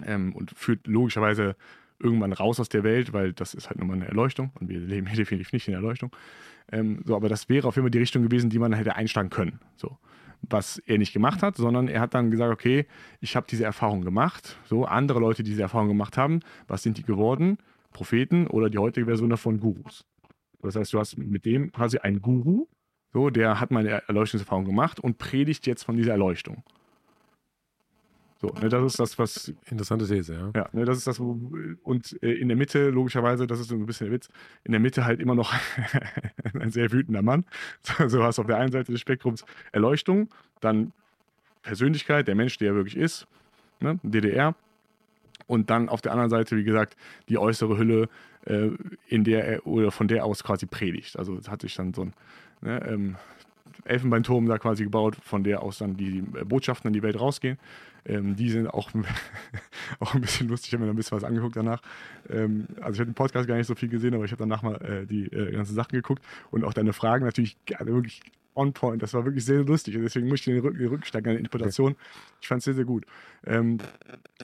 ähm, 0.06 0.34
und 0.34 0.52
führt 0.52 0.88
logischerweise 0.88 1.56
irgendwann 2.00 2.34
raus 2.34 2.60
aus 2.60 2.70
der 2.70 2.84
Welt, 2.84 3.14
weil 3.14 3.34
das 3.34 3.54
ist 3.54 3.70
halt 3.70 3.78
nun 3.78 3.88
mal 3.88 3.94
eine 3.96 4.08
Erleuchtung 4.08 4.52
und 4.60 4.70
wir 4.70 4.80
leben 4.80 5.06
hier 5.06 5.18
definitiv 5.18 5.54
nicht 5.54 5.68
in 5.68 5.74
der 5.74 5.82
Erleuchtung. 5.82 6.12
Ähm, 6.72 7.02
so, 7.06 7.16
aber 7.16 7.30
das 7.30 7.50
wäre 7.50 7.68
auf 7.68 7.76
jeden 7.76 7.86
Fall 7.86 7.92
die 7.92 8.00
Richtung 8.00 8.24
gewesen, 8.24 8.50
die 8.50 8.60
man 8.60 8.74
hätte 8.74 8.96
einschlagen 8.96 9.30
können. 9.30 9.60
So 9.76 9.98
was 10.42 10.78
er 10.80 10.98
nicht 10.98 11.14
gemacht 11.14 11.44
hat, 11.44 11.58
sondern 11.58 11.88
er 11.88 12.02
hat 12.02 12.14
dann 12.14 12.32
gesagt, 12.32 12.52
okay, 12.52 12.86
ich 13.20 13.36
habe 13.36 13.48
diese 13.50 13.66
Erfahrung 13.66 14.02
gemacht. 14.02 14.58
So, 14.66 14.86
andere 14.86 15.20
Leute, 15.20 15.44
die 15.44 15.52
diese 15.52 15.62
Erfahrung 15.62 15.88
gemacht 15.88 16.18
haben, 16.18 16.40
was 16.68 16.84
sind 16.84 16.98
die 16.98 17.04
geworden? 17.04 17.58
Propheten 17.92 18.48
oder 18.48 18.70
die 18.70 18.78
heutige 18.78 19.06
Version 19.06 19.30
davon 19.30 19.60
Gurus. 19.60 20.06
Das 20.62 20.76
heißt, 20.76 20.94
du 20.94 21.00
hast 21.00 21.18
mit 21.18 21.46
dem 21.46 21.72
quasi 21.72 21.98
einen 21.98 22.22
Guru, 22.22 22.68
so, 23.12 23.30
der 23.30 23.60
hat 23.60 23.72
meine 23.72 24.08
Erleuchtungserfahrung 24.08 24.66
gemacht 24.66 25.00
und 25.00 25.18
predigt 25.18 25.66
jetzt 25.66 25.84
von 25.84 25.98
dieser 25.98 26.12
Erleuchtung. 26.12 26.64
So, 28.42 28.48
ne, 28.62 28.70
das 28.70 28.84
ist 28.86 29.00
das, 29.00 29.20
was. 29.20 29.54
Interessante 29.70 30.08
These, 30.08 30.34
ja. 30.34 30.52
Ja, 30.56 30.70
ne, 30.72 30.86
das 30.86 30.98
ist 30.98 31.08
das, 31.08 31.20
wo, 31.20 31.38
und 31.84 32.18
äh, 32.24 32.32
in 32.32 32.48
der 32.48 32.56
Mitte, 32.56 32.90
logischerweise, 32.90 33.46
das 33.48 33.60
ist 33.60 33.68
so 33.68 33.76
ein 33.76 33.86
bisschen 33.86 34.08
der 34.08 34.14
Witz, 34.14 34.30
in 34.64 34.72
der 34.72 34.80
Mitte 34.80 35.04
halt 35.04 35.20
immer 35.20 35.36
noch 35.36 35.54
ein 36.60 36.72
sehr 36.72 36.92
wütender 36.92 37.22
Mann. 37.22 37.44
So, 37.82 38.08
so 38.08 38.24
hast 38.24 38.38
du 38.38 38.44
auf 38.44 38.48
der 38.48 38.58
einen 38.58 38.72
Seite 38.72 38.94
des 38.94 39.02
Spektrums 39.02 39.44
Erleuchtung, 39.74 40.30
dann 40.62 40.94
Persönlichkeit, 41.64 42.30
der 42.30 42.36
Mensch, 42.36 42.58
der 42.58 42.70
er 42.70 42.76
wirklich 42.76 42.96
ist, 42.96 43.28
ne, 43.82 44.00
DDR. 44.04 44.56
Und 45.48 45.70
dann 45.70 45.90
auf 45.90 46.02
der 46.02 46.14
anderen 46.14 46.30
Seite, 46.30 46.56
wie 46.56 46.64
gesagt, 46.64 46.96
die 47.28 47.38
äußere 47.38 47.78
Hülle, 47.78 48.08
äh, 48.46 48.70
in 49.08 49.26
der 49.26 49.46
er 49.46 49.68
oder 49.68 49.92
von 49.92 50.08
der 50.08 50.24
aus 50.24 50.44
quasi 50.44 50.66
predigt. 50.66 51.18
Also 51.20 51.36
es 51.36 51.50
hat 51.50 51.62
sich 51.62 51.76
dann 51.76 51.94
so 51.94 52.04
ein 52.04 52.14
ne, 52.62 52.86
ähm, 52.88 53.16
Elfenbeinturm 53.84 54.46
da 54.46 54.58
quasi 54.58 54.84
gebaut, 54.84 55.18
von 55.22 55.44
der 55.44 55.62
aus 55.62 55.80
dann 55.80 55.98
die 55.98 56.22
Botschaften 56.22 56.88
in 56.88 56.94
die 56.94 57.02
Welt 57.04 57.20
rausgehen. 57.20 57.58
Ähm, 58.06 58.36
die 58.36 58.50
sind 58.50 58.68
auch, 58.68 58.90
auch 60.00 60.16
ein 60.16 60.22
bisschen 60.22 60.48
lustig. 60.48 60.70
Ich 60.70 60.74
habe 60.74 60.82
mir 60.82 60.88
da 60.88 60.94
ein 60.94 60.98
bisschen 60.98 61.18
was 61.18 61.24
angeguckt 61.24 61.56
danach. 61.56 61.82
Ähm, 62.30 62.68
also 62.82 62.94
ich 62.94 63.00
habe 63.00 63.12
den 63.12 63.16
Podcast 63.16 63.48
gar 63.48 63.56
nicht 63.56 63.68
so 63.68 63.76
viel 63.76 63.90
gesehen, 63.90 64.14
aber 64.14 64.26
ich 64.26 64.32
habe 64.32 64.40
danach 64.40 64.62
mal 64.62 64.76
äh, 64.82 65.06
die 65.06 65.26
äh, 65.26 65.52
ganzen 65.52 65.76
Sachen 65.76 65.92
geguckt 65.92 66.24
und 66.52 66.64
auch 66.64 66.74
deine 66.74 66.94
Fragen 66.94 67.26
natürlich 67.26 67.58
also 67.78 67.94
wirklich 67.94 68.22
on 68.56 68.74
point. 68.74 69.02
Das 69.02 69.14
war 69.14 69.26
wirklich 69.26 69.46
sehr 69.46 69.64
lustig 69.64 69.96
und 69.96 70.04
deswegen 70.04 70.28
musste 70.28 70.52
ich 70.52 70.58
den, 70.58 70.66
Rück 70.66 70.78
den 70.78 70.88
Rücksteigen 70.88 71.30
an 71.30 71.34
der 71.36 71.40
Interpretation. 71.40 71.96
Ich 72.42 72.48
fand 72.48 72.60
es 72.60 72.66
sehr, 72.66 72.74
sehr 72.74 72.86
gut. 72.86 73.06
Ähm, 73.46 73.78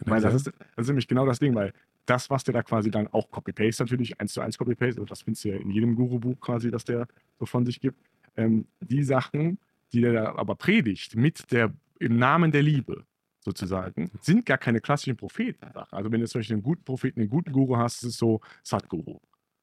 weil 0.05 0.21
das 0.21 0.33
ist, 0.33 0.47
das 0.47 0.83
ist 0.83 0.87
nämlich 0.87 1.07
genau 1.07 1.25
das 1.25 1.39
Ding, 1.39 1.53
weil 1.55 1.73
das, 2.05 2.29
was 2.29 2.43
der 2.43 2.53
da 2.53 2.63
quasi 2.63 2.91
dann 2.91 3.07
auch 3.07 3.29
Copy-Paste 3.31 3.83
natürlich, 3.83 4.19
eins 4.19 4.33
zu 4.33 4.41
eins 4.41 4.57
Copy-Paste, 4.57 5.01
also 5.01 5.05
das 5.05 5.23
findest 5.23 5.45
du 5.45 5.49
ja 5.49 5.55
in 5.55 5.71
jedem 5.71 5.95
Guru-Buch 5.95 6.39
quasi, 6.39 6.71
dass 6.71 6.85
der 6.85 7.07
so 7.39 7.45
von 7.45 7.65
sich 7.65 7.81
gibt, 7.81 7.99
ähm, 8.37 8.65
die 8.79 9.03
Sachen, 9.03 9.57
die 9.91 10.01
der 10.01 10.13
da 10.13 10.35
aber 10.35 10.55
predigt, 10.55 11.15
mit 11.15 11.51
der, 11.51 11.73
im 11.99 12.17
Namen 12.17 12.51
der 12.51 12.61
Liebe, 12.61 13.05
sozusagen, 13.45 14.11
sind 14.21 14.45
gar 14.45 14.57
keine 14.57 14.81
klassischen 14.81 15.15
Propheten. 15.15 15.65
Also 15.91 16.11
wenn 16.11 16.19
du 16.19 16.27
zum 16.27 16.39
Beispiel 16.39 16.55
einen 16.55 16.63
guten 16.63 16.83
Propheten, 16.83 17.21
einen 17.21 17.29
guten 17.29 17.53
Guru 17.53 17.77
hast, 17.77 18.03
ist 18.03 18.09
es 18.09 18.17
so 18.17 18.41
Sadhguru. 18.63 19.19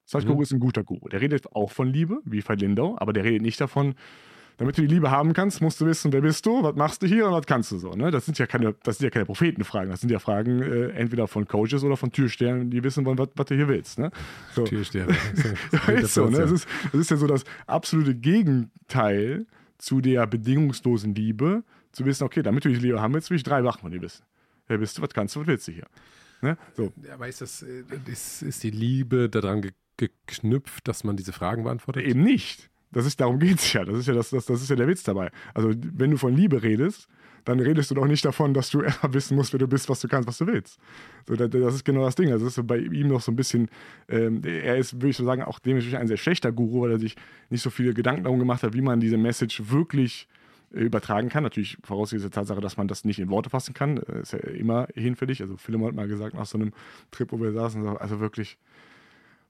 Sadhguru 0.06 0.36
mhm. 0.36 0.42
ist 0.42 0.52
ein 0.52 0.60
guter 0.60 0.84
Guru. 0.84 1.08
Der 1.08 1.20
redet 1.20 1.54
auch 1.54 1.70
von 1.70 1.88
Liebe, 1.88 2.20
wie 2.24 2.42
Lindau, 2.56 2.96
aber 2.98 3.12
der 3.12 3.24
redet 3.24 3.42
nicht 3.42 3.60
davon, 3.60 3.94
damit 4.58 4.78
du 4.78 4.82
die 4.82 4.88
Liebe 4.88 5.10
haben 5.10 5.32
kannst, 5.32 5.60
musst 5.60 5.80
du 5.80 5.86
wissen, 5.86 6.12
wer 6.12 6.20
bist 6.20 6.46
du, 6.46 6.62
was 6.62 6.76
machst 6.76 7.02
du 7.02 7.06
hier 7.06 7.26
und 7.26 7.32
was 7.32 7.46
kannst 7.46 7.72
du 7.72 7.78
so. 7.78 7.90
Ne? 7.92 8.10
Das, 8.10 8.26
sind 8.26 8.38
ja 8.38 8.46
keine, 8.46 8.74
das 8.84 8.98
sind 8.98 9.06
ja 9.06 9.10
keine 9.10 9.24
Prophetenfragen, 9.24 9.90
das 9.90 10.00
sind 10.00 10.10
ja 10.10 10.18
Fragen 10.18 10.62
äh, 10.62 10.88
entweder 10.90 11.26
von 11.26 11.46
Coaches 11.46 11.82
oder 11.82 11.96
von 11.96 12.12
Türstern, 12.12 12.70
die 12.70 12.84
wissen 12.84 13.04
wollen, 13.04 13.18
was, 13.18 13.28
was 13.34 13.46
du 13.46 13.56
hier 13.56 13.68
willst. 13.68 13.98
Ne? 13.98 14.10
So. 14.54 14.64
Türsterne. 14.64 15.16
Das 15.86 16.14
so, 16.14 16.28
ne? 16.28 16.38
das, 16.38 16.50
ist, 16.52 16.68
das 16.92 17.00
ist 17.00 17.10
ja 17.10 17.16
so 17.16 17.26
das 17.26 17.44
absolute 17.66 18.14
Gegenteil 18.14 19.46
zu 19.78 20.00
der 20.00 20.26
bedingungslosen 20.26 21.14
Liebe, 21.14 21.64
zu 21.92 22.04
wissen, 22.04 22.24
okay, 22.24 22.42
damit 22.42 22.64
du 22.64 22.68
die 22.68 22.76
Liebe 22.76 23.00
haben 23.00 23.14
willst, 23.14 23.30
will 23.30 23.36
ich 23.36 23.42
drei 23.42 23.62
Sachen 23.62 23.80
von 23.80 23.90
dir 23.90 24.00
wissen. 24.00 24.24
Wer 24.66 24.78
bist 24.78 24.98
du, 24.98 25.02
was 25.02 25.10
kannst 25.10 25.36
du, 25.36 25.40
was 25.40 25.46
willst 25.46 25.68
du 25.68 25.72
hier? 25.72 25.86
Ne? 26.40 26.56
So. 26.76 26.92
Aber 27.12 27.28
ist, 27.28 27.40
das, 27.40 27.62
äh, 27.62 27.84
ist, 28.06 28.42
ist 28.42 28.62
die 28.62 28.70
Liebe 28.70 29.28
daran 29.28 29.62
geknüpft, 29.96 30.88
dass 30.88 31.04
man 31.04 31.16
diese 31.16 31.32
Fragen 31.32 31.64
beantwortet? 31.64 32.04
Eben 32.04 32.22
nicht. 32.22 32.70
Das 32.90 33.06
ist, 33.06 33.20
darum 33.20 33.38
geht 33.38 33.58
es 33.58 33.72
ja. 33.72 33.84
Das 33.84 33.96
ist 33.96 34.06
ja, 34.06 34.14
das, 34.14 34.30
das, 34.30 34.46
das 34.46 34.60
ist 34.60 34.68
ja 34.68 34.76
der 34.76 34.88
Witz 34.88 35.02
dabei. 35.02 35.30
Also, 35.54 35.72
wenn 35.72 36.10
du 36.10 36.16
von 36.18 36.34
Liebe 36.34 36.62
redest, 36.62 37.08
dann 37.44 37.58
redest 37.58 37.90
du 37.90 37.94
doch 37.94 38.06
nicht 38.06 38.24
davon, 38.24 38.54
dass 38.54 38.70
du 38.70 38.80
wissen 39.10 39.36
musst, 39.36 39.52
wer 39.52 39.58
du 39.58 39.68
bist, 39.68 39.88
was 39.88 40.00
du 40.00 40.08
kannst, 40.08 40.28
was 40.28 40.38
du 40.38 40.46
willst. 40.46 40.78
So, 41.26 41.36
das, 41.36 41.50
das 41.50 41.74
ist 41.74 41.84
genau 41.84 42.04
das 42.04 42.14
Ding. 42.16 42.30
Also 42.32 42.44
das 42.44 42.58
ist 42.58 42.66
bei 42.66 42.78
ihm 42.78 43.08
noch 43.08 43.20
so 43.20 43.32
ein 43.32 43.36
bisschen, 43.36 43.68
ähm, 44.08 44.42
er 44.44 44.76
ist, 44.76 44.94
würde 44.94 45.08
ich 45.08 45.16
so 45.16 45.24
sagen, 45.24 45.42
auch 45.42 45.58
dementsprechend 45.58 46.00
ein 46.00 46.08
sehr 46.08 46.16
schlechter 46.16 46.52
Guru, 46.52 46.82
weil 46.82 46.92
er 46.92 46.98
sich 46.98 47.16
nicht 47.50 47.62
so 47.62 47.70
viele 47.70 47.94
Gedanken 47.94 48.24
darum 48.24 48.38
gemacht 48.38 48.62
hat, 48.62 48.74
wie 48.74 48.82
man 48.82 49.00
diese 49.00 49.16
Message 49.16 49.70
wirklich 49.70 50.28
äh, 50.30 50.41
übertragen 50.72 51.28
kann. 51.28 51.42
Natürlich 51.42 51.78
vorausgesetzt 51.84 52.34
Tatsache, 52.34 52.60
dass 52.60 52.76
man 52.76 52.88
das 52.88 53.04
nicht 53.04 53.18
in 53.18 53.28
Worte 53.28 53.50
fassen 53.50 53.74
kann. 53.74 53.96
Das 53.96 54.08
äh, 54.08 54.20
ist 54.20 54.32
ja 54.32 54.38
immer 54.50 54.88
hinfällig. 54.94 55.40
Also 55.42 55.56
Philemon 55.56 55.88
hat 55.88 55.94
mal 55.94 56.08
gesagt, 56.08 56.34
nach 56.34 56.46
so 56.46 56.58
einem 56.58 56.72
Trip, 57.10 57.30
wo 57.32 57.40
wir 57.40 57.52
saßen, 57.52 57.86
also 57.98 58.20
wirklich, 58.20 58.58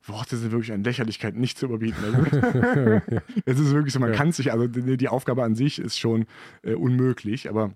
Worte 0.06 0.36
sind 0.36 0.50
wirklich 0.50 0.72
an 0.72 0.82
Lächerlichkeit 0.82 1.36
nicht 1.36 1.58
zu 1.58 1.66
überbieten. 1.66 2.02
Also, 2.04 3.12
es 3.44 3.58
ist 3.58 3.72
wirklich 3.72 3.92
so, 3.92 4.00
man 4.00 4.10
ja. 4.10 4.16
kann 4.16 4.32
sich, 4.32 4.52
also 4.52 4.66
die, 4.66 4.96
die, 4.96 5.08
Aufgabe 5.08 5.44
an 5.44 5.54
sich 5.54 5.78
ist 5.78 5.98
schon 5.98 6.26
äh, 6.62 6.74
unmöglich, 6.74 7.48
aber 7.48 7.72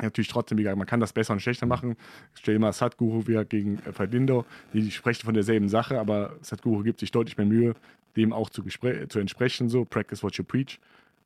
natürlich 0.00 0.28
trotzdem, 0.28 0.58
wie 0.58 0.62
gesagt, 0.62 0.78
man 0.78 0.86
kann 0.86 0.98
das 0.98 1.12
besser 1.12 1.34
und 1.34 1.40
schlechter 1.40 1.66
machen. 1.66 1.96
Stell 2.34 2.54
dir 2.54 2.60
mal 2.60 2.72
Sadhguru 2.72 3.28
wieder 3.28 3.44
gegen 3.44 3.78
äh, 3.78 3.92
Verdindo, 3.92 4.44
die, 4.72 4.82
die 4.82 4.90
sprechen 4.90 5.24
von 5.24 5.34
derselben 5.34 5.68
Sache, 5.68 6.00
aber 6.00 6.36
Sadhguru 6.40 6.82
gibt 6.82 6.98
sich 6.98 7.12
deutlich 7.12 7.36
mehr 7.36 7.46
Mühe, 7.46 7.74
dem 8.16 8.32
auch 8.32 8.50
zu, 8.50 8.64
zu 8.64 9.18
entsprechen, 9.18 9.68
so 9.68 9.84
practice 9.84 10.22
what 10.22 10.34
you 10.34 10.44
preach. 10.44 10.80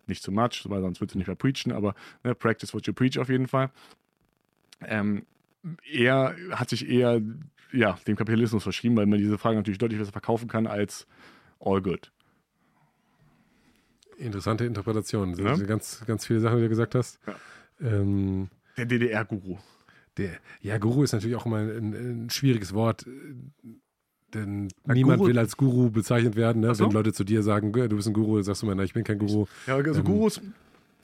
Nicht 0.06 0.22
zu 0.22 0.32
much, 0.32 0.64
weil 0.68 0.80
sonst 0.80 1.00
würdest 1.00 1.14
du 1.14 1.18
nicht 1.18 1.26
mehr 1.26 1.36
preachen, 1.36 1.72
aber 1.72 1.94
ne, 2.22 2.34
practice 2.34 2.72
what 2.74 2.86
you 2.86 2.92
preach 2.92 3.18
auf 3.18 3.28
jeden 3.28 3.48
Fall. 3.48 3.70
Ähm, 4.80 5.26
er 5.90 6.36
hat 6.52 6.70
sich 6.70 6.88
eher 6.88 7.20
ja, 7.72 7.98
dem 8.06 8.16
Kapitalismus 8.16 8.62
verschrieben, 8.62 8.96
weil 8.96 9.06
man 9.06 9.18
diese 9.18 9.38
Frage 9.38 9.56
natürlich 9.56 9.78
deutlich 9.78 9.98
besser 9.98 10.12
verkaufen 10.12 10.48
kann 10.48 10.66
als 10.66 11.06
all 11.60 11.82
good. 11.82 12.12
Interessante 14.18 14.64
Interpretation. 14.64 15.34
Ja? 15.34 15.56
Ganz, 15.56 16.04
ganz 16.06 16.26
viele 16.26 16.40
Sachen, 16.40 16.56
die 16.56 16.62
du 16.62 16.68
gesagt 16.68 16.94
hast. 16.94 17.18
Ja. 17.26 17.34
Ähm, 17.80 18.48
der 18.76 18.86
DDR-Guru. 18.86 19.58
ja, 20.62 20.78
Guru 20.78 21.02
ist 21.02 21.12
natürlich 21.12 21.36
auch 21.36 21.46
immer 21.46 21.58
ein, 21.58 22.24
ein 22.24 22.30
schwieriges 22.30 22.72
Wort. 22.72 23.06
Denn 24.36 24.68
Na, 24.84 24.94
niemand 24.94 25.18
Guru, 25.18 25.30
will 25.30 25.38
als 25.38 25.56
Guru 25.56 25.90
bezeichnet 25.90 26.36
werden. 26.36 26.60
Ne? 26.60 26.74
So? 26.74 26.84
Wenn 26.84 26.92
Leute 26.92 27.12
zu 27.12 27.24
dir 27.24 27.42
sagen, 27.42 27.72
du 27.72 27.88
bist 27.88 28.06
ein 28.06 28.14
Guru, 28.14 28.40
sagst 28.42 28.62
du 28.62 28.66
mal, 28.66 28.78
ich 28.84 28.92
bin 28.92 29.04
kein 29.04 29.18
Guru. 29.18 29.46
Ja, 29.66 29.76
also 29.76 30.00
ähm, 30.00 30.04
Gurus 30.04 30.40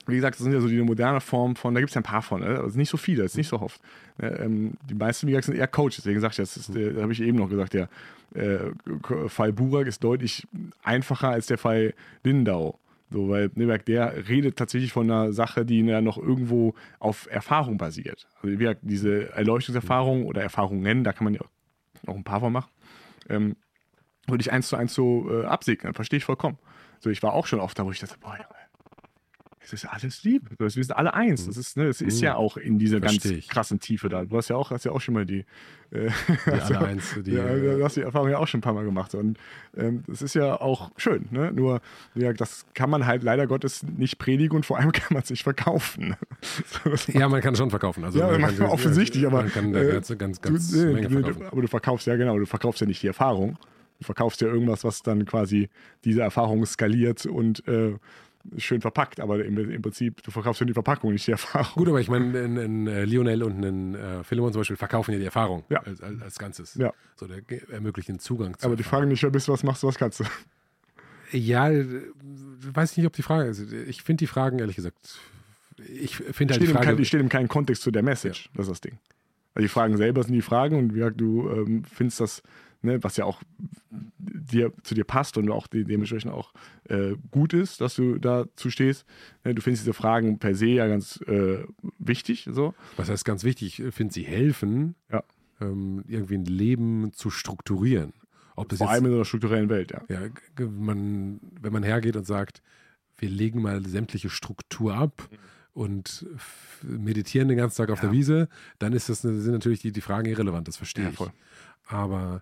wie 0.07 0.15
gesagt, 0.15 0.35
das 0.35 0.43
sind 0.43 0.53
ja 0.53 0.59
so 0.59 0.67
die 0.67 0.81
moderne 0.81 1.21
Form 1.21 1.55
von, 1.55 1.73
da 1.73 1.79
gibt 1.79 1.89
es 1.89 1.95
ja 1.95 2.01
ein 2.01 2.05
paar 2.05 2.21
von, 2.21 2.41
ne? 2.41 2.59
also 2.59 2.77
nicht 2.77 2.89
so 2.89 2.97
viele, 2.97 3.23
das 3.23 3.31
ist 3.33 3.37
nicht 3.37 3.47
so 3.47 3.59
oft. 3.59 3.81
Ne? 4.21 4.37
Ähm, 4.39 4.73
die 4.89 4.95
meisten, 4.95 5.27
wie 5.27 5.31
gesagt, 5.31 5.45
sind 5.45 5.55
eher 5.55 5.67
Coaches, 5.67 5.97
deswegen 5.97 6.19
sage 6.19 6.31
ich 6.31 6.37
das, 6.37 6.53
das 6.55 7.01
habe 7.01 7.13
ich 7.13 7.21
eben 7.21 7.37
noch 7.37 7.49
gesagt, 7.49 7.73
der 7.73 7.89
äh, 8.35 8.57
Fall 9.27 9.53
Burak 9.53 9.87
ist 9.87 10.03
deutlich 10.03 10.47
einfacher 10.83 11.29
als 11.29 11.47
der 11.47 11.57
Fall 11.57 11.93
Lindau. 12.23 12.79
So, 13.11 13.29
weil 13.29 13.51
Neberg, 13.53 13.85
der 13.85 14.27
redet 14.27 14.57
tatsächlich 14.57 14.91
von 14.91 15.09
einer 15.09 15.33
Sache, 15.33 15.65
die 15.65 15.81
ja 15.81 16.01
noch 16.01 16.17
irgendwo 16.17 16.73
auf 16.97 17.27
Erfahrung 17.29 17.77
basiert. 17.77 18.27
Also 18.41 18.51
wie 18.51 18.57
gesagt, 18.57 18.79
diese 18.81 19.31
Erleuchtungserfahrung 19.33 20.25
oder 20.25 20.41
Erfahrungen, 20.41 21.03
da 21.03 21.13
kann 21.13 21.25
man 21.25 21.35
ja 21.35 21.41
auch 22.07 22.15
ein 22.15 22.23
paar 22.23 22.39
von 22.39 22.51
machen, 22.51 22.69
ähm, 23.29 23.55
würde 24.27 24.41
ich 24.41 24.51
eins 24.51 24.69
zu 24.69 24.75
eins 24.75 24.93
so 24.93 25.29
äh, 25.29 25.45
absegnen, 25.45 25.93
verstehe 25.93 26.17
ich 26.17 26.25
vollkommen. 26.25 26.57
So, 26.99 27.09
ich 27.09 27.21
war 27.23 27.33
auch 27.33 27.47
schon 27.47 27.59
oft 27.59 27.77
da, 27.77 27.85
wo 27.85 27.91
ich 27.91 27.99
dachte, 27.99 28.17
boah, 28.19 28.37
es 29.63 29.71
ist 29.73 29.85
alles 29.85 30.23
lieb. 30.23 30.43
Wir 30.59 30.69
sind 30.69 30.91
alle 30.95 31.13
eins. 31.13 31.45
Das 31.47 31.55
ist, 31.57 31.77
ne, 31.77 31.85
es 31.85 32.01
ist 32.01 32.17
Mhm. 32.19 32.23
ja 32.25 32.35
auch 32.35 32.57
in 32.57 32.77
dieser 32.79 32.99
Versteh 32.99 33.29
ganz 33.29 33.39
ich. 33.39 33.47
krassen 33.49 33.79
Tiefe 33.79 34.09
da. 34.09 34.25
Du 34.25 34.35
hast 34.37 34.49
ja 34.49 34.55
auch, 34.57 34.71
hast 34.71 34.83
ja 34.83 34.91
auch 34.91 34.99
schon 35.01 35.13
mal 35.13 35.25
die, 35.25 35.45
äh, 35.91 36.09
Die 36.45 36.51
hast 36.51 36.71
alle 36.71 36.87
eins, 36.87 37.15
die, 37.25 37.31
ja, 37.31 37.55
du 37.55 37.83
hast 37.83 37.95
die 37.95 38.01
Erfahrung 38.01 38.29
ja 38.29 38.39
auch 38.39 38.47
schon 38.47 38.57
ein 38.59 38.61
paar 38.61 38.73
Mal 38.73 38.83
gemacht. 38.83 39.15
Und 39.15 39.37
ähm, 39.77 40.03
das 40.07 40.21
ist 40.21 40.35
ja 40.35 40.59
auch 40.59 40.91
schön. 40.97 41.27
Ne? 41.31 41.51
Nur, 41.53 41.81
ja, 42.15 42.33
das 42.33 42.65
kann 42.73 42.89
man 42.89 43.05
halt 43.05 43.23
leider 43.23 43.47
Gottes 43.47 43.83
nicht 43.83 44.17
predigen 44.17 44.55
und 44.57 44.65
vor 44.65 44.77
allem 44.79 44.91
kann 44.93 45.13
man 45.13 45.23
es 45.23 45.29
nicht 45.29 45.43
verkaufen. 45.43 46.15
So, 46.83 46.89
das 46.89 47.07
ja, 47.07 47.29
man 47.29 47.41
kann 47.41 47.55
schon 47.55 47.69
verkaufen. 47.69 48.03
Also 48.03 48.19
ja, 48.19 48.37
man 48.37 48.55
kann, 48.55 48.67
offensinnlich, 48.67 49.25
aber, 49.25 49.43
man 49.43 49.51
kann 49.51 49.73
äh, 49.73 49.91
ganz, 49.93 50.07
ganz, 50.17 50.41
du, 50.41 50.49
ganz 50.51 50.71
Menge 50.73 51.01
du, 51.07 51.09
verkaufen. 51.21 51.45
aber 51.47 51.61
du 51.61 51.67
verkaufst 51.67 52.05
ja 52.07 52.15
genau, 52.15 52.37
du 52.37 52.45
verkaufst 52.45 52.81
ja 52.81 52.87
nicht 52.87 53.01
die 53.01 53.07
Erfahrung. 53.07 53.57
Du 53.99 54.05
verkaufst 54.05 54.41
ja 54.41 54.47
irgendwas, 54.47 54.83
was 54.83 55.01
dann 55.03 55.23
quasi 55.25 55.69
diese 56.03 56.21
Erfahrung 56.21 56.65
skaliert 56.65 57.25
und 57.25 57.65
äh, 57.67 57.93
schön 58.57 58.81
verpackt. 58.81 59.19
Aber 59.19 59.43
im, 59.43 59.57
im 59.57 59.81
Prinzip, 59.81 60.21
du 60.23 60.31
verkaufst 60.31 60.59
ja 60.61 60.65
die 60.65 60.73
Verpackung, 60.73 61.11
nicht 61.11 61.27
die 61.27 61.31
Erfahrung. 61.31 61.73
Gut, 61.75 61.87
aber 61.89 62.01
ich 62.01 62.09
meine, 62.09 62.37
ein, 62.39 62.87
äh, 62.87 63.05
Lionel 63.05 63.43
und 63.43 63.63
ein 63.63 63.95
äh, 63.95 64.23
Philemon 64.23 64.51
zum 64.51 64.61
Beispiel 64.61 64.77
verkaufen 64.77 65.11
ja 65.13 65.19
die 65.19 65.25
Erfahrung 65.25 65.63
Ja. 65.69 65.79
als, 65.79 66.01
als, 66.01 66.39
Ganzes. 66.39 66.75
Ja. 66.75 66.93
So, 67.15 67.27
der 67.27 67.41
ermöglicht 67.69 68.09
den 68.09 68.19
Zugang 68.19 68.57
zu 68.57 68.65
aber 68.65 68.75
die 68.75 68.83
fragen 68.83 69.07
nicht, 69.07 69.23
wer 69.23 69.29
bist 69.29 69.47
du, 69.47 69.53
was 69.53 69.63
machst 69.63 69.83
du, 69.83 69.87
was 69.87 69.97
kannst 69.97 70.19
du. 70.19 70.25
Ja, 71.31 71.69
äh, 71.69 71.85
weiß 72.73 72.91
ich 72.91 72.97
nicht, 72.97 73.07
ob 73.07 73.13
die 73.13 73.23
Frage 73.23 73.49
ist. 73.49 73.71
Ich 73.71 74.03
finde 74.03 74.19
die 74.19 74.27
Fragen, 74.27 74.59
ehrlich 74.59 74.75
gesagt, 74.75 75.19
ich 75.79 76.15
finde 76.17 76.53
halt 76.53 76.61
die 76.61 76.67
kein, 76.67 76.83
Frage. 76.83 76.95
die 76.97 77.05
stehen 77.05 77.21
im 77.21 77.29
keinen 77.29 77.47
Kontext 77.47 77.81
zu 77.81 77.91
der 77.91 78.03
Message. 78.03 78.49
Das 78.53 78.67
ist 78.67 78.71
das 78.71 78.81
Ding. 78.81 78.99
Also 79.55 79.65
die 79.65 79.69
Fragen 79.69 79.97
selber 79.97 80.23
sind 80.23 80.33
die 80.33 80.41
Fragen 80.41 80.77
und 80.77 80.93
wie 80.93 80.99
gesagt, 80.99 81.19
du 81.19 81.49
ähm, 81.49 81.83
findest 81.85 82.19
das, 82.19 82.43
ne, 82.83 83.03
was 83.03 83.17
ja 83.17 83.25
auch 83.25 83.41
dir, 83.89 84.71
zu 84.83 84.93
dir 84.95 85.03
passt 85.03 85.37
und 85.37 85.49
auch 85.49 85.67
de 85.67 85.83
dementsprechend 85.83 86.31
auch 86.31 86.53
äh, 86.89 87.13
gut 87.31 87.53
ist, 87.53 87.81
dass 87.81 87.95
du 87.95 88.17
dazu 88.19 88.69
stehst. 88.69 89.05
Ne, 89.43 89.55
du 89.55 89.61
findest 89.61 89.83
diese 89.83 89.93
Fragen 89.93 90.37
per 90.39 90.53
se 90.55 90.67
ja 90.67 90.87
ganz 90.87 91.19
äh, 91.27 91.63
wichtig. 91.97 92.47
So. 92.51 92.73
was 92.97 93.09
heißt 93.09 93.25
ganz 93.25 93.43
wichtig, 93.43 93.79
ich 93.81 93.93
finde, 93.95 94.13
sie 94.13 94.23
helfen, 94.23 94.95
Ja. 95.11 95.23
ähm, 95.61 96.03
irgendwie 96.07 96.35
ein 96.35 96.45
Leben 96.45 97.11
zu 97.13 97.29
strukturieren. 97.29 98.13
Ob 98.55 98.69
das 98.69 98.77
Vor 98.77 98.87
jetzt 98.87 98.93
allem 98.95 99.05
in 99.07 99.13
einer 99.15 99.25
strukturellen 99.25 99.69
Welt, 99.69 99.91
ja. 99.91 100.01
ja, 100.09 100.67
man, 100.67 101.39
wenn 101.59 101.73
man 101.73 101.81
hergeht 101.81 102.15
und 102.15 102.27
sagt, 102.27 102.61
wir 103.17 103.29
legen 103.29 103.61
mal 103.63 103.83
sämtliche 103.85 104.29
Struktur 104.29 104.93
ab 104.95 105.27
und 105.73 106.25
meditieren 106.83 107.47
den 107.47 107.57
ganzen 107.57 107.77
Tag 107.77 107.89
auf 107.89 107.97
Ja. 107.99 108.09
der 108.09 108.11
Wiese, 108.11 108.49
dann 108.77 108.93
ist 108.93 109.09
das, 109.09 109.21
sind 109.21 109.47
natürlich 109.51 109.79
die, 109.79 109.91
die 109.91 110.01
Fragen 110.01 110.27
irrelevant, 110.29 110.67
das 110.67 110.77
verstehe 110.77 111.05
Ja, 111.05 111.09
ich. 111.09 111.15
voll. 111.15 111.31
Aber 111.87 112.41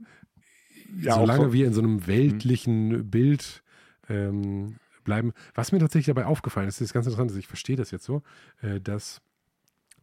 Ja, 0.99 1.15
solange 1.15 1.43
voll- 1.45 1.53
wir 1.53 1.68
in 1.68 1.73
so 1.73 1.81
einem 1.81 2.07
weltlichen 2.07 3.09
Bild 3.09 3.63
ähm, 4.09 4.76
bleiben, 5.03 5.34
was 5.53 5.72
mir 5.72 5.80
tatsächlich 5.80 6.07
dabei 6.13 6.26
aufgefallen 6.26 6.68
ist, 6.68 6.81
ist 6.81 6.93
ganz 6.93 7.05
interessant, 7.07 7.35
ich 7.38 7.47
verstehe 7.47 7.76
das 7.76 7.91
jetzt 7.91 8.05
so, 8.05 8.23
äh, 8.61 8.80
dass 8.81 9.22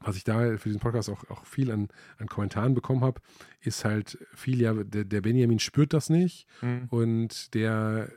was 0.00 0.14
ich 0.16 0.22
da 0.22 0.56
für 0.58 0.68
diesen 0.68 0.80
Podcast 0.80 1.10
auch, 1.10 1.28
auch 1.28 1.44
viel 1.44 1.72
an, 1.72 1.88
an 2.18 2.28
Kommentaren 2.28 2.72
bekommen 2.72 3.00
habe, 3.00 3.20
ist 3.60 3.84
halt 3.84 4.16
viel, 4.32 4.60
ja, 4.60 4.72
der, 4.72 5.02
der 5.04 5.20
Benjamin 5.22 5.58
spürt 5.58 5.92
das 5.92 6.08
nicht 6.08 6.46
Mhm. 6.62 6.86
und 6.90 7.52
der 7.54 8.08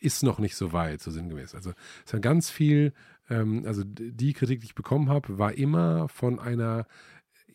ist 0.00 0.22
noch 0.22 0.38
nicht 0.38 0.54
so 0.54 0.72
weit, 0.74 1.00
so 1.00 1.10
sinngemäß. 1.10 1.54
Also 1.54 1.72
es 2.06 2.12
hat 2.12 2.20
ganz 2.20 2.50
viel, 2.50 2.92
ähm, 3.30 3.64
also 3.66 3.82
die 3.86 4.34
Kritik, 4.34 4.60
die 4.60 4.66
ich 4.66 4.74
bekommen 4.74 5.08
habe, 5.08 5.38
war 5.38 5.54
immer 5.54 6.08
von 6.10 6.38
einer 6.38 6.86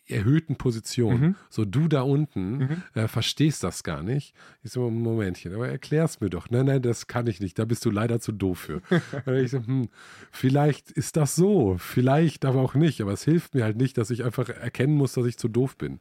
erhöhten 0.08 0.56
Position. 0.56 1.20
Mhm. 1.20 1.34
So, 1.50 1.64
du 1.64 1.88
da 1.88 2.02
unten 2.02 2.58
Mhm. 2.58 2.82
äh, 2.94 3.08
verstehst 3.08 3.62
das 3.64 3.82
gar 3.82 4.02
nicht. 4.02 4.34
Ich 4.62 4.72
so, 4.72 4.88
Momentchen, 4.90 5.54
aber 5.54 5.68
erklär's 5.68 6.20
mir 6.20 6.30
doch. 6.30 6.48
Nein, 6.50 6.66
nein, 6.66 6.82
das 6.82 7.06
kann 7.06 7.26
ich 7.26 7.40
nicht. 7.40 7.58
Da 7.58 7.64
bist 7.64 7.84
du 7.84 7.90
leider 7.90 8.20
zu 8.20 8.32
doof 8.32 8.58
für. 8.58 8.82
Und 9.26 9.34
ich 9.34 9.50
so, 9.50 9.58
hm, 9.58 9.88
vielleicht 10.30 10.90
ist 10.90 11.16
das 11.16 11.34
so, 11.34 11.76
vielleicht 11.78 12.44
aber 12.44 12.60
auch 12.60 12.74
nicht. 12.74 13.00
Aber 13.00 13.12
es 13.12 13.24
hilft 13.24 13.54
mir 13.54 13.64
halt 13.64 13.76
nicht, 13.76 13.98
dass 13.98 14.10
ich 14.10 14.24
einfach 14.24 14.48
erkennen 14.48 14.94
muss, 14.96 15.12
dass 15.14 15.26
ich 15.26 15.38
zu 15.38 15.48
doof 15.48 15.76
bin. 15.76 15.98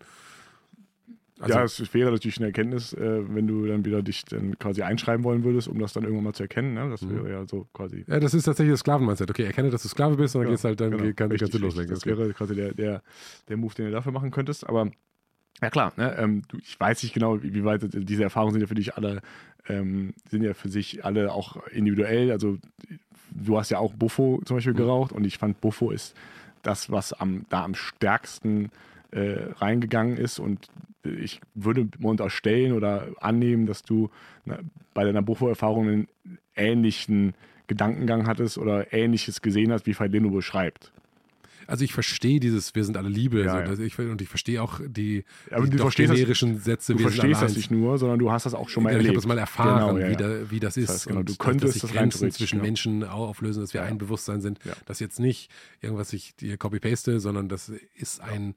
Also, 1.40 1.54
ja, 1.60 1.64
es 1.66 1.94
wäre 1.94 2.12
natürlich 2.12 2.38
eine 2.38 2.48
Erkenntnis, 2.48 2.94
äh, 2.94 3.22
wenn 3.28 3.46
du 3.46 3.66
dann 3.68 3.84
wieder 3.84 4.02
dich 4.02 4.24
dann 4.24 4.58
quasi 4.58 4.84
einschreiben 4.84 5.26
wollen 5.26 5.44
würdest, 5.44 5.68
um 5.68 5.80
das 5.80 5.92
dann 5.92 6.04
irgendwann 6.04 6.24
mal 6.24 6.34
zu 6.34 6.44
erkennen. 6.44 6.74
Ne? 6.74 6.90
Das 6.90 7.02
Mhm. 7.02 7.16
wäre 7.16 7.30
ja 7.32 7.46
so 7.46 7.68
quasi. 7.74 8.06
ja, 8.08 8.20
das 8.22 8.34
ist 8.34 8.46
tatsächlich 8.46 8.72
das 8.74 8.80
Sklaven-Mindset. 8.82 9.30
Okay, 9.30 9.44
erkenne, 9.44 9.70
dass 9.70 9.82
du 9.84 9.90
Sklave 9.90 10.16
bist 10.16 10.36
und 10.36 10.42
dann 10.42 10.48
Ja, 10.48 10.54
geht's 10.54 10.64
halt, 10.64 10.80
dann 10.80 10.92
genau. 10.92 11.14
kann, 11.14 11.32
Richtig, 11.32 11.50
du 11.50 11.58
richtig. 11.58 11.62
loslegen. 11.62 11.90
Das 11.94 12.06
Okay. 12.06 12.18
wäre 12.18 12.34
quasi 12.34 12.56
der, 12.56 12.74
der, 12.74 13.02
der 13.50 13.58
Move, 13.58 13.74
den 13.76 13.86
du 13.88 13.92
dafür 13.92 14.14
machen 14.14 14.32
könntest. 14.32 14.66
Aber 14.68 14.90
ja 15.62 15.70
klar, 15.70 15.92
ne, 15.98 16.16
ähm, 16.18 16.44
du, 16.48 16.58
ich 16.58 16.80
weiß 16.80 17.04
nicht 17.04 17.14
genau, 17.14 17.44
wie, 17.44 17.54
wie 17.54 17.66
weit 17.66 17.82
diese 17.92 18.24
Erfahrungen 18.24 18.54
sind 18.54 18.62
ja 18.62 18.68
für 18.68 18.76
dich 18.76 18.96
alle, 18.96 19.22
ähm, 19.68 20.14
sind 20.30 20.42
ja 20.42 20.54
für 20.54 20.70
sich 20.70 21.04
alle 21.04 21.34
auch 21.34 21.68
individuell. 21.68 22.32
Also 22.32 22.58
du 23.32 23.58
hast 23.58 23.72
ja 23.72 23.80
auch 23.80 23.94
Buffo 23.94 24.42
zum 24.46 24.56
Beispiel 24.58 24.74
Mhm. 24.74 24.78
geraucht 24.78 25.12
und 25.12 25.26
ich 25.26 25.38
fand 25.38 25.60
Buffo 25.60 25.92
ist 25.92 26.16
das, 26.62 26.90
was 26.92 27.12
am, 27.14 27.46
da 27.50 27.64
am 27.66 27.76
stärksten 27.76 28.72
äh, 29.12 29.50
reingegangen 29.58 30.18
ist 30.18 30.40
und 30.40 30.68
ich 31.10 31.42
würde 31.54 31.88
mal 32.00 32.10
unterstellen 32.10 32.74
oder 32.74 33.08
annehmen, 33.20 33.66
dass 33.66 33.84
du 33.84 34.10
bei 34.94 35.04
deiner 35.04 35.22
Buffo-Erfahrung 35.22 35.88
einen 35.88 36.08
ähnlichen 36.56 37.34
Gedankengang 37.68 38.28
hattest 38.28 38.58
oder 38.58 38.94
ähnliches 38.94 39.42
gesehen 39.42 39.72
hast, 39.72 39.86
wie 39.88 39.94
Faileno 39.94 40.30
beschreibt. 40.30 40.92
Also 41.68 41.84
ich 41.84 41.94
verstehe 41.94 42.40
dieses, 42.40 42.76
wir 42.76 42.84
sind 42.84 42.96
alle 42.96 43.10
Liebe. 43.10 43.44
Ja, 43.44 43.52
so, 43.54 43.58
ja. 43.58 43.64
dass 43.66 43.80
ich, 43.80 43.98
und 43.98 44.22
ich 44.22 44.30
verstehe 44.30 44.62
auch 44.62 44.80
die, 44.88 45.24
Aber 45.50 45.64
die 45.64 45.72
du 45.72 45.78
doch 45.78 45.86
verstehst 45.86 46.12
das- 46.12 46.18
generischen 46.18 46.60
Sätze, 46.60 46.94
Du 46.94 47.00
verstehst 47.00 47.42
das 47.42 47.56
nicht 47.56 47.72
nur, 47.72 47.98
sondern 47.98 48.20
du 48.20 48.32
hast 48.32 48.46
das 48.46 48.54
auch 48.54 48.70
schon 48.70 48.84
mal 48.84 48.90
Ja, 48.94 49.00
ich 49.00 49.00
habe 49.00 49.08
erlebt. 49.08 49.18
das 49.18 49.28
mal 49.28 49.40
erfahren, 49.40 49.96
Genau, 49.96 49.98
ja, 49.98 50.08
wie, 50.08 50.12
ja. 50.12 50.18
da, 50.44 50.52
wie 50.52 50.60
das 50.60 50.78
ist. 50.78 50.90
heißt, 50.90 51.08
genau, 51.08 51.22
und 51.22 51.30
du 51.30 51.34
dass- 51.34 51.40
könntest 51.40 51.64
dass 51.66 51.74
sich 51.74 51.82
das 51.82 51.92
Grenzen 51.92 52.30
zwischen. 52.30 52.62
Menschen 52.62 53.04
au- 53.04 53.26
auflösen, 53.26 53.62
dass 53.62 53.74
wir 53.74 53.82
Ja. 53.82 53.88
ein 53.88 53.98
Bewusstsein 53.98 54.42
sind. 54.42 54.60
Ja. 54.64 54.74
Das 54.86 55.00
jetzt 55.00 55.20
nicht 55.20 55.50
irgendwas 55.82 56.14
ich 56.14 56.36
dir 56.36 56.56
copy-paste, 56.58 57.20
sondern 57.20 57.50
das 57.50 57.72
ist 57.96 58.22
ein, 58.22 58.54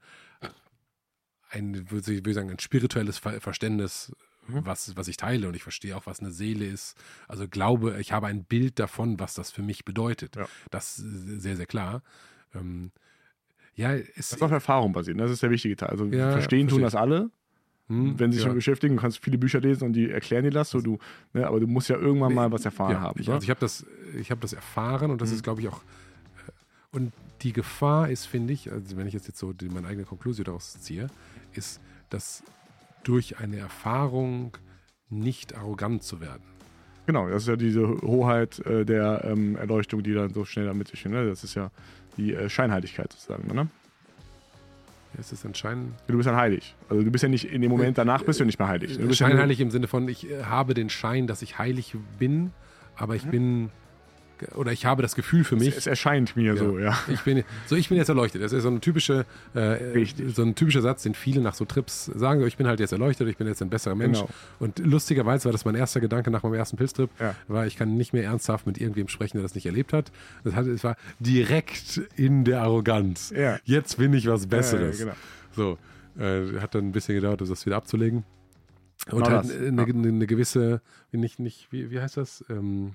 ein 1.51 1.91
würde 1.91 2.13
ich 2.13 2.35
sagen, 2.35 2.51
ein 2.51 2.59
spirituelles 2.59 3.19
Ver 3.19 3.41
Verständnis, 3.41 4.13
Mhm. 4.49 4.65
was, 4.65 4.97
was 4.97 5.09
ich 5.09 5.19
teile. 5.19 5.47
Und 5.49 5.57
ich 5.57 5.63
verstehe 5.63 5.95
auch, 5.95 6.07
was 6.07 6.21
eine 6.21 6.31
Seele 6.31 6.65
ist. 6.65 6.97
Also 7.29 7.47
glaube, 7.47 8.01
ich 8.01 8.13
habe 8.13 8.29
ein 8.29 8.45
Bild 8.45 8.79
davon, 8.79 9.21
was 9.21 9.35
das 9.35 9.51
für 9.51 9.61
mich 9.63 9.85
bedeutet. 9.85 10.37
Ja. 10.37 10.47
Das 10.71 10.99
ist 10.99 11.43
sehr, 11.43 11.55
sehr 11.57 11.67
klar. 11.67 12.03
Ähm, 12.55 12.91
ja, 13.75 13.93
es 13.95 14.15
Das 14.15 14.33
ist 14.33 14.43
auf 14.43 14.51
Erfahrung 14.51 14.93
basiert. 14.95 15.21
Das 15.21 15.31
ist 15.31 15.43
der 15.43 15.51
wichtige 15.51 15.77
Teil. 15.77 15.91
Also 15.91 16.07
Ja, 16.07 16.31
verstehen 16.33 16.61
tun 16.69 16.81
verstehe 16.81 16.85
das 16.85 16.95
alle, 16.95 17.31
hm, 17.89 18.19
wenn 18.19 18.33
sie 18.33 18.37
sich 18.37 18.43
ja. 18.45 18.49
damit 18.49 18.57
beschäftigen. 18.59 18.97
Du 18.97 19.03
kannst 19.03 19.23
viele 19.23 19.37
Bücher 19.37 19.61
lesen 19.61 19.85
und 19.85 19.93
die 19.93 20.09
erklären 20.11 20.45
dir 20.45 20.51
das. 20.51 20.71
So, 20.71 20.81
du, 20.81 20.99
ne, 21.35 21.47
aber 21.47 21.61
du 21.61 21.67
musst 21.67 21.91
ja 21.91 21.97
irgendwann 21.99 22.33
mal 22.33 22.51
was 22.51 22.65
erfahren 22.65 22.93
Ja, 22.93 23.01
haben. 23.03 23.21
ich, 23.21 23.29
ne? 23.29 23.35
also 23.35 23.45
ich 23.45 23.51
habe 23.51 23.61
das, 23.61 23.85
ich 24.19 24.31
habe 24.31 24.41
das 24.41 24.55
erfahren 24.55 25.11
und 25.11 25.21
das 25.21 25.29
Mhm. 25.29 25.35
ist, 25.37 25.43
glaube 25.43 25.61
ich, 25.61 25.69
auch. 25.69 25.83
äh, 25.83 26.97
Und 26.97 27.13
die 27.43 27.53
Gefahr 27.53 28.11
ist, 28.11 28.27
finde 28.27 28.53
ich, 28.53 28.71
also 28.71 28.97
wenn 28.97 29.07
ich 29.07 29.15
jetzt, 29.15 29.29
jetzt 29.29 29.39
so 29.39 29.53
die, 29.53 29.69
meine 29.69 29.87
eigene 29.87 30.05
Konklusion 30.05 30.45
daraus 30.45 30.81
ziehe, 30.81 31.09
ist, 31.53 31.81
dass 32.11 32.43
durch 33.05 33.39
eine 33.39 33.59
Erfahrung 33.59 34.57
nicht 35.09 35.57
arrogant 35.57 36.03
zu 36.03 36.21
werden. 36.21 36.43
Genau, 37.07 37.29
das 37.29 37.43
ist 37.43 37.49
ja 37.49 37.57
diese 37.57 37.87
Hoheit 38.03 38.59
äh, 38.67 38.85
der 38.85 39.25
ähm, 39.25 39.57
Erleuchtung, 39.57 40.03
die 40.03 40.13
dann 40.13 40.35
so 40.35 40.45
schnell 40.45 40.67
damit 40.67 40.89
sich. 40.89 41.05
Ne? 41.07 41.27
Das 41.27 41.43
ist 41.43 41.55
ja 41.55 41.71
die 42.19 42.35
äh, 42.35 42.51
Scheinheiligkeit 42.51 43.13
sozusagen. 43.13 43.55
Ne? 43.55 43.69
Ist 45.19 45.33
das 45.33 45.47
anscheinend 45.47 45.95
Du 46.07 46.17
bist 46.17 46.27
dann 46.27 46.37
heilig. 46.37 46.75
Also 46.91 47.03
du 47.03 47.11
bist 47.11 47.23
ja 47.23 47.31
nicht 47.31 47.51
in 47.51 47.63
dem 47.63 47.71
Moment 47.71 47.97
danach 47.97 48.23
bist 48.23 48.41
du 48.41 48.45
nicht 48.45 48.59
mehr 48.59 48.69
heilig. 48.69 48.99
Du 48.99 49.07
bist 49.07 49.21
ja 49.21 49.29
scheinheilig 49.29 49.59
im 49.61 49.71
Sinne 49.71 49.87
von, 49.87 50.07
ich 50.07 50.31
äh, 50.31 50.45
habe 50.45 50.75
den 50.75 50.91
Schein, 50.91 51.27
dass 51.27 51.41
ich 51.41 51.59
heilig 51.59 51.97
bin, 52.19 52.53
aber 52.95 53.17
ich 53.17 53.25
bin 53.25 53.71
oder 54.55 54.73
ich 54.73 54.87
habe 54.87 55.03
das 55.03 55.15
Gefühl 55.15 55.45
für 55.45 55.57
mich, 55.57 55.77
Es 55.77 55.87
erscheint 55.87 56.37
mir 56.37 56.57
so, 56.57 56.79
ja. 56.79 56.99
Ich 57.09 57.21
bin, 57.23 57.45
so, 57.67 57.77
ich 57.77 57.89
bin 57.89 57.99
jetzt 57.99 58.09
erleuchtet. 58.09 58.43
Das 58.43 58.53
ist 58.53 58.63
so 58.63 58.69
eine 58.69 58.81
typische, 58.81 59.27
äh, 59.55 60.05
so 60.29 60.43
ein 60.43 60.55
typischer 60.55 60.83
Satz, 60.83 61.03
den 61.03 61.15
viele 61.15 61.41
nach 61.41 61.55
so 61.55 61.65
Trips 61.65 62.07
sagen. 62.07 62.41
So, 62.41 62.47
ich 62.47 62.57
bin 62.57 62.67
halt 62.67 62.81
jetzt 62.81 62.93
erleuchtet, 62.93 63.29
ich 63.29 63.37
bin 63.37 63.47
jetzt 63.47 63.63
ein 63.63 63.71
besserer 63.71 63.95
Mensch. 63.95 64.19
Genau. 64.19 64.31
Und 64.59 64.79
lustigerweise 64.79 65.47
war 65.47 65.53
das 65.53 65.65
mein 65.65 65.75
erster 65.75 66.01
Gedanke 66.01 66.31
nach 66.31 66.43
meinem 66.43 66.55
ersten 66.55 66.77
Pilztrip, 66.77 67.11
Ja. 67.21 67.35
war, 67.49 67.67
ich 67.67 67.77
kann 67.77 67.97
nicht 67.97 68.13
mehr 68.13 68.25
ernsthaft 68.25 68.67
mit 68.67 68.79
irgendwem 68.79 69.09
sprechen, 69.09 69.39
der 69.39 69.43
das 69.43 69.55
nicht 69.55 69.67
erlebt 69.67 69.93
hat. 69.93 70.11
Das 70.45 70.55
hat 70.55 70.67
es 70.67 70.85
war 70.85 70.97
direkt 71.21 72.01
in 72.17 72.45
der 72.45 72.63
Arroganz. 72.63 73.33
Ja. 73.37 73.59
Jetzt 73.65 73.99
bin 73.99 74.13
ich 74.13 74.27
was 74.27 74.47
Besseres. 74.47 74.99
Ja, 75.01 75.05
genau. 75.07 75.17
So, 75.55 75.79
äh, 76.23 76.61
hat 76.61 76.75
dann 76.75 76.89
ein 76.89 76.93
bisschen 76.93 77.15
gedauert, 77.15 77.41
das 77.41 77.67
wieder 77.67 77.77
abzulegen. 77.77 78.25
Und 79.11 79.25
halt 79.29 79.45
das, 79.45 79.57
eine, 79.57 79.83
ja. 79.83 79.85
eine, 79.87 80.09
eine 80.09 80.27
gewisse, 80.27 80.81
nicht, 81.13 81.39
nicht, 81.39 81.69
wie, 81.71 81.91
wie 81.91 82.01
heißt 82.01 82.17
das? 82.17 82.45
Ähm, 82.51 82.93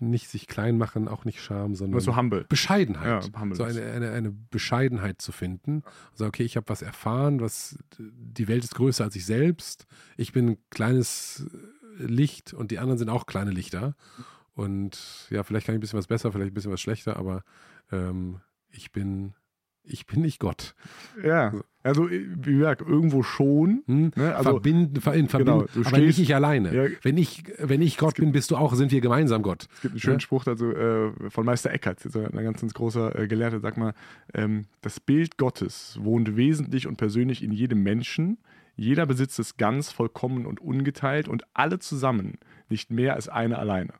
nicht 0.00 0.28
sich 0.28 0.46
klein 0.46 0.78
machen, 0.78 1.08
auch 1.08 1.24
nicht 1.24 1.40
Scham, 1.42 1.74
sondern 1.74 2.00
so 2.00 2.16
humble. 2.16 2.44
Bescheidenheit. 2.48 3.24
Ja, 3.24 3.40
humble 3.40 3.56
so 3.56 3.64
eine, 3.64 3.82
eine, 3.92 4.10
eine 4.10 4.30
Bescheidenheit 4.30 5.20
zu 5.20 5.32
finden. 5.32 5.82
Also, 6.12 6.26
okay, 6.26 6.44
ich 6.44 6.56
habe 6.56 6.68
was 6.68 6.82
erfahren, 6.82 7.40
was 7.40 7.78
die 7.98 8.48
Welt 8.48 8.64
ist 8.64 8.74
größer 8.74 9.04
als 9.04 9.16
ich 9.16 9.26
selbst. 9.26 9.86
Ich 10.16 10.32
bin 10.32 10.50
ein 10.50 10.58
kleines 10.70 11.46
Licht 11.98 12.54
und 12.54 12.70
die 12.70 12.78
anderen 12.78 12.98
sind 12.98 13.08
auch 13.08 13.26
kleine 13.26 13.50
Lichter. 13.50 13.94
Und 14.54 15.28
ja, 15.30 15.42
vielleicht 15.42 15.66
kann 15.66 15.74
ich 15.74 15.78
ein 15.78 15.80
bisschen 15.80 15.98
was 15.98 16.06
besser, 16.06 16.32
vielleicht 16.32 16.52
ein 16.52 16.54
bisschen 16.54 16.72
was 16.72 16.80
schlechter, 16.80 17.16
aber 17.16 17.42
ähm, 17.92 18.40
ich 18.70 18.92
bin 18.92 19.34
ich 19.82 20.06
bin 20.06 20.22
nicht 20.22 20.38
Gott. 20.38 20.74
Ja, 21.22 21.52
also 21.82 22.10
wie 22.10 22.58
gesagt, 22.58 22.82
irgendwo 22.82 23.22
schon. 23.22 23.82
Hm? 23.86 24.12
Ne? 24.14 24.34
Also, 24.34 24.50
verbinden, 24.50 25.00
ver 25.00 25.14
in 25.14 25.26
genau, 25.26 25.30
Verbindung, 25.30 25.68
du 25.74 25.88
aber 25.88 25.98
nicht 25.98 26.18
ich 26.18 26.34
alleine. 26.34 26.74
Ja. 26.74 26.90
Wenn, 27.02 27.16
ich, 27.16 27.44
wenn 27.58 27.80
ich 27.80 27.96
Gott 27.96 28.16
bin, 28.16 28.32
bist 28.32 28.50
du 28.50 28.56
auch, 28.56 28.74
sind 28.74 28.92
wir 28.92 29.00
gemeinsam 29.00 29.42
Gott. 29.42 29.66
Es 29.74 29.80
gibt 29.80 29.92
einen 29.92 30.00
schönen 30.00 30.20
Spruch 30.20 30.44
dazu 30.44 30.72
äh, 30.72 31.30
von 31.30 31.46
Meister 31.46 31.70
Eckhart, 31.70 32.00
so 32.00 32.20
ein 32.20 32.30
ganz, 32.32 32.60
ganz 32.60 32.74
großer 32.74 33.18
äh, 33.18 33.28
Gelehrter, 33.28 33.60
sag 33.60 33.78
mal, 33.78 33.94
ähm, 34.34 34.66
das 34.82 35.00
Bild 35.00 35.38
Gottes 35.38 35.98
wohnt 36.02 36.36
wesentlich 36.36 36.86
und 36.86 36.96
persönlich 36.96 37.42
in 37.42 37.52
jedem 37.52 37.82
Menschen. 37.82 38.38
Jeder 38.76 39.06
besitzt 39.06 39.38
es 39.38 39.56
ganz, 39.56 39.90
vollkommen 39.90 40.46
und 40.46 40.60
ungeteilt 40.60 41.28
und 41.28 41.44
alle 41.54 41.78
zusammen 41.78 42.38
nicht 42.68 42.90
mehr 42.90 43.14
als 43.14 43.28
eine 43.28 43.58
alleine. 43.58 43.94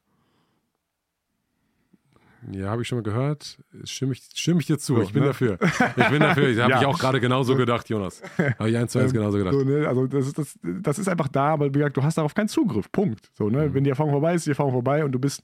Ja, 2.53 2.71
habe 2.71 2.83
ich 2.83 2.89
schon 2.89 2.99
mal 2.99 3.03
gehört. 3.03 3.59
Stimme 3.85 4.13
ich, 4.13 4.23
stimme 4.35 4.61
ich 4.61 4.67
dir 4.67 4.79
zu. 4.79 4.97
So, 4.97 5.03
ich 5.03 5.13
bin 5.13 5.23
ne? 5.23 5.29
dafür. 5.29 5.59
Ich 5.97 6.09
bin 6.09 6.21
dafür. 6.21 6.49
Das 6.55 6.59
habe 6.63 6.71
Ja. 6.73 6.81
ich 6.81 6.87
auch 6.87 6.99
gerade 6.99 7.21
genauso 7.21 7.55
gedacht, 7.55 7.89
Jonas. 7.89 8.23
Habe 8.59 8.71
ich 8.71 8.77
eins 8.77 8.93
zu 8.93 8.99
eins 8.99 9.13
Ähm, 9.13 9.19
genauso 9.19 9.39
gedacht. 9.39 9.55
So, 9.55 9.63
ne? 9.63 9.87
Also 9.87 10.07
das 10.07 10.27
ist, 10.27 10.39
das, 10.39 10.59
das 10.63 10.99
ist 10.99 11.09
einfach 11.09 11.29
da, 11.29 11.49
aber 11.49 11.67
wie 11.67 11.79
gesagt, 11.79 11.97
du 11.97 12.03
hast 12.03 12.17
darauf 12.17 12.35
keinen 12.35 12.49
Zugriff. 12.49 12.91
Punkt. 12.91 13.31
So, 13.35 13.51
ne? 13.51 13.73
Wenn 13.75 13.85
die 13.85 13.91
Erfahrung 13.91 14.13
vorbei 14.13 14.35
ist, 14.35 14.47
die 14.47 14.51
Erfahrung 14.51 14.73
vorbei 14.73 15.05
und 15.05 15.13
du 15.13 15.19
bist, 15.19 15.43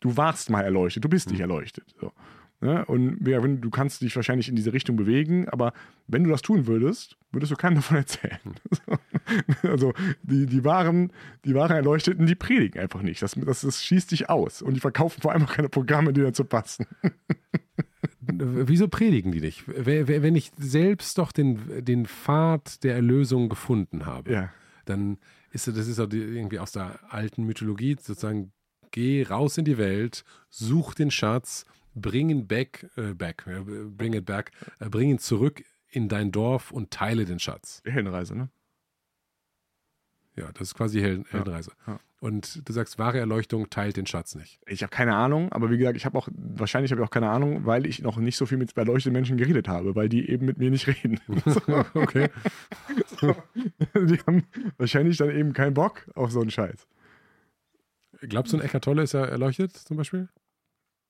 du 0.00 0.16
warst 0.16 0.48
mal 0.48 0.62
erleuchtet, 0.62 1.04
du 1.04 1.08
bist 1.08 1.30
nicht 1.30 1.40
erleuchtet. 1.40 1.94
So. 2.00 2.12
Ne? 2.62 2.84
Und 2.86 3.24
gesagt, 3.24 3.42
wenn- 3.42 3.60
du 3.60 3.70
kannst 3.70 4.00
dich 4.02 4.14
wahrscheinlich 4.16 4.48
in 4.48 4.54
diese 4.56 4.72
Richtung 4.72 4.94
bewegen, 4.96 5.48
aber 5.48 5.72
wenn 6.06 6.22
du 6.24 6.30
das 6.30 6.42
tun 6.42 6.66
würdest, 6.68 7.16
würdest 7.32 7.50
du 7.52 7.56
keinem 7.56 7.74
davon 7.82 7.96
erzählen. 7.98 8.38
So. 8.70 8.98
Also 9.68 9.92
die, 10.22 10.46
die, 10.46 10.64
wahren, 10.64 11.12
die 11.44 11.54
wahren 11.54 11.76
Erleuchteten, 11.76 12.26
die 12.26 12.34
predigen 12.34 12.80
einfach 12.80 13.02
nicht. 13.02 13.22
Das, 13.22 13.34
das, 13.34 13.60
das 13.62 13.82
schießt 13.84 14.10
dich 14.10 14.28
aus. 14.28 14.62
Und 14.62 14.74
die 14.74 14.80
verkaufen 14.80 15.20
vor 15.22 15.32
allem 15.32 15.44
auch 15.44 15.52
keine 15.52 15.68
Programme, 15.68 16.12
die 16.12 16.20
dazu 16.22 16.44
passen. 16.44 16.86
Wieso 18.20 18.88
predigen 18.88 19.32
die 19.32 19.40
nicht? 19.40 19.64
Wenn 19.66 20.36
ich 20.36 20.52
selbst 20.56 21.18
doch 21.18 21.32
den, 21.32 21.84
den 21.84 22.06
Pfad 22.06 22.82
der 22.84 22.94
Erlösung 22.94 23.48
gefunden 23.48 24.06
habe, 24.06 24.32
Ja. 24.32 24.50
dann 24.84 25.18
ist 25.50 25.66
das 25.68 25.86
ist 25.88 25.98
irgendwie 25.98 26.58
aus 26.58 26.72
der 26.72 27.00
alten 27.12 27.44
Mythologie 27.44 27.96
sozusagen, 28.00 28.52
geh 28.90 29.22
raus 29.24 29.58
in 29.58 29.64
die 29.64 29.78
Welt, 29.78 30.24
such 30.50 30.94
den 30.94 31.10
Schatz, 31.10 31.64
bring 31.94 32.30
ihn 32.30 32.46
back, 32.46 32.90
äh, 32.96 33.14
back, 33.14 33.44
bring 33.44 34.14
it 34.14 34.24
back, 34.24 34.52
äh, 34.80 34.88
bring 34.88 35.10
ihn 35.10 35.18
zurück 35.18 35.64
in 35.88 36.08
dein 36.08 36.32
Dorf 36.32 36.70
und 36.70 36.90
teile 36.90 37.24
den 37.24 37.38
Schatz. 37.38 37.82
Heldenreise, 37.84 38.36
ne? 38.36 38.48
Ja, 40.36 40.50
das 40.52 40.68
ist 40.68 40.74
quasi 40.74 41.00
Helden, 41.00 41.26
Heldenreise. 41.28 41.72
ja. 41.86 42.00
Und 42.20 42.68
du 42.68 42.72
sagst, 42.72 43.00
wahre 43.00 43.18
Erleuchtung 43.18 43.68
teilt 43.68 43.96
den 43.96 44.06
Schatz 44.06 44.36
nicht. 44.36 44.60
Ich 44.66 44.84
habe 44.84 44.92
keine 44.92 45.16
Ahnung, 45.16 45.50
aber 45.50 45.70
wie 45.70 45.76
gesagt, 45.76 45.96
ich 45.96 46.04
habe 46.06 46.16
auch, 46.16 46.28
wahrscheinlich 46.32 46.92
habe 46.92 47.00
ich 47.00 47.06
auch 47.06 47.10
keine 47.10 47.28
Ahnung, 47.28 47.66
weil 47.66 47.84
ich 47.84 48.00
noch 48.00 48.16
nicht 48.16 48.36
so 48.36 48.46
viel 48.46 48.58
mit 48.58 48.76
erleuchteten 48.76 49.12
Menschen 49.12 49.36
geredet 49.36 49.66
habe, 49.66 49.96
weil 49.96 50.08
die 50.08 50.30
eben 50.30 50.46
mit 50.46 50.56
mir 50.56 50.70
nicht 50.70 50.86
reden. 50.86 51.18
okay. 51.94 52.28
die 53.94 54.18
haben 54.24 54.44
wahrscheinlich 54.78 55.16
dann 55.16 55.30
eben 55.30 55.52
keinen 55.52 55.74
Bock 55.74 56.08
auf 56.14 56.30
so 56.30 56.40
einen 56.40 56.52
Scheiß. 56.52 56.86
Glaubst 58.20 58.52
du, 58.52 58.56
ein 58.56 58.62
Eckart 58.62 58.84
Tolle 58.84 59.02
ist 59.02 59.14
ja 59.14 59.24
erleuchtet 59.24 59.72
zum 59.72 59.96
Beispiel? 59.96 60.28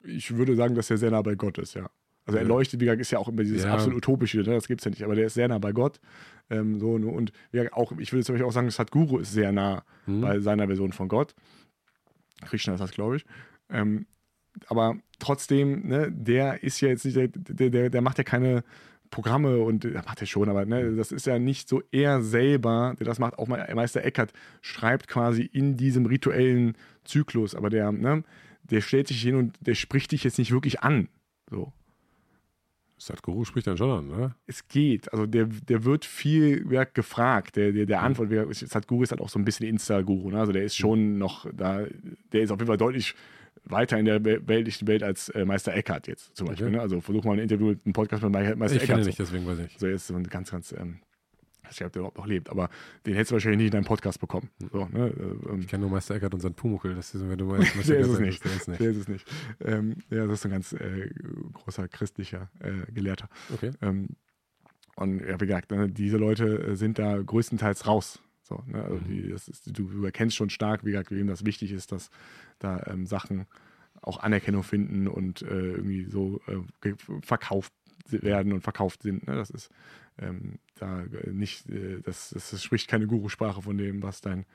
Ich 0.05 0.35
würde 0.37 0.55
sagen, 0.57 0.75
dass 0.75 0.91
er 0.91 0.99
sehr 0.99 1.11
nah 1.11 1.23
bei 1.23 1.35
Gott 1.35 1.59
ist, 1.59 1.75
ja. 1.75 1.89
Also 2.25 2.37
Ja. 2.39 2.43
erleuchtet, 2.45 2.81
wie 2.81 2.85
gesagt, 2.85 3.01
ist 3.01 3.11
ja 3.11 3.19
auch 3.19 3.29
immer 3.29 3.43
dieses 3.43 3.65
Ja. 3.65 3.73
absolut 3.75 3.97
utopische, 3.99 4.39
ne? 4.39 4.45
das 4.55 4.69
gibt 4.69 4.81
es 4.81 4.85
ja 4.85 4.91
nicht, 4.91 5.03
aber 5.03 5.15
der 5.17 5.27
ist 5.27 5.35
sehr 5.35 5.49
nah 5.49 5.59
bei 5.59 5.73
Gott. 5.73 6.01
Ähm, 6.51 6.79
so, 6.79 6.97
ne? 6.99 7.07
Und 7.07 7.33
gesagt, 7.51 7.73
auch, 7.73 7.93
ich 7.99 8.13
würde 8.13 8.25
zum 8.25 8.35
Beispiel 8.35 8.47
auch 8.47 8.53
sagen, 8.53 8.71
Sadhguru 8.71 9.19
ist 9.19 9.33
sehr 9.33 9.51
nah 9.53 9.85
Hm? 10.05 10.21
bei 10.21 10.39
seiner 10.41 10.67
Version 10.67 10.93
von 10.93 11.09
Gott. 11.09 11.35
Krishna 12.45 12.75
ist 12.75 12.81
das, 12.81 12.93
glaube 12.93 13.17
ich. 13.17 13.25
Ähm, 13.71 14.07
aber 14.69 14.97
trotzdem, 15.19 15.87
ne, 15.89 16.13
der 16.13 16.63
ist 16.63 16.81
ja 16.81 16.89
jetzt 16.89 17.05
nicht, 17.05 17.17
der, 17.17 17.29
der, 17.29 17.71
der, 17.71 17.91
der 17.91 18.03
macht 18.03 18.19
ja 18.19 18.25
keine 18.25 18.65
Programme 19.11 19.59
und 19.59 19.85
der 19.85 20.03
macht 20.05 20.21
er 20.21 20.27
schon, 20.27 20.49
aber 20.49 20.65
ne, 20.65 20.95
das 20.97 21.13
ist 21.13 21.27
ja 21.27 21.39
nicht 21.39 21.69
so 21.69 21.83
er 21.91 22.23
selber, 22.23 22.95
der 22.99 23.07
das 23.07 23.19
macht. 23.19 23.39
Auch 23.39 23.47
Me- 23.49 23.67
Meister 23.75 24.05
Eckhart 24.05 24.33
schreibt 24.61 25.07
quasi 25.09 25.43
in 25.43 25.77
diesem 25.77 26.07
rituellen 26.07 26.77
Zyklus, 27.05 27.55
aber 27.55 27.69
der, 27.71 27.93
ne, 27.93 28.25
der 28.73 28.81
stellt 28.81 29.07
sich 29.09 29.23
hin 29.23 29.37
und 29.37 29.57
der 29.61 29.75
spricht 29.77 30.11
dich 30.13 30.25
jetzt 30.25 30.39
nicht 30.39 30.51
wirklich 30.51 30.81
an. 30.83 31.09
So. 31.51 31.73
Sadhguru 32.99 33.45
spricht 33.45 33.67
dann 33.67 33.77
schon 33.77 33.91
an, 33.91 34.11
oder? 34.11 34.37
Es 34.47 34.69
geht. 34.69 35.13
Also 35.13 35.27
der, 35.27 35.47
der 35.47 35.85
wird 35.85 36.05
viel 36.05 36.65
ja, 36.71 36.85
gefragt. 36.85 37.57
Der, 37.57 37.73
der, 37.73 37.85
der 37.87 38.01
Antwort, 38.03 38.31
wer- 38.31 38.47
Sadhguru 38.53 39.03
ist 39.03 39.11
halt 39.11 39.21
auch 39.21 39.29
so 39.29 39.39
ein 39.41 39.45
bisschen 39.45 39.67
Insta-Guru. 39.67 40.31
Ne? 40.31 40.39
Also 40.39 40.53
der 40.53 40.63
ist 40.65 40.77
schon 40.77 41.19
noch 41.19 41.47
da, 41.53 41.85
der 42.33 42.43
ist 42.43 42.51
auf 42.53 42.59
jeden 42.61 42.69
Fall 42.69 42.77
deutlich 42.77 43.15
weiter 43.65 43.99
in 43.99 44.05
der 44.05 44.21
wel- 44.25 44.47
weltlichen 44.47 44.87
Welt 44.87 45.03
als 45.03 45.29
äh, 45.31 45.45
Meister 45.45 45.75
Eckhart 45.75 46.07
jetzt 46.07 46.37
zum 46.37 46.47
Beispiel. 46.47 46.69
Okay. 46.69 46.77
Ne? 46.77 46.81
Also 46.83 47.01
versuch 47.01 47.25
mal 47.25 47.33
ein 47.33 47.39
Interview, 47.41 47.67
mit 47.69 47.85
einem 47.85 47.93
Podcast 47.93 48.23
mit 48.23 48.31
Me- 48.33 48.55
Meister 48.57 48.77
Ich 48.77 48.83
kenne 48.83 49.01
Eckhart. 49.01 49.01
ihn 49.01 49.03
So. 49.05 49.09
nicht, 49.09 49.19
deswegen 49.19 49.47
weiß 49.47 49.59
ich 49.59 49.79
so, 49.79 49.87
er 49.87 49.95
ist 49.95 50.07
so 50.07 50.15
ein 50.15 50.25
ganz, 50.25 50.51
ganz, 50.53 50.71
ähm, 50.73 50.99
ich 51.01 51.12
weiß 51.73 51.81
nicht, 51.81 51.87
ob 51.87 51.93
der 51.93 52.01
überhaupt 52.01 52.19
noch 52.19 52.27
lebt, 52.27 52.51
aber 52.51 52.69
den 53.07 53.15
hättest 53.15 53.31
du 53.31 53.35
wahrscheinlich 53.35 53.59
nicht 53.59 53.67
in 53.67 53.73
deinem 53.73 53.85
Podcast 53.85 54.21
bekommen. 54.21 54.51
So, 54.73 54.87
ne? 54.93 55.09
äh, 55.09 55.51
ähm, 55.51 55.61
Ich 55.61 55.69
kenne 55.69 55.83
nur 55.83 55.91
Meister 55.91 56.15
Eckert 56.15 56.35
und 56.35 56.41
seinen 56.41 56.55
Pumuckel. 56.55 56.95
Das 56.95 57.15
ist, 57.15 57.29
wenn 57.29 57.39
du 57.39 57.47
meinst, 57.53 57.75
Meister 57.77 57.95
der 57.95 58.03
ist 58.03 58.09
es 58.09 58.19
nicht. 58.21 58.45
Der 58.45 58.53
ist 58.55 58.69
nicht. 58.69 58.81
Der 58.81 58.91
ist 58.91 58.97
es 58.97 59.09
nicht. 59.09 59.33
Ähm, 59.61 59.97
ja, 60.11 60.27
das 60.27 60.41
ist 60.41 60.45
ein 60.47 60.51
ganz 60.53 60.73
äh, 60.73 61.11
großer 61.53 61.89
christlicher 61.89 62.51
äh, 62.61 62.91
Gelehrter. 62.93 63.29
Okay. 63.53 63.71
Ähm, 63.81 64.09
und 64.97 65.21
ja, 65.21 65.41
wie 65.41 65.47
gesagt, 65.47 65.71
ne, 65.71 65.89
diese 65.89 66.19
Leute 66.19 66.59
äh, 66.63 66.77
sind 66.77 66.99
da 66.99 67.21
größtenteils 67.21 67.87
raus. 67.87 68.21
So, 68.43 68.63
ne? 68.67 68.83
also 68.83 68.97
Mhm. 68.97 69.05
die, 69.09 69.21
ist, 69.31 69.79
du, 69.79 70.05
erkennst 70.05 70.37
schon 70.37 70.51
stark, 70.51 70.85
wie 70.85 70.91
gesagt, 70.91 71.11
wem 71.11 71.27
das 71.29 71.45
wichtig 71.47 71.73
ist, 71.73 71.93
dass 71.93 72.11
da 72.59 72.83
ähm, 72.87 73.07
Sachen 73.07 73.47
auch 74.03 74.19
Anerkennung 74.19 74.63
finden 74.65 75.07
und 75.09 75.43
äh, 75.43 75.47
irgendwie 75.73 76.05
so 76.05 76.41
äh, 76.49 76.93
verkauft 77.23 77.73
werden 78.09 78.53
und 78.53 78.63
verkauft 78.63 79.03
sind. 79.03 79.27
Ne? 79.29 79.35
Das 79.37 79.49
ist 79.51 79.71
ähm, 80.23 80.59
da 80.77 81.03
äh, 81.03 81.31
nicht, 81.31 81.69
äh, 81.69 82.01
das, 82.01 82.31
das, 82.31 82.51
das 82.51 82.63
spricht 82.63 82.89
keine 82.89 83.07
Guru-Sprache 83.07 83.63
von 83.63 83.77
dem, 83.77 84.03
was 84.03 84.21
dein 84.21 84.47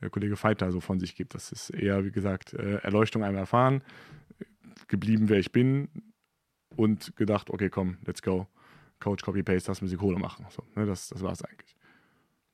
äh, 0.00 0.10
Kollege 0.10 0.36
Veit 0.42 0.62
da 0.62 0.70
so 0.70 0.80
von 0.80 1.00
sich 1.00 1.14
gibt. 1.14 1.34
Das 1.34 1.52
ist 1.52 1.70
eher, 1.70 2.04
wie 2.04 2.10
gesagt, 2.10 2.54
äh, 2.54 2.76
Erleuchtung 2.78 3.22
einmal 3.22 3.40
erfahren, 3.40 3.82
geblieben, 4.88 5.28
wer 5.28 5.38
ich 5.38 5.52
bin 5.52 5.88
und 6.76 7.16
gedacht, 7.16 7.50
okay, 7.50 7.70
komm, 7.70 7.98
let's 8.04 8.22
go. 8.22 8.46
Coach, 9.00 9.24
Copy-Paste, 9.24 9.70
lass 9.70 9.82
mir 9.82 9.88
die 9.88 9.96
Kohle 9.96 10.18
machen. 10.18 10.46
So, 10.50 10.62
ne, 10.76 10.86
das, 10.86 11.08
das 11.08 11.22
war 11.22 11.32
es 11.32 11.42
eigentlich. 11.42 11.74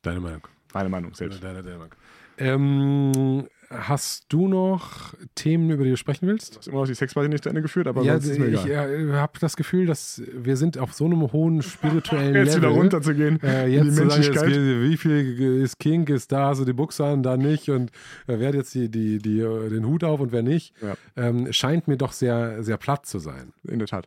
Deine 0.02 0.20
Meinung. 0.20 0.48
Meine 0.72 0.88
Meinung 0.88 1.14
selbst. 1.14 1.42
Deine, 1.42 1.62
deine 1.62 1.78
Meinung. 1.78 1.94
Ähm, 2.38 3.48
hast 3.70 4.24
du 4.32 4.48
noch 4.48 5.14
Themen, 5.34 5.70
über 5.70 5.84
die 5.84 5.90
du 5.90 5.96
sprechen 5.96 6.26
willst? 6.26 6.54
Du 6.54 6.58
hast 6.58 6.68
immer 6.68 6.78
noch 6.80 6.86
die 6.86 6.94
Sexparty 6.94 7.28
nicht 7.28 7.42
zu 7.44 7.50
Ende 7.50 7.60
geführt, 7.62 7.86
aber 7.86 8.02
ja, 8.02 8.14
sonst 8.14 8.28
ist 8.28 8.38
mir 8.38 8.48
ich 8.48 8.66
äh, 8.66 9.12
habe 9.12 9.38
das 9.40 9.56
Gefühl, 9.56 9.86
dass 9.86 10.22
wir 10.32 10.56
sind 10.56 10.78
auf 10.78 10.94
so 10.94 11.04
einem 11.04 11.30
hohen 11.32 11.60
spirituellen 11.62 12.34
Jetzt 12.46 12.54
Level. 12.54 12.70
wieder 12.70 12.80
runterzugehen. 12.80 13.42
Äh, 13.42 13.66
jetzt 13.68 13.84
die 13.84 13.88
zu 13.90 13.94
sagen, 13.96 14.08
jetzt, 14.08 14.14
Menschlichkeit. 14.16 14.48
geht- 14.48 14.82
wie 14.90 14.96
viel 14.96 15.60
ist 15.62 15.78
Kink, 15.78 16.08
ist 16.10 16.32
da, 16.32 16.54
so 16.54 16.64
die 16.64 16.72
Buchse 16.72 17.04
an, 17.04 17.22
da 17.22 17.36
nicht 17.36 17.68
und 17.68 17.90
äh, 18.26 18.38
wer 18.38 18.48
hat 18.48 18.54
jetzt 18.54 18.74
die, 18.74 18.88
die, 18.90 19.18
die, 19.18 19.40
äh, 19.40 19.68
den 19.68 19.86
Hut 19.86 20.02
auf 20.04 20.20
und 20.20 20.32
wer 20.32 20.42
nicht, 20.42 20.74
Ja. 20.80 20.96
ähm, 21.16 21.52
scheint 21.52 21.88
mir 21.88 21.96
doch 21.96 22.12
sehr, 22.12 22.62
sehr 22.62 22.76
platt 22.78 23.04
zu 23.06 23.18
sein. 23.18 23.52
In 23.64 23.78
der 23.78 23.88
Tat. 23.88 24.06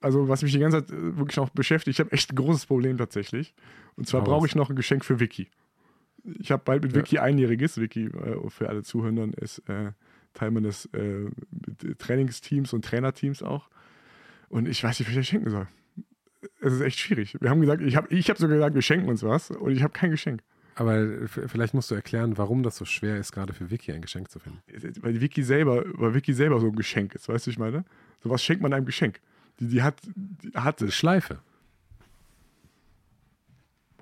Also, 0.00 0.28
was 0.28 0.42
mich 0.42 0.52
die 0.52 0.58
ganze 0.58 0.84
Zeit 0.84 0.90
äh, 0.96 1.16
wirklich 1.16 1.36
noch 1.36 1.50
beschäftigt, 1.50 1.96
ich 1.96 2.00
habe 2.00 2.12
echt 2.12 2.32
ein 2.32 2.36
großes 2.36 2.66
Problem 2.66 2.98
tatsächlich. 2.98 3.54
Und 3.96 4.08
zwar 4.08 4.22
brauche 4.24 4.46
ich 4.46 4.54
noch 4.54 4.70
ein 4.70 4.76
Geschenk 4.76 5.04
für 5.04 5.20
Vicky. 5.20 5.48
Ich 6.24 6.52
habe 6.52 6.62
bald 6.64 6.82
mit 6.84 6.92
Ja. 6.92 6.98
Vicky 7.00 7.18
einjähriges. 7.18 7.78
Vicky, 7.80 8.06
äh, 8.06 8.48
für 8.50 8.68
alle 8.68 8.82
Zuhörer, 8.82 9.28
ist 9.40 9.58
äh, 9.68 9.92
Teil 10.34 10.50
meines 10.50 10.86
äh, 10.94 11.26
Trainingsteams 11.98 12.72
und 12.72 12.84
Trainerteams 12.84 13.42
auch. 13.42 13.68
Und 14.48 14.68
ich 14.68 14.82
weiß 14.84 14.98
nicht, 15.00 15.08
was 15.10 15.16
ich 15.16 15.28
schenken 15.28 15.50
soll. 15.50 15.66
Es 16.60 16.72
ist 16.72 16.80
echt 16.80 16.98
schwierig. 16.98 17.36
Wir 17.40 17.50
haben 17.50 17.60
gesagt, 17.60 17.82
ich 17.82 17.96
habe 17.96 18.08
ich 18.14 18.28
hab 18.28 18.38
sogar 18.38 18.56
gesagt, 18.56 18.74
wir 18.74 18.82
schenken 18.82 19.08
uns 19.08 19.22
was 19.22 19.50
und 19.50 19.72
ich 19.72 19.82
habe 19.82 19.92
kein 19.92 20.10
Geschenk. 20.10 20.42
Aber 20.74 20.96
f- 20.96 21.40
vielleicht 21.46 21.74
musst 21.74 21.90
du 21.90 21.94
erklären, 21.94 22.38
warum 22.38 22.62
das 22.62 22.76
so 22.76 22.84
schwer 22.84 23.16
ist, 23.18 23.32
gerade 23.32 23.52
für 23.52 23.70
Vicky 23.70 23.92
ein 23.92 24.00
Geschenk 24.00 24.30
zu 24.30 24.38
finden. 24.38 24.58
Weil 25.02 25.20
Vicky 25.20 25.42
selber, 25.42 25.84
weil 25.94 26.14
Vicky 26.14 26.32
selber 26.32 26.60
so 26.60 26.68
ein 26.68 26.74
Geschenk 26.76 27.14
ist, 27.14 27.28
weißt 27.28 27.46
du, 27.46 27.50
was 27.50 27.52
ich 27.54 27.58
meine? 27.58 27.84
So 28.22 28.30
was 28.30 28.42
schenkt 28.42 28.62
man 28.62 28.72
einem 28.72 28.86
Geschenk. 28.86 29.20
Die, 29.60 29.68
die 29.68 29.82
hat, 29.82 29.96
die 30.16 30.50
hat 30.54 30.80
Schleife. 30.92 31.40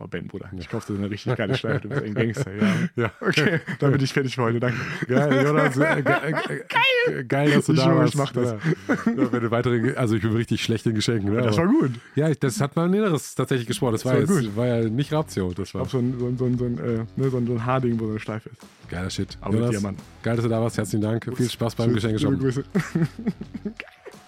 Boah, 0.01 0.09
Ben, 0.09 0.27
Bruder, 0.29 0.49
ich 0.59 0.67
kaufe 0.71 0.87
dir 0.87 0.97
so 0.97 1.03
eine 1.03 1.11
richtig 1.11 1.37
geile 1.37 1.55
Schleife, 1.55 1.81
du 1.83 1.89
bist 1.91 2.03
ein 2.03 2.15
Gangster, 2.15 2.51
ja. 2.57 2.67
Ja. 2.97 3.13
Okay, 3.21 3.61
dann 3.81 3.93
bin 3.93 4.03
ich 4.03 4.11
fertig 4.15 4.35
für 4.35 4.45
heute, 4.45 4.59
danke. 4.59 4.79
Geil, 5.07 5.45
Jonas, 5.45 5.77
äh, 5.77 6.03
ge 6.03 6.15
ge 6.49 6.63
ge 7.07 7.25
geil, 7.25 7.51
dass 7.51 7.67
du 7.67 7.73
Ich 7.75 7.81
da 7.81 7.95
warst. 7.95 8.15
ich 8.15 8.19
mach 8.19 8.33
das. 8.33 8.53
Ja. 8.53 8.95
Ja, 9.05 9.31
wenn 9.33 9.43
du 9.43 9.51
weitere, 9.51 9.95
also 9.97 10.17
ich 10.17 10.23
bin 10.23 10.33
richtig 10.33 10.63
schlecht 10.65 10.87
in 10.87 10.95
Geschenken. 10.95 11.35
Ne? 11.35 11.43
Das 11.43 11.59
war 11.59 11.67
gut. 11.67 11.91
Ja, 12.15 12.31
ich- 12.31 12.39
das 12.39 12.63
hat 12.63 12.77
mein 12.77 12.95
Inneres 12.95 13.35
tatsächlich 13.35 13.67
gesprochen. 13.67 13.93
Das, 13.93 14.03
Das 14.05 14.07
war, 14.11 14.15
war 14.15 14.21
jetzt, 14.37 14.47
gut. 14.47 14.57
war 14.57 14.67
ja 14.69 14.89
nicht 14.89 15.13
Ratio. 15.13 15.53
Das 15.53 15.69
Ich 15.69 15.75
war 15.75 15.83
hab 15.83 15.91
so 15.91 15.99
ein, 15.99 16.19
so 16.19 16.27
ein, 16.29 16.39
so 16.39 16.47
ein, 16.47 16.57
so 16.57 16.65
ein, 16.65 16.79
äh, 16.79 17.05
ne, 17.17 17.29
so 17.31 17.37
ein, 17.37 17.47
so 17.47 17.53
ein 17.53 17.67
Haarding, 17.67 18.01
wo 18.01 18.05
so 18.07 18.11
eine 18.13 18.21
Schleife 18.21 18.49
ist. 18.49 18.63
geiler 18.89 19.11
Shit. 19.11 19.37
Aber 19.43 19.55
Jonas, 19.55 19.71
Diamant. 19.73 19.99
geil, 20.23 20.37
dass 20.37 20.45
du 20.45 20.49
da 20.49 20.63
warst. 20.63 20.79
Herzlichen 20.79 21.03
Dank. 21.03 21.31
Viel 21.37 21.51
Spaß 21.51 21.75
beim 21.75 21.95
shoppen. 22.01 22.39
Grüße. 22.39 22.65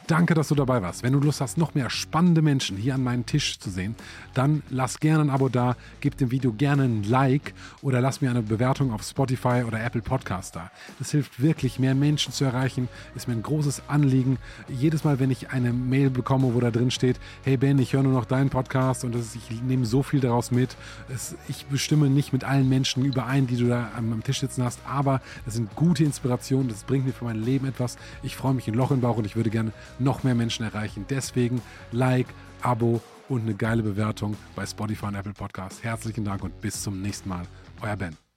Danke, 0.09 0.35
dass 0.35 0.49
du 0.49 0.57
dabei 0.57 0.83
warst. 0.83 1.05
Wenn 1.05 1.13
du 1.13 1.21
Lust 1.21 1.41
hast, 1.41 1.57
noch 1.57 1.75
mehr 1.75 1.89
spannende 1.89 2.43
Menschen 2.43 2.77
hier 2.77 2.95
an 2.95 3.05
meinem 3.05 3.25
Tisch 3.25 3.61
zu 3.61 3.71
sehen, 3.71 3.95
dann 4.35 4.63
lass 4.69 4.99
gerne 4.99 5.23
ein 5.23 5.31
Abo 5.31 5.49
da, 5.49 5.77
gib 6.01 6.17
dem 6.17 6.33
Video 6.33 6.53
gerne 6.53 6.85
ein 6.85 7.05
Like 7.05 7.55
oder 7.83 8.01
lass 8.01 8.21
mir 8.21 8.31
eine 8.31 8.43
Bewertung 8.43 8.93
auf 8.93 9.03
Spotify 9.05 9.63
oder 9.67 9.83
Apple 9.83 10.03
Podcast 10.03 10.57
da. 10.57 10.71
Das 10.99 11.13
hilft 11.13 11.41
wirklich, 11.41 11.79
mehr 11.79 11.95
Menschen 11.95 12.33
zu 12.33 12.45
erreichen, 12.45 12.89
ist 13.15 13.29
mir 13.29 13.35
ein 13.35 13.43
großes 13.43 13.85
Anliegen. 13.89 14.39
Jedes 14.69 15.05
Mal, 15.05 15.21
wenn 15.21 15.31
ich 15.31 15.51
eine 15.51 15.73
Mail 15.73 16.11
bekomme, 16.11 16.53
wo 16.53 16.59
da 16.59 16.73
drin 16.73 16.91
steht, 16.91 17.21
hey 17.45 17.57
Ben, 17.57 17.79
ich 17.79 17.93
höre 17.93 18.03
nur 18.03 18.13
noch 18.13 18.25
deinen 18.25 18.51
Podcast 18.51 19.05
und 19.05 19.15
ist, 19.15 19.37
ich 19.37 19.63
nehme 19.63 19.87
so 19.87 20.03
viel 20.03 20.21
daraus 20.21 20.51
mit. 20.51 20.77
Es, 21.15 21.37
ich 21.49 21.67
bestimme 21.67 22.11
nicht 22.11 22.33
mit 22.33 22.43
allen 22.43 22.69
Menschen 22.69 23.05
überein, 23.05 23.47
die 23.47 23.57
du 23.57 23.69
da 23.69 23.91
am, 23.97 24.13
am 24.13 24.25
Tisch 24.25 24.41
sitzen 24.41 24.65
hast, 24.65 24.81
aber 24.85 25.21
das 25.45 25.55
sind 25.55 25.75
gute 25.77 26.03
Inspirationen, 26.03 26.69
das 26.69 26.83
bringt 26.83 27.07
mir 27.07 27.13
für 27.13 27.25
mein 27.25 27.41
Leben 27.41 27.69
etwas. 27.69 27.97
Ich 28.25 28.35
freue 28.35 28.55
mich 28.55 28.67
in 28.67 28.75
Loch 28.75 28.91
im 28.91 29.01
Bauch 29.01 29.17
und 29.17 29.27
ich 29.27 29.37
würde 29.37 29.51
gerne 29.51 29.73
noch 30.03 30.23
mehr 30.23 30.35
Menschen 30.35 30.65
erreichen. 30.65 31.07
Deswegen 31.09 31.63
Like, 31.91 32.29
Abo 32.61 33.01
und 33.29 33.43
eine 33.43 33.55
geile 33.55 33.83
Bewertung 33.83 34.37
bei 34.55 34.67
Spotify 34.67 35.07
und 35.07 35.15
Apple 35.15 35.33
Podcast. 35.33 35.83
Herzlichen 35.83 36.25
Dank 36.25 36.43
und 36.45 36.61
bis 36.61 36.83
zum 36.83 37.01
nächsten 37.03 37.29
Mal. 37.29 37.45
Euer 37.83 37.97
Ben. 37.97 38.32